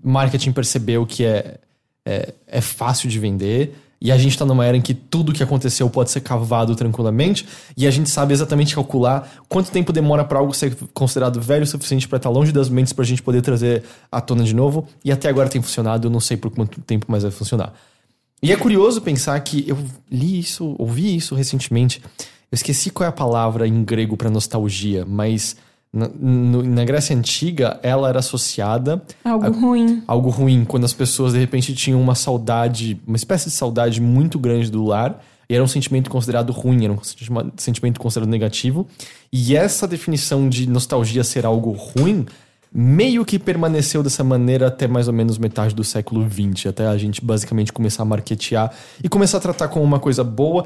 marketing 0.01 0.53
percebeu 0.53 1.05
que 1.05 1.25
é, 1.25 1.59
é, 2.05 2.33
é 2.47 2.61
fácil 2.61 3.09
de 3.09 3.19
vender. 3.19 3.75
E 4.05 4.11
a 4.11 4.17
gente 4.19 4.37
tá 4.37 4.45
numa 4.45 4.63
era 4.63 4.77
em 4.77 4.81
que 4.81 4.93
tudo 4.93 5.33
que 5.33 5.41
aconteceu 5.41 5.89
pode 5.89 6.11
ser 6.11 6.21
cavado 6.21 6.75
tranquilamente. 6.75 7.43
E 7.75 7.87
a 7.87 7.91
gente 7.91 8.07
sabe 8.07 8.35
exatamente 8.35 8.75
calcular 8.75 9.27
quanto 9.49 9.71
tempo 9.71 9.91
demora 9.91 10.23
pra 10.23 10.37
algo 10.37 10.53
ser 10.53 10.77
considerado 10.93 11.41
velho 11.41 11.63
o 11.63 11.65
suficiente 11.65 12.07
pra 12.07 12.17
estar 12.17 12.29
longe 12.29 12.51
das 12.51 12.69
mentes 12.69 12.93
pra 12.93 13.03
gente 13.03 13.23
poder 13.23 13.41
trazer 13.41 13.81
à 14.11 14.21
tona 14.21 14.43
de 14.43 14.53
novo. 14.53 14.87
E 15.03 15.11
até 15.11 15.27
agora 15.27 15.49
tem 15.49 15.59
funcionado, 15.59 16.05
eu 16.05 16.11
não 16.11 16.19
sei 16.19 16.37
por 16.37 16.51
quanto 16.51 16.79
tempo 16.81 17.07
mais 17.09 17.23
vai 17.23 17.31
funcionar. 17.31 17.73
E 18.43 18.51
é 18.51 18.55
curioso 18.55 19.01
pensar 19.01 19.39
que 19.39 19.67
eu 19.67 19.75
li 20.11 20.37
isso, 20.37 20.75
ouvi 20.77 21.15
isso 21.15 21.33
recentemente. 21.33 21.99
Eu 22.51 22.55
esqueci 22.55 22.91
qual 22.91 23.05
é 23.05 23.09
a 23.09 23.11
palavra 23.11 23.67
em 23.67 23.83
grego 23.83 24.15
pra 24.15 24.29
nostalgia, 24.29 25.03
mas 25.03 25.55
na, 25.95 26.07
no- 26.19 26.61
na 26.63 26.83
Grécia 26.83 27.15
Antiga 27.15 27.79
ela 27.81 28.09
era 28.09 28.19
associada 28.19 29.01
Algo 29.23 29.51
ruim. 29.59 30.03
algo 30.07 30.29
ruim, 30.29 30.65
quando 30.65 30.83
as 30.83 30.93
pessoas 30.93 31.33
de 31.33 31.39
repente 31.39 31.73
tinham 31.73 32.01
uma 32.01 32.13
saudade, 32.15 33.01
uma 33.07 33.15
espécie 33.15 33.45
de 33.45 33.55
saudade 33.55 34.01
muito 34.01 34.37
grande 34.37 34.69
do 34.69 34.83
lar, 34.83 35.23
e 35.49 35.53
era 35.55 35.63
um 35.63 35.67
sentimento 35.67 36.09
considerado 36.09 36.51
ruim, 36.51 36.83
era 36.83 36.93
um 36.93 36.99
sentimento 37.57 37.99
considerado 37.99 38.29
negativo. 38.29 38.87
E 39.31 39.55
essa 39.55 39.87
definição 39.87 40.49
de 40.49 40.67
nostalgia 40.67 41.23
ser 41.23 41.45
algo 41.45 41.71
ruim 41.71 42.25
meio 42.77 43.23
que 43.23 43.39
permaneceu 43.39 44.03
dessa 44.03 44.21
maneira 44.23 44.67
até 44.67 44.85
mais 44.87 45.07
ou 45.07 45.13
menos 45.13 45.37
metade 45.37 45.73
do 45.73 45.83
século 45.83 46.27
XX, 46.29 46.65
até 46.67 46.85
a 46.87 46.97
gente 46.97 47.23
basicamente 47.23 47.71
começar 47.71 48.03
a 48.03 48.05
marketear 48.05 48.69
e 49.01 49.07
começar 49.07 49.37
a 49.37 49.41
tratar 49.41 49.67
como 49.69 49.85
uma 49.85 49.99
coisa 49.99 50.23
boa, 50.25 50.65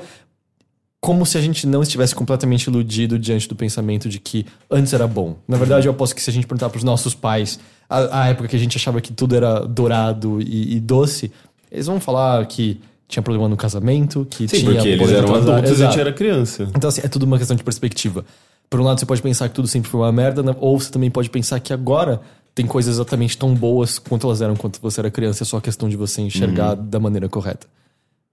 como 1.01 1.25
se 1.25 1.37
a 1.37 1.41
gente 1.41 1.65
não 1.65 1.81
estivesse 1.81 2.13
completamente 2.13 2.65
iludido 2.65 3.17
diante 3.17 3.47
do 3.47 3.55
pensamento 3.55 4.09
de 4.09 4.19
que 4.19 4.45
antes 4.69 4.93
era 4.93 5.07
bom. 5.07 5.37
Na 5.47 5.57
verdade, 5.57 5.87
eu 5.87 5.91
aposto 5.91 6.13
que 6.13 6.21
se 6.21 6.29
a 6.29 6.33
gente 6.33 6.45
perguntar 6.45 6.69
pros 6.69 6.83
nossos 6.83 7.15
pais 7.15 7.59
a, 7.89 8.23
a 8.23 8.27
época 8.27 8.49
que 8.49 8.55
a 8.55 8.59
gente 8.59 8.77
achava 8.77 8.99
que 8.99 9.13
tudo 9.13 9.35
era 9.35 9.61
dourado 9.61 10.41
e, 10.41 10.75
e 10.75 10.79
doce, 10.79 11.31
eles 11.71 11.85
vão 11.85 11.99
falar 11.99 12.45
que 12.45 12.81
tinha 13.07 13.23
problema 13.23 13.47
no 13.47 13.57
casamento, 13.57 14.27
que 14.29 14.47
Sim, 14.47 14.57
tinha 14.57 14.73
porque 14.73 14.87
eles 14.89 15.09
eram 15.09 15.33
adultos 15.33 15.49
e 15.49 15.53
a 15.53 15.59
Exato. 15.71 15.91
gente 15.91 15.99
era 15.99 16.13
criança. 16.13 16.67
Então, 16.75 16.89
assim, 16.89 17.01
é 17.03 17.07
tudo 17.07 17.23
uma 17.23 17.37
questão 17.37 17.55
de 17.55 17.63
perspectiva. 17.63 18.23
Por 18.69 18.79
um 18.79 18.83
lado, 18.83 18.99
você 18.99 19.05
pode 19.05 19.21
pensar 19.21 19.49
que 19.49 19.55
tudo 19.55 19.67
sempre 19.67 19.89
foi 19.89 20.01
uma 20.01 20.11
merda, 20.11 20.43
né? 20.43 20.55
ou 20.59 20.79
você 20.79 20.91
também 20.91 21.09
pode 21.09 21.29
pensar 21.29 21.59
que 21.59 21.73
agora 21.73 22.21
tem 22.53 22.67
coisas 22.67 22.95
exatamente 22.95 23.37
tão 23.37 23.55
boas 23.55 23.97
quanto 23.97 24.27
elas 24.27 24.41
eram 24.41 24.55
quando 24.55 24.77
você 24.79 24.99
era 24.99 25.09
criança, 25.09 25.43
é 25.43 25.45
só 25.45 25.59
questão 25.59 25.89
de 25.89 25.95
você 25.95 26.21
enxergar 26.21 26.75
da 26.75 26.99
maneira 26.99 27.27
correta. 27.27 27.65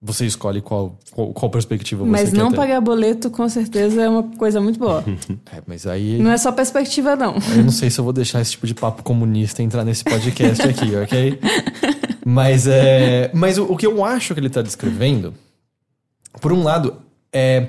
Você 0.07 0.25
escolhe 0.25 0.61
qual, 0.63 0.97
qual, 1.11 1.33
qual 1.33 1.51
perspectiva 1.51 2.05
você 2.05 2.11
Mas 2.11 2.31
quer 2.31 2.39
não 2.39 2.51
ter. 2.51 2.57
pagar 2.57 2.81
boleto, 2.81 3.29
com 3.29 3.49
certeza, 3.49 4.03
é 4.03 4.09
uma 4.09 4.23
coisa 4.23 4.61
muito 4.61 4.79
boa. 4.79 5.05
É, 5.53 5.63
mas 5.67 5.87
aí 5.87 6.19
Não 6.19 6.31
é 6.31 6.39
só 6.39 6.53
perspectiva, 6.53 7.17
não. 7.17 7.35
eu 7.57 7.65
não 7.65 7.71
sei 7.73 7.91
se 7.91 7.99
eu 7.99 8.05
vou 8.05 8.13
deixar 8.13 8.41
esse 8.41 8.53
tipo 8.53 8.67
de 8.67 8.75
papo 8.75 9.03
comunista 9.03 9.63
entrar 9.63 9.85
nesse 9.85 10.05
podcast 10.05 10.63
aqui, 10.67 10.95
ok? 10.97 11.39
Mas 12.25 12.67
é, 12.67 13.31
mas 13.35 13.59
o, 13.59 13.65
o 13.65 13.77
que 13.77 13.87
eu 13.87 14.05
acho 14.05 14.33
que 14.35 14.41
ele 14.41 14.49
tá 14.51 14.63
descrevendo, 14.63 15.35
por 16.41 16.53
um 16.53 16.63
lado, 16.63 16.97
é 17.33 17.69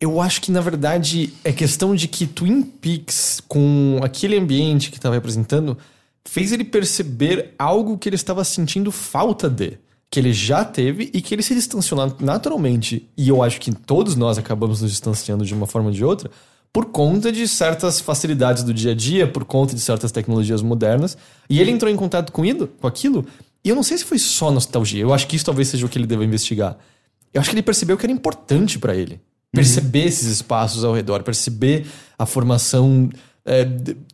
eu 0.00 0.20
acho 0.20 0.40
que 0.40 0.50
na 0.50 0.60
verdade 0.62 1.32
é 1.44 1.52
questão 1.52 1.94
de 1.94 2.08
que 2.08 2.26
Twin 2.26 2.62
Peaks 2.62 3.40
com 3.46 4.00
aquele 4.02 4.38
ambiente 4.38 4.90
que 4.90 4.96
estava 4.96 5.14
representando 5.14 5.76
fez 6.24 6.52
ele 6.52 6.64
perceber 6.64 7.54
algo 7.58 7.98
que 7.98 8.08
ele 8.08 8.16
estava 8.16 8.42
sentindo 8.44 8.90
falta 8.90 9.48
de, 9.48 9.78
que 10.10 10.18
ele 10.18 10.32
já 10.32 10.64
teve 10.64 11.08
e 11.14 11.20
que 11.22 11.34
ele 11.34 11.42
se 11.42 11.54
distanciou 11.54 12.04
na- 12.04 12.14
naturalmente. 12.20 13.08
E 13.16 13.28
eu 13.28 13.42
acho 13.42 13.60
que 13.60 13.72
todos 13.72 14.16
nós 14.16 14.38
acabamos 14.38 14.82
nos 14.82 14.90
distanciando 14.90 15.44
de 15.44 15.54
uma 15.54 15.66
forma 15.66 15.88
ou 15.88 15.94
de 15.94 16.04
outra 16.04 16.30
por 16.72 16.86
conta 16.86 17.32
de 17.32 17.46
certas 17.48 18.00
facilidades 18.00 18.62
do 18.62 18.72
dia 18.72 18.92
a 18.92 18.94
dia, 18.94 19.26
por 19.26 19.44
conta 19.44 19.74
de 19.74 19.80
certas 19.80 20.12
tecnologias 20.12 20.62
modernas. 20.62 21.16
E 21.48 21.60
ele 21.60 21.70
entrou 21.70 21.90
em 21.90 21.96
contato 21.96 22.30
com, 22.32 22.44
ido, 22.44 22.68
com 22.80 22.86
aquilo. 22.86 23.24
E 23.64 23.68
eu 23.68 23.76
não 23.76 23.82
sei 23.82 23.98
se 23.98 24.04
foi 24.04 24.18
só 24.18 24.50
nostalgia. 24.50 25.00
Eu 25.02 25.12
acho 25.12 25.26
que 25.26 25.36
isso 25.36 25.44
talvez 25.44 25.68
seja 25.68 25.84
o 25.84 25.88
que 25.88 25.98
ele 25.98 26.06
deva 26.06 26.24
investigar. 26.24 26.76
Eu 27.34 27.40
acho 27.40 27.50
que 27.50 27.54
ele 27.56 27.62
percebeu 27.62 27.96
que 27.96 28.06
era 28.06 28.12
importante 28.12 28.78
pra 28.78 28.94
ele. 28.94 29.20
Perceber 29.52 30.04
esses 30.06 30.28
espaços 30.28 30.84
ao 30.84 30.94
redor, 30.94 31.22
perceber 31.24 31.86
a 32.16 32.24
formação 32.24 33.08
é, 33.44 33.64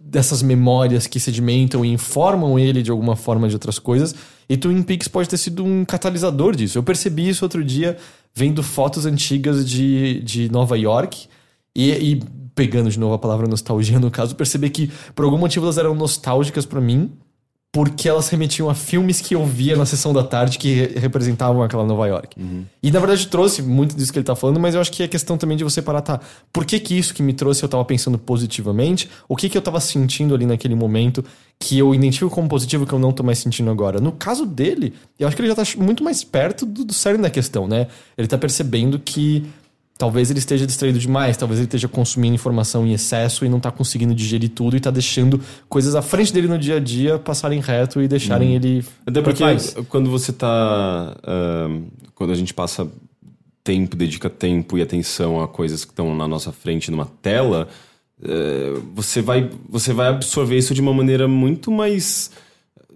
dessas 0.00 0.42
memórias 0.42 1.06
que 1.06 1.20
sedimentam 1.20 1.84
e 1.84 1.92
informam 1.92 2.58
ele 2.58 2.82
de 2.82 2.90
alguma 2.90 3.16
forma 3.16 3.48
de 3.48 3.54
outras 3.54 3.78
coisas. 3.78 4.14
E 4.48 4.56
Twin 4.56 4.82
Peaks 4.82 5.08
pode 5.08 5.28
ter 5.28 5.36
sido 5.36 5.64
um 5.64 5.84
catalisador 5.84 6.54
disso. 6.54 6.78
Eu 6.78 6.82
percebi 6.82 7.28
isso 7.28 7.44
outro 7.44 7.64
dia 7.64 7.96
vendo 8.34 8.62
fotos 8.62 9.06
antigas 9.06 9.68
de, 9.68 10.20
de 10.20 10.50
Nova 10.50 10.78
York 10.78 11.26
e, 11.74 11.90
e 11.90 12.22
pegando 12.54 12.90
de 12.90 12.98
novo 12.98 13.14
a 13.14 13.18
palavra 13.18 13.46
nostalgia 13.46 13.98
no 13.98 14.10
caso, 14.10 14.34
perceber 14.34 14.70
que 14.70 14.90
por 15.14 15.24
algum 15.24 15.38
motivo 15.38 15.66
elas 15.66 15.78
eram 15.78 15.94
nostálgicas 15.94 16.64
pra 16.64 16.80
mim 16.80 17.12
porque 17.72 18.08
elas 18.08 18.28
remetiam 18.30 18.70
a 18.70 18.74
filmes 18.74 19.20
que 19.20 19.34
eu 19.34 19.44
via 19.44 19.76
na 19.76 19.84
sessão 19.84 20.10
da 20.12 20.24
tarde 20.24 20.56
que 20.56 20.72
re- 20.72 20.98
representavam 20.98 21.62
aquela 21.62 21.84
Nova 21.84 22.06
York. 22.06 22.34
E 22.82 22.90
na 22.90 22.98
verdade 22.98 23.26
trouxe 23.26 23.60
muito 23.62 23.94
disso 23.94 24.10
que 24.10 24.18
ele 24.18 24.24
tá 24.24 24.34
falando, 24.34 24.58
mas 24.58 24.74
eu 24.74 24.80
acho 24.80 24.90
que 24.90 25.02
é 25.02 25.08
questão 25.08 25.36
também 25.36 25.58
de 25.58 25.64
você 25.64 25.82
parar, 25.82 26.00
tá? 26.00 26.18
Por 26.50 26.64
que 26.64 26.80
que 26.80 26.96
isso 26.96 27.12
que 27.12 27.22
me 27.22 27.34
trouxe 27.34 27.62
eu 27.62 27.68
tava 27.68 27.84
pensando 27.84 28.16
positivamente? 28.18 29.10
O 29.28 29.36
que 29.36 29.48
que 29.50 29.58
eu 29.58 29.62
tava 29.62 29.78
sentindo 29.80 30.34
ali 30.34 30.46
naquele 30.46 30.74
momento 30.74 31.22
que 31.58 31.76
eu 31.78 31.94
identifico 31.94 32.30
como 32.30 32.48
positivo 32.48 32.86
que 32.86 32.92
eu 32.94 32.98
não 32.98 33.12
tô 33.12 33.22
mais 33.22 33.38
sentindo 33.38 33.70
agora? 33.70 34.00
No 34.00 34.12
caso 34.12 34.46
dele, 34.46 34.94
eu 35.18 35.26
acho 35.28 35.36
que 35.36 35.42
ele 35.42 35.48
já 35.48 35.54
tá 35.54 35.62
muito 35.76 36.02
mais 36.02 36.24
perto 36.24 36.64
do, 36.64 36.82
do 36.82 36.94
cerne 36.94 37.22
da 37.22 37.30
questão, 37.30 37.68
né? 37.68 37.88
Ele 38.16 38.26
tá 38.26 38.38
percebendo 38.38 38.98
que 38.98 39.44
Talvez 39.98 40.30
ele 40.30 40.38
esteja 40.38 40.66
distraído 40.66 40.98
demais, 40.98 41.36
talvez 41.38 41.58
ele 41.58 41.66
esteja 41.66 41.88
consumindo 41.88 42.34
informação 42.34 42.86
em 42.86 42.92
excesso 42.92 43.46
e 43.46 43.48
não 43.48 43.58
tá 43.58 43.70
conseguindo 43.70 44.14
digerir 44.14 44.50
tudo 44.50 44.76
e 44.76 44.80
tá 44.80 44.90
deixando 44.90 45.40
coisas 45.68 45.94
à 45.94 46.02
frente 46.02 46.32
dele 46.34 46.48
no 46.48 46.58
dia 46.58 46.76
a 46.76 46.80
dia 46.80 47.18
passarem 47.18 47.60
reto 47.60 48.02
e 48.02 48.08
deixarem 48.08 48.54
ele. 48.54 48.84
Até 49.06 49.22
porque 49.22 49.42
quando 49.88 50.10
você 50.10 50.32
tá. 50.32 51.16
ah, 51.24 51.68
quando 52.14 52.30
a 52.30 52.34
gente 52.34 52.52
passa 52.52 52.86
tempo, 53.64 53.96
dedica 53.96 54.30
tempo 54.30 54.78
e 54.78 54.82
atenção 54.82 55.40
a 55.42 55.48
coisas 55.48 55.84
que 55.84 55.92
estão 55.92 56.14
na 56.14 56.28
nossa 56.28 56.52
frente 56.52 56.90
numa 56.90 57.06
tela, 57.20 57.66
eh, 58.22 58.74
você, 58.94 59.20
vai, 59.20 59.50
você 59.68 59.92
vai 59.92 60.08
absorver 60.08 60.56
isso 60.56 60.72
de 60.72 60.80
uma 60.80 60.94
maneira 60.94 61.26
muito 61.26 61.72
mais 61.72 62.30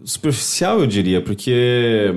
superficial, 0.04 0.80
eu 0.80 0.86
diria, 0.86 1.20
porque 1.20 2.14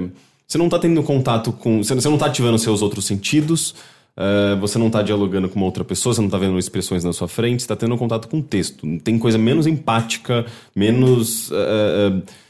você 0.48 0.58
não 0.58 0.70
tá 0.70 0.78
tendo 0.78 1.02
contato 1.02 1.52
com. 1.52 1.84
Você 1.84 2.10
não 2.10 2.18
tá 2.18 2.28
ativando 2.28 2.60
seus 2.60 2.82
outros 2.82 3.06
sentidos. 3.06 3.74
Eh, 4.18 4.56
você 4.60 4.78
não 4.78 4.90
tá 4.90 5.02
dialogando 5.02 5.50
com 5.50 5.56
uma 5.56 5.66
outra 5.66 5.84
pessoa, 5.84 6.14
você 6.14 6.22
não 6.22 6.30
tá 6.30 6.38
vendo 6.38 6.58
expressões 6.60 7.04
na 7.04 7.14
sua 7.14 7.28
frente, 7.28 7.62
você 7.64 7.68
tá 7.68 7.76
tendo 7.76 7.98
contato 7.98 8.28
com 8.28 8.42
texto. 8.42 8.86
Tem 9.04 9.18
coisa 9.20 9.38
menos 9.38 9.66
empática, 9.68 10.46
menos. 10.76 11.52
eh, 11.52 12.12
eh, 12.20 12.44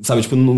Sabe, 0.00 0.22
tipo, 0.22 0.36
não, 0.36 0.54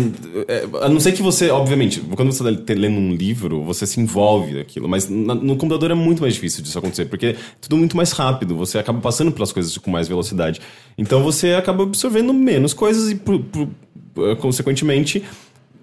é, 0.47 0.67
a 0.83 0.87
não 0.87 0.99
ser 0.99 1.13
que 1.13 1.21
você, 1.23 1.49
obviamente, 1.49 1.99
quando 2.15 2.31
você 2.31 2.43
tá 2.57 2.73
lendo 2.75 2.99
um 2.99 3.11
livro, 3.11 3.63
você 3.63 3.87
se 3.87 3.99
envolve 3.99 4.53
naquilo, 4.53 4.87
mas 4.87 5.09
na- 5.09 5.33
no 5.33 5.55
computador 5.55 5.89
é 5.89 5.95
muito 5.95 6.21
mais 6.21 6.35
difícil 6.35 6.61
disso 6.61 6.77
acontecer, 6.77 7.05
porque 7.05 7.25
é 7.25 7.35
tudo 7.59 7.75
muito 7.75 7.97
mais 7.97 8.11
rápido, 8.11 8.55
você 8.55 8.77
acaba 8.77 9.01
passando 9.01 9.31
pelas 9.31 9.51
coisas 9.51 9.75
com 9.79 9.89
mais 9.89 10.07
velocidade. 10.07 10.61
Então 10.95 11.23
você 11.23 11.53
acaba 11.53 11.81
absorvendo 11.81 12.31
menos 12.35 12.71
coisas 12.71 13.09
e, 13.09 13.15
por- 13.15 13.39
por- 13.39 13.67
eh, 14.29 14.35
consequentemente, 14.35 15.23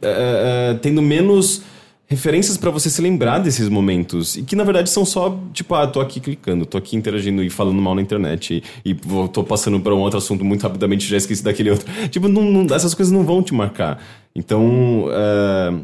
é, 0.01 0.71
é, 0.71 0.75
tendo 0.75 1.03
menos 1.03 1.63
referências 2.11 2.57
pra 2.57 2.71
você 2.71 2.89
se 2.89 3.03
lembrar 3.03 3.39
desses 3.39 3.69
momentos. 3.69 4.37
E 4.37 4.43
que 4.43 4.57
na 4.57 4.65
verdade 4.65 4.89
são 4.89 5.05
só, 5.05 5.39
tipo, 5.53 5.75
ah, 5.75 5.87
tô 5.87 6.01
aqui 6.01 6.19
clicando, 6.21 6.65
tô 6.65 6.79
aqui 6.79 6.97
interagindo 6.97 7.45
e 7.45 7.51
falando 7.51 7.81
mal 7.83 7.95
na 7.95 8.01
internet. 8.03 8.63
E, 8.85 8.91
e 8.91 8.95
vou- 8.95 9.29
tô 9.29 9.45
passando 9.45 9.79
pra 9.79 9.95
um 9.95 9.99
outro 10.01 10.17
assunto 10.19 10.43
muito 10.45 10.63
rapidamente 10.63 11.07
já 11.07 11.19
esqueci 11.19 11.45
daquele 11.45 11.71
outro. 11.71 11.87
Tipo, 12.11 12.27
não, 12.27 12.43
não- 12.43 12.75
essas 12.75 12.95
coisas 12.95 13.13
não 13.13 13.25
vão 13.25 13.43
te 13.43 13.53
marcar. 13.55 14.03
Então, 14.35 15.05
é, 15.11 15.75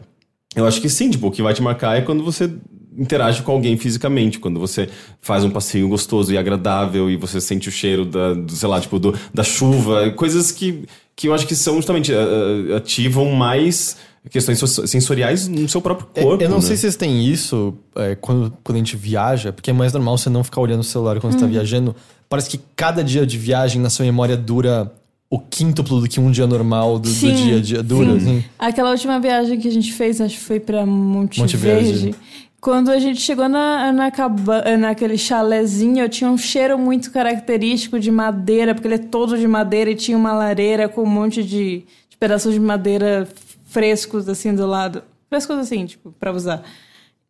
eu 0.57 0.67
acho 0.67 0.81
que 0.81 0.89
sim, 0.89 1.11
tipo, 1.11 1.27
o 1.27 1.31
que 1.31 1.43
vai 1.43 1.53
te 1.53 1.61
marcar 1.63 1.97
é 1.97 2.01
quando 2.01 2.25
você 2.25 2.51
interage 2.97 3.43
com 3.43 3.53
alguém 3.53 3.77
fisicamente, 3.77 4.39
quando 4.39 4.59
você 4.59 4.89
faz 5.21 5.45
um 5.45 5.51
passeio 5.51 5.89
gostoso 5.89 6.33
e 6.33 6.39
agradável 6.39 7.11
e 7.11 7.17
você 7.17 7.41
sente 7.41 7.69
o 7.69 7.73
cheiro 7.73 8.05
da, 8.07 8.33
do, 8.35 8.53
sei 8.53 8.69
lá, 8.69 8.81
tipo, 8.81 8.99
do, 9.01 9.13
da 9.35 9.43
chuva, 9.43 10.11
coisas 10.13 10.53
que, 10.53 10.85
que 11.17 11.27
eu 11.29 11.35
acho 11.35 11.45
que 11.47 11.57
são 11.57 11.75
justamente, 11.75 12.13
eh, 12.13 12.77
ativam 12.77 13.33
mais 13.33 13.97
questões 14.31 14.59
so- 14.59 14.87
sensoriais 14.87 15.47
no 15.49 15.69
seu 15.69 15.81
próprio 15.81 16.09
É, 16.15 16.23
corpo. 16.23 16.43
eu 16.43 16.49
não 16.49 16.57
né? 16.57 16.63
sei 16.63 16.77
se 16.77 16.83
vocês 16.83 16.97
têm 16.97 17.25
isso 17.27 17.75
é, 17.97 18.15
quando, 18.15 18.53
quando 18.65 18.77
a 18.77 18.79
gente 18.79 18.97
viaja, 18.97 19.53
porque 19.53 19.71
é 19.71 19.73
mais 19.73 19.93
normal 19.93 20.17
você 20.19 20.31
não 20.31 20.43
ficar 20.43 20.61
olhando 20.61 20.81
o 20.81 20.85
celular 20.85 21.21
quando 21.21 21.35
você 21.35 21.39
tá 21.41 21.47
viajando. 21.47 21.95
Parece 22.29 22.49
que 22.51 22.59
cada 22.75 23.05
dia 23.05 23.27
de 23.27 23.37
viagem 23.39 23.81
na 23.81 23.91
sua 23.91 24.05
memória 24.07 24.37
dura 24.37 24.91
o 25.31 25.39
quíntuplo 25.39 26.01
do 26.01 26.09
que 26.09 26.21
um 26.21 26.31
dia 26.31 26.47
normal 26.47 26.99
do, 26.99 27.03
do 27.03 27.09
Sim, 27.09 27.35
dia 27.35 27.57
a 27.57 27.61
dia 27.61 27.83
dura. 27.83 28.11
sim. 28.13 28.17
assim. 28.17 28.45
Aquela 28.59 28.91
última 28.91 29.19
viagem 29.21 29.59
que 29.59 29.69
a 29.69 29.73
gente 29.73 29.93
fez, 29.93 30.21
acho 30.21 30.37
que 30.37 30.43
foi 30.45 30.61
pra 30.61 30.87
Monte, 30.87 31.41
Monte 31.41 31.57
Verde. 31.57 31.93
Verde. 31.93 32.15
Quando 32.61 32.91
a 32.91 32.99
gente 32.99 33.21
chegou 33.21 33.47
na, 33.47 33.93
na 33.93 34.11
caba- 34.11 34.65
naquele 34.79 35.19
chalezinho, 35.19 36.09
tinha 36.09 36.31
um 36.31 36.39
cheiro 36.39 36.79
muito 36.79 37.11
característico 37.11 38.01
de 38.01 38.11
madeira, 38.11 38.75
porque 38.75 38.89
ele 38.89 38.95
é 38.95 38.99
todo 38.99 39.37
de 39.37 39.47
madeira 39.47 39.91
e 39.91 39.95
tinha 39.95 40.17
uma 40.17 40.33
lareira 40.33 40.89
com 40.89 41.03
um 41.03 41.07
monte 41.07 41.43
de, 41.43 41.85
de 42.09 42.17
pedaços 42.19 42.55
de 42.55 42.61
madeira 42.61 43.29
frescos 43.75 44.29
assim 44.29 44.55
do 44.55 44.67
lado. 44.67 45.03
Frescos 45.29 45.59
assim, 45.59 45.85
tipo, 45.85 46.13
pra 46.13 46.31
usar. 46.31 46.65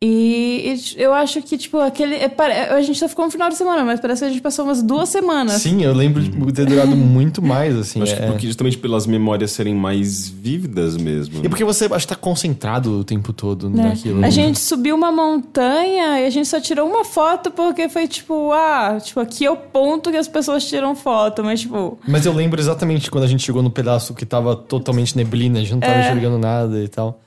E, 0.03 0.75
e 0.97 1.01
eu 1.01 1.13
acho 1.13 1.41
que, 1.41 1.57
tipo, 1.57 1.79
aquele. 1.79 2.15
é, 2.15 2.29
a 2.69 2.81
gente 2.81 2.99
só 2.99 3.07
ficou 3.07 3.25
um 3.25 3.31
final 3.31 3.49
de 3.49 3.55
semana, 3.55 3.83
mas 3.83 3.99
parece 3.99 4.19
que 4.19 4.25
a 4.25 4.29
gente 4.29 4.41
passou 4.41 4.65
umas 4.65 4.83
duas 4.83 5.07
semanas. 5.09 5.61
Sim, 5.61 5.83
eu 5.83 5.93
lembro 5.93 6.21
de 6.21 6.53
ter 6.53 6.65
durado 6.65 6.95
muito 6.95 7.41
mais, 7.41 7.75
assim. 7.75 8.01
Acho 8.01 8.15
que 8.15 8.21
é. 8.21 8.27
porque, 8.27 8.45
justamente 8.45 8.77
pelas 8.77 9.07
memórias 9.07 9.51
serem 9.51 9.73
mais 9.73 10.27
vívidas 10.27 10.97
mesmo. 10.97 11.43
E 11.43 11.49
porque 11.49 11.63
você 11.63 11.85
acho 11.85 12.05
que 12.07 12.13
tá 12.13 12.19
concentrado 12.19 12.99
o 12.99 13.03
tempo 13.03 13.31
todo 13.31 13.69
né? 13.69 13.89
naquilo. 13.89 14.23
A 14.23 14.29
gente 14.29 14.59
subiu 14.59 14.95
uma 14.95 15.11
montanha 15.11 16.19
e 16.19 16.25
a 16.25 16.29
gente 16.29 16.47
só 16.47 16.59
tirou 16.59 16.87
uma 16.89 17.05
foto 17.05 17.49
porque 17.49 17.87
foi 17.87 18.07
tipo, 18.07 18.51
ah, 18.51 18.97
tipo, 19.01 19.19
aqui 19.21 19.45
é 19.45 19.51
o 19.51 19.55
ponto 19.57 20.11
que 20.11 20.17
as 20.17 20.27
pessoas 20.27 20.65
tiram 20.67 20.93
foto, 20.95 21.43
mas 21.43 21.61
tipo, 21.61 21.97
Mas 22.07 22.25
eu 22.25 22.33
lembro 22.33 22.59
exatamente 22.59 23.09
quando 23.09 23.23
a 23.23 23.27
gente 23.27 23.43
chegou 23.43 23.63
no 23.63 23.69
pedaço 23.69 24.13
que 24.13 24.25
tava 24.25 24.55
totalmente 24.55 25.15
neblina, 25.15 25.59
a 25.59 25.61
gente 25.61 25.71
não 25.71 25.79
tava 25.79 25.93
É. 25.93 26.01
enxergando 26.01 26.37
nada 26.37 26.83
e 26.83 26.87
tal. 26.87 27.19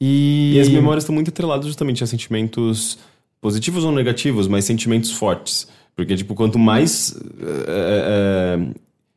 E, 0.00 0.54
E 0.56 0.60
as 0.60 0.68
memórias 0.68 1.04
estão 1.04 1.14
muito 1.14 1.28
atreladas 1.28 1.66
justamente 1.66 2.02
a 2.02 2.06
sentimentos 2.06 2.98
positivos 3.40 3.84
ou 3.84 3.92
negativos, 3.92 4.48
mas 4.48 4.64
sentimentos 4.64 5.12
fortes. 5.12 5.68
Porque, 5.94 6.16
tipo, 6.16 6.34
quanto 6.34 6.58
mais 6.58 7.14
é, 7.68 8.56
é, 8.58 8.74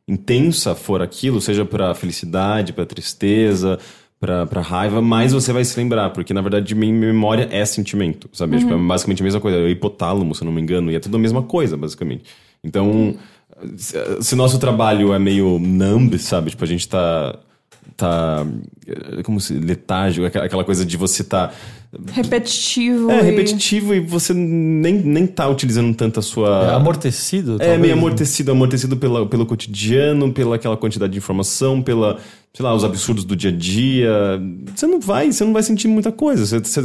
intensa 0.07 0.75
for 0.75 1.01
aquilo, 1.01 1.41
seja 1.41 1.65
pra 1.65 1.95
felicidade, 1.95 2.71
pra 2.73 2.85
tristeza, 2.85 3.79
pra, 4.19 4.45
pra 4.45 4.61
raiva, 4.61 5.01
mais 5.01 5.33
você 5.33 5.51
vai 5.51 5.63
se 5.65 5.77
lembrar. 5.79 6.11
Porque, 6.11 6.33
na 6.33 6.41
verdade, 6.41 6.75
minha 6.75 6.93
memória 6.93 7.47
é 7.51 7.65
sentimento, 7.65 8.29
sabe? 8.31 8.59
Tipo, 8.59 8.73
é 8.73 8.77
basicamente 8.77 9.21
a 9.21 9.25
mesma 9.25 9.41
coisa. 9.41 9.57
É 9.57 9.61
o 9.61 9.69
hipotálamo, 9.69 10.35
se 10.35 10.43
eu 10.43 10.45
não 10.45 10.51
me 10.51 10.61
engano, 10.61 10.91
e 10.91 10.95
é 10.95 10.99
tudo 10.99 11.17
a 11.17 11.19
mesma 11.19 11.41
coisa, 11.41 11.75
basicamente. 11.75 12.25
Então, 12.63 13.15
se, 13.75 13.95
se 14.21 14.35
nosso 14.35 14.59
trabalho 14.59 15.13
é 15.13 15.19
meio 15.19 15.57
numb, 15.57 16.17
sabe? 16.19 16.51
Tipo, 16.51 16.63
a 16.63 16.67
gente 16.67 16.87
tá 16.87 17.39
tá 17.95 18.45
como 19.23 19.39
se 19.39 19.53
letárgico, 19.53 20.25
aquela 20.25 20.63
coisa 20.63 20.85
de 20.85 20.97
você 20.97 21.23
tá 21.23 21.51
repetitivo. 22.11 23.09
é, 23.11 23.19
e- 23.19 23.21
repetitivo 23.23 23.93
e 23.93 23.99
você 23.99 24.33
nem, 24.33 24.95
nem 24.95 25.25
tá 25.27 25.47
utilizando 25.47 25.93
tanto 25.95 26.19
a 26.19 26.21
É, 26.21 26.23
sua 26.23 26.75
amortecido, 26.75 27.55
é 27.55 27.57
talvez, 27.59 27.79
meio 27.81 27.95
né? 27.95 27.99
amortecido, 28.01 28.51
amortecido 28.51 28.97
pela, 28.97 29.25
pelo 29.25 29.45
cotidiano, 29.45 30.31
pela 30.33 30.55
aquela 30.55 30.77
quantidade 30.77 31.11
de 31.13 31.17
informação, 31.17 31.81
pela, 31.81 32.19
sei 32.53 32.65
lá, 32.65 32.73
os 32.73 32.83
absurdos 32.83 33.23
do 33.23 33.35
dia 33.35 33.51
a 33.51 33.53
dia. 33.53 34.09
Você 34.75 34.87
não 34.87 34.99
vai, 34.99 35.31
você 35.31 35.43
não 35.45 35.53
vai 35.53 35.61
sentir 35.61 35.87
muita 35.87 36.11
coisa. 36.11 36.43
Você, 36.43 36.59
você- 36.59 36.79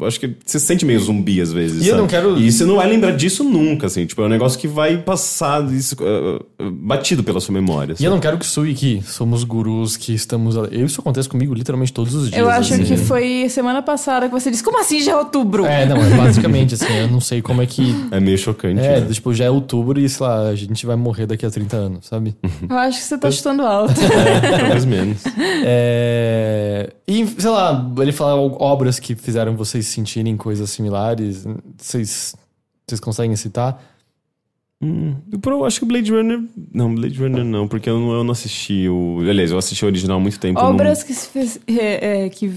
eu 0.00 0.06
acho 0.06 0.18
que 0.18 0.34
você 0.44 0.58
sente 0.58 0.84
meio 0.84 0.98
zumbi 0.98 1.40
às 1.40 1.52
vezes. 1.52 1.82
E 1.84 1.88
eu 1.88 1.90
sabe? 1.90 2.00
não 2.00 2.08
quero- 2.08 2.36
E 2.38 2.50
você 2.50 2.64
não 2.64 2.76
vai 2.76 2.88
lembrar 2.88 3.12
disso 3.12 3.44
nunca, 3.44 3.86
assim. 3.86 4.06
Tipo, 4.06 4.22
é 4.22 4.24
um 4.24 4.28
negócio 4.28 4.58
que 4.58 4.66
vai 4.66 4.98
passar 4.98 5.64
isso, 5.72 5.94
eh, 6.00 6.64
batido 6.72 7.22
pela 7.22 7.38
sua 7.40 7.52
memória. 7.54 7.94
E 8.00 8.04
eu 8.04 8.10
não 8.10 8.18
quero 8.18 8.36
que 8.38 8.46
soe 8.46 8.74
que 8.74 9.00
somos 9.06 9.44
gurus, 9.44 9.96
que 9.96 10.12
estamos. 10.14 10.56
Eu, 10.56 10.84
isso 10.86 11.00
acontece 11.00 11.28
comigo 11.28 11.54
literalmente 11.54 11.92
todos 11.92 12.14
os 12.14 12.28
dias. 12.30 12.40
Eu 12.40 12.50
acho 12.50 12.74
assim. 12.74 12.82
que 12.84 12.96
foi 12.96 13.48
semana 13.48 13.80
passada 13.82 14.26
que 14.26 14.32
você 14.32 14.50
disse, 14.50 14.64
como 14.64 14.80
assim 14.80 15.00
já 15.00 15.12
é 15.12 15.16
outubro? 15.16 15.64
É, 15.64 15.86
não, 15.86 15.96
é 15.96 16.10
basicamente 16.16 16.74
assim, 16.74 16.92
eu 16.92 17.08
não 17.08 17.20
sei 17.20 17.40
como 17.40 17.62
é 17.62 17.66
que. 17.66 17.94
É 18.10 18.18
meio 18.20 18.38
chocante. 18.38 18.80
É, 18.80 19.00
né? 19.00 19.08
tipo, 19.12 19.32
já 19.32 19.44
é 19.44 19.50
outubro 19.50 20.00
e, 20.00 20.08
sei 20.08 20.26
lá, 20.26 20.48
a 20.48 20.54
gente 20.54 20.84
vai 20.86 20.96
morrer 20.96 21.26
daqui 21.26 21.44
a 21.46 21.50
30 21.50 21.76
anos, 21.76 22.06
sabe? 22.06 22.34
Eu 22.68 22.76
acho 22.78 22.98
que 22.98 23.04
você 23.04 23.18
tá 23.18 23.30
chutando 23.30 23.62
alto. 23.62 23.92
É, 24.00 24.77
talvez 24.78 24.84
menos. 24.84 25.22
É... 25.64 26.92
E, 27.06 27.26
sei 27.26 27.50
lá, 27.50 27.90
ele 27.98 28.12
fala 28.12 28.40
obras 28.40 28.98
que 28.98 29.14
fizeram 29.14 29.56
vocês 29.56 29.86
sentirem 29.86 30.36
coisas 30.36 30.70
similares. 30.70 31.44
Vocês, 31.76 32.34
vocês 32.86 33.00
conseguem 33.00 33.34
citar? 33.36 33.82
Hum, 34.80 35.14
eu 35.44 35.64
acho 35.64 35.80
que 35.80 35.84
o 35.84 35.88
Blade 35.88 36.10
Runner. 36.12 36.40
Não, 36.72 36.94
Blade 36.94 37.18
Runner 37.18 37.44
não, 37.44 37.66
porque 37.66 37.90
eu 37.90 37.98
não, 37.98 38.12
eu 38.12 38.24
não 38.24 38.32
assisti 38.32 38.88
o. 38.88 39.18
Aliás, 39.28 39.50
eu 39.50 39.58
assisti 39.58 39.84
o 39.84 39.88
original 39.88 40.18
há 40.18 40.20
muito 40.20 40.38
tempo. 40.38 40.58
eu 40.58 40.64
não- 40.64 40.70
Obras 40.70 41.02
que, 41.02 41.12
se 41.12 41.28
fez- 41.28 41.58
é, 41.66 42.24
é, 42.24 42.28
que 42.28 42.52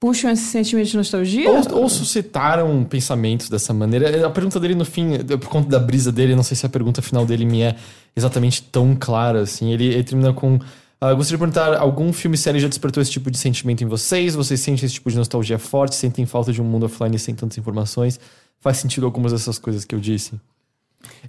puxam 0.00 0.30
esse 0.30 0.44
sentimento 0.44 0.88
de 0.88 0.96
nostalgia? 0.96 1.50
Ou, 1.50 1.82
ou 1.82 1.88
suscitaram 1.88 2.84
pensamentos 2.84 3.50
dessa 3.50 3.74
maneira. 3.74 4.26
A 4.26 4.30
pergunta 4.30 4.58
dele 4.58 4.74
no 4.74 4.84
fim, 4.84 5.18
por 5.40 5.48
conta 5.48 5.68
da 5.68 5.78
brisa 5.78 6.10
dele, 6.10 6.34
não 6.34 6.42
sei 6.42 6.56
se 6.56 6.64
a 6.64 6.68
pergunta 6.70 7.02
final 7.02 7.26
dele 7.26 7.44
me 7.44 7.60
é 7.62 7.76
exatamente 8.16 8.62
tão 8.62 8.96
clara 8.98 9.42
assim. 9.42 9.70
Ele, 9.72 9.86
ele 9.88 10.04
termina 10.04 10.32
com. 10.32 10.58
Ah, 11.00 11.12
gostaria 11.14 11.36
de 11.36 11.38
perguntar: 11.38 11.76
algum 11.78 12.12
filme 12.12 12.34
e 12.34 12.38
série 12.38 12.58
já 12.60 12.68
despertou 12.68 13.00
esse 13.02 13.10
tipo 13.10 13.30
de 13.30 13.38
sentimento 13.38 13.82
em 13.84 13.86
vocês? 13.86 14.34
Vocês 14.34 14.60
sentem 14.60 14.84
esse 14.86 14.94
tipo 14.94 15.10
de 15.10 15.16
nostalgia 15.16 15.58
forte? 15.58 15.94
Sentem 15.94 16.26
falta 16.26 16.52
de 16.52 16.60
um 16.60 16.64
mundo 16.64 16.86
offline 16.86 17.18
sem 17.18 17.34
tantas 17.34 17.56
informações? 17.58 18.18
Faz 18.60 18.78
sentido 18.78 19.06
algumas 19.06 19.32
dessas 19.32 19.58
coisas 19.58 19.84
que 19.84 19.94
eu 19.94 20.00
disse? 20.00 20.32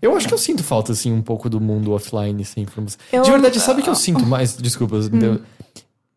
Eu 0.02 0.16
acho 0.18 0.28
que 0.28 0.34
eu 0.34 0.38
sinto 0.38 0.64
falta, 0.64 0.92
assim, 0.94 1.12
um 1.12 1.22
pouco 1.22 1.48
do 1.50 1.62
mundo 1.62 1.92
offline 1.92 2.44
sem 2.44 2.64
informação. 2.64 2.98
Eu- 3.14 3.22
De 3.22 3.30
verdade, 3.30 3.60
sabe 3.60 3.84
que 3.84 3.90
eu 3.90 3.96
sinto 3.96 4.26
mais? 4.26 4.58
Desculpa. 4.58 4.96
eu- 4.96 5.42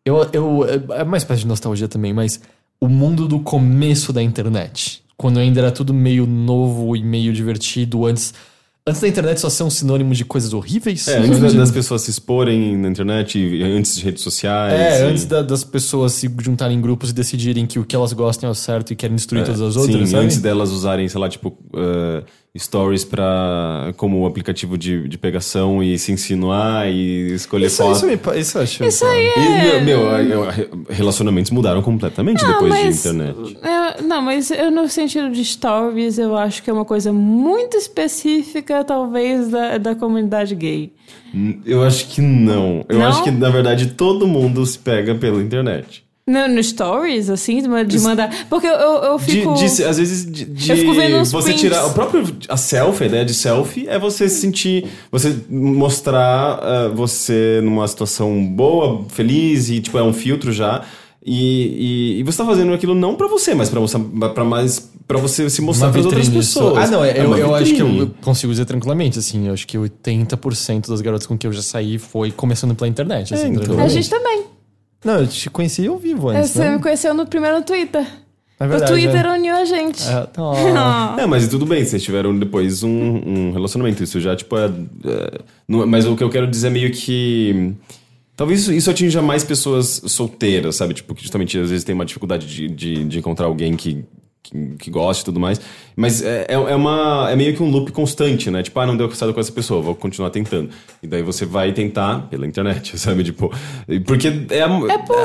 Eu, 0.05 0.29
eu, 0.33 0.65
é 0.95 1.03
uma 1.03 1.15
espécie 1.17 1.41
de 1.41 1.47
nostalgia 1.47 1.87
também, 1.87 2.11
mas 2.13 2.41
o 2.79 2.89
mundo 2.89 3.25
do 3.27 3.39
começo 3.39 4.11
da 4.11 4.21
internet. 4.21 5.01
Quando 5.15 5.39
ainda 5.39 5.61
era 5.61 5.71
tudo 5.71 5.93
meio 5.93 6.25
novo 6.25 6.95
e 6.95 7.03
meio 7.03 7.31
divertido, 7.31 8.05
antes. 8.05 8.33
Antes 8.85 8.99
da 8.99 9.07
internet 9.07 9.39
só 9.39 9.49
ser 9.49 9.63
um 9.63 9.69
sinônimo 9.69 10.13
de 10.13 10.25
coisas 10.25 10.53
horríveis. 10.53 11.07
É, 11.07 11.17
antes 11.19 11.41
antes, 11.41 11.53
das 11.55 11.71
pessoas 11.71 12.01
se 12.01 12.11
exporem 12.11 12.75
na 12.77 12.89
internet, 12.89 13.39
antes 13.63 13.95
de 13.95 14.03
redes 14.03 14.21
sociais. 14.21 14.73
é, 14.73 14.99
e- 15.05 15.09
antes 15.09 15.23
da- 15.23 15.41
das 15.41 15.63
pessoas 15.63 16.11
se 16.11 16.29
juntarem 16.41 16.77
em 16.77 16.81
grupos 16.81 17.11
e 17.11 17.13
decidirem 17.13 17.65
que 17.65 17.79
o 17.79 17.85
que 17.85 17.95
elas 17.95 18.11
gostam 18.11 18.49
é 18.49 18.51
o 18.51 18.55
certo 18.55 18.91
e 18.91 18.95
querem 18.97 19.15
destruir 19.15 19.45
todas 19.45 19.61
as 19.61 19.77
outras, 19.77 19.99
Sim, 19.99 20.05
sabe? 20.07 20.25
antes 20.25 20.37
delas 20.39 20.69
usarem, 20.71 21.07
sei 21.07 21.21
lá, 21.21 21.29
tipo, 21.29 21.57
eh, 21.73 22.23
stories 22.57 23.03
pra, 23.03 23.91
como 23.97 24.27
aplicativo 24.27 24.77
de, 24.77 25.07
de 25.07 25.17
pegação 25.17 25.81
e 25.81 25.97
se 25.97 26.11
insinuar 26.11 26.87
e 26.87 27.33
escolher 27.33 27.65
Isso, 27.65 27.77
foto. 27.81 27.95
isso, 27.95 28.05
me, 28.05 28.39
isso 28.39 28.57
eu 28.57 28.61
acho. 28.61 28.83
Isso 28.85 29.05
aí 29.05 29.25
E, 29.35 29.39
é. 29.39 29.81
meu, 29.81 30.03
meu, 30.23 30.43
a- 30.43 30.49
a- 30.49 30.93
relacionamentos 30.93 31.49
mudaram 31.49 31.81
completamente 31.81 32.45
depois 32.45 32.71
de 32.75 32.87
internet. 32.89 33.57
é, 33.63 34.01
não, 34.03 34.21
mas 34.21 34.51
eu, 34.51 34.69
no 34.69 34.87
sentido 34.87 35.31
de 35.31 35.43
stories, 35.43 36.19
eu 36.19 36.37
acho 36.37 36.61
que 36.61 36.69
é 36.69 36.73
uma 36.73 36.85
coisa 36.85 37.11
muito 37.11 37.75
específica, 37.75 38.83
talvez, 38.83 39.49
da, 39.49 39.77
da 39.79 39.95
comunidade 39.95 40.53
gay. 40.53 40.93
Eu 41.65 41.81
acho 41.83 42.07
que 42.09 42.21
não. 42.21 42.85
Eu 42.87 42.99
Não? 42.99 43.07
acho 43.07 43.23
que, 43.23 43.31
na 43.31 43.49
verdade, 43.49 43.87
todo 43.93 44.27
mundo 44.27 44.63
se 44.65 44.77
pega 44.77 45.15
pela 45.15 45.41
internet. 45.41 46.02
No, 46.25 46.47
no 46.47 46.63
stories, 46.63 47.29
assim, 47.29 47.61
de, 47.61 47.67
ma- 47.67 47.83
de 47.83 47.99
mandar. 47.99 48.47
Porque 48.49 48.65
eu, 48.65 48.71
eu, 48.71 49.03
eu 49.03 49.17
De, 49.17 49.25
fico. 49.25 49.53
de- 49.55 49.65
às 49.83 49.97
vezes, 49.97 50.25
de, 50.25 50.45
de 50.45 50.71
Eu 50.71 50.77
fico 50.77 50.93
vendo 50.93 51.25
você 51.25 51.43
prints. 51.47 51.59
tirar. 51.61 51.85
O 51.85 51.91
próprio. 51.93 52.23
A 52.47 52.55
selfie, 52.55 53.03
a 53.03 53.07
ideia 53.07 53.25
de 53.25 53.33
selfie 53.33 53.87
é 53.89 53.99
você 53.99 54.29
se 54.29 54.39
sentir. 54.39 54.85
Você 55.11 55.35
mostrar 55.49 56.59
ah, 56.61 56.87
você 56.93 57.59
numa 57.61 57.85
situação 57.87 58.45
boa, 58.45 59.03
feliz, 59.09 59.69
e 59.69 59.81
tipo, 59.81 59.97
é 59.97 60.03
um 60.03 60.13
filtro 60.13 60.51
já. 60.53 60.83
E, 61.25 62.15
e, 62.15 62.19
e 62.19 62.23
você 62.23 62.37
tá 62.37 62.45
fazendo 62.45 62.73
aquilo 62.73 62.93
não 62.95 63.15
pra 63.15 63.27
você, 63.27 63.53
mas 63.55 63.69
pra 63.69 63.79
mostrar 63.79 63.99
para 64.33 64.43
mais 64.43 64.91
para 65.07 65.17
você 65.19 65.49
se 65.49 65.61
mostrar 65.61 65.89
para 65.91 66.01
outras 66.01 66.29
pessoas. 66.29 66.87
Ah, 66.87 66.91
não, 66.91 67.03
É 67.03 67.19
eu, 67.19 67.27
uma 67.27 67.37
eu 67.37 67.53
acho 67.55 67.73
que 67.73 67.81
eu 67.81 68.11
consigo 68.21 68.51
dizer 68.51 68.63
tranquilamente, 68.65 69.19
assim, 69.19 69.47
eu 69.47 69.53
acho 69.53 69.67
que 69.67 69.77
80% 69.77 70.87
das 70.89 71.01
garotas 71.01 71.27
com 71.27 71.37
que 71.37 71.45
eu 71.45 71.51
já 71.53 71.61
saí 71.61 71.97
foi 71.97 72.31
começando 72.31 72.73
pela 72.75 72.87
internet, 72.87 73.33
assim, 73.33 73.47
então. 73.49 73.77
A 73.79 73.87
gente 73.89 74.09
também. 74.09 74.43
Não, 75.03 75.19
eu 75.19 75.27
te 75.27 75.49
conheci 75.49 75.85
ao 75.87 75.97
vivo 75.97 76.29
antes, 76.29 76.51
Você 76.51 76.59
né? 76.59 76.75
me 76.75 76.81
conheceu 76.81 77.13
no 77.13 77.25
primeiro 77.25 77.57
no 77.57 77.63
Twitter. 77.63 78.05
É 78.59 78.65
o 78.65 78.69
verdade, 78.69 78.91
Twitter 78.91 79.25
é. 79.25 79.29
uniu 79.33 79.55
a 79.55 79.65
gente. 79.65 80.01
É. 80.07 80.27
Ah. 80.37 81.15
É, 81.19 81.25
mas 81.25 81.47
tudo 81.47 81.65
bem, 81.65 81.83
vocês 81.83 82.01
tiveram 82.01 82.37
depois 82.37 82.83
um, 82.83 82.89
um 82.89 83.51
relacionamento. 83.51 84.03
Isso 84.03 84.19
já, 84.21 84.35
tipo, 84.35 84.55
é, 84.57 84.65
é, 84.65 85.39
não- 85.67 85.85
Mas 85.85 86.05
o 86.05 86.15
que 86.15 86.23
eu 86.23 86.29
quero 86.29 86.47
dizer 86.47 86.67
é 86.67 86.69
meio 86.69 86.91
que. 86.91 87.73
Talvez 88.35 88.61
isso, 88.61 88.73
isso 88.73 88.89
atinja 88.89 89.21
mais 89.21 89.43
pessoas 89.43 90.01
solteiras, 90.07 90.75
sabe? 90.75 90.93
Tipo, 90.95 91.13
que 91.13 91.21
justamente 91.21 91.57
às 91.59 91.69
vezes 91.69 91.83
tem 91.83 91.93
uma 91.93 92.05
dificuldade 92.05 92.47
de, 92.47 92.67
de, 92.67 93.03
de 93.05 93.19
encontrar 93.19 93.45
alguém 93.45 93.75
que, 93.75 94.03
que, 94.43 94.75
que 94.77 94.91
goste 94.91 95.23
e 95.23 95.25
tudo 95.25 95.39
mais. 95.39 95.59
Mas 95.95 96.21
é, 96.21 96.45
é, 96.49 96.53
é 96.53 96.75
uma, 96.75 97.27
é 97.31 97.35
meio 97.35 97.55
que 97.55 97.63
um 97.63 97.69
loop 97.69 97.91
constante, 97.91 98.51
né? 98.51 98.61
Tipo, 98.61 98.79
ah, 98.81 98.85
não 98.85 98.97
deu 98.97 99.09
certo 99.11 99.33
com 99.33 99.39
essa 99.39 99.51
pessoa, 99.51 99.81
vou 99.81 99.95
continuar 99.95 100.29
tentando. 100.31 100.69
E 101.01 101.07
daí 101.07 101.21
você 101.23 101.45
vai 101.45 101.71
tentar 101.71 102.27
pela 102.29 102.45
internet, 102.45 102.97
sabe? 102.99 103.23
Tipo, 103.23 103.51
porque 104.05 104.27
é, 104.27 104.57
É 104.59 104.67
porque 104.97 105.19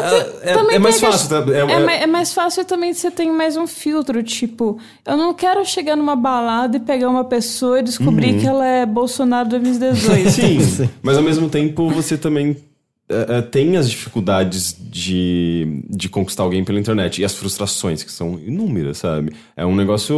é, 0.46 0.50
é, 0.50 0.54
também 0.54 0.76
é 0.76 0.78
mais 0.78 1.00
fácil. 1.00 1.28
tá? 1.28 1.44
É, 1.52 1.58
É, 1.58 1.60
é- 1.72 1.84
ma- 1.84 1.92
é 1.94 2.06
mais 2.06 2.32
fácil 2.32 2.64
também 2.64 2.94
você 2.94 3.10
tem 3.10 3.30
mais 3.32 3.56
um 3.56 3.66
filtro, 3.66 4.22
tipo, 4.22 4.78
eu 5.06 5.16
não 5.16 5.34
quero 5.34 5.64
chegar 5.64 5.96
numa 5.96 6.14
balada 6.14 6.76
e 6.76 6.80
pegar 6.80 7.08
uma 7.08 7.24
pessoa 7.24 7.80
e 7.80 7.82
descobrir 7.82 8.38
que 8.38 8.46
ela 8.46 8.64
é 8.66 8.86
Bolsonaro 8.86 9.48
2018. 9.48 10.30
Sim, 10.30 10.88
mas 11.02 11.16
ao 11.16 11.22
mesmo 11.22 11.48
tempo 11.48 11.88
você 11.90 12.16
também 12.16 12.56
é, 13.08 13.38
é, 13.38 13.42
tem 13.42 13.76
as 13.76 13.88
dificuldades 13.90 14.76
de, 14.78 15.82
de 15.88 16.08
conquistar 16.08 16.42
alguém 16.42 16.62
pela 16.64 16.78
internet 16.78 17.20
e 17.20 17.24
as 17.24 17.34
frustrações, 17.34 18.02
que 18.02 18.12
são 18.12 18.38
inúmeras, 18.38 18.98
sabe? 18.98 19.32
É 19.56 19.64
um 19.64 19.74
negócio. 19.74 20.14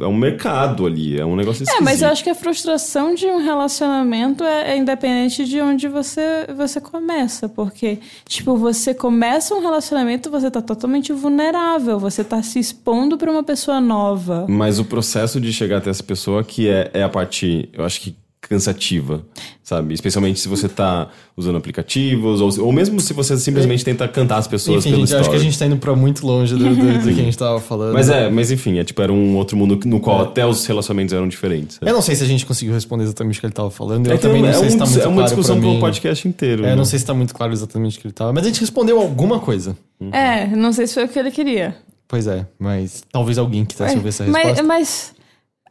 É 0.00 0.06
um 0.06 0.16
mercado 0.16 0.86
ali, 0.86 1.18
é 1.18 1.24
um 1.24 1.36
negócio 1.36 1.62
É, 1.62 1.64
esquisito. 1.64 1.84
mas 1.84 2.02
eu 2.02 2.08
acho 2.08 2.24
que 2.24 2.30
a 2.30 2.34
frustração 2.34 3.14
de 3.14 3.26
um 3.26 3.38
relacionamento 3.38 4.42
é, 4.44 4.72
é 4.72 4.76
independente 4.76 5.44
de 5.44 5.60
onde 5.60 5.88
você, 5.88 6.46
você 6.56 6.80
começa. 6.80 7.48
Porque, 7.48 7.98
tipo, 8.28 8.56
você 8.56 8.92
começa 8.94 9.54
um 9.54 9.60
relacionamento, 9.60 10.30
você 10.30 10.50
tá 10.50 10.60
totalmente 10.60 11.12
vulnerável. 11.12 11.98
Você 11.98 12.24
tá 12.24 12.42
se 12.42 12.58
expondo 12.58 13.16
pra 13.16 13.30
uma 13.30 13.42
pessoa 13.44 13.80
nova. 13.80 14.46
Mas 14.48 14.78
o 14.78 14.84
processo 14.84 15.40
de 15.40 15.52
chegar 15.52 15.78
até 15.78 15.90
essa 15.90 16.02
pessoa 16.02 16.42
que 16.42 16.68
é, 16.68 16.90
é 16.94 17.02
a 17.02 17.08
parte, 17.08 17.68
eu 17.72 17.84
acho 17.84 18.00
que 18.00 18.14
cansativa, 18.48 19.24
sabe? 19.62 19.94
Especialmente 19.94 20.38
se 20.40 20.48
você 20.48 20.68
tá 20.68 21.08
usando 21.36 21.56
aplicativos, 21.56 22.40
ou, 22.40 22.66
ou 22.66 22.72
mesmo 22.72 23.00
se 23.00 23.12
você 23.12 23.36
simplesmente 23.36 23.84
tenta 23.84 24.06
cantar 24.06 24.36
as 24.38 24.46
pessoas 24.46 24.78
Enfim, 24.86 24.90
pelo 24.90 25.06
gente, 25.06 25.12
eu 25.14 25.20
acho 25.20 25.28
que 25.30 25.34
a 25.34 25.38
story. 25.38 25.50
gente 25.50 25.58
tá 25.58 25.66
indo 25.66 25.76
pra 25.76 25.94
muito 25.96 26.26
longe 26.26 26.54
do, 26.54 26.58
do, 26.62 26.74
do 26.74 27.04
que 27.14 27.20
a 27.20 27.24
gente 27.24 27.36
tava 27.38 27.58
falando. 27.60 27.92
Mas 27.94 28.08
é, 28.08 28.28
mas 28.30 28.50
enfim, 28.50 28.78
é 28.78 28.84
tipo, 28.84 29.00
era 29.02 29.12
um 29.12 29.36
outro 29.36 29.56
mundo 29.56 29.78
no 29.84 29.98
qual 30.00 30.22
até 30.22 30.46
os 30.46 30.64
relacionamentos 30.66 31.12
eram 31.12 31.26
diferentes. 31.28 31.76
sabe? 31.76 31.90
Eu 31.90 31.94
não 31.94 32.02
sei 32.02 32.14
se 32.14 32.22
a 32.22 32.26
gente 32.26 32.44
conseguiu 32.46 32.74
responder 32.74 33.04
exatamente 33.04 33.38
o 33.38 33.40
que 33.40 33.46
ele 33.46 33.52
tava 33.52 33.70
falando. 33.70 34.06
Eu 34.06 34.12
É 34.12 34.16
que 34.16 34.22
também 34.22 34.44
é, 34.44 34.52
não 34.52 34.54
sei 34.54 34.66
um- 34.66 34.70
se 34.70 34.78
tá 34.78 34.84
muito 34.86 35.00
é 35.00 35.06
uma 35.06 35.14
claro 35.14 35.26
discussão 35.28 35.56
um 35.58 35.80
podcast 35.80 36.28
inteiro. 36.28 36.64
É, 36.64 36.68
né? 36.68 36.76
não 36.76 36.84
sei 36.84 36.98
se 36.98 37.04
tá 37.06 37.14
muito 37.14 37.34
claro 37.34 37.52
exatamente 37.52 37.98
o 37.98 38.00
que 38.00 38.06
ele 38.06 38.14
tava. 38.14 38.32
Mas 38.32 38.44
a 38.44 38.46
gente 38.48 38.60
respondeu 38.60 39.00
alguma 39.00 39.40
coisa. 39.40 39.76
É, 40.12 40.46
não 40.48 40.72
sei 40.72 40.86
se 40.86 40.94
foi 40.94 41.04
o 41.04 41.08
que 41.08 41.18
ele 41.18 41.30
queria. 41.30 41.76
Pois 42.06 42.26
é, 42.26 42.46
mas 42.58 43.02
talvez 43.10 43.38
alguém 43.38 43.64
quisesse 43.64 43.96
ouvir 43.96 44.10
essa 44.10 44.24
mas 44.26 44.34
resposta. 44.44 44.62
mas 44.62 45.14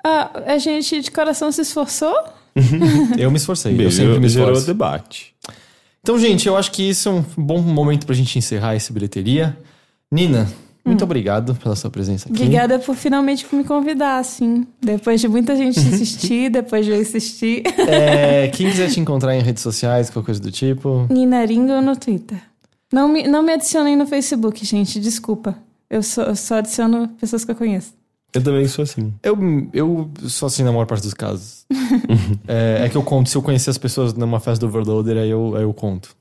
ah, 0.04 0.32
a 0.48 0.58
gente 0.58 1.00
de 1.02 1.12
coração 1.12 1.52
se 1.52 1.62
esforçou? 1.62 2.14
Eu 3.18 3.32
me 3.32 3.38
esforcei, 3.38 3.74
eu 3.74 3.78
Beijo, 3.78 3.96
sempre 3.96 4.20
me 4.20 4.30
gerou 4.30 4.50
esforço. 4.52 4.68
debate. 4.68 5.34
Então, 6.02 6.20
gente, 6.20 6.48
eu 6.48 6.58
acho 6.58 6.72
que 6.72 6.84
isso 6.90 7.10
é 7.10 7.12
um 7.12 7.24
bom 7.38 7.62
momento 7.62 8.06
pra 8.06 8.14
gente 8.14 8.38
encerrar 8.38 8.76
esse 8.76 8.92
bilheteria. 8.92 9.58
Nina, 10.12 10.50
muito 10.86 11.04
obrigado 11.04 11.56
pela 11.56 11.76
sua 11.76 11.90
presença 11.90 12.28
aqui. 12.28 12.42
Obrigada 12.42 12.78
por 12.78 12.94
finalmente 12.96 13.46
me 13.54 13.64
convidar, 13.64 14.18
assim. 14.18 14.68
Depois 14.82 15.22
de 15.22 15.30
muita 15.30 15.56
gente 15.56 15.80
insistir, 15.80 16.50
depois 16.50 16.86
de 16.86 16.92
eu 16.92 17.02
insistir. 17.02 17.64
É, 17.88 18.50
quem 18.50 18.70
quiser 18.70 18.90
te 18.90 19.00
encontrar 19.00 19.34
em 19.36 19.42
redes 19.42 19.64
sociais, 19.64 20.10
qualquer 20.10 20.26
coisa 20.26 20.42
do 20.42 20.52
tipo. 20.52 21.08
Nina 21.10 21.46
Ringo 21.46 21.82
no 21.82 21.96
Twitter. 21.96 22.38
Não 22.92 23.08
me, 23.08 23.26
não 23.26 23.42
me 23.42 23.54
adicionem 23.54 23.96
no 23.96 24.06
Facebook, 24.06 24.64
gente, 24.66 25.00
desculpa. 25.00 25.58
Eu 25.90 26.04
só, 26.04 26.24
eu 26.24 26.36
só 26.36 26.56
adiciono 26.56 27.08
pessoas 27.20 27.46
que 27.46 27.52
eu 27.52 27.56
conheço. 27.56 27.94
Eu 28.34 28.44
também 28.44 28.68
sou 28.68 28.84
assim. 28.84 29.14
Eu, 29.22 29.38
eu 29.74 30.10
sou 30.28 30.48
assim 30.48 30.64
na 30.64 30.72
maior 30.72 30.86
parte 30.86 31.04
dos 31.04 31.14
casos. 31.14 31.66
é, 32.48 32.86
é 32.86 32.90
que 32.90 32.98
eu 32.98 33.04
conto, 33.04 33.30
se 33.30 33.38
eu 33.38 33.42
conhecer 33.42 33.70
as 33.70 33.78
pessoas 33.78 34.14
numa 34.14 34.40
festa 34.40 34.66
do 34.66 34.68
Overloader, 34.68 35.18
aí 35.18 35.30
eu, 35.30 35.56
aí 35.56 35.64
eu 35.64 35.74
conto. 35.74 36.16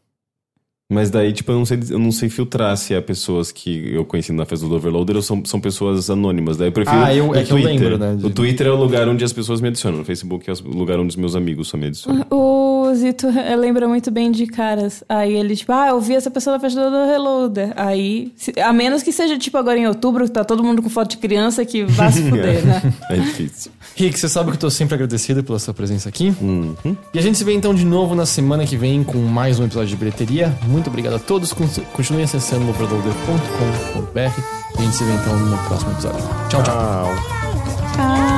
Mas 0.93 1.11
daí, 1.11 1.33
tipo, 1.33 1.51
eu 1.53 1.57
não 1.59 1.65
sei, 1.65 1.79
eu 1.91 1.99
não 1.99 2.12
sei 2.12 2.29
filtrar 2.29 2.77
se 2.77 2.95
é 2.95 3.01
pessoas 3.01 3.51
que 3.51 3.93
eu 3.95 4.05
conheci 4.05 4.33
na 4.33 4.45
festa 4.45 4.67
do 4.67 4.75
Overloader 4.75 5.17
ou 5.17 5.23
são, 5.23 5.43
são 5.45 5.61
pessoas 5.61 6.11
anônimas. 6.11 6.57
Daí 6.57 6.69
eu 6.69 6.73
prefiro. 6.73 7.03
Ah, 7.03 7.15
eu- 7.15 7.29
o 7.31 7.35
é 7.35 7.43
que 7.43 7.51
eu 7.53 7.57
Twitter. 7.61 7.73
lembro, 7.81 7.99
né, 7.99 8.15
de- 8.17 8.27
O 8.27 8.31
Twitter 8.31 8.67
é 8.67 8.71
o 8.71 8.77
lugar 8.77 9.09
onde 9.09 9.25
as 9.25 9.33
pessoas 9.33 9.61
me 9.61 9.69
adicionam. 9.69 10.01
O 10.03 10.05
Facebook 10.05 10.49
é 10.49 10.53
o 10.53 10.77
lugar 10.77 10.99
onde 10.99 11.09
os 11.09 11.17
meus 11.17 11.35
amigos 11.35 11.69
só 11.69 11.77
me 11.77 11.87
adicionam. 11.87 12.27
O 12.31 12.93
Zito 12.95 13.27
lembra 13.59 13.89
muito 13.89 14.11
bem 14.11 14.31
de 14.31 14.47
caras. 14.47 15.03
Aí 15.09 15.35
ele, 15.35 15.57
tipo, 15.57 15.73
ah, 15.73 15.89
eu 15.89 16.01
vi 16.01 16.15
essa 16.15 16.31
pessoa 16.31 16.55
na 16.57 16.61
festa 16.61 16.91
do 16.91 17.07
Reloader. 17.11 17.73
Aí, 17.77 18.33
se- 18.37 18.53
a 18.61 18.73
menos 18.73 19.03
que 19.03 19.12
seja, 19.12 19.39
tipo, 19.39 19.57
agora 19.57 19.79
em 19.79 19.87
outubro, 19.87 20.25
que 20.25 20.31
tá 20.31 20.45
todo 20.45 20.62
mundo 20.62 20.83
com 20.83 20.89
foto 20.91 21.11
de 21.12 21.17
criança, 21.17 21.65
que 21.65 21.85
vá 21.85 22.11
se 22.11 22.23
fuder, 22.29 22.65
né? 22.67 22.93
É 23.09 23.17
difícil. 23.17 23.73
Rick, 23.97 24.19
você 24.19 24.29
sabe 24.29 24.51
que 24.51 24.57
eu 24.57 24.61
tô 24.61 24.71
sempre 24.71 24.95
agradecido 24.95 25.43
pela 25.43 25.59
sua 25.59 25.73
presença 25.75 26.09
aqui. 26.09 26.33
Uhum. 26.41 26.75
E 27.15 27.19
a 27.19 27.23
gente 27.23 27.37
se 27.39 27.45
vê 27.45 27.53
então 27.53 27.75
de 27.75 27.85
novo 27.85 28.15
na 28.15 28.27
semana 28.27 28.65
que 28.67 28.77
vem 28.77 29.03
com 29.05 29.19
mais 29.19 29.59
um 29.61 29.65
episódio 29.65 29.89
de 29.91 29.97
bilheteria. 29.97 30.53
Muito 30.67 30.82
obrigado 30.89 31.17
a 31.17 31.19
todos. 31.19 31.52
Con- 31.52 31.69
Continuem 31.93 32.25
acessando 32.25 32.69
overloader.com.br. 32.70 34.19
E 34.19 34.78
a 34.78 34.83
gente 34.83 34.97
se 34.97 35.05
vê 35.05 35.12
então 35.15 35.36
no 35.36 35.59
próximo 35.69 35.93
episódio. 35.93 36.20
Tchau, 36.49 36.62
tchau. 36.62 37.07
Tchau. 37.94 38.32